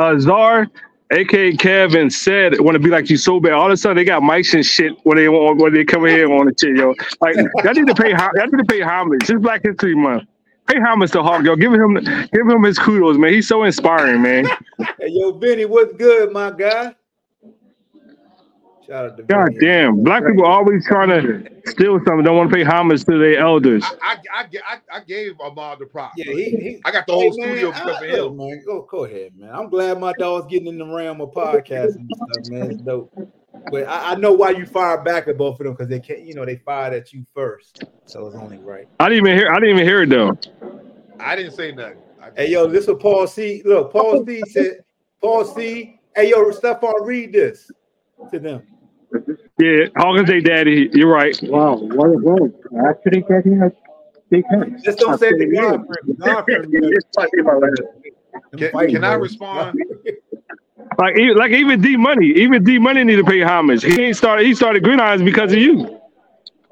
uh, 0.00 0.18
Czar, 0.18 0.66
aka 1.12 1.56
Kevin, 1.56 2.10
said 2.10 2.60
want 2.60 2.74
to 2.74 2.78
be 2.80 2.90
like 2.90 3.08
you 3.10 3.16
so 3.16 3.40
bad. 3.40 3.52
All 3.52 3.66
of 3.66 3.72
a 3.72 3.76
sudden, 3.76 3.96
they 3.96 4.04
got 4.04 4.22
mics 4.22 4.54
and 4.54 4.64
shit 4.64 4.92
when 5.04 5.16
they 5.16 5.28
want 5.28 5.60
when 5.60 5.72
they 5.74 5.84
come 5.84 6.04
in 6.06 6.10
here 6.16 6.32
on 6.32 6.46
the 6.46 6.54
shit, 6.60 6.76
yo. 6.76 6.94
Like 7.20 7.36
y'all 7.64 7.74
need 7.74 7.86
to 7.86 7.94
pay. 7.94 8.12
ho- 8.12 8.30
Y'all 8.36 8.46
need 8.46 8.58
to 8.58 8.64
pay 8.68 8.80
homage. 8.80 9.28
It's 9.30 9.40
Black 9.40 9.62
History 9.64 9.94
Month. 9.94 10.24
Pay 10.66 10.80
homage 10.80 11.10
to 11.12 11.22
Hawk, 11.22 11.44
yo. 11.44 11.56
Give 11.56 11.72
him, 11.74 11.94
give 11.94 12.46
him 12.48 12.62
his 12.62 12.78
kudos, 12.78 13.18
man. 13.18 13.32
He's 13.32 13.46
so 13.48 13.64
inspiring, 13.64 14.22
man. 14.22 14.46
Hey, 14.98 15.08
yo, 15.08 15.32
Benny, 15.32 15.66
what's 15.66 15.94
good, 15.96 16.32
my 16.32 16.50
guy? 16.50 16.94
Shout 18.86 19.06
out 19.06 19.16
to 19.16 19.22
God 19.22 19.46
Benny. 19.46 19.58
damn, 19.60 20.02
black 20.02 20.26
people 20.26 20.44
always 20.44 20.86
trying 20.86 21.08
to 21.08 21.48
steal 21.70 21.98
something. 22.06 22.22
Don't 22.24 22.36
want 22.36 22.50
to 22.50 22.56
pay 22.56 22.62
homage 22.64 23.04
to 23.04 23.18
their 23.18 23.38
elders. 23.38 23.82
I 23.82 24.18
I, 24.32 24.40
I, 24.42 24.48
I, 24.68 24.96
I 24.98 25.00
gave 25.00 25.40
Ahmad 25.40 25.78
the 25.78 25.86
prop. 25.86 26.12
Yeah, 26.16 26.34
he, 26.34 26.50
he 26.50 26.80
I 26.84 26.90
got 26.90 27.06
the 27.06 27.14
Hey, 27.14 27.30
whole 27.30 27.38
man, 27.38 27.48
studio 27.48 27.70
I- 27.70 27.78
because 27.78 28.02
of 28.02 28.08
him. 28.08 28.36
man, 28.36 28.62
go, 28.66 28.86
go 28.90 29.04
ahead, 29.04 29.32
man. 29.36 29.54
I'm 29.54 29.70
glad 29.70 29.98
my 29.98 30.12
dog's 30.12 30.46
getting 30.50 30.68
in 30.68 30.78
the 30.78 30.84
realm 30.86 31.20
of 31.22 31.30
podcasting 31.30 31.96
and 31.96 32.14
stuff, 32.14 32.44
man. 32.44 32.70
It's 32.72 32.82
dope. 32.82 33.10
But 33.70 33.88
I, 33.88 34.12
I 34.12 34.14
know 34.16 34.32
why 34.34 34.50
you 34.50 34.66
fired 34.66 35.04
back 35.04 35.26
at 35.28 35.38
both 35.38 35.58
of 35.58 35.64
them 35.64 35.72
because 35.72 35.88
they 35.88 36.00
can't, 36.00 36.20
you 36.20 36.34
know, 36.34 36.44
they 36.44 36.56
fired 36.56 36.92
at 36.92 37.12
you 37.14 37.24
first, 37.34 37.80
so 38.04 38.26
it's 38.26 38.36
only 38.36 38.58
right. 38.58 38.86
I 39.00 39.08
didn't 39.08 39.26
even 39.26 39.38
hear. 39.38 39.48
I 39.50 39.54
didn't 39.54 39.76
even 39.76 39.86
hear 39.86 40.02
it 40.02 40.10
though. 40.10 40.36
I 41.18 41.34
didn't 41.36 41.52
say 41.52 41.72
nothing. 41.72 41.96
I, 42.22 42.28
Hey, 42.36 42.50
yo, 42.50 42.66
this 42.66 42.86
is 42.86 42.94
Paul 43.00 43.26
C. 43.26 43.62
Look, 43.64 43.90
Paul 43.92 44.26
C. 44.26 44.44
said. 44.44 44.84
Paul 45.22 45.44
C. 45.46 45.98
Hey, 46.14 46.28
yo, 46.30 46.50
Stephon, 46.50 46.92
read 47.06 47.32
this 47.32 47.70
to 48.30 48.38
them. 48.38 48.62
Yeah, 49.58 49.86
Hawkins, 49.96 50.28
they 50.28 50.40
daddy. 50.40 50.90
You're 50.92 51.10
right. 51.12 51.38
Wow, 51.42 51.76
what 51.76 52.06
a 52.08 52.18
world. 52.18 52.52
Actually 52.88 53.22
getting 53.22 53.62
a 53.62 53.70
big 54.30 54.44
hand. 54.50 54.80
Just 54.84 54.98
don't 54.98 55.18
say 55.18 55.30
the 55.30 55.44
Absolutely. 55.44 55.56
God 55.56 55.86
friend. 55.86 56.46
Can, 58.56 58.70
can 58.90 59.04
I 59.04 59.14
respond? 59.14 59.78
Like, 60.98 61.18
even, 61.18 61.36
like 61.36 61.50
even 61.52 61.80
D 61.80 61.96
Money, 61.96 62.26
even 62.26 62.62
D 62.64 62.78
Money 62.78 63.04
need 63.04 63.16
to 63.16 63.24
pay 63.24 63.40
homage. 63.40 63.84
He 63.84 64.00
ain't 64.00 64.16
started. 64.16 64.46
He 64.46 64.54
started 64.54 64.82
Green 64.84 65.00
Eyes 65.00 65.22
because 65.22 65.52
of 65.52 65.58
you. 65.58 66.00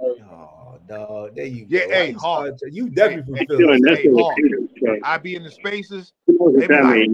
Oh, 0.01 0.79
dog. 0.89 1.35
There 1.35 1.45
you 1.47 1.67
go. 1.67 1.77
Yeah, 1.77 1.87
go. 1.87 1.93
hey, 1.95 2.11
You 2.11 2.19
Hawk. 2.19 2.47
started- 2.59 2.75
You 2.75 2.89
definitely 2.91 3.35
Hey, 3.39 3.47
from 3.47 3.57
Philly. 3.59 4.29
Hey, 4.85 5.01
I 5.03 5.19
be 5.19 5.35
in 5.37 5.43
the 5.43 5.51
spaces. 5.51 6.13
They 6.27 6.67
be 6.67 6.75
like, 6.75 7.11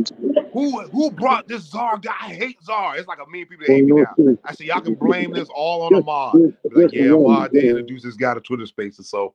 who 0.58 0.80
who 0.88 1.10
brought 1.10 1.46
this 1.46 1.62
Czar 1.70 1.98
guy? 1.98 2.12
I 2.20 2.34
hate 2.34 2.58
Czar. 2.62 2.96
It's 2.96 3.06
like 3.06 3.18
a 3.24 3.30
million 3.30 3.48
people 3.48 3.66
that 3.66 3.72
hate 3.72 3.84
me 3.84 4.02
now. 4.02 4.38
I 4.44 4.52
say 4.54 4.64
y'all 4.66 4.80
can 4.80 4.94
blame 4.94 5.32
this 5.32 5.48
all 5.54 5.82
on 5.82 5.94
Ahmad. 5.94 6.54
Be 6.74 6.82
Like, 6.82 6.92
yeah, 6.92 7.12
Ahmad 7.12 7.52
did 7.52 7.64
introduce 7.64 8.02
this 8.02 8.16
guy 8.16 8.34
to 8.34 8.40
Twitter 8.40 8.66
Spaces, 8.66 9.08
so 9.08 9.34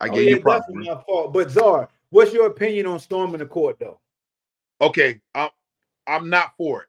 I 0.00 0.08
Oh, 0.08 0.14
gave 0.14 0.24
yeah, 0.24 0.36
you 0.36 0.40
props. 0.40 0.66
definitely 0.66 0.88
my 0.94 1.02
fault. 1.02 1.32
But 1.32 1.50
Czar, 1.50 1.88
what's 2.10 2.32
your 2.32 2.46
opinion 2.46 2.86
on 2.86 2.98
storming 2.98 3.38
the 3.40 3.46
court, 3.46 3.78
though? 3.78 4.00
Okay, 4.80 5.20
I'm 5.34 5.50
I'm 6.06 6.30
not 6.30 6.56
for 6.56 6.82
it. 6.82 6.88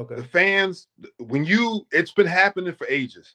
Okay. 0.00 0.14
The 0.14 0.24
fans, 0.24 0.86
when 1.18 1.44
you, 1.44 1.86
it's 1.92 2.12
been 2.12 2.26
happening 2.26 2.72
for 2.72 2.86
ages. 2.88 3.34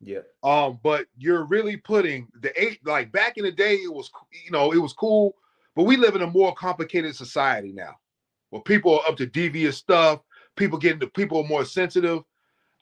Yeah. 0.00 0.20
Um, 0.42 0.78
but 0.82 1.06
you're 1.16 1.44
really 1.44 1.76
putting 1.76 2.28
the 2.40 2.52
eight 2.60 2.84
like 2.84 3.12
back 3.12 3.38
in 3.38 3.44
the 3.44 3.52
day, 3.52 3.76
it 3.76 3.92
was 3.92 4.10
you 4.44 4.50
know, 4.50 4.72
it 4.72 4.78
was 4.78 4.92
cool, 4.92 5.36
but 5.74 5.84
we 5.84 5.96
live 5.96 6.16
in 6.16 6.22
a 6.22 6.26
more 6.26 6.54
complicated 6.54 7.14
society 7.14 7.72
now 7.72 7.96
where 8.52 8.60
people 8.60 9.00
are 9.00 9.08
up 9.08 9.16
to 9.16 9.24
devious 9.24 9.78
stuff, 9.78 10.20
people 10.56 10.78
getting 10.78 11.00
to 11.00 11.06
people 11.06 11.38
are 11.42 11.48
more 11.48 11.64
sensitive. 11.64 12.22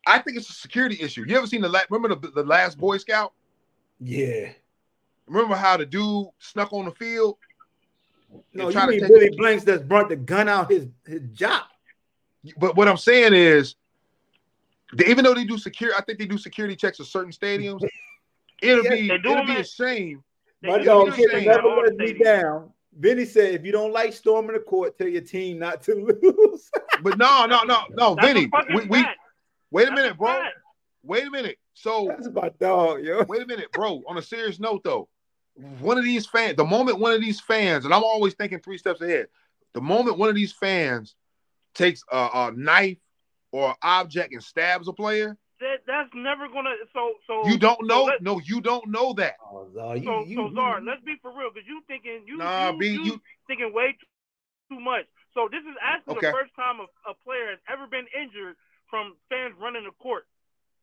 I 0.04 0.18
think 0.18 0.36
it's 0.36 0.50
a 0.50 0.52
security 0.52 0.98
issue. 1.00 1.24
You 1.28 1.36
ever 1.36 1.46
seen 1.46 1.60
the 1.60 1.68
la- 1.68 1.82
remember 1.90 2.16
the, 2.16 2.28
the 2.32 2.42
last 2.42 2.76
Boy 2.76 2.96
Scout? 2.98 3.32
Yeah. 4.00 4.50
Remember 5.28 5.54
how 5.54 5.76
the 5.76 5.86
dude 5.86 6.26
snuck 6.40 6.72
on 6.72 6.86
the 6.86 6.90
field? 6.90 7.36
No, 8.52 8.64
and 8.64 8.66
you 8.66 8.72
tried 8.72 8.88
mean 8.88 9.00
take- 9.00 9.08
Billy 9.10 9.30
Blanks 9.36 9.62
that's 9.62 9.84
brought 9.84 10.08
the 10.08 10.16
gun 10.16 10.48
out 10.48 10.72
his, 10.72 10.88
his 11.06 11.20
job. 11.32 11.62
But 12.58 12.74
what 12.74 12.88
I'm 12.88 12.96
saying 12.96 13.32
is, 13.34 13.76
they, 14.92 15.06
even 15.06 15.22
though 15.24 15.34
they 15.34 15.44
do 15.44 15.56
secure, 15.56 15.92
I 15.96 16.00
think 16.02 16.18
they 16.18 16.26
do 16.26 16.36
security 16.36 16.74
checks 16.74 16.98
at 16.98 17.06
certain 17.06 17.30
stadiums. 17.32 17.80
It'll 18.60 18.84
Yeah, 18.84 18.90
be 18.90 19.10
it'll 19.12 19.46
be 19.46 19.56
a 19.56 19.64
shame. 19.64 20.24
My 20.62 20.78
dog 20.82 21.06
what 21.06 21.14
kid 21.14 21.22
you're 21.22 21.30
saying. 21.30 21.46
never 21.48 21.68
let 21.68 21.96
me 21.96 22.12
down. 22.12 22.70
Vinny 22.98 23.24
said, 23.24 23.54
if 23.54 23.64
you 23.64 23.72
don't 23.72 23.92
like 23.92 24.12
storming 24.12 24.52
the 24.54 24.60
court, 24.60 24.98
tell 24.98 25.08
your 25.08 25.20
team 25.22 25.58
not 25.58 25.82
to 25.84 25.94
lose. 26.22 26.70
But 27.02 27.18
no, 27.18 27.46
no, 27.46 27.62
no, 27.62 27.82
no, 27.90 28.14
That's 28.14 28.26
Vinny. 28.26 28.50
We, 28.74 28.86
we 28.86 29.04
wait 29.70 29.88
a 29.88 29.90
That's 29.90 30.00
minute, 30.02 30.18
bro. 30.18 30.28
fact. 30.28 30.54
Wait 31.02 31.26
a 31.26 31.30
minute. 31.30 31.58
So 31.74 32.08
That's 32.08 32.28
my 32.32 32.50
dog, 32.60 33.02
yo. 33.02 33.24
wait 33.28 33.42
a 33.42 33.46
minute, 33.46 33.72
bro. 33.72 34.02
On 34.06 34.18
a 34.18 34.22
serious 34.22 34.58
note, 34.60 34.82
though, 34.84 35.08
one 35.80 35.98
of 35.98 36.04
these 36.04 36.26
fans, 36.26 36.56
the 36.56 36.64
moment 36.64 36.98
one 36.98 37.12
of 37.12 37.20
these 37.20 37.40
fans, 37.40 37.84
and 37.84 37.94
I'm 37.94 38.04
always 38.04 38.34
thinking 38.34 38.60
three 38.60 38.78
steps 38.78 39.00
ahead. 39.00 39.26
The 39.72 39.80
moment 39.80 40.18
one 40.18 40.28
of 40.28 40.34
these 40.34 40.52
fans 40.52 41.14
takes 41.74 42.02
a, 42.10 42.16
a 42.16 42.52
knife 42.54 42.98
or 43.52 43.74
object 43.82 44.32
and 44.32 44.42
stabs 44.42 44.88
a 44.88 44.92
player, 44.92 45.28
That 45.28 45.36
that's 46.00 46.14
never 46.14 46.48
gonna. 46.48 46.70
So 46.92 47.12
so 47.26 47.46
you 47.46 47.58
don't 47.58 47.86
know. 47.86 48.04
let- 48.04 48.22
No, 48.22 48.40
you 48.40 48.60
don't 48.60 48.86
know 48.88 49.12
that. 49.14 49.36
Oh, 49.44 49.68
Czar, 49.74 49.96
you, 49.96 50.04
So, 50.04 50.24
you, 50.24 50.36
so 50.36 50.48
you- 50.48 50.84
let's 50.86 51.02
be 51.04 51.16
for 51.22 51.30
real, 51.36 51.50
because 51.52 51.68
you 51.68 51.82
thinking 51.86 52.22
you 52.26 52.36
Nah, 52.38 52.72
you, 52.72 52.78
B, 52.78 52.86
you, 52.88 53.04
you- 53.04 53.20
thinking 53.46 53.72
way 53.72 53.92
too, 53.92 54.76
too 54.76 54.80
much. 54.80 55.04
So 55.34 55.48
this 55.50 55.60
is 55.60 55.76
actually 55.82 56.16
Okay. 56.16 56.26
the 56.28 56.32
first 56.32 56.54
time 56.56 56.80
a, 56.80 57.10
a 57.10 57.14
player 57.24 57.50
has 57.50 57.58
ever 57.68 57.86
been 57.86 58.06
injured 58.18 58.56
from 58.88 59.14
fans 59.28 59.54
running 59.60 59.84
the 59.84 59.92
court. 60.02 60.26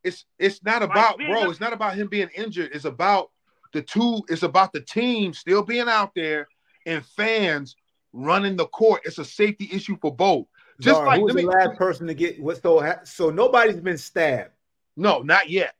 It's 0.03 0.25
it's 0.39 0.63
not 0.63 0.83
about 0.83 1.17
we 1.17 1.25
ain't 1.25 1.33
bro. 1.33 1.41
got- 1.43 1.49
It's 1.51 1.59
not 1.59 1.73
about 1.73 1.95
him 1.95 2.07
being 2.07 2.29
injured. 2.35 2.71
It's 2.73 2.85
about 2.85 3.31
the 3.73 3.81
two. 3.81 4.21
It's 4.29 4.43
about 4.43 4.71
the 4.71 4.81
team 4.81 5.33
still 5.33 5.63
being 5.63 5.89
out 5.89 6.13
there 6.15 6.47
and 6.85 7.05
fans 7.05 7.75
running 8.13 8.55
the 8.55 8.67
court. 8.67 9.01
It's 9.05 9.17
a 9.17 9.25
safety 9.25 9.67
issue 9.71 9.97
for 10.01 10.15
both. 10.15 10.47
Just 10.79 10.97
Czar, 10.97 11.07
like 11.07 11.19
who's 11.19 11.33
let 11.33 11.41
the 11.41 11.47
last 11.47 11.77
person 11.77 12.07
to 12.07 12.13
get 12.13 12.39
what 12.39 12.61
so 12.61 12.81
so 13.03 13.29
nobody's 13.31 13.79
been 13.79 13.97
stabbed. 13.97 14.51
No, 14.97 15.21
not 15.21 15.49
yet. 15.49 15.75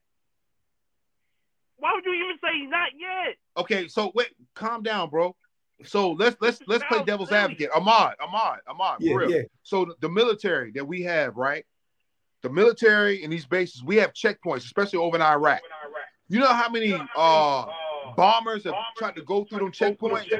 Why 1.78 1.92
would 1.94 2.06
you 2.06 2.14
even 2.14 2.38
say 2.42 2.66
not 2.68 2.90
yet? 2.98 3.36
Okay, 3.58 3.88
so 3.88 4.12
wait, 4.16 4.30
calm 4.56 4.82
down, 4.84 5.10
bro. 5.10 5.36
So 5.84 6.12
let's 6.14 6.36
let's 6.42 6.60
let's 6.68 6.84
play 6.86 6.98
Sounds 6.98 7.06
devil's 7.08 7.30
silly. 7.30 7.42
advocate. 7.42 7.70
Ahmad, 7.76 8.16
Ahmad, 8.20 8.60
Ahmad, 8.68 8.98
Yeah, 9.00 9.12
for 9.14 9.20
real. 9.20 9.32
yeah. 9.32 9.42
So 9.64 9.86
the- 9.86 9.96
the 10.02 10.10
military 10.10 10.72
that 10.72 10.86
we 10.86 11.04
have, 11.04 11.36
right? 11.38 11.66
The 12.42 12.50
military 12.50 13.24
in 13.24 13.30
these 13.30 13.46
bases, 13.46 13.84
we 13.84 13.98
have 13.98 14.14
checkpoints, 14.14 14.66
especially 14.66 15.00
over 15.00 15.18
in 15.18 15.22
Iraq. 15.22 15.62
You 16.30 16.40
know 16.40 16.48
how 16.54 16.70
many 16.70 16.94
uh 17.16 17.66
bombers 18.16 18.64
have 18.64 18.74
tried 18.98 19.16
to 19.16 19.22
go 19.24 19.44
through 19.44 19.60
them 19.60 19.72
checkpoints 19.72 20.32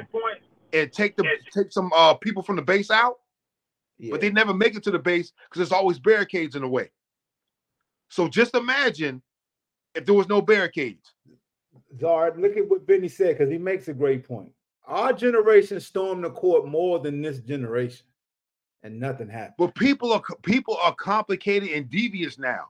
and 0.72 0.92
take 0.92 1.16
the 1.16 1.24
take 1.52 1.70
some 1.72 1.90
uh 1.94 2.14
people 2.14 2.42
from 2.42 2.56
the 2.56 2.62
base 2.62 2.90
out, 2.90 3.18
yeah. 3.98 4.10
but 4.10 4.20
they 4.20 4.30
never 4.30 4.52
make 4.52 4.74
it 4.74 4.82
to 4.84 4.90
the 4.90 4.98
base 4.98 5.32
because 5.48 5.58
there's 5.60 5.72
always 5.72 5.98
barricades 5.98 6.56
in 6.56 6.62
the 6.62 6.68
way. 6.68 6.90
So 8.08 8.28
just 8.28 8.54
imagine 8.54 9.22
if 9.94 10.04
there 10.06 10.14
was 10.14 10.28
no 10.28 10.40
barricades. 10.40 11.14
Czar, 12.00 12.34
look 12.36 12.56
at 12.56 12.68
what 12.68 12.86
Benny 12.86 13.08
said 13.08 13.36
because 13.38 13.50
he 13.50 13.58
makes 13.58 13.88
a 13.88 13.94
great 13.94 14.26
point. 14.26 14.52
Our 14.86 15.12
generation 15.12 15.80
stormed 15.80 16.24
the 16.24 16.30
court 16.30 16.66
more 16.66 16.98
than 16.98 17.20
this 17.20 17.40
generation, 17.40 18.06
and 18.82 18.98
nothing 18.98 19.28
happened. 19.28 19.54
But 19.58 19.74
people 19.74 20.12
are 20.12 20.22
people 20.42 20.78
are 20.82 20.94
complicated 20.94 21.70
and 21.70 21.90
devious 21.90 22.38
now. 22.38 22.68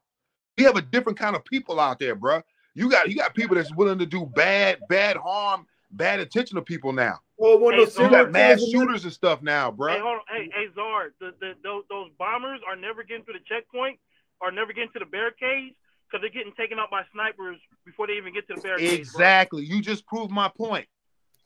We 0.57 0.65
have 0.65 0.77
a 0.77 0.83
different 0.83 1.19
kind 1.19 1.37
of 1.37 1.45
people 1.45 1.79
out 1.79 1.99
there, 2.01 2.17
bruh. 2.17 2.43
You 2.75 2.91
got 2.91 3.09
you 3.09 3.17
got 3.17 3.35
people 3.35 3.57
that's 3.57 3.75
willing 3.75 3.99
to 3.99 4.07
do 4.07 4.27
bad, 4.27 4.79
bad 4.89 5.17
harm, 5.17 5.67
bad 5.93 6.19
attention 6.21 6.57
to 6.57 6.63
people 6.63 6.93
now. 6.93 7.21
Well, 7.37 7.59
one 7.59 7.75
Hey, 7.75 7.83
of 7.83 7.95
those 7.95 8.05
You 8.05 8.11
got 8.11 8.33
mass 8.33 8.61
shooters 8.69 9.05
and 9.05 9.13
stuff 9.13 9.43
now, 9.43 9.71
Hey, 9.71 9.77
bruh. 9.77 10.01
hold 10.03 10.19
on. 10.19 10.21
Hey, 10.29 10.51
hey, 10.53 10.67
Zard, 10.77 11.11
the, 11.21 11.33
the, 11.41 11.53
those, 11.63 11.85
those 11.89 12.11
bombers 12.19 12.61
are 12.69 12.75
never 12.75 13.05
getting 13.05 13.25
through 13.25 13.35
the 13.35 13.45
checkpoint 13.49 13.99
or 14.41 14.51
never 14.51 14.73
getting 14.73 14.91
to 14.93 14.99
the 14.99 15.07
barricades 15.07 15.75
because 16.11 16.23
they're 16.23 16.31
getting 16.31 16.53
taken 16.57 16.79
out 16.79 16.91
by 16.91 17.03
snipers 17.13 17.59
before 17.85 18.07
they 18.07 18.15
even 18.15 18.33
get 18.33 18.47
to 18.49 18.55
the 18.55 18.61
barricades. 18.61 18.91
bro. 19.13 19.21
Exactly. 19.21 19.65
You 19.65 19.81
just 19.83 20.07
proved 20.07 20.31
my 20.31 20.49
point. 20.49 20.87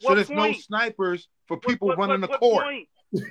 So 0.00 0.08
What 0.10 0.14
there's 0.16 0.30
no 0.30 0.52
snipers 0.52 1.28
for 1.46 1.58
people 1.58 1.88
what- 1.88 1.98
running 1.98 2.20
what- 2.20 2.30
the 2.30 2.38
what 2.38 2.40
court. 2.40 2.64
point? 2.64 2.88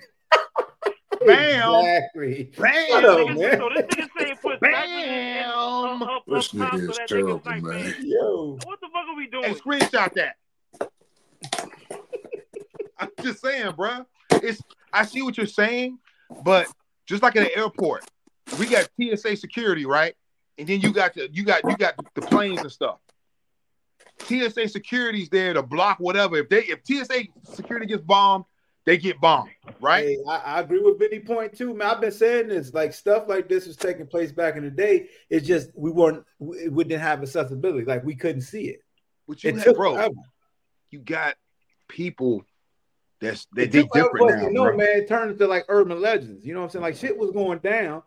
Bam. 1.25 1.75
Exactly. 1.75 2.51
Bam. 2.57 3.05
Up, 3.05 3.27
man. 3.37 3.57
so 3.59 3.69
this 3.75 3.85
nigga 3.85 4.07
saying 4.17 4.35
put 4.41 4.57
snipers 4.59 4.89
in- 4.89 4.99
in- 4.99 5.09
Bam. 5.43 5.51
up, 6.01 6.09
up, 6.09 6.23
This 6.27 6.53
uh, 6.53 6.57
nigga 6.57 6.73
is 6.75 6.87
that 6.87 6.95
they 6.97 6.97
can 6.97 7.07
terrible, 7.07 7.41
snipe 7.43 7.63
man. 7.63 7.95
Yo. 8.01 8.57
What 8.65 8.79
the 8.81 8.87
fuck 8.91 9.05
are 9.07 9.15
we 9.15 9.27
doing? 9.27 9.43
Hey, 9.43 9.53
screenshot 9.53 10.13
that. 10.13 10.35
I'm 12.99 13.09
just 13.21 13.41
saying, 13.41 13.71
bruh. 13.73 14.05
It's 14.31 14.61
I 14.93 15.05
see 15.05 15.21
what 15.21 15.37
you're 15.37 15.45
saying, 15.45 15.99
but 16.43 16.67
just 17.05 17.21
like 17.23 17.35
at 17.35 17.43
an 17.43 17.49
airport, 17.55 18.05
we 18.59 18.67
got 18.67 18.89
TSA 18.99 19.37
security, 19.37 19.85
right? 19.85 20.15
And 20.57 20.67
then 20.67 20.81
you 20.81 20.93
got 20.93 21.13
the 21.13 21.29
you 21.31 21.43
got 21.43 21.63
you 21.69 21.75
got 21.77 21.95
the 22.15 22.21
planes 22.21 22.61
and 22.61 22.71
stuff. 22.71 22.97
TSA 24.19 24.67
security's 24.67 25.29
there 25.29 25.53
to 25.53 25.63
block 25.63 25.99
whatever. 25.99 26.37
If 26.37 26.49
they 26.49 26.63
if 26.63 26.79
TSA 26.85 27.23
security 27.43 27.87
gets 27.87 28.03
bombed, 28.03 28.45
they 28.85 28.97
get 28.97 29.19
bombed, 29.21 29.49
right? 29.79 30.05
Hey, 30.05 30.17
I, 30.27 30.37
I 30.37 30.59
agree 30.61 30.79
with 30.79 30.99
Benny 30.99 31.19
point 31.19 31.55
too, 31.55 31.73
man. 31.73 31.89
I've 31.89 32.01
been 32.01 32.11
saying 32.11 32.47
this, 32.47 32.73
like 32.73 32.93
stuff 32.93 33.25
like 33.27 33.47
this 33.47 33.67
was 33.67 33.77
taking 33.77 34.07
place 34.07 34.31
back 34.31 34.55
in 34.55 34.63
the 34.63 34.71
day. 34.71 35.07
It's 35.29 35.47
just 35.47 35.69
we 35.75 35.91
weren't, 35.91 36.23
we, 36.39 36.67
we 36.69 36.83
didn't 36.83 37.01
have 37.01 37.21
accessibility, 37.21 37.85
like 37.85 38.03
we 38.03 38.15
couldn't 38.15 38.41
see 38.41 38.65
it. 38.65 38.81
But 39.27 39.43
you 39.43 39.51
It 39.51 39.57
have, 39.57 39.75
bro, 39.75 39.95
forever. 39.95 40.13
you 40.89 40.99
got 40.99 41.35
people 41.87 42.43
that's 43.19 43.47
they, 43.55 43.67
they 43.67 43.83
different 43.83 44.29
now, 44.29 44.47
to 44.47 44.51
know, 44.51 44.63
bro. 44.65 44.77
man. 44.77 44.87
It 44.93 45.07
turned 45.07 45.31
into 45.31 45.47
like 45.47 45.65
urban 45.69 46.01
legends. 46.01 46.43
You 46.45 46.53
know 46.53 46.61
what 46.61 46.65
I'm 46.65 46.71
saying? 46.71 46.83
Like 46.83 46.95
shit 46.95 47.17
was 47.17 47.31
going 47.31 47.59
down. 47.59 48.03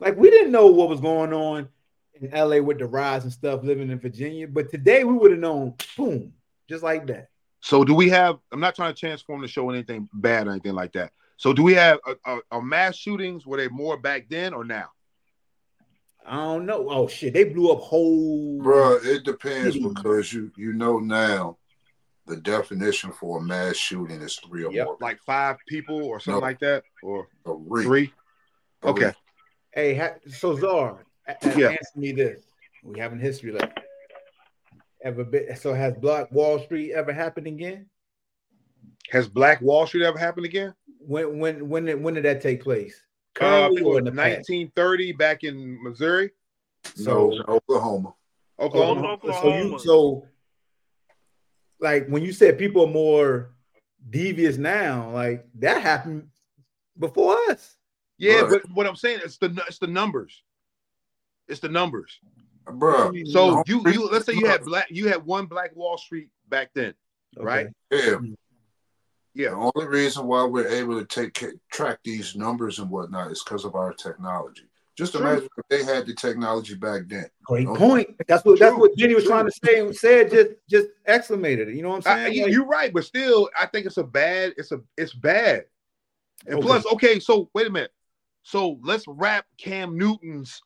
Like 0.00 0.16
we 0.16 0.30
didn't 0.30 0.52
know 0.52 0.66
what 0.66 0.88
was 0.88 1.00
going 1.00 1.32
on 1.32 1.68
in 2.14 2.30
LA 2.30 2.58
with 2.58 2.78
the 2.78 2.86
rise 2.86 3.24
and 3.24 3.32
stuff 3.32 3.62
living 3.62 3.90
in 3.90 3.98
Virginia, 3.98 4.46
but 4.46 4.70
today 4.70 5.04
we 5.04 5.14
would 5.14 5.30
have 5.32 5.40
known, 5.40 5.74
boom, 5.96 6.32
just 6.68 6.82
like 6.82 7.06
that. 7.08 7.28
So 7.60 7.84
do 7.84 7.94
we 7.94 8.08
have? 8.10 8.38
I'm 8.52 8.60
not 8.60 8.76
trying 8.76 8.94
to 8.94 8.98
transform 8.98 9.40
the 9.42 9.48
show 9.48 9.68
in 9.70 9.74
anything 9.76 10.08
bad 10.12 10.46
or 10.46 10.52
anything 10.52 10.74
like 10.74 10.92
that. 10.92 11.12
So 11.36 11.52
do 11.52 11.62
we 11.62 11.74
have 11.74 11.98
a, 12.06 12.14
a, 12.24 12.38
a 12.58 12.62
mass 12.62 12.96
shootings? 12.96 13.46
Were 13.46 13.56
they 13.56 13.68
more 13.68 13.96
back 13.96 14.26
then 14.28 14.54
or 14.54 14.64
now? 14.64 14.88
I 16.26 16.36
don't 16.36 16.66
know. 16.66 16.88
Oh 16.90 17.08
shit, 17.08 17.32
they 17.32 17.44
blew 17.44 17.72
up 17.72 17.80
whole. 17.80 18.60
Bruh, 18.62 19.04
it 19.04 19.24
depends 19.24 19.78
because 19.78 20.32
you 20.32 20.52
you 20.56 20.72
know 20.72 20.98
now 20.98 21.56
the 22.26 22.36
definition 22.36 23.10
for 23.10 23.38
a 23.38 23.40
mass 23.40 23.76
shooting 23.76 24.20
is 24.20 24.36
three 24.36 24.64
or 24.64 24.70
Yep. 24.72 24.84
more. 24.84 24.96
Like 25.00 25.20
five 25.22 25.56
people 25.66 26.04
or 26.04 26.20
something 26.20 26.40
No. 26.40 26.46
like 26.46 26.60
that, 26.60 26.84
or 27.02 27.28
Three. 27.44 27.84
three? 27.84 28.12
Okay. 28.84 29.12
Hey, 29.78 29.94
ha- 29.94 30.16
so 30.26 30.56
Czar, 30.56 31.06
a- 31.28 31.36
a- 31.40 31.56
Yeah. 31.56 31.68
answer 31.68 32.00
me 32.00 32.10
this. 32.10 32.42
We 32.82 32.98
have 32.98 33.12
a 33.12 33.16
history 33.16 33.52
lesson. 33.52 33.70
Ever 35.04 35.22
been 35.22 35.54
so 35.54 35.72
has 35.72 35.94
Black 35.94 36.32
Wall 36.32 36.58
Street 36.58 36.90
ever 36.94 37.12
happened 37.12 37.46
again? 37.46 37.88
Has 39.10 39.28
Black 39.28 39.60
Wall 39.60 39.86
Street 39.86 40.02
ever 40.04 40.18
happened 40.18 40.46
again? 40.46 40.74
When 40.98 41.38
when 41.38 41.68
when 41.68 41.84
did, 41.84 42.02
when 42.02 42.14
did 42.14 42.24
that 42.24 42.40
take 42.40 42.60
place? 42.60 43.00
Uh, 43.36 43.38
Currently 43.38 43.76
think 43.76 43.86
or 43.86 43.98
in 44.00 44.04
the 44.06 44.10
past? 44.10 44.50
1930 44.50 45.12
back 45.12 45.44
in 45.44 45.80
Missouri, 45.84 46.32
No, 46.96 47.30
Oklahoma. 47.48 48.14
Oklahoma. 48.58 49.16
So 49.22 49.56
you 49.56 49.78
so 49.78 50.26
like 51.78 52.08
when 52.08 52.24
you 52.24 52.32
said 52.32 52.58
people 52.58 52.82
are 52.82 52.90
more 52.90 53.54
devious 54.10 54.56
now, 54.56 55.12
like 55.12 55.46
that 55.60 55.80
happened 55.82 56.30
before 56.98 57.36
us. 57.48 57.77
Yeah, 58.18 58.42
Bruh. 58.42 58.50
but 58.50 58.70
what 58.72 58.86
I'm 58.86 58.96
saying 58.96 59.20
is 59.24 59.38
the 59.38 59.46
it's 59.68 59.78
the 59.78 59.86
numbers. 59.86 60.42
It's 61.46 61.60
the 61.60 61.68
numbers. 61.68 62.18
Bro. 62.70 63.12
So 63.26 63.62
you 63.66 63.82
you 63.90 64.08
let's 64.10 64.26
say 64.26 64.34
you 64.34 64.46
had 64.46 64.62
black 64.64 64.86
you 64.90 65.08
had 65.08 65.24
one 65.24 65.46
Black 65.46 65.74
Wall 65.74 65.96
Street 65.96 66.28
back 66.48 66.70
then, 66.74 66.94
right? 67.38 67.68
Yeah. 67.90 68.16
Yeah. 69.34 69.50
The 69.50 69.70
only 69.74 69.86
reason 69.86 70.26
why 70.26 70.44
we're 70.44 70.68
able 70.68 71.02
to 71.02 71.06
take 71.06 71.40
track 71.70 72.00
these 72.04 72.34
numbers 72.36 72.78
and 72.78 72.90
whatnot 72.90 73.30
is 73.30 73.42
because 73.44 73.64
of 73.64 73.74
our 73.76 73.92
technology. 73.94 74.64
Just 74.96 75.12
True. 75.12 75.20
imagine 75.22 75.48
if 75.56 75.64
they 75.70 75.84
had 75.84 76.06
the 76.06 76.14
technology 76.14 76.74
back 76.74 77.02
then. 77.06 77.26
Great 77.44 77.68
Okay. 77.68 77.78
point. 77.78 78.08
That's 78.26 78.44
what 78.44 78.58
that's 78.58 78.76
what 78.76 78.96
Jenny 78.96 79.14
was 79.14 79.24
true. 79.24 79.30
trying 79.32 79.46
to 79.46 79.52
say 79.64 79.78
and 79.80 79.94
said 79.96 80.30
just 80.30 80.50
just 80.68 80.88
exclamated 81.06 81.68
it. 81.68 81.74
You 81.76 81.82
know 81.82 81.90
what 81.90 82.06
I'm 82.06 82.12
I- 82.12 82.24
saying? 82.24 82.34
you- 82.36 82.42
Like- 82.42 82.52
you're 82.52 82.66
right, 82.66 82.92
but 82.92 83.04
still, 83.04 83.48
I 83.58 83.66
think 83.66 83.86
it's 83.86 83.96
a 83.96 84.02
bad. 84.04 84.54
It's 84.58 84.72
a 84.72 84.80
it's 84.96 85.14
bad. 85.14 85.66
And 86.46 86.56
Okay. 86.56 86.66
plus, 86.66 86.86
okay, 86.94 87.20
so 87.20 87.48
wait 87.54 87.66
a 87.66 87.70
minute. 87.70 87.92
So 88.48 88.78
let's 88.82 89.04
wrap 89.06 89.44
Cam 89.58 89.98
Newton's 89.98 90.62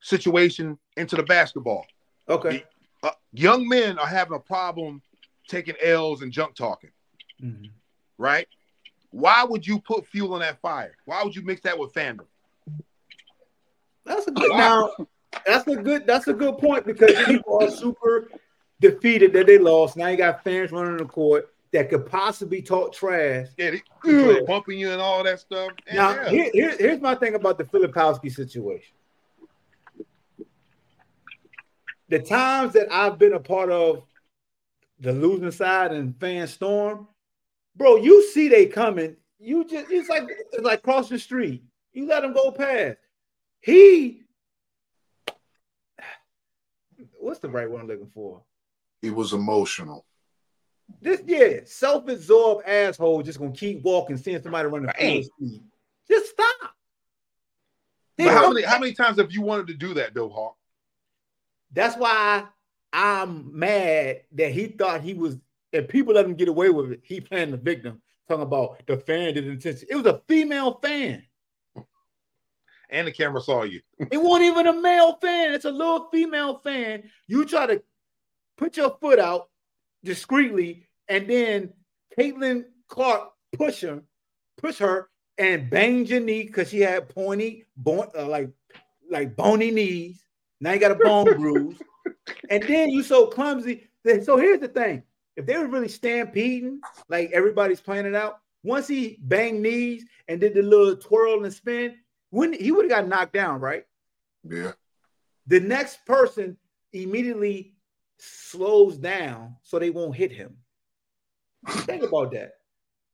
situation 0.00 0.78
into 0.96 1.16
the 1.16 1.24
basketball. 1.24 1.84
okay. 2.28 2.62
Uh, 3.02 3.10
young 3.32 3.68
men 3.68 3.98
are 3.98 4.06
having 4.06 4.34
a 4.36 4.40
problem 4.40 5.02
taking 5.48 5.74
L's 5.82 6.22
and 6.22 6.32
junk 6.32 6.54
talking, 6.54 6.90
Mhm. 7.42 7.70
right? 8.16 8.46
Why 9.10 9.42
would 9.44 9.66
you 9.66 9.78
put 9.80 10.06
fuel 10.06 10.34
on 10.34 10.40
that 10.40 10.60
fire? 10.62 10.96
Why 11.04 11.22
would 11.24 11.34
you 11.36 11.42
mix 11.42 11.60
that 11.62 11.76
with 11.78 11.92
fandom? 11.92 12.26
That's 14.06 14.26
a 14.28 14.30
good 14.30 14.50
now. 14.52 14.94
That's 15.44 15.66
a 15.66 15.76
good. 15.76 16.06
That's 16.06 16.28
a 16.28 16.32
good 16.32 16.56
point 16.58 16.86
because 16.86 17.12
people 17.26 17.60
are 17.62 17.70
super 17.70 18.30
defeated 18.80 19.32
that 19.34 19.46
they 19.46 19.58
lost. 19.58 19.96
Now 19.96 20.08
you 20.08 20.16
got 20.16 20.42
fans 20.44 20.72
running 20.72 20.96
the 20.96 21.04
court 21.04 21.53
that 21.74 21.90
could 21.90 22.06
possibly 22.06 22.62
talk 22.62 22.92
trash. 22.92 23.48
Yeah, 23.58 23.72
they, 23.72 23.82
Yeah. 24.04 24.36
bumping 24.46 24.78
you 24.78 24.92
and 24.92 25.00
all 25.02 25.24
that 25.24 25.40
stuff. 25.40 25.72
And 25.88 25.96
Now, 25.96 26.10
yeah. 26.14 26.28
here, 26.30 26.50
here- 26.52 26.76
here's 26.78 27.00
my 27.00 27.16
thing 27.16 27.34
about 27.34 27.58
the 27.58 27.64
Filipowski 27.64 28.30
situation. 28.32 28.94
The 32.08 32.20
times 32.20 32.74
that 32.74 32.92
I've 32.92 33.18
been 33.18 33.32
a 33.32 33.40
part 33.40 33.70
of 33.70 34.04
the 35.00 35.12
losing 35.12 35.50
side 35.50 35.90
and 35.92 36.18
fan 36.20 36.46
storm, 36.46 37.08
bro, 37.74 37.96
you 37.96 38.22
see 38.30 38.48
they 38.48 38.66
coming. 38.66 39.16
You 39.40 39.64
just 39.64 39.90
it's 39.90 40.08
like 40.08 40.22
it's 40.52 40.62
like 40.64 40.82
cross 40.82 41.08
the 41.08 41.18
street. 41.18 41.64
You 41.92 42.06
let 42.06 42.20
them 42.22 42.34
go 42.34 42.52
past. 42.52 42.98
He 43.60 44.22
what's 47.18 47.40
the 47.40 47.48
right 47.48 47.68
one 47.68 47.80
I'm 47.80 47.88
looking 47.88 48.10
for? 48.14 48.42
He 49.02 49.10
was 49.10 49.32
emotional. 49.32 50.04
This 51.00 51.22
yeah, 51.26 51.60
self-absorbed 51.64 52.66
asshole 52.66 53.22
just 53.22 53.38
gonna 53.38 53.52
keep 53.52 53.82
walking, 53.82 54.16
seeing 54.16 54.42
somebody 54.42 54.68
running 54.68 54.90
full 54.98 55.22
speed. 55.22 55.62
Just 56.08 56.30
stop. 56.30 56.74
But 58.16 58.28
how 58.28 58.50
many 58.50 58.64
how 58.64 58.78
many 58.78 58.92
times 58.92 59.18
have 59.18 59.32
you 59.32 59.42
wanted 59.42 59.66
to 59.68 59.74
do 59.74 59.94
that 59.94 60.14
though, 60.14 60.28
Hawk? 60.28 60.56
That's 61.72 61.96
why 61.96 62.44
I'm 62.92 63.58
mad 63.58 64.22
that 64.32 64.52
he 64.52 64.68
thought 64.68 65.02
he 65.02 65.14
was, 65.14 65.36
and 65.72 65.88
people 65.88 66.14
let 66.14 66.24
him 66.24 66.34
get 66.34 66.48
away 66.48 66.70
with 66.70 66.92
it. 66.92 67.00
He 67.02 67.20
playing 67.20 67.50
the 67.50 67.56
victim, 67.56 68.00
talking 68.28 68.44
about 68.44 68.86
the 68.86 68.96
fan 68.96 69.34
did 69.34 69.46
intention. 69.46 69.88
It 69.90 69.96
was 69.96 70.06
a 70.06 70.22
female 70.28 70.78
fan. 70.82 71.24
And 72.90 73.08
the 73.08 73.12
camera 73.12 73.40
saw 73.40 73.64
you. 73.64 73.80
It 73.98 74.18
wasn't 74.22 74.44
even 74.44 74.68
a 74.68 74.72
male 74.80 75.16
fan. 75.20 75.52
It's 75.52 75.64
a 75.64 75.70
little 75.70 76.08
female 76.12 76.58
fan. 76.58 77.10
You 77.26 77.44
try 77.44 77.66
to 77.66 77.82
put 78.56 78.76
your 78.76 78.96
foot 79.00 79.18
out 79.18 79.48
discreetly, 80.04 80.86
and 81.08 81.28
then 81.28 81.72
Caitlin 82.18 82.64
Clark 82.88 83.30
push 83.52 83.80
her, 83.82 84.02
push 84.58 84.78
her, 84.78 85.08
and 85.38 85.68
banged 85.70 86.08
your 86.10 86.20
knee 86.20 86.44
because 86.44 86.70
she 86.70 86.80
had 86.80 87.08
pointy, 87.08 87.64
bon- 87.76 88.10
uh, 88.16 88.26
like 88.26 88.50
like 89.10 89.36
bony 89.36 89.70
knees. 89.70 90.22
Now 90.60 90.72
you 90.72 90.80
got 90.80 90.92
a 90.92 90.96
bone 90.96 91.24
bruise, 91.36 91.76
and 92.50 92.62
then 92.62 92.90
you 92.90 93.02
so 93.02 93.26
clumsy. 93.26 93.88
Then- 94.04 94.22
So 94.24 94.36
here's 94.36 94.60
the 94.60 94.68
thing: 94.68 95.02
if 95.36 95.46
they 95.46 95.56
were 95.58 95.66
really 95.66 95.88
stampeding, 95.88 96.80
like 97.08 97.30
everybody's 97.32 97.80
playing 97.80 98.06
it 98.06 98.14
out, 98.14 98.38
once 98.62 98.86
he 98.86 99.18
banged 99.20 99.62
knees 99.62 100.04
and 100.28 100.40
did 100.40 100.54
the 100.54 100.62
little 100.62 100.96
twirl 100.96 101.44
and 101.44 101.52
spin, 101.52 101.96
when 102.30 102.52
he 102.52 102.70
would 102.70 102.90
have 102.90 103.00
got 103.02 103.08
knocked 103.08 103.32
down, 103.32 103.60
right? 103.60 103.84
Yeah. 104.48 104.72
The 105.46 105.60
next 105.60 106.04
person 106.06 106.56
immediately 106.92 107.73
slows 108.24 108.96
down 108.96 109.56
so 109.62 109.78
they 109.78 109.90
won't 109.90 110.16
hit 110.16 110.32
him. 110.32 110.56
Think 111.68 112.02
about 112.02 112.32
that. 112.32 112.52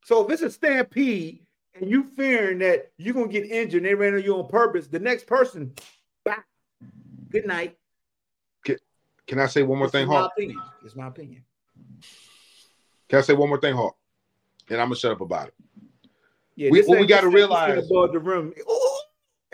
So 0.03 0.25
if 0.25 0.31
it's 0.31 0.41
a 0.41 0.49
stampede 0.51 1.45
and 1.75 1.89
you 1.89 2.03
fearing 2.03 2.59
that 2.59 2.91
you're 2.97 3.13
gonna 3.13 3.27
get 3.27 3.45
injured 3.45 3.83
and 3.83 3.85
they 3.85 3.95
ran 3.95 4.13
on 4.15 4.23
you 4.23 4.35
on 4.35 4.47
purpose, 4.47 4.87
the 4.87 4.99
next 4.99 5.27
person, 5.27 5.73
good 7.29 7.45
night. 7.45 7.77
Can 9.27 9.39
I 9.39 9.45
say 9.45 9.61
one 9.63 9.77
more 9.77 9.85
It's 9.85 9.93
thing, 9.93 10.07
Hawk? 10.07 10.31
opinion. 10.35 10.59
It's 10.83 10.95
my 10.95 11.07
opinion. 11.07 11.43
Can 13.07 13.19
I 13.19 13.21
say 13.21 13.33
one 13.33 13.47
more 13.47 13.59
thing, 13.61 13.75
Hawk? 13.75 13.95
And 14.69 14.81
I'm 14.81 14.87
gonna 14.87 14.95
shut 14.95 15.11
up 15.13 15.21
about 15.21 15.47
it. 15.49 15.53
Yeah, 16.55 16.69
We- 16.71 16.81
what 16.81 16.99
we 16.99 17.05
gotta 17.05 17.29
realize- 17.29 17.85
above 17.89 18.11
the 18.11 18.19
rim. 18.19 18.53
Ooh, 18.69 18.99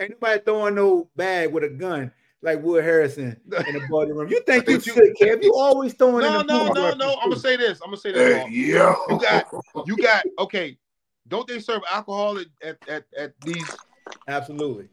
ain't 0.00 0.10
nobody 0.12 0.40
throwing 0.42 0.74
no 0.74 1.08
bag 1.14 1.52
with 1.52 1.62
a 1.62 1.68
gun 1.68 2.12
like 2.42 2.62
Wood 2.62 2.84
Harris 2.84 3.18
in 3.18 3.36
above 3.52 4.08
the 4.08 4.14
rim. 4.14 4.28
You 4.28 4.40
think 4.42 4.68
you 4.68 4.76
But 4.76 4.86
you- 4.86 4.92
sick, 4.94 5.16
Kev? 5.20 5.42
You 5.42 5.52
always 5.56 5.94
throwing 5.94 6.20
No, 6.20 6.40
in 6.40 6.46
the 6.46 6.52
no, 6.52 6.72
no, 6.72 6.94
no. 6.94 7.14
I'm 7.20 7.30
gonna 7.30 7.40
say 7.40 7.56
this. 7.56 7.80
I'm 7.82 7.88
gonna 7.88 7.96
say 7.96 8.12
this. 8.12 8.36
Hey, 8.36 8.40
Hawk. 8.40 8.50
yo. 8.50 9.14
You 9.14 9.20
got, 9.20 9.86
you 9.86 9.96
got. 9.96 10.24
Okay, 10.38 10.78
don't 11.26 11.46
they 11.48 11.58
serve 11.58 11.82
alcohol 11.90 12.38
at 12.38 12.46
at, 12.62 12.76
at, 12.88 13.04
at 13.16 13.32
these? 13.40 13.68
Absolutely. 14.28 14.88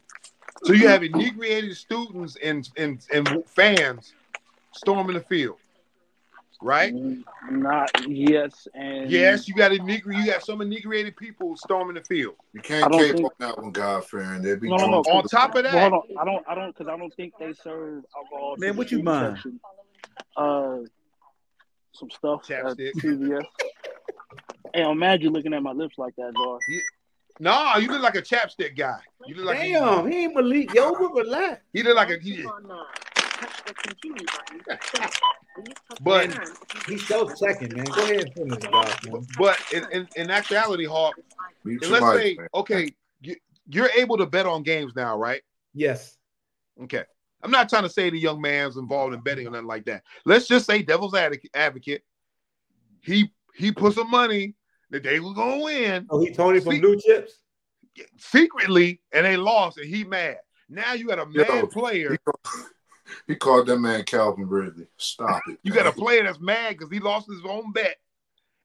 So 0.63 0.73
you 0.73 0.87
have 0.87 1.03
inebriated 1.03 1.75
students 1.77 2.37
and 2.43 2.67
and 2.77 3.05
and 3.13 3.43
fans 3.47 4.13
storming 4.73 5.15
the 5.15 5.21
field, 5.21 5.57
right? 6.61 6.93
Not 7.51 7.89
yes, 8.09 8.67
and 8.73 9.09
Yes, 9.09 9.47
you 9.47 9.53
got 9.55 9.71
inegri- 9.71 10.17
You 10.17 10.25
got 10.31 10.43
some 10.43 10.61
inebriated 10.61 11.15
people 11.17 11.55
storming 11.57 11.95
the 11.95 12.03
field. 12.03 12.35
You 12.53 12.61
can't 12.61 12.91
don't 12.91 13.01
cape 13.01 13.15
think- 13.15 13.25
on 13.25 13.31
that 13.39 13.57
one, 13.61 13.71
Godfrey. 13.71 14.25
They 14.39 14.55
be 14.55 14.69
No, 14.69 14.77
no, 14.77 14.85
no. 14.87 15.03
drunk. 15.03 15.07
On 15.07 15.23
top 15.23 15.55
of 15.55 15.63
that, 15.63 15.73
Well, 15.73 15.89
hold 15.89 15.93
on. 15.93 16.17
I 16.19 16.25
don't. 16.25 16.45
I 16.49 16.55
don't 16.55 16.75
because 16.77 16.87
I 16.91 16.97
don't 16.97 17.13
think 17.15 17.33
they 17.39 17.53
serve 17.53 18.03
alcohol. 18.15 18.55
Man, 18.57 18.71
the 18.73 18.77
what 18.77 18.91
you 18.91 19.03
mind? 19.03 19.35
section. 19.37 19.59
Uh, 20.37 20.77
some 21.93 22.09
stuff 22.09 22.49
at 22.51 22.63
Chapstick. 22.65 22.91
CVS. 23.01 23.45
hey, 24.73 24.83
I'm 24.83 24.99
mad 24.99 25.21
you 25.21 25.29
looking 25.29 25.53
at 25.53 25.63
my 25.63 25.71
lips 25.71 25.97
like 25.97 26.15
that, 26.17 26.33
dog. 26.33 26.59
no, 27.39 27.77
you 27.77 27.87
look 27.89 28.01
like 28.01 28.15
a 28.15 28.21
chapstick 28.21 28.75
guy. 28.75 28.99
You 29.25 29.35
look 29.35 29.45
like 29.45 29.59
Damn, 29.59 30.09
he 30.11 30.23
ain't 30.25 30.35
Malik 30.35 30.69
Yoba, 30.71 31.13
relax. 31.15 31.61
He 31.73 31.83
look 31.83 31.95
like 31.95 32.09
a 32.09 32.17
he, 32.19 32.45
but 36.01 36.29
He's 36.87 37.07
self 37.07 37.35
second, 37.37 37.75
man. 37.75 37.85
Go 37.85 38.01
ahead 38.03 38.19
and 38.21 38.33
finish, 38.33 38.63
guys. 38.63 39.27
But 39.37 39.59
in, 39.73 39.85
in, 39.91 40.07
in 40.15 40.29
actuality, 40.31 40.85
Hawk. 40.85 41.15
Mute 41.63 41.81
And 41.83 41.91
your 41.91 41.99
let's 42.01 42.15
mic, 42.15 42.23
say 42.23 42.35
man. 42.37 42.47
okay, 42.53 42.91
you, 43.21 43.35
you're 43.67 43.89
able 43.97 44.17
to 44.17 44.25
bet 44.25 44.45
on 44.45 44.63
games 44.63 44.93
now, 44.95 45.17
right? 45.17 45.41
Yes. 45.73 46.17
Okay. 46.83 47.03
I'm 47.43 47.51
not 47.51 47.69
trying 47.69 47.83
to 47.83 47.89
say 47.89 48.09
the 48.09 48.19
young 48.19 48.41
man's 48.41 48.77
involved 48.77 49.13
in 49.13 49.21
betting 49.21 49.47
or 49.47 49.51
nothing 49.51 49.67
like 49.67 49.85
that. 49.85 50.03
Let's 50.25 50.47
just 50.47 50.65
say 50.65 50.81
devil's 50.81 51.13
advocate. 51.15 52.03
He 53.01 53.31
he 53.55 53.71
put 53.71 53.93
some 53.93 54.09
money 54.11 54.55
that 54.89 55.03
they 55.03 55.19
were 55.19 55.33
gonna 55.33 55.61
win 55.63 56.07
Oh, 56.09 56.19
he 56.19 56.31
Tony 56.31 56.59
from 56.59 56.73
See- 56.73 56.79
Blue 56.81 56.97
Chips. 56.99 57.33
secretly, 58.17 59.01
and 59.11 59.25
they 59.25 59.37
lost, 59.37 59.77
and 59.77 59.87
he 59.87 60.03
mad. 60.03 60.37
Now 60.69 60.93
you 60.93 61.07
got 61.07 61.19
a 61.19 61.25
mad 61.25 61.47
Yo, 61.47 61.67
player. 61.67 62.17
He, 63.27 63.35
called- 63.35 63.67
that 63.67 63.77
man 63.77 64.03
Calvin 64.03 64.47
Ridley. 64.47 64.87
Stop 64.97 65.41
it. 65.47 65.59
You 65.63 65.71
got 65.73 65.87
a 65.87 65.91
player 65.91 66.23
that's 66.23 66.39
mad 66.39 66.77
because 66.77 66.91
he 66.91 66.99
lost 66.99 67.29
his 67.29 67.41
own 67.47 67.71
bet, 67.71 67.97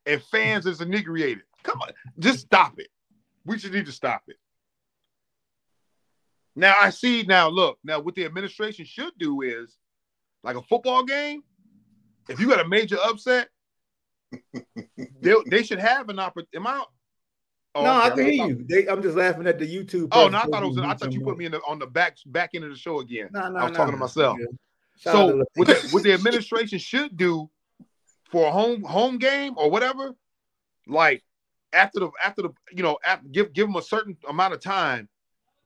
and 0.07 0.23
fans 0.23 0.67
is 0.67 0.81
inebriated. 0.81 1.45
Come 1.63 1.81
on, 1.83 1.91
just 2.19 2.41
stop 2.41 2.79
it. 2.79 2.89
We 3.45 3.57
just 3.57 3.73
need 3.73 3.87
to 3.87 3.93
stop 3.93 4.23
it. 4.29 4.37
Now 6.57 6.75
I 6.81 6.91
see. 6.91 7.23
Now 7.23 7.49
look. 7.49 7.79
Now 7.85 8.01
what 8.01 8.15
the 8.15 8.25
administration 8.25 8.85
should 8.85 9.13
do 9.19 9.43
is, 9.43 9.77
like 10.43 10.57
a 10.57 10.63
football 10.63 11.05
game. 11.05 11.43
If 12.29 12.39
you 12.39 12.49
got 12.49 12.65
a 12.65 12.69
major 12.69 12.97
upset, 13.03 13.49
they, 15.21 15.35
they 15.47 15.63
should 15.63 15.81
have 15.81 16.09
an 16.09 16.19
opportunity. 16.19 16.57
Am 16.57 16.67
I? 16.67 16.85
Oh, 17.75 17.85
no, 17.85 17.93
I 17.93 18.11
can 18.11 18.25
hear 18.25 18.47
you. 18.47 18.65
They, 18.69 18.89
I'm 18.89 19.01
just 19.01 19.17
laughing 19.17 19.47
at 19.47 19.59
the 19.59 19.67
YouTube. 19.67 20.09
Oh 20.11 20.29
no, 20.29 20.39
I 20.39 20.43
thought 20.43 20.63
it 20.63 20.67
was. 20.67 20.79
I 20.79 20.95
thought 20.95 21.13
you 21.13 21.21
put 21.21 21.39
me 21.39 21.45
in 21.45 21.53
the, 21.53 21.61
on 21.69 21.79
the 21.79 21.87
back 21.87 22.17
back 22.27 22.51
end 22.55 22.65
of 22.65 22.71
the 22.71 22.77
show 22.77 22.99
again. 22.99 23.29
No, 23.33 23.49
no, 23.49 23.61
I 23.61 23.63
was 23.65 23.73
no, 23.73 23.77
talking 23.77 23.95
to 23.95 23.99
myself. 23.99 24.39
Out 24.41 24.49
to 24.49 25.11
So 25.11 25.45
what 25.55 25.69
the, 25.69 25.89
what 25.93 26.03
the 26.03 26.13
administration 26.13 26.79
should 26.79 27.17
do 27.17 27.49
for 28.31 28.49
a 28.49 28.51
home 28.51 28.83
home 28.83 29.19
game 29.19 29.55
or 29.57 29.71
whatever, 29.71 30.17
like 30.89 31.23
after 31.73 32.01
the 32.01 32.11
after 32.25 32.43
the 32.43 32.51
you 32.73 32.83
know 32.83 32.99
after, 33.07 33.29
give 33.29 33.53
give 33.53 33.69
them 33.69 33.77
a 33.77 33.83
certain 33.83 34.17
amount 34.29 34.55
of 34.55 34.61
time 34.61 35.09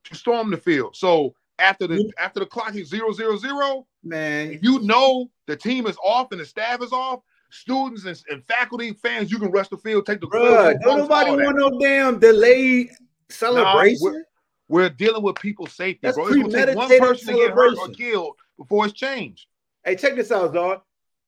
to 0.04 0.14
storm 0.14 0.50
the 0.50 0.58
field. 0.58 0.96
So 0.96 1.34
after 1.58 1.86
the 1.86 2.12
after 2.18 2.40
the 2.40 2.46
clock 2.46 2.74
is 2.74 2.88
zero 2.88 3.12
zero 3.12 3.38
zero, 3.38 3.86
man, 4.02 4.58
you 4.60 4.80
know 4.80 5.30
the 5.46 5.56
team 5.56 5.86
is 5.86 5.96
off 6.04 6.32
and 6.32 6.40
the 6.40 6.46
staff 6.46 6.82
is 6.82 6.92
off. 6.92 7.20
Students 7.54 8.04
and, 8.04 8.20
and 8.30 8.44
faculty, 8.46 8.92
fans, 8.94 9.30
you 9.30 9.38
can 9.38 9.52
rush 9.52 9.68
the 9.68 9.76
field, 9.76 10.06
take 10.06 10.20
the 10.20 10.26
Bruh, 10.26 10.74
don't 10.80 10.98
nobody 10.98 11.30
want 11.30 11.56
no 11.56 11.78
damn 11.78 12.18
delayed 12.18 12.90
celebration. 13.28 13.98
we're, 14.00 14.24
we're 14.68 14.90
dealing 14.90 15.22
with 15.22 15.36
people's 15.36 15.72
safety, 15.72 16.00
That's 16.02 16.16
bro. 16.16 16.26
It's 16.26 16.36
gonna 16.36 16.66
take 16.66 16.76
one 16.76 16.98
person 16.98 17.28
to 17.28 17.34
get 17.34 17.52
hurt 17.52 17.78
or 17.78 17.88
killed 17.90 18.34
before 18.58 18.86
it's 18.86 18.94
changed. 18.94 19.46
Hey, 19.84 19.94
check 19.94 20.16
this 20.16 20.32
out, 20.32 20.52
dog. 20.52 20.80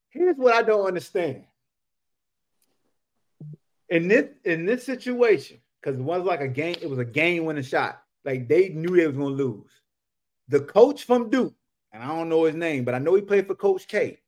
Here's 0.09 0.35
what 0.35 0.53
I 0.53 0.63
don't 0.63 0.85
understand. 0.85 1.45
In 3.87 4.09
this 4.09 4.25
in 4.43 4.65
this 4.65 4.83
situation, 4.83 5.59
because 5.81 5.97
it 5.97 6.03
was 6.03 6.23
like 6.23 6.41
a 6.41 6.47
game, 6.49 6.75
it 6.81 6.89
was 6.89 6.99
a 6.99 7.05
game 7.05 7.45
winning 7.45 7.63
shot. 7.63 8.01
Like 8.25 8.49
they 8.49 8.67
knew 8.69 8.97
they 8.97 9.07
was 9.07 9.15
gonna 9.15 9.29
lose. 9.29 9.71
The 10.49 10.59
coach 10.59 11.05
from 11.05 11.29
Duke, 11.29 11.55
and 11.93 12.03
I 12.03 12.07
don't 12.07 12.27
know 12.27 12.43
his 12.43 12.55
name, 12.55 12.83
but 12.83 12.95
I 12.95 12.99
know 12.99 13.15
he 13.15 13.21
played 13.21 13.47
for 13.47 13.55
Coach 13.55 13.87
K, 13.87 14.19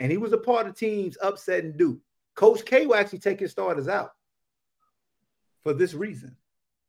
and 0.00 0.10
he 0.10 0.18
was 0.18 0.32
a 0.32 0.38
part 0.38 0.66
of 0.66 0.74
teams 0.74 1.16
upsetting 1.22 1.76
Duke. 1.76 2.00
Coach 2.34 2.64
K 2.64 2.86
will 2.86 2.96
actually 2.96 3.18
take 3.18 3.38
his 3.38 3.52
starters 3.52 3.86
out 3.86 4.12
for 5.62 5.74
this 5.74 5.92
reason, 5.92 6.34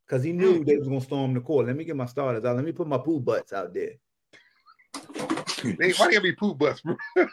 because 0.06 0.24
he 0.24 0.32
knew 0.32 0.58
hmm. 0.58 0.64
they 0.64 0.78
was 0.78 0.88
gonna 0.88 1.00
storm 1.00 1.34
the 1.34 1.40
court. 1.40 1.66
Let 1.66 1.76
me 1.76 1.84
get 1.84 1.94
my 1.94 2.06
starters 2.06 2.44
out. 2.44 2.56
Let 2.56 2.64
me 2.64 2.72
put 2.72 2.88
my 2.88 2.98
poo 2.98 3.20
butts 3.20 3.52
out 3.52 3.74
there. 3.74 3.92
They, 5.62 5.92
why 5.92 6.10
can't 6.10 6.22
be 6.22 6.32
poo 6.32 6.54
butts, 6.54 6.80
bro? 6.80 6.96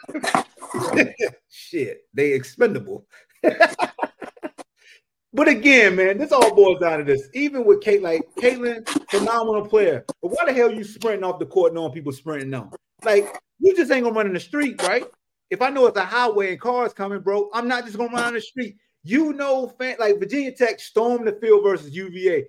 Shit, 1.48 2.02
they 2.14 2.32
expendable. 2.32 3.06
but 3.42 5.48
again, 5.48 5.96
man, 5.96 6.18
this 6.18 6.30
all 6.30 6.54
boils 6.54 6.80
down 6.80 6.98
to 6.98 7.04
this. 7.04 7.28
Even 7.34 7.64
with 7.64 7.80
Kate, 7.80 8.02
like 8.02 8.22
Caitlin, 8.38 8.86
phenomenal 9.10 9.66
player. 9.66 10.04
But 10.22 10.28
why 10.28 10.44
the 10.44 10.52
hell 10.52 10.70
you 10.70 10.84
sprinting 10.84 11.24
off 11.24 11.40
the 11.40 11.46
court 11.46 11.74
knowing 11.74 11.92
people 11.92 12.12
sprinting 12.12 12.54
on? 12.54 12.70
Like, 13.02 13.34
you 13.58 13.74
just 13.74 13.90
ain't 13.90 14.04
gonna 14.04 14.14
run 14.14 14.26
in 14.26 14.34
the 14.34 14.40
street, 14.40 14.80
right? 14.82 15.06
If 15.50 15.60
I 15.62 15.70
know 15.70 15.86
it's 15.86 15.98
a 15.98 16.04
highway 16.04 16.52
and 16.52 16.60
cars 16.60 16.92
coming, 16.92 17.20
bro, 17.20 17.50
I'm 17.52 17.66
not 17.68 17.84
just 17.84 17.96
gonna 17.98 18.12
run 18.12 18.24
on 18.24 18.34
the 18.34 18.40
street. 18.40 18.76
You 19.02 19.32
know, 19.32 19.68
fan, 19.78 19.96
like 19.98 20.18
Virginia 20.18 20.52
Tech 20.52 20.78
stormed 20.78 21.26
the 21.26 21.32
field 21.32 21.64
versus 21.64 21.90
UVA 21.94 22.46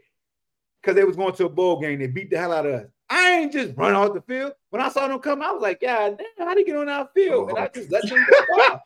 because 0.81 0.95
they 0.95 1.03
was 1.03 1.15
going 1.15 1.33
to 1.35 1.45
a 1.45 1.49
bowl 1.49 1.79
game. 1.79 1.99
They 1.99 2.07
beat 2.07 2.29
the 2.29 2.37
hell 2.37 2.51
out 2.53 2.65
of 2.65 2.73
us. 2.73 2.87
I 3.09 3.39
ain't 3.39 3.51
just 3.51 3.73
run 3.75 3.93
off 3.95 4.13
the 4.13 4.21
field. 4.21 4.53
When 4.69 4.81
I 4.81 4.89
saw 4.89 5.07
them 5.07 5.19
come, 5.19 5.41
I 5.41 5.51
was 5.51 5.61
like, 5.61 5.81
God 5.81 6.17
damn, 6.37 6.47
how 6.47 6.53
they 6.53 6.63
get 6.63 6.75
on 6.77 6.89
our 6.89 7.09
field? 7.13 7.49
And 7.49 7.57
I 7.57 7.69
just 7.73 7.91
let 7.91 8.07
them 8.07 8.25
go. 8.29 8.79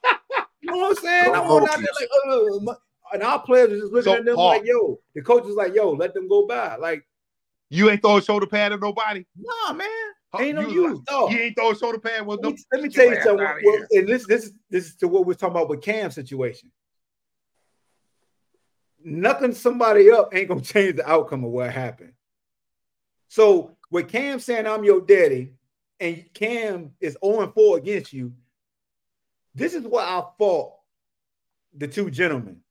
You 0.61 0.71
know 0.71 0.77
what 0.77 0.97
I'm 0.97 1.03
saying? 1.03 1.35
I'm 1.35 1.43
on 1.43 1.67
out 1.67 1.77
there 1.77 1.85
like, 1.99 2.09
uh, 2.27 2.59
my- 2.61 2.75
and 3.13 3.21
our 3.23 3.39
players 3.43 3.71
are 3.71 3.79
just 3.79 3.93
looking 3.93 4.11
So, 4.11 4.15
at 4.17 4.25
them 4.25 4.35
Paul- 4.35 4.47
like, 4.49 4.65
yo, 4.65 4.99
the 5.13 5.21
coach 5.21 5.45
is 5.45 5.55
like, 5.55 5.75
yo, 5.75 5.91
let 5.91 6.13
them 6.15 6.27
go 6.27 6.47
by. 6.47 6.75
Like, 6.77 7.05
You 7.69 7.89
ain't 7.91 8.01
throw 8.01 8.17
a 8.17 8.21
shoulder 8.21 8.47
pad 8.47 8.73
at 8.73 8.79
nobody. 8.81 9.25
nah, 9.37 9.73
man, 9.73 9.87
Huh, 9.87 10.24
ain't 10.41 10.55
no 10.55 10.67
you, 10.69 10.89
use. 10.89 10.99
dog. 11.07 11.31
You 11.31 11.39
ain't 11.39 11.55
throw 11.55 11.71
a 11.71 11.75
shoulder 11.75 11.99
pad 11.99 12.25
with 12.25 12.43
Let 12.43 12.53
me, 12.53 12.63
let 12.71 12.81
me 12.81 12.89
tell 12.89 13.07
you 13.07 13.21
something. 13.21 13.47
Well, 13.63 13.85
and 13.91 14.07
this, 14.07 14.25
this, 14.27 14.51
this 14.69 14.85
is 14.87 14.95
to 14.97 15.07
what 15.07 15.25
we're 15.25 15.33
talking 15.33 15.55
about 15.55 15.69
with 15.69 15.81
Cam 15.81 16.11
situation. 16.11 16.71
Nothing 19.03 19.53
somebody 19.53 20.11
up 20.11 20.33
ain't 20.33 20.47
gonna 20.47 20.61
change 20.61 20.97
the 20.97 21.09
outcome 21.09 21.43
of 21.43 21.51
what 21.51 21.71
happened. 21.71 22.13
So 23.27 23.75
with 23.91 24.09
Cam 24.09 24.39
saying 24.39 24.67
I'm 24.67 24.83
your 24.83 25.01
daddy, 25.01 25.53
and 25.99 26.25
Cam 26.33 26.91
is 26.99 27.17
0 27.23 27.51
4 27.53 27.77
against 27.77 28.13
you, 28.13 28.33
this 29.53 29.73
is 29.73 29.83
what 29.83 30.07
I 30.07 30.23
fought 30.37 30.73
the 31.77 31.87
two 31.87 32.09
gentlemen. 32.09 32.61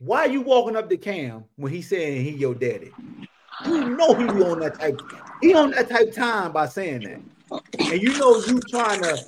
Why 0.00 0.20
are 0.20 0.28
you 0.28 0.42
walking 0.42 0.76
up 0.76 0.88
to 0.88 0.96
Cam 0.96 1.44
when 1.56 1.72
he's 1.72 1.88
saying 1.88 2.24
he 2.24 2.30
your 2.30 2.54
daddy? 2.54 2.92
You 3.66 3.96
know 3.96 4.14
he 4.14 4.24
be 4.24 4.42
on 4.42 4.60
that 4.60 4.78
type. 4.78 5.00
He 5.40 5.54
on 5.54 5.70
that 5.72 5.88
type 5.88 6.12
time 6.12 6.52
by 6.52 6.66
saying 6.66 7.02
that, 7.02 7.20
and 7.78 8.02
you 8.02 8.16
know 8.18 8.38
you 8.46 8.60
trying 8.60 9.02
to 9.02 9.24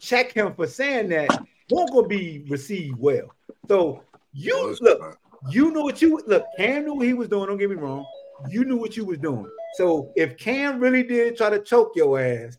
check 0.00 0.32
him 0.32 0.54
for 0.54 0.66
saying 0.66 1.08
that 1.10 1.28
won't 1.70 1.92
gonna 1.92 2.08
be 2.08 2.44
received 2.48 2.98
well. 2.98 3.34
So 3.68 4.02
you 4.32 4.76
look, 4.80 5.18
you 5.50 5.72
knew 5.72 5.82
what 5.82 6.00
you 6.02 6.20
look. 6.26 6.44
Cam 6.56 6.84
knew 6.84 6.94
what 6.94 7.06
he 7.06 7.14
was 7.14 7.28
doing. 7.28 7.46
Don't 7.46 7.58
get 7.58 7.70
me 7.70 7.76
wrong. 7.76 8.04
You 8.48 8.64
knew 8.64 8.76
what 8.76 8.96
you 8.96 9.04
was 9.04 9.18
doing. 9.18 9.50
So 9.74 10.12
if 10.16 10.36
Cam 10.36 10.80
really 10.80 11.02
did 11.02 11.36
try 11.36 11.50
to 11.50 11.60
choke 11.60 11.92
your 11.94 12.20
ass, 12.20 12.58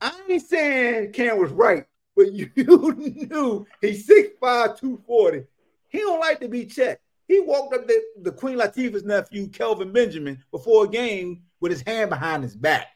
I 0.00 0.12
ain't 0.28 0.42
saying 0.42 1.12
Cam 1.12 1.38
was 1.38 1.50
right, 1.52 1.84
but 2.16 2.32
you 2.32 2.50
knew 2.56 3.66
he's 3.80 4.06
6'5", 4.06 4.40
240. 4.40 5.44
He 5.88 5.98
don't 5.98 6.20
like 6.20 6.40
to 6.40 6.48
be 6.48 6.66
checked. 6.66 7.03
He 7.26 7.40
walked 7.40 7.74
up 7.74 7.86
to 7.86 8.02
the 8.22 8.32
Queen 8.32 8.58
Latifah's 8.58 9.04
nephew, 9.04 9.48
Kelvin 9.48 9.92
Benjamin, 9.92 10.42
before 10.50 10.84
a 10.84 10.88
game 10.88 11.42
with 11.60 11.72
his 11.72 11.82
hand 11.82 12.10
behind 12.10 12.42
his 12.42 12.56
back. 12.56 12.88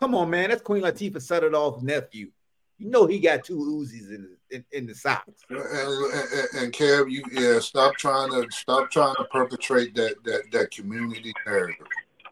Come 0.00 0.14
on, 0.14 0.30
man. 0.30 0.50
That's 0.50 0.62
Queen 0.62 0.82
Latifah 0.82 1.22
set 1.22 1.44
it 1.44 1.54
off 1.54 1.82
nephew. 1.82 2.30
You 2.78 2.90
know 2.90 3.06
he 3.06 3.20
got 3.20 3.44
two 3.44 3.58
Uzis 3.58 4.10
in, 4.10 4.36
in, 4.50 4.64
in 4.72 4.86
the 4.86 4.94
socks. 4.94 5.42
And, 5.48 5.60
and, 5.60 6.64
and 6.64 6.72
Kev, 6.72 7.08
you 7.08 7.22
yeah, 7.30 7.60
stop 7.60 7.94
trying 7.94 8.30
to 8.30 8.50
stop 8.50 8.90
trying 8.90 9.14
to 9.14 9.24
perpetrate 9.30 9.94
that 9.94 10.16
that 10.24 10.42
that 10.50 10.70
community 10.72 11.32
narrative. 11.46 11.86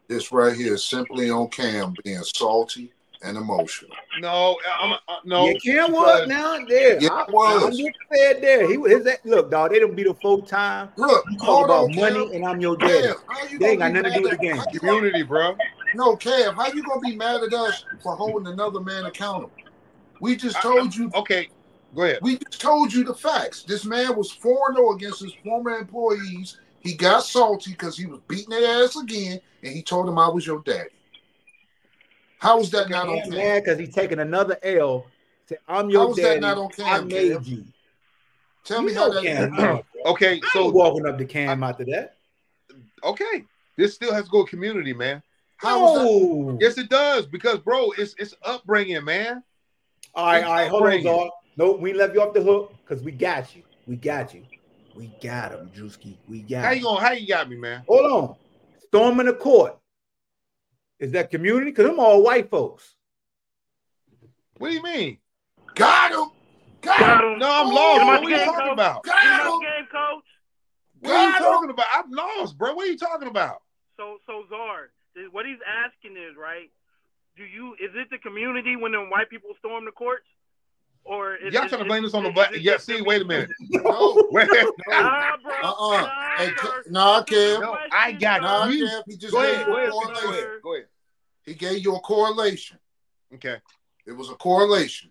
This 0.09 0.33
right 0.33 0.53
here 0.53 0.73
is 0.73 0.83
simply 0.83 1.29
on 1.29 1.47
Cam 1.47 1.93
being 2.03 2.21
salty 2.23 2.91
and 3.23 3.37
emotional. 3.37 3.91
No, 4.19 4.57
I'm, 4.79 4.93
uh, 4.93 4.97
no. 5.25 5.47
Yeah, 5.47 5.53
Cam 5.85 5.91
was 5.91 6.21
because- 6.21 6.27
now 6.27 6.65
there. 6.67 7.01
Yeah, 7.01 7.09
I, 7.09 7.25
was. 7.31 7.63
I'm 7.63 7.71
just 7.71 7.97
fair 8.09 8.39
there. 8.39 8.69
He 8.69 8.77
was 8.77 8.91
his 8.91 9.07
look, 9.25 9.51
dog. 9.51 9.71
They 9.71 9.79
done 9.79 9.95
beat 9.95 10.07
him 10.07 10.15
full 10.21 10.41
time. 10.41 10.89
Look, 10.97 11.23
You 11.31 11.37
talk 11.37 11.65
about 11.65 11.83
on, 11.85 11.95
money, 11.95 12.15
Kev. 12.27 12.35
and 12.35 12.45
I'm 12.45 12.59
your 12.61 12.77
daddy. 12.77 13.07
Kev, 13.09 13.15
how 13.27 13.47
you 13.47 13.59
They 13.59 13.69
ain't 13.71 13.79
got 13.79 13.91
nothing 13.91 14.11
to 14.11 14.17
do 14.17 14.23
with 14.23 14.31
the 14.31 14.37
game. 14.37 14.55
how 14.57 14.65
you 14.71 14.79
gonna- 14.79 14.93
Community, 14.97 15.23
bro. 15.23 15.55
No, 15.95 16.15
Kev, 16.15 16.55
how 16.55 16.67
you 16.71 16.83
gonna 16.83 17.01
be 17.01 17.15
mad 17.15 17.43
at 17.43 17.53
us 17.53 17.85
for 18.01 18.15
holding 18.15 18.51
another 18.51 18.79
man 18.79 19.05
accountable? 19.05 19.51
We 20.19 20.35
just 20.35 20.61
told 20.61 20.95
you. 20.95 21.11
Okay, 21.15 21.49
go 21.95 22.03
ahead. 22.03 22.19
We 22.21 22.37
just 22.37 22.61
told 22.61 22.93
you 22.93 23.03
the 23.03 23.13
facts. 23.15 23.63
This 23.63 23.85
man 23.85 24.15
was 24.15 24.31
4 24.31 24.73
0 24.73 24.91
against 24.93 25.21
his 25.21 25.33
former 25.43 25.71
employees. 25.77 26.57
He 26.79 26.93
got 26.93 27.23
salty 27.23 27.71
because 27.71 27.95
he 27.97 28.05
was 28.07 28.19
beating 28.27 28.49
their 28.49 28.83
ass 28.83 28.95
again, 28.95 29.39
and 29.63 29.73
he 29.73 29.83
told 29.83 30.07
him 30.09 30.17
I 30.17 30.27
was 30.27 30.45
your 30.47 30.61
daddy. 30.63 30.89
How 32.41 32.59
is 32.59 32.71
that 32.71 32.89
not 32.89 33.07
Cam 33.07 33.19
okay? 33.19 33.29
mad 33.29 33.63
because 33.63 33.79
he's 33.79 33.93
taking 33.93 34.17
another 34.17 34.57
L. 34.63 35.05
Say, 35.47 35.57
I'm 35.67 35.91
your 35.91 36.05
How 36.05 36.09
is 36.09 36.15
daddy. 36.17 36.39
that 36.39 36.41
not 36.41 36.57
on 36.57 36.71
I 36.83 37.01
made 37.01 37.31
Kev? 37.33 37.47
you. 37.47 37.65
Tell 38.65 38.81
You 38.81 38.87
me 38.87 38.93
how 38.93 39.07
know 39.09 39.13
that. 39.13 39.23
Cam 39.23 39.55
mad. 39.55 39.83
Okay, 40.07 40.27
I 40.29 40.33
ain't 40.33 40.45
so 40.47 40.69
walking 40.71 41.05
up 41.05 41.19
to 41.19 41.25
Cam 41.25 41.61
after 41.61 41.85
that. 41.85 42.17
okay, 43.03 43.45
this 43.77 43.93
still 43.93 44.11
has 44.11 44.25
to 44.25 44.31
go 44.31 44.43
community, 44.43 44.93
man. 44.93 45.21
How 45.57 45.85
is 45.85 45.93
that? 45.93 45.99
No. 45.99 46.57
Yes, 46.59 46.79
it 46.79 46.89
does 46.89 47.27
because, 47.27 47.59
bro, 47.59 47.91
it's 47.91 48.15
it's 48.17 48.33
upbringing, 48.43 49.05
man. 49.05 49.43
All 50.15 50.25
right, 50.25 50.43
all 50.43 50.53
right, 50.53 50.69
hold 50.71 50.81
on, 50.81 50.89
Bring 50.89 51.03
dog. 51.03 51.29
No, 51.57 51.73
we 51.73 51.93
left 51.93 52.15
you 52.15 52.21
off 52.23 52.33
the 52.33 52.41
hook 52.41 52.73
because 52.83 53.03
we 53.03 53.11
got 53.11 53.55
you. 53.55 53.61
We 53.85 53.97
got 53.97 54.33
you. 54.33 54.41
We 54.95 55.11
got 55.21 55.51
him, 55.51 55.69
Drewski. 55.75 56.17
We 56.27 56.41
got 56.41 56.65
How 56.65 56.71
him. 56.71 56.77
you 56.79 56.83
gonna? 56.85 56.99
How 56.99 57.11
you 57.11 57.27
got 57.27 57.47
me, 57.47 57.57
man? 57.57 57.83
Hold 57.87 58.11
on. 58.11 58.35
Storming 58.87 59.27
the 59.27 59.33
court. 59.33 59.77
Is 61.01 61.11
that 61.11 61.31
community? 61.31 61.71
Because 61.71 61.87
them 61.87 61.99
all 61.99 62.21
white 62.23 62.49
folks. 62.49 62.95
What 64.59 64.69
do 64.69 64.75
you 64.75 64.83
mean? 64.83 65.17
Got 65.75 66.11
him. 66.11 66.29
Got 66.81 66.99
Got 66.99 67.23
him. 67.23 67.31
him. 67.33 67.39
No, 67.39 67.49
I'm 67.51 67.67
lost. 67.73 68.01
him 68.01 68.05
Bro. 68.07 68.13
out 68.15 68.21
What 68.23 68.31
are 68.31 68.37
you 68.37 68.45
talking 68.45 68.61
coach. 68.61 68.73
about? 68.73 69.03
Got 69.03 69.23
him. 69.23 69.59
game, 69.61 69.87
coach. 69.91 70.23
What 71.01 71.11
are 71.13 71.29
you 71.31 71.37
talking 71.39 71.69
about? 71.71 71.85
I'm 71.93 72.11
lost, 72.11 72.57
bro. 72.57 72.73
What 72.75 72.87
are 72.87 72.91
you 72.91 72.97
talking 72.97 73.27
about? 73.27 73.61
So, 73.97 74.17
so 74.27 74.45
Czar, 74.49 74.91
what 75.31 75.45
he's 75.47 75.57
asking 75.65 76.15
is 76.17 76.37
right. 76.37 76.69
Do 77.35 77.43
you? 77.43 77.73
Is 77.81 77.89
it 77.95 78.09
the 78.11 78.19
community 78.19 78.75
when 78.75 78.91
them 78.91 79.09
white 79.09 79.29
people 79.29 79.49
storm 79.57 79.85
the 79.85 79.91
courts, 79.91 80.27
or 81.03 81.35
is, 81.35 81.53
Y'all 81.53 81.63
is- 81.63 81.69
trying 81.69 81.81
to 81.83 81.87
blame 81.87 82.03
this 82.03 82.13
on 82.13 82.23
the 82.23 82.29
is- 82.29 82.35
black? 82.35 82.51
Yeah, 82.59 82.77
see, 82.77 83.01
wait 83.01 83.21
a 83.21 83.25
minute. 83.25 83.49
No. 83.69 84.27
Wait, 84.31 84.47
Nah, 84.87 85.37
bro. 85.43 85.53
Uh-uh. 85.63 86.01
Nah, 86.01 86.09
Hey, 86.37 86.45
sir. 86.47 86.81
Ke- 86.83 86.91
nah, 86.91 87.23
Kev. 87.23 87.61
No, 87.61 87.77
I 87.91 88.11
got 88.13 88.41
question, 88.41 88.41
Nah, 88.43 88.65
you. 88.67 88.85
Kev, 88.87 89.03
he 89.07 89.17
just 89.17 89.33
go 89.33 89.41
gave 89.41 89.53
ahead, 89.55 89.67
you 89.67 89.73
go 89.73 89.77
a 89.77 89.81
ahead, 89.81 89.91
correlation. 89.91 90.23
go 90.23 90.31
ahead, 90.33 90.47
go 90.63 90.73
ahead. 90.75 90.85
He 91.45 91.53
gave 91.55 91.83
you 91.83 91.95
a 91.95 91.99
correlation. 91.99 92.77
Okay, 93.33 93.57
It 94.05 94.11
was 94.11 94.29
a 94.29 94.35
correlation. 94.35 95.09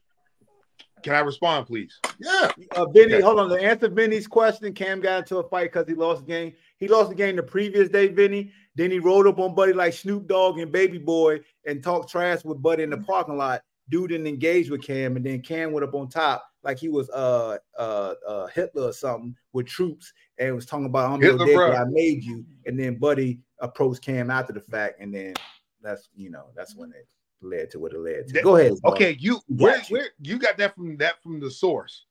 can 1.02 1.14
I 1.14 1.20
respond, 1.20 1.66
please? 1.66 1.98
Yeah. 2.18 2.50
Uh, 2.72 2.84
Vinny, 2.86 3.14
Okay. 3.14 3.22
hold 3.22 3.40
on. 3.40 3.48
To 3.48 3.56
answer 3.56 3.88
Vinny's 3.88 4.26
question, 4.26 4.72
Cam 4.74 5.00
got 5.00 5.20
into 5.20 5.38
a 5.38 5.48
fight 5.48 5.72
because 5.72 5.88
he 5.88 5.94
lost 5.94 6.20
the 6.22 6.26
game. 6.26 6.52
He 6.76 6.86
lost 6.88 7.08
the 7.08 7.14
game 7.16 7.36
the 7.36 7.42
previous 7.42 7.88
day, 7.88 8.08
Vinny. 8.08 8.52
Then 8.74 8.90
he 8.90 8.98
rolled 8.98 9.26
up 9.26 9.38
on 9.38 9.54
Buddy 9.54 9.72
like 9.72 9.94
Snoop 9.94 10.26
Dogg 10.28 10.58
and 10.58 10.70
Baby 10.70 10.98
Boy 10.98 11.40
and 11.66 11.82
talked 11.82 12.10
trash 12.10 12.44
with 12.44 12.60
Buddy 12.62 12.82
in 12.82 12.90
the 12.90 12.98
parking 12.98 13.36
lot. 13.38 13.62
Dude 13.90 14.10
didn't 14.10 14.26
engage 14.26 14.70
with 14.70 14.82
Cam, 14.82 15.16
and 15.16 15.24
then 15.24 15.42
Cam 15.42 15.72
went 15.72 15.84
up 15.84 15.94
on 15.94 16.08
top 16.08 16.46
like 16.62 16.78
he 16.78 16.88
was 16.88 17.08
uh 17.10 17.58
uh 17.78 18.14
uh 18.26 18.46
Hitler 18.48 18.88
or 18.88 18.92
something 18.92 19.34
with 19.52 19.66
troops 19.66 20.12
and 20.38 20.54
was 20.54 20.66
talking 20.66 20.86
about 20.86 21.10
I'm 21.10 21.20
Hitler, 21.20 21.46
your 21.46 21.70
daddy. 21.70 21.76
I 21.78 21.84
made 21.88 22.24
you. 22.24 22.44
And 22.66 22.78
then 22.78 22.96
Buddy 22.96 23.40
approached 23.58 24.02
Cam 24.02 24.30
after 24.30 24.52
the 24.52 24.60
fact, 24.60 25.00
and 25.00 25.14
then 25.14 25.34
that's 25.82 26.08
you 26.14 26.30
know 26.30 26.46
that's 26.54 26.76
when 26.76 26.92
it 26.92 27.08
led 27.42 27.70
to 27.70 27.78
what 27.78 27.92
it 27.92 28.00
led 28.00 28.28
to. 28.28 28.34
That- 28.34 28.44
Go 28.44 28.56
ahead. 28.56 28.72
dog. 28.82 28.94
Okay, 28.94 29.16
you 29.18 29.40
where 29.48 29.78
you. 29.78 29.82
where 29.88 30.08
you 30.20 30.38
got 30.38 30.56
that 30.58 30.74
from 30.74 30.96
that 30.98 31.22
from 31.22 31.40
the 31.40 31.50
source. 31.50 32.06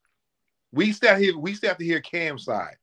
We 0.72 0.92
still 0.92 1.16
here. 1.16 1.36
We 1.38 1.54
still 1.54 1.68
have 1.70 1.78
to 1.78 1.84
hear 1.84 2.00
Cam's 2.00 2.44
side. 2.44 2.76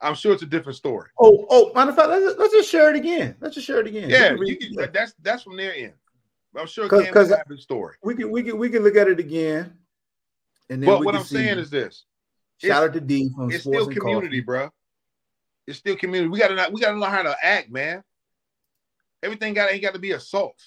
I'm 0.00 0.14
sure 0.14 0.32
it's 0.32 0.42
a 0.42 0.46
different 0.46 0.76
story. 0.76 1.08
Oh, 1.18 1.46
oh, 1.48 1.72
matter 1.74 1.90
of 1.90 1.96
fact, 1.96 2.08
let's, 2.08 2.38
let's 2.38 2.52
just 2.52 2.68
share 2.70 2.90
it 2.90 2.96
again. 2.96 3.36
Let's 3.40 3.54
just 3.54 3.66
share 3.66 3.80
it 3.80 3.86
again. 3.86 4.10
Yeah, 4.10 4.28
can 4.30 4.38
read- 4.38 4.60
can, 4.60 4.92
that's 4.92 5.14
that's 5.22 5.42
from 5.42 5.56
their 5.56 5.74
end. 5.74 5.94
I'm 6.56 6.66
sure 6.66 6.88
'Cause- 6.88 7.04
Cam 7.04 7.12
'cause 7.12 7.28
will 7.30 7.36
have 7.36 7.48
his 7.48 7.62
story. 7.62 7.96
we 8.02 8.14
can 8.14 8.30
we 8.30 8.42
can 8.42 8.58
we 8.58 8.68
can 8.70 8.82
look 8.82 8.96
at 8.96 9.08
it 9.08 9.18
again. 9.18 9.78
And 10.70 10.82
then 10.82 10.88
But 10.88 11.00
we 11.00 11.06
what 11.06 11.12
can 11.12 11.20
I'm 11.20 11.26
see. 11.26 11.34
saying 11.36 11.58
is 11.58 11.70
this: 11.70 12.04
shout 12.58 12.82
out 12.84 12.92
to 12.94 13.00
D 13.00 13.30
from 13.34 13.50
it's 13.50 13.62
Sports 13.64 13.84
still 13.84 13.94
community, 13.94 14.40
bro. 14.40 14.70
It's 15.66 15.78
still 15.78 15.96
community. 15.96 16.28
We 16.30 16.38
gotta 16.38 16.70
we 16.72 16.80
gotta 16.80 16.98
know 16.98 17.06
how 17.06 17.22
to 17.22 17.36
act, 17.42 17.70
man. 17.70 18.02
Everything 19.22 19.54
got 19.54 19.72
ain't 19.72 19.82
got 19.82 19.94
to 19.94 19.98
be 19.98 20.12
assault. 20.12 20.62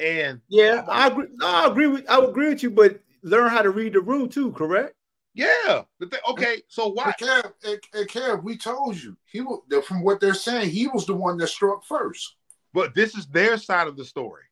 And 0.00 0.40
Yeah, 0.48 0.84
I 0.88 1.06
agree. 1.08 1.28
No, 1.32 1.46
I 1.46 1.66
agree 1.68 1.86
with 1.86 2.10
I 2.10 2.18
agree 2.22 2.48
with 2.48 2.62
you, 2.62 2.70
but 2.70 3.00
learn 3.22 3.48
how 3.50 3.62
to 3.62 3.70
read 3.70 3.92
the 3.94 4.00
room 4.00 4.28
too. 4.28 4.52
Correct? 4.52 4.94
yeah, 5.34 5.82
the 5.98 6.06
thing, 6.06 6.20
okay. 6.30 6.62
So 6.68 6.88
why? 6.88 7.12
Hey, 7.18 7.26
Kev, 7.26 7.52
hey, 7.62 7.76
hey, 7.92 8.04
Kev, 8.04 8.42
we 8.42 8.56
told 8.56 8.96
you 8.96 9.16
he 9.26 9.42
was 9.42 9.60
from 9.84 10.02
what 10.02 10.18
they're 10.18 10.32
saying. 10.34 10.70
He 10.70 10.86
was 10.88 11.04
the 11.06 11.14
one 11.14 11.36
that 11.38 11.48
struck 11.48 11.84
first. 11.84 12.36
But 12.72 12.94
this 12.94 13.14
is 13.14 13.26
their 13.26 13.58
side 13.58 13.86
of 13.86 13.96
the 13.96 14.04
story. 14.04 14.44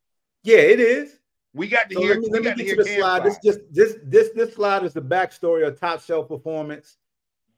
Yeah, 0.45 0.59
it 0.59 0.79
is. 0.81 1.19
We 1.55 1.69
got 1.69 1.89
to 1.89 1.95
So 1.95 2.01
hear. 2.01 2.11
let 2.11 2.21
me, 2.21 2.29
let 2.31 2.43
me 2.43 2.49
got 2.51 2.59
to 2.59 2.65
get 2.65 2.77
to 2.77 2.85
the 2.85 2.89
slide. 2.91 3.25
This 3.25 3.39
just 3.43 3.61
this 3.73 3.97
this 4.05 4.31
this 4.35 4.55
slide 4.55 4.85
is 4.85 4.93
the 4.93 5.03
backstory 5.03 5.66
of 5.66 5.79
Top 5.81 6.03
Shelf 6.03 6.29
Performance 6.29 6.97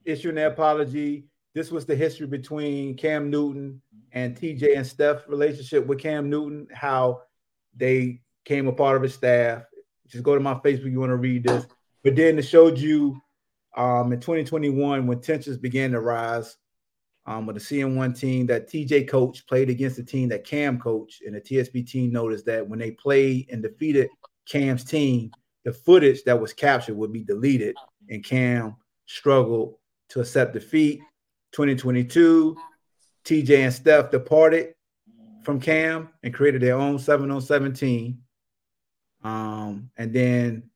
issuing 0.05 0.37
their 0.37 0.49
apology. 0.49 1.27
This 1.55 1.71
was 1.71 1.87
the 1.87 1.97
history 1.97 2.27
between 2.27 2.97
Cam 2.97 3.31
Newton 3.31 3.81
and 4.13 4.37
TJ 4.37 4.77
and 4.77 4.87
Steph 4.87 5.27
relationship 5.29 5.87
with 5.87 5.99
Cam 5.99 6.31
Newton, 6.31 6.69
how 6.73 7.23
they 7.75 8.21
came 8.45 8.69
a 8.69 8.73
part 8.73 8.97
of 8.97 9.03
his 9.03 9.15
staff. 9.15 9.65
Just 10.07 10.23
go 10.23 10.35
to 10.35 10.41
my 10.41 10.55
Facebook, 10.55 10.93
you 10.93 11.01
want 11.01 11.11
to 11.11 11.17
read 11.17 11.43
this. 11.45 11.67
But 12.05 12.15
then 12.15 12.39
it 12.39 12.43
showed 12.43 12.79
you 12.79 13.21
um, 13.77 14.13
in 14.13 14.21
2021 14.21 15.07
when 15.07 15.21
tensions 15.21 15.57
began 15.57 15.91
to 15.93 16.01
rise 16.01 16.57
um, 17.27 17.47
with 17.47 17.57
the 17.57 17.63
CM1 17.63 18.19
team 18.19 18.47
that 18.47 18.69
TJ 18.69 19.09
coach 19.09 19.47
played 19.47 19.69
against 19.69 19.97
the 19.97 20.05
team 20.05 20.29
that 20.29 20.45
Cam 20.45 20.79
coached, 20.79 21.23
and 21.23 21.35
the 21.35 21.41
TSP 21.41 21.87
team 21.87 22.13
noticed 22.13 22.47
that 22.47 22.67
when 22.67 22.79
they 22.79 22.93
played 22.93 23.49
and 23.51 23.63
defeated 23.63 24.09
Cam's 24.49 24.85
team, 24.85 25.31
the 25.65 25.73
footage 25.73 26.23
that 26.25 26.41
was 26.41 26.53
captured 26.53 26.97
would 26.97 27.13
be 27.13 27.25
deleted, 27.25 27.75
and 28.09 28.25
Cam 28.25 28.77
struggled 29.07 29.75
to 30.11 30.21
accept 30.21 30.55
defeat. 30.55 31.01
2022, 31.53 32.57
TJ 33.25 33.59
and 33.59 33.73
Steph 33.73 34.11
departed 34.11 34.75
from 35.43 35.61
Cam 35.61 36.11
and 36.23 36.35
created 36.35 36.61
their 36.61 36.77
own 36.77 36.99
7 36.99 37.31
on 37.31 37.41
17. 37.41 38.19
Um, 39.25 39.91
and 39.97 40.13
then 40.13 40.71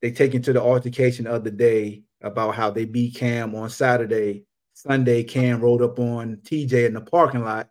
they 0.00 0.12
take 0.12 0.34
into 0.34 0.52
the 0.52 0.62
altercation 0.62 1.26
of 1.26 1.44
the 1.44 1.50
day 1.50 2.04
about 2.22 2.54
how 2.54 2.70
they 2.70 2.84
beat 2.84 3.16
Cam 3.16 3.54
on 3.54 3.68
Saturday. 3.70 4.44
Sunday, 4.78 5.24
Cam 5.24 5.60
rode 5.60 5.82
up 5.82 5.98
on 5.98 6.36
TJ 6.44 6.86
in 6.86 6.94
the 6.94 7.00
parking 7.00 7.44
lot 7.44 7.68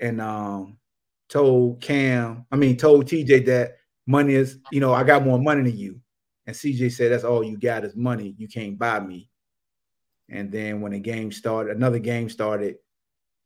and 0.00 0.20
um 0.20 0.76
told 1.28 1.80
Cam, 1.80 2.44
I 2.50 2.56
mean, 2.56 2.76
told 2.76 3.06
TJ 3.06 3.46
that 3.46 3.76
money 4.04 4.34
is, 4.34 4.58
you 4.72 4.80
know, 4.80 4.92
I 4.92 5.04
got 5.04 5.24
more 5.24 5.38
money 5.38 5.62
than 5.62 5.78
you. 5.78 6.00
And 6.44 6.56
CJ 6.56 6.90
said, 6.90 7.12
That's 7.12 7.22
all 7.22 7.44
you 7.44 7.56
got 7.56 7.84
is 7.84 7.94
money. 7.94 8.34
You 8.36 8.48
can't 8.48 8.76
buy 8.76 8.98
me. 8.98 9.30
And 10.28 10.50
then 10.50 10.80
when 10.80 10.90
the 10.90 10.98
game 10.98 11.30
started, 11.30 11.76
another 11.76 12.00
game 12.00 12.28
started, 12.28 12.78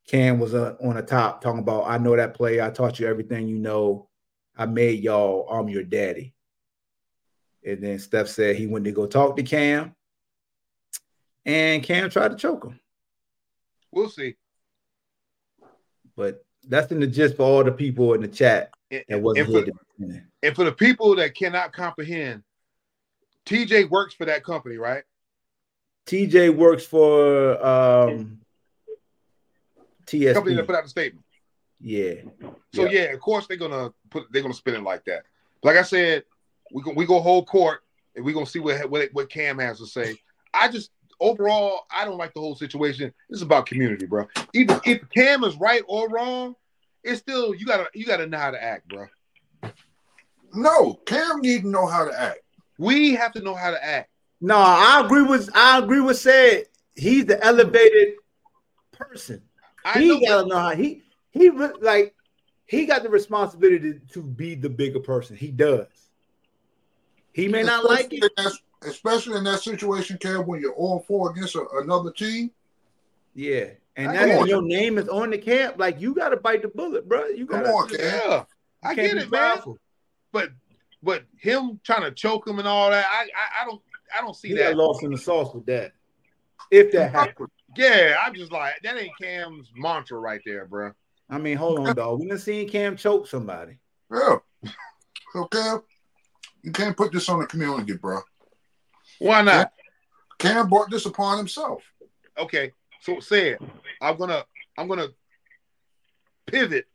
Cam 0.09 0.39
was 0.39 0.55
uh, 0.55 0.77
on 0.83 0.97
the 0.97 1.03
top 1.03 1.43
talking 1.43 1.61
about, 1.61 1.85
I 1.87 1.99
know 1.99 2.17
that 2.17 2.33
play. 2.33 2.63
I 2.63 2.71
taught 2.71 2.99
you 2.99 3.07
everything 3.07 3.49
you 3.49 3.59
know. 3.59 4.09
I 4.57 4.65
made 4.65 5.03
y'all, 5.03 5.47
I'm 5.51 5.69
your 5.69 5.83
daddy. 5.83 6.33
And 7.67 7.85
then 7.85 7.99
Steph 7.99 8.29
said 8.29 8.57
he 8.57 8.67
went 8.67 8.87
to 8.87 8.93
go 8.93 9.07
talk 9.07 9.37
to 9.37 9.43
Cam. 9.43 9.95
And 11.47 11.83
Cam 11.83 12.11
tried 12.11 12.33
to 12.33 12.37
choke 12.37 12.65
him. 12.65 12.81
We'll 13.93 14.11
see. 14.11 14.35
But 16.17 16.45
that's 16.67 16.91
in 16.91 16.99
the 17.01 17.07
gist 17.07 17.37
for 17.37 17.45
all 17.45 17.65
the 17.65 17.71
people 17.71 18.15
in 18.15 18.21
the 18.21 18.29
chat 18.29 18.73
And, 18.91 19.05
that 19.09 19.23
wasn't 19.23 19.47
and 19.47 19.55
for, 19.55 19.63
the 19.63 20.23
and 20.43 20.57
for 20.57 20.65
the 20.65 20.73
people 20.73 21.15
that 21.17 21.37
cannot 21.37 21.73
comprehend, 21.73 22.43
TJ 23.47 23.89
works 23.89 24.13
for 24.15 24.25
that 24.25 24.43
company, 24.43 24.77
right? 24.77 25.05
TJ 26.07 26.57
works 26.57 26.85
for 26.85 27.65
um 27.65 28.41
Company 30.09 30.55
that 30.55 30.67
put 30.67 30.77
out 30.77 30.85
the 30.85 30.89
statement. 30.89 31.25
Yeah. 31.81 32.15
So 32.75 32.85
Yeah. 32.85 32.89
yeah, 32.91 33.03
of 33.13 33.21
course 33.21 33.47
they're 33.47 33.57
gonna 33.57 33.93
put 34.11 34.27
they're 34.33 34.43
gonna 34.43 34.55
spin 34.55 34.75
it 34.75 34.83
like 34.83 35.05
that. 35.05 35.25
Like 35.63 35.77
I 35.77 35.83
said, 35.83 36.25
we 36.73 36.83
go 36.83 36.93
we 36.93 37.07
go 37.07 37.21
hold 37.21 37.47
court 37.47 37.83
and 38.15 38.25
we're 38.25 38.35
gonna 38.35 38.47
see 38.47 38.61
what 38.61 38.89
what 38.91 39.09
what 39.13 39.31
Cam 39.31 39.59
has 39.59 39.79
to 39.79 39.87
say. 39.87 40.17
I 40.55 40.69
just 40.69 40.91
overall 41.21 41.85
I 41.95 42.05
don't 42.05 42.19
like 42.19 42.35
the 42.35 42.41
whole 42.41 42.55
situation. 42.55 43.13
It's 43.31 43.43
about 43.43 43.67
community, 43.67 44.07
bro. 44.07 44.27
Even 44.55 44.81
if 44.85 45.09
Cam 45.11 45.45
is 45.45 45.57
right 45.57 45.83
or 45.87 46.09
wrong, 46.09 46.55
it's 47.03 47.21
still 47.21 47.55
you 47.55 47.67
gotta 47.67 47.89
you 47.95 48.05
gotta 48.05 48.27
know 48.27 48.39
how 48.39 48.51
to 48.51 48.63
act, 48.63 48.89
bro. 48.89 49.07
No, 50.55 50.95
Cam 51.07 51.41
need 51.41 51.63
to 51.63 51.69
know 51.69 51.87
how 51.87 52.05
to 52.05 52.19
act. 52.19 52.41
We 52.79 53.15
have 53.15 53.33
to 53.33 53.41
know 53.41 53.55
how 53.55 53.71
to 53.71 53.85
act. 53.85 54.11
No, 54.41 54.57
I 54.57 55.03
agree 55.05 55.23
with 55.23 55.49
I 55.55 55.79
agree 55.79 56.01
with 56.01 56.19
said 56.19 56.65
he's 56.95 57.27
the 57.27 57.43
elevated 57.45 58.15
person. 58.93 59.43
I 59.85 60.01
he 60.01 60.09
know, 60.09 60.21
gotta 60.27 60.49
know 60.49 60.59
how 60.59 60.75
he 60.75 61.03
he 61.31 61.51
like 61.51 62.15
he 62.67 62.87
got 62.87 63.03
the 63.03 63.09
responsibility 63.09 63.93
to, 63.93 64.01
to 64.15 64.23
be 64.23 64.55
the 64.55 64.69
bigger 64.69 65.01
person. 65.01 65.37
He 65.37 65.49
does. 65.51 65.87
He 67.33 67.49
may 67.49 67.63
not 67.63 67.85
like 67.85 68.13
it. 68.13 68.25
Especially 68.25 68.29
in 68.39 68.45
that- 68.45 68.53
Especially 68.87 69.37
in 69.37 69.45
that 69.45 69.61
situation, 69.61 70.17
Kev, 70.19 70.47
when 70.47 70.61
you're 70.61 70.75
all 70.75 71.01
four 71.01 71.31
against 71.31 71.57
a, 71.57 71.67
another 71.83 72.11
team. 72.13 72.51
Yeah. 73.35 73.71
And 73.97 74.07
Come 74.07 74.15
that's 74.29 74.39
when 74.41 74.47
your 74.49 74.63
name 74.63 74.99
is 74.99 75.09
on 75.09 75.31
the 75.31 75.39
camp. 75.39 75.77
Like 75.79 76.01
you 76.01 76.15
gotta 76.15 76.37
bite 76.37 76.63
the 76.63 76.69
bullet, 76.69 77.09
bro. 77.09 77.27
You 77.27 77.47
Come 77.47 77.63
gotta 77.63 77.73
on, 77.73 77.89
Cam. 77.89 77.99
Yeah, 78.01 78.45
I 78.83 78.95
get 78.95 79.15
be 79.15 79.21
it, 79.21 79.31
man. 79.31 79.59
But 80.33 80.51
but 81.03 81.25
him 81.39 81.81
trying 81.83 82.03
to 82.03 82.11
choke 82.11 82.47
him 82.47 82.59
and 82.59 82.69
all 82.69 82.91
that, 82.91 83.07
I 83.11 83.23
I, 83.23 83.63
I 83.63 83.65
don't 83.65 83.81
I 84.17 84.21
don't 84.21 84.35
see 84.35 84.49
He 84.49 84.55
that. 84.55 84.71
got 84.71 84.77
lost 84.77 85.03
in 85.03 85.11
the 85.13 85.19
sauce 85.19 85.55
with 85.55 85.67
that. 85.67 85.93
If 86.71 86.93
that 86.93 87.11
happened. 87.13 87.49
Yeah, 87.77 88.17
I'm 88.25 88.35
just 88.35 88.53
like 88.53 88.75
that 88.83 88.97
ain't 88.97 89.13
Cam's 89.21 89.71
mantra 89.75 90.19
right 90.19 90.41
there, 90.45 90.67
bro. 90.67 90.93
I 91.29 91.39
mean, 91.39 91.57
hold 91.57 91.81
on, 91.81 91.95
dog. 91.97 92.21
We 92.21 92.29
done 92.29 92.39
seen 92.39 92.69
Cam 92.69 92.97
choke 92.97 93.27
somebody. 93.27 93.79
Yeah. 94.13 94.37
So, 95.33 95.45
Kev, 95.49 95.83
you 96.63 96.71
can't 96.73 96.97
put 96.97 97.13
this 97.13 97.29
on 97.29 97.41
the 97.41 97.47
community, 97.47 97.95
bro. 97.95 98.21
Why 99.19 99.43
not? 99.43 99.73
Cam 100.39 100.69
brought 100.69 100.91
this 100.91 101.07
upon 101.07 101.39
himself. 101.39 101.83
Okay, 102.39 102.73
so 103.01 103.21
say 103.21 103.51
it. 103.51 103.63
I'm 104.01 104.17
gonna 104.17 104.45
I'm 104.77 104.89
gonna 104.89 105.09
pivot 106.47 106.87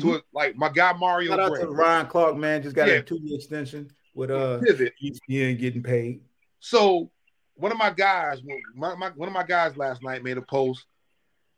to 0.00 0.14
it 0.14 0.24
like 0.32 0.56
my 0.56 0.68
guy 0.68 0.92
Mario 0.92 1.30
Shout 1.30 1.40
out 1.40 1.60
to 1.60 1.66
Ryan 1.68 2.06
Clark, 2.06 2.36
man. 2.36 2.62
Just 2.62 2.76
got 2.76 2.88
Yeah. 2.88 2.94
a 2.94 3.02
two-year 3.02 3.36
extension 3.36 3.90
with 4.14 4.30
uh 4.30 4.60
Pivot. 4.60 4.92
ESPN 5.02 5.58
getting 5.58 5.82
paid. 5.82 6.20
So 6.60 7.10
one 7.54 7.72
of 7.72 7.78
my 7.78 7.90
guys, 7.90 8.40
my, 8.76 8.94
my, 8.94 9.10
one 9.10 9.28
of 9.28 9.32
my 9.32 9.42
guys 9.42 9.76
last 9.76 10.02
night 10.02 10.22
made 10.22 10.38
a 10.38 10.42
post, 10.42 10.84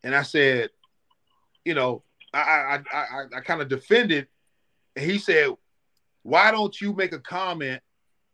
and 0.02 0.14
I 0.14 0.22
said, 0.22 0.70
you 1.64 1.74
know, 1.74 2.02
I 2.32 2.38
I 2.38 2.74
I, 2.76 2.98
I, 2.98 3.24
I 3.36 3.40
kind 3.40 3.60
of 3.60 3.68
defended, 3.68 4.28
and 4.96 5.10
he 5.10 5.18
said, 5.18 5.50
why 6.22 6.50
don't 6.50 6.78
you 6.80 6.94
make 6.94 7.12
a 7.12 7.18
comment 7.18 7.82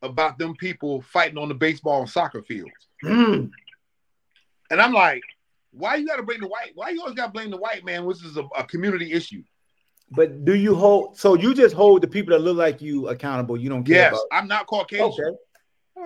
about 0.03 0.39
them 0.39 0.55
people 0.55 1.03
fighting 1.03 1.39
on 1.39 1.49
the 1.49 1.55
baseball 1.55 2.01
and 2.01 2.11
soccer 2.11 2.43
fields? 2.43 2.73
Mm. 3.05 3.51
And 4.71 4.81
I'm 4.81 4.93
like, 4.93 5.23
why 5.73 5.97
you 5.97 6.07
got 6.07 6.17
to 6.17 6.23
bring 6.23 6.41
the 6.41 6.49
white? 6.49 6.73
Why 6.75 6.91
you 6.91 7.01
always 7.01 7.15
got 7.15 7.27
to 7.27 7.33
blame 7.33 7.51
the 7.51 7.57
white 7.57 7.85
man? 7.85 8.05
Which 8.05 8.25
is 8.25 8.37
a, 8.37 8.45
a 8.57 8.65
community 8.65 9.13
issue. 9.13 9.43
But 10.11 10.45
do 10.45 10.55
you 10.55 10.75
hold? 10.75 11.19
So 11.19 11.35
you 11.35 11.55
just 11.55 11.75
hold 11.75 12.03
the 12.03 12.09
people 12.09 12.33
that 12.33 12.43
look 12.43 12.57
like 12.57 12.81
you 12.81 13.09
accountable? 13.09 13.57
You 13.57 13.69
don't 13.69 13.85
care 13.85 13.97
Yes, 13.97 14.13
about. 14.13 14.25
I'm 14.33 14.49
not 14.49 14.67
Caucasian. 14.67 15.09
Okay. 15.09 15.37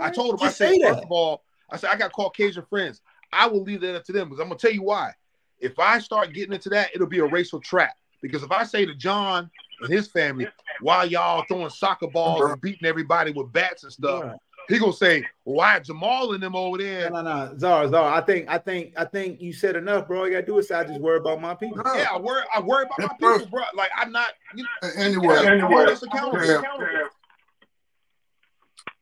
I 0.00 0.10
told 0.10 0.34
him, 0.34 0.46
I 0.46 0.50
said, 0.50 0.70
say 0.70 0.80
first 0.82 1.04
of 1.04 1.10
all, 1.10 1.44
I 1.70 1.76
said, 1.76 1.90
I 1.90 1.96
got 1.96 2.12
Caucasian 2.12 2.64
friends. 2.64 3.00
I 3.32 3.46
will 3.46 3.62
leave 3.62 3.80
that 3.82 3.96
up 3.96 4.04
to 4.04 4.12
them 4.12 4.28
because 4.28 4.40
I'm 4.40 4.48
going 4.48 4.58
to 4.58 4.66
tell 4.66 4.74
you 4.74 4.82
why. 4.82 5.12
If 5.58 5.78
I 5.78 5.98
start 5.98 6.32
getting 6.32 6.54
into 6.54 6.70
that, 6.70 6.90
it'll 6.94 7.06
be 7.06 7.18
a 7.18 7.26
racial 7.26 7.60
trap. 7.60 7.94
Because 8.22 8.42
if 8.42 8.50
I 8.50 8.64
say 8.64 8.86
to 8.86 8.94
John 8.94 9.50
and 9.80 9.92
his 9.92 10.08
family, 10.08 10.46
why 10.80 11.04
y'all 11.04 11.44
throwing 11.48 11.70
soccer 11.70 12.06
balls 12.08 12.50
and 12.50 12.60
beating 12.60 12.86
everybody 12.86 13.32
with 13.32 13.52
bats 13.52 13.84
and 13.84 13.92
stuff, 13.92 14.24
Right. 14.24 14.36
he 14.68 14.78
going 14.78 14.92
to 14.92 14.96
say, 14.96 15.26
why 15.44 15.78
Jamal 15.80 16.32
and 16.34 16.42
them 16.42 16.54
over 16.54 16.78
there? 16.78 17.10
No, 17.10 17.22
no, 17.22 17.46
no, 17.46 17.58
Zara, 17.58 17.88
Zara. 17.88 18.14
I 18.14 18.20
think, 18.20 18.48
I 18.48 18.58
think, 18.58 18.92
I 18.96 19.04
think 19.04 19.40
you 19.40 19.52
said 19.52 19.76
enough, 19.76 20.06
bro. 20.06 20.20
All 20.20 20.26
you 20.26 20.32
gotta 20.34 20.46
do 20.46 20.58
is 20.58 20.68
say, 20.68 20.74
I 20.76 20.84
just 20.84 21.00
worry 21.00 21.18
about 21.18 21.40
my 21.40 21.54
people. 21.54 21.82
Yeah, 21.84 22.06
I 22.12 22.18
worry, 22.18 22.42
I 22.54 22.60
worry 22.60 22.84
about 22.86 22.98
my 23.20 23.36
people, 23.38 23.46
bro. 23.50 23.62
Like, 23.74 23.90
I'm 23.96 24.12
not, 24.12 24.28
you 24.54 24.64
know, 24.64 24.88
Anyway, 24.96 25.34
Yeah, 25.42 25.50
anyway, 25.52 25.68
hold 25.74 25.88
us 25.88 26.02
accountable. 26.02 26.38
Kev, 26.38 26.64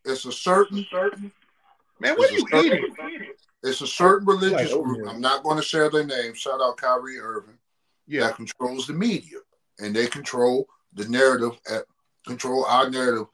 it's 0.05 0.25
a 0.25 0.33
certain 0.33 0.87
certain. 0.91 1.31
man, 2.01 2.15
what 2.17 2.31
are 2.31 2.35
you 2.35 2.45
It's 2.51 2.53
a 2.55 2.59
eating? 2.67 2.95
it's 3.63 3.81
a 3.81 3.87
certain 3.87 4.27
religious 4.27 4.71
Like, 4.73 4.81
oh, 4.81 4.83
group. 4.83 5.01
yeah. 5.05 5.11
I'm 5.11 5.21
not 5.21 5.43
going 5.43 5.57
to 5.57 5.63
share 5.63 5.91
their 5.91 6.05
name. 6.07 6.33
Shout 6.35 6.61
out 6.63 6.77
Kyrie 6.77 7.19
Irving. 7.19 7.59
Yeah, 8.07 8.29
That 8.29 8.37
controls 8.37 8.87
the 8.87 8.95
media, 8.95 9.39
and 9.79 9.95
they 9.95 10.07
control 10.07 10.67
the 10.95 11.09
narrative. 11.09 11.59
At, 11.71 11.85
control 12.27 12.65
our 12.67 12.91
narrative 12.91 13.27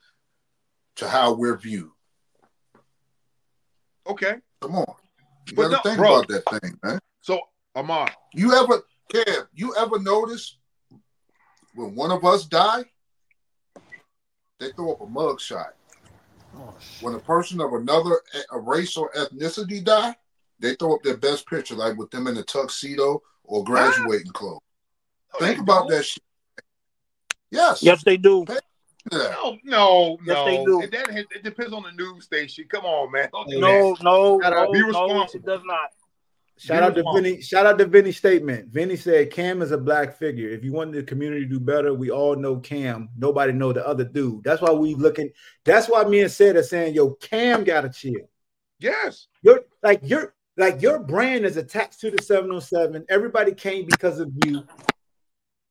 to 0.96 1.08
how 1.08 1.32
we're 1.32 1.56
viewed. 1.56 1.90
okay. 4.06 4.36
Come 4.60 4.76
on. 4.76 4.94
You 5.48 5.56
But 5.56 5.62
gotta 5.70 5.72
no, 5.74 5.80
think 5.82 5.98
bro. 5.98 6.14
about 6.14 6.28
that 6.28 6.60
thing, 6.60 6.78
man. 6.82 6.98
So 7.20 7.40
Ahmad, 7.74 8.12
You 8.32 8.52
ever, 8.54 8.82
Kev, 9.12 9.48
you 9.52 9.74
ever 9.76 9.98
notice 9.98 10.58
when 11.74 11.94
one 11.94 12.10
of 12.12 12.24
us 12.24 12.44
die, 12.46 12.84
they 14.60 14.70
throw 14.72 14.92
up 14.92 15.00
a 15.00 15.06
mug 15.06 15.40
shot. 15.40 15.74
Oh, 16.56 16.72
when 17.00 17.14
a 17.14 17.18
person 17.18 17.60
of 17.60 17.72
another 17.72 18.20
a 18.52 18.60
race 18.60 18.96
or 18.96 19.10
ethnicity 19.12 19.82
die, 19.82 20.14
they 20.60 20.76
throw 20.76 20.94
up 20.94 21.02
their 21.02 21.16
best 21.16 21.48
picture, 21.48 21.74
like 21.74 21.96
with 21.96 22.10
them 22.12 22.28
in 22.28 22.36
a 22.36 22.42
tuxedo 22.44 23.20
or 23.42 23.64
graduating 23.64 24.30
clothes. 24.32 24.60
Think 25.40 25.58
about 25.58 25.88
that 25.88 26.04
shit. 26.04 26.22
Yes. 27.55 27.82
Yes, 27.82 28.02
they 28.05 28.16
do. 28.16 28.44
No, 29.12 29.59
no, 29.64 30.18
Yes, 30.24 30.35
no. 30.35 30.44
they 30.47 30.64
do. 30.64 30.81
It, 30.82 30.90
that, 30.93 31.10
it 31.10 31.43
depends 31.43 31.72
on 31.74 31.82
the 31.82 31.93
news 31.93 32.24
station. 32.24 32.64
Come 32.68 32.85
on, 32.85 33.12
man. 33.12 33.28
Don't 33.32 33.48
No, 33.51 33.97
no, 34.02 34.39
no, 34.39 34.72
Be 34.72 34.81
no, 34.81 34.86
responsible. 34.89 35.44
it 35.44 35.47
does 35.47 35.60
not. 35.64 35.90
Shout 36.56 36.82
out 36.82 36.94
to 36.94 37.01
responsible. 37.01 37.22
Vinny. 37.22 37.43
Shout 37.43 37.66
out 37.66 37.78
to 37.78 37.85
Vinny's 37.86 38.16
statement. 38.16 38.68
Vinny 38.68 38.97
said 38.97 39.31
Cam 39.31 39.60
is 39.60 39.72
a 39.72 39.78
black 39.78 40.16
figure. 40.16 40.48
If 40.48 40.64
you 40.64 40.72
want 40.72 40.93
the 40.93 41.02
community 41.02 41.43
to 41.43 41.48
do 41.51 41.60
better, 41.60 41.93
we 41.93 42.10
all 42.10 42.36
know 42.36 42.56
Cam. 42.59 43.10
Nobody 43.18 43.52
know 43.52 43.72
the 43.72 43.86
other 43.86 44.05
dude. 44.05 44.44
That's 44.44 44.62
why 44.62 44.70
we 44.70 44.94
looking. 44.94 45.31
That's 45.64 45.89
why 45.89 46.05
me 46.05 46.22
and 46.22 46.31
said 46.31 46.56
are 46.56 46.62
saying, 46.62 46.94
yo, 46.94 47.10
Cam 47.14 47.64
gotta 47.64 47.89
chill. 47.90 48.31
Yes. 48.78 49.26
You're 49.43 49.62
like 49.82 50.01
your 50.05 50.35
like 50.56 50.81
your 50.81 51.01
brand 51.01 51.44
is 51.44 51.56
attached 51.56 52.01
to 52.01 52.10
the 52.10 52.22
707. 52.22 53.05
Everybody 53.09 53.52
came 53.52 53.86
because 53.86 54.20
of 54.20 54.31
you. 54.47 54.62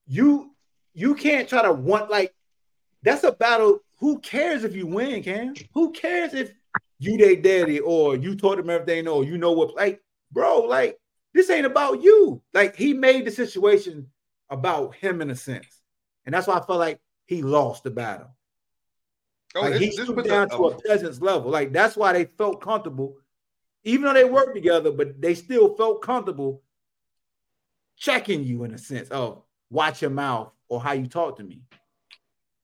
You 0.05 0.52
you 0.93 1.15
can't 1.15 1.49
try 1.49 1.61
to 1.61 1.73
want 1.73 2.09
like 2.09 2.33
that's 3.01 3.23
a 3.23 3.31
battle. 3.31 3.79
Who 3.99 4.19
cares 4.19 4.63
if 4.63 4.75
you 4.75 4.87
win, 4.87 5.23
Cam? 5.23 5.53
Who 5.73 5.91
cares 5.91 6.33
if 6.33 6.53
you 6.99 7.17
they 7.17 7.35
daddy 7.35 7.79
or 7.79 8.15
you 8.15 8.35
taught 8.35 8.57
them 8.57 8.69
everything 8.69 9.07
or 9.07 9.23
you 9.23 9.37
know 9.37 9.51
what 9.51 9.75
like 9.75 10.01
bro, 10.31 10.61
like 10.61 10.97
this 11.33 11.49
ain't 11.49 11.65
about 11.65 12.01
you. 12.01 12.41
Like 12.53 12.75
he 12.75 12.93
made 12.93 13.25
the 13.25 13.31
situation 13.31 14.07
about 14.49 14.95
him 14.95 15.21
in 15.21 15.29
a 15.29 15.35
sense. 15.35 15.81
And 16.25 16.33
that's 16.33 16.47
why 16.47 16.57
I 16.57 16.65
felt 16.65 16.79
like 16.79 16.99
he 17.25 17.41
lost 17.41 17.83
the 17.83 17.91
battle. 17.91 18.27
Oh, 19.55 19.61
Like 19.61 19.75
he 19.75 19.91
stooped 19.91 20.25
down 20.25 20.49
to 20.49 20.67
a 20.67 20.81
peasant's 20.81 21.21
level. 21.21 21.51
Like 21.51 21.73
that's 21.73 21.95
why 21.95 22.13
they 22.13 22.25
felt 22.25 22.61
comfortable, 22.61 23.17
even 23.83 24.05
though 24.05 24.13
they 24.13 24.23
worked 24.23 24.55
together, 24.55 24.91
but 24.91 25.21
they 25.21 25.35
still 25.35 25.75
felt 25.75 26.01
comfortable 26.01 26.61
checking 27.97 28.43
you 28.43 28.63
in 28.63 28.73
a 28.73 28.77
sense 28.77 29.09
of 29.09 29.43
watch 29.69 30.01
your 30.01 30.11
mouth 30.11 30.51
or 30.73 30.81
how 30.81 30.93
you 30.93 31.05
talk 31.05 31.37
to 31.37 31.43
me. 31.43 31.61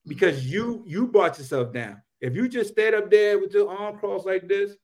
Because 0.07 0.52
you 0.52 0.84
you 0.88 1.07
brought 1.07 1.38
yourself 1.38 1.72
down. 1.72 2.02
If 2.19 2.36
you 2.36 2.49
just 2.49 2.72
stayed 2.72 2.95
up 2.95 3.11
there 3.11 3.38
with 3.38 3.53
your 3.53 3.69
arm 3.69 3.99
crossed 3.99 4.26
like 4.26 4.48
this 4.48 4.76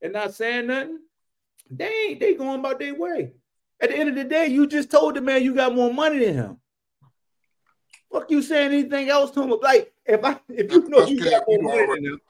and 0.00 0.14
not 0.14 0.34
saying 0.34 0.68
nothing, 0.68 1.00
they 1.70 1.92
ain't 2.08 2.20
they 2.20 2.34
going 2.34 2.60
about 2.60 2.78
their 2.78 2.94
way. 2.94 3.32
At 3.80 3.90
the 3.90 3.98
end 3.98 4.08
of 4.08 4.14
the 4.14 4.24
day, 4.24 4.46
you 4.46 4.66
just 4.66 4.90
told 4.90 5.16
the 5.16 5.20
man 5.20 5.42
you 5.42 5.54
got 5.54 5.74
more 5.74 5.92
money 5.92 6.24
than 6.24 6.34
him. 6.34 6.56
Fuck 8.10 8.30
you 8.30 8.40
saying 8.40 8.72
anything 8.72 9.10
else 9.10 9.30
to 9.32 9.42
him? 9.42 9.50
Like 9.60 9.92
if 10.06 10.24
I 10.24 10.40
if 10.48 10.72
you 10.72 10.88
know 10.88 11.04
you 11.06 11.22
got 11.22 11.44
more 11.46 11.62
money 11.62 11.82
already- 11.82 12.02
than 12.04 12.12
him. 12.14 12.20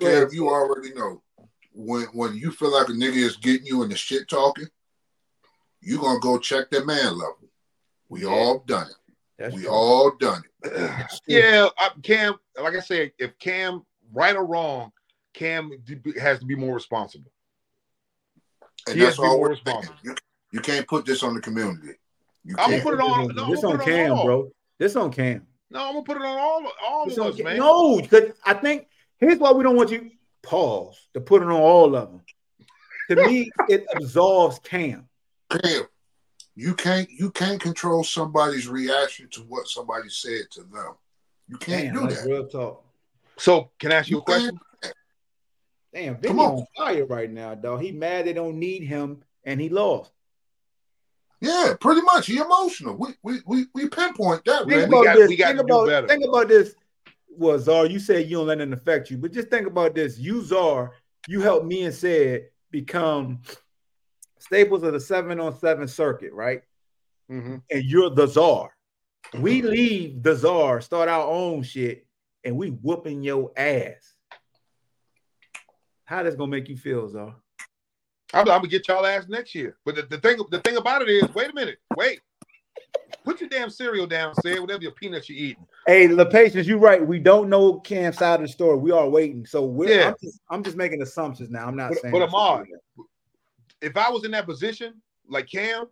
Kev, 0.00 0.32
you 0.32 0.48
already 0.48 0.92
know 0.94 1.22
when 1.72 2.04
when 2.12 2.36
you 2.36 2.52
feel 2.52 2.72
like 2.72 2.88
a 2.88 2.92
nigga 2.92 3.16
is 3.16 3.36
getting 3.36 3.66
you 3.66 3.82
in 3.82 3.88
the 3.88 3.96
shit 3.96 4.28
talking, 4.28 4.68
you 5.80 5.98
gonna 5.98 6.20
go 6.20 6.38
check 6.38 6.70
that 6.70 6.86
man 6.86 7.18
level. 7.18 7.48
We 8.08 8.26
all 8.26 8.58
done 8.66 8.88
it. 8.88 9.01
That's 9.42 9.56
we 9.56 9.62
true. 9.62 9.72
all 9.72 10.12
done 10.20 10.40
it. 10.62 11.08
Yeah, 11.26 11.66
uh, 11.66 11.70
I, 11.76 11.90
Cam. 12.04 12.36
Like 12.60 12.76
I 12.76 12.80
said, 12.80 13.10
if 13.18 13.36
Cam, 13.40 13.82
right 14.12 14.36
or 14.36 14.46
wrong, 14.46 14.92
Cam 15.34 15.72
has 16.20 16.38
to 16.38 16.46
be 16.46 16.54
more 16.54 16.72
responsible. 16.76 17.32
And 18.86 18.94
He 18.94 19.00
has 19.00 19.08
that's 19.08 19.16
to 19.16 19.22
be 19.22 19.26
all 19.26 19.38
more 19.38 19.48
we're 19.48 19.56
saying. 19.56 19.64
responsible. 19.78 19.96
You, 20.04 20.14
you 20.52 20.60
can't 20.60 20.86
put 20.86 21.04
this 21.04 21.24
on 21.24 21.34
the 21.34 21.40
community. 21.40 21.94
You 22.44 22.54
I'm 22.56 22.70
gonna 22.70 22.82
put 22.82 22.94
it 22.94 23.00
on. 23.00 23.34
No, 23.34 23.50
this 23.50 23.64
on 23.64 23.72
put 23.72 23.80
on 23.80 23.86
Cam, 23.86 24.12
all. 24.12 24.24
bro. 24.24 24.48
This 24.78 24.94
on 24.94 25.10
Cam. 25.10 25.44
No, 25.70 25.86
I'm 25.88 25.92
gonna 25.94 26.04
put 26.04 26.18
it 26.18 26.22
on 26.22 26.38
all, 26.38 26.72
all 26.86 27.08
This 27.08 27.18
of 27.18 27.24
on 27.24 27.30
us, 27.30 27.36
Cam. 27.36 27.44
man. 27.46 27.56
No, 27.56 28.00
because 28.00 28.30
I 28.46 28.54
think 28.54 28.86
here's 29.18 29.38
why 29.38 29.50
we 29.50 29.64
don't 29.64 29.74
want 29.74 29.90
you 29.90 30.08
pause 30.44 31.08
to 31.14 31.20
put 31.20 31.42
it 31.42 31.46
on 31.46 31.52
all 31.52 31.96
of 31.96 32.12
them. 32.12 32.20
To 33.10 33.16
me, 33.16 33.50
it 33.68 33.86
absolves 33.92 34.60
Cam. 34.60 35.08
Cam, 35.50 35.82
you 36.54 36.74
can't 36.74 37.08
you 37.10 37.30
can't 37.30 37.60
control 37.60 38.04
somebody's 38.04 38.68
reaction 38.68 39.28
to 39.32 39.40
what 39.42 39.66
somebody 39.68 40.08
said 40.08 40.42
to 40.52 40.60
them. 40.62 40.94
You 41.48 41.56
can't 41.58 41.94
Damn, 41.94 42.08
do 42.08 42.14
that. 42.14 42.24
real 42.26 42.46
talk. 42.46 42.84
So, 43.38 43.70
can 43.78 43.92
I 43.92 43.96
ask 43.96 44.10
you 44.10 44.18
a 44.18 44.20
You 44.20 44.24
can't 44.26 44.58
question? 44.80 44.94
Damn, 45.94 46.14
Come 46.14 46.22
Vinny 46.22 46.40
on. 46.40 46.50
on 46.60 46.66
fire 46.76 47.04
right 47.06 47.30
now, 47.30 47.54
dog. 47.54 47.80
He 47.82 47.92
mad 47.92 48.26
they 48.26 48.32
don't 48.32 48.58
need 48.58 48.82
him 48.84 49.22
and 49.44 49.60
he 49.60 49.68
lost. 49.68 50.10
Yeah, 51.40 51.74
pretty 51.80 52.02
much. 52.02 52.26
He 52.26 52.36
emotional. 52.38 52.96
We 52.96 53.08
we 53.22 53.40
we, 53.46 53.66
we 53.74 53.88
pinpoint 53.88 54.44
that, 54.44 54.60
Think 54.60 54.66
We 54.66 54.76
man. 54.76 54.88
about 54.88 55.04
got- 55.04 55.16
this. 55.16 55.28
we 55.28 55.36
got 55.36 55.48
think 55.48 55.60
about, 55.60 55.86
better. 55.88 56.08
Think 56.08 56.24
about 56.26 56.48
this. 56.48 56.74
Well, 57.36 57.58
Czar, 57.58 57.86
you 57.86 57.98
said 57.98 58.28
you 58.28 58.36
don't 58.36 58.46
let 58.46 58.60
it 58.60 58.72
affect 58.72 59.10
you, 59.10 59.16
but 59.18 59.32
just 59.32 59.48
think 59.48 59.66
about 59.66 59.94
this. 59.94 60.18
You, 60.18 60.42
Czar, 60.44 60.92
you 61.26 61.40
helped 61.40 61.66
me 61.66 61.84
and 61.84 61.94
said 61.94 62.48
become 62.70 63.40
staples 64.42 64.82
of 64.82 64.92
the 64.92 65.00
seven 65.00 65.40
on 65.40 65.58
seven 65.58 65.86
circuit, 65.88 66.32
right? 66.32 66.62
Mm-hmm. 67.30 67.56
And 67.70 67.84
you're 67.84 68.10
the 68.10 68.26
czar. 68.26 68.70
We 69.40 69.62
leave 69.62 70.22
the 70.22 70.34
czar, 70.34 70.80
start 70.80 71.08
our 71.08 71.26
own 71.26 71.62
shit, 71.62 72.06
and 72.44 72.56
we 72.56 72.68
whooping 72.68 73.22
your 73.22 73.52
ass. 73.56 74.14
How 76.04 76.22
that's 76.22 76.36
gonna 76.36 76.50
make 76.50 76.68
you 76.68 76.76
feel, 76.76 77.08
Czar? 77.08 77.34
I'm, 78.34 78.40
I'm 78.40 78.46
gonna 78.46 78.68
get 78.68 78.88
y'all 78.88 79.06
ass 79.06 79.26
next 79.28 79.54
year. 79.54 79.76
But 79.86 79.94
the, 79.94 80.02
the 80.02 80.18
thing, 80.18 80.38
the 80.50 80.58
thing 80.60 80.76
about 80.76 81.02
it 81.02 81.08
is, 81.08 81.32
wait 81.34 81.50
a 81.50 81.54
minute, 81.54 81.78
wait. 81.96 82.20
Put 83.24 83.40
your 83.40 83.48
damn 83.48 83.70
cereal 83.70 84.06
down, 84.06 84.34
say 84.42 84.58
whatever 84.58 84.82
your 84.82 84.92
peanuts 84.92 85.28
you're 85.28 85.38
eating. 85.38 85.64
Hey, 85.86 86.08
the 86.08 86.26
patience, 86.26 86.66
you're 86.66 86.78
right. 86.78 87.06
We 87.06 87.18
don't 87.20 87.48
know 87.48 87.78
Cam's 87.80 88.18
side 88.18 88.40
of 88.40 88.46
the 88.46 88.52
story. 88.52 88.76
We 88.78 88.90
are 88.90 89.08
waiting. 89.08 89.46
So 89.46 89.64
we're 89.64 89.88
Yeah. 89.96 90.08
I'm, 90.08 90.14
just, 90.22 90.40
I'm 90.50 90.62
just 90.64 90.76
making 90.76 91.00
assumptions 91.00 91.48
now. 91.48 91.66
I'm 91.66 91.76
not 91.76 91.90
But- 91.90 91.98
saying 92.02 92.12
but 92.12 92.18
true. 92.28 93.06
If 93.82 93.96
I 93.96 94.08
was 94.08 94.24
in 94.24 94.30
that 94.30 94.46
position, 94.46 94.94
like 95.28 95.48
Cam, 95.50 95.86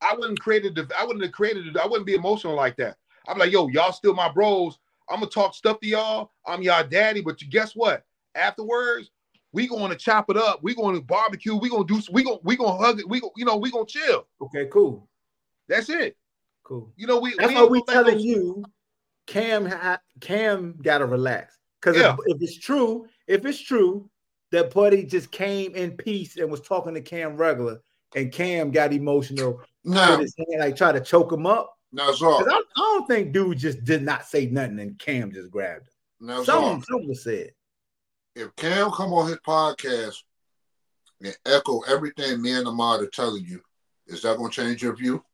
I 0.00 0.14
wouldn't 0.14 0.40
created 0.40 0.74
the, 0.76 0.88
I 0.98 1.04
wouldn't 1.04 1.24
have 1.24 1.32
created 1.32 1.66
it. 1.66 1.76
I 1.76 1.86
wouldn't 1.86 2.06
be 2.06 2.14
emotional 2.14 2.54
like 2.54 2.76
that. 2.76 2.96
I'm 3.28 3.36
like, 3.38 3.50
yo, 3.50 3.68
y'all 3.68 3.92
still 3.92 4.14
my 4.14 4.30
bros. 4.30 4.78
I'm 5.10 5.20
gonna 5.20 5.30
talk 5.30 5.54
stuff 5.54 5.80
to 5.80 5.86
y'all. 5.86 6.30
I'm 6.46 6.62
y'all 6.62 6.86
daddy, 6.86 7.20
but 7.20 7.42
you 7.42 7.48
guess 7.48 7.72
what? 7.74 8.04
Afterwards, 8.34 9.10
we 9.52 9.66
going 9.66 9.90
to 9.90 9.96
chop 9.96 10.30
it 10.30 10.36
up. 10.36 10.60
We 10.62 10.74
going 10.74 10.94
to 10.94 11.00
barbecue. 11.02 11.56
We 11.56 11.68
gonna 11.68 11.84
do. 11.86 12.00
We 12.12 12.22
gonna 12.22 12.38
we 12.42 12.56
gonna 12.56 12.76
hug 12.76 13.00
it. 13.00 13.08
We 13.08 13.20
gonna 13.20 13.32
you 13.36 13.44
know 13.44 13.56
we 13.56 13.70
gonna 13.70 13.86
chill. 13.86 14.26
Okay, 14.40 14.66
cool. 14.72 15.08
That's 15.68 15.88
it. 15.88 16.16
Cool. 16.62 16.92
You 16.96 17.06
know 17.06 17.18
we. 17.18 17.34
That's 17.38 17.48
we 17.48 17.54
why 17.54 17.64
we 17.64 17.82
telling 17.84 18.14
those- 18.14 18.24
you, 18.24 18.64
Cam, 19.26 19.64
ha- 19.66 20.00
Cam 20.20 20.76
gotta 20.82 21.06
relax. 21.06 21.58
Because 21.80 21.96
Yeah. 21.96 22.14
if, 22.26 22.36
if 22.36 22.42
it's 22.42 22.58
true, 22.58 23.06
if 23.26 23.44
it's 23.46 23.60
true 23.60 24.08
that 24.52 24.72
Buddy 24.72 25.04
just 25.04 25.30
came 25.30 25.74
in 25.74 25.92
peace 25.96 26.36
and 26.36 26.50
was 26.50 26.60
talking 26.60 26.94
to 26.94 27.00
Cam 27.00 27.36
regular, 27.36 27.80
and 28.14 28.30
Cam 28.32 28.70
got 28.70 28.92
emotional, 28.92 29.60
Now, 29.84 30.16
put 30.16 30.20
his 30.22 30.34
hand, 30.36 30.60
like 30.60 30.76
try 30.76 30.92
to 30.92 31.00
choke 31.00 31.32
him 31.32 31.46
up. 31.46 31.72
now, 31.92 32.06
'Cause 32.08 32.18
Czar, 32.18 32.48
I, 32.48 32.54
I 32.54 32.62
don't 32.76 33.06
think 33.08 33.32
dude 33.32 33.58
just 33.58 33.84
did 33.84 34.02
not 34.02 34.24
say 34.26 34.46
nothing 34.46 34.78
and 34.80 34.98
Cam 34.98 35.32
just 35.32 35.50
grabbed 35.50 35.88
him. 35.88 36.26
now, 36.28 36.42
Czar, 36.44 36.44
Something, 36.62 36.82
something 36.90 37.14
said. 37.14 37.50
if 38.34 38.54
Cam 38.56 38.90
come 38.90 39.12
on 39.12 39.28
his 39.28 39.38
podcast 39.38 40.16
and 41.22 41.36
echo 41.46 41.80
everything 41.88 42.40
me 42.42 42.52
and 42.52 42.68
Ahmad 42.68 43.00
are 43.00 43.06
telling 43.08 43.44
you, 43.44 43.60
is 44.06 44.22
that 44.22 44.36
going 44.36 44.50
to 44.50 44.62
change 44.62 44.82
your 44.82 44.94
view? 44.94 45.24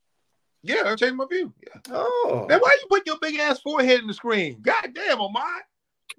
Yeah, 0.63 0.85
I 0.87 0.95
changed 0.95 1.17
my 1.17 1.27
view. 1.27 1.53
Yeah. 1.61 1.81
Oh, 1.91 2.47
Now, 2.49 2.59
why 2.61 2.77
you 2.81 2.87
put 2.89 3.05
your 3.07 3.19
big 3.21 3.39
ass 3.41 3.61
forehead 3.61 4.01
in 4.01 4.07
the 4.07 4.15
screen? 4.15 4.61
God 4.63 4.93
damn, 4.95 5.21
Omar. 5.21 5.45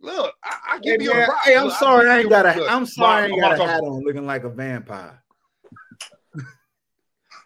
Look, 0.02 0.34
I, 0.44 0.56
I 0.74 0.80
Hey, 0.84 0.92
give 0.98 1.02
you 1.02 1.12
a 1.12 1.16
man, 1.16 1.30
rock. 1.30 1.40
hey, 1.44 1.56
I'm 1.58 1.66
Look, 1.68 1.76
sorry, 1.76 2.10
I 2.10 2.14
give 2.18 2.22
ain't 2.22 2.30
got 2.30 2.46
a. 2.46 2.60
look, 2.60 2.72
I'm 2.72 2.86
sorry, 2.86 3.24
I 3.24 3.28
ain't 3.28 3.42
got 3.42 3.60
a 3.60 3.68
hat 3.68 3.82
on, 3.82 4.04
looking 4.04 4.26
like 4.26 4.44
a 4.44 4.50
vampire. 4.50 5.24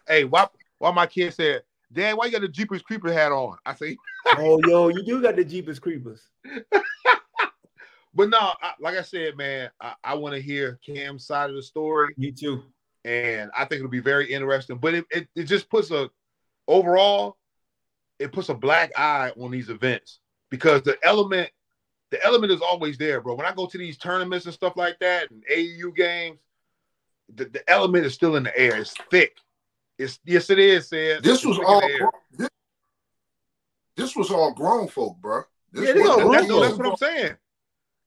Hey, 0.06 0.24
why, 0.24 0.46
why 0.78 0.90
my 0.90 1.06
kid 1.06 1.34
said, 1.34 1.64
Dad, 1.92 2.16
why 2.16 2.24
you 2.24 2.32
got 2.32 2.40
the 2.40 2.48
Jeepers 2.48 2.80
Creeper 2.80 3.12
hat 3.12 3.30
on? 3.30 3.58
I 3.66 3.74
say, 3.74 3.96
Oh, 4.38 4.58
yo, 4.64 4.88
you 4.88 5.02
do 5.04 5.20
got 5.20 5.36
the 5.36 5.44
Jeepers 5.44 5.78
Creepers. 5.78 6.22
but 8.14 8.30
no, 8.30 8.38
I, 8.38 8.72
like 8.80 8.96
I 8.96 9.02
said, 9.02 9.36
man, 9.36 9.70
I, 9.80 9.94
I 10.02 10.14
want 10.14 10.34
to 10.34 10.40
hear 10.40 10.78
Cam's 10.84 11.26
side 11.26 11.50
of 11.50 11.56
the 11.56 11.62
story, 11.62 12.14
Me 12.16 12.32
too. 12.32 12.62
and 13.04 13.50
I 13.56 13.66
think 13.66 13.80
it'll 13.80 13.90
be 13.90 14.00
very 14.00 14.32
interesting. 14.32 14.78
But 14.78 14.94
it, 14.94 15.04
it, 15.10 15.28
it 15.34 15.44
just 15.44 15.68
puts 15.68 15.90
a 15.90 16.08
overall, 16.66 17.36
it 18.18 18.32
puts 18.32 18.48
a 18.48 18.54
black 18.54 18.92
eye 18.96 19.32
on 19.38 19.50
these 19.50 19.68
events 19.68 20.20
because 20.50 20.82
the 20.82 20.96
element, 21.02 21.50
the 22.10 22.24
element 22.24 22.52
is 22.52 22.60
always 22.60 22.96
there, 22.98 23.20
bro. 23.20 23.34
When 23.34 23.46
I 23.46 23.52
go 23.54 23.66
to 23.66 23.78
these 23.78 23.98
tournaments 23.98 24.46
and 24.46 24.54
stuff 24.54 24.76
like 24.76 24.98
that, 25.00 25.30
and 25.30 25.42
AU 25.50 25.90
games, 25.90 26.40
the, 27.34 27.44
the 27.46 27.68
element 27.70 28.06
is 28.06 28.14
still 28.14 28.36
in 28.36 28.42
the 28.44 28.58
air. 28.58 28.76
It's 28.78 28.94
thick. 29.10 29.36
It's 29.98 30.18
yes, 30.24 30.48
it 30.50 30.58
is. 30.58 30.88
Said 30.88 31.22
This 31.22 31.38
It's 31.38 31.44
was 31.44 31.58
all. 31.58 32.10
This, 32.32 32.48
this 33.96 34.16
was 34.16 34.30
all 34.30 34.52
grown 34.54 34.86
folk, 34.88 35.16
bro. 35.20 35.42
This 35.72 35.88
Yeah, 35.88 35.92
this 35.94 36.06
wasn't- 36.06 36.22
all 36.26 36.32
That's, 36.32 36.46
grown 36.46 36.60
that's 36.62 36.78
what 36.78 36.86
I'm 36.88 36.96
saying. 36.96 37.36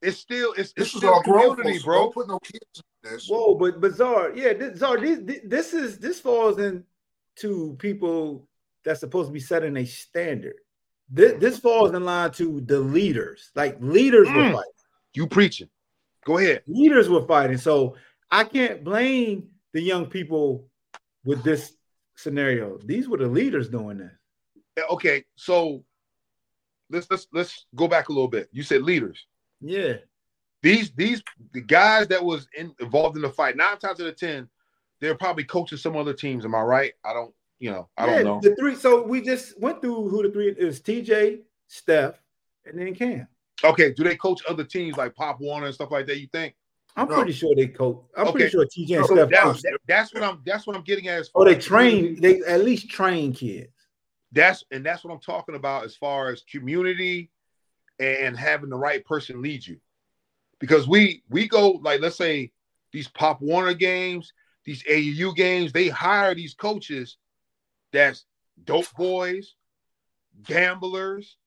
It's 0.01 0.17
still 0.17 0.53
it's, 0.53 0.73
This 0.73 0.87
it's 0.87 0.93
was 0.95 1.01
still 1.01 1.13
all 1.13 1.21
grown 1.21 1.55
community, 1.55 1.73
folks, 1.73 1.85
bro. 1.85 1.97
Don't 2.03 2.13
put 2.13 2.27
no 2.27 2.39
kids. 2.39 2.83
That's 3.03 3.29
Whoa, 3.29 3.55
but 3.55 3.79
but 3.81 3.93
Czar, 3.93 4.31
yeah, 4.35 4.53
this, 4.53 4.79
Czar, 4.79 4.99
this, 4.99 5.19
this 5.43 5.73
is 5.73 5.99
this 5.99 6.19
falls 6.19 6.57
into 6.59 7.75
people 7.77 8.47
that's 8.83 8.99
supposed 9.01 9.29
to 9.29 9.33
be 9.33 9.39
setting 9.39 9.77
a 9.77 9.85
standard. 9.85 10.55
This, 11.13 11.33
this 11.39 11.59
falls 11.59 11.91
in 11.93 12.03
line 12.05 12.31
to 12.31 12.61
the 12.61 12.79
leaders. 12.79 13.51
Like 13.53 13.77
leaders 13.81 14.27
were 14.29 14.43
Mm. 14.43 14.53
fighting. 14.53 14.71
You 15.13 15.27
preaching. 15.27 15.69
Go 16.25 16.37
ahead. 16.37 16.63
Leaders 16.67 17.09
were 17.09 17.25
fighting. 17.27 17.57
So 17.57 17.97
I 18.29 18.45
can't 18.45 18.83
blame 18.83 19.49
the 19.73 19.81
young 19.81 20.05
people 20.05 20.69
with 21.25 21.43
this 21.43 21.75
scenario. 22.15 22.77
These 22.85 23.09
were 23.09 23.17
the 23.17 23.27
leaders 23.27 23.67
doing 23.69 23.97
this. 23.97 24.11
Okay, 24.89 25.25
so 25.35 25.83
let's 26.89 27.07
let's 27.11 27.27
let's 27.33 27.65
go 27.75 27.87
back 27.89 28.07
a 28.09 28.13
little 28.13 28.27
bit. 28.29 28.47
You 28.53 28.63
said 28.63 28.83
leaders. 28.83 29.25
Yeah. 29.59 29.95
These 30.63 30.91
these 30.91 31.21
the 31.51 31.61
guys 31.61 32.07
that 32.07 32.23
was 32.23 32.47
in, 32.57 32.73
involved 32.79 33.17
in 33.17 33.21
the 33.21 33.29
fight. 33.29 33.57
Nine 33.57 33.77
times 33.79 33.99
out 33.99 34.07
of 34.07 34.15
ten, 34.15 34.47
they're 35.01 35.15
probably 35.15 35.43
coaching 35.43 35.77
some 35.77 35.97
other 35.97 36.13
teams. 36.13 36.45
Am 36.45 36.55
I 36.55 36.61
right? 36.61 36.93
I 37.03 37.13
don't. 37.13 37.33
You 37.61 37.69
know. 37.69 37.89
I 37.95 38.07
yeah, 38.07 38.23
don't 38.23 38.25
know. 38.25 38.49
The 38.49 38.55
three. 38.55 38.75
So 38.75 39.03
we 39.03 39.21
just 39.21 39.57
went 39.61 39.81
through 39.81 40.09
who 40.09 40.23
the 40.23 40.31
three 40.31 40.49
is: 40.49 40.81
TJ, 40.81 41.41
Steph, 41.67 42.19
and 42.65 42.77
then 42.77 42.95
Cam. 42.95 43.27
Okay. 43.63 43.93
Do 43.93 44.03
they 44.03 44.15
coach 44.15 44.41
other 44.49 44.63
teams 44.63 44.97
like 44.97 45.13
Pop 45.13 45.39
Warner 45.39 45.67
and 45.67 45.75
stuff 45.75 45.91
like 45.91 46.07
that? 46.07 46.19
You 46.19 46.27
think? 46.33 46.55
I'm 46.95 47.07
No. 47.07 47.15
pretty 47.17 47.33
sure 47.33 47.53
they 47.55 47.67
coach. 47.67 48.01
I'm 48.17 48.23
Okay. 48.29 48.31
pretty 48.31 48.49
sure 48.49 48.65
TJ 48.65 48.97
and 48.97 49.05
So 49.05 49.13
Steph. 49.13 49.29
that- 49.29 49.43
coach. 49.43 49.61
that- 49.61 49.77
that's 49.87 50.11
what 50.11 50.23
I'm. 50.23 50.41
That's 50.43 50.65
what 50.65 50.75
I'm 50.75 50.81
getting 50.81 51.07
at. 51.07 51.19
As 51.19 51.29
Or 51.35 51.45
far 51.45 51.51
they 51.53 51.57
as 51.57 51.63
train. 51.65 52.19
They 52.19 52.39
at 52.39 52.63
least 52.65 52.89
train 52.89 53.31
kids. 53.31 53.69
That's 54.31 54.63
and 54.71 54.83
that's 54.83 55.03
what 55.03 55.13
I'm 55.13 55.19
talking 55.19 55.53
about 55.53 55.85
as 55.85 55.95
far 55.95 56.31
as 56.31 56.41
community 56.41 57.29
and 57.99 58.35
having 58.35 58.71
the 58.71 58.75
right 58.77 59.05
person 59.05 59.39
lead 59.43 59.67
you. 59.67 59.77
Because 60.59 60.87
we 60.87 61.21
we 61.29 61.47
go 61.47 61.73
like 61.83 62.01
let's 62.01 62.15
say 62.15 62.51
these 62.91 63.07
Pop 63.07 63.39
Warner 63.39 63.75
games, 63.75 64.33
these 64.65 64.83
AU 64.89 65.31
games, 65.33 65.71
they 65.71 65.89
hire 65.89 66.33
these 66.33 66.55
coaches 66.55 67.17
that's 67.91 68.25
dope 68.63 68.91
boys, 68.95 69.55
gamblers. 70.43 71.37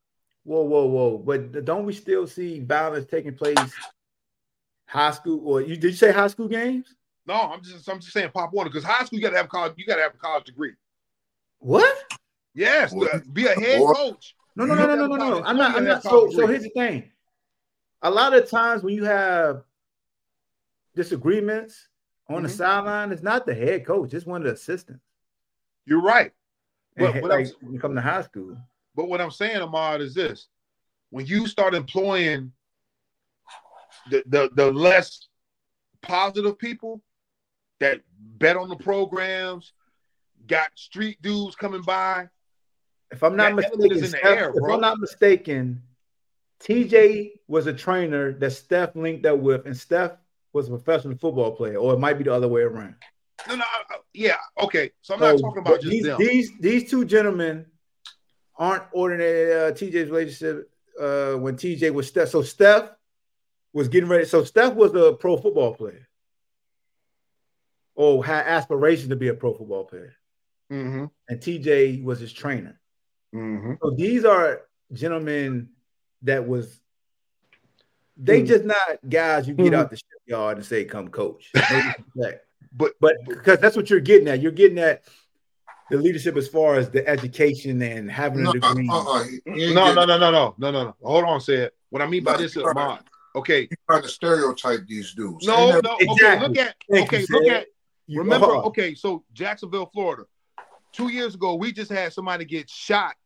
Whoa, 0.44 0.62
whoa, 0.62 0.86
whoa! 0.86 1.18
But 1.18 1.64
don't 1.64 1.86
we 1.86 1.92
still 1.94 2.26
see 2.26 2.60
violence 2.60 3.06
taking 3.06 3.34
place? 3.34 3.74
High 4.86 5.12
school, 5.12 5.40
or 5.48 5.60
you 5.62 5.76
did 5.76 5.90
you 5.90 5.96
say 5.96 6.12
high 6.12 6.26
school 6.28 6.48
games? 6.48 6.94
No, 7.26 7.34
I'm 7.34 7.62
just 7.62 7.88
I'm 7.88 8.00
just 8.00 8.12
saying 8.12 8.30
Pop 8.34 8.52
Warner 8.52 8.68
because 8.70 8.84
high 8.84 9.04
school 9.04 9.18
you 9.18 9.24
gotta 9.24 9.38
have 9.38 9.48
college, 9.48 9.72
you 9.76 9.86
gotta 9.86 10.02
have 10.02 10.14
a 10.14 10.18
college 10.18 10.44
degree. 10.44 10.72
What? 11.58 11.96
Yes, 12.54 12.92
Boy. 12.92 13.06
to 13.06 13.20
be 13.32 13.46
a 13.46 13.54
head 13.54 13.78
Boy. 13.78 13.92
coach. 13.94 14.36
No, 14.54 14.66
no, 14.66 14.74
no, 14.74 14.86
no, 14.86 14.94
no, 14.94 15.06
no, 15.06 15.16
no. 15.16 15.42
I'm 15.44 15.56
not. 15.56 15.74
I'm 15.74 15.84
not. 15.84 16.02
So, 16.02 16.30
so 16.30 16.46
here's 16.46 16.62
the 16.62 16.68
thing. 16.70 17.10
A 18.02 18.10
lot 18.10 18.34
of 18.34 18.48
times 18.48 18.82
when 18.82 18.94
you 18.94 19.04
have 19.04 19.64
disagreements 20.94 21.88
on 22.28 22.42
the 22.42 22.48
Mhm. 22.48 22.56
sideline, 22.56 23.12
it's 23.12 23.22
not 23.22 23.46
the 23.46 23.54
head 23.54 23.84
coach; 23.86 24.12
it's 24.14 24.26
one 24.26 24.42
of 24.42 24.46
the 24.46 24.52
assistants. 24.52 25.02
You're 25.86 26.02
right. 26.02 26.32
But 26.96 27.14
what 27.16 27.30
I'm- 27.32 27.44
like, 27.44 27.52
when 27.60 27.72
you 27.72 27.80
come 27.80 27.94
to 27.94 28.00
high 28.00 28.22
school, 28.22 28.56
But 28.94 29.06
what 29.08 29.20
I'm 29.20 29.30
saying, 29.32 29.56
Ahmad, 29.60 30.00
is 30.00 30.14
this: 30.14 30.46
when 31.10 31.26
you 31.26 31.46
start 31.48 31.74
employing 31.74 32.52
the 34.10 34.22
the, 34.26 34.50
the 34.54 34.70
less 34.72 35.28
positive 36.02 36.58
people 36.58 37.02
that 37.80 38.00
bet 38.16 38.56
on 38.56 38.68
the 38.68 38.76
programs, 38.76 39.72
got 40.46 40.70
street 40.76 41.20
dudes 41.22 41.56
coming 41.56 41.82
by. 41.82 42.28
if 43.10 43.22
I'm 43.22 43.36
not 43.36 43.54
mistaken, 43.54 43.90
is 43.92 44.02
in 44.02 44.10
the 44.12 44.18
Steph- 44.18 44.38
air, 44.38 44.52
if. 44.54 44.62
I'm 44.62 44.80
not 44.80 44.98
mistaken, 45.00 45.82
TJ 46.60 47.40
was 47.48 47.66
a 47.66 47.72
trainer 47.72 48.32
that 48.32 48.50
Steph 48.52 48.94
linked 48.96 49.26
up 49.26 49.38
with, 49.38 49.66
and 49.66 49.76
Steph 49.76 50.12
was 50.52 50.68
a 50.68 50.70
professional 50.70 51.16
football 51.16 51.52
player, 51.56 51.76
or 51.76 51.94
it 51.94 51.98
might 51.98 52.14
be 52.14 52.24
the 52.24 52.32
other 52.32 52.48
way 52.48 52.62
around. 52.62 52.94
No, 53.48 53.56
no, 53.56 53.64
I- 53.64 53.94
I- 53.94 53.98
yeah, 54.12 54.36
okay. 54.62 54.90
So 55.02 55.14
I'm 55.14 55.20
not 55.20 55.38
talking 55.38 55.58
about 55.60 55.80
just 55.80 55.90
these, 55.90 56.04
them. 56.04 56.18
these 56.18 56.50
these 56.60 56.90
two 56.90 57.04
gentlemen 57.04 57.66
aren't 58.56 58.84
ordinary. 58.92 59.52
Uh, 59.52 59.72
TJ's 59.72 60.10
relationship 60.10 60.70
uh, 61.00 61.34
when 61.34 61.56
TJ 61.56 61.92
was 61.92 62.06
Steph. 62.08 62.28
So 62.28 62.42
Steph 62.42 62.90
was 63.72 63.88
getting 63.88 64.08
ready. 64.08 64.24
So 64.24 64.44
Steph 64.44 64.74
was 64.74 64.94
a 64.94 65.12
pro 65.14 65.36
football 65.36 65.74
player, 65.74 66.06
or 67.94 68.24
had 68.24 68.46
aspirations 68.46 69.08
to 69.08 69.16
be 69.16 69.28
a 69.28 69.34
pro 69.34 69.52
football 69.54 69.84
player, 69.84 70.14
mm-hmm, 70.72 71.06
and 71.28 71.40
TJ 71.40 72.02
was 72.04 72.20
his 72.20 72.32
trainer. 72.32 72.80
mm-hmm. 73.34 73.74
So 73.82 73.90
these 73.96 74.24
are 74.24 74.62
gentlemen 74.92 75.70
that 76.22 76.46
was. 76.46 76.80
They 78.16 78.40
Hmm. 78.42 78.46
just 78.46 78.64
not 78.64 78.78
guys 79.08 79.48
you 79.48 79.54
get 79.54 79.74
out 79.74 79.90
the 79.90 79.96
shipyard 79.96 80.58
and 80.58 80.64
say, 80.64 80.84
"Come 80.84 81.08
coach." 81.08 81.50
No 82.78 82.86
disrespect. 82.86 83.00
But 83.00 83.16
but 83.26 83.36
because 83.36 83.58
that's 83.58 83.76
what 83.76 83.90
you're 83.90 84.00
getting 84.00 84.28
at. 84.28 84.40
You're 84.40 84.52
getting 84.52 84.78
at 84.78 85.02
the 85.90 85.96
leadership 85.98 86.36
as 86.36 86.48
far 86.48 86.76
as 86.76 86.90
the 86.90 87.06
education 87.06 87.80
and 87.82 88.10
having 88.10 88.46
a 88.46 88.52
degree. 88.52 88.88
uh, 88.90 89.12
uh, 89.12 89.24
he- 89.24 89.40
he 89.66 89.74
no, 89.74 89.92
no, 89.94 90.04
no, 90.04 90.16
no, 90.18 90.30
no, 90.30 90.54
no, 90.58 90.70
no, 90.70 90.84
no. 90.84 90.96
Hold 91.02 91.24
on, 91.24 91.40
say 91.40 91.54
it. 91.56 91.74
What 91.90 92.02
I 92.02 92.06
mean 92.06 92.24
by 92.24 92.36
this 92.36 92.52
is 92.52 92.56
you're. 92.56 92.70
Ahmad. 92.70 93.04
Okay, 93.36 93.62
He 93.62 93.68
trying 93.88 94.02
to 94.02 94.08
stereotype 94.08 94.86
these 94.86 95.12
dudes. 95.12 95.44
no, 95.44 95.56
Ain't 95.74 95.82
no. 95.84 95.96
that- 95.98 96.08
Okay, 96.08 96.40
look 96.40 96.56
at. 96.56 96.76
Thank 96.90 97.08
Okay, 97.08 97.20
you, 97.20 97.26
look 97.30 97.42
Sid. 97.44 97.52
at. 97.52 97.66
You 98.06 98.18
Remember, 98.20 98.46
are. 98.46 98.62
okay, 98.64 98.94
so 98.94 99.24
Jacksonville, 99.32 99.86
Florida. 99.92 100.24
Two 100.92 101.08
years 101.08 101.34
ago, 101.34 101.54
we 101.56 101.72
just 101.72 101.90
had 101.90 102.12
somebody 102.12 102.44
get 102.44 102.70
shot 102.70 103.16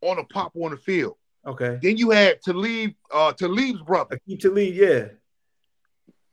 on 0.00 0.18
a 0.18 0.24
pop 0.24 0.52
on 0.56 0.72
the 0.72 0.76
field. 0.76 1.14
Okay. 1.46 1.78
Then 1.80 1.96
you 1.96 2.10
had 2.10 2.42
to 2.42 2.52
leave 2.52 2.94
uh 3.14 3.32
Talib's 3.34 3.80
brother. 3.82 4.18
Akeem 4.28 4.40
Talib, 4.40 4.74
yeah. 4.74 5.04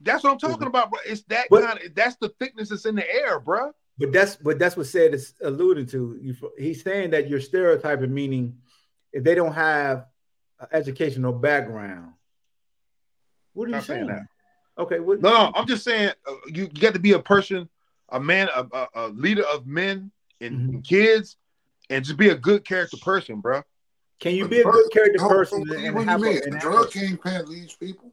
That's 0.03 0.23
what 0.23 0.31
I'm 0.31 0.37
talking 0.37 0.67
about, 0.67 0.91
bro. 0.91 0.99
It's 1.05 1.23
that 1.23 1.47
But- 1.49 1.63
kind 1.63 1.79
of 1.83 1.95
that's 1.95 2.15
the 2.17 2.29
thickness 2.39 2.69
that's 2.69 2.85
in 2.85 2.95
the 2.95 3.09
air, 3.13 3.39
bro. 3.39 3.71
But 3.97 4.11
that's 4.11 4.35
but 4.35 4.57
that's 4.59 4.75
what 4.75 4.87
said 4.87 5.13
is 5.13 5.33
alluding 5.41 5.85
to. 5.87 6.17
You, 6.21 6.35
he's 6.57 6.83
saying 6.83 7.11
that 7.11 7.29
you're 7.29 7.39
stereotyping, 7.39 8.13
meaning 8.13 8.57
if 9.11 9.23
they 9.23 9.35
don't 9.35 9.53
have 9.53 10.07
an 10.59 10.67
educational 10.71 11.31
background. 11.33 12.13
What 13.53 13.65
are 13.65 13.67
you 13.67 13.75
Not 13.75 13.83
saying 13.83 14.07
saying? 14.07 14.27
Okay, 14.79 14.99
what, 14.99 15.21
No, 15.21 15.29
no, 15.29 15.51
I'm 15.55 15.67
just 15.67 15.83
saying 15.83 16.11
uh, 16.27 16.33
you 16.47 16.67
got 16.67 16.95
to 16.95 16.99
be 16.99 17.11
a 17.11 17.19
person, 17.19 17.69
a 18.09 18.19
man, 18.19 18.49
a, 18.55 18.65
a, 18.73 18.87
a 18.95 19.07
leader 19.09 19.43
of 19.43 19.67
men 19.67 20.09
and, 20.41 20.55
Mhm. 20.55 20.69
and 20.69 20.83
kids, 20.83 21.37
and 21.91 22.03
just 22.03 22.17
be 22.17 22.29
a 22.29 22.35
good 22.35 22.65
character 22.65 22.97
person, 22.97 23.39
bro. 23.41 23.61
can 24.19 24.33
you 24.33 24.47
be 24.47 24.61
a 24.61 24.63
good 24.63 24.89
character 24.91 25.19
Hold- 25.19 25.31
person 25.33 25.67
hold- 25.67 25.79
and 25.79 25.93
what 25.93 25.99
do 26.01 26.05
you 26.05 26.09
have 26.11 26.21
a, 26.21 26.25
mean? 26.25 26.37
and 26.45 26.53
A 26.53 26.57
have 26.57 26.61
drug 26.63 26.87
a- 26.87 26.89
kingpin 26.91 27.45
leads 27.45 27.75
people. 27.75 28.11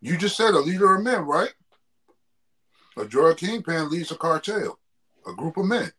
You 0.00 0.16
just 0.16 0.36
said 0.36 0.54
a 0.54 0.60
leader 0.60 0.94
of 0.94 1.02
men, 1.02 1.22
right? 1.22 1.52
A 2.96 3.04
drug 3.04 3.38
kingpin 3.38 3.90
leads 3.90 4.10
a 4.10 4.16
cartel, 4.16 4.78
a 5.26 5.32
group 5.32 5.56
of 5.56 5.66
men. 5.66 5.92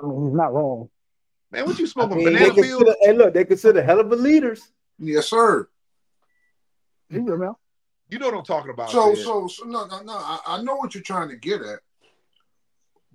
I 0.00 0.06
mean, 0.06 0.26
he's 0.26 0.34
not 0.34 0.52
wrong. 0.52 0.88
Man, 1.50 1.66
what 1.66 1.78
you 1.78 1.86
I 1.86 1.88
smoking 1.88 2.18
mean, 2.18 2.26
they 2.26 2.32
banana 2.32 2.54
peels? 2.54 2.94
hey, 3.00 3.12
look, 3.12 3.34
they 3.34 3.44
consider 3.44 3.82
hell 3.82 4.00
of 4.00 4.12
a 4.12 4.16
leaders. 4.16 4.72
Yes, 4.98 5.28
sir. 5.28 5.68
He's 7.08 7.22
good, 7.22 7.40
man. 7.40 7.54
You 8.08 8.18
know 8.18 8.26
what 8.26 8.38
I'm 8.38 8.44
talking 8.44 8.70
about. 8.70 8.90
So, 8.90 9.14
Sid. 9.14 9.24
so, 9.24 9.46
so, 9.46 9.64
no, 9.64 9.86
no, 9.86 10.02
no. 10.02 10.12
I, 10.12 10.38
I 10.46 10.62
know 10.62 10.76
what 10.76 10.94
you're 10.94 11.02
trying 11.02 11.28
to 11.28 11.36
get 11.36 11.60
at, 11.62 11.80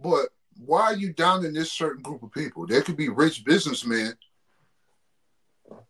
but 0.01 0.29
why 0.65 0.83
are 0.83 0.95
you 0.95 1.13
down 1.13 1.45
in 1.45 1.53
this 1.53 1.71
certain 1.71 2.01
group 2.01 2.23
of 2.23 2.31
people? 2.31 2.65
There 2.65 2.81
could 2.81 2.97
be 2.97 3.09
rich 3.09 3.43
businessmen. 3.43 4.13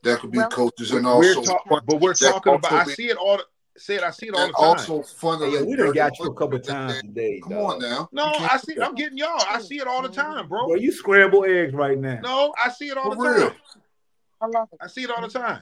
That 0.04 0.20
could 0.20 0.32
be 0.32 0.38
Well- 0.38 0.50
coaches 0.50 0.92
and 0.92 1.06
we're 1.06 1.12
also, 1.36 1.42
talking, 1.44 1.80
but 1.88 2.00
we're 2.00 2.14
talking 2.14 2.54
about. 2.54 2.72
also 2.72 2.92
I 2.92 2.94
see 2.94 3.10
it 3.10 3.18
all. 3.18 3.40
Said 3.78 4.04
I 4.04 4.12
see 4.12 4.28
it 4.28 4.34
all 4.34 4.48
the 4.48 4.54
time. 4.54 4.64
also 4.64 5.00
funneling. 5.02 5.50
Hey, 5.52 5.60
yo, 5.60 5.66
we 5.66 5.76
done 5.76 5.92
got 5.92 6.18
you 6.18 6.26
a 6.28 6.34
couple 6.34 6.58
times 6.60 6.94
they- 6.94 7.02
today. 7.02 7.40
Come 7.44 7.52
dog. 7.54 7.74
on 7.74 7.80
now. 7.80 8.10
no, 8.14 8.24
I 8.24 8.56
see. 8.58 8.76
that. 8.76 8.86
I'm 8.86 8.96
getting 8.96 9.18
y'all. 9.18 9.42
I 9.50 9.60
see 9.60 9.80
it 9.80 9.86
all 9.88 10.02
the 10.02 10.08
time, 10.08 10.48
bro. 10.48 10.68
Bro, 10.68 10.76
you 10.76 10.94
scramble 10.94 11.44
eggs 11.44 11.74
right 11.74 11.98
now. 12.00 12.20
No, 12.24 12.54
I 12.64 12.70
see 12.70 12.88
it 12.88 12.96
all 12.98 13.14
For 13.14 13.24
the 13.24 13.30
real. 13.38 13.50
time. 13.50 13.58
I 14.42 14.46
love 14.48 14.70
it. 14.72 14.80
I 14.82 14.88
see 14.88 15.04
it 15.04 15.12
all 15.12 15.22
the 15.22 15.28
time. 15.28 15.62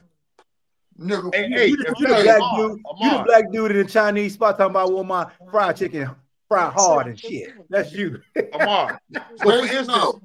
Nigga, 0.99 1.33
Hey, 1.33 1.47
You, 1.47 1.55
hey, 1.57 1.67
you 1.69 1.77
the, 1.77 1.95
you 1.97 2.07
the 2.07 2.13
black 2.23 2.39
Ahmad, 2.39 2.57
dude. 2.69 2.79
You 3.01 3.09
the 3.17 3.23
black 3.23 3.51
dude 3.51 3.71
in 3.71 3.77
the 3.77 3.85
Chinese 3.85 4.33
spot 4.35 4.59
talking 4.59 4.69
about 4.71 4.93
well, 4.93 5.03
my 5.03 5.25
fried 5.49 5.75
chicken 5.77 6.11
fried 6.47 6.71
hard 6.71 7.07
and 7.07 7.19
shit. 7.19 7.49
That's 7.71 7.93
you. 7.93 8.21
Ahmad. 8.53 8.99
So 9.11 9.21
for 9.39 9.47
Wait, 9.47 9.71
instance, 9.71 9.87
no. 9.87 10.21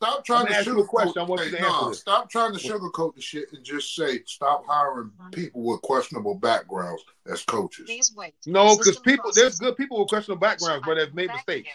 Ahmad, 0.00 0.12
Stop 0.14 0.24
trying 0.24 0.40
I'm 0.40 0.46
to 0.46 0.50
gonna 0.52 0.58
ask 0.58 0.66
you 0.66 0.72
a 0.72 0.82
sugarcoat. 0.82 0.88
question. 0.88 1.22
I 1.22 1.24
want 1.24 1.40
hey, 1.42 1.50
to 1.50 1.60
nah, 1.62 1.92
stop 1.92 2.30
trying 2.30 2.52
to 2.54 2.58
sugarcoat 2.58 3.14
the 3.14 3.20
shit 3.20 3.52
and 3.52 3.64
just 3.64 3.94
say 3.94 4.20
stop 4.26 4.64
hiring 4.66 5.10
people 5.32 5.62
with 5.62 5.80
questionable 5.82 6.34
backgrounds 6.34 7.02
as 7.30 7.42
coaches. 7.44 8.12
no, 8.46 8.76
because 8.76 8.98
people, 8.98 9.30
there's 9.34 9.58
good 9.58 9.76
people 9.76 9.98
with 10.00 10.08
questionable 10.08 10.40
backgrounds, 10.40 10.84
but 10.86 10.98
have 10.98 11.14
made 11.14 11.30
mistakes. 11.32 11.68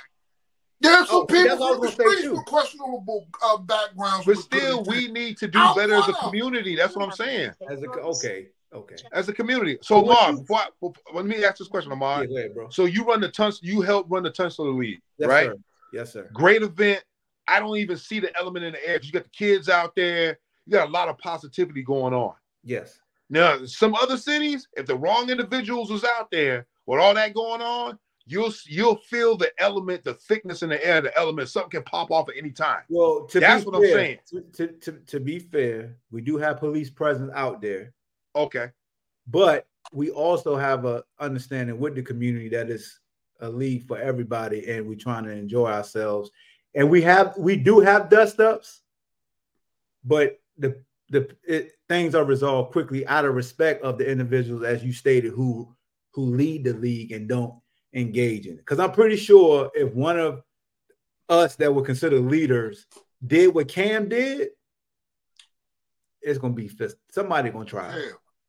There's 0.80 1.08
some 1.08 1.18
Oh, 1.22 1.26
people 1.26 1.44
that's 1.44 1.60
what 1.60 1.70
I 1.70 1.74
from 1.74 1.80
was 1.82 1.96
the 1.96 2.04
gonna 2.04 2.10
say, 2.10 2.16
streets 2.18 2.22
too. 2.24 2.32
with 2.38 2.46
questionable 2.46 3.28
uh, 3.44 3.58
backgrounds. 3.58 4.26
But 4.26 4.38
still, 4.38 4.84
we 4.84 5.08
need 5.12 5.38
to 5.38 5.48
do 5.48 5.60
Out 5.60 5.76
better 5.76 5.94
as 5.94 6.08
a 6.08 6.14
community. 6.14 6.76
That's 6.76 6.96
what 6.96 7.06
I'm 7.06 7.12
saying. 7.12 7.52
As 7.70 7.84
a, 7.84 7.88
okay, 7.88 8.48
okay. 8.74 8.96
As 9.12 9.30
a 9.30 9.34
community. 9.34 9.78
So, 9.84 10.02
But 10.02 10.06
what 10.08 10.32
you- 10.32 10.40
before 10.40 10.58
I, 10.58 10.68
before- 10.80 10.94
let 11.14 11.26
me 11.26 11.44
ask 11.46 11.58
this 11.60 11.68
question, 11.68 11.92
Yeah, 12.00 12.22
ahead, 12.22 12.56
bro. 12.56 12.70
So 12.70 12.86
you 12.86 13.04
run 13.04 13.22
the 13.22 13.30
Tunstall, 13.30 13.68
you 13.70 13.82
help 13.82 14.08
run 14.10 14.24
the 14.24 14.32
Tunstall 14.32 14.74
League, 14.76 15.02
Yes, 15.20 15.30
right? 15.30 15.46
sir. 15.50 15.56
Yes, 15.94 16.14
sir. 16.14 16.30
Great 16.34 16.64
event. 16.64 17.04
I 17.52 17.60
don't 17.60 17.78
even 17.78 17.98
see 17.98 18.20
the 18.20 18.36
element 18.40 18.66
in 18.66 18.74
the 18.74 18.88
air. 18.88 19.00
You 19.02 19.12
got 19.12 19.24
the 19.24 19.30
kids 19.30 19.68
out 19.68 19.96
there. 19.96 20.40
You 20.66 20.72
got 20.72 20.88
a 20.88 20.92
lot 20.92 21.10
of 21.10 21.18
positivity 21.18 21.84
going 21.84 22.14
on. 22.14 22.34
Yes. 22.64 23.00
Now, 23.30 23.66
some 23.66 23.94
other 23.96 24.18
cities, 24.18 24.68
if 24.74 24.86
the 24.86 24.96
wrong 24.96 25.30
individuals 25.30 25.92
was 25.92 26.04
out 26.04 26.32
there 26.32 26.68
with 26.86 27.00
all 27.00 27.14
that 27.14 27.34
going 27.34 27.62
on, 27.62 28.00
you'll 28.26 28.54
you'll 28.66 28.98
feel 28.98 29.36
the 29.36 29.52
element, 29.58 30.04
the 30.04 30.14
thickness 30.14 30.64
in 30.64 30.70
the 30.70 30.86
air, 30.86 31.02
the 31.02 31.18
element. 31.18 31.50
Something 31.50 31.72
can 31.72 31.84
pop 31.84 32.12
off 32.12 32.30
at 32.30 32.36
any 32.38 32.52
time. 32.52 32.84
Well, 32.90 33.26
to 33.26 33.40
That's 33.40 33.66
what 33.66 33.76
I'm 33.76 33.84
saying. 33.84 34.20
To, 34.30 34.42
to, 34.42 34.68
to, 34.68 34.92
to 34.92 35.20
be 35.20 35.40
fair, 35.40 35.98
we 36.12 36.22
do 36.22 36.38
have 36.38 36.58
police 36.58 36.90
presence 36.90 37.32
out 37.36 37.62
there, 37.62 37.94
Okay. 38.36 38.70
but 39.28 39.66
we 39.94 40.10
also 40.10 40.56
have 40.56 40.86
a 40.86 41.04
understanding 41.20 41.80
with 41.80 41.96
the 41.96 42.02
community 42.02 42.50
that 42.50 42.70
is 42.70 43.00
a 43.42 43.50
league 43.50 43.88
for 43.88 43.98
everybody, 43.98 44.70
and 44.70 44.88
we're 44.88 44.96
trying 44.96 45.24
to 45.24 45.32
enjoy 45.32 45.68
ourselves. 45.68 46.32
And 46.74 46.90
we 46.90 47.02
have 47.02 47.36
we 47.38 47.56
do 47.58 47.80
have 47.80 48.10
dust 48.10 48.40
ups, 48.40 48.82
but 50.04 50.40
the 50.58 50.82
the 51.10 51.30
it, 51.44 51.74
things 51.90 52.16
are 52.16 52.24
resolved 52.24 52.72
quickly 52.72 53.06
out 53.06 53.26
of 53.26 53.36
respect 53.36 53.84
of 53.84 53.98
the 53.98 54.10
individuals, 54.10 54.64
as 54.64 54.84
you 54.84 54.94
stated, 54.94 55.34
who 55.34 55.76
who 56.14 56.24
lead 56.24 56.64
the 56.64 56.74
league 56.74 57.12
and 57.12 57.28
don't 57.28 57.56
engage 57.94 58.46
in 58.46 58.54
it. 58.54 58.60
Because 58.60 58.80
I'm 58.80 58.92
pretty 58.92 59.18
sure 59.18 59.70
if 59.76 59.94
one 59.94 60.18
of 60.18 60.44
us 61.30 61.56
that 61.58 61.74
were 61.74 61.84
considered 61.84 62.22
leaders 62.22 62.86
did 63.26 63.54
what 63.54 63.68
Cam 63.68 64.10
did, 64.10 64.50
it's 66.22 66.40
gonna 66.40 66.54
be 66.54 66.68
fist. 66.68 66.96
Somebody 67.12 67.50
gonna 67.50 67.66
try. 67.66 67.92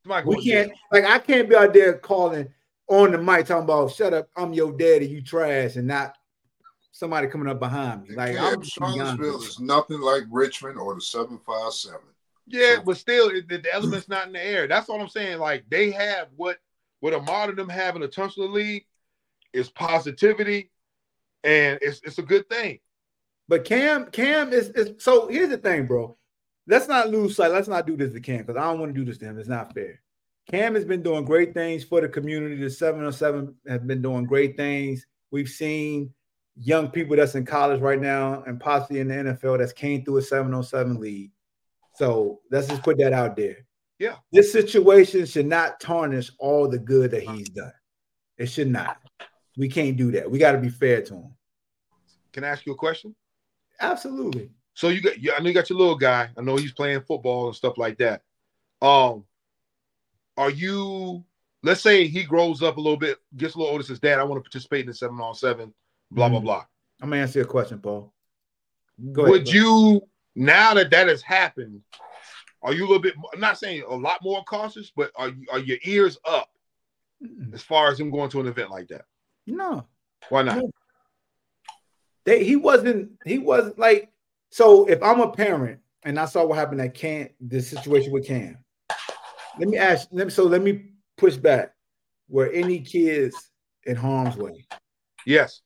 Somebody 0.03 0.27
We 0.27 0.35
going 0.35 0.45
to 0.45 0.49
jail. 0.49 0.65
can't 0.65 0.77
like 0.91 1.05
I 1.05 1.19
can't 1.19 1.49
be 1.49 1.55
out 1.55 1.73
there 1.73 1.97
calling 1.97 2.49
on 2.87 3.11
the 3.11 3.17
mic 3.17 3.47
talking 3.47 3.63
about 3.63 3.91
shut 3.91 4.13
up, 4.13 4.29
I'm 4.35 4.53
your 4.53 4.71
daddy, 4.71 5.07
you 5.07 5.21
trash, 5.21 5.75
and 5.75 5.87
not 5.87 6.15
somebody 6.93 7.27
coming 7.27 7.49
up 7.49 7.59
behind 7.59 8.03
me. 8.03 8.15
Like 8.15 8.35
Yeah, 8.35 8.51
I'm 8.53 8.61
just 8.61 8.79
being 8.79 9.01
honest 9.01 9.17
Charlottesville 9.17 9.43
is 9.43 9.59
nothing 9.59 9.99
like 9.99 10.23
Richmond 10.31 10.77
or 10.77 10.95
the 10.95 11.01
757. 11.01 11.99
Yeah, 12.47 12.77
but 12.85 12.97
still, 12.97 13.29
it, 13.29 13.49
the, 13.49 13.57
the 13.57 13.73
element's 13.73 14.07
not 14.07 14.27
in 14.27 14.33
the 14.33 14.45
air. 14.45 14.67
That's 14.67 14.89
all 14.89 15.01
I'm 15.01 15.09
saying. 15.09 15.39
Like 15.39 15.65
they 15.69 15.91
have 15.91 16.27
what 16.35 16.57
what 17.01 17.13
a 17.13 17.17
lot 17.17 17.49
of 17.49 17.57
them 17.57 17.69
have 17.69 17.95
in 17.95 18.01
the 18.01 18.07
Tunstall 18.07 18.49
League 18.49 18.85
is 19.51 19.69
positivity, 19.69 20.71
and 21.43 21.79
it's 21.81 22.01
it's 22.03 22.19
a 22.19 22.23
good 22.23 22.47
thing. 22.49 22.79
But 23.47 23.65
Cam, 23.65 24.09
Cam 24.11 24.53
is, 24.53 24.69
is 24.69 25.03
so 25.03 25.27
here's 25.27 25.49
the 25.49 25.57
thing, 25.57 25.85
bro. 25.85 26.15
Let's 26.67 26.87
not 26.87 27.09
lose 27.09 27.35
sight. 27.35 27.51
Let's 27.51 27.67
not 27.67 27.87
do 27.87 27.97
this 27.97 28.13
to 28.13 28.21
Cam 28.21 28.39
because 28.39 28.55
I 28.55 28.63
don't 28.63 28.79
want 28.79 28.93
to 28.93 28.99
do 28.99 29.05
this 29.05 29.17
to 29.19 29.25
him. 29.25 29.37
It's 29.37 29.49
not 29.49 29.73
fair. 29.73 30.01
Cam 30.49 30.75
has 30.75 30.85
been 30.85 31.01
doing 31.01 31.25
great 31.25 31.53
things 31.53 31.83
for 31.83 32.01
the 32.01 32.09
community. 32.09 32.55
The 32.55 32.69
707 32.69 33.55
have 33.67 33.87
been 33.87 34.01
doing 34.01 34.25
great 34.25 34.57
things. 34.57 35.05
We've 35.31 35.49
seen 35.49 36.13
young 36.55 36.89
people 36.89 37.15
that's 37.15 37.35
in 37.35 37.45
college 37.45 37.81
right 37.81 37.99
now 37.99 38.43
and 38.45 38.59
possibly 38.59 38.99
in 38.99 39.07
the 39.07 39.15
NFL 39.15 39.57
that's 39.57 39.73
came 39.73 40.03
through 40.03 40.17
a 40.17 40.21
707 40.21 40.99
league. 40.99 41.31
So 41.95 42.41
let's 42.51 42.67
just 42.67 42.83
put 42.83 42.97
that 42.99 43.13
out 43.13 43.35
there. 43.35 43.57
Yeah. 43.99 44.15
This 44.31 44.51
situation 44.51 45.25
should 45.25 45.45
not 45.45 45.79
tarnish 45.79 46.31
all 46.39 46.67
the 46.67 46.79
good 46.79 47.11
that 47.11 47.23
he's 47.23 47.49
done. 47.49 47.73
It 48.37 48.47
should 48.47 48.69
not. 48.69 48.97
We 49.57 49.69
can't 49.69 49.95
do 49.95 50.11
that. 50.11 50.29
We 50.29 50.39
got 50.39 50.53
to 50.53 50.57
be 50.57 50.69
fair 50.69 51.01
to 51.03 51.13
him. 51.13 51.35
Can 52.31 52.43
I 52.43 52.49
ask 52.49 52.65
you 52.65 52.73
a 52.73 52.77
question? 52.77 53.15
Absolutely. 53.79 54.49
So 54.73 54.89
you 54.89 55.01
got, 55.01 55.13
I 55.13 55.39
know 55.39 55.47
you 55.47 55.53
got 55.53 55.69
your 55.69 55.77
little 55.77 55.95
guy. 55.95 56.29
I 56.35 56.41
know 56.41 56.55
he's 56.55 56.73
playing 56.73 57.01
football 57.01 57.47
and 57.47 57.55
stuff 57.55 57.77
like 57.77 57.97
that. 57.99 58.23
Um, 58.81 59.23
are 60.35 60.49
you? 60.49 61.23
Let's 61.61 61.81
say 61.81 62.07
he 62.07 62.23
grows 62.23 62.61
up 62.61 62.77
a 62.77 62.81
little 62.81 62.97
bit, 62.97 63.19
gets 63.37 63.55
a 63.55 63.59
little 63.59 63.71
older. 63.71 63.83
Says, 63.83 63.99
"Dad, 63.99 64.19
I 64.19 64.23
want 64.23 64.43
to 64.43 64.49
participate 64.49 64.81
in 64.81 64.87
the 64.87 64.93
seven 64.93 65.19
on 65.21 65.35
seven." 65.35 65.73
Blah 66.13 66.29
blah 66.29 66.39
Mhm. 66.39 66.43
blah. 66.43 66.65
I'm 67.01 67.09
gonna 67.09 67.21
answer 67.21 67.39
your 67.39 67.47
question, 67.47 67.79
Paul. 67.79 68.13
Go 69.11 69.23
Would 69.29 69.51
you 69.51 70.01
now 70.35 70.73
that 70.75 70.91
that 70.91 71.07
has 71.07 71.21
happened? 71.21 71.81
Are 72.61 72.73
you 72.73 72.83
a 72.83 72.87
little 72.87 73.01
bit? 73.01 73.15
I'm 73.33 73.39
not 73.39 73.57
saying 73.57 73.83
a 73.87 73.95
lot 73.95 74.23
more 74.23 74.43
cautious, 74.43 74.91
but 74.95 75.11
are 75.15 75.29
you, 75.29 75.45
are 75.51 75.59
your 75.59 75.79
ears 75.83 76.17
up 76.25 76.49
as 77.51 77.61
far 77.61 77.91
as 77.91 77.99
him 77.99 78.11
going 78.11 78.29
to 78.29 78.39
an 78.39 78.47
event 78.47 78.69
like 78.69 78.87
that? 78.89 79.05
No. 79.47 79.85
Why 80.29 80.43
not? 80.43 80.57
No. 80.57 80.71
They, 82.25 82.43
he 82.45 82.55
wasn't. 82.55 83.11
He 83.25 83.39
wasn't 83.39 83.79
like. 83.79 84.11
So 84.51 84.85
if 84.85 85.01
I'm 85.01 85.19
a 85.19 85.31
parent 85.31 85.81
and 86.03 86.19
I 86.19 86.25
saw 86.25 86.45
what 86.45 86.57
happened 86.57 86.79
at 86.79 86.93
Cam, 86.93 87.29
the 87.41 87.59
situation 87.59 88.13
with 88.13 88.27
Cam, 88.27 88.63
let 89.59 89.67
me 89.67 89.77
ask. 89.77 90.07
Let 90.11 90.27
me, 90.27 90.31
so 90.31 90.43
let 90.43 90.61
me 90.61 90.91
push 91.17 91.35
back. 91.35 91.73
Were 92.29 92.49
any 92.49 92.79
kids 92.79 93.35
in 93.85 93.95
harm's 93.95 94.37
way? 94.37 94.65
Yes. 95.25 95.61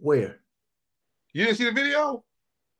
Where? 0.00 0.40
You 1.32 1.44
didn't 1.44 1.58
see 1.58 1.64
the 1.64 1.72
video? 1.72 2.24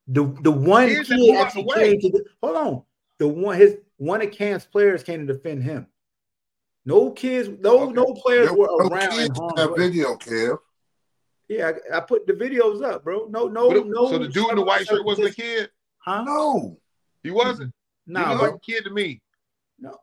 The 0.09 0.25
the 0.43 0.51
one 0.53 0.89
kid 0.89 1.37
actually 1.37 1.63
away. 1.63 1.99
came 1.99 2.01
to 2.01 2.11
the, 2.11 2.25
hold 2.43 2.57
on. 2.57 2.83
The 3.19 3.29
one 3.29 3.59
his 3.59 3.77
one 3.97 4.23
of 4.23 4.31
Cam's 4.31 4.65
players 4.65 5.03
came 5.03 5.27
to 5.27 5.33
defend 5.33 5.63
him. 5.65 5.87
No 6.85 7.11
kids, 7.11 7.49
no 7.61 7.91
no 7.91 8.15
players 8.15 8.47
There 8.47 8.57
were 8.57 8.69
no 8.69 8.87
around 8.87 9.11
that 9.57 9.75
video, 9.77 10.17
Kev. 10.17 10.59
Yeah, 11.49 11.73
I, 11.93 11.99
I 11.99 12.01
put 12.01 12.27
the 12.27 12.33
videos 12.33 12.83
up, 12.85 13.05
bro. 13.05 13.27
No, 13.31 13.47
no, 13.47 13.71
But- 13.71 13.87
no. 13.87 14.11
so 14.11 14.19
the 14.19 14.29
dude 14.29 14.51
in 14.51 14.57
the 14.57 14.63
white 14.63 14.87
shirt 14.87 15.05
wasn't 15.05 15.29
a 15.29 15.35
kid. 15.35 15.71
Huh? 15.99 16.23
No. 16.25 16.79
He 17.23 17.31
wasn't. 17.31 17.73
Nah, 18.07 18.37
he 18.37 18.43
like 18.43 18.55
a 18.55 18.59
kid 18.61 18.85
to 18.85 18.91
me. 18.91 19.21
No. 19.79 19.97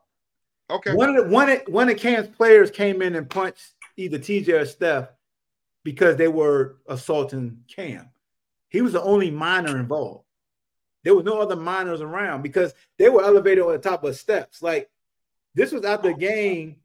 Okay. 0.70 0.94
One 0.94 1.16
of 1.16 1.24
the 1.24 1.30
one 1.30 1.48
of, 1.50 1.62
one 1.68 1.88
of 1.88 1.96
Cam's 1.96 2.28
players 2.28 2.70
came 2.70 3.00
in 3.02 3.14
and 3.14 3.28
punched 3.28 3.72
either 3.96 4.18
TJ 4.18 4.48
or 4.60 4.66
Steph 4.66 5.08
because 5.84 6.16
they 6.16 6.28
were 6.28 6.76
assaulting 6.88 7.58
Cam. 7.68 8.08
He 8.68 8.80
was 8.80 8.94
the 8.94 9.02
only 9.02 9.30
minor 9.30 9.78
involved. 9.78 10.24
There 11.04 11.14
was 11.14 11.24
no 11.24 11.38
other 11.40 11.56
minors 11.56 12.00
around 12.00 12.42
because 12.42 12.74
they 12.98 13.10
were 13.10 13.22
elevated 13.22 13.62
on 13.62 13.72
the 13.72 13.78
top 13.78 14.02
of 14.04 14.16
steps. 14.16 14.62
Like 14.62 14.90
this 15.54 15.70
was 15.70 15.84
after 15.84 16.08
the 16.08 16.18
game, 16.18 16.76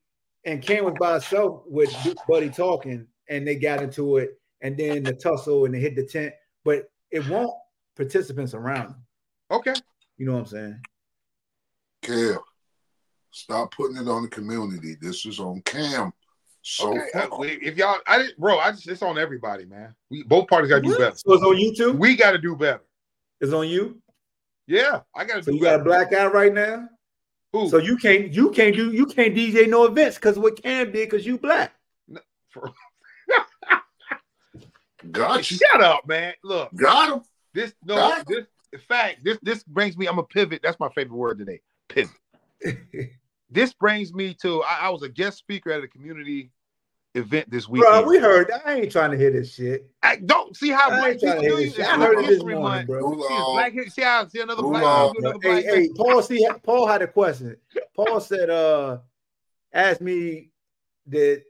and 0.45 0.61
Cam 0.61 0.84
was 0.85 0.95
by 0.99 1.13
himself 1.13 1.63
with 1.65 1.91
Buddy 2.27 2.49
talking, 2.49 3.07
and 3.30 3.47
they 3.47 3.55
got 3.55 3.81
into 3.81 4.17
it, 4.17 4.39
and 4.61 4.77
then 4.77 5.03
the 5.03 5.13
tussle 5.13 5.65
and 5.65 5.73
they 5.73 5.80
hit 5.80 5.95
the 5.95 6.05
tent. 6.05 6.34
But 6.63 6.91
it 7.09 7.27
won't 7.27 7.53
participants 7.95 8.53
around 8.53 8.88
him. 8.88 8.95
Okay. 9.51 9.73
You 10.17 10.26
know 10.26 10.34
what 10.34 10.39
I'm 10.39 10.45
saying? 10.45 10.81
Kev, 12.03 12.39
stop 13.31 13.73
putting 13.73 13.97
it 13.97 14.07
on 14.07 14.23
the 14.23 14.30
community. 14.30 14.95
This 15.01 15.26
is 15.26 15.39
on 15.39 15.61
Cam. 15.61 16.11
So 16.71 16.91
okay. 16.91 17.09
far. 17.13 17.41
uh, 17.41 17.43
if 17.43 17.77
y'all, 17.77 17.97
I 18.05 18.19
didn't, 18.19 18.37
bro. 18.37 18.59
I 18.59 18.69
just 18.71 18.87
it's 18.87 19.01
on 19.01 19.17
everybody, 19.17 19.65
man. 19.65 19.95
We 20.11 20.21
both 20.21 20.47
parties 20.47 20.69
got 20.69 20.77
to 20.77 20.81
do 20.83 20.95
better. 20.97 21.15
So 21.15 21.33
it's 21.33 21.43
on 21.43 21.55
YouTube. 21.55 21.97
We 21.97 22.15
got 22.15 22.33
to 22.33 22.37
do 22.37 22.55
better. 22.55 22.83
It's 23.41 23.51
on 23.53 23.67
you. 23.67 23.99
Yeah, 24.67 25.01
I 25.15 25.25
got 25.25 25.37
to 25.37 25.43
So 25.43 25.51
do 25.51 25.57
you 25.57 25.63
got 25.63 25.75
a 25.75 25.77
better. 25.79 26.07
black 26.07 26.13
eye 26.13 26.27
right 26.27 26.53
now. 26.53 26.87
Who? 27.53 27.69
So 27.69 27.77
you 27.77 27.97
can't 27.97 28.31
you 28.31 28.51
can't 28.51 28.75
do 28.75 28.91
you 28.91 29.07
can't 29.07 29.33
DJ 29.35 29.67
no 29.67 29.85
events 29.85 30.17
because 30.17 30.37
what 30.37 30.61
can 30.61 30.91
be 30.91 31.05
because 31.05 31.25
you 31.25 31.39
black. 31.39 31.73
Got 35.11 35.49
you. 35.49 35.57
Shut 35.57 35.81
up, 35.81 36.07
man. 36.07 36.33
Look, 36.43 36.69
Got 36.75 37.13
him. 37.13 37.23
this 37.55 37.73
no 37.83 37.95
Got 37.95 38.27
this 38.27 38.45
in 38.73 38.79
fact 38.79 39.23
this 39.23 39.39
this 39.41 39.63
brings 39.63 39.97
me. 39.97 40.05
I'm 40.05 40.19
a 40.19 40.23
pivot. 40.23 40.59
That's 40.61 40.79
my 40.79 40.89
favorite 40.89 41.17
word 41.17 41.39
today. 41.39 41.61
Pivot. 41.87 42.13
this 43.49 43.73
brings 43.73 44.13
me 44.13 44.35
to. 44.43 44.61
I, 44.61 44.81
I 44.81 44.89
was 44.89 45.01
a 45.01 45.09
guest 45.09 45.39
speaker 45.39 45.71
at 45.71 45.83
a 45.83 45.87
community 45.87 46.51
event 47.19 47.49
this 47.49 47.67
weekend. 47.67 47.91
Bro, 47.91 48.07
we 48.07 48.17
heard 48.17 48.47
that. 48.49 48.65
I 48.65 48.75
ain't 48.75 48.91
trying 48.91 49.11
to 49.11 49.17
hear 49.17 49.31
this 49.31 49.53
shit. 49.53 49.89
I 50.01 50.17
don't 50.17 50.55
see 50.55 50.69
how 50.69 50.89
I 50.89 50.97
black 50.97 51.11
ain't 51.11 51.19
trying 51.19 51.41
people 51.41 51.43
do 51.43 51.61
you. 51.61 51.65
this 51.67 51.75
shit. 51.75 51.85
I 51.87 51.97
heard 51.97 52.19
it 52.19 52.21
this 52.27 52.35
History 52.37 52.55
morning, 52.55 52.87
Month. 52.87 52.87
bro. 52.87 53.27
See, 53.27 53.53
black, 53.53 53.89
see 53.89 54.01
how 54.01 54.27
see 54.27 54.41
another 54.41 54.63
black 54.63 54.83
Hold 54.83 55.15
dude 55.15 55.23
do 55.23 55.29
on. 55.29 55.33
another 55.33 55.39
Hey, 55.41 55.49
black 55.49 55.63
hey, 55.65 55.89
Paul, 55.95 56.21
see, 56.21 56.47
Paul 56.63 56.87
had 56.87 57.01
a 57.01 57.07
question. 57.07 57.55
Paul 57.95 58.19
said, 58.19 58.49
uh, 58.49 58.99
asked 59.73 60.01
me, 60.01 60.51
did 61.07 61.43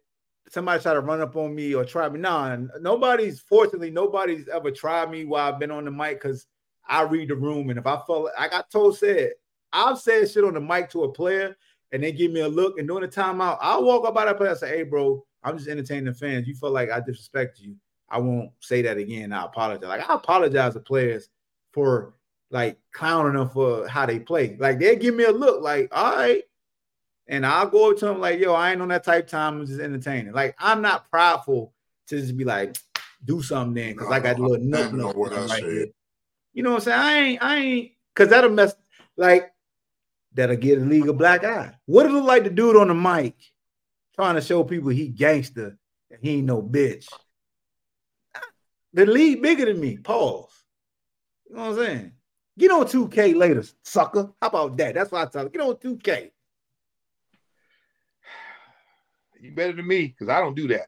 somebody 0.49 0.81
try 0.81 0.93
to 0.93 1.01
run 1.01 1.21
up 1.21 1.35
on 1.35 1.53
me 1.53 1.75
or 1.75 1.85
try 1.85 2.09
me? 2.09 2.19
Nah, 2.19 2.57
nobody's, 2.79 3.39
fortunately, 3.41 3.91
nobody's 3.91 4.47
ever 4.47 4.71
tried 4.71 5.11
me 5.11 5.25
while 5.25 5.51
I've 5.51 5.59
been 5.59 5.71
on 5.71 5.85
the 5.85 5.91
mic 5.91 6.21
because 6.21 6.47
I 6.87 7.03
read 7.03 7.29
the 7.29 7.35
room. 7.35 7.69
And 7.69 7.79
if 7.79 7.85
I 7.85 7.99
felt, 8.07 8.29
I 8.37 8.47
got 8.47 8.71
told, 8.71 8.97
said, 8.97 9.33
I've 9.71 9.99
said 9.99 10.29
shit 10.29 10.43
on 10.43 10.55
the 10.55 10.61
mic 10.61 10.89
to 10.91 11.03
a 11.03 11.11
player 11.11 11.55
and 11.91 12.03
they 12.03 12.11
give 12.11 12.31
me 12.31 12.41
a 12.41 12.47
look 12.47 12.79
and 12.79 12.87
during 12.87 13.01
the 13.01 13.07
timeout, 13.07 13.57
I'll 13.61 13.83
walk 13.83 14.07
up 14.07 14.15
by 14.15 14.25
that 14.25 14.37
player 14.37 14.51
and 14.51 14.59
say, 14.59 14.69
hey, 14.69 14.83
bro, 14.83 15.23
I'm 15.44 15.57
just 15.57 15.70
entertaining 15.70 16.06
the 16.06 16.14
fans. 16.14 16.48
You 16.48 16.56
feel 16.56 16.72
like 16.72 16.91
I 16.91 16.99
disrespect 16.99 17.60
you. 17.60 17.76
I 18.10 18.20
won't 18.20 18.52
say 18.60 18.82
that 18.82 18.98
again. 18.98 19.32
I 19.32 19.45
apologize. 19.45 19.88
Like, 19.88 20.10
I 20.10 20.16
apologize 20.16 20.74
to 20.74 20.80
players 20.80 21.30
for 21.72 22.14
like 22.52 22.80
clowning 22.91 23.34
them 23.34 23.49
for 23.49 23.88
how 23.88 24.06
they 24.06 24.20
play. 24.20 24.57
Like 24.60 24.80
they 24.80 24.95
give 24.95 25.14
me 25.14 25.26
a 25.26 25.32
look, 25.32 25.61
like, 25.61 25.90
all 25.91 26.16
right. 26.16 26.44
And 27.28 27.45
I'll 27.45 27.70
go 27.70 27.91
up 27.91 27.98
to 27.98 28.06
them 28.06 28.20
like, 28.20 28.40
yo, 28.40 28.53
I 28.53 28.72
ain't 28.72 28.82
on 28.82 28.88
that 28.88 29.03
type 29.03 29.28
time. 29.28 29.60
I'm 29.60 29.68
just 29.68 29.80
entertaining. 29.80 30.34
Like, 30.34 30.56
I'm 30.57 30.82
not 30.82 31.11
prideful 31.11 31.74
to 32.07 32.20
just 32.20 32.36
be 32.36 32.44
like, 32.44 32.76
do 33.24 33.44
something 33.44 33.76
then, 33.76 33.94
because 33.94 34.11
I 34.11 34.20
got 34.20 34.40
a 34.40 34.41
little 34.41 34.66
nut 34.66 34.94
know 34.94 35.11
what 35.11 35.34
I 35.34 35.41
right 35.41 35.49
said. 35.49 35.72
here. 35.72 35.88
You 36.53 36.64
know 36.64 36.72
what 36.72 36.78
I'm 36.78 36.82
saying? 36.82 36.99
I 36.99 37.14
ain't, 37.14 37.44
I 37.44 37.57
ain't, 37.57 37.91
because 38.16 38.30
that'll 38.30 38.49
mess, 38.49 38.74
like, 39.16 39.52
that'll 40.34 40.56
get 40.56 40.80
a 40.80 40.82
league 40.82 41.07
of 41.07 41.20
black 41.20 41.44
eye. 41.44 41.76
What 41.86 42.07
it 42.07 42.11
look 42.11 42.24
like 42.24 42.45
the 42.45 42.49
dude 42.49 42.78
on 42.78 42.88
the 42.88 42.95
mic 42.95 43.36
trying 44.19 44.35
to 44.35 44.41
show 44.41 44.65
people 44.65 44.89
he 44.89 45.07
gangster 45.07 45.77
and 46.11 46.19
he 46.21 46.31
ain't 46.39 46.45
no 46.45 46.61
bitch? 46.61 47.07
The 48.91 49.05
league 49.05 49.41
bigger 49.41 49.63
than 49.63 49.79
me. 49.79 49.95
Pause. 49.95 50.51
You 51.49 51.55
know 51.55 51.61
what 51.61 51.69
I'm 51.69 51.85
saying? 51.85 52.11
Get 52.57 52.71
on 52.71 52.85
2K 52.85 53.37
later, 53.37 53.63
sucker. 53.83 54.29
How 54.41 54.49
about 54.49 54.75
that? 54.75 54.95
That's 54.95 55.09
what 55.09 55.25
I 55.25 55.31
tell 55.31 55.43
you. 55.45 55.49
Get 55.49 55.61
on 55.61 55.75
2K. 55.75 56.31
You 59.41 59.53
better 59.53 59.71
than 59.71 59.87
me 59.87 60.07
because 60.07 60.27
I 60.27 60.41
don't 60.41 60.53
do 60.53 60.67
that. 60.67 60.87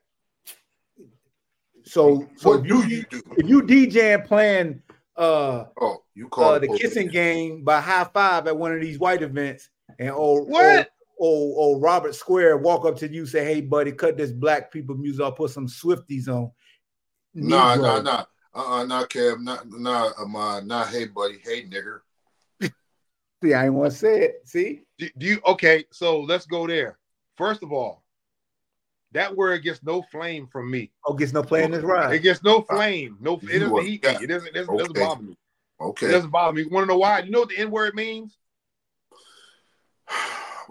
So, 1.85 2.27
so 2.35 2.49
What 2.49 2.59
if 2.59 2.65
you, 2.65 2.83
do 2.83 2.89
you 2.89 3.05
do? 3.09 3.21
if 3.37 3.47
you 3.47 3.61
DJing 3.61 4.25
playing 4.25 4.81
uh 5.15 5.65
Oh, 5.79 6.03
you 6.15 6.27
call 6.27 6.55
uh, 6.55 6.59
the 6.59 6.67
kissing 6.67 7.07
game 7.07 7.63
by 7.63 7.79
high 7.79 8.09
five 8.13 8.47
at 8.47 8.57
one 8.57 8.73
of 8.73 8.81
these 8.81 8.99
white 8.99 9.21
events, 9.21 9.69
and 9.99 10.09
old 10.09 10.49
What? 10.49 10.91
Old, 11.21 11.55
old, 11.57 11.75
old 11.75 11.81
Robert 11.81 12.15
Square 12.15 12.57
walk 12.57 12.85
up 12.85 12.97
to 12.97 13.11
you, 13.11 13.25
say, 13.25 13.45
"Hey, 13.45 13.61
buddy, 13.61 13.91
cut 13.91 14.17
this 14.17 14.31
black 14.31 14.71
people 14.71 14.95
music. 14.95 15.23
I'll 15.23 15.31
put 15.31 15.51
some 15.51 15.67
Swifties 15.67 16.27
on." 16.27 16.51
Nah, 17.33 17.75
Negro. 17.75 17.81
nah, 17.81 18.01
nah. 18.01 18.25
Uh-uh, 18.53 18.83
not 18.83 19.09
Kev, 19.09 19.39
not 19.39 19.69
not 19.69 20.13
um, 20.19 20.35
uh, 20.35 20.59
not 20.61 20.89
hey 20.89 21.05
buddy, 21.05 21.39
hey 21.43 21.63
nigger. 21.63 22.01
See, 23.43 23.53
I 23.53 23.65
ain't 23.65 23.73
want 23.73 23.93
to 23.93 23.97
say 23.97 24.21
it. 24.23 24.41
See, 24.43 24.81
Do, 24.97 25.09
do 25.17 25.25
you 25.25 25.41
okay? 25.47 25.85
So 25.91 26.21
let's 26.21 26.45
go 26.45 26.67
there. 26.67 26.99
First 27.37 27.63
of 27.63 27.71
all, 27.71 28.03
that 29.13 29.33
word 29.35 29.63
gets 29.63 29.81
no 29.83 30.01
flame 30.01 30.47
from 30.47 30.69
me. 30.69 30.91
oh, 31.05 31.13
gets 31.13 31.31
no 31.31 31.43
flame. 31.43 31.65
in 31.65 31.71
this 31.71 31.83
ride. 31.83 32.13
It 32.13 32.23
gets 32.23 32.43
no 32.43 32.61
flame. 32.61 33.17
No, 33.21 33.39
it 33.43 33.59
doesn't 33.59 33.85
heat 33.85 34.03
me. 34.03 34.09
It 34.09 34.27
doesn't. 34.27 34.49
It 34.49 34.53
doesn't, 34.53 34.77
doesn't 34.77 34.95
bother 34.95 35.23
me. 35.23 35.37
Okay. 35.79 36.07
It 36.07 36.11
doesn't 36.11 36.29
bother 36.29 36.53
me. 36.53 36.63
You 36.63 36.69
want 36.69 36.83
to 36.83 36.87
know 36.89 36.97
why? 36.97 37.19
You 37.19 37.31
know 37.31 37.39
what 37.39 37.49
the 37.49 37.57
N 37.57 37.71
word 37.71 37.95
means? 37.95 38.37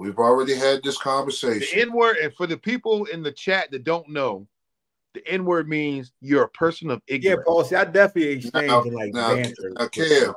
We've 0.01 0.19
already 0.19 0.55
had 0.55 0.83
this 0.83 0.97
The 0.97 1.05
conversation. 1.05 1.79
N 1.81 1.93
word, 1.93 2.17
and 2.17 2.33
for 2.35 2.47
the 2.47 2.57
people 2.57 3.05
in 3.07 3.23
the 3.23 3.31
chat 3.33 3.71
that 3.71 3.85
don't 3.85 4.09
know, 4.09 4.47
the 5.13 5.27
N 5.29 5.45
word 5.45 5.69
means 5.69 6.13
you're 6.21 6.45
a 6.45 6.49
person 6.49 6.91
of 6.91 7.03
ignorance. 7.07 7.25
Yeah, 7.25 7.31
ignorance. 7.33 7.47
Paul. 7.47 7.65
See, 7.65 7.77
I 7.77 7.85
definitely 7.85 8.31
exchanged 8.33 8.55
Now, 8.55 8.83
like 8.83 9.13
now, 9.15 9.35
banter. 9.35 9.73
now, 9.79 9.87
Kev, 9.87 10.35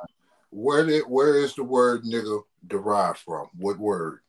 where 0.50 0.84
did 0.84 1.04
where 1.04 1.38
is 1.38 1.54
the 1.54 1.64
word 1.64 2.04
nigger 2.04 2.42
derived 2.66 3.18
from? 3.18 3.48
What 3.56 3.78
word? 3.78 4.20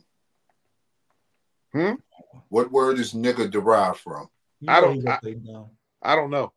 Hmm? 1.74 1.96
What 2.50 2.72
word 2.72 3.00
is 3.00 3.14
nigger 3.14 3.52
derived 3.52 4.00
from? 4.00 4.30
You 4.62 4.72
I 4.72 4.80
don't- 4.80 4.96
he 4.96 5.02
gonna 5.02 5.66
I- 6.02 6.14
I 6.14 6.16
don't 6.16 6.30
know. 6.30 6.54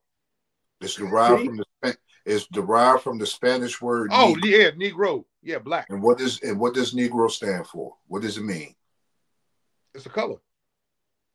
It's 0.81 0.95
derived 0.95 1.41
See? 1.41 1.47
from 1.47 1.57
the 1.83 1.97
it's 2.25 2.47
derived 2.49 3.03
from 3.03 3.19
the 3.19 3.27
Spanish 3.27 3.81
word. 3.81 4.11
Oh 4.13 4.37
negro. 4.37 4.45
yeah, 4.45 4.71
Negro. 4.71 5.25
Yeah, 5.43 5.59
black. 5.59 5.87
and 5.91 6.03
what 6.03 6.19
does 6.19 6.43
and 6.43 6.59
what 6.59 6.75
does 6.75 6.95
Negro 6.95 7.31
stand 7.31 7.67
for? 7.67 7.95
What 8.07 8.23
does 8.23 8.37
it 8.39 8.45
mean? 8.45 8.75
It's 9.95 10.07
a 10.07 10.11
color. 10.11 10.37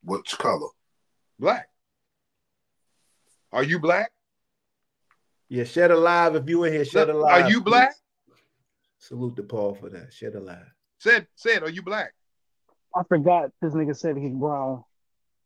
Which 0.02 0.36
color? 0.38 0.68
Black. 1.38 1.68
Are 3.52 3.62
you 3.62 3.78
black? 3.78 4.10
Yeah, 5.48 5.64
shed 5.64 5.90
alive. 5.90 6.34
If 6.36 6.48
you 6.48 6.64
in 6.64 6.72
here, 6.72 6.84
shed 6.84 7.08
alive. 7.08 7.44
Are 7.44 7.50
you 7.50 7.60
black? 7.60 7.94
Salute 8.98 9.36
to 9.36 9.42
Paul 9.42 9.74
for 9.74 9.88
that. 9.90 10.12
Shed 10.12 10.34
alive. 10.34 10.66
Said 10.98 11.26
said. 11.34 11.62
Are 11.62 11.70
you 11.70 11.82
black? 11.82 12.12
I 12.94 13.02
forgot 13.08 13.50
this 13.60 13.74
nigga 13.74 13.96
said 13.96 14.16
he's 14.16 14.32
brown. 14.32 14.84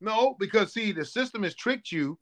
No, 0.00 0.36
because 0.38 0.72
see, 0.72 0.92
the 0.92 1.04
system 1.04 1.42
has 1.42 1.54
tricked 1.54 1.90
you. 1.90 2.18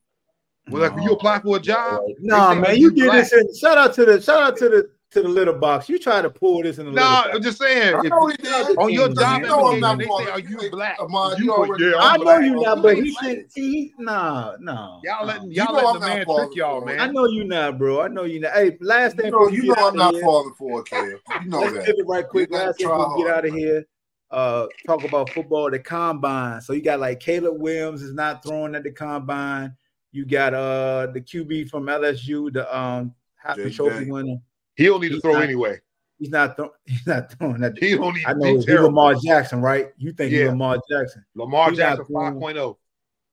Well, 0.68 0.82
like 0.82 0.94
when 0.94 1.04
you 1.04 1.12
apply 1.12 1.40
for 1.40 1.56
a 1.56 1.60
job, 1.60 2.00
Nah, 2.20 2.48
they 2.48 2.54
say, 2.54 2.60
man, 2.60 2.70
"Are 2.70 2.74
you 2.74 2.90
did 2.90 3.04
black?" 3.04 3.30
this. 3.30 3.32
In, 3.32 3.54
shout 3.54 3.78
out 3.78 3.94
to 3.94 4.04
the 4.04 4.20
shout 4.20 4.42
out 4.42 4.56
to 4.58 4.68
the 4.68 4.90
to 5.12 5.22
the 5.22 5.28
little 5.28 5.54
box. 5.54 5.88
You 5.88 5.98
try 5.98 6.20
to 6.20 6.30
pull 6.30 6.62
this 6.62 6.78
in 6.78 6.86
the 6.86 6.92
No, 6.92 7.02
little 7.02 7.36
I'm 7.36 7.42
just 7.42 7.58
saying. 7.58 7.94
I 7.94 8.02
know 8.02 8.26
he 8.28 8.36
did. 8.36 8.78
on 8.78 8.92
your 8.92 9.08
You 9.08 9.14
job 9.14 9.42
know 9.42 9.66
I'm 9.66 9.80
not 9.80 9.98
they 9.98 10.04
say, 10.06 10.30
"Are 10.30 10.40
you 10.40 10.70
black?" 10.70 11.00
Ahmad, 11.00 11.38
you 11.38 11.44
you 11.46 11.54
put, 11.54 11.68
already 11.68 11.84
"Yeah, 11.84 11.96
I'm 11.98 12.12
I 12.12 12.16
know 12.16 12.24
black." 12.24 12.44
you 12.44 12.54
black. 12.54 12.66
not, 12.66 12.82
but 12.82 12.96
he 12.96 13.10
black. 13.10 13.24
should. 13.24 13.46
He 13.54 13.94
nah 13.98 14.56
nah. 14.60 15.00
Y'all 15.04 15.26
letting 15.26 15.50
You 15.50 15.56
y'all 15.56 15.72
know 15.72 15.76
letting 15.76 16.00
the 16.00 16.06
man 16.06 16.26
trick 16.26 16.54
y'all, 16.56 16.80
for 16.80 16.86
man. 16.86 17.00
I 17.00 17.06
know 17.06 17.26
you 17.26 17.44
not, 17.44 17.78
bro. 17.78 18.00
I 18.02 18.08
know 18.08 18.24
you 18.24 18.40
not. 18.40 18.52
Hey, 18.52 18.76
last 18.80 19.16
You 19.16 19.22
thing 19.22 19.32
know, 19.32 19.48
you 19.48 19.62
know 19.64 19.74
I'm 19.78 19.96
not 19.96 20.12
here. 20.14 20.22
falling 20.22 20.54
for 20.54 20.80
it, 20.80 20.86
Kev. 20.86 21.18
You 21.42 21.48
know 21.50 21.60
Let's 21.60 21.74
that. 21.74 21.84
pivot 21.86 22.06
right 22.06 22.28
quick. 22.28 22.50
You 22.50 22.56
Last 22.56 22.78
thing 22.78 22.88
we 22.88 23.22
get 23.24 23.32
out 23.32 23.46
of 23.46 23.54
here. 23.54 23.84
Uh, 24.28 24.66
talk 24.84 25.04
about 25.04 25.32
football, 25.32 25.70
the 25.70 25.78
combine. 25.78 26.60
So 26.60 26.72
you 26.72 26.82
got 26.82 26.98
like 26.98 27.20
Caleb 27.20 27.60
Williams 27.60 28.02
is 28.02 28.12
not 28.12 28.42
throwing 28.42 28.74
at 28.74 28.82
the 28.82 28.90
combine. 28.90 29.76
You 30.10 30.26
got 30.26 30.52
uh 30.52 31.06
the 31.12 31.20
QB 31.20 31.70
from 31.70 31.86
LSU, 31.86 32.52
the 32.52 32.76
um 32.76 33.14
Happy 33.36 33.70
Trophy 33.70 34.10
winner. 34.10 34.36
He 34.76 34.84
don't 34.86 35.00
need 35.00 35.10
to 35.10 35.20
throw 35.20 35.32
not- 35.34 35.42
anyway. 35.44 35.80
He's 36.18 36.30
not 36.30 36.56
throwing. 36.56 36.70
He's 36.86 37.06
not 37.06 37.30
throwing 37.32 37.62
at 37.62 37.74
the 37.74 37.86
He 37.86 37.94
don't 37.96 38.14
need. 38.14 38.24
I 38.24 38.32
to 38.32 38.38
know 38.38 38.44
be 38.44 38.50
he's 38.56 38.64
terrible. 38.64 38.86
Lamar 38.88 39.14
Jackson, 39.16 39.60
right? 39.60 39.88
You 39.98 40.12
think 40.12 40.30
he's 40.32 40.40
Yeah. 40.40 40.48
Lamar 40.48 40.78
Jackson? 40.90 41.24
Lamar 41.34 41.70
He's 41.70 41.78
not 41.78 41.96
Jackson 41.98 42.06
throwing- 42.06 42.40
5.0. 42.40 42.76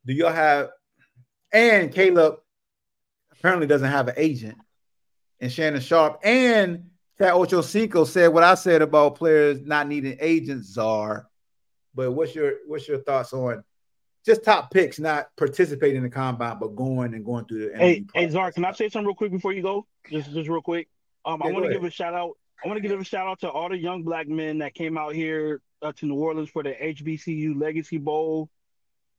Do 0.06 0.14
y'all 0.14 0.34
have? 0.34 0.70
And 1.54 1.94
Caleb 1.94 2.40
apparently 3.32 3.68
doesn't 3.68 3.90
have 3.90 4.08
an 4.10 4.16
agent. 4.18 4.58
And 5.40 5.52
Shannon 5.52 5.80
Sharpe 5.82 6.20
and 6.24 6.90
Chad 7.18 7.34
Ochocinco 7.34 8.06
said 8.08 8.28
what 8.30 8.44
I 8.44 8.56
said 8.56 8.82
about 8.82 9.16
players 9.16 9.62
not 9.62 9.88
needing 9.88 10.18
agents. 10.20 10.74
Czar, 10.74 11.28
but 11.94 12.12
what's 12.12 12.34
your 12.36 12.54
what's 12.68 12.88
your 12.88 13.00
thoughts 13.00 13.34
on 13.34 13.64
just 14.26 14.44
top 14.44 14.72
picks 14.72 15.00
not 15.00 15.28
participating 15.38 15.98
in 15.98 16.04
the 16.04 16.10
combine 16.10 16.58
but 16.60 16.76
going 16.76 17.14
and 17.14 17.24
going 17.26 17.46
through 17.46 17.70
the 17.70 17.78
Hey, 17.78 17.94
interview 17.96 18.06
hey, 18.14 18.22
process? 18.26 18.32
Czar, 18.34 18.52
can 18.54 18.66
I 18.66 18.72
say 18.72 18.90
something 18.90 19.08
real 19.08 19.16
quick 19.16 19.32
before 19.32 19.54
you 19.54 19.62
go? 19.62 19.86
Just, 20.10 20.32
just 20.34 20.50
real 20.50 20.62
quick. 20.62 20.88
Um, 21.26 21.42
I 21.42 21.52
want 21.52 21.66
to 21.66 21.72
give 21.72 21.84
a 21.84 21.90
shout 21.92 22.14
out. 22.14 22.38
I 22.64 22.68
want 22.68 22.82
to 22.82 22.88
give 22.88 23.00
a 23.00 23.04
shout 23.04 23.28
out 23.28 23.40
to 23.42 23.50
all 23.50 23.70
the 23.70 23.78
young 23.78 24.04
black 24.04 24.28
men 24.28 24.60
that 24.60 24.74
came 24.74 24.98
out 24.98 25.14
here 25.14 25.62
uh, 25.82 25.92
to 25.94 26.06
New 26.06 26.16
Orleans 26.16 26.50
for 26.50 26.64
the 26.64 26.72
HBCU 26.72 27.60
Legacy 27.60 27.98
Bowl. 27.98 28.50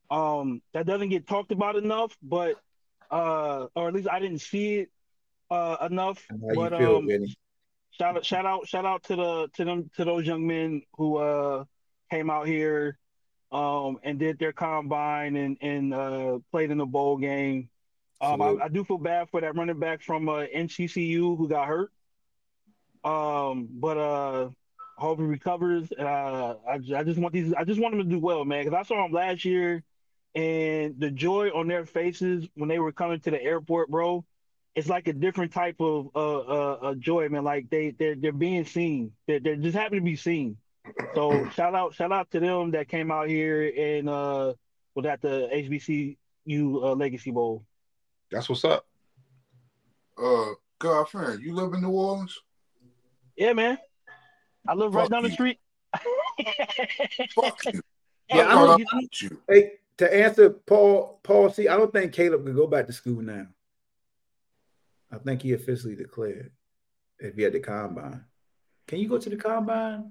Um, 0.09 0.61
that 0.73 0.85
doesn't 0.85 1.09
get 1.09 1.27
talked 1.27 1.51
about 1.51 1.75
enough, 1.75 2.15
but 2.21 2.55
uh, 3.11 3.67
or 3.75 3.87
at 3.87 3.93
least 3.93 4.07
I 4.09 4.19
didn't 4.19 4.39
see 4.39 4.75
it 4.79 4.89
uh 5.49 5.77
enough. 5.89 6.25
But 6.29 6.77
feel, 6.77 6.97
um, 6.97 7.09
shout 7.91 8.17
out, 8.17 8.25
shout 8.25 8.45
out, 8.45 8.67
shout 8.67 8.85
out 8.85 9.03
to 9.03 9.15
the 9.15 9.47
to 9.55 9.65
them 9.65 9.89
to 9.95 10.05
those 10.05 10.25
young 10.25 10.45
men 10.47 10.81
who 10.97 11.17
uh 11.17 11.65
came 12.11 12.29
out 12.29 12.47
here 12.47 12.97
um 13.51 13.99
and 14.03 14.17
did 14.17 14.39
their 14.39 14.53
combine 14.53 15.35
and 15.35 15.57
and 15.61 15.93
uh 15.93 16.39
played 16.51 16.71
in 16.71 16.77
the 16.79 16.85
bowl 16.85 17.17
game. 17.17 17.69
Um, 18.21 18.41
I, 18.41 18.55
I 18.63 18.67
do 18.69 18.83
feel 18.83 18.97
bad 18.97 19.29
for 19.29 19.41
that 19.41 19.55
running 19.55 19.79
back 19.79 20.01
from 20.01 20.29
uh, 20.29 20.45
NCCU 20.55 21.37
who 21.37 21.47
got 21.47 21.67
hurt. 21.67 21.91
Um, 23.03 23.67
but 23.71 23.97
uh, 23.97 24.49
hope 24.97 25.19
he 25.19 25.25
recovers. 25.25 25.91
Uh, 25.91 26.55
I, 26.67 26.79
I 26.95 27.03
just 27.03 27.19
want 27.19 27.33
these. 27.33 27.53
I 27.53 27.63
just 27.63 27.79
want 27.79 27.93
them 27.93 28.03
to 28.03 28.09
do 28.09 28.19
well, 28.19 28.45
man. 28.45 28.65
Because 28.65 28.77
I 28.77 28.83
saw 28.83 29.03
them 29.03 29.11
last 29.11 29.45
year, 29.45 29.83
and 30.33 30.99
the 30.99 31.11
joy 31.11 31.49
on 31.49 31.67
their 31.67 31.85
faces 31.85 32.47
when 32.55 32.69
they 32.69 32.79
were 32.79 32.91
coming 32.91 33.19
to 33.21 33.31
the 33.31 33.41
airport, 33.41 33.89
bro. 33.89 34.25
It's 34.73 34.89
like 34.89 35.07
a 35.07 35.13
different 35.13 35.53
type 35.53 35.77
of 35.79 36.09
uh, 36.13 36.37
uh, 36.39 36.77
uh 36.81 36.95
joy, 36.95 37.29
man. 37.29 37.45
Like 37.45 37.69
they 37.69 37.91
they're 37.91 38.15
they're 38.15 38.33
being 38.33 38.65
seen. 38.65 39.13
They're, 39.25 39.39
they're 39.39 39.55
just 39.55 39.77
happy 39.77 39.97
to 39.97 40.03
be 40.03 40.17
seen. 40.17 40.57
So 41.13 41.47
shout 41.55 41.75
out 41.75 41.93
shout 41.93 42.11
out 42.11 42.29
to 42.31 42.41
them 42.41 42.71
that 42.71 42.89
came 42.89 43.09
out 43.09 43.29
here 43.29 43.71
and 43.77 44.09
uh 44.09 44.53
was 44.93 45.05
at 45.05 45.21
the 45.21 45.49
HBCU 45.53 46.83
uh, 46.83 46.93
Legacy 46.93 47.31
Bowl. 47.31 47.63
That's 48.31 48.49
what's 48.49 48.65
up. 48.65 48.85
Uh, 50.21 50.51
Godfriend, 50.79 51.41
you 51.41 51.53
live 51.53 51.73
in 51.73 51.81
New 51.81 51.89
Orleans? 51.89 52.37
Yeah, 53.35 53.53
man. 53.53 53.77
I 54.67 54.73
live 54.73 54.93
right 54.93 55.03
Fuck 55.03 55.11
down 55.11 55.23
the 55.23 55.31
street. 55.31 55.59
Fuck 57.35 57.65
you. 57.65 57.81
Yeah, 58.27 58.47
I 58.47 58.51
I 58.53 58.65
don't- 58.65 58.87
I 58.91 58.99
you. 59.21 59.41
Hey, 59.47 59.71
to 59.97 60.11
answer 60.11 60.49
Paul, 60.49 61.19
Paul, 61.21 61.51
see, 61.51 61.67
I 61.67 61.77
don't 61.77 61.93
think 61.93 62.11
Caleb 62.11 62.43
can 62.43 62.55
go 62.55 62.65
back 62.65 62.87
to 62.87 62.93
school 62.93 63.21
now. 63.21 63.45
I 65.11 65.19
think 65.19 65.43
he 65.43 65.53
officially 65.53 65.95
declared 65.95 66.51
if 67.19 67.35
he 67.35 67.43
had 67.43 67.53
the 67.53 67.59
combine. 67.59 68.25
Can 68.87 68.97
you 68.97 69.07
go 69.07 69.19
to 69.19 69.29
the 69.29 69.37
combine? 69.37 70.09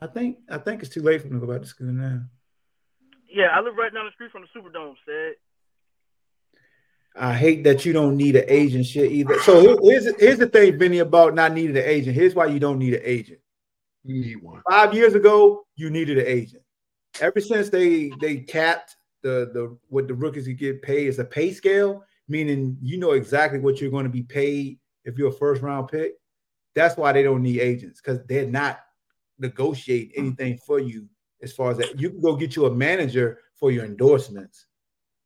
I 0.00 0.08
think 0.08 0.38
I 0.50 0.58
think 0.58 0.82
it's 0.82 0.92
too 0.92 1.00
late 1.00 1.20
for 1.22 1.28
him 1.28 1.40
to 1.40 1.46
go 1.46 1.52
back 1.52 1.62
to 1.62 1.68
school 1.68 1.86
now. 1.92 2.22
Yeah, 3.30 3.50
I 3.54 3.60
live 3.60 3.76
right 3.76 3.94
down 3.94 4.06
the 4.06 4.12
street 4.12 4.32
from 4.32 4.42
the 4.42 4.48
Superdome. 4.60 4.96
Said 5.06 5.34
I 7.18 7.34
hate 7.34 7.64
that 7.64 7.84
you 7.84 7.92
don't 7.92 8.16
need 8.16 8.36
an 8.36 8.44
agent 8.48 8.86
shit 8.86 9.10
either. 9.10 9.38
So 9.40 9.78
here's 9.82 10.06
here's 10.20 10.38
the 10.38 10.46
thing, 10.46 10.78
Vinny, 10.78 10.98
about 10.98 11.34
not 11.34 11.52
needing 11.52 11.76
an 11.76 11.84
agent. 11.84 12.14
Here's 12.14 12.34
why 12.34 12.46
you 12.46 12.58
don't 12.60 12.78
need 12.78 12.94
an 12.94 13.02
agent. 13.04 13.40
You 14.04 14.20
need 14.20 14.42
one. 14.42 14.62
Five 14.70 14.94
years 14.94 15.14
ago, 15.14 15.66
you 15.76 15.90
needed 15.90 16.18
an 16.18 16.26
agent. 16.26 16.62
Ever 17.20 17.40
since 17.40 17.68
they 17.68 18.10
they 18.20 18.36
capped 18.36 18.96
the 19.22 19.50
the 19.52 19.76
what 19.88 20.08
the 20.08 20.14
rookies 20.14 20.46
could 20.46 20.58
get 20.58 20.82
paid 20.82 21.08
is 21.08 21.18
a 21.18 21.24
pay 21.24 21.52
scale, 21.52 22.04
meaning 22.28 22.76
you 22.80 22.98
know 22.98 23.12
exactly 23.12 23.58
what 23.58 23.80
you're 23.80 23.90
going 23.90 24.04
to 24.04 24.10
be 24.10 24.22
paid 24.22 24.78
if 25.04 25.18
you're 25.18 25.30
a 25.30 25.32
first 25.32 25.62
round 25.62 25.88
pick. 25.88 26.14
That's 26.74 26.96
why 26.96 27.12
they 27.12 27.22
don't 27.22 27.42
need 27.42 27.60
agents 27.60 28.00
because 28.00 28.20
they're 28.28 28.46
not 28.46 28.80
negotiating 29.38 30.12
anything 30.16 30.58
for 30.64 30.78
you 30.78 31.08
as 31.42 31.52
far 31.52 31.70
as 31.70 31.78
that. 31.78 31.98
You 32.00 32.10
can 32.10 32.20
go 32.20 32.36
get 32.36 32.56
you 32.56 32.66
a 32.66 32.70
manager 32.70 33.40
for 33.56 33.72
your 33.72 33.84
endorsements, 33.84 34.66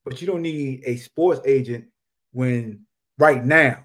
but 0.05 0.20
you 0.20 0.27
don't 0.27 0.43
need 0.43 0.83
a 0.85 0.97
sports 0.97 1.41
agent 1.45 1.87
when 2.33 2.85
right 3.19 3.45
now. 3.45 3.85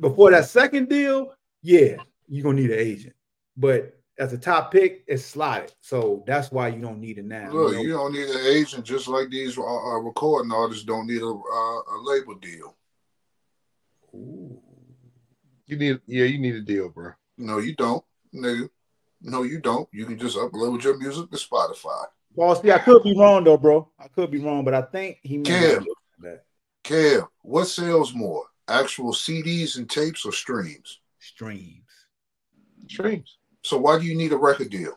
Before 0.00 0.30
that 0.30 0.46
second 0.46 0.88
deal, 0.88 1.34
yeah, 1.62 1.96
you're 2.28 2.44
gonna 2.44 2.60
need 2.60 2.70
an 2.70 2.78
agent. 2.78 3.14
But 3.56 3.98
as 4.18 4.32
a 4.32 4.38
top 4.38 4.72
pick, 4.72 5.04
it's 5.06 5.24
slotted. 5.24 5.72
So 5.80 6.24
that's 6.26 6.50
why 6.50 6.68
you 6.68 6.80
don't 6.80 7.00
need 7.00 7.18
it 7.18 7.24
now. 7.24 7.50
Look, 7.50 7.72
you 7.72 7.76
know? 7.76 7.82
you 7.82 7.92
don't 7.92 8.12
need 8.12 8.28
an 8.28 8.46
agent 8.46 8.84
just 8.84 9.08
like 9.08 9.30
these 9.30 9.56
uh, 9.56 9.62
uh, 9.62 9.98
recording 9.98 10.52
artists 10.52 10.84
don't 10.84 11.06
need 11.06 11.22
a, 11.22 11.26
uh, 11.26 11.30
a 11.30 11.96
label 12.02 12.34
deal. 12.34 12.76
You 14.12 15.76
need, 15.76 16.00
yeah, 16.06 16.24
you 16.24 16.38
need 16.38 16.54
a 16.54 16.62
deal, 16.62 16.88
bro. 16.88 17.12
No, 17.36 17.58
you 17.58 17.74
don't, 17.74 18.04
nigga. 18.34 18.68
No, 19.20 19.42
you 19.42 19.60
don't. 19.60 19.88
You 19.92 20.06
can 20.06 20.18
just 20.18 20.36
upload 20.36 20.82
your 20.82 20.96
music 20.98 21.30
to 21.30 21.36
Spotify. 21.36 22.04
Well, 22.38 22.54
see, 22.54 22.70
I 22.70 22.78
could 22.78 23.02
be 23.02 23.18
wrong 23.18 23.42
though, 23.42 23.56
bro. 23.56 23.90
I 23.98 24.06
could 24.06 24.30
be 24.30 24.38
wrong, 24.38 24.64
but 24.64 24.72
I 24.72 24.82
think 24.82 25.18
he 25.24 25.38
may 25.38 25.50
Kev, 25.50 25.84
Kev, 26.84 27.26
what 27.42 27.64
sells 27.64 28.14
more, 28.14 28.44
actual 28.68 29.12
CDs 29.12 29.76
and 29.76 29.90
tapes 29.90 30.24
or 30.24 30.30
streams? 30.30 31.00
streams. 31.18 31.82
Streams. 32.86 33.38
So 33.64 33.78
why 33.78 33.98
do 33.98 34.04
you 34.04 34.14
need 34.14 34.32
a 34.32 34.36
record 34.36 34.70
deal? 34.70 34.96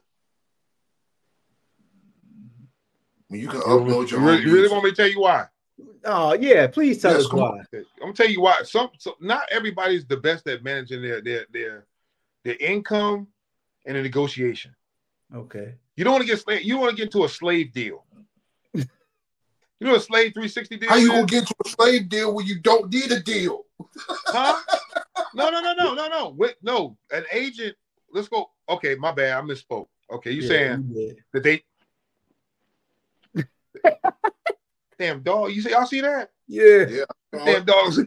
When 3.30 3.40
you 3.40 3.48
can 3.48 3.62
upload 3.62 4.12
your 4.12 4.20
really, 4.20 4.44
you 4.44 4.54
really 4.54 4.70
want 4.70 4.84
me 4.84 4.92
to 4.92 4.96
tell 4.96 5.10
you 5.10 5.22
why? 5.22 5.48
Oh 6.06 6.34
yeah, 6.34 6.68
please 6.68 7.02
tell 7.02 7.14
Yes, 7.14 7.26
us 7.26 7.34
why. 7.34 7.42
on. 7.42 7.66
I'm 7.74 7.86
gonna 8.02 8.14
tell 8.14 8.30
you 8.30 8.42
why. 8.42 8.62
Some, 8.62 8.92
so 9.00 9.16
not 9.20 9.46
everybody's 9.50 10.06
the 10.06 10.18
best 10.18 10.48
at 10.48 10.64
managing 10.64 11.02
their 11.02 11.22
their 11.24 11.48
their 11.52 11.88
their 12.44 12.58
income 12.58 13.30
and 13.88 13.96
the 13.96 14.04
negotiation. 14.04 14.76
Okay. 15.34 15.76
You 15.96 16.04
don't 16.04 16.14
want 16.14 16.24
to 16.24 16.28
get 16.28 16.40
slave. 16.40 16.64
You 16.64 16.78
want 16.78 16.92
to 16.92 16.96
get 16.96 17.04
into 17.04 17.24
a 17.24 17.30
slave 17.30 17.72
deal. 17.72 18.06
you 18.74 18.86
know 19.80 19.96
a 19.96 20.00
slave 20.00 20.34
360 20.34 20.78
deal? 20.78 20.90
How 20.90 20.96
you 20.96 21.08
is? 21.08 21.10
gonna 21.12 21.26
get 21.26 21.48
to 21.48 21.56
a 21.66 21.70
slave 21.70 22.10
deal 22.10 22.34
when 22.34 22.46
you 22.46 22.60
don't 22.60 22.92
need 22.92 23.12
a 23.12 23.20
deal? 23.20 23.66
Huh? 24.28 24.60
No, 25.34 25.50
no, 25.50 25.62
no, 25.62 25.74
no, 25.74 25.94
no, 25.94 26.08
no. 26.08 26.30
Wait, 26.38 26.56
no. 26.62 26.98
An 27.12 27.24
agent. 27.32 27.76
Let's 28.12 28.28
go. 28.28 28.50
Okay, 28.68 28.96
my 28.96 29.12
bad. 29.12 29.38
I 29.38 29.42
misspoke. 29.42 29.88
Okay, 30.12 30.32
you 30.32 30.42
Yeah, 30.42 30.48
saying 30.48 30.90
you 30.90 31.08
did. 31.08 31.24
that 31.34 31.44
they? 31.44 31.64
Damn 35.00 35.22
dog. 35.22 35.52
You 35.52 35.62
see? 35.62 35.72
Y'all 35.72 35.86
see 35.86 36.02
that? 36.02 36.32
Yeah. 36.48 36.86
Yeah. 36.90 37.06
Damn 37.46 37.66
dogs. 37.66 38.00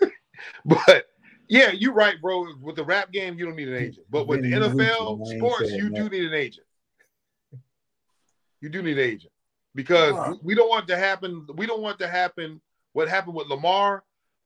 but 0.64 1.06
yeah, 1.52 1.70
you're 1.70 1.92
right, 1.92 2.20
bro. 2.20 2.46
With 2.60 2.76
the 2.76 2.84
rap 2.84 3.12
game, 3.12 3.38
you 3.38 3.44
don't 3.44 3.56
need 3.56 3.68
an 3.68 3.76
agent. 3.76 4.06
But 4.08 4.26
with 4.26 4.42
the 4.42 4.52
NFL 4.52 4.74
Weezy, 4.74 5.28
I 5.28 5.32
ain't 5.32 5.38
sports, 5.38 5.72
you 5.72 5.90
do 5.90 6.08
need 6.08 6.24
an 6.24 6.34
agent. 6.34 6.66
You 8.62 8.68
do 8.70 8.82
need 8.82 8.98
an 8.98 9.04
agent 9.04 9.32
because 9.74 10.14
Why? 10.14 10.30
we- 10.30 10.38
we 10.42 10.54
don't 10.54 10.70
want 10.70 10.88
to 10.88 10.96
happen. 10.96 11.46
We 11.56 11.66
don't 11.66 11.82
want 11.82 11.98
to 11.98 12.08
happen. 12.08 12.60
What 12.94 13.08
happened 13.08 13.34
with 13.34 13.48
Lamar? 13.48 14.02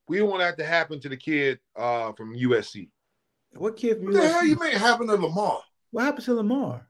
We 0.09 0.19
don't 0.19 0.31
want 0.31 0.41
that 0.41 0.59
to 0.59 0.65
happen 0.65 1.01
to 1.01 1.09
the 1.09 1.16
kid 1.16 1.61
uh, 1.77 2.12
from 2.12 2.35
USC. 2.35 2.91
What 3.53 3.77
kid 3.77 3.99
from 3.99 4.07
What 4.07 4.15
the 4.15 4.28
hell 4.28 4.45
you 4.45 4.57
mean 4.57 4.73
happened 4.73 5.09
to 5.11 5.16
Lamar? 5.16 5.61
What 5.93 6.05
happened 6.05 6.24
to 6.24 6.35
Lamar? 6.35 6.89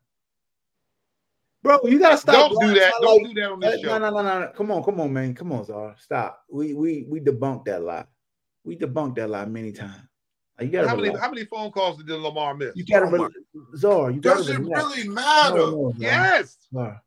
Bro, 1.62 1.80
you 1.84 1.98
gotta 1.98 2.16
stop. 2.16 2.52
Don't 2.52 2.60
do 2.60 2.80
that. 2.80 2.92
Don't 3.00 3.22
life. 3.22 3.34
do 3.34 3.40
that 3.40 3.50
on 3.50 3.60
this 3.60 3.80
show. 3.80 3.98
No, 3.98 4.10
no, 4.10 4.22
no, 4.22 4.40
no. 4.40 4.52
Come 4.56 4.70
on, 4.70 4.82
come 4.84 5.00
on, 5.00 5.12
man. 5.12 5.34
Come 5.34 5.52
on, 5.52 5.64
Zara. 5.64 5.96
Stop. 5.98 6.44
We 6.48 6.74
we 6.74 7.06
we 7.08 7.20
debunked 7.20 7.64
that 7.64 7.82
lie. 7.82 8.06
We 8.66 8.76
debunked 8.76 9.14
that 9.14 9.30
lie 9.30 9.44
many 9.46 9.72
times. 9.72 9.94
Like, 10.58 10.66
You 10.66 10.72
gotta 10.72 10.88
How 10.88 10.96
many 10.96 11.16
how 11.16 11.30
many 11.30 11.44
phone 11.44 11.70
calls 11.70 12.02
did 12.02 12.08
Lamar 12.18 12.54
miss? 12.54 12.72
You 12.74 12.84
gotta 12.84 13.06
Oh 13.06 13.10
my- 13.10 13.16
relax. 13.16 13.34
You 14.14 14.20
gotta 14.20 14.38
Does 14.38 14.48
it 14.50 14.58
relax. 14.58 14.84
really 14.96 15.08
matter? 15.08 15.56
no, 15.56 15.92
Zara. 15.92 15.94
Yes. 15.98 16.56
Zara. 16.74 17.02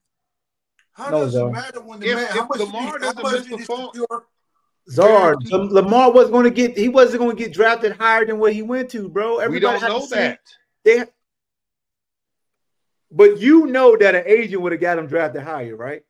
How 0.93 1.09
No, 1.09 1.19
does 1.25 1.33
Zara. 1.33 1.49
it 1.49 1.51
matter 1.53 1.81
when 1.81 1.99
the 1.99 2.07
If- 2.07 2.15
man? 2.15 2.23
if 2.25 2.29
How 2.31 2.47
much 2.47 2.59
Lamar 2.59 2.99
did 2.99 3.01
he, 3.01 3.07
how 3.07 3.13
doesn't 3.13 3.49
miss 3.49 3.59
the 3.59 3.65
phone- 3.65 3.85
secure? 3.93 4.25
Zara, 4.89 5.09
Guaranteed. 5.37 5.51
Lam- 5.51 5.69
Lamar 5.69 6.11
wasn't 6.11 6.31
going 6.33 6.43
to 6.45 6.49
get. 6.49 6.77
He 6.77 6.89
wasn't 6.89 7.19
going 7.19 7.35
to 7.35 7.43
get 7.43 7.53
drafted 7.53 7.91
higher 7.97 8.25
than 8.25 8.39
what 8.39 8.53
he 8.53 8.61
went 8.61 8.89
to, 8.91 9.07
bro. 9.09 9.45
We 9.49 9.59
don't 9.59 9.81
know 9.81 10.05
that. 10.07 10.39
They, 10.83 11.03
but 13.11 13.39
you 13.39 13.65
know 13.67 13.95
that 13.97 14.15
an 14.15 14.23
agent 14.25 14.61
would 14.61 14.71
have 14.71 14.81
got 14.81 14.97
him 14.97 15.07
drafted 15.07 15.41
higher, 15.43 15.75
right? 15.75 16.03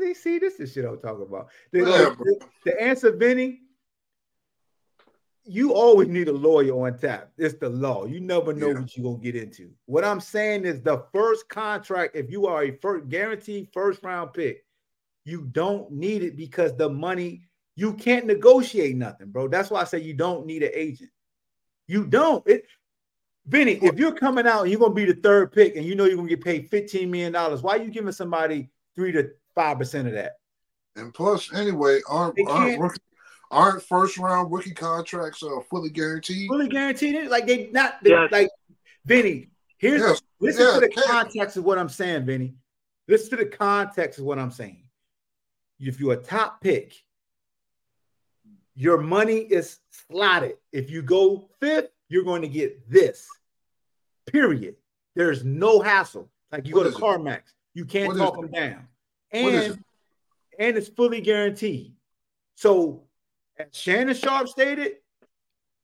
See, 0.00 0.14
see, 0.14 0.38
this 0.38 0.58
is 0.60 0.72
shit 0.72 0.84
I'm 0.84 0.98
talking 0.98 1.26
about. 1.28 1.48
The, 1.72 1.80
Yeah, 1.80 2.14
the, 2.18 2.40
the 2.64 2.82
answer, 2.82 3.12
Vinny, 3.12 3.60
you 5.44 5.74
always 5.74 6.08
need 6.08 6.28
a 6.28 6.32
lawyer 6.32 6.72
on 6.72 6.98
tap. 6.98 7.32
It's 7.36 7.54
the 7.54 7.68
law. 7.68 8.06
You 8.06 8.20
never 8.20 8.52
know 8.52 8.68
Yeah. 8.68 8.80
what 8.80 8.96
you're 8.96 9.12
gonna 9.12 9.22
get 9.22 9.36
into. 9.36 9.70
What 9.86 10.04
I'm 10.04 10.20
saying 10.20 10.64
is 10.64 10.80
the 10.82 11.04
first 11.12 11.48
contract, 11.48 12.16
if 12.16 12.30
you 12.30 12.46
are 12.46 12.64
a 12.64 12.70
first 12.78 13.08
guaranteed 13.08 13.68
first 13.72 14.02
round 14.02 14.32
pick, 14.32 14.64
you 15.24 15.42
don't 15.52 15.90
need 15.90 16.22
it 16.22 16.36
because 16.36 16.76
the 16.76 16.88
money 16.88 17.42
you 17.76 17.94
can't 17.94 18.26
negotiate 18.26 18.96
nothing, 18.96 19.28
bro. 19.30 19.48
That's 19.48 19.70
why 19.70 19.80
I 19.80 19.84
say 19.84 20.00
you 20.00 20.14
don't 20.14 20.46
need 20.46 20.62
an 20.62 20.72
agent. 20.74 21.10
You 21.86 22.06
don't. 22.06 22.46
It 22.46 22.64
Vinny, 23.46 23.72
if 23.82 23.98
you're 23.98 24.14
coming 24.14 24.46
out 24.46 24.62
and 24.62 24.70
you're 24.70 24.80
gonna 24.80 24.94
be 24.94 25.06
the 25.06 25.14
third 25.14 25.52
pick 25.52 25.76
and 25.76 25.84
you 25.84 25.94
know 25.94 26.04
you're 26.04 26.16
gonna 26.16 26.28
get 26.28 26.44
paid 26.44 26.68
15 26.70 27.10
million 27.10 27.32
dollars, 27.32 27.62
why 27.62 27.76
are 27.78 27.82
you 27.82 27.90
giving 27.90 28.12
somebody 28.12 28.70
three 28.94 29.12
to 29.12 29.30
five 29.54 29.78
percent 29.78 30.08
of 30.08 30.14
that? 30.14 30.32
And 30.96 31.12
plus, 31.14 31.52
anyway, 31.54 32.00
aren't 32.08 32.36
aren't, 32.48 32.80
rookie, 32.80 33.00
aren't 33.50 33.82
first 33.82 34.18
round 34.18 34.52
rookie 34.52 34.74
contracts 34.74 35.42
uh, 35.42 35.60
fully 35.70 35.90
guaranteed? 35.90 36.48
Fully 36.48 36.68
guaranteed? 36.68 37.28
Like 37.28 37.46
they 37.46 37.68
not 37.70 38.02
they, 38.02 38.10
Yes. 38.10 38.32
like 38.32 38.48
Vinny. 39.06 39.50
Here's 39.78 40.00
Yes, 40.02 40.20
listen 40.40 40.62
yes, 40.62 40.74
to 40.74 40.80
the 40.80 40.88
Kev. 40.88 41.04
context 41.04 41.56
of 41.56 41.64
what 41.64 41.78
I'm 41.78 41.88
saying, 41.88 42.26
Vinny. 42.26 42.54
Listen 43.08 43.30
to 43.30 43.36
the 43.44 43.46
context 43.46 44.18
of 44.18 44.24
what 44.26 44.38
I'm 44.38 44.50
saying. 44.50 44.84
If 45.78 45.98
you're 45.98 46.12
a 46.12 46.16
top 46.16 46.60
pick, 46.60 46.94
your 48.74 48.98
money 49.00 49.38
is 49.38 49.78
slotted. 49.90 50.56
If 50.72 50.90
you 50.90 51.02
go 51.02 51.48
fifth, 51.60 51.90
you're 52.08 52.24
going 52.24 52.42
to 52.42 52.48
get 52.48 52.88
this. 52.90 53.26
Period. 54.26 54.76
There's 55.16 55.44
no 55.44 55.80
hassle. 55.80 56.30
Like 56.52 56.66
you 56.66 56.74
What 56.74 56.84
go 56.84 56.90
to 56.90 56.96
is 56.96 56.96
it? 56.96 57.00
CarMax, 57.02 57.40
you 57.74 57.84
can't 57.84 58.08
What 58.08 58.16
is 58.16 58.22
talk 58.22 58.38
it? 58.38 58.42
them 58.42 58.50
down. 58.50 58.88
And 59.32 59.82
and 60.58 60.76
it's 60.76 60.88
fully 60.88 61.20
guaranteed. 61.20 61.94
So, 62.56 63.04
as 63.58 63.66
Shannon 63.72 64.14
Sharpe 64.14 64.48
stated, 64.48 64.96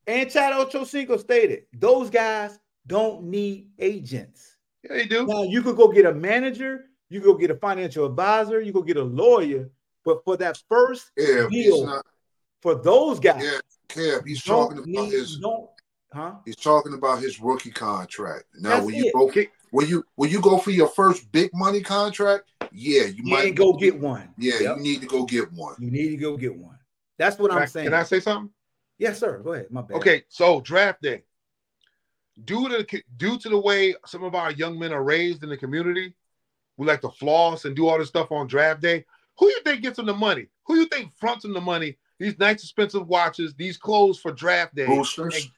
and 0.06 0.30
Chad 0.30 0.52
Ochocinco 0.52 1.18
stated, 1.18 1.64
those 1.72 2.10
guys 2.10 2.58
don't 2.86 3.24
need 3.24 3.68
agents. 3.78 4.56
Yeah, 4.82 4.94
they 4.96 5.06
do. 5.06 5.26
Now 5.26 5.42
you 5.44 5.62
could 5.62 5.76
go 5.76 5.88
get 5.88 6.06
a 6.06 6.12
manager, 6.14 6.86
you 7.08 7.20
could 7.20 7.26
go 7.26 7.34
get 7.38 7.50
a 7.50 7.56
financial 7.56 8.04
advisor, 8.06 8.60
you 8.60 8.72
go 8.72 8.82
get 8.82 8.96
a 8.98 9.02
lawyer, 9.02 9.70
but 10.04 10.22
for 10.24 10.36
that 10.36 10.60
first 10.68 11.10
Yeah, 11.16 11.48
deal, 11.50 11.86
not. 11.86 12.06
for 12.62 12.74
those 12.76 13.18
guys, 13.18 13.42
Yeah, 13.42 13.58
Kev, 13.88 14.26
he's 14.26 14.42
talking 14.42 14.78
about 14.78 14.86
need- 14.86 15.12
his. 15.12 15.40
huh? 16.12 16.34
He's 16.44 16.56
talking 16.56 16.94
about 16.94 17.20
his 17.20 17.40
rookie 17.40 17.70
contract. 17.72 18.44
Now, 18.60 18.70
That's 18.70 18.86
when 18.86 18.94
you 18.94 19.06
it. 19.06 19.12
go, 19.14 19.32
when 19.70 19.88
you 19.88 20.04
when 20.14 20.30
you 20.30 20.40
go 20.40 20.58
for 20.58 20.70
your 20.70 20.88
first 20.88 21.30
big 21.32 21.50
money 21.52 21.80
contract, 21.80 22.44
yeah, 22.72 23.04
you, 23.04 23.14
You 23.24 23.24
might 23.32 23.44
ain't 23.46 23.56
go 23.56 23.72
get 23.72 23.98
one. 23.98 24.28
Yeah, 24.38 24.58
Yep. 24.60 24.76
you 24.78 24.82
need 24.82 25.00
to 25.02 25.06
go 25.06 25.24
get 25.24 25.52
one. 25.52 25.74
You 25.78 25.90
need 25.90 26.10
to 26.10 26.16
go 26.16 26.36
get 26.36 26.54
one. 26.56 26.78
That's 27.18 27.38
what 27.38 27.48
Can 27.50 27.58
I'm 27.58 27.62
I, 27.62 27.66
saying. 27.66 27.86
can 27.86 27.94
I 27.94 28.02
say 28.02 28.20
something? 28.20 28.50
yes, 28.98 29.18
sir. 29.18 29.38
Go 29.38 29.52
ahead. 29.54 29.66
My 29.70 29.82
bad. 29.82 29.96
Okay, 29.96 30.24
so 30.28 30.60
draft 30.60 31.02
day. 31.02 31.22
Due 32.44 32.68
to 32.68 32.78
the, 32.78 33.02
due 33.16 33.38
to 33.38 33.48
the 33.48 33.58
way 33.58 33.94
some 34.04 34.22
of 34.22 34.34
our 34.34 34.52
young 34.52 34.78
men 34.78 34.92
are 34.92 35.02
raised 35.02 35.42
in 35.42 35.48
the 35.48 35.56
community, 35.56 36.14
we 36.76 36.86
like 36.86 37.00
to 37.00 37.08
floss 37.10 37.64
and 37.64 37.74
do 37.74 37.88
all 37.88 37.98
this 37.98 38.08
stuff 38.08 38.30
on 38.30 38.46
draft 38.46 38.82
day. 38.82 39.04
Who 39.38 39.48
you 39.48 39.60
think 39.62 39.82
gets 39.82 39.96
them 39.96 40.06
the 40.06 40.14
money? 40.14 40.46
Who 40.66 40.76
you 40.76 40.86
think 40.86 41.12
fronts 41.16 41.42
them 41.42 41.54
the 41.54 41.60
money? 41.60 41.96
These 42.18 42.38
nice 42.38 42.62
expensive 42.62 43.06
watches, 43.08 43.54
these 43.54 43.76
clothes 43.78 44.18
for 44.18 44.32
draft 44.32 44.74
day. 44.74 44.86
Boosters, 44.86 45.34
And- 45.36 45.50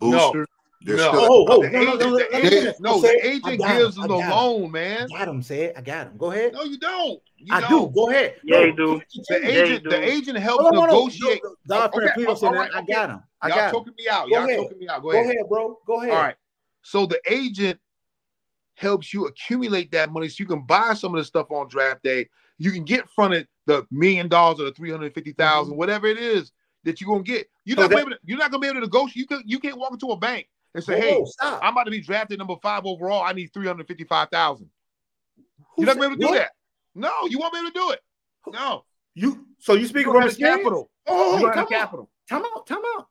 boosters. 0.00 0.46
They're 0.84 0.96
no. 0.96 1.08
still- 1.08 1.20
Oh, 1.22 1.46
oh, 1.48 1.62
the 1.62 1.68
oh, 1.68 1.70
no, 1.70 1.82
no, 1.82 1.92
agent, 1.94 2.00
no, 2.00 2.16
the 2.18 2.36
agent- 2.36 2.80
no, 2.80 3.00
the 3.00 3.26
agent 3.26 3.60
gives 3.60 3.96
him. 3.96 4.02
them 4.02 4.08
the 4.10 4.18
got 4.18 4.22
him. 4.24 4.30
loan, 4.30 4.70
man. 4.70 5.06
I 5.14 5.18
got 5.18 5.28
him. 5.28 5.42
Say 5.42 5.60
it. 5.64 5.74
I 5.76 5.80
got 5.80 6.06
him. 6.08 6.16
Go 6.18 6.30
ahead. 6.30 6.52
No, 6.54 6.62
you 6.64 6.78
don't. 6.78 7.20
You 7.36 7.54
I 7.54 7.60
don't. 7.60 7.88
do. 7.88 7.94
Go 7.94 8.10
ahead. 8.10 8.36
Yeah, 8.44 8.58
No, 8.58 8.64
you 8.64 8.76
do. 8.76 9.02
The 9.28 9.40
Yeah, 9.42 9.48
agent, 9.48 9.84
you 9.84 9.90
the 9.90 10.02
agent 10.02 10.38
helps 10.38 10.62
Hold 10.62 10.74
on, 10.74 10.78
hold 10.78 10.90
on. 10.90 10.96
negotiate. 10.96 11.40
No, 11.44 11.50
no, 11.50 11.56
Don 11.66 11.88
Okay, 11.88 11.98
Fran, 11.98 12.14
please 12.14 12.26
don't 12.26 12.38
say 12.38 12.46
all 12.46 12.52
that. 12.54 12.58
right, 12.58 12.70
I 12.74 12.82
got 12.82 13.10
him. 13.10 13.22
I 13.40 13.48
Y'all 13.48 13.56
got 13.56 13.64
him. 13.66 13.72
choking 13.72 13.94
me 13.98 14.08
out. 14.08 14.28
Go 14.28 14.34
Y'all 14.36 14.44
ahead. 14.44 14.58
choking 14.60 14.78
me 14.78 14.88
out. 14.88 15.02
Go 15.02 15.10
Go 15.10 15.10
ahead. 15.20 15.24
ahead, 15.26 15.48
bro. 15.48 15.78
Go 15.86 16.00
ahead. 16.02 16.10
All 16.12 16.22
right. 16.22 16.36
So 16.82 17.06
the 17.06 17.20
agent 17.28 17.78
helps 18.74 19.12
you 19.12 19.26
accumulate 19.26 19.90
that 19.92 20.10
money 20.10 20.28
so 20.28 20.36
you 20.38 20.46
can 20.46 20.62
buy 20.62 20.94
some 20.94 21.14
of 21.14 21.18
the 21.20 21.24
stuff 21.24 21.50
on 21.50 21.68
draft 21.68 22.02
day. 22.02 22.28
You 22.58 22.70
can 22.70 22.84
get 22.84 23.08
fronted 23.10 23.46
the 23.66 23.86
million 23.90 24.28
dollars 24.28 24.60
or 24.60 24.64
the 24.64 24.72
350,000, 24.72 25.70
mm-hmm. 25.70 25.78
whatever 25.78 26.06
it 26.06 26.18
is 26.18 26.52
that 26.84 27.00
you're 27.00 27.08
gonna 27.08 27.22
get. 27.22 27.48
You're 27.64 27.76
So 27.76 27.82
not 27.82 27.90
that- 27.90 27.94
gonna 27.96 28.06
be 28.06 28.10
able 28.12 28.16
to, 28.18 28.20
you're 28.24 28.38
not 28.38 28.50
gonna 28.50 28.60
be 28.60 28.66
able 28.68 28.74
to 28.76 28.80
negotiate. 28.86 29.16
You 29.16 29.26
can 29.26 29.42
you 29.46 29.58
can't 29.60 29.78
walk 29.78 29.92
into 29.92 30.06
a 30.08 30.16
bank 30.16 30.48
and 30.74 30.84
say, 30.84 30.94
Whoa, 30.94 31.00
Hey, 31.00 31.14
whoa, 31.18 31.24
stop. 31.26 31.60
I'm 31.62 31.72
about 31.72 31.84
to 31.84 31.90
be 31.90 32.00
drafted 32.00 32.38
number 32.38 32.56
five 32.62 32.84
overall. 32.84 33.22
I 33.22 33.32
need 33.32 33.48
355,000. 33.52 34.70
You're 35.78 35.86
not 35.86 35.96
gonna 35.96 36.08
be 36.08 36.14
able 36.14 36.16
to 36.16 36.26
what? 36.26 36.32
do 36.32 36.38
that. 36.38 36.50
No, 36.94 37.12
you 37.28 37.38
won't 37.38 37.52
be 37.52 37.60
able 37.60 37.70
to 37.70 37.74
do 37.74 37.90
it. 37.90 38.00
No. 38.52 38.84
You 39.14 39.46
so 39.58 39.74
you 39.74 39.80
You 39.80 39.86
speaking 39.86 40.12
don't 40.12 40.22
from 40.22 40.30
the 40.30 40.36
capital. 40.36 40.90
Oh, 41.06 41.12
oh, 41.14 41.32
oh 41.34 41.36
You 41.38 41.46
don't 41.46 41.46
have 41.46 41.54
come 41.54 41.64
on. 41.64 41.80
capital. 41.80 42.10
Come 42.28 42.44
out. 42.44 42.66
Come 42.66 42.82
out. 42.96 43.06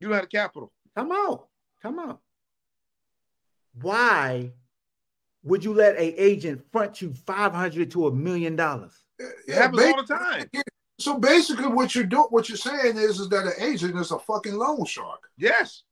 You 0.00 0.08
don't 0.08 0.14
have 0.14 0.24
the 0.24 0.28
capital. 0.28 0.72
Come 0.94 1.12
out. 1.12 1.48
Come 1.82 1.98
out. 1.98 2.20
Why 3.80 4.52
would 5.42 5.64
you 5.64 5.74
let 5.74 5.96
a 5.96 6.22
agent 6.22 6.62
front 6.72 7.00
you 7.02 7.12
five 7.26 7.52
hundred 7.52 7.90
to 7.92 8.06
a 8.06 8.12
million 8.12 8.56
dollars? 8.56 8.92
It 9.18 9.54
happens 9.54 9.82
ba- 9.82 9.88
all 9.88 10.02
the 10.02 10.14
time. 10.14 10.50
So 10.98 11.18
basically, 11.18 11.68
what 11.68 11.94
you're 11.94 12.04
doing, 12.04 12.26
what 12.30 12.48
you're 12.48 12.56
saying 12.56 12.96
is, 12.96 13.20
is 13.20 13.28
that 13.28 13.46
an 13.46 13.52
agent 13.60 13.96
is 13.98 14.12
a 14.12 14.18
fucking 14.18 14.54
loan 14.54 14.84
shark. 14.86 15.20
Yes. 15.36 15.82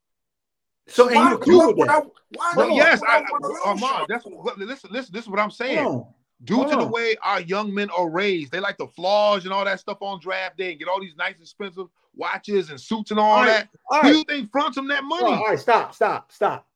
So 0.86 1.06
and 1.08 1.16
Why- 1.16 1.30
you're 1.46 1.74
with 1.74 1.86
that. 1.88 2.04
why 2.34 2.52
But 2.54 2.68
not? 2.68 2.76
yes, 2.76 3.00
I, 3.08 3.24
loan 3.40 3.56
Armand, 3.64 4.06
that's 4.08 4.24
what 4.26 4.58
listen, 4.58 4.90
listen, 4.92 5.12
this 5.12 5.24
is 5.24 5.28
what 5.30 5.40
I'm 5.40 5.50
saying. 5.50 6.04
Due 6.42 6.64
to 6.68 6.76
the 6.76 6.86
way 6.86 7.16
our 7.22 7.40
young 7.40 7.72
men 7.72 7.88
are 7.90 8.10
raised, 8.10 8.52
they 8.52 8.60
like 8.60 8.76
to 8.76 8.86
flauge 8.86 9.44
and 9.44 9.52
all 9.52 9.64
that 9.64 9.80
stuff 9.80 9.98
on 10.02 10.20
draft 10.20 10.58
day 10.58 10.70
and 10.72 10.78
get 10.78 10.88
all 10.88 11.00
these 11.00 11.16
nice 11.16 11.36
expensive 11.40 11.86
watches 12.14 12.68
and 12.68 12.78
suits 12.78 13.10
and 13.12 13.18
all, 13.20 13.30
All 13.30 13.38
right, 13.44 13.46
that. 13.46 13.68
all 13.90 14.00
Who 14.02 14.08
right. 14.08 14.16
you 14.18 14.24
think 14.24 14.50
fronts 14.52 14.74
them 14.74 14.88
that 14.88 15.04
money? 15.04 15.32
All 15.32 15.46
right, 15.46 15.58
stop, 15.58 15.94
stop, 15.94 16.30
stop. 16.32 16.66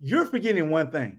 You're 0.00 0.26
forgetting 0.26 0.68
one 0.68 0.90
thing. 0.90 1.18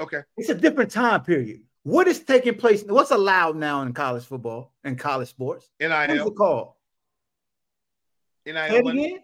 Okay. 0.00 0.20
It's 0.38 0.48
a 0.48 0.54
different 0.54 0.90
time 0.90 1.22
period. 1.22 1.62
What 1.82 2.08
is 2.08 2.20
taking 2.20 2.54
place? 2.56 2.82
What's 2.84 3.10
allowed 3.10 3.56
now 3.56 3.82
in 3.82 3.92
college 3.92 4.24
football 4.24 4.72
and 4.82 4.98
college 4.98 5.28
sports? 5.28 5.68
NIL. 5.80 5.92
it 5.92 6.34
called? 6.34 6.72
Say 8.46 8.52
NIL 8.52 8.74
it 8.76 8.84
money. 8.84 9.20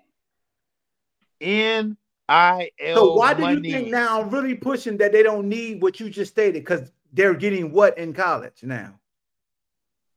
again. 1.40 1.96
NIL 2.32 2.94
So 2.96 3.14
why 3.14 3.34
do 3.34 3.42
money. 3.42 3.68
you 3.68 3.74
think 3.74 3.88
now 3.90 4.20
I'm 4.22 4.30
really 4.30 4.54
pushing 4.54 4.96
that 4.98 5.12
they 5.12 5.22
don't 5.22 5.48
need 5.48 5.82
what 5.82 6.00
you 6.00 6.08
just 6.10 6.32
stated? 6.32 6.60
Because 6.62 6.90
they're 7.12 7.34
getting 7.34 7.72
what 7.72 7.98
in 7.98 8.12
college 8.12 8.62
now? 8.62 8.98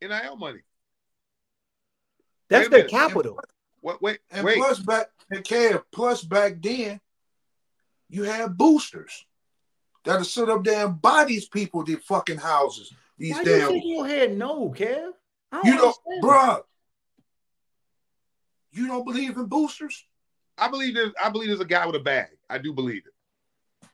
NIL 0.01 0.35
money. 0.37 0.59
That's 2.49 2.69
their 2.69 2.85
capital. 2.87 3.39
What 3.81 4.01
wait, 4.01 4.19
And 4.31 4.45
wait. 4.45 4.57
plus 4.57 4.79
back 4.79 5.07
and 5.31 5.43
Kev, 5.43 5.83
plus 5.91 6.23
back 6.23 6.61
then, 6.61 6.99
you 8.09 8.23
had 8.23 8.57
boosters 8.57 9.25
that'll 10.03 10.23
sit 10.23 10.49
up 10.49 10.63
there 10.63 10.85
and 10.85 11.01
buy 11.01 11.25
these 11.25 11.47
people 11.47 11.83
these 11.83 12.03
fucking 12.03 12.37
houses. 12.37 12.93
These 13.17 13.33
Why 13.33 13.39
you 13.41 13.45
damn 13.45 13.69
shaking 13.71 13.93
your 13.93 14.07
head 14.07 14.37
no, 14.37 14.69
Kev? 14.69 15.11
You 15.63 15.77
don't 15.77 15.95
understand. 16.07 16.23
bruh. 16.23 16.61
You 18.71 18.87
don't 18.87 19.05
believe 19.05 19.37
in 19.37 19.45
boosters? 19.45 20.05
I 20.57 20.67
believe 20.69 20.93
there's 20.95 21.11
I 21.23 21.29
believe 21.29 21.49
there's 21.49 21.59
a 21.59 21.65
guy 21.65 21.85
with 21.85 21.95
a 21.95 21.99
bag. 21.99 22.27
I 22.49 22.57
do 22.57 22.73
believe 22.73 23.03
it. 23.05 23.87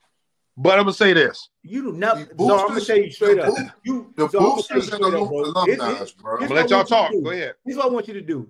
But 0.57 0.73
I'm 0.77 0.83
gonna 0.85 0.93
say 0.93 1.13
this. 1.13 1.49
You 1.63 1.81
do 1.83 1.91
not. 1.93 2.17
The 2.17 2.25
So 2.25 2.31
I'm 2.31 2.37
gonna 2.47 2.67
boosters- 2.67 2.87
tell 2.87 2.97
you 2.97 3.11
straight 3.11 3.35
the 3.37 3.43
up. 3.47 3.55
boo- 3.55 3.69
You 3.83 4.13
The 4.15 4.29
so 4.29 4.37
I'm 4.39 4.43
gonna 4.45 4.61
tell 4.63 4.77
you 4.77 4.81
boosters 4.81 4.83
and 4.83 4.83
straight 4.83 5.03
up, 5.03 5.13
alum- 5.13 5.27
bro. 5.29 5.43
Alumni, 5.43 6.05
bro. 6.21 6.33
I'm 6.33 6.39
gonna 6.41 6.53
let 6.53 6.69
y'all 6.69 6.79
I 6.79 6.81
want 6.81 6.89
you 6.91 6.95
to 6.97 7.13
talk. 7.15 7.23
Go 7.23 7.29
ahead. 7.31 7.55
Here's 7.65 7.77
what 7.77 7.85
I 7.85 7.89
want 7.89 8.07
you 8.07 8.13
to 8.15 8.21
do. 8.21 8.49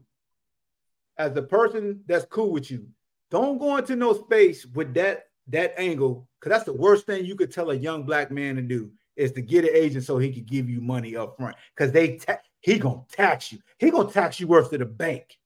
As 1.17 1.33
the 1.33 1.43
person 1.43 2.03
that's 2.07 2.25
cool 2.25 2.51
with 2.51 2.71
you, 2.71 2.87
don't 3.29 3.57
go 3.59 3.77
into 3.77 3.95
no 3.95 4.13
space 4.13 4.65
with 4.65 4.93
that 4.95 5.27
that 5.47 5.73
angle, 5.77 6.27
because 6.39 6.49
that's 6.51 6.65
the 6.65 6.73
worst 6.73 7.05
thing 7.05 7.25
you 7.25 7.35
could 7.35 7.51
tell 7.51 7.71
a 7.71 7.75
young 7.75 8.03
black 8.03 8.31
man 8.31 8.55
to 8.55 8.61
do 8.61 8.91
is 9.15 9.31
to 9.33 9.41
get 9.41 9.63
an 9.65 9.71
agent 9.73 10.03
so 10.05 10.17
he 10.17 10.31
could 10.33 10.45
give 10.45 10.69
you 10.69 10.79
money 10.81 11.15
up 11.15 11.35
front. 11.37 11.55
Because 11.75 11.91
they 11.91 12.17
ta- 12.17 12.39
he 12.61 12.79
gonna 12.79 13.03
tax 13.11 13.51
you. 13.51 13.59
He 13.77 13.89
gonna 13.91 14.09
tax 14.11 14.39
you 14.39 14.47
worth 14.47 14.69
to 14.71 14.77
the 14.77 14.85
bank. 14.85 15.37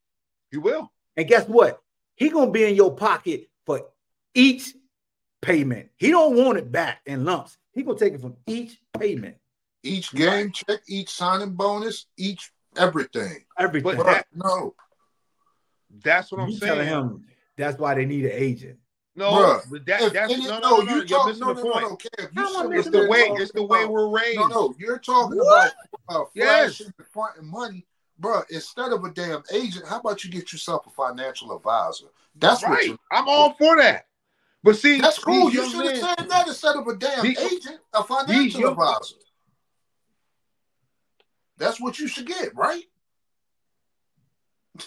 He 0.52 0.58
will. 0.58 0.92
And 1.18 1.28
guess 1.28 1.48
what? 1.48 1.82
He 2.16 2.30
gonna 2.30 2.52
be 2.52 2.64
in 2.64 2.76
your 2.76 2.96
pocket 2.96 3.50
for 3.66 3.86
each 4.34 4.74
payment. 5.42 5.90
He 5.98 6.10
don't 6.12 6.36
want 6.36 6.58
it 6.58 6.72
back 6.72 7.02
in 7.06 7.26
lumps. 7.26 7.58
He 7.74 7.84
gonna 7.84 7.98
take 8.00 8.14
it 8.14 8.22
from 8.22 8.36
each 8.48 8.80
payment. 8.98 9.36
Each 9.84 10.12
game 10.14 10.52
check, 10.52 10.80
each 10.88 11.10
signing 11.12 11.52
bonus, 11.52 12.08
each 12.18 12.52
everything. 12.78 13.46
Everything. 13.58 13.98
But 13.98 14.06
that, 14.06 14.28
no, 14.34 14.74
that's 16.04 16.32
what 16.32 16.42
I'm 16.42 16.50
you 16.50 16.58
saying. 16.58 16.72
telling 16.74 16.88
him 16.88 17.26
that's 17.58 17.78
why 17.78 17.94
they 17.94 18.06
need 18.06 18.26
an 18.26 18.32
agent. 18.34 18.80
No, 19.18 19.32
Bruh, 19.32 19.62
but 19.72 19.86
that, 19.86 20.02
if 20.02 20.14
that's 20.14 20.34
any- 20.34 20.46
no, 20.48 20.60
no, 20.60 20.78
no, 20.78 20.78
no, 20.78 20.82
you 20.92 20.96
You're 20.98 21.06
talk, 21.06 21.28
missing 21.28 21.48
no, 21.48 21.54
the 21.54 21.64
no, 21.64 21.72
point. 21.72 21.84
no, 21.84 21.90
no, 21.90 21.96
Kev, 21.98 22.30
How 22.36 22.64
you 22.64 22.76
I 22.76 22.78
It's 22.80 22.90
the 22.90 23.08
way. 23.08 23.20
It's 23.36 23.52
the 23.54 23.64
way 23.64 23.86
we're 23.86 24.10
raised. 24.10 24.40
No, 24.40 24.48
no, 24.48 24.76
you're 24.78 24.98
talking 25.00 25.38
What? 25.38 25.74
about 26.10 26.22
uh, 26.22 26.26
Yes. 26.34 26.78
flashing 26.78 26.94
and 27.38 27.48
money, 27.48 27.86
bro. 28.20 28.42
Instead 28.50 28.92
of 28.92 29.04
a 29.04 29.10
damn 29.12 29.44
agent, 29.54 29.86
how 29.88 30.00
about 30.00 30.24
you 30.24 30.30
get 30.32 30.52
yourself 30.52 30.88
a 30.88 30.90
financial 30.90 31.56
advisor? 31.56 32.06
That's 32.36 32.62
what 32.62 32.72
right. 32.72 32.86
you. 32.88 33.00
I'm 33.12 33.28
all 33.28 33.54
for 33.54 33.78
that. 33.78 34.08
But 34.64 34.78
see, 34.78 35.00
That's 35.00 35.20
cool. 35.20 35.52
You 35.52 35.70
should 35.70 35.86
have 35.86 36.16
said 36.18 36.30
that 36.30 36.48
instead 36.48 36.76
of 36.76 36.88
a 36.88 36.96
damn 36.96 37.24
These- 37.24 37.38
agent, 37.40 37.80
a 37.94 38.04
financial 38.04 38.62
young- 38.62 38.72
advisor. 38.72 39.16
That's 41.58 41.80
what 41.80 42.00
you 42.00 42.08
should 42.08 42.26
get, 42.28 42.54
right? 42.56 42.84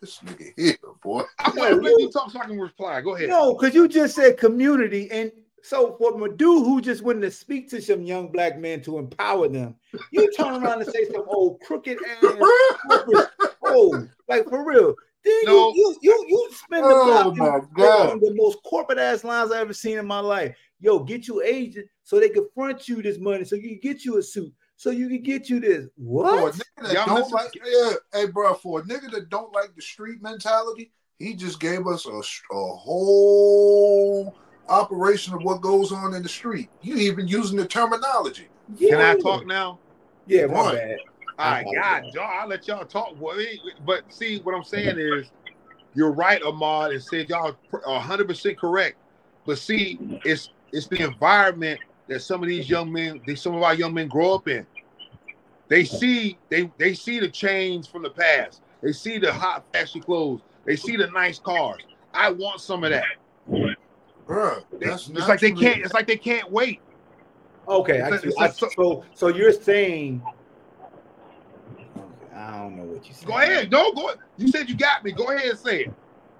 this 0.00 0.18
nigga 0.18 0.52
here, 0.56 0.76
boy. 1.02 1.22
I'm 1.38 1.54
gonna 1.54 1.76
let 1.76 1.98
you 2.00 2.10
talk 2.10 2.30
so 2.30 2.40
I 2.40 2.44
can 2.46 2.60
reply. 2.60 3.00
Go 3.00 3.14
ahead. 3.14 3.28
No, 3.28 3.54
because 3.54 3.74
you 3.74 3.88
just 3.88 4.16
said 4.16 4.36
community. 4.36 5.10
And 5.10 5.32
so 5.66 5.96
for 5.98 6.16
Madu, 6.16 6.62
who 6.64 6.80
just 6.80 7.02
wanted 7.02 7.22
to 7.22 7.30
speak 7.30 7.68
to 7.70 7.82
some 7.82 8.02
young 8.02 8.30
black 8.30 8.58
men 8.58 8.80
to 8.82 8.98
empower 8.98 9.48
them, 9.48 9.74
you 10.12 10.30
turn 10.32 10.62
around 10.62 10.82
and 10.82 10.90
say 10.90 11.04
some 11.12 11.24
old 11.28 11.60
crooked 11.60 11.98
ass 12.22 12.44
corporate- 12.88 13.28
oh, 13.64 14.06
like 14.28 14.48
for 14.48 14.64
real. 14.64 14.94
Then 15.24 15.34
No. 15.46 15.72
you, 15.74 15.96
you 16.02 16.12
you 16.18 16.24
you 16.28 16.48
spend 16.52 16.84
the 16.84 16.94
Oh, 16.94 17.34
my 17.34 17.58
God. 17.76 18.20
the 18.20 18.32
most 18.36 18.58
corporate 18.64 18.98
ass 18.98 19.24
lines 19.24 19.50
I 19.50 19.60
ever 19.60 19.72
seen 19.72 19.98
in 19.98 20.06
my 20.06 20.20
life. 20.20 20.56
Yo, 20.78 21.00
get 21.00 21.26
you 21.26 21.42
agent 21.42 21.88
so 22.04 22.20
they 22.20 22.28
can 22.28 22.46
front 22.54 22.88
you 22.88 23.02
this 23.02 23.18
money, 23.18 23.44
so 23.44 23.56
you 23.56 23.70
can 23.70 23.80
get 23.82 24.04
you 24.04 24.18
a 24.18 24.22
suit, 24.22 24.52
so 24.76 24.90
you 24.90 25.08
can 25.08 25.22
get 25.22 25.48
you 25.50 25.58
this. 25.58 25.86
For 25.96 26.28
a 26.38 26.42
What? 26.42 26.54
nigga 26.54 26.82
that 26.82 26.92
Y'all 26.92 27.06
don't 27.06 27.32
like, 27.32 27.50
yeah, 27.64 27.92
hey, 28.12 28.26
bro, 28.26 28.54
for 28.54 28.80
a 28.80 28.82
nigga 28.84 29.10
that 29.10 29.30
don't 29.30 29.52
like 29.52 29.74
the 29.74 29.82
street 29.82 30.22
mentality, 30.22 30.92
he 31.18 31.34
just 31.34 31.58
gave 31.58 31.86
us 31.88 32.06
a, 32.06 32.20
a 32.54 32.76
whole 32.76 34.36
operation 34.68 35.34
of 35.34 35.42
what 35.42 35.60
goes 35.60 35.92
on 35.92 36.14
in 36.14 36.22
the 36.22 36.28
street. 36.28 36.68
You 36.82 36.96
even 36.96 37.28
using 37.28 37.56
the 37.56 37.66
terminology. 37.66 38.48
Can 38.78 39.00
I 39.00 39.14
talk 39.14 39.46
now? 39.46 39.78
Yeah, 40.26 40.46
my 40.46 40.54
What? 40.54 40.74
bad. 40.74 40.98
All 41.38 41.50
right, 41.50 41.66
I 41.68 41.74
God, 41.74 41.82
apologize. 42.02 42.14
y'all, 42.14 42.40
I'll 42.40 42.48
let 42.48 42.66
y'all 42.68 42.84
talk. 42.84 43.16
Boy. 43.16 43.46
But 43.84 44.12
see, 44.12 44.38
what 44.40 44.54
I'm 44.54 44.64
saying 44.64 44.96
is, 44.98 45.30
you're 45.94 46.12
right, 46.12 46.42
Ahmad, 46.42 46.92
and 46.92 47.02
said 47.02 47.28
y'all 47.28 47.56
are 47.72 47.80
100 47.92 48.26
percent 48.28 48.58
correct. 48.58 48.96
But 49.44 49.58
see, 49.58 50.00
it's 50.24 50.50
it's 50.72 50.86
the 50.88 51.02
environment 51.02 51.80
that 52.08 52.20
some 52.20 52.42
of 52.42 52.48
these 52.48 52.68
young 52.68 52.92
men, 52.92 53.20
some 53.36 53.54
of 53.54 53.62
our 53.62 53.74
young 53.74 53.94
men 53.94 54.08
grow 54.08 54.34
up 54.34 54.48
in. 54.48 54.66
They 55.68 55.84
see 55.84 56.38
they 56.48 56.70
they 56.78 56.94
see 56.94 57.20
the 57.20 57.28
chains 57.28 57.86
from 57.86 58.02
the 58.02 58.10
past. 58.10 58.62
They 58.82 58.92
see 58.92 59.18
the 59.18 59.32
hot 59.32 59.64
fashion 59.72 60.00
clothes. 60.02 60.42
They 60.64 60.76
see 60.76 60.96
the 60.96 61.08
nice 61.08 61.38
cars. 61.38 61.82
I 62.14 62.30
want 62.30 62.60
some 62.60 62.84
of 62.84 62.90
that. 62.90 63.04
Bruh, 64.28 64.62
that's 64.80 65.08
it's 65.08 65.28
like 65.28 65.40
they 65.40 65.52
can't. 65.52 65.80
It's 65.84 65.94
like 65.94 66.06
they 66.06 66.16
can't 66.16 66.50
wait. 66.50 66.80
Okay, 67.68 67.98
It's 67.98 68.24
a- 68.24 68.28
it's 68.28 68.38
I- 68.38 68.46
a- 68.46 68.52
so- 68.52 68.68
so 68.76 69.04
so 69.14 69.28
you're 69.28 69.52
saying 69.52 70.22
I 72.34 72.58
don't 72.58 72.76
know 72.76 72.84
what 72.84 73.08
you 73.08 73.14
said. 73.14 73.26
Go 73.26 73.38
ahead. 73.38 73.70
No, 73.70 73.92
go. 73.92 74.10
You 74.36 74.48
said 74.48 74.68
you 74.68 74.76
got 74.76 75.02
me. 75.04 75.12
Go 75.12 75.30
ahead 75.30 75.50
and 75.50 75.58
say 75.58 75.84
it. 75.84 75.92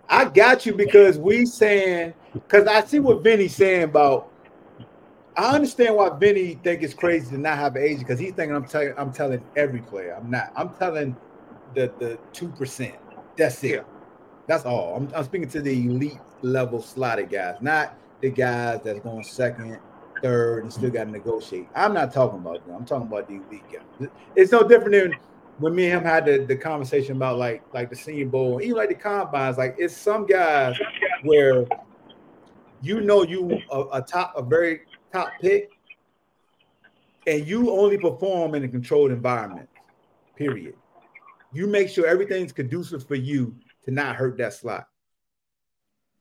I 0.09 0.27
got 0.27 0.67
you 0.67 0.75
because 0.75 1.19
we 1.19 1.47
saying 1.47 2.15
because 2.35 2.67
I 2.67 2.83
see 2.83 2.99
what 2.99 3.25
Vinny's 3.25 3.57
saying 3.57 3.85
about. 3.85 4.33
I 5.39 5.55
understand 5.55 5.97
why 5.97 6.11
Vinny 6.19 6.55
think 6.55 6.83
it's 6.83 6.95
crazy 6.95 7.31
to 7.31 7.39
not 7.39 7.59
have 7.59 7.77
an 7.77 7.83
agent 7.83 8.01
because 8.01 8.19
he's 8.19 8.33
thinking 8.33 8.55
I'm 8.57 8.67
telling 8.67 8.95
I'm 8.97 9.13
telling 9.13 9.43
every 9.57 9.81
player. 9.81 10.17
I'm 10.19 10.31
not. 10.31 10.51
I'm 10.57 10.71
telling 10.75 11.17
the 11.75 11.93
the 11.99 12.19
two 12.33 12.49
percent. 12.51 12.95
That's 13.37 13.63
it. 13.65 13.71
Yeah. 13.71 13.81
That's 14.47 14.65
all. 14.65 14.97
I'm, 14.97 15.11
I'm 15.15 15.25
speaking 15.25 15.49
to 15.51 15.61
the 15.61 15.87
elite 15.87 16.19
level 16.47 16.81
slotted 16.81 17.31
guys, 17.31 17.57
not 17.61 17.97
the 18.21 18.31
guys 18.31 18.81
that's 18.85 19.01
going 19.01 19.25
second, 19.25 19.79
third, 20.23 20.63
and 20.63 20.73
still 20.73 20.91
got 20.91 21.05
to 21.05 21.11
negotiate. 21.11 21.69
I'm 21.75 21.93
not 21.93 22.13
talking 22.13 22.39
about 22.39 22.67
them. 22.67 22.77
I'm 22.77 22.85
talking 22.85 23.09
about 23.09 23.29
the 23.29 23.35
elite 23.35 23.65
guys. 23.73 24.09
It's 24.35 24.53
no 24.53 24.67
different 24.67 24.93
than 24.93 25.15
when 25.59 25.75
me 25.75 25.87
and 25.87 25.95
him 25.95 26.05
had 26.05 26.27
the, 26.27 26.39
the 26.39 26.57
conversation 26.57 27.17
about 27.17 27.39
like 27.39 27.63
like 27.73 27.91
the 27.91 27.97
senior 27.97 28.27
bowl, 28.27 28.61
even 28.63 28.77
like 28.77 28.89
the 28.89 28.95
combines. 28.95 29.59
Like 29.59 29.77
it's 29.79 29.97
some 29.97 30.27
guys 30.27 30.77
where 31.23 31.67
you 32.83 33.01
know 33.01 33.23
you 33.23 33.59
a, 33.71 33.81
a 33.95 34.03
top 34.03 34.35
a 34.37 34.43
very 34.43 34.83
top 35.13 35.29
pick, 35.41 35.71
and 37.27 37.47
you 37.47 37.71
only 37.71 37.99
perform 37.99 38.55
in 38.55 38.65
a 38.65 38.69
controlled 38.69 39.11
environment. 39.11 39.69
Period. 40.37 40.75
You 41.53 41.67
make 41.67 41.89
sure 41.89 42.07
everything's 42.07 42.53
conducive 42.53 43.07
for 43.07 43.15
you 43.15 43.57
to 43.87 43.91
not 43.91 44.17
hurt 44.17 44.37
that 44.39 44.53
slot. 44.53 44.89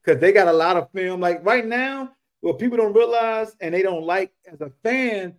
Because 0.06 0.22
they 0.22 0.32
got 0.32 0.48
a 0.48 0.54
lot 0.54 0.78
of 0.78 0.92
film. 0.92 1.20
Like 1.20 1.44
right 1.44 1.66
now, 1.66 2.12
what 2.42 2.60
people 2.60 2.78
don't 2.78 2.94
realize 2.94 3.56
and 3.60 3.74
they 3.74 3.82
don't 3.82 4.04
like 4.04 4.32
as 4.52 4.62
a 4.62 4.72
fan, 4.84 5.34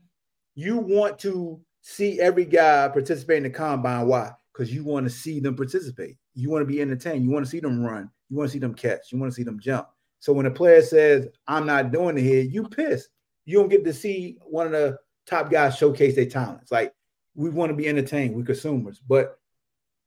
you 0.54 0.78
want 0.78 1.18
to 1.20 1.60
see 1.82 2.20
every 2.20 2.44
guy 2.44 2.88
participate 2.88 3.38
in 3.38 3.42
the 3.44 3.50
combine. 3.50 4.06
Why? 4.08 4.32
Because 4.52 4.74
you 4.74 4.82
want 4.82 5.06
to 5.06 5.10
see 5.10 5.38
them 5.38 5.54
participate. 5.54 6.16
You 6.34 6.50
want 6.50 6.62
to 6.62 6.66
be 6.66 6.80
entertained. 6.80 7.24
You 7.24 7.30
want 7.30 7.44
to 7.44 7.50
see 7.50 7.60
them 7.60 7.84
run. 7.84 8.10
You 8.28 8.36
want 8.36 8.48
to 8.48 8.52
see 8.52 8.58
them 8.58 8.74
catch. 8.74 9.12
You 9.12 9.18
want 9.18 9.30
to 9.30 9.36
see 9.36 9.44
them 9.44 9.60
jump. 9.60 9.86
So 10.18 10.32
when 10.32 10.46
a 10.46 10.50
player 10.50 10.82
says, 10.82 11.28
I'm 11.46 11.66
not 11.66 11.92
doing 11.92 12.18
it 12.18 12.22
here, 12.22 12.42
you 12.42 12.68
pissed. 12.68 13.10
You 13.44 13.58
don't 13.58 13.68
get 13.68 13.84
to 13.84 13.92
see 13.92 14.38
one 14.42 14.66
of 14.66 14.72
the 14.72 14.98
top 15.26 15.50
guys 15.50 15.76
showcase 15.76 16.16
their 16.16 16.26
talents. 16.26 16.72
Like 16.72 16.92
we 17.36 17.50
want 17.50 17.70
to 17.70 17.76
be 17.76 17.86
entertained, 17.86 18.34
we 18.34 18.42
consumers. 18.42 19.00
But 19.06 19.38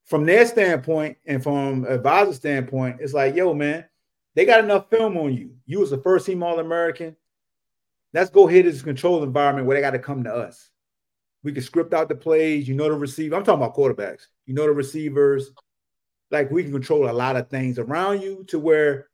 from 0.05 0.25
their 0.25 0.45
standpoint 0.45 1.17
and 1.25 1.41
from 1.41 1.85
advisor 1.85 2.33
standpoint, 2.33 2.97
it's 2.99 3.13
like, 3.13 3.35
yo, 3.35 3.53
man, 3.53 3.85
they 4.39 4.45
got 4.45 4.63
enough 4.63 4.89
film 4.89 5.17
on 5.17 5.33
you. 5.33 5.51
You 5.65 5.79
was 5.81 5.89
the 5.89 5.97
first 5.97 6.25
team 6.25 6.43
All 6.43 6.61
American. 6.61 7.13
Let's 8.13 8.29
go 8.29 8.47
hit 8.47 8.63
this 8.63 8.81
controlled 8.81 9.23
environment 9.23 9.67
where 9.67 9.75
they 9.75 9.81
got 9.81 9.91
to 9.91 9.99
come 9.99 10.23
to 10.23 10.33
us. 10.33 10.69
We 11.43 11.51
can 11.51 11.61
script 11.61 11.93
out 11.93 12.07
the 12.07 12.15
plays. 12.15 12.65
You 12.65 12.73
know 12.73 12.85
the 12.85 12.93
receiver. 12.93 13.35
I'm 13.35 13.43
talking 13.43 13.61
about 13.61 13.75
quarterbacks. 13.75 14.27
You 14.45 14.53
know 14.53 14.63
the 14.63 14.71
receivers. 14.71 15.51
Like 16.31 16.51
we 16.51 16.63
can 16.63 16.71
control 16.71 17.09
a 17.09 17.11
lot 17.11 17.35
of 17.35 17.49
things 17.49 17.79
around 17.79 18.21
you 18.21 18.45
to 18.45 18.59
where 18.59 19.09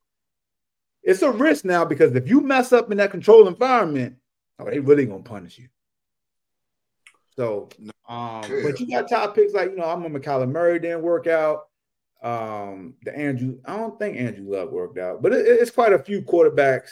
it's 1.02 1.24
a 1.24 1.32
risk 1.32 1.66
now 1.66 1.86
because 1.86 2.14
if 2.14 2.30
you 2.30 2.40
mess 2.40 2.72
up 2.72 2.92
in 2.92 3.00
that 3.00 3.10
controlled 3.10 3.48
environment, 3.48 4.18
oh, 4.60 4.70
they 4.70 4.78
really 4.78 5.08
gonna 5.08 5.24
punish 5.24 5.58
you. 5.58 5.70
So, 7.36 7.70
um, 8.08 8.44
but 8.62 8.80
you 8.80 8.92
got 8.92 9.10
top 9.10 9.34
picks 9.34 9.54
like 9.56 9.72
you 9.72 9.78
know, 9.78 9.86
I'm 9.86 10.06
a 10.06 10.20
McCallum 10.20 10.52
Murray 10.52 10.78
didn't 10.78 11.02
work 11.02 11.26
out. 11.26 11.64
Um, 12.24 12.96
the 13.04 13.16
Andrew, 13.16 13.60
I 13.66 13.78
don't 13.78 14.00
think 14.00 14.18
Andrew 14.18 14.52
Luck 14.52 14.72
worked 14.72 14.98
out, 14.98 15.22
but 15.22 15.34
it, 15.34 15.46
it's 15.46 15.72
quite 15.72 15.94
a 15.94 16.00
few 16.00 16.22
quarterbacks 16.22 16.90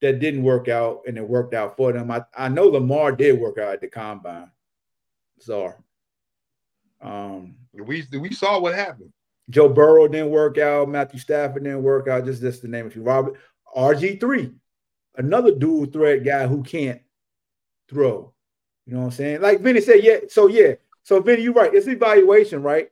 that 0.00 0.20
didn't 0.20 0.42
work 0.42 0.68
out 0.68 1.02
and 1.06 1.18
it 1.18 1.28
worked 1.28 1.54
out 1.54 1.76
for 1.76 1.92
them. 1.92 2.10
I, 2.10 2.24
I 2.36 2.48
know 2.48 2.68
Lamar 2.68 3.12
did 3.12 3.38
work 3.38 3.58
out 3.58 3.74
at 3.74 3.80
the 3.80 3.88
combine. 3.88 4.50
So 5.38 5.72
um 7.02 7.56
we 7.72 8.04
we 8.12 8.32
saw 8.32 8.58
what 8.58 8.74
happened. 8.74 9.12
Joe 9.48 9.68
Burrow 9.68 10.06
didn't 10.06 10.30
work 10.30 10.58
out, 10.58 10.88
Matthew 10.88 11.18
Stafford 11.18 11.64
didn't 11.64 11.82
work 11.82 12.08
out, 12.08 12.24
just 12.24 12.40
just 12.40 12.62
to 12.62 12.68
name 12.68 12.86
a 12.86 12.90
few. 12.90 13.02
Robert 13.02 13.38
RG3, 13.76 14.54
another 15.16 15.54
dual 15.54 15.86
threat 15.86 16.24
guy 16.24 16.46
who 16.46 16.62
can't 16.62 17.00
throw. 17.88 18.32
You 18.86 18.94
know 18.94 19.00
what 19.00 19.06
I'm 19.06 19.12
saying? 19.12 19.40
Like 19.40 19.60
Vinny 19.60 19.80
said, 19.80 20.02
yeah. 20.02 20.18
So 20.28 20.46
yeah. 20.46 20.74
So 21.02 21.20
Vinny, 21.20 21.42
you're 21.42 21.52
right. 21.52 21.74
It's 21.74 21.86
evaluation, 21.86 22.62
right? 22.62 22.90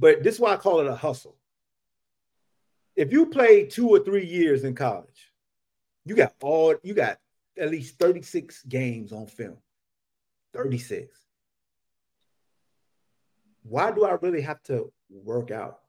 But 0.00 0.22
this 0.22 0.36
is 0.36 0.40
why 0.40 0.54
I 0.54 0.56
call 0.56 0.80
it 0.80 0.86
a 0.86 0.94
hustle. 0.94 1.36
If 2.96 3.12
you 3.12 3.26
play 3.26 3.66
two 3.66 3.88
or 3.90 4.00
three 4.00 4.24
years 4.24 4.64
in 4.64 4.74
college, 4.74 5.30
you 6.06 6.16
got 6.16 6.34
all 6.40 6.74
you 6.82 6.94
got 6.94 7.18
at 7.58 7.70
least 7.70 7.98
36 7.98 8.62
games 8.62 9.12
on 9.12 9.26
film. 9.26 9.58
36. 10.54 11.14
Why 13.62 13.90
do 13.90 14.06
I 14.06 14.12
really 14.22 14.40
have 14.40 14.62
to 14.64 14.90
work 15.10 15.50
out 15.50 15.80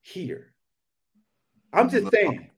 here? 0.00 0.54
I'm 1.74 1.90
just 1.90 2.10
saying. 2.10 2.50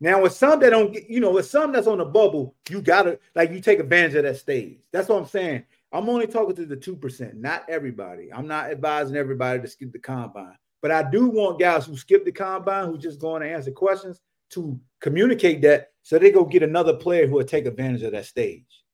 Now, 0.00 0.22
with 0.22 0.32
some 0.32 0.58
that 0.60 0.70
don't 0.70 0.92
get, 0.92 1.08
you 1.08 1.20
know, 1.20 1.30
with 1.30 1.46
some 1.46 1.72
that's 1.72 1.86
on 1.86 1.98
the 1.98 2.04
bubble, 2.04 2.56
you 2.68 2.82
gotta 2.82 3.20
like 3.36 3.52
you 3.52 3.60
take 3.60 3.78
advantage 3.78 4.16
of 4.16 4.24
that 4.24 4.36
stage. 4.36 4.78
That's 4.92 5.08
what 5.08 5.20
I'm 5.20 5.28
saying. 5.28 5.64
I'm 5.92 6.08
only 6.08 6.26
talking 6.26 6.56
to 6.56 6.66
the 6.66 6.76
two 6.76 6.96
percent, 6.96 7.36
not 7.36 7.64
everybody. 7.68 8.32
I'm 8.32 8.46
not 8.46 8.70
advising 8.70 9.16
everybody 9.16 9.60
to 9.60 9.68
skip 9.68 9.92
the 9.92 9.98
combine, 9.98 10.56
but 10.82 10.90
I 10.90 11.08
do 11.08 11.28
want 11.28 11.60
guys 11.60 11.86
who 11.86 11.96
skip 11.96 12.24
the 12.24 12.32
combine, 12.32 12.86
who 12.86 12.98
just 12.98 13.20
going 13.20 13.42
to 13.42 13.48
answer 13.48 13.70
questions, 13.70 14.20
to 14.50 14.78
communicate 15.00 15.62
that 15.62 15.88
so 16.02 16.18
they 16.18 16.30
go 16.30 16.44
get 16.44 16.62
another 16.62 16.94
player 16.94 17.26
who 17.26 17.34
will 17.34 17.44
take 17.44 17.66
advantage 17.66 18.02
of 18.02 18.12
that 18.12 18.26
stage. 18.26 18.84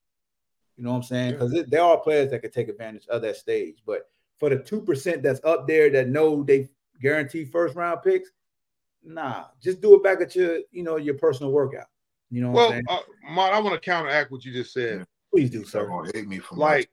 You 0.76 0.84
know 0.84 0.90
what 0.90 0.96
I'm 0.96 1.02
saying? 1.04 1.32
Because 1.32 1.52
yeah. 1.52 1.62
there 1.66 1.82
are 1.82 2.00
players 2.00 2.30
that 2.30 2.40
can 2.40 2.50
take 2.50 2.68
advantage 2.68 3.06
of 3.08 3.22
that 3.22 3.36
stage, 3.36 3.78
but 3.86 4.08
for 4.38 4.48
the 4.48 4.56
two 4.56 4.80
percent 4.80 5.22
that's 5.22 5.40
up 5.44 5.66
there 5.66 5.90
that 5.90 6.08
know 6.08 6.42
they 6.42 6.68
guarantee 7.00 7.44
first 7.44 7.76
round 7.76 8.02
picks, 8.02 8.30
nah, 9.04 9.44
just 9.62 9.80
do 9.80 9.94
it 9.94 10.02
back 10.02 10.20
at 10.20 10.34
your, 10.34 10.58
you 10.72 10.82
know, 10.82 10.96
your 10.96 11.14
personal 11.14 11.52
workout. 11.52 11.86
You 12.30 12.42
know, 12.42 12.50
well, 12.50 12.72
uh, 12.88 12.98
Mont, 13.30 13.54
I 13.54 13.60
want 13.60 13.74
to 13.74 13.80
counteract 13.80 14.32
what 14.32 14.44
you 14.44 14.52
just 14.52 14.72
said. 14.72 15.06
Please 15.34 15.50
do, 15.50 15.64
sir. 15.64 15.88
hate 16.14 16.28
me 16.28 16.38
for 16.38 16.54
like. 16.54 16.88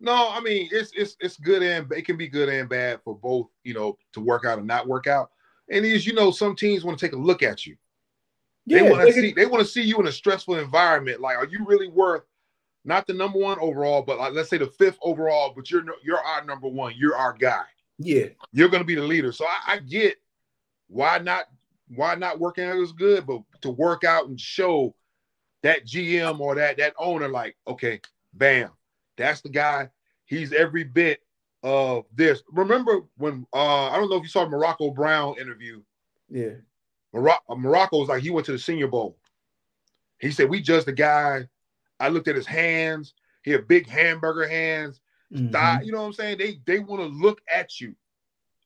No, 0.00 0.30
I 0.30 0.40
mean 0.40 0.68
it's 0.70 0.92
it's 0.94 1.16
it's 1.20 1.38
good 1.38 1.62
and 1.62 1.90
it 1.92 2.04
can 2.04 2.16
be 2.16 2.28
good 2.28 2.48
and 2.48 2.68
bad 2.68 3.00
for 3.02 3.14
both, 3.14 3.48
you 3.64 3.74
know, 3.74 3.96
to 4.12 4.20
work 4.20 4.44
out 4.44 4.58
and 4.58 4.66
not 4.66 4.86
work 4.86 5.06
out. 5.06 5.30
And 5.70 5.84
is 5.84 6.06
you 6.06 6.12
know, 6.12 6.30
some 6.30 6.54
teams 6.56 6.84
want 6.84 6.98
to 6.98 7.06
take 7.06 7.14
a 7.14 7.18
look 7.18 7.42
at 7.42 7.66
you. 7.66 7.76
Yeah, 8.66 8.82
they 8.82 8.90
want 8.90 9.06
to 9.06 9.12
see 9.12 9.32
they 9.32 9.46
want 9.46 9.64
to 9.64 9.70
see 9.70 9.82
you 9.82 9.98
in 9.98 10.06
a 10.06 10.12
stressful 10.12 10.56
environment. 10.56 11.20
Like, 11.20 11.36
are 11.36 11.46
you 11.46 11.64
really 11.66 11.88
worth 11.88 12.22
not 12.84 13.06
the 13.06 13.14
number 13.14 13.38
one 13.38 13.58
overall, 13.60 14.02
but 14.02 14.18
like 14.18 14.32
let's 14.32 14.50
say 14.50 14.58
the 14.58 14.66
fifth 14.66 14.98
overall, 15.02 15.52
but 15.56 15.70
you're 15.70 15.84
you're 16.02 16.20
our 16.20 16.44
number 16.44 16.68
one, 16.68 16.92
you're 16.96 17.16
our 17.16 17.32
guy. 17.32 17.64
Yeah, 17.98 18.26
you're 18.52 18.68
gonna 18.68 18.84
be 18.84 18.94
the 18.94 19.02
leader. 19.02 19.32
So 19.32 19.46
I, 19.46 19.74
I 19.74 19.78
get 19.78 20.16
why 20.88 21.18
not 21.18 21.46
why 21.94 22.14
not 22.14 22.40
working 22.40 22.64
out 22.64 22.76
is 22.76 22.92
good, 22.92 23.26
but 23.26 23.40
to 23.62 23.70
work 23.70 24.04
out 24.04 24.28
and 24.28 24.38
show 24.38 24.94
that 25.62 25.86
GM 25.86 26.40
or 26.40 26.54
that 26.56 26.78
that 26.78 26.94
owner, 26.98 27.28
like, 27.28 27.56
okay, 27.66 28.00
bam, 28.32 28.70
that's 29.16 29.40
the 29.40 29.48
guy. 29.48 29.90
He's 30.24 30.52
every 30.52 30.84
bit 30.84 31.20
of 31.62 32.04
this. 32.14 32.42
Remember 32.52 33.02
when 33.16 33.46
uh 33.52 33.88
I 33.88 33.96
don't 33.96 34.10
know 34.10 34.16
if 34.16 34.22
you 34.22 34.28
saw 34.28 34.44
the 34.44 34.50
Morocco 34.50 34.90
Brown 34.90 35.36
interview. 35.38 35.82
Yeah. 36.28 36.54
Morocco, 37.12 37.56
Morocco 37.56 37.98
was 37.98 38.08
like 38.08 38.22
he 38.22 38.30
went 38.30 38.46
to 38.46 38.52
the 38.52 38.58
Senior 38.58 38.86
Bowl. 38.86 39.18
He 40.18 40.30
said 40.30 40.48
we 40.48 40.60
just 40.60 40.86
the 40.86 40.92
guy. 40.92 41.48
I 41.98 42.08
looked 42.08 42.28
at 42.28 42.36
his 42.36 42.46
hands. 42.46 43.14
He 43.42 43.50
had 43.50 43.68
big 43.68 43.88
hamburger 43.88 44.48
hands. 44.48 45.00
Mm-hmm. 45.32 45.50
Thigh, 45.50 45.82
you 45.84 45.92
know 45.92 46.00
what 46.00 46.06
I'm 46.06 46.12
saying? 46.12 46.38
They 46.38 46.60
they 46.66 46.78
want 46.78 47.02
to 47.02 47.08
look 47.08 47.40
at 47.52 47.80
you 47.80 47.94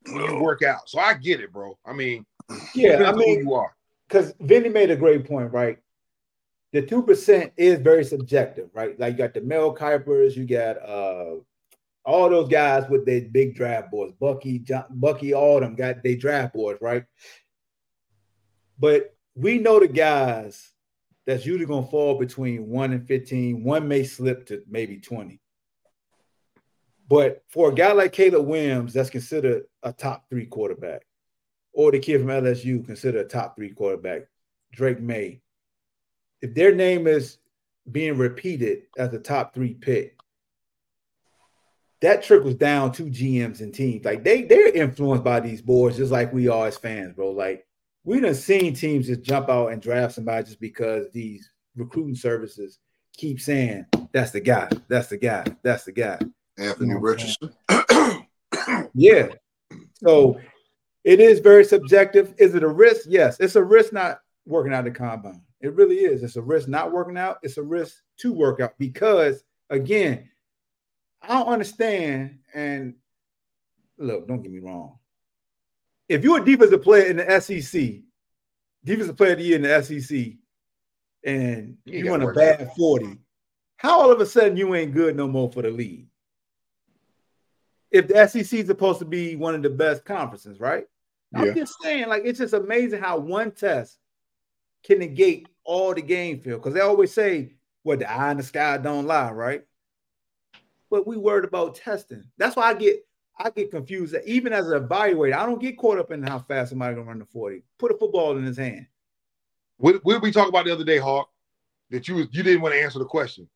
when 0.05 0.23
you 0.23 0.39
work 0.39 0.63
out. 0.63 0.87
So 0.89 0.99
I 0.99 1.13
get 1.15 1.41
it, 1.41 1.51
bro. 1.51 1.77
I 1.85 1.93
mean, 1.93 2.25
yeah, 2.73 3.03
I 3.03 3.13
mean, 3.13 3.39
you 3.39 3.53
are 3.53 3.75
because 4.07 4.33
Vinny 4.39 4.69
made 4.69 4.91
a 4.91 4.95
great 4.95 5.25
point, 5.27 5.51
right? 5.51 5.77
The 6.75 6.81
two 6.81 7.03
percent 7.03 7.53
is 7.55 7.79
very 7.79 8.03
subjective, 8.03 8.69
right? 8.73 8.99
Like 8.99 9.13
you 9.13 9.17
got 9.19 9.33
the 9.33 9.39
Mel 9.39 9.73
Kipers, 9.73 10.35
you 10.35 10.45
got 10.45 10.75
uh 10.83 11.35
all 12.03 12.29
those 12.29 12.49
guys 12.49 12.83
with 12.89 13.05
their 13.05 13.21
big 13.21 13.55
draft 13.55 13.91
boards, 13.91 14.11
Bucky, 14.19 14.59
John, 14.59 14.83
Bucky, 14.89 15.33
all 15.33 15.61
them 15.61 15.75
got 15.75 16.03
their 16.03 16.17
draft 16.17 16.53
boards, 16.53 16.81
right? 16.81 17.05
But 18.77 19.15
we 19.35 19.57
know 19.57 19.79
the 19.79 19.87
guys 19.87 20.73
that's 21.25 21.45
usually 21.45 21.65
going 21.65 21.85
to 21.85 21.89
fall 21.89 22.19
between 22.19 22.67
one 22.67 22.91
and 22.91 23.07
15. 23.07 23.63
One 23.63 23.87
may 23.87 24.03
slip 24.03 24.45
to 24.47 24.61
maybe 24.69 24.97
20. 24.97 25.39
But 27.07 27.41
for 27.47 27.69
a 27.69 27.73
guy 27.73 27.93
like 27.93 28.11
Caleb 28.11 28.47
Williams, 28.47 28.91
that's 28.91 29.09
considered 29.09 29.63
a 29.81 29.93
top 29.93 30.25
three 30.29 30.45
quarterback, 30.45 31.05
or 31.71 31.93
the 31.93 31.99
kid 31.99 32.19
from 32.19 32.27
LSU 32.27 32.85
considered 32.85 33.25
a 33.25 33.29
top 33.29 33.55
three 33.55 33.69
quarterback, 33.69 34.23
Drake 34.73 34.99
Maye. 34.99 35.39
If 36.45 36.53
their 36.53 36.75
name 36.75 37.07
is 37.07 37.39
being 37.91 38.19
repeated 38.19 38.83
as 38.99 39.11
a 39.15 39.19
top 39.19 39.55
three 39.55 39.73
pick, 39.73 40.19
that 42.01 42.21
trickles 42.21 42.53
down 42.53 42.91
to 42.91 43.05
GMs 43.05 43.61
and 43.61 43.73
teams. 43.73 44.05
Like 44.05 44.23
they 44.23 44.43
they're 44.43 44.67
influenced 44.67 45.23
by 45.23 45.39
these 45.39 45.63
boards 45.63 45.97
just 45.97 46.11
like 46.11 46.31
we 46.31 46.47
are 46.47 46.67
as 46.67 46.77
fans, 46.77 47.13
bro. 47.13 47.31
Like 47.31 47.65
we 48.03 48.19
done 48.19 48.35
seen 48.35 48.75
teams 48.75 49.07
just 49.07 49.23
jump 49.23 49.49
out 49.49 49.69
and 49.69 49.81
draft 49.81 50.13
somebody 50.13 50.45
just 50.45 50.59
because 50.59 51.07
these 51.13 51.49
recruiting 51.75 52.13
services 52.13 52.77
keep 53.17 53.41
saying 53.41 53.87
that's 54.11 54.29
the 54.29 54.39
guy, 54.39 54.69
that's 54.87 55.07
the 55.07 55.17
guy, 55.17 55.45
that's 55.63 55.85
the 55.85 55.93
guy. 55.93 56.19
Anthony 56.59 56.89
you 56.89 56.93
know 56.93 56.99
Richardson. 56.99 57.49
yeah. 58.93 59.29
So 59.95 60.39
it 61.03 61.19
is 61.19 61.39
very 61.39 61.65
subjective. 61.65 62.35
Is 62.37 62.53
it 62.53 62.61
a 62.61 62.67
risk? 62.67 63.07
Yes, 63.09 63.39
it's 63.39 63.55
a 63.55 63.63
risk 63.63 63.93
not 63.93 64.19
working 64.45 64.75
out 64.75 64.83
the 64.83 64.91
combine. 64.91 65.41
It 65.61 65.73
really 65.73 65.97
is. 65.97 66.21
It's 66.21 66.35
a 66.35 66.41
risk 66.41 66.67
not 66.67 66.91
working 66.91 67.17
out. 67.17 67.37
It's 67.41 67.57
a 67.57 67.63
risk 67.63 67.95
to 68.17 68.33
work 68.33 68.59
out 68.59 68.73
because 68.77 69.43
again, 69.69 70.29
I 71.21 71.29
don't 71.29 71.47
understand. 71.47 72.39
And 72.53 72.95
look, 73.97 74.27
don't 74.27 74.41
get 74.41 74.51
me 74.51 74.59
wrong 74.59 74.97
if 76.07 76.23
you're 76.23 76.41
a 76.41 76.45
defensive 76.45 76.83
player 76.83 77.05
in 77.05 77.17
the 77.17 77.39
SEC, 77.39 78.01
defensive 78.83 79.17
player 79.17 79.33
of 79.33 79.39
the 79.39 79.43
year 79.43 79.55
in 79.55 79.63
the 79.63 79.81
SEC, 79.81 80.33
and 81.23 81.77
you, 81.85 81.99
you 81.99 82.11
want 82.11 82.23
a 82.23 82.31
bad 82.31 82.61
out. 82.61 82.75
40, 82.75 83.17
how 83.77 84.01
all 84.01 84.11
of 84.11 84.21
a 84.21 84.25
sudden 84.25 84.57
you 84.57 84.75
ain't 84.75 84.93
good 84.93 85.15
no 85.15 85.27
more 85.27 85.51
for 85.51 85.61
the 85.61 85.71
league? 85.71 86.07
If 87.91 88.07
the 88.07 88.27
SEC 88.27 88.59
is 88.59 88.67
supposed 88.67 88.99
to 88.99 89.05
be 89.05 89.35
one 89.35 89.55
of 89.55 89.63
the 89.63 89.69
best 89.69 90.05
conferences, 90.05 90.59
right? 90.59 90.85
Yeah. 91.31 91.41
I'm 91.41 91.55
just 91.55 91.75
saying, 91.81 92.07
like, 92.07 92.23
it's 92.25 92.39
just 92.39 92.53
amazing 92.53 93.01
how 93.01 93.17
one 93.17 93.51
test 93.51 93.97
can 94.85 94.99
negate 94.99 95.47
all 95.63 95.93
the 95.93 96.01
game 96.01 96.39
field. 96.39 96.61
Because 96.61 96.73
they 96.73 96.81
always 96.81 97.13
say, 97.13 97.53
what 97.83 97.99
the 97.99 98.11
eye 98.11 98.31
in 98.31 98.37
the 98.37 98.43
sky 98.43 98.77
don't 98.77 99.05
lie, 99.05 99.31
right? 99.31 99.63
But 100.89 101.07
we 101.07 101.17
worried 101.17 101.45
about 101.45 101.75
testing. 101.75 102.23
That's 102.37 102.55
why 102.55 102.63
I 102.63 102.73
get 102.73 103.05
I 103.37 103.49
get 103.49 103.71
confused. 103.71 104.15
Even 104.25 104.53
as 104.53 104.69
an 104.69 104.87
evaluator, 104.87 105.35
I 105.35 105.45
don't 105.45 105.61
get 105.61 105.77
caught 105.77 105.99
up 105.99 106.11
in 106.11 106.23
how 106.23 106.39
fast 106.39 106.69
somebody 106.69 106.95
gonna 106.95 107.07
run 107.07 107.19
the 107.19 107.25
40. 107.25 107.63
Put 107.77 107.91
a 107.91 107.97
football 107.97 108.37
in 108.37 108.45
his 108.45 108.57
hand. 108.57 108.87
What, 109.77 109.99
what 110.03 110.13
did 110.13 110.21
we 110.21 110.31
talk 110.31 110.47
about 110.47 110.65
the 110.65 110.71
other 110.71 110.85
day, 110.85 110.97
Hawk? 110.97 111.29
That 111.89 112.07
you 112.07 112.17
you 112.31 112.43
didn't 112.43 112.61
want 112.61 112.73
to 112.73 112.81
answer 112.81 112.99
the 112.99 113.05
question. 113.05 113.49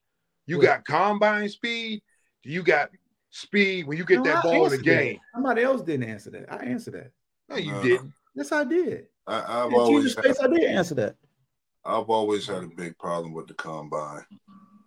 You 0.46 0.58
what? 0.58 0.66
got 0.66 0.86
combine 0.86 1.50
speed. 1.50 2.02
You 2.44 2.62
got 2.64 2.90
speed 3.30 3.88
when 3.88 3.98
you 3.98 4.06
get 4.06 4.18
no, 4.18 4.24
that 4.26 4.38
I 4.38 4.42
ball 4.42 4.66
in 4.66 4.72
the 4.72 4.78
game. 4.78 5.14
That. 5.14 5.22
Somebody 5.34 5.64
else 5.64 5.82
didn't 5.82 6.10
answer 6.10 6.30
that. 6.32 6.52
I 6.52 6.66
answered 6.66 6.96
that. 6.96 7.12
No, 7.48 7.56
you 7.56 7.74
uh, 7.74 7.82
didn't. 7.82 8.14
Yes, 8.36 8.52
I 8.52 8.64
did. 8.64 9.08
I, 9.30 9.64
have 9.64 9.74
always 9.74 10.16
had, 10.16 10.26
space, 10.26 10.40
I 10.42 10.48
did 10.48 10.64
answer 10.64 10.96
that. 10.96 11.16
I've 11.86 12.10
always 12.10 12.48
had 12.48 12.64
a 12.64 12.68
big 12.68 12.98
problem 12.98 13.34
with 13.34 13.48
the 13.48 13.54
combine. 13.54 14.26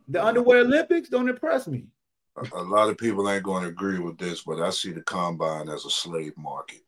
The 0.09 0.25
underwear 0.25 0.61
Olympics 0.61 1.09
don't 1.09 1.29
impress 1.29 1.67
me 1.69 1.87
a 2.37 2.63
lot 2.63 2.89
of 2.89 2.99
people 2.99 3.29
ain't 3.29 3.43
going 3.43 3.63
to 3.63 3.69
agree 3.69 3.99
with 3.99 4.19
this, 4.19 4.43
but 4.43 4.61
I 4.61 4.71
see 4.71 4.93
the 4.93 5.03
combine 5.03 5.69
as 5.69 5.85
a 5.85 5.91
slave 5.91 6.37
market. 6.37 6.81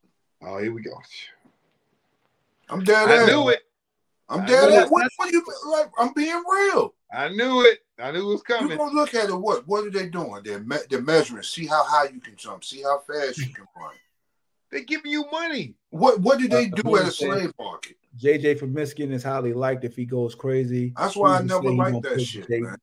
Oh, 0.42 0.58
here 0.58 0.72
we 0.72 0.82
go. 0.82 0.94
I'm 2.68 2.82
dead. 2.82 3.08
I 3.08 3.26
knew 3.26 3.48
it. 3.50 3.60
I'm 4.28 4.46
dead. 4.46 4.72
At 4.72 4.90
what, 4.90 5.10
what 5.16 5.32
you 5.32 5.44
like? 5.70 5.90
I'm 5.98 6.12
being 6.14 6.42
real. 6.50 6.94
I 7.12 7.28
knew 7.28 7.62
it. 7.62 7.80
I 7.98 8.10
knew 8.10 8.30
it 8.30 8.32
was 8.32 8.42
coming. 8.42 8.72
You 8.72 8.78
gonna 8.78 8.94
look 8.94 9.14
at 9.14 9.28
it? 9.28 9.34
What? 9.34 9.68
What 9.68 9.86
are 9.86 9.90
they 9.90 10.08
doing? 10.08 10.42
They're 10.42 10.60
me- 10.60 10.78
they're 10.88 11.02
measuring. 11.02 11.42
See 11.42 11.66
how 11.66 11.84
high 11.84 12.08
you 12.08 12.20
can 12.20 12.34
jump. 12.34 12.64
See 12.64 12.82
how 12.82 13.00
fast 13.06 13.38
you 13.38 13.48
can 13.54 13.66
run. 13.76 13.92
They're 14.74 14.82
giving 14.82 15.12
you 15.12 15.24
money. 15.30 15.76
What 15.90 16.20
What 16.20 16.40
do 16.40 16.48
they 16.48 16.66
uh, 16.66 16.74
do 16.74 16.96
at 16.96 17.06
a 17.06 17.10
slave 17.12 17.52
market? 17.56 17.96
JJ 18.18 18.58
from 18.58 18.74
Michigan 18.74 19.12
is 19.12 19.22
highly 19.22 19.52
liked 19.52 19.84
if 19.84 19.94
he 19.94 20.04
goes 20.04 20.34
crazy. 20.34 20.92
That's 20.98 21.14
why 21.14 21.38
I 21.38 21.42
never 21.42 21.70
liked 21.70 22.02
that 22.02 22.20
shit, 22.20 22.50
man. 22.50 22.76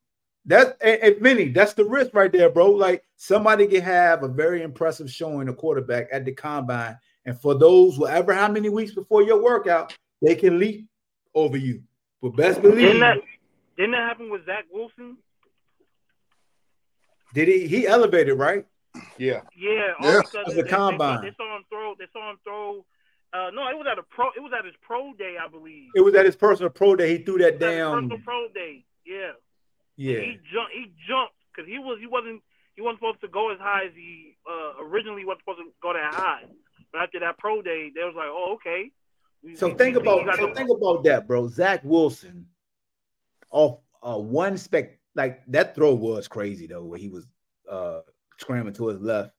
That 0.46 0.78
and, 0.80 1.02
and 1.02 1.18
Vinny, 1.18 1.50
that's 1.50 1.74
the 1.74 1.84
risk 1.84 2.12
right 2.14 2.32
there, 2.32 2.50
bro. 2.50 2.72
Like 2.72 3.04
somebody 3.18 3.68
can 3.68 3.82
have 3.82 4.24
a 4.24 4.30
very 4.30 4.64
impressive 4.64 5.12
showing 5.12 5.50
a 5.50 5.54
quarterback 5.54 6.08
at 6.14 6.24
the 6.24 6.32
combine, 6.32 6.98
and 7.26 7.38
for 7.38 7.56
those 7.56 8.00
whatever 8.00 8.34
how 8.34 8.48
many 8.48 8.70
weeks 8.70 8.94
before 8.94 9.22
your 9.24 9.44
workout, 9.44 9.94
they 10.22 10.36
can 10.36 10.60
leap 10.60 10.88
over 11.36 11.58
you. 11.58 11.84
But 12.22 12.38
best 12.38 12.62
believe 12.62 12.78
Didn't 12.78 13.02
that 13.02 13.18
didn't 13.76 13.92
that 13.92 14.08
happen 14.08 14.32
with 14.32 14.46
Zach 14.46 14.64
Wilson? 14.72 15.18
did 17.34 17.50
he 17.50 17.68
he 17.68 17.86
elevated 17.86 18.40
right? 18.40 18.66
Yeah. 19.18 19.42
Yeah, 19.56 19.94
all 20.00 20.12
Yeah. 20.12 20.20
of 20.20 20.26
a 20.26 20.28
sudden 20.28 20.48
As 20.48 20.54
a 20.54 20.56
they, 20.58 20.62
they, 20.64 20.70
combine. 20.70 21.22
they 21.22 21.34
saw 21.38 21.56
him 21.58 21.64
throw. 21.70 21.96
They 21.98 22.06
saw 22.12 22.30
him 22.32 22.38
throw. 22.44 22.86
Uh, 23.34 23.50
no, 23.54 23.68
it 23.70 23.78
was 23.78 23.88
at 23.90 23.98
a 23.98 24.04
pro. 24.04 24.28
It 24.36 24.42
was 24.42 24.52
at 24.58 24.66
his 24.66 24.76
pro 24.82 25.14
day, 25.14 25.38
I 25.42 25.48
believe. 25.48 25.90
It 25.96 26.02
was 26.02 26.16
at 26.16 26.26
his 26.26 26.36
personal 26.36 26.70
pro 26.70 26.96
day. 26.96 27.18
He 27.18 27.24
threw 27.24 27.38
that 27.38 27.54
It 27.56 27.60
was 27.60 27.64
at 27.64 27.72
his 27.72 27.84
personal 27.94 28.20
pro 28.26 28.48
day. 28.54 28.86
Yeah. 29.06 29.32
yeah. 29.96 30.20
He 30.20 30.38
jumped. 30.52 30.74
He 30.74 30.92
jumped 31.08 31.36
because 31.56 31.70
he 31.70 31.80
was. 31.80 31.98
He 32.02 32.08
wasn't. 32.08 32.42
He 32.76 32.82
wasn't 32.82 33.00
supposed 33.00 33.22
to 33.22 33.28
go 33.30 33.52
as 33.52 33.60
high 33.60 33.86
as 33.86 33.92
he 33.96 34.36
uh, 34.50 34.84
originally 34.84 35.24
wasn't 35.26 35.42
supposed 35.42 35.60
to 35.60 35.72
go 35.82 35.94
that 35.94 36.14
high. 36.14 36.44
But 36.92 37.02
after 37.04 37.20
that 37.22 37.38
pro 37.38 37.62
day, 37.62 37.92
they 37.96 38.04
was 38.04 38.16
like, 38.16 38.28
"Oh, 38.28 38.54
okay." 38.56 38.92
We- 39.44 39.56
So 39.56 39.68
we- 39.70 39.74
think 39.76 39.96
we- 39.96 40.02
about 40.02 40.36
so 40.36 40.48
the- 40.48 40.54
think 40.54 40.70
about 40.70 41.04
that, 41.06 41.26
bro. 41.28 41.48
Zach 41.48 41.82
Wilson 41.86 42.48
off 43.50 43.80
uh 44.04 44.18
one 44.18 44.58
spec 44.58 45.00
like 45.16 45.46
that 45.48 45.76
throw 45.76 45.94
was 45.94 46.28
crazy 46.28 46.68
though, 46.68 46.84
where 46.84 47.00
he 47.00 47.08
was 47.10 47.28
uh 47.70 48.02
scrambling 48.42 48.74
to 48.76 48.88
his 48.88 49.00
left 49.00 49.32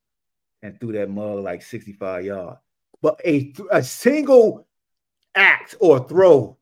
and 0.62 0.79
threw 0.81 0.93
that 0.93 1.11
mug 1.11 1.41
like 1.41 1.62
65 1.62 2.24
yards. 2.24 2.61
But 3.03 3.20
a 3.24 3.53
a 3.70 3.83
single 3.83 4.66
act 5.35 5.74
or 5.81 6.07
throw 6.09 6.57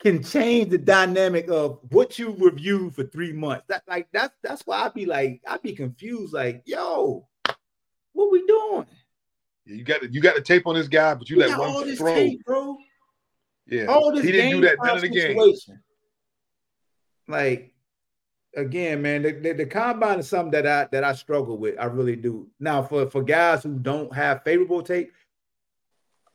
can 0.00 0.22
change 0.22 0.70
the 0.70 0.78
dynamic 0.78 1.48
of 1.48 1.80
what 1.90 2.18
you 2.18 2.36
reviewed 2.38 2.94
for 2.94 3.04
three 3.04 3.32
months. 3.32 3.64
That 3.68 3.82
like 3.88 4.08
that's 4.12 4.34
that's 4.42 4.62
why 4.66 4.84
I'd 4.84 4.94
be 4.94 5.04
like, 5.06 5.40
I'd 5.46 5.62
be 5.62 5.72
confused, 5.74 6.32
like, 6.32 6.62
yo, 6.64 7.26
what 8.12 8.30
we 8.30 8.46
doing? 8.46 8.86
You 9.66 9.82
got 9.82 10.12
you 10.12 10.20
got 10.20 10.36
the 10.36 10.42
tape 10.42 10.66
on 10.66 10.74
this 10.76 10.88
guy, 10.88 11.14
but 11.14 11.28
you 11.28 11.36
We 11.36 11.44
let 11.46 11.58
one 11.58 11.86
this 11.86 11.98
throw. 11.98 12.14
tape, 12.14 12.44
bro. 12.44 12.76
Yeah. 13.66 13.86
all 13.86 14.12
this 14.12 14.24
he 14.24 14.30
didn't 14.30 14.60
do 14.60 14.60
that 14.66 14.76
none 14.82 14.96
of 14.96 15.00
the 15.02 15.08
game. 15.08 15.36
Like 17.26 17.73
again, 18.56 19.02
man, 19.02 19.22
the, 19.22 19.32
the, 19.32 19.52
the 19.52 19.66
combine 19.66 20.18
is 20.18 20.28
something 20.28 20.50
that 20.52 20.66
I 20.66 20.88
that 20.92 21.04
I 21.04 21.14
struggle 21.14 21.58
with. 21.58 21.78
I 21.78 21.84
really 21.86 22.16
do. 22.16 22.48
Now, 22.60 22.82
for 22.82 23.08
for 23.10 23.22
guys 23.22 23.62
who 23.62 23.78
don't 23.78 24.14
have 24.14 24.42
favorable 24.44 24.82
tape, 24.82 25.12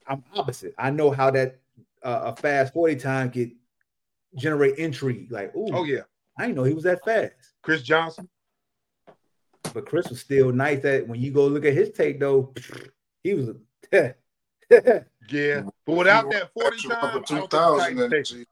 I'm 0.07 0.23
opposite. 0.35 0.73
I 0.77 0.91
know 0.91 1.11
how 1.11 1.31
that 1.31 1.59
uh, 2.03 2.33
a 2.35 2.35
fast 2.35 2.73
40 2.73 2.95
time 2.95 3.31
could 3.31 3.51
generate 4.35 4.77
intrigue. 4.77 5.31
Like, 5.31 5.55
ooh, 5.55 5.69
Oh 5.71 5.83
yeah. 5.83 6.01
I 6.37 6.43
didn't 6.43 6.55
know 6.55 6.63
he 6.63 6.73
was 6.73 6.85
that 6.85 7.03
fast. 7.03 7.33
Chris 7.61 7.81
Johnson. 7.81 8.29
But 9.73 9.85
Chris 9.85 10.09
was 10.09 10.21
still 10.21 10.51
nice. 10.51 10.81
That 10.81 11.07
when 11.07 11.19
you 11.19 11.31
go 11.31 11.47
look 11.47 11.65
at 11.65 11.73
his 11.73 11.91
tape, 11.91 12.19
though, 12.19 12.53
he 13.23 13.33
was. 13.33 13.49
Yeah. 15.31 15.63
But 15.85 15.95
without 15.95 16.29
that 16.31 16.51
40 16.53 16.77
time, 16.87 16.91
I 16.91 17.01
rubber 17.01 17.11
don't 17.13 17.27
think 17.27 17.41
the 17.41 17.57
2000 17.57 17.79
Titans 17.79 18.01
and 18.01 18.25
take 18.25 18.47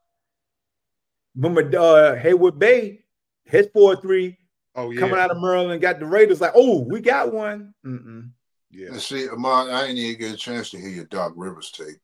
Remember 1.36 1.78
uh 1.78 2.16
Heyward-Bey, 2.16 3.00
his 3.48 3.66
4-3 3.68 4.36
Oh 4.78 4.90
yeah. 4.90 5.00
coming 5.00 5.18
out 5.18 5.32
of 5.32 5.40
Maryland, 5.40 5.80
got 5.80 5.98
the 5.98 6.06
Raiders 6.06 6.40
like, 6.40 6.52
oh, 6.54 6.86
we 6.88 7.00
got 7.00 7.32
one. 7.32 7.74
Mm-mm. 7.84 8.30
yeah. 8.70 8.90
and 8.90 9.00
see, 9.00 9.28
Amon, 9.28 9.70
I 9.70 9.86
ain't 9.86 9.98
even 9.98 10.20
get 10.20 10.34
a 10.34 10.36
chance 10.36 10.70
to 10.70 10.78
hear 10.78 10.90
your 10.90 11.04
Doc 11.06 11.32
Rivers 11.34 11.72
tape. 11.72 11.96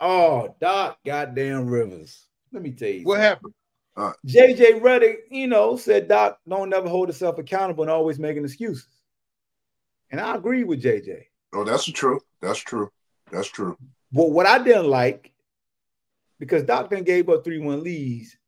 Oh, 0.00 0.54
Doc, 0.58 0.98
goddamn 1.04 1.66
Rivers. 1.66 2.26
Let 2.52 2.62
me 2.62 2.70
tell 2.70 2.88
you. 2.88 3.04
What 3.04 3.16
something. 3.16 3.22
happened? 3.22 3.54
Uh, 3.98 4.12
JJ 4.26 4.80
Redick, 4.80 5.16
you 5.30 5.46
know, 5.46 5.76
said 5.76 6.08
Doc 6.08 6.38
don't 6.48 6.70
never 6.70 6.88
hold 6.88 7.08
himself 7.08 7.36
accountable 7.36 7.84
and 7.84 7.90
always 7.90 8.18
making 8.18 8.44
excuses. 8.44 8.88
And 10.10 10.18
I 10.18 10.36
agree 10.36 10.64
with 10.64 10.82
JJ. 10.82 11.24
Oh, 11.54 11.64
that's 11.64 11.84
the 11.84 11.92
truth. 11.92 12.22
That's 12.40 12.58
true. 12.58 12.90
That's 13.30 13.48
true. 13.48 13.76
But 14.10 14.30
what 14.30 14.46
I 14.46 14.56
didn't 14.62 14.88
like, 14.88 15.32
because 16.38 16.62
Doc 16.62 16.88
then 16.88 17.04
gave 17.04 17.28
up 17.28 17.44
3-1 17.44 17.82
leads 17.82 18.38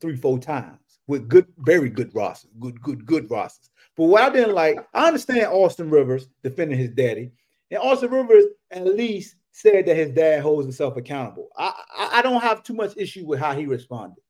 three, 0.00 0.16
four 0.16 0.38
times 0.38 0.78
with 1.08 1.26
good, 1.26 1.46
very 1.58 1.88
good 1.88 2.14
rosters, 2.14 2.50
good, 2.60 2.80
good, 2.80 3.04
good 3.04 3.28
rosters. 3.28 3.70
But 3.96 4.04
what 4.04 4.22
I 4.22 4.30
didn't 4.30 4.54
like, 4.54 4.78
I 4.94 5.08
understand 5.08 5.46
Austin 5.46 5.90
Rivers 5.90 6.28
defending 6.44 6.78
his 6.78 6.90
daddy, 6.90 7.32
and 7.70 7.80
Austin 7.80 8.10
Rivers 8.10 8.44
at 8.70 8.86
least 8.86 9.34
said 9.50 9.86
that 9.86 9.96
his 9.96 10.12
dad 10.12 10.42
holds 10.42 10.64
himself 10.64 10.96
accountable. 10.96 11.48
I, 11.56 11.72
I, 11.96 12.08
I 12.18 12.22
don't 12.22 12.42
have 12.42 12.62
too 12.62 12.74
much 12.74 12.96
issue 12.96 13.26
with 13.26 13.40
how 13.40 13.54
he 13.54 13.66
responded. 13.66 14.22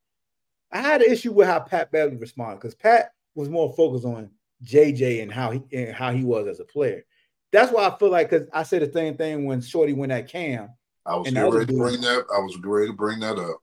I 0.72 0.80
had 0.80 1.02
an 1.02 1.10
issue 1.10 1.32
with 1.32 1.46
how 1.46 1.60
Pat 1.60 1.90
Beverley 1.90 2.16
responded 2.16 2.60
because 2.60 2.74
Pat 2.74 3.12
was 3.34 3.48
more 3.48 3.74
focused 3.74 4.06
on 4.06 4.30
JJ 4.64 5.22
and 5.22 5.32
how 5.32 5.50
he 5.50 5.62
and 5.72 5.94
how 5.94 6.12
he 6.12 6.24
was 6.24 6.46
as 6.46 6.60
a 6.60 6.64
player. 6.64 7.04
That's 7.52 7.72
why 7.72 7.88
I 7.88 7.98
feel 7.98 8.10
like 8.10 8.30
because 8.30 8.48
I 8.52 8.62
said 8.62 8.82
the 8.82 8.92
same 8.92 9.16
thing 9.16 9.44
when 9.44 9.60
Shorty 9.60 9.92
went 9.92 10.12
at 10.12 10.28
Cam. 10.28 10.70
I 11.04 11.16
was 11.16 11.26
And 11.26 11.36
getting 11.36 11.50
the 11.50 11.56
other 11.56 11.58
ready 11.60 11.72
to 11.72 11.78
bring 11.78 12.00
that. 12.02 12.24
I 12.34 12.38
was 12.38 12.58
ready 12.62 12.86
to 12.88 12.92
bring 12.92 13.20
that 13.20 13.38
up. 13.38 13.56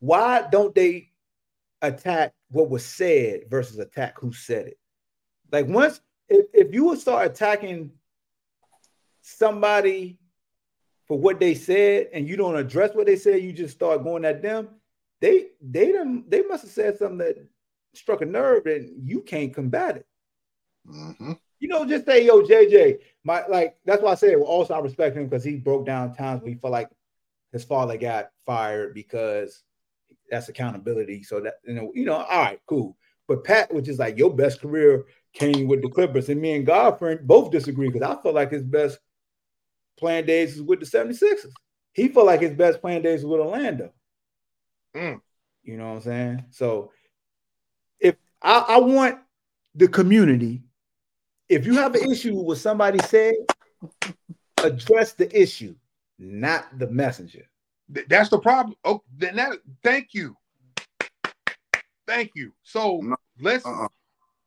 Why 0.00 0.46
don't 0.50 0.74
they 0.74 1.10
attack 1.82 2.32
what 2.50 2.70
was 2.70 2.84
said 2.84 3.42
versus 3.48 3.78
attack 3.78 4.18
who 4.18 4.32
said 4.32 4.68
it? 4.68 4.78
Like 5.50 5.66
once 5.66 6.00
if, 6.28 6.46
if 6.52 6.74
you 6.74 6.84
would 6.86 6.98
start 6.98 7.26
attacking 7.26 7.92
somebody 9.22 10.18
for 11.06 11.18
what 11.18 11.40
they 11.40 11.54
said 11.54 12.08
and 12.12 12.28
you 12.28 12.36
don't 12.36 12.56
address 12.56 12.94
what 12.94 13.06
they 13.06 13.16
said, 13.16 13.42
you 13.42 13.52
just 13.52 13.74
start 13.74 14.04
going 14.04 14.24
at 14.24 14.42
them. 14.42 14.68
They 15.20 15.48
they 15.60 15.92
them 15.92 16.24
they 16.28 16.42
must 16.42 16.64
have 16.64 16.72
said 16.72 16.98
something 16.98 17.18
that 17.18 17.36
struck 17.94 18.20
a 18.22 18.26
nerve 18.26 18.66
and 18.66 19.08
you 19.08 19.22
can't 19.22 19.54
combat 19.54 19.96
it. 19.96 20.06
hmm 20.86 21.32
You 21.60 21.68
know, 21.68 21.84
just 21.86 22.06
say, 22.06 22.24
yo, 22.24 22.42
JJ, 22.42 22.98
my 23.24 23.46
like 23.46 23.76
that's 23.84 24.02
why 24.02 24.12
I 24.12 24.14
say 24.14 24.36
well, 24.36 24.44
also 24.44 24.74
I 24.74 24.80
respect 24.80 25.16
him 25.16 25.26
because 25.26 25.44
he 25.44 25.56
broke 25.56 25.86
down 25.86 26.14
times 26.14 26.42
he 26.44 26.54
felt 26.54 26.72
like 26.72 26.88
his 27.52 27.64
father 27.64 27.96
got 27.96 28.30
fired 28.46 28.94
because 28.94 29.64
that's 30.30 30.48
accountability. 30.48 31.22
So 31.22 31.40
that 31.40 31.54
you 31.66 31.74
know, 31.74 31.92
you 31.94 32.04
know, 32.04 32.16
all 32.16 32.42
right, 32.42 32.60
cool. 32.66 32.96
But 33.26 33.44
Pat, 33.44 33.72
which 33.72 33.88
is 33.88 33.98
like 33.98 34.18
your 34.18 34.34
best 34.34 34.60
career 34.60 35.04
came 35.34 35.68
with 35.68 35.82
the 35.82 35.88
Clippers, 35.88 36.28
and 36.28 36.40
me 36.40 36.56
and 36.56 36.66
Godfrey 36.66 37.18
both 37.22 37.50
disagree 37.50 37.90
because 37.90 38.02
I 38.02 38.20
felt 38.22 38.34
like 38.34 38.50
his 38.50 38.62
best 38.62 38.98
playing 39.98 40.26
days 40.26 40.56
was 40.56 40.62
with 40.62 40.80
the 40.80 40.86
76ers. 40.86 41.52
He 41.92 42.08
felt 42.08 42.26
like 42.26 42.40
his 42.40 42.54
best 42.54 42.80
playing 42.80 43.02
days 43.02 43.24
was 43.24 43.38
with 43.38 43.40
Orlando. 43.40 43.92
Mm. 44.94 45.20
You 45.64 45.76
know 45.76 45.88
what 45.88 45.96
I'm 45.96 46.00
saying? 46.00 46.44
So 46.50 46.92
if 48.00 48.16
I, 48.40 48.64
I 48.68 48.78
want 48.78 49.18
the 49.74 49.88
community, 49.88 50.62
if 51.48 51.66
you 51.66 51.74
have 51.74 51.94
an 51.94 52.10
issue 52.10 52.34
with 52.34 52.46
what 52.46 52.58
somebody 52.58 52.98
said, 53.00 53.34
address 54.62 55.12
the 55.12 55.30
issue, 55.38 55.74
not 56.18 56.78
the 56.78 56.88
messenger. 56.88 57.46
Th- 57.94 58.06
That's 58.08 58.28
the 58.28 58.38
problem. 58.38 58.76
Oh, 58.84 59.02
then 59.16 59.36
that. 59.36 59.58
Thank 59.82 60.14
you. 60.14 60.36
Thank 62.06 62.32
you. 62.34 62.52
So 62.62 63.00
No. 63.02 63.12
Uh-uh. 63.12 63.16
let's. 63.40 63.66
Uh-uh. 63.66 63.88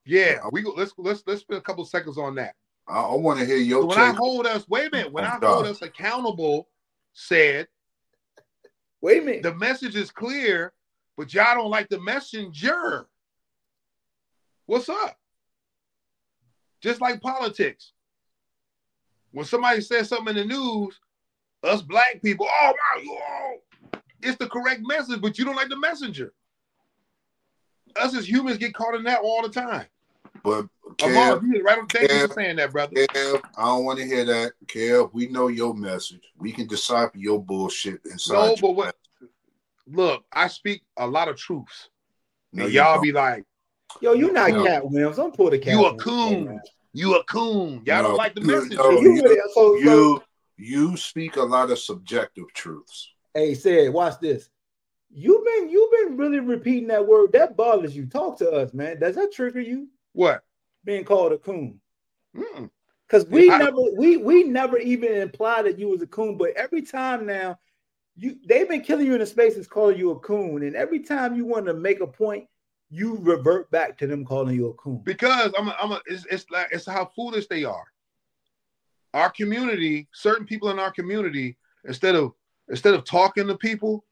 Yeah, 0.05 0.39
we 0.51 0.61
go. 0.63 0.71
Let's 0.75 0.93
let's 0.97 1.23
let's 1.27 1.41
spend 1.41 1.59
a 1.59 1.61
couple 1.63 1.85
seconds 1.85 2.17
on 2.17 2.35
that. 2.35 2.55
I, 2.87 3.01
I 3.01 3.15
want 3.15 3.39
to 3.39 3.45
hear 3.45 3.57
your 3.57 3.83
So 3.83 3.87
when 3.87 3.99
I 3.99 4.11
hold 4.13 4.47
us, 4.47 4.67
wait 4.67 4.87
a 4.87 4.95
minute. 4.95 5.11
When 5.11 5.23
Oh, 5.25 5.27
I 5.27 5.39
hold 5.45 5.67
us 5.67 5.81
accountable, 5.81 6.67
said 7.13 7.67
Wait 9.01 9.21
a 9.21 9.25
minute. 9.25 9.43
the 9.43 9.53
message 9.55 9.95
is 9.95 10.11
clear, 10.11 10.73
but 11.17 11.33
y'all 11.33 11.55
don't 11.55 11.69
like 11.69 11.89
the 11.89 11.99
messenger. 11.99 13.07
What's 14.65 14.89
up? 14.89 15.17
Just 16.81 17.01
like 17.01 17.21
politics. 17.21 17.93
When 19.31 19.45
somebody 19.45 19.81
says 19.81 20.09
something 20.09 20.35
in 20.35 20.47
the 20.47 20.53
news, 20.53 20.99
us 21.63 21.81
black 21.81 22.21
people, 22.23 22.47
oh 22.49 22.73
my, 22.95 23.05
oh, 23.93 23.99
it's 24.21 24.37
the 24.37 24.47
correct 24.47 24.81
message, 24.85 25.21
but 25.21 25.37
you 25.37 25.45
don't 25.45 25.55
like 25.55 25.69
the 25.69 25.77
messenger. 25.77 26.33
Us 27.95 28.15
as 28.15 28.27
humans 28.29 28.57
get 28.57 28.73
caught 28.73 28.95
in 28.95 29.03
that 29.03 29.19
all 29.21 29.41
the 29.41 29.49
time. 29.49 29.85
But 30.43 30.65
Amar, 31.03 31.37
Kev, 31.39 31.43
you 31.53 31.61
right 31.63 31.77
on. 31.77 31.87
Thank 31.87 32.11
you 32.11 32.27
for 32.27 32.33
saying 32.33 32.55
that, 32.55 32.71
brother. 32.71 32.93
Kev, 32.95 33.41
I 33.57 33.63
don't 33.65 33.83
want 33.85 33.99
to 33.99 34.05
hear 34.05 34.23
that. 34.25 34.53
Kev, 34.65 35.09
we 35.13 35.27
know 35.27 35.47
your 35.49 35.73
message. 35.75 36.21
We 36.37 36.51
can 36.51 36.67
decipher 36.67 37.17
your 37.17 37.43
bullshit 37.43 38.01
inside. 38.05 38.33
No, 38.33 38.45
your 38.47 38.57
but 38.61 38.71
what? 38.71 38.95
Look, 39.87 40.23
I 40.31 40.47
speak 40.47 40.83
a 40.97 41.05
lot 41.05 41.27
of 41.27 41.35
truths. 41.35 41.89
No, 42.53 42.63
and 42.63 42.73
you 42.73 42.79
y'all 42.79 42.95
don't. 42.95 43.03
be 43.03 43.11
like, 43.11 43.45
Yo, 43.99 44.13
you 44.13 44.31
not 44.31 44.51
No. 44.51 44.63
Katt 44.65 44.89
Williams. 44.89 45.17
Don't 45.17 45.35
pull 45.35 45.49
the 45.49 45.59
cat. 45.59 45.73
You 45.73 45.85
a 45.85 45.95
coon. 45.97 46.61
You 46.93 47.15
a 47.15 47.23
coon. 47.25 47.81
Y'all 47.85 48.01
No, 48.01 48.07
don't 48.09 48.17
like 48.17 48.35
the 48.35 48.41
you- 48.41 48.47
message. 48.47 48.71
no, 48.77 48.89
You 48.91 49.13
you- 49.15 49.43
so- 49.53 49.53
so- 49.53 49.75
you 49.75 50.23
you 50.61 50.95
speak 50.95 51.35
a 51.37 51.41
lot 51.43 51.71
of 51.71 51.79
subjective 51.79 52.53
truths. 52.53 53.13
Hey, 53.33 53.55
said, 53.55 53.91
watch 53.93 54.19
this. 54.21 54.49
You've 55.13 55.43
been 55.43 55.69
you've 55.69 55.91
been 55.91 56.17
really 56.17 56.39
repeating 56.39 56.87
that 56.87 57.05
word. 57.05 57.33
That 57.33 57.57
bothers 57.57 57.95
you. 57.95 58.05
Talk 58.05 58.37
to 58.39 58.49
us, 58.51 58.73
man. 58.73 58.99
Does 58.99 59.15
that 59.15 59.33
trigger 59.33 59.59
you? 59.59 59.89
What? 60.13 60.43
Being 60.85 61.03
called 61.03 61.33
a 61.33 61.37
coon? 61.37 61.81
Mm-mm. 62.35 62.69
Because 63.07 63.25
we 63.27 63.49
I- 63.49 63.57
never 63.57 63.77
we 63.97 64.17
we 64.17 64.43
never 64.43 64.77
even 64.77 65.13
implied 65.13 65.65
that 65.65 65.79
you 65.79 65.89
was 65.89 66.01
a 66.01 66.07
coon, 66.07 66.37
but 66.37 66.51
every 66.51 66.81
time 66.81 67.25
now 67.25 67.59
you 68.15 68.37
they've 68.47 68.69
been 68.69 68.81
killing 68.81 69.07
you 69.07 69.13
in 69.13 69.19
the 69.19 69.25
spaces 69.25 69.67
calling 69.67 69.97
you 69.97 70.11
a 70.11 70.19
coon, 70.19 70.63
and 70.63 70.75
every 70.75 70.99
time 70.99 71.35
you 71.35 71.45
want 71.45 71.65
to 71.65 71.73
make 71.73 71.99
a 71.99 72.07
point, 72.07 72.45
you 72.89 73.17
revert 73.21 73.69
back 73.71 73.97
to 73.97 74.07
them 74.07 74.23
calling 74.23 74.55
you 74.55 74.67
a 74.67 74.73
coon. 74.75 75.01
because 75.03 75.51
I'm 75.57 75.67
a, 75.67 75.75
I'm 75.81 75.91
a, 75.91 76.01
it's, 76.05 76.25
it's 76.27 76.45
like 76.49 76.69
it's 76.71 76.85
how 76.85 77.05
foolish 77.15 77.47
they 77.47 77.63
are. 77.63 77.85
Our 79.13 79.29
community, 79.29 80.07
certain 80.13 80.45
people 80.45 80.69
in 80.69 80.79
our 80.79 80.91
community, 80.91 81.57
instead 81.85 82.15
of 82.15 82.33
instead 82.69 82.93
of 82.93 83.03
talking 83.03 83.47
to 83.47 83.57
people, 83.57 84.05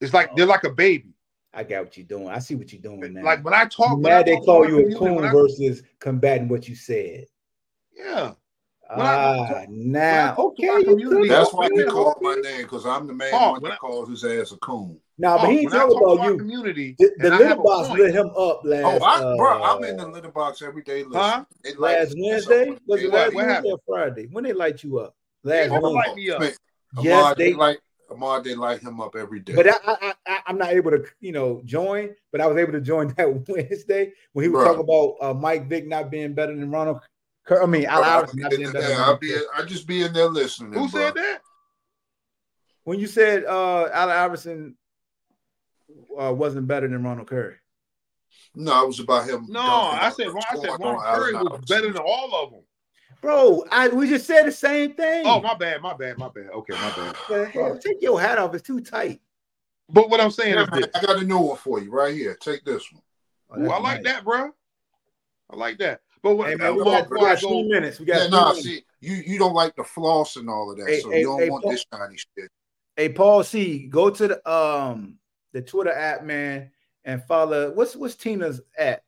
it's 0.00 0.14
like 0.14 0.34
they're 0.36 0.46
like 0.46 0.64
a 0.64 0.70
baby. 0.70 1.14
I 1.52 1.64
got 1.64 1.84
what 1.84 1.96
you're 1.96 2.06
doing. 2.06 2.28
I 2.28 2.38
see 2.38 2.54
what 2.54 2.72
you're 2.72 2.82
doing 2.82 3.14
now. 3.14 3.24
Like 3.24 3.44
when 3.44 3.54
I 3.54 3.64
talk, 3.64 3.92
You 3.92 3.96
when 3.96 4.12
I 4.12 4.16
mad 4.16 4.26
they 4.26 4.36
call 4.36 4.68
you 4.68 4.86
a 4.86 4.94
coon 4.98 5.22
versus 5.32 5.82
combating 5.98 6.48
what 6.48 6.68
you 6.68 6.74
said. 6.74 7.26
yeah. 7.96 8.32
When 8.94 9.04
I 9.06 9.14
Ah, 9.16 9.46
talk- 9.48 9.68
now 9.68 10.34
talk 10.34 10.56
to 10.56 10.62
okay, 10.62 10.78
you 10.78 10.84
community. 10.84 11.28
That's 11.28 11.52
why 11.52 11.68
he 11.74 11.80
Yeah. 11.80 11.86
called 11.86 12.18
my 12.20 12.34
name 12.36 12.62
because 12.62 12.86
I'm 12.86 13.06
the 13.06 13.12
man 13.14 13.30
Paul, 13.32 13.52
one 13.52 13.62
when 13.62 13.72
I- 13.72 13.74
that 13.74 13.80
calls 13.80 14.08
his 14.08 14.24
ass 14.24 14.52
a 14.52 14.56
coon. 14.58 15.00
Nah, 15.18 15.38
but 15.38 15.46
Oh, 15.46 15.50
he 15.50 15.60
ain't 15.60 15.72
talking 15.72 15.94
talk 15.94 16.02
about 16.02 16.20
our 16.20 16.30
you. 16.32 16.38
community, 16.38 16.94
The, 16.98 17.10
the 17.18 17.28
and 17.28 17.38
little 17.38 17.64
box 17.64 17.90
lit 17.90 18.14
him 18.14 18.28
up 18.36 18.60
last. 18.64 18.84
Oh, 18.84 19.04
I, 19.04 19.36
bro, 19.38 19.62
I'm 19.62 19.82
uh, 19.82 19.86
in 19.86 19.96
the 19.96 20.06
litter 20.06 20.30
box 20.30 20.62
every 20.62 20.82
day. 20.82 21.02
Listen, 21.04 21.20
Huh? 21.20 21.44
They 21.64 21.70
like 21.74 21.96
last 21.98 22.14
Wednesday. 22.18 22.68
what 22.68 22.78
Was 22.86 23.02
it 23.02 23.10
last 23.10 23.34
Wednesday 23.34 23.52
happened? 23.54 23.72
or 23.72 23.78
Friday? 23.86 24.28
When 24.30 24.44
they 24.44 24.52
light 24.52 24.84
you 24.84 24.98
up? 24.98 25.16
They 25.42 25.62
Last 25.62 25.72
never 25.72 25.88
Wednesday. 25.90 26.08
light 26.10 26.16
me 26.16 26.30
up. 26.30 26.40
Man, 26.40 26.52
Yes, 27.02 27.20
Ahmad, 27.24 27.36
they 27.38 27.44
they. 27.50 27.54
like 27.54 27.80
Ahmad, 28.10 28.44
they 28.44 28.54
light 28.54 28.80
him 28.80 29.00
up 29.00 29.16
every 29.16 29.40
day. 29.40 29.54
But 29.54 29.68
I, 29.68 29.74
I, 29.86 30.14
I, 30.26 30.38
I'm 30.46 30.58
not 30.58 30.70
able 30.70 30.90
to, 30.92 31.04
you 31.20 31.32
know, 31.32 31.60
join. 31.64 32.14
But 32.30 32.40
I 32.40 32.46
was 32.46 32.56
able 32.58 32.72
to 32.72 32.80
join 32.80 33.08
that 33.16 33.48
Wednesday 33.48 34.12
when 34.32 34.44
he 34.44 34.48
was 34.50 34.60
Bruh. 34.60 34.64
talking 34.66 34.80
about 34.84 35.16
uh, 35.20 35.34
Mike 35.34 35.68
Vick 35.68 35.86
not 35.88 36.10
being 36.10 36.34
better 36.34 36.54
than 36.54 36.70
Ronald. 36.70 37.00
Cur- 37.46 37.62
I 37.62 37.66
mean, 37.66 37.86
Al 37.86 38.00
Bro, 38.02 38.08
I'll 38.10 38.32
be 38.34 38.42
not 38.42 38.52
in 38.52 38.58
being 38.60 38.72
there. 38.72 38.82
better. 38.82 38.94
Than 38.94 39.02
I'll 39.02 39.16
be. 39.18 39.32
Cur- 39.32 39.46
I 39.56 39.62
just 39.64 39.86
be 39.86 40.02
in 40.02 40.12
there 40.12 40.26
listening. 40.28 40.72
Who 40.72 40.88
bro. 40.88 41.00
said 41.00 41.14
that? 41.14 41.40
When 42.84 42.98
you 42.98 43.06
said 43.06 43.44
uh, 43.44 43.88
Al 43.92 44.10
Iverson 44.10 44.76
uh, 46.20 46.32
wasn't 46.32 46.66
better 46.68 46.86
than 46.88 47.02
Ronald 47.02 47.28
Curry, 47.28 47.56
No, 48.54 48.84
it 48.84 48.86
was 48.86 49.00
about 49.00 49.28
him. 49.28 49.46
No, 49.48 49.60
I 49.60 50.06
on- 50.06 50.12
said 50.14 50.28
I 50.28 50.56
said 50.56 50.70
scoring 50.72 50.80
Ron 50.96 51.14
Curry 51.16 51.34
Allen 51.36 51.48
was 51.52 51.60
better 51.68 51.92
than 51.92 52.02
all 52.02 52.34
of 52.44 52.50
them. 52.50 52.60
bro, 53.20 53.64
I 53.70 53.88
we 53.88 54.08
just 54.08 54.26
said 54.26 54.44
the 54.46 54.52
same 54.52 54.94
thing. 54.94 55.24
Oh, 55.26 55.40
my 55.40 55.54
bad, 55.54 55.80
my 55.82 55.94
bad, 55.94 56.18
my 56.18 56.28
bad. 56.28 56.50
Okay, 56.52 56.74
my 56.74 56.90
bad. 56.96 57.16
The 57.28 57.46
hell? 57.46 57.78
Take 57.78 58.02
your 58.02 58.20
hat 58.20 58.38
off. 58.38 58.54
It's 58.54 58.66
too 58.66 58.80
tight. 58.80 59.20
But 59.88 60.10
what 60.10 60.20
I'm 60.20 60.32
saying 60.32 60.54
Yeah, 60.54 60.62
is 60.64 60.68
this. 60.72 60.86
I 60.96 61.00
got 61.06 61.22
a 61.22 61.24
new 61.24 61.38
one 61.38 61.56
for 61.56 61.80
you 61.80 61.92
right 61.92 62.12
here. 62.14 62.36
Take 62.40 62.64
this 62.64 62.92
one. 62.92 63.02
Oh, 63.50 63.56
Ooh, 63.58 63.62
that's 63.62 63.72
I 63.74 63.78
like 63.78 64.02
nice. 64.02 64.12
that, 64.14 64.24
bro. 64.24 64.50
I 65.50 65.56
like 65.56 65.78
that. 65.78 66.00
But 66.26 66.34
what, 66.38 66.48
Hey 66.48 66.56
man, 66.56 66.74
we 66.74 66.82
got, 66.82 67.08
we 67.08 67.20
got 67.20 67.40
go, 67.40 67.48
three 67.48 67.68
minutes. 67.68 68.00
We 68.00 68.06
got 68.06 68.22
Yeah, 68.22 68.28
nah, 68.28 68.48
minutes. 68.48 68.64
see, 68.66 68.84
you 69.00 69.14
you 69.24 69.38
don't 69.38 69.54
like 69.54 69.76
the 69.76 69.84
floss 69.84 70.34
and 70.34 70.50
all 70.50 70.72
of 70.72 70.76
that, 70.78 70.88
Hey, 70.88 70.98
so 71.00 71.10
hey, 71.10 71.20
you 71.20 71.26
don't 71.26 71.40
hey, 71.40 71.50
want 71.50 71.62
Paul- 71.62 71.70
this 71.72 71.84
shiny 71.94 72.16
shit. 72.16 72.50
Hey, 72.96 73.08
Paul 73.10 73.44
C, 73.44 73.86
go 73.86 74.10
to 74.10 74.26
the 74.26 74.50
um 74.50 75.18
the 75.52 75.62
Twitter 75.62 75.92
app, 75.92 76.24
man, 76.24 76.72
and 77.04 77.22
follow. 77.22 77.70
What's 77.72 77.94
what's 77.94 78.16
Tina's 78.16 78.60
at? 78.76 79.04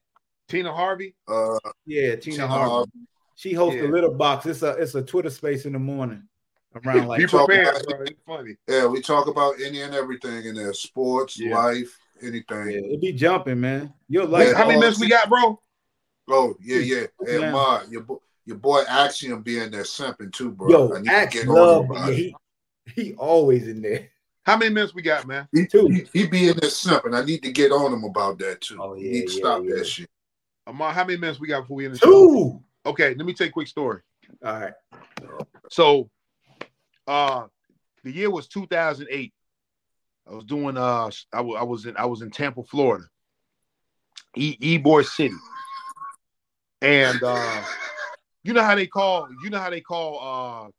Tina 0.48 0.72
Harvey. 0.72 1.16
Uh, 1.26 1.58
Yeah, 1.86 2.10
Tina, 2.14 2.36
Tina 2.36 2.46
Harvey. 2.46 2.70
Harvey. 2.70 2.90
She 3.34 3.52
hosts 3.52 3.76
Yeah. 3.76 3.82
the 3.82 3.88
Little 3.88 4.14
Box. 4.14 4.46
It's 4.46 4.62
a 4.62 4.70
it's 4.76 4.94
a 4.94 5.02
Twitter 5.02 5.30
space 5.30 5.66
in 5.66 5.72
the 5.72 5.80
morning 5.80 6.22
around 6.84 7.08
like 7.08 7.28
talk 7.28 7.46
prepared, 7.48 7.66
about- 7.82 7.84
bro. 7.88 8.00
It's 8.02 8.20
funny. 8.24 8.56
Yeah, 8.68 8.86
we 8.86 9.00
talk 9.02 9.26
about 9.26 9.54
any 9.60 9.82
and 9.82 9.92
everything 9.92 10.44
in 10.44 10.54
there: 10.54 10.72
sports, 10.72 11.36
Yeah. 11.36 11.56
life, 11.58 11.98
yeah, 12.22 12.28
anything. 12.28 12.92
it 12.92 13.00
be 13.00 13.12
jumping, 13.12 13.58
man. 13.60 13.92
You'll 14.08 14.26
Wait, 14.26 14.30
like 14.30 14.48
Yeah, 14.50 14.54
how 14.58 14.68
many 14.68 14.78
minutes 14.78 15.00
we 15.00 15.08
got, 15.08 15.28
bro? 15.28 15.60
Oh 16.28 16.56
yeah, 16.60 16.80
yeah. 16.80 17.06
Hey, 17.24 17.38
Yeah. 17.40 17.50
Ma, 17.52 17.82
your 17.88 18.02
boy, 18.02 18.16
your 18.44 18.56
boy 18.56 18.82
Axiom 18.88 19.42
be 19.42 19.58
in 19.58 19.70
there 19.70 19.82
simping 19.82 20.32
too, 20.32 20.50
bro. 20.50 20.70
Yo, 20.70 20.94
I 20.94 21.00
need 21.00 21.08
to 21.08 21.14
Axe 21.14 21.34
get 21.34 21.48
love 21.48 21.84
him 21.84 21.90
me. 21.90 21.96
about 21.96 22.12
it. 22.12 22.16
He 22.16 22.36
he 22.94 23.14
always 23.14 23.68
in 23.68 23.82
there. 23.82 24.08
How 24.44 24.56
many 24.56 24.72
minutes 24.74 24.94
we 24.94 25.02
got, 25.02 25.26
man? 25.26 25.46
He, 25.52 25.66
Two. 25.66 25.88
he, 25.88 26.06
he 26.12 26.26
be 26.26 26.48
in 26.48 26.56
there 26.56 26.70
simping. 26.70 27.14
I 27.14 27.24
need 27.24 27.42
to 27.42 27.52
get 27.52 27.70
on 27.70 27.92
him 27.92 28.04
about 28.04 28.38
that 28.38 28.62
too. 28.62 28.78
Oh, 28.80 28.94
You 28.94 29.06
yeah, 29.06 29.12
need 29.12 29.26
to 29.26 29.32
yeah, 29.32 29.38
stop 29.38 29.62
yeah. 29.64 29.74
that 29.76 29.86
shit. 29.86 30.10
Amar, 30.66 30.92
how 30.92 31.04
many 31.04 31.18
minutes 31.18 31.40
we 31.40 31.48
got 31.48 31.62
before 31.62 31.76
we 31.76 31.84
end 31.84 31.94
the 31.94 31.98
show? 31.98 32.10
Two. 32.10 32.62
Okay, 32.86 33.14
let 33.14 33.26
me 33.26 33.34
tell 33.34 33.46
you 33.46 33.50
a 33.50 33.52
quick 33.52 33.68
story. 33.68 34.00
All 34.44 34.60
right. 34.60 34.72
So, 35.70 36.08
uh, 37.06 37.46
the 38.04 38.10
year 38.10 38.30
was 38.30 38.48
2008. 38.48 39.32
I 40.30 40.34
was 40.34 40.44
doing 40.44 40.76
uh, 40.76 41.10
I 41.32 41.40
wa- 41.40 41.58
I 41.58 41.62
was 41.62 41.86
in 41.86 41.96
I 41.96 42.06
was 42.06 42.22
in 42.22 42.30
Tampa, 42.30 42.62
Florida, 42.62 43.04
E 44.36 44.56
Ybor 44.78 45.04
City, 45.04 45.34
and 46.82 47.22
uh, 47.22 47.62
you 48.42 48.52
know 48.52 48.62
how 48.62 48.74
they 48.74 48.86
call 48.86 49.28
you 49.42 49.50
know 49.50 49.58
how 49.58 49.70
they 49.70 49.80
call 49.80 50.66
uh, 50.66 50.70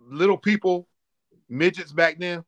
little 0.00 0.38
people 0.38 0.88
midgets 1.48 1.92
back 1.92 2.18
then. 2.18 2.44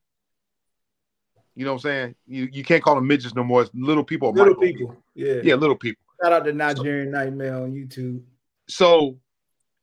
You 1.56 1.64
know 1.64 1.72
what 1.72 1.84
I'm 1.84 1.90
saying? 1.90 2.14
You 2.26 2.48
you 2.52 2.64
can't 2.64 2.82
call 2.82 2.96
them 2.96 3.06
midgets 3.06 3.34
no 3.34 3.44
more. 3.44 3.62
It's 3.62 3.70
little 3.74 4.04
people. 4.04 4.32
Little 4.32 4.54
micro 4.54 4.60
people. 4.60 4.96
Yeah. 5.14 5.40
Yeah, 5.42 5.54
little 5.54 5.76
people. 5.76 6.02
Shout 6.22 6.32
out 6.32 6.44
to 6.44 6.52
Nigerian 6.52 7.10
Nightmare 7.10 7.56
on 7.56 7.72
YouTube. 7.72 8.22
so 8.68 9.18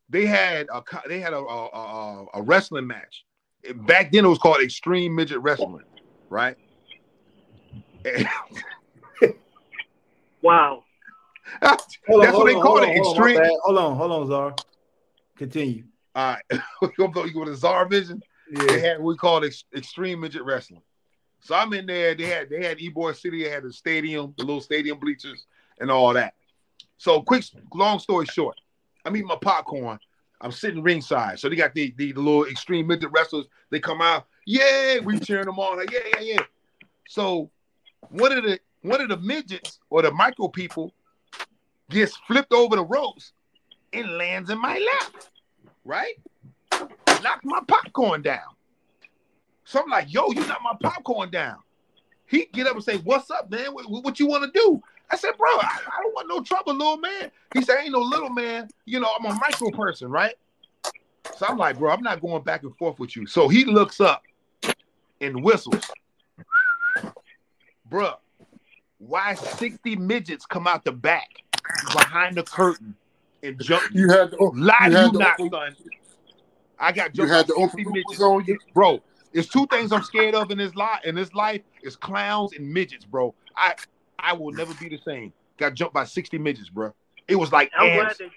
they 0.09 0.25
had 0.25 0.67
a 0.73 0.83
they 1.07 1.19
had 1.19 1.33
a 1.33 1.37
a, 1.37 1.65
a, 1.67 2.25
a 2.35 2.41
wrestling 2.41 2.87
match. 2.87 3.25
Back 3.75 4.11
then 4.11 4.25
it 4.25 4.27
was 4.27 4.39
called 4.39 4.61
Extreme 4.61 5.15
Midget 5.15 5.39
Wrestling, 5.39 5.83
right? 6.29 6.57
And 8.03 8.27
Wow. 10.41 10.83
That's 11.61 11.97
on, 12.09 12.19
what 12.33 12.45
they 12.45 12.55
on, 12.55 12.61
call 12.61 12.77
it. 12.83 12.89
on, 12.89 12.97
Extreme. 12.97 13.51
Hold 13.63 13.77
on, 13.77 13.95
hold 13.97 14.11
on, 14.11 14.27
Zar. 14.27 14.55
Continue. 15.37 15.83
All 16.15 16.33
right, 16.33 16.41
you 16.81 16.91
gonna 16.97 17.11
go 17.11 17.25
you 17.25 17.33
go 17.33 17.45
to 17.45 17.55
Czar 17.55 17.87
Vision? 17.87 18.21
They 18.51 18.65
Yeah. 18.81 18.89
had 18.89 19.01
we 19.01 19.15
called 19.15 19.45
ex, 19.45 19.63
Extreme 19.75 20.19
Midget 20.19 20.43
Wrestling. 20.43 20.81
So 21.41 21.55
I'm 21.55 21.73
in 21.73 21.85
there. 21.85 22.13
They 22.15 22.25
had 22.25 22.49
they 22.49 22.63
had 22.63 22.77
Ybor 22.79 23.15
City. 23.15 23.43
They 23.43 23.49
had 23.49 23.63
the 23.63 23.73
stadium, 23.73 24.33
the 24.37 24.43
little 24.43 24.61
stadium 24.61 24.99
bleachers, 24.99 25.45
and 25.79 25.89
all 25.89 26.13
that. 26.13 26.33
So 26.97 27.21
quick, 27.21 27.43
long 27.73 27.97
story 27.99 28.25
short, 28.27 28.59
I'm 29.05 29.15
eating 29.15 29.27
my 29.27 29.37
popcorn. 29.41 29.99
I'm 30.41 30.51
sitting 30.51 30.83
ringside. 30.83 31.39
So 31.39 31.49
they 31.49 31.55
got 31.55 31.73
the, 31.75 31.93
the, 31.97 32.11
the 32.11 32.19
little 32.19 32.45
extreme 32.45 32.87
midget 32.87 33.11
wrestlers. 33.11 33.45
They 33.69 33.79
come 33.79 34.01
out, 34.01 34.25
yay! 34.45 34.99
We 34.99 35.19
cheering 35.19 35.45
them 35.45 35.59
on, 35.59 35.77
like 35.77 35.91
yeah, 35.91 35.99
yeah, 36.15 36.19
yeah. 36.19 36.43
So 37.07 37.49
one 38.09 38.31
of 38.31 38.43
the 38.43 38.59
one 38.81 39.01
of 39.01 39.09
the 39.09 39.17
midgets 39.17 39.79
or 39.89 40.01
the 40.01 40.11
micro 40.11 40.47
people 40.47 40.93
gets 41.91 42.15
flipped 42.27 42.53
over 42.53 42.75
the 42.75 42.83
ropes 42.83 43.33
and 43.93 44.17
lands 44.17 44.49
in 44.49 44.59
my 44.59 44.79
lap, 44.79 45.23
right? 45.85 46.15
Knock 47.21 47.41
my 47.43 47.61
popcorn 47.67 48.21
down. 48.21 48.39
So 49.65 49.81
I'm 49.81 49.89
like, 49.89 50.11
yo, 50.11 50.31
you 50.31 50.45
knocked 50.47 50.63
my 50.63 50.75
popcorn 50.81 51.29
down. 51.29 51.57
He 52.25 52.47
get 52.53 52.65
up 52.65 52.75
and 52.75 52.83
say, 52.83 52.97
What's 52.97 53.29
up, 53.29 53.51
man? 53.51 53.73
What, 53.73 53.85
what 53.89 54.19
you 54.19 54.25
want 54.25 54.43
to 54.45 54.51
do? 54.57 54.81
I 55.11 55.17
said, 55.17 55.31
Bro, 55.37 55.49
I, 55.49 55.79
I 55.85 56.01
don't 56.01 56.13
want 56.13 56.29
no 56.29 56.41
trouble, 56.41 56.73
little 56.73 56.97
man. 56.97 57.29
He 57.53 57.61
said, 57.61 57.77
Ain't 57.81 57.91
no 57.91 57.99
little 57.99 58.29
man. 58.29 58.69
You 58.85 59.01
know, 59.01 59.09
I'm 59.19 59.25
a 59.25 59.35
micro 59.35 59.69
person, 59.69 60.09
right? 60.09 60.35
So 61.35 61.45
I'm 61.47 61.57
like, 61.57 61.77
Bro, 61.77 61.91
I'm 61.91 62.01
not 62.01 62.21
going 62.21 62.41
back 62.43 62.63
and 62.63 62.75
forth 62.77 62.99
with 62.99 63.15
you. 63.15 63.25
So 63.27 63.49
he 63.49 63.65
looks 63.65 63.99
up 63.99 64.23
and 65.19 65.43
whistles. 65.43 65.91
Bruh, 67.89 68.15
why 68.97 69.33
60 69.33 69.97
midgets 69.97 70.45
come 70.45 70.67
out 70.67 70.85
the 70.85 70.93
back 70.93 71.27
behind 71.93 72.35
the 72.35 72.43
curtain 72.43 72.95
and 73.43 73.59
jump? 73.61 73.83
You 73.91 74.09
had 74.09 74.31
to, 74.31 74.37
Lie 74.37 74.85
you 74.85 74.91
to 74.91 74.97
had 74.97 75.13
you 75.13 75.19
not, 75.19 75.39
open- 75.39 75.51
son. 75.51 75.75
I 76.79 76.91
got 76.91 77.15
you 77.15 77.27
jumped 77.27 77.33
had 77.33 77.47
by 77.47 77.53
to 77.53 77.61
60 77.71 77.81
open 77.81 77.93
midgets. 77.93 78.21
on 78.21 78.45
you. 78.45 78.57
Bro, 78.73 79.01
it's 79.33 79.47
two 79.47 79.67
things 79.67 79.91
I'm 79.91 80.03
scared 80.03 80.35
of 80.35 80.49
in 80.51 80.57
this 80.57 80.75
life. 80.75 81.01
In 81.05 81.15
this 81.15 81.33
life, 81.33 81.61
is 81.83 81.95
clowns 81.95 82.53
and 82.53 82.71
midgets, 82.73 83.05
bro. 83.05 83.33
I 83.55 83.75
I 84.19 84.33
will 84.33 84.51
never 84.51 84.73
be 84.75 84.89
the 84.89 84.99
same. 85.05 85.31
Got 85.57 85.75
jumped 85.75 85.93
by 85.93 86.05
60 86.05 86.37
midgets, 86.39 86.69
bro. 86.69 86.93
It 87.27 87.35
was 87.35 87.51
like 87.51 87.71
I'm 87.77 87.93
glad 87.95 88.05
ants. 88.07 88.17
they. 88.19 88.31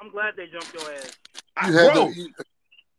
I'm 0.00 0.10
glad 0.10 0.34
they 0.36 0.46
jumped 0.46 0.72
your 0.74 0.92
ass. 0.92 1.12
I- 1.56 1.68
You 1.68 1.72
had 1.76 1.92
bro, 1.94 2.08
the 2.08 2.14
you, 2.14 2.28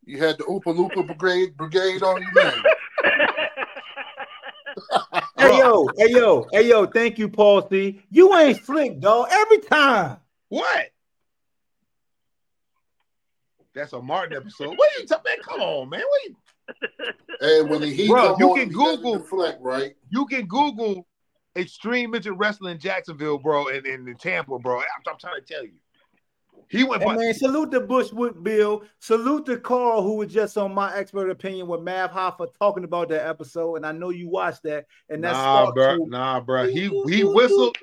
you 0.06 0.18
had 0.18 0.38
the 0.38 0.44
Oopa 0.46 0.74
Loopa 0.76 1.18
brigade 1.18 1.56
brigade 1.58 2.02
on 2.04 2.22
you, 2.22 2.28
man. 2.34 2.64
Hey 5.44 5.58
yo, 5.60 5.88
hey 5.98 6.10
yo, 6.12 6.48
hey 6.52 6.70
yo, 6.70 6.86
thank 6.86 7.18
you, 7.18 7.28
Paul 7.30 7.68
C. 7.70 8.02
You 8.10 8.36
ain't 8.38 8.64
slick, 8.64 9.00
dog. 9.00 9.28
Every 9.32 9.60
time. 9.60 10.18
what? 10.50 10.88
That's 13.76 13.94
a 13.94 14.02
Martin 14.02 14.38
episode. 14.38 14.78
What 14.78 14.90
are 14.96 15.02
you 15.02 15.08
talking? 15.08 15.24
Man, 15.32 15.38
come 15.44 15.62
on, 15.62 15.90
man. 15.90 16.02
What 16.08 16.22
you, 16.26 16.36
Hey, 17.42 17.62
when 17.64 17.82
the 17.82 17.88
heat 17.88 18.08
Bro, 18.10 18.34
come 18.34 18.36
you 18.40 18.50
on, 18.52 18.58
can 18.60 18.70
you 18.70 18.78
gotta 18.78 18.98
Google- 18.98 19.18
deflect, 19.20 19.62
right? 19.62 19.96
you 20.10 20.26
can 20.28 20.46
Google 20.46 21.08
extreme 21.56 22.12
midget 22.12 22.34
wrestling 22.38 22.74
in 22.74 22.80
Jacksonville, 22.80 23.38
bro, 23.40 23.68
and 23.68 23.86
in 23.86 24.16
Tampa, 24.16 24.58
bro. 24.60 24.78
I'm, 24.80 24.86
I'm 25.08 25.18
trying 25.20 25.42
to 25.42 25.54
tell 25.54 25.64
you. 25.64 25.74
He 26.70 26.84
went 26.84 27.02
Hey 27.02 27.08
by 27.08 27.16
man, 27.18 27.34
salute 27.34 27.72
the 27.72 27.80
Bushwood 27.82 28.44
Bill. 28.44 28.84
Salute 29.00 29.46
to 29.48 29.58
Carl, 29.58 30.02
who 30.02 30.16
was 30.16 30.32
just 30.34 30.58
on 30.58 30.74
my 30.74 30.96
expert 30.96 31.30
opinion 31.30 31.68
with 31.68 31.82
Mav 31.82 32.12
Hoffa 32.12 32.48
talking 32.60 32.84
about 32.84 33.10
that 33.10 33.28
episode. 33.28 33.76
And 33.76 33.86
I 33.86 33.92
know 33.92 34.10
you 34.10 34.30
watched 34.30 34.64
that. 34.64 34.86
And 35.10 35.24
that's 35.24 35.38
nah, 35.38 35.72
bro, 35.72 35.98
nah, 36.06 36.40
bro. 36.40 36.68
He 36.68 36.90
he 37.08 37.24
whistled. 37.24 37.76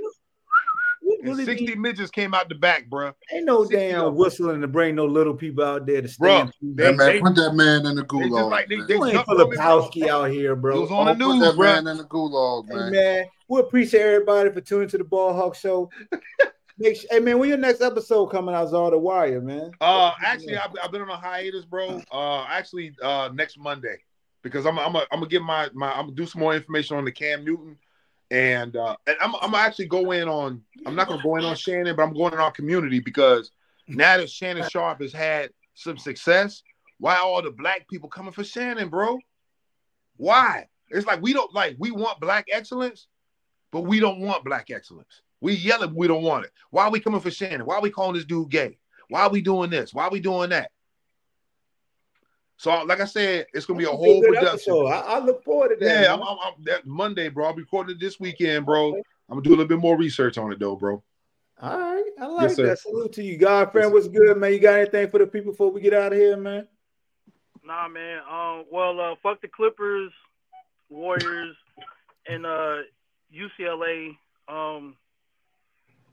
and 1.03 1.29
really 1.29 1.45
60 1.45 1.67
be- 1.67 1.75
midgets 1.75 2.11
came 2.11 2.35
out 2.35 2.49
the 2.49 2.55
back, 2.55 2.89
bruh. 2.89 3.13
Ain't 3.33 3.45
no 3.45 3.67
damn 3.67 4.05
them. 4.07 4.15
whistling 4.15 4.61
to 4.61 4.69
bring 4.69 4.95
no 4.95 5.07
little 5.07 5.35
people 5.35 5.65
out 5.65 5.85
there 5.85 6.01
to 6.03 6.09
Bruh, 6.09 6.13
stand. 6.13 6.53
they- 6.63 6.85
That 6.85 6.97
man, 6.97 7.07
they- 7.09 7.21
put 7.21 7.35
that 7.35 7.53
man 7.55 7.85
in 7.87 7.95
the 7.97 8.03
They 8.03 8.19
just 8.19 8.31
gulag. 8.33 8.51
like 8.51 8.69
they, 8.69 8.77
man. 8.77 8.87
they 8.87 8.95
You 8.95 9.05
ain't 9.05 9.15
jumped 9.15 9.29
on 9.31 9.37
me, 9.39 9.45
bro. 9.45 9.57
Filipowski 9.65 10.09
out 10.09 10.31
here, 10.31 10.53
It 10.53 10.57
bro. 10.57 10.81
was 10.81 10.91
on 10.91 11.07
the 11.07 11.13
Oh, 11.13 11.15
put 11.29 11.35
news, 11.37 11.41
that 11.43 11.57
bro. 11.57 11.67
man 11.73 11.87
in 11.89 11.97
the 11.99 12.05
gulag, 12.05 12.69
Hey 12.69 12.75
man. 12.77 12.93
man, 12.93 13.25
we 13.49 13.61
appreciate 13.61 14.01
everybody 14.03 14.51
for 14.51 14.61
tuning 14.61 14.89
to 14.89 14.99
the 14.99 15.05
Ball 15.05 15.35
Hawk 15.35 15.55
Show. 15.57 15.91
Make 16.81 16.97
sure, 16.97 17.09
hey 17.11 17.21
man, 17.21 17.39
when 17.39 17.49
your 17.49 17.59
next 17.59 17.83
episode 17.83 18.27
coming 18.29 18.55
out, 18.55 18.71
Zara 18.71 18.91
the 18.91 18.99
Wire, 18.99 19.41
man. 19.41 19.71
Uh, 19.81 20.13
actually, 20.25 20.57
I've, 20.57 20.71
I've 20.83 20.91
been 20.91 21.03
on 21.03 21.11
a 21.11 21.17
hiatus, 21.17 21.65
bro. 21.65 22.01
Uh, 22.11 22.45
actually, 22.49 22.95
uh, 23.03 23.29
next 23.33 23.59
Monday 23.59 23.99
because 24.43 24.67
I'm 24.67 24.79
I'm 24.79 24.97
a, 24.97 25.01
I'm 25.13 25.21
gonna 25.21 25.29
give 25.29 25.43
my 25.43 25.69
my 25.75 25.93
I'm 25.93 26.07
gonna 26.07 26.17
do 26.17 26.27
some 26.27 26.41
more 26.41 26.55
information 26.55 26.97
on 26.97 27.05
the 27.05 27.13
Cam 27.13 27.45
Newton, 27.45 27.77
and 28.31 28.77
uh, 28.77 28.97
and 29.07 29.17
I'm 29.21 29.35
I'm 29.37 29.53
gonna 29.53 29.59
actually 29.59 29.87
go 29.87 30.13
in 30.13 30.29
on 30.29 30.63
I'm 30.87 30.95
not 30.95 31.09
gonna 31.09 31.23
go 31.23 31.37
in 31.37 31.45
on 31.45 31.57
Shannon, 31.57 31.97
but 31.97 32.03
I'm 32.03 32.15
going 32.15 32.33
in 32.33 32.39
our 32.39 32.53
community 32.53 33.01
because 33.01 33.51
now 33.87 34.17
that 34.17 34.31
Shannon 34.31 34.69
Sharpe 34.69 35.03
has 35.03 35.13
had 35.13 35.51
some 35.75 35.99
success, 35.99 36.63
why 36.99 37.17
all 37.17 37.43
the 37.43 37.51
black 37.51 37.89
people 37.89 38.09
coming 38.09 38.33
for 38.33 38.45
Shannon, 38.45 38.89
bro? 38.89 39.19
Why? 40.17 40.67
It's 40.89 41.07
like 41.07 41.23
we 41.23 41.33
don't 41.33 41.53
like 41.55 41.77
we 41.79 41.91
want 41.91 42.21
black 42.21 42.47
excellence, 42.51 43.07
but 43.71 43.83
we 43.83 44.01
don't 44.01 44.21
want 44.21 44.45
black 44.45 44.71
excellence. 44.71 45.23
We 45.41 45.55
yell 45.55 45.83
it, 45.83 45.93
we 45.93 46.07
don't 46.07 46.23
want 46.23 46.45
it. 46.45 46.53
Why 46.71 46.85
are 46.85 46.91
we 46.91 47.01
coming 47.01 47.21
for 47.21 47.31
Shannon? 47.31 47.67
Why 47.67 47.77
are 47.77 47.83
we 47.83 47.91
calling 47.91 48.15
this 48.15 48.25
dude 48.25 48.51
gay? 48.51 48.79
Why 49.09 49.23
are 49.23 49.31
we 49.31 49.41
doing 49.41 49.71
this? 49.71 49.95
Why 49.95 50.05
are 50.05 50.11
we 50.11 50.21
doing 50.21 50.51
that? 50.51 50.71
So, 52.61 52.85
like 52.85 53.01
I 53.01 53.07
said, 53.07 53.47
it's 53.55 53.65
gonna 53.65 53.79
be 53.79 53.87
a 53.87 53.89
whole 53.89 54.21
good 54.21 54.35
production. 54.35 54.75
I, 54.75 55.01
I 55.01 55.19
look 55.19 55.43
forward 55.43 55.71
to 55.71 55.77
that. 55.83 56.03
Yeah, 56.03 56.13
I'm. 56.13 56.21
I'm, 56.21 56.37
I'm 56.43 56.53
that 56.65 56.87
Monday, 56.87 57.31
bro. 57.31 57.47
I'll 57.47 57.55
be 57.55 57.63
recording 57.63 57.97
it 57.97 58.01
this 58.01 58.21
weekend, 58.21 58.67
bro. 58.67 58.97
I'm 58.97 59.03
gonna 59.31 59.43
do 59.43 59.51
a 59.51 59.57
little 59.57 59.67
bit 59.67 59.79
more 59.79 59.97
research 59.97 60.37
on 60.37 60.53
it, 60.53 60.61
though, 60.61 60.77
bro. 60.77 61.03
All 61.63 61.79
right, 61.79 62.05
I 62.21 62.27
like 62.27 62.51
sir. 62.51 62.67
that. 62.67 62.79
Salute 62.79 63.13
to 63.15 63.23
you, 63.23 63.39
Godfrey. 63.39 63.87
What's 63.87 64.09
good, 64.09 64.37
man? 64.37 64.53
You 64.53 64.61
got 64.61 64.79
anything 64.79 65.09
for 65.09 65.19
the 65.19 65.27
people 65.27 65.53
before 65.53 65.71
we 65.71 65.81
get 65.81 65.95
out 65.95 66.13
of 66.13 66.19
here, 66.19 66.37
man? 66.37 66.69
Nah, 67.65 67.89
man. 67.89 68.19
Um, 68.31 68.65
well, 68.71 69.01
uh, 69.01 69.15
fuck 69.23 69.41
the 69.41 69.49
Clippers, 69.49 70.13
Warriors, 70.91 71.57
and 72.29 72.45
uh, 72.45 72.77
UCLA. 73.35 74.17
Um, 74.49 74.97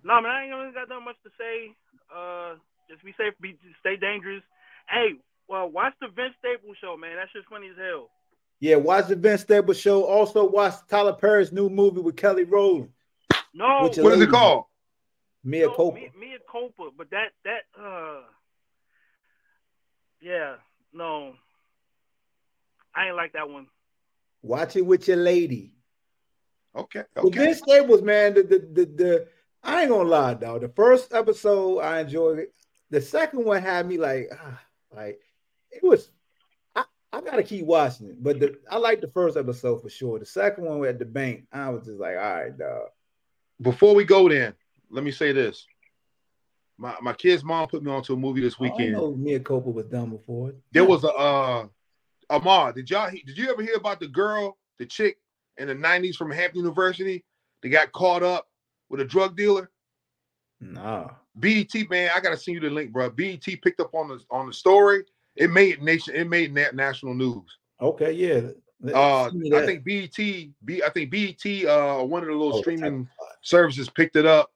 nah, 0.08 0.22
man. 0.22 0.32
I 0.32 0.44
ain't 0.46 0.56
really 0.56 0.74
got 0.74 0.88
that 0.90 1.00
much 1.02 1.18
to 1.24 1.30
say. 1.38 1.76
Uh, 2.08 2.56
just 2.90 3.04
be 3.04 3.14
safe, 3.18 3.34
be 3.42 3.58
stay 3.82 3.98
dangerous. 3.98 4.42
Hey, 4.90 5.20
well, 5.48 5.70
watch 5.70 5.94
the 6.02 6.08
Vince 6.08 6.34
Staples 6.40 6.78
show, 6.82 6.96
man. 6.98 7.18
That's 7.18 7.32
just 7.34 7.48
funny 7.48 7.68
as 7.68 7.76
hell. 7.78 8.10
Yeah, 8.60 8.78
watch 8.78 9.08
the 9.08 9.16
Vince 9.16 9.42
Staples 9.42 9.80
show. 9.80 10.04
Also, 10.04 10.50
watch 10.50 10.74
Tyler 10.90 11.14
Perry's 11.14 11.52
new 11.52 11.70
movie 11.70 12.02
with 12.02 12.16
Kelly 12.16 12.44
Rowland. 12.46 12.90
No, 13.54 13.84
With 13.84 13.98
your 13.98 14.06
What 14.06 14.14
is 14.14 14.22
it 14.22 14.30
called? 14.30 14.66
Mia 15.44 15.68
no, 15.68 15.74
Copa. 15.74 15.96
Me, 15.96 16.12
Mea 16.20 16.38
Culpa, 16.52 16.90
but 16.98 17.10
that 17.12 17.30
that 17.46 17.62
uh, 17.80 18.22
yeah, 20.22 20.56
no, 20.94 21.34
I 22.96 23.08
ain't 23.08 23.16
like 23.16 23.34
that 23.34 23.50
one. 23.50 23.68
Watch 24.42 24.76
it 24.76 24.86
with 24.86 25.08
your 25.08 25.18
lady. 25.18 25.74
Okay, 26.76 27.04
But 27.16 27.26
okay. 27.26 27.40
Vince 27.46 27.60
Staples, 27.60 28.02
man, 28.02 28.34
the, 28.34 28.44
the 28.44 28.60
the 28.60 28.86
the 28.86 29.28
I 29.68 29.82
ain't 29.82 29.90
gonna 29.90 30.08
lie, 30.08 30.34
dog. 30.34 30.62
The 30.62 30.70
first 30.70 31.14
episode 31.14 31.80
I 31.80 32.00
enjoyed 32.00 32.40
it. 32.40 32.54
The 32.90 33.02
second 33.02 33.44
one 33.44 33.62
had 33.62 33.86
me 33.86 33.98
like, 33.98 34.30
ah, 34.34 34.62
like 34.96 35.20
it 35.70 35.84
was. 35.84 36.10
I, 36.74 36.86
I 37.12 37.20
gotta 37.20 37.44
keep 37.44 37.66
watching 37.66 38.08
it, 38.08 38.24
but 38.24 38.40
the 38.40 38.58
I 38.72 38.78
like 38.78 39.02
the 39.02 39.10
first 39.10 39.36
episode 39.36 39.82
for 39.82 39.90
sure. 39.90 40.20
The 40.20 40.26
second 40.26 40.64
one 40.64 40.88
at 40.88 41.00
the 41.00 41.06
bank, 41.06 41.48
I 41.52 41.70
was 41.70 41.86
just 41.86 42.00
like, 42.00 42.16
all 42.16 42.22
right, 42.22 42.58
dog. 42.58 42.88
Before 43.62 43.94
we 43.94 44.06
go, 44.06 44.30
then 44.30 44.54
let 44.90 45.04
me 45.04 45.12
say 45.12 45.34
this. 45.34 45.68
My 46.78 46.96
my 47.02 47.14
kid's 47.14 47.44
mom 47.44 47.68
put 47.68 47.84
me 47.84 47.92
onto 47.92 48.14
a 48.14 48.18
movie 48.18 48.40
this 48.40 48.56
I 48.60 48.64
didn't 48.64 48.78
weekend. 48.78 48.94
know 48.94 49.16
Mea 49.16 49.40
Culpa 49.40 49.70
was 49.70 49.88
done 49.88 50.12
before. 50.12 50.54
There 50.72 50.86
was 50.86 51.04
a 51.04 51.10
uh 51.10 51.68
Amar. 52.30 52.72
Did 52.72 52.90
y'all 52.90 53.12
did 53.12 53.38
you 53.38 53.52
ever 53.52 53.62
hear 53.62 53.76
about 53.76 54.00
the 54.00 54.08
girl, 54.08 54.58
the 54.80 54.86
chick 54.86 55.18
in 55.58 55.68
the 55.68 55.76
'90s 55.76 56.16
from 56.16 56.32
Hampton 56.32 56.62
University 56.62 57.26
that 57.62 57.70
got 57.70 57.92
caught 57.92 58.24
up 58.24 58.48
with 58.90 59.02
a 59.02 59.06
drug 59.06 59.36
dealer? 59.36 59.70
Nah. 60.60 61.10
BET 61.40 61.72
man, 61.90 62.10
I 62.16 62.20
gotta 62.20 62.38
send 62.38 62.56
you 62.56 62.62
the 62.62 62.70
link, 62.70 62.92
bro. 62.92 63.10
BET 63.10 63.44
picked 63.44 63.80
up 63.80 63.94
on 63.94 64.08
the 64.08 64.20
on 64.32 64.48
the 64.48 64.54
story. 64.54 65.04
It 65.36 65.52
made 65.52 65.82
nation. 65.84 66.16
It 66.16 66.28
made 66.28 66.54
na- 66.54 66.72
national 66.74 67.14
news. 67.14 67.58
Okay, 67.80 68.12
yeah. 68.12 68.50
Uh, 68.94 69.30
I 69.56 69.66
think 69.66 69.84
BET, 69.84 70.16
B, 70.66 70.82
I 70.84 70.90
think 70.90 71.12
BET, 71.12 71.66
uh, 71.66 72.04
one 72.04 72.22
of 72.24 72.28
the 72.28 72.34
little 72.34 72.56
Oh, 72.58 72.62
streaming 72.62 73.08
services 73.42 73.90
picked 73.90 74.16
it 74.16 74.26
up, 74.26 74.52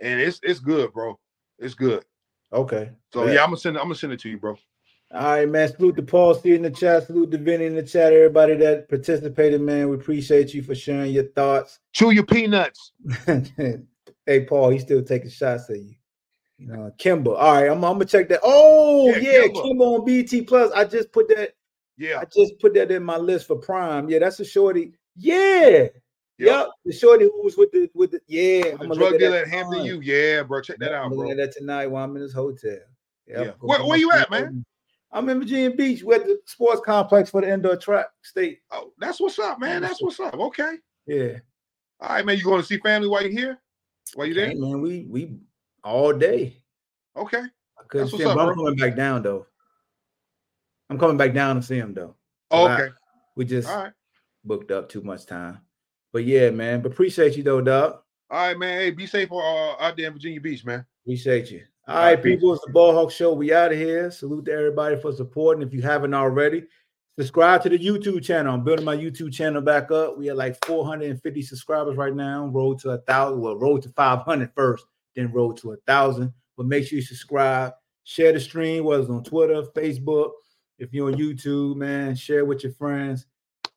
and 0.00 0.20
it's 0.20 0.40
it's 0.42 0.60
good, 0.60 0.92
bro. 0.92 1.18
It's 1.58 1.74
good. 1.74 2.04
Okay. 2.52 2.90
So 3.12 3.24
Bet. 3.24 3.34
yeah, 3.34 3.42
I'm 3.42 3.48
gonna 3.48 3.56
send. 3.58 3.76
it- 3.76 3.80
I'm 3.80 3.86
gonna 3.86 3.94
send 3.94 4.12
it 4.14 4.20
to 4.20 4.30
you, 4.30 4.38
bro. 4.38 4.56
All 5.14 5.20
right, 5.20 5.48
man. 5.48 5.68
Salute 5.68 5.96
to 5.96 6.02
Paul 6.02 6.34
C 6.34 6.54
in 6.54 6.62
the 6.62 6.70
chat. 6.70 7.06
Salute 7.06 7.30
to 7.32 7.38
Vinny 7.38 7.66
in 7.66 7.74
the 7.74 7.82
chat. 7.82 8.14
Everybody 8.14 8.54
that 8.56 8.88
participated, 8.88 9.60
man. 9.60 9.90
We 9.90 9.96
appreciate 9.96 10.54
you 10.54 10.62
for 10.62 10.74
sharing 10.74 11.12
your 11.12 11.28
thoughts. 11.32 11.80
Chew 11.92 12.12
your 12.12 12.24
peanuts. 12.24 12.92
hey, 13.26 14.44
Paul, 14.46 14.70
he's 14.70 14.82
still 14.82 15.02
taking 15.02 15.28
shots 15.28 15.68
at 15.68 15.76
you. 15.76 15.94
You 16.56 16.68
know, 16.68 16.92
Kimba. 16.98 17.36
All 17.36 17.52
right, 17.52 17.66
I'm, 17.66 17.84
I'm 17.84 17.94
gonna 17.94 18.06
check 18.06 18.30
that. 18.30 18.40
Oh, 18.42 19.08
Yeah, 19.08 19.18
yeah, 19.18 19.46
Kimba. 19.48 19.54
Kimba 19.54 19.98
on 19.98 20.04
BET 20.06 20.46
Plus. 20.46 20.72
I 20.72 20.84
just 20.86 21.12
put 21.12 21.28
that. 21.28 21.50
Yeah. 21.98 22.20
I 22.20 22.24
just 22.24 22.58
put 22.58 22.72
that 22.74 22.90
in 22.90 23.04
my 23.04 23.18
list 23.18 23.46
for 23.48 23.56
Prime. 23.56 24.08
Yeah, 24.08 24.20
that's 24.20 24.40
a 24.40 24.46
shorty. 24.46 24.92
Yeah. 25.16 25.88
Yep. 26.38 26.68
The 26.86 26.92
shorty 26.92 27.24
who 27.26 27.42
was 27.44 27.58
with 27.58 27.70
the 27.70 27.90
with 27.94 28.12
the 28.12 28.20
yeah. 28.26 28.62
The 28.62 28.70
I'm 28.72 28.78
gonna 28.78 28.94
drug 28.94 29.18
dealer 29.18 29.36
at 29.38 29.48
Hampton. 29.48 29.84
U. 29.84 30.00
Yeah, 30.00 30.42
bro. 30.42 30.62
Check 30.62 30.78
that 30.78 30.94
out, 30.94 31.04
I'm 31.04 31.10
bro. 31.10 31.18
looking 31.18 31.32
at 31.32 31.36
that 31.36 31.52
tonight 31.52 31.88
while 31.88 32.04
I'm 32.04 32.16
in 32.16 32.22
this 32.22 32.32
hotel. 32.32 32.78
Yep. 33.26 33.46
Yeah. 33.46 33.52
Where, 33.60 33.84
where 33.84 33.98
you 33.98 34.10
at, 34.12 34.30
man? 34.30 34.64
I'm 35.12 35.28
in 35.28 35.40
Virginia 35.40 35.70
Beach. 35.70 36.02
We're 36.02 36.18
the 36.20 36.38
sports 36.46 36.80
complex 36.84 37.30
for 37.30 37.42
the 37.42 37.52
indoor 37.52 37.76
track 37.76 38.06
state. 38.22 38.60
Oh, 38.70 38.92
that's 38.98 39.20
what's 39.20 39.38
up, 39.38 39.60
man. 39.60 39.82
That's 39.82 40.00
what's 40.02 40.18
up. 40.20 40.34
Okay. 40.34 40.76
Yeah. 41.06 41.38
All 42.00 42.08
right, 42.10 42.24
man. 42.24 42.38
You 42.38 42.44
going 42.44 42.60
to 42.62 42.66
see 42.66 42.78
family 42.78 43.08
while 43.08 43.22
you're 43.22 43.30
here? 43.30 43.60
While 44.14 44.26
you 44.26 44.34
there? 44.34 44.48
Hey, 44.48 44.54
man, 44.54 44.80
we 44.80 45.06
we 45.08 45.36
all 45.84 46.12
day. 46.12 46.56
Okay. 47.16 47.38
I 47.42 47.82
couldn't 47.88 48.06
That's 48.06 48.10
see 48.10 48.24
what's 48.24 48.24
him, 48.24 48.30
up, 48.30 48.36
but 48.36 48.48
I'm 48.48 48.54
coming 48.54 48.76
back 48.76 48.96
down 48.96 49.22
though. 49.22 49.46
I'm 50.88 50.98
coming 50.98 51.16
back 51.16 51.34
down 51.34 51.56
to 51.56 51.62
see 51.62 51.76
him 51.76 51.92
though. 51.94 52.16
Oh, 52.50 52.66
I- 52.66 52.74
okay. 52.74 52.92
we 53.36 53.44
just 53.44 53.68
All 53.68 53.84
right. 53.84 53.92
booked 54.44 54.70
up 54.70 54.88
too 54.88 55.02
much 55.02 55.26
time. 55.26 55.60
But 56.12 56.24
yeah, 56.24 56.50
man. 56.50 56.80
But 56.82 56.92
appreciate 56.92 57.36
you 57.36 57.42
though, 57.42 57.60
dog. 57.60 58.00
All 58.30 58.46
right, 58.48 58.58
man. 58.58 58.78
Hey, 58.78 58.90
be 58.90 59.06
safe 59.06 59.30
uh, 59.30 59.72
out 59.78 59.96
there 59.96 60.06
in 60.06 60.14
Virginia 60.14 60.40
Beach, 60.40 60.64
man. 60.64 60.86
Appreciate 61.04 61.50
you. 61.50 61.64
All 61.88 61.96
right, 61.96 62.22
people. 62.22 62.54
It's 62.54 62.64
the 62.64 62.70
Ball 62.70 62.92
Hawk 62.92 63.10
Show. 63.10 63.32
We 63.32 63.52
out 63.52 63.72
of 63.72 63.78
here. 63.78 64.08
Salute 64.12 64.44
to 64.44 64.52
everybody 64.52 64.94
for 65.00 65.12
supporting. 65.12 65.66
If 65.66 65.74
you 65.74 65.82
haven't 65.82 66.14
already, 66.14 66.62
subscribe 67.18 67.60
to 67.64 67.68
the 67.70 67.78
YouTube 67.78 68.22
channel. 68.22 68.54
I'm 68.54 68.62
building 68.62 68.84
my 68.84 68.96
YouTube 68.96 69.32
channel 69.32 69.60
back 69.60 69.90
up. 69.90 70.16
We 70.16 70.30
are 70.30 70.34
like 70.34 70.64
450 70.64 71.42
subscribers 71.42 71.96
right 71.96 72.14
now. 72.14 72.46
Road 72.46 72.78
to 72.80 72.90
a 72.90 72.98
thousand. 72.98 73.40
Well, 73.40 73.56
road 73.56 73.82
to 73.82 73.88
500 73.88 74.52
first, 74.54 74.86
then 75.16 75.32
road 75.32 75.56
to 75.56 75.72
a 75.72 75.76
thousand. 75.84 76.32
But 76.56 76.66
make 76.66 76.86
sure 76.86 77.00
you 77.00 77.02
subscribe. 77.02 77.72
Share 78.04 78.30
the 78.30 78.38
stream, 78.38 78.84
whether 78.84 79.02
it's 79.02 79.10
on 79.10 79.24
Twitter, 79.24 79.64
Facebook. 79.74 80.30
If 80.78 80.94
you're 80.94 81.08
on 81.08 81.18
YouTube, 81.18 81.74
man, 81.74 82.14
share 82.14 82.44
with 82.44 82.62
your 82.62 82.74
friends. 82.74 83.26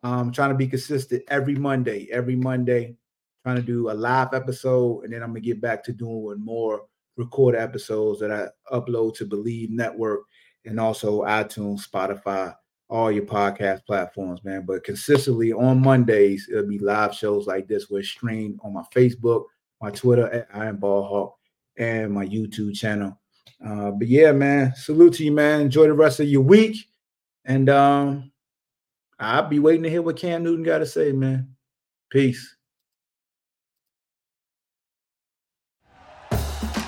I'm 0.03 0.31
trying 0.31 0.49
to 0.49 0.55
be 0.55 0.67
consistent 0.67 1.23
every 1.27 1.55
Monday. 1.55 2.07
Every 2.11 2.35
Monday, 2.35 2.97
trying 3.43 3.55
to 3.55 3.63
do 3.63 3.89
a 3.89 3.93
live 3.93 4.35
episode, 4.35 5.05
and 5.05 5.11
then 5.11 5.23
I'm 5.23 5.29
gonna 5.29 5.39
get 5.39 5.59
back 5.59 5.83
to 5.85 5.91
doing 5.91 6.39
more 6.39 6.83
recorded 7.17 7.59
episodes 7.59 8.19
that 8.19 8.31
I 8.31 8.47
upload 8.73 9.15
to 9.17 9.25
Bleav 9.25 9.69
Network 9.69 10.21
and 10.65 10.79
also 10.79 11.21
iTunes, 11.23 11.87
Spotify, 11.87 12.53
all 12.89 13.11
your 13.11 13.25
podcast 13.25 13.85
platforms, 13.85 14.43
man. 14.43 14.65
But 14.65 14.83
consistently 14.83 15.53
on 15.53 15.81
Mondays, 15.81 16.49
it'll 16.51 16.67
be 16.67 16.79
live 16.79 17.13
shows 17.13 17.47
like 17.47 17.67
this 17.67 17.89
where 17.89 18.01
it's 18.01 18.09
streamed 18.09 18.59
on 18.63 18.73
my 18.73 18.83
Facebook, 18.93 19.45
my 19.81 19.91
Twitter 19.91 20.29
at 20.29 20.47
Iron 20.53 20.77
Ball 20.77 21.03
Hawk, 21.03 21.35
and 21.77 22.11
my 22.11 22.25
YouTube 22.25 22.75
channel. 22.75 23.19
Uh, 23.65 23.91
but 23.91 24.07
yeah, 24.07 24.31
man, 24.31 24.73
salute 24.75 25.13
to 25.13 25.23
you, 25.23 25.31
man. 25.31 25.61
Enjoy 25.61 25.87
the 25.87 25.93
rest 25.93 26.19
of 26.19 26.27
your 26.27 26.41
week. 26.41 26.77
And 27.45 27.69
um, 27.69 28.31
I'll 29.19 29.47
be 29.47 29.59
waiting 29.59 29.83
to 29.83 29.89
hear 29.89 30.01
what 30.01 30.17
Cam 30.17 30.43
Newton 30.43 30.63
got 30.63 30.79
to 30.79 30.85
say, 30.85 31.11
man. 31.11 31.55
Peace. 32.09 32.55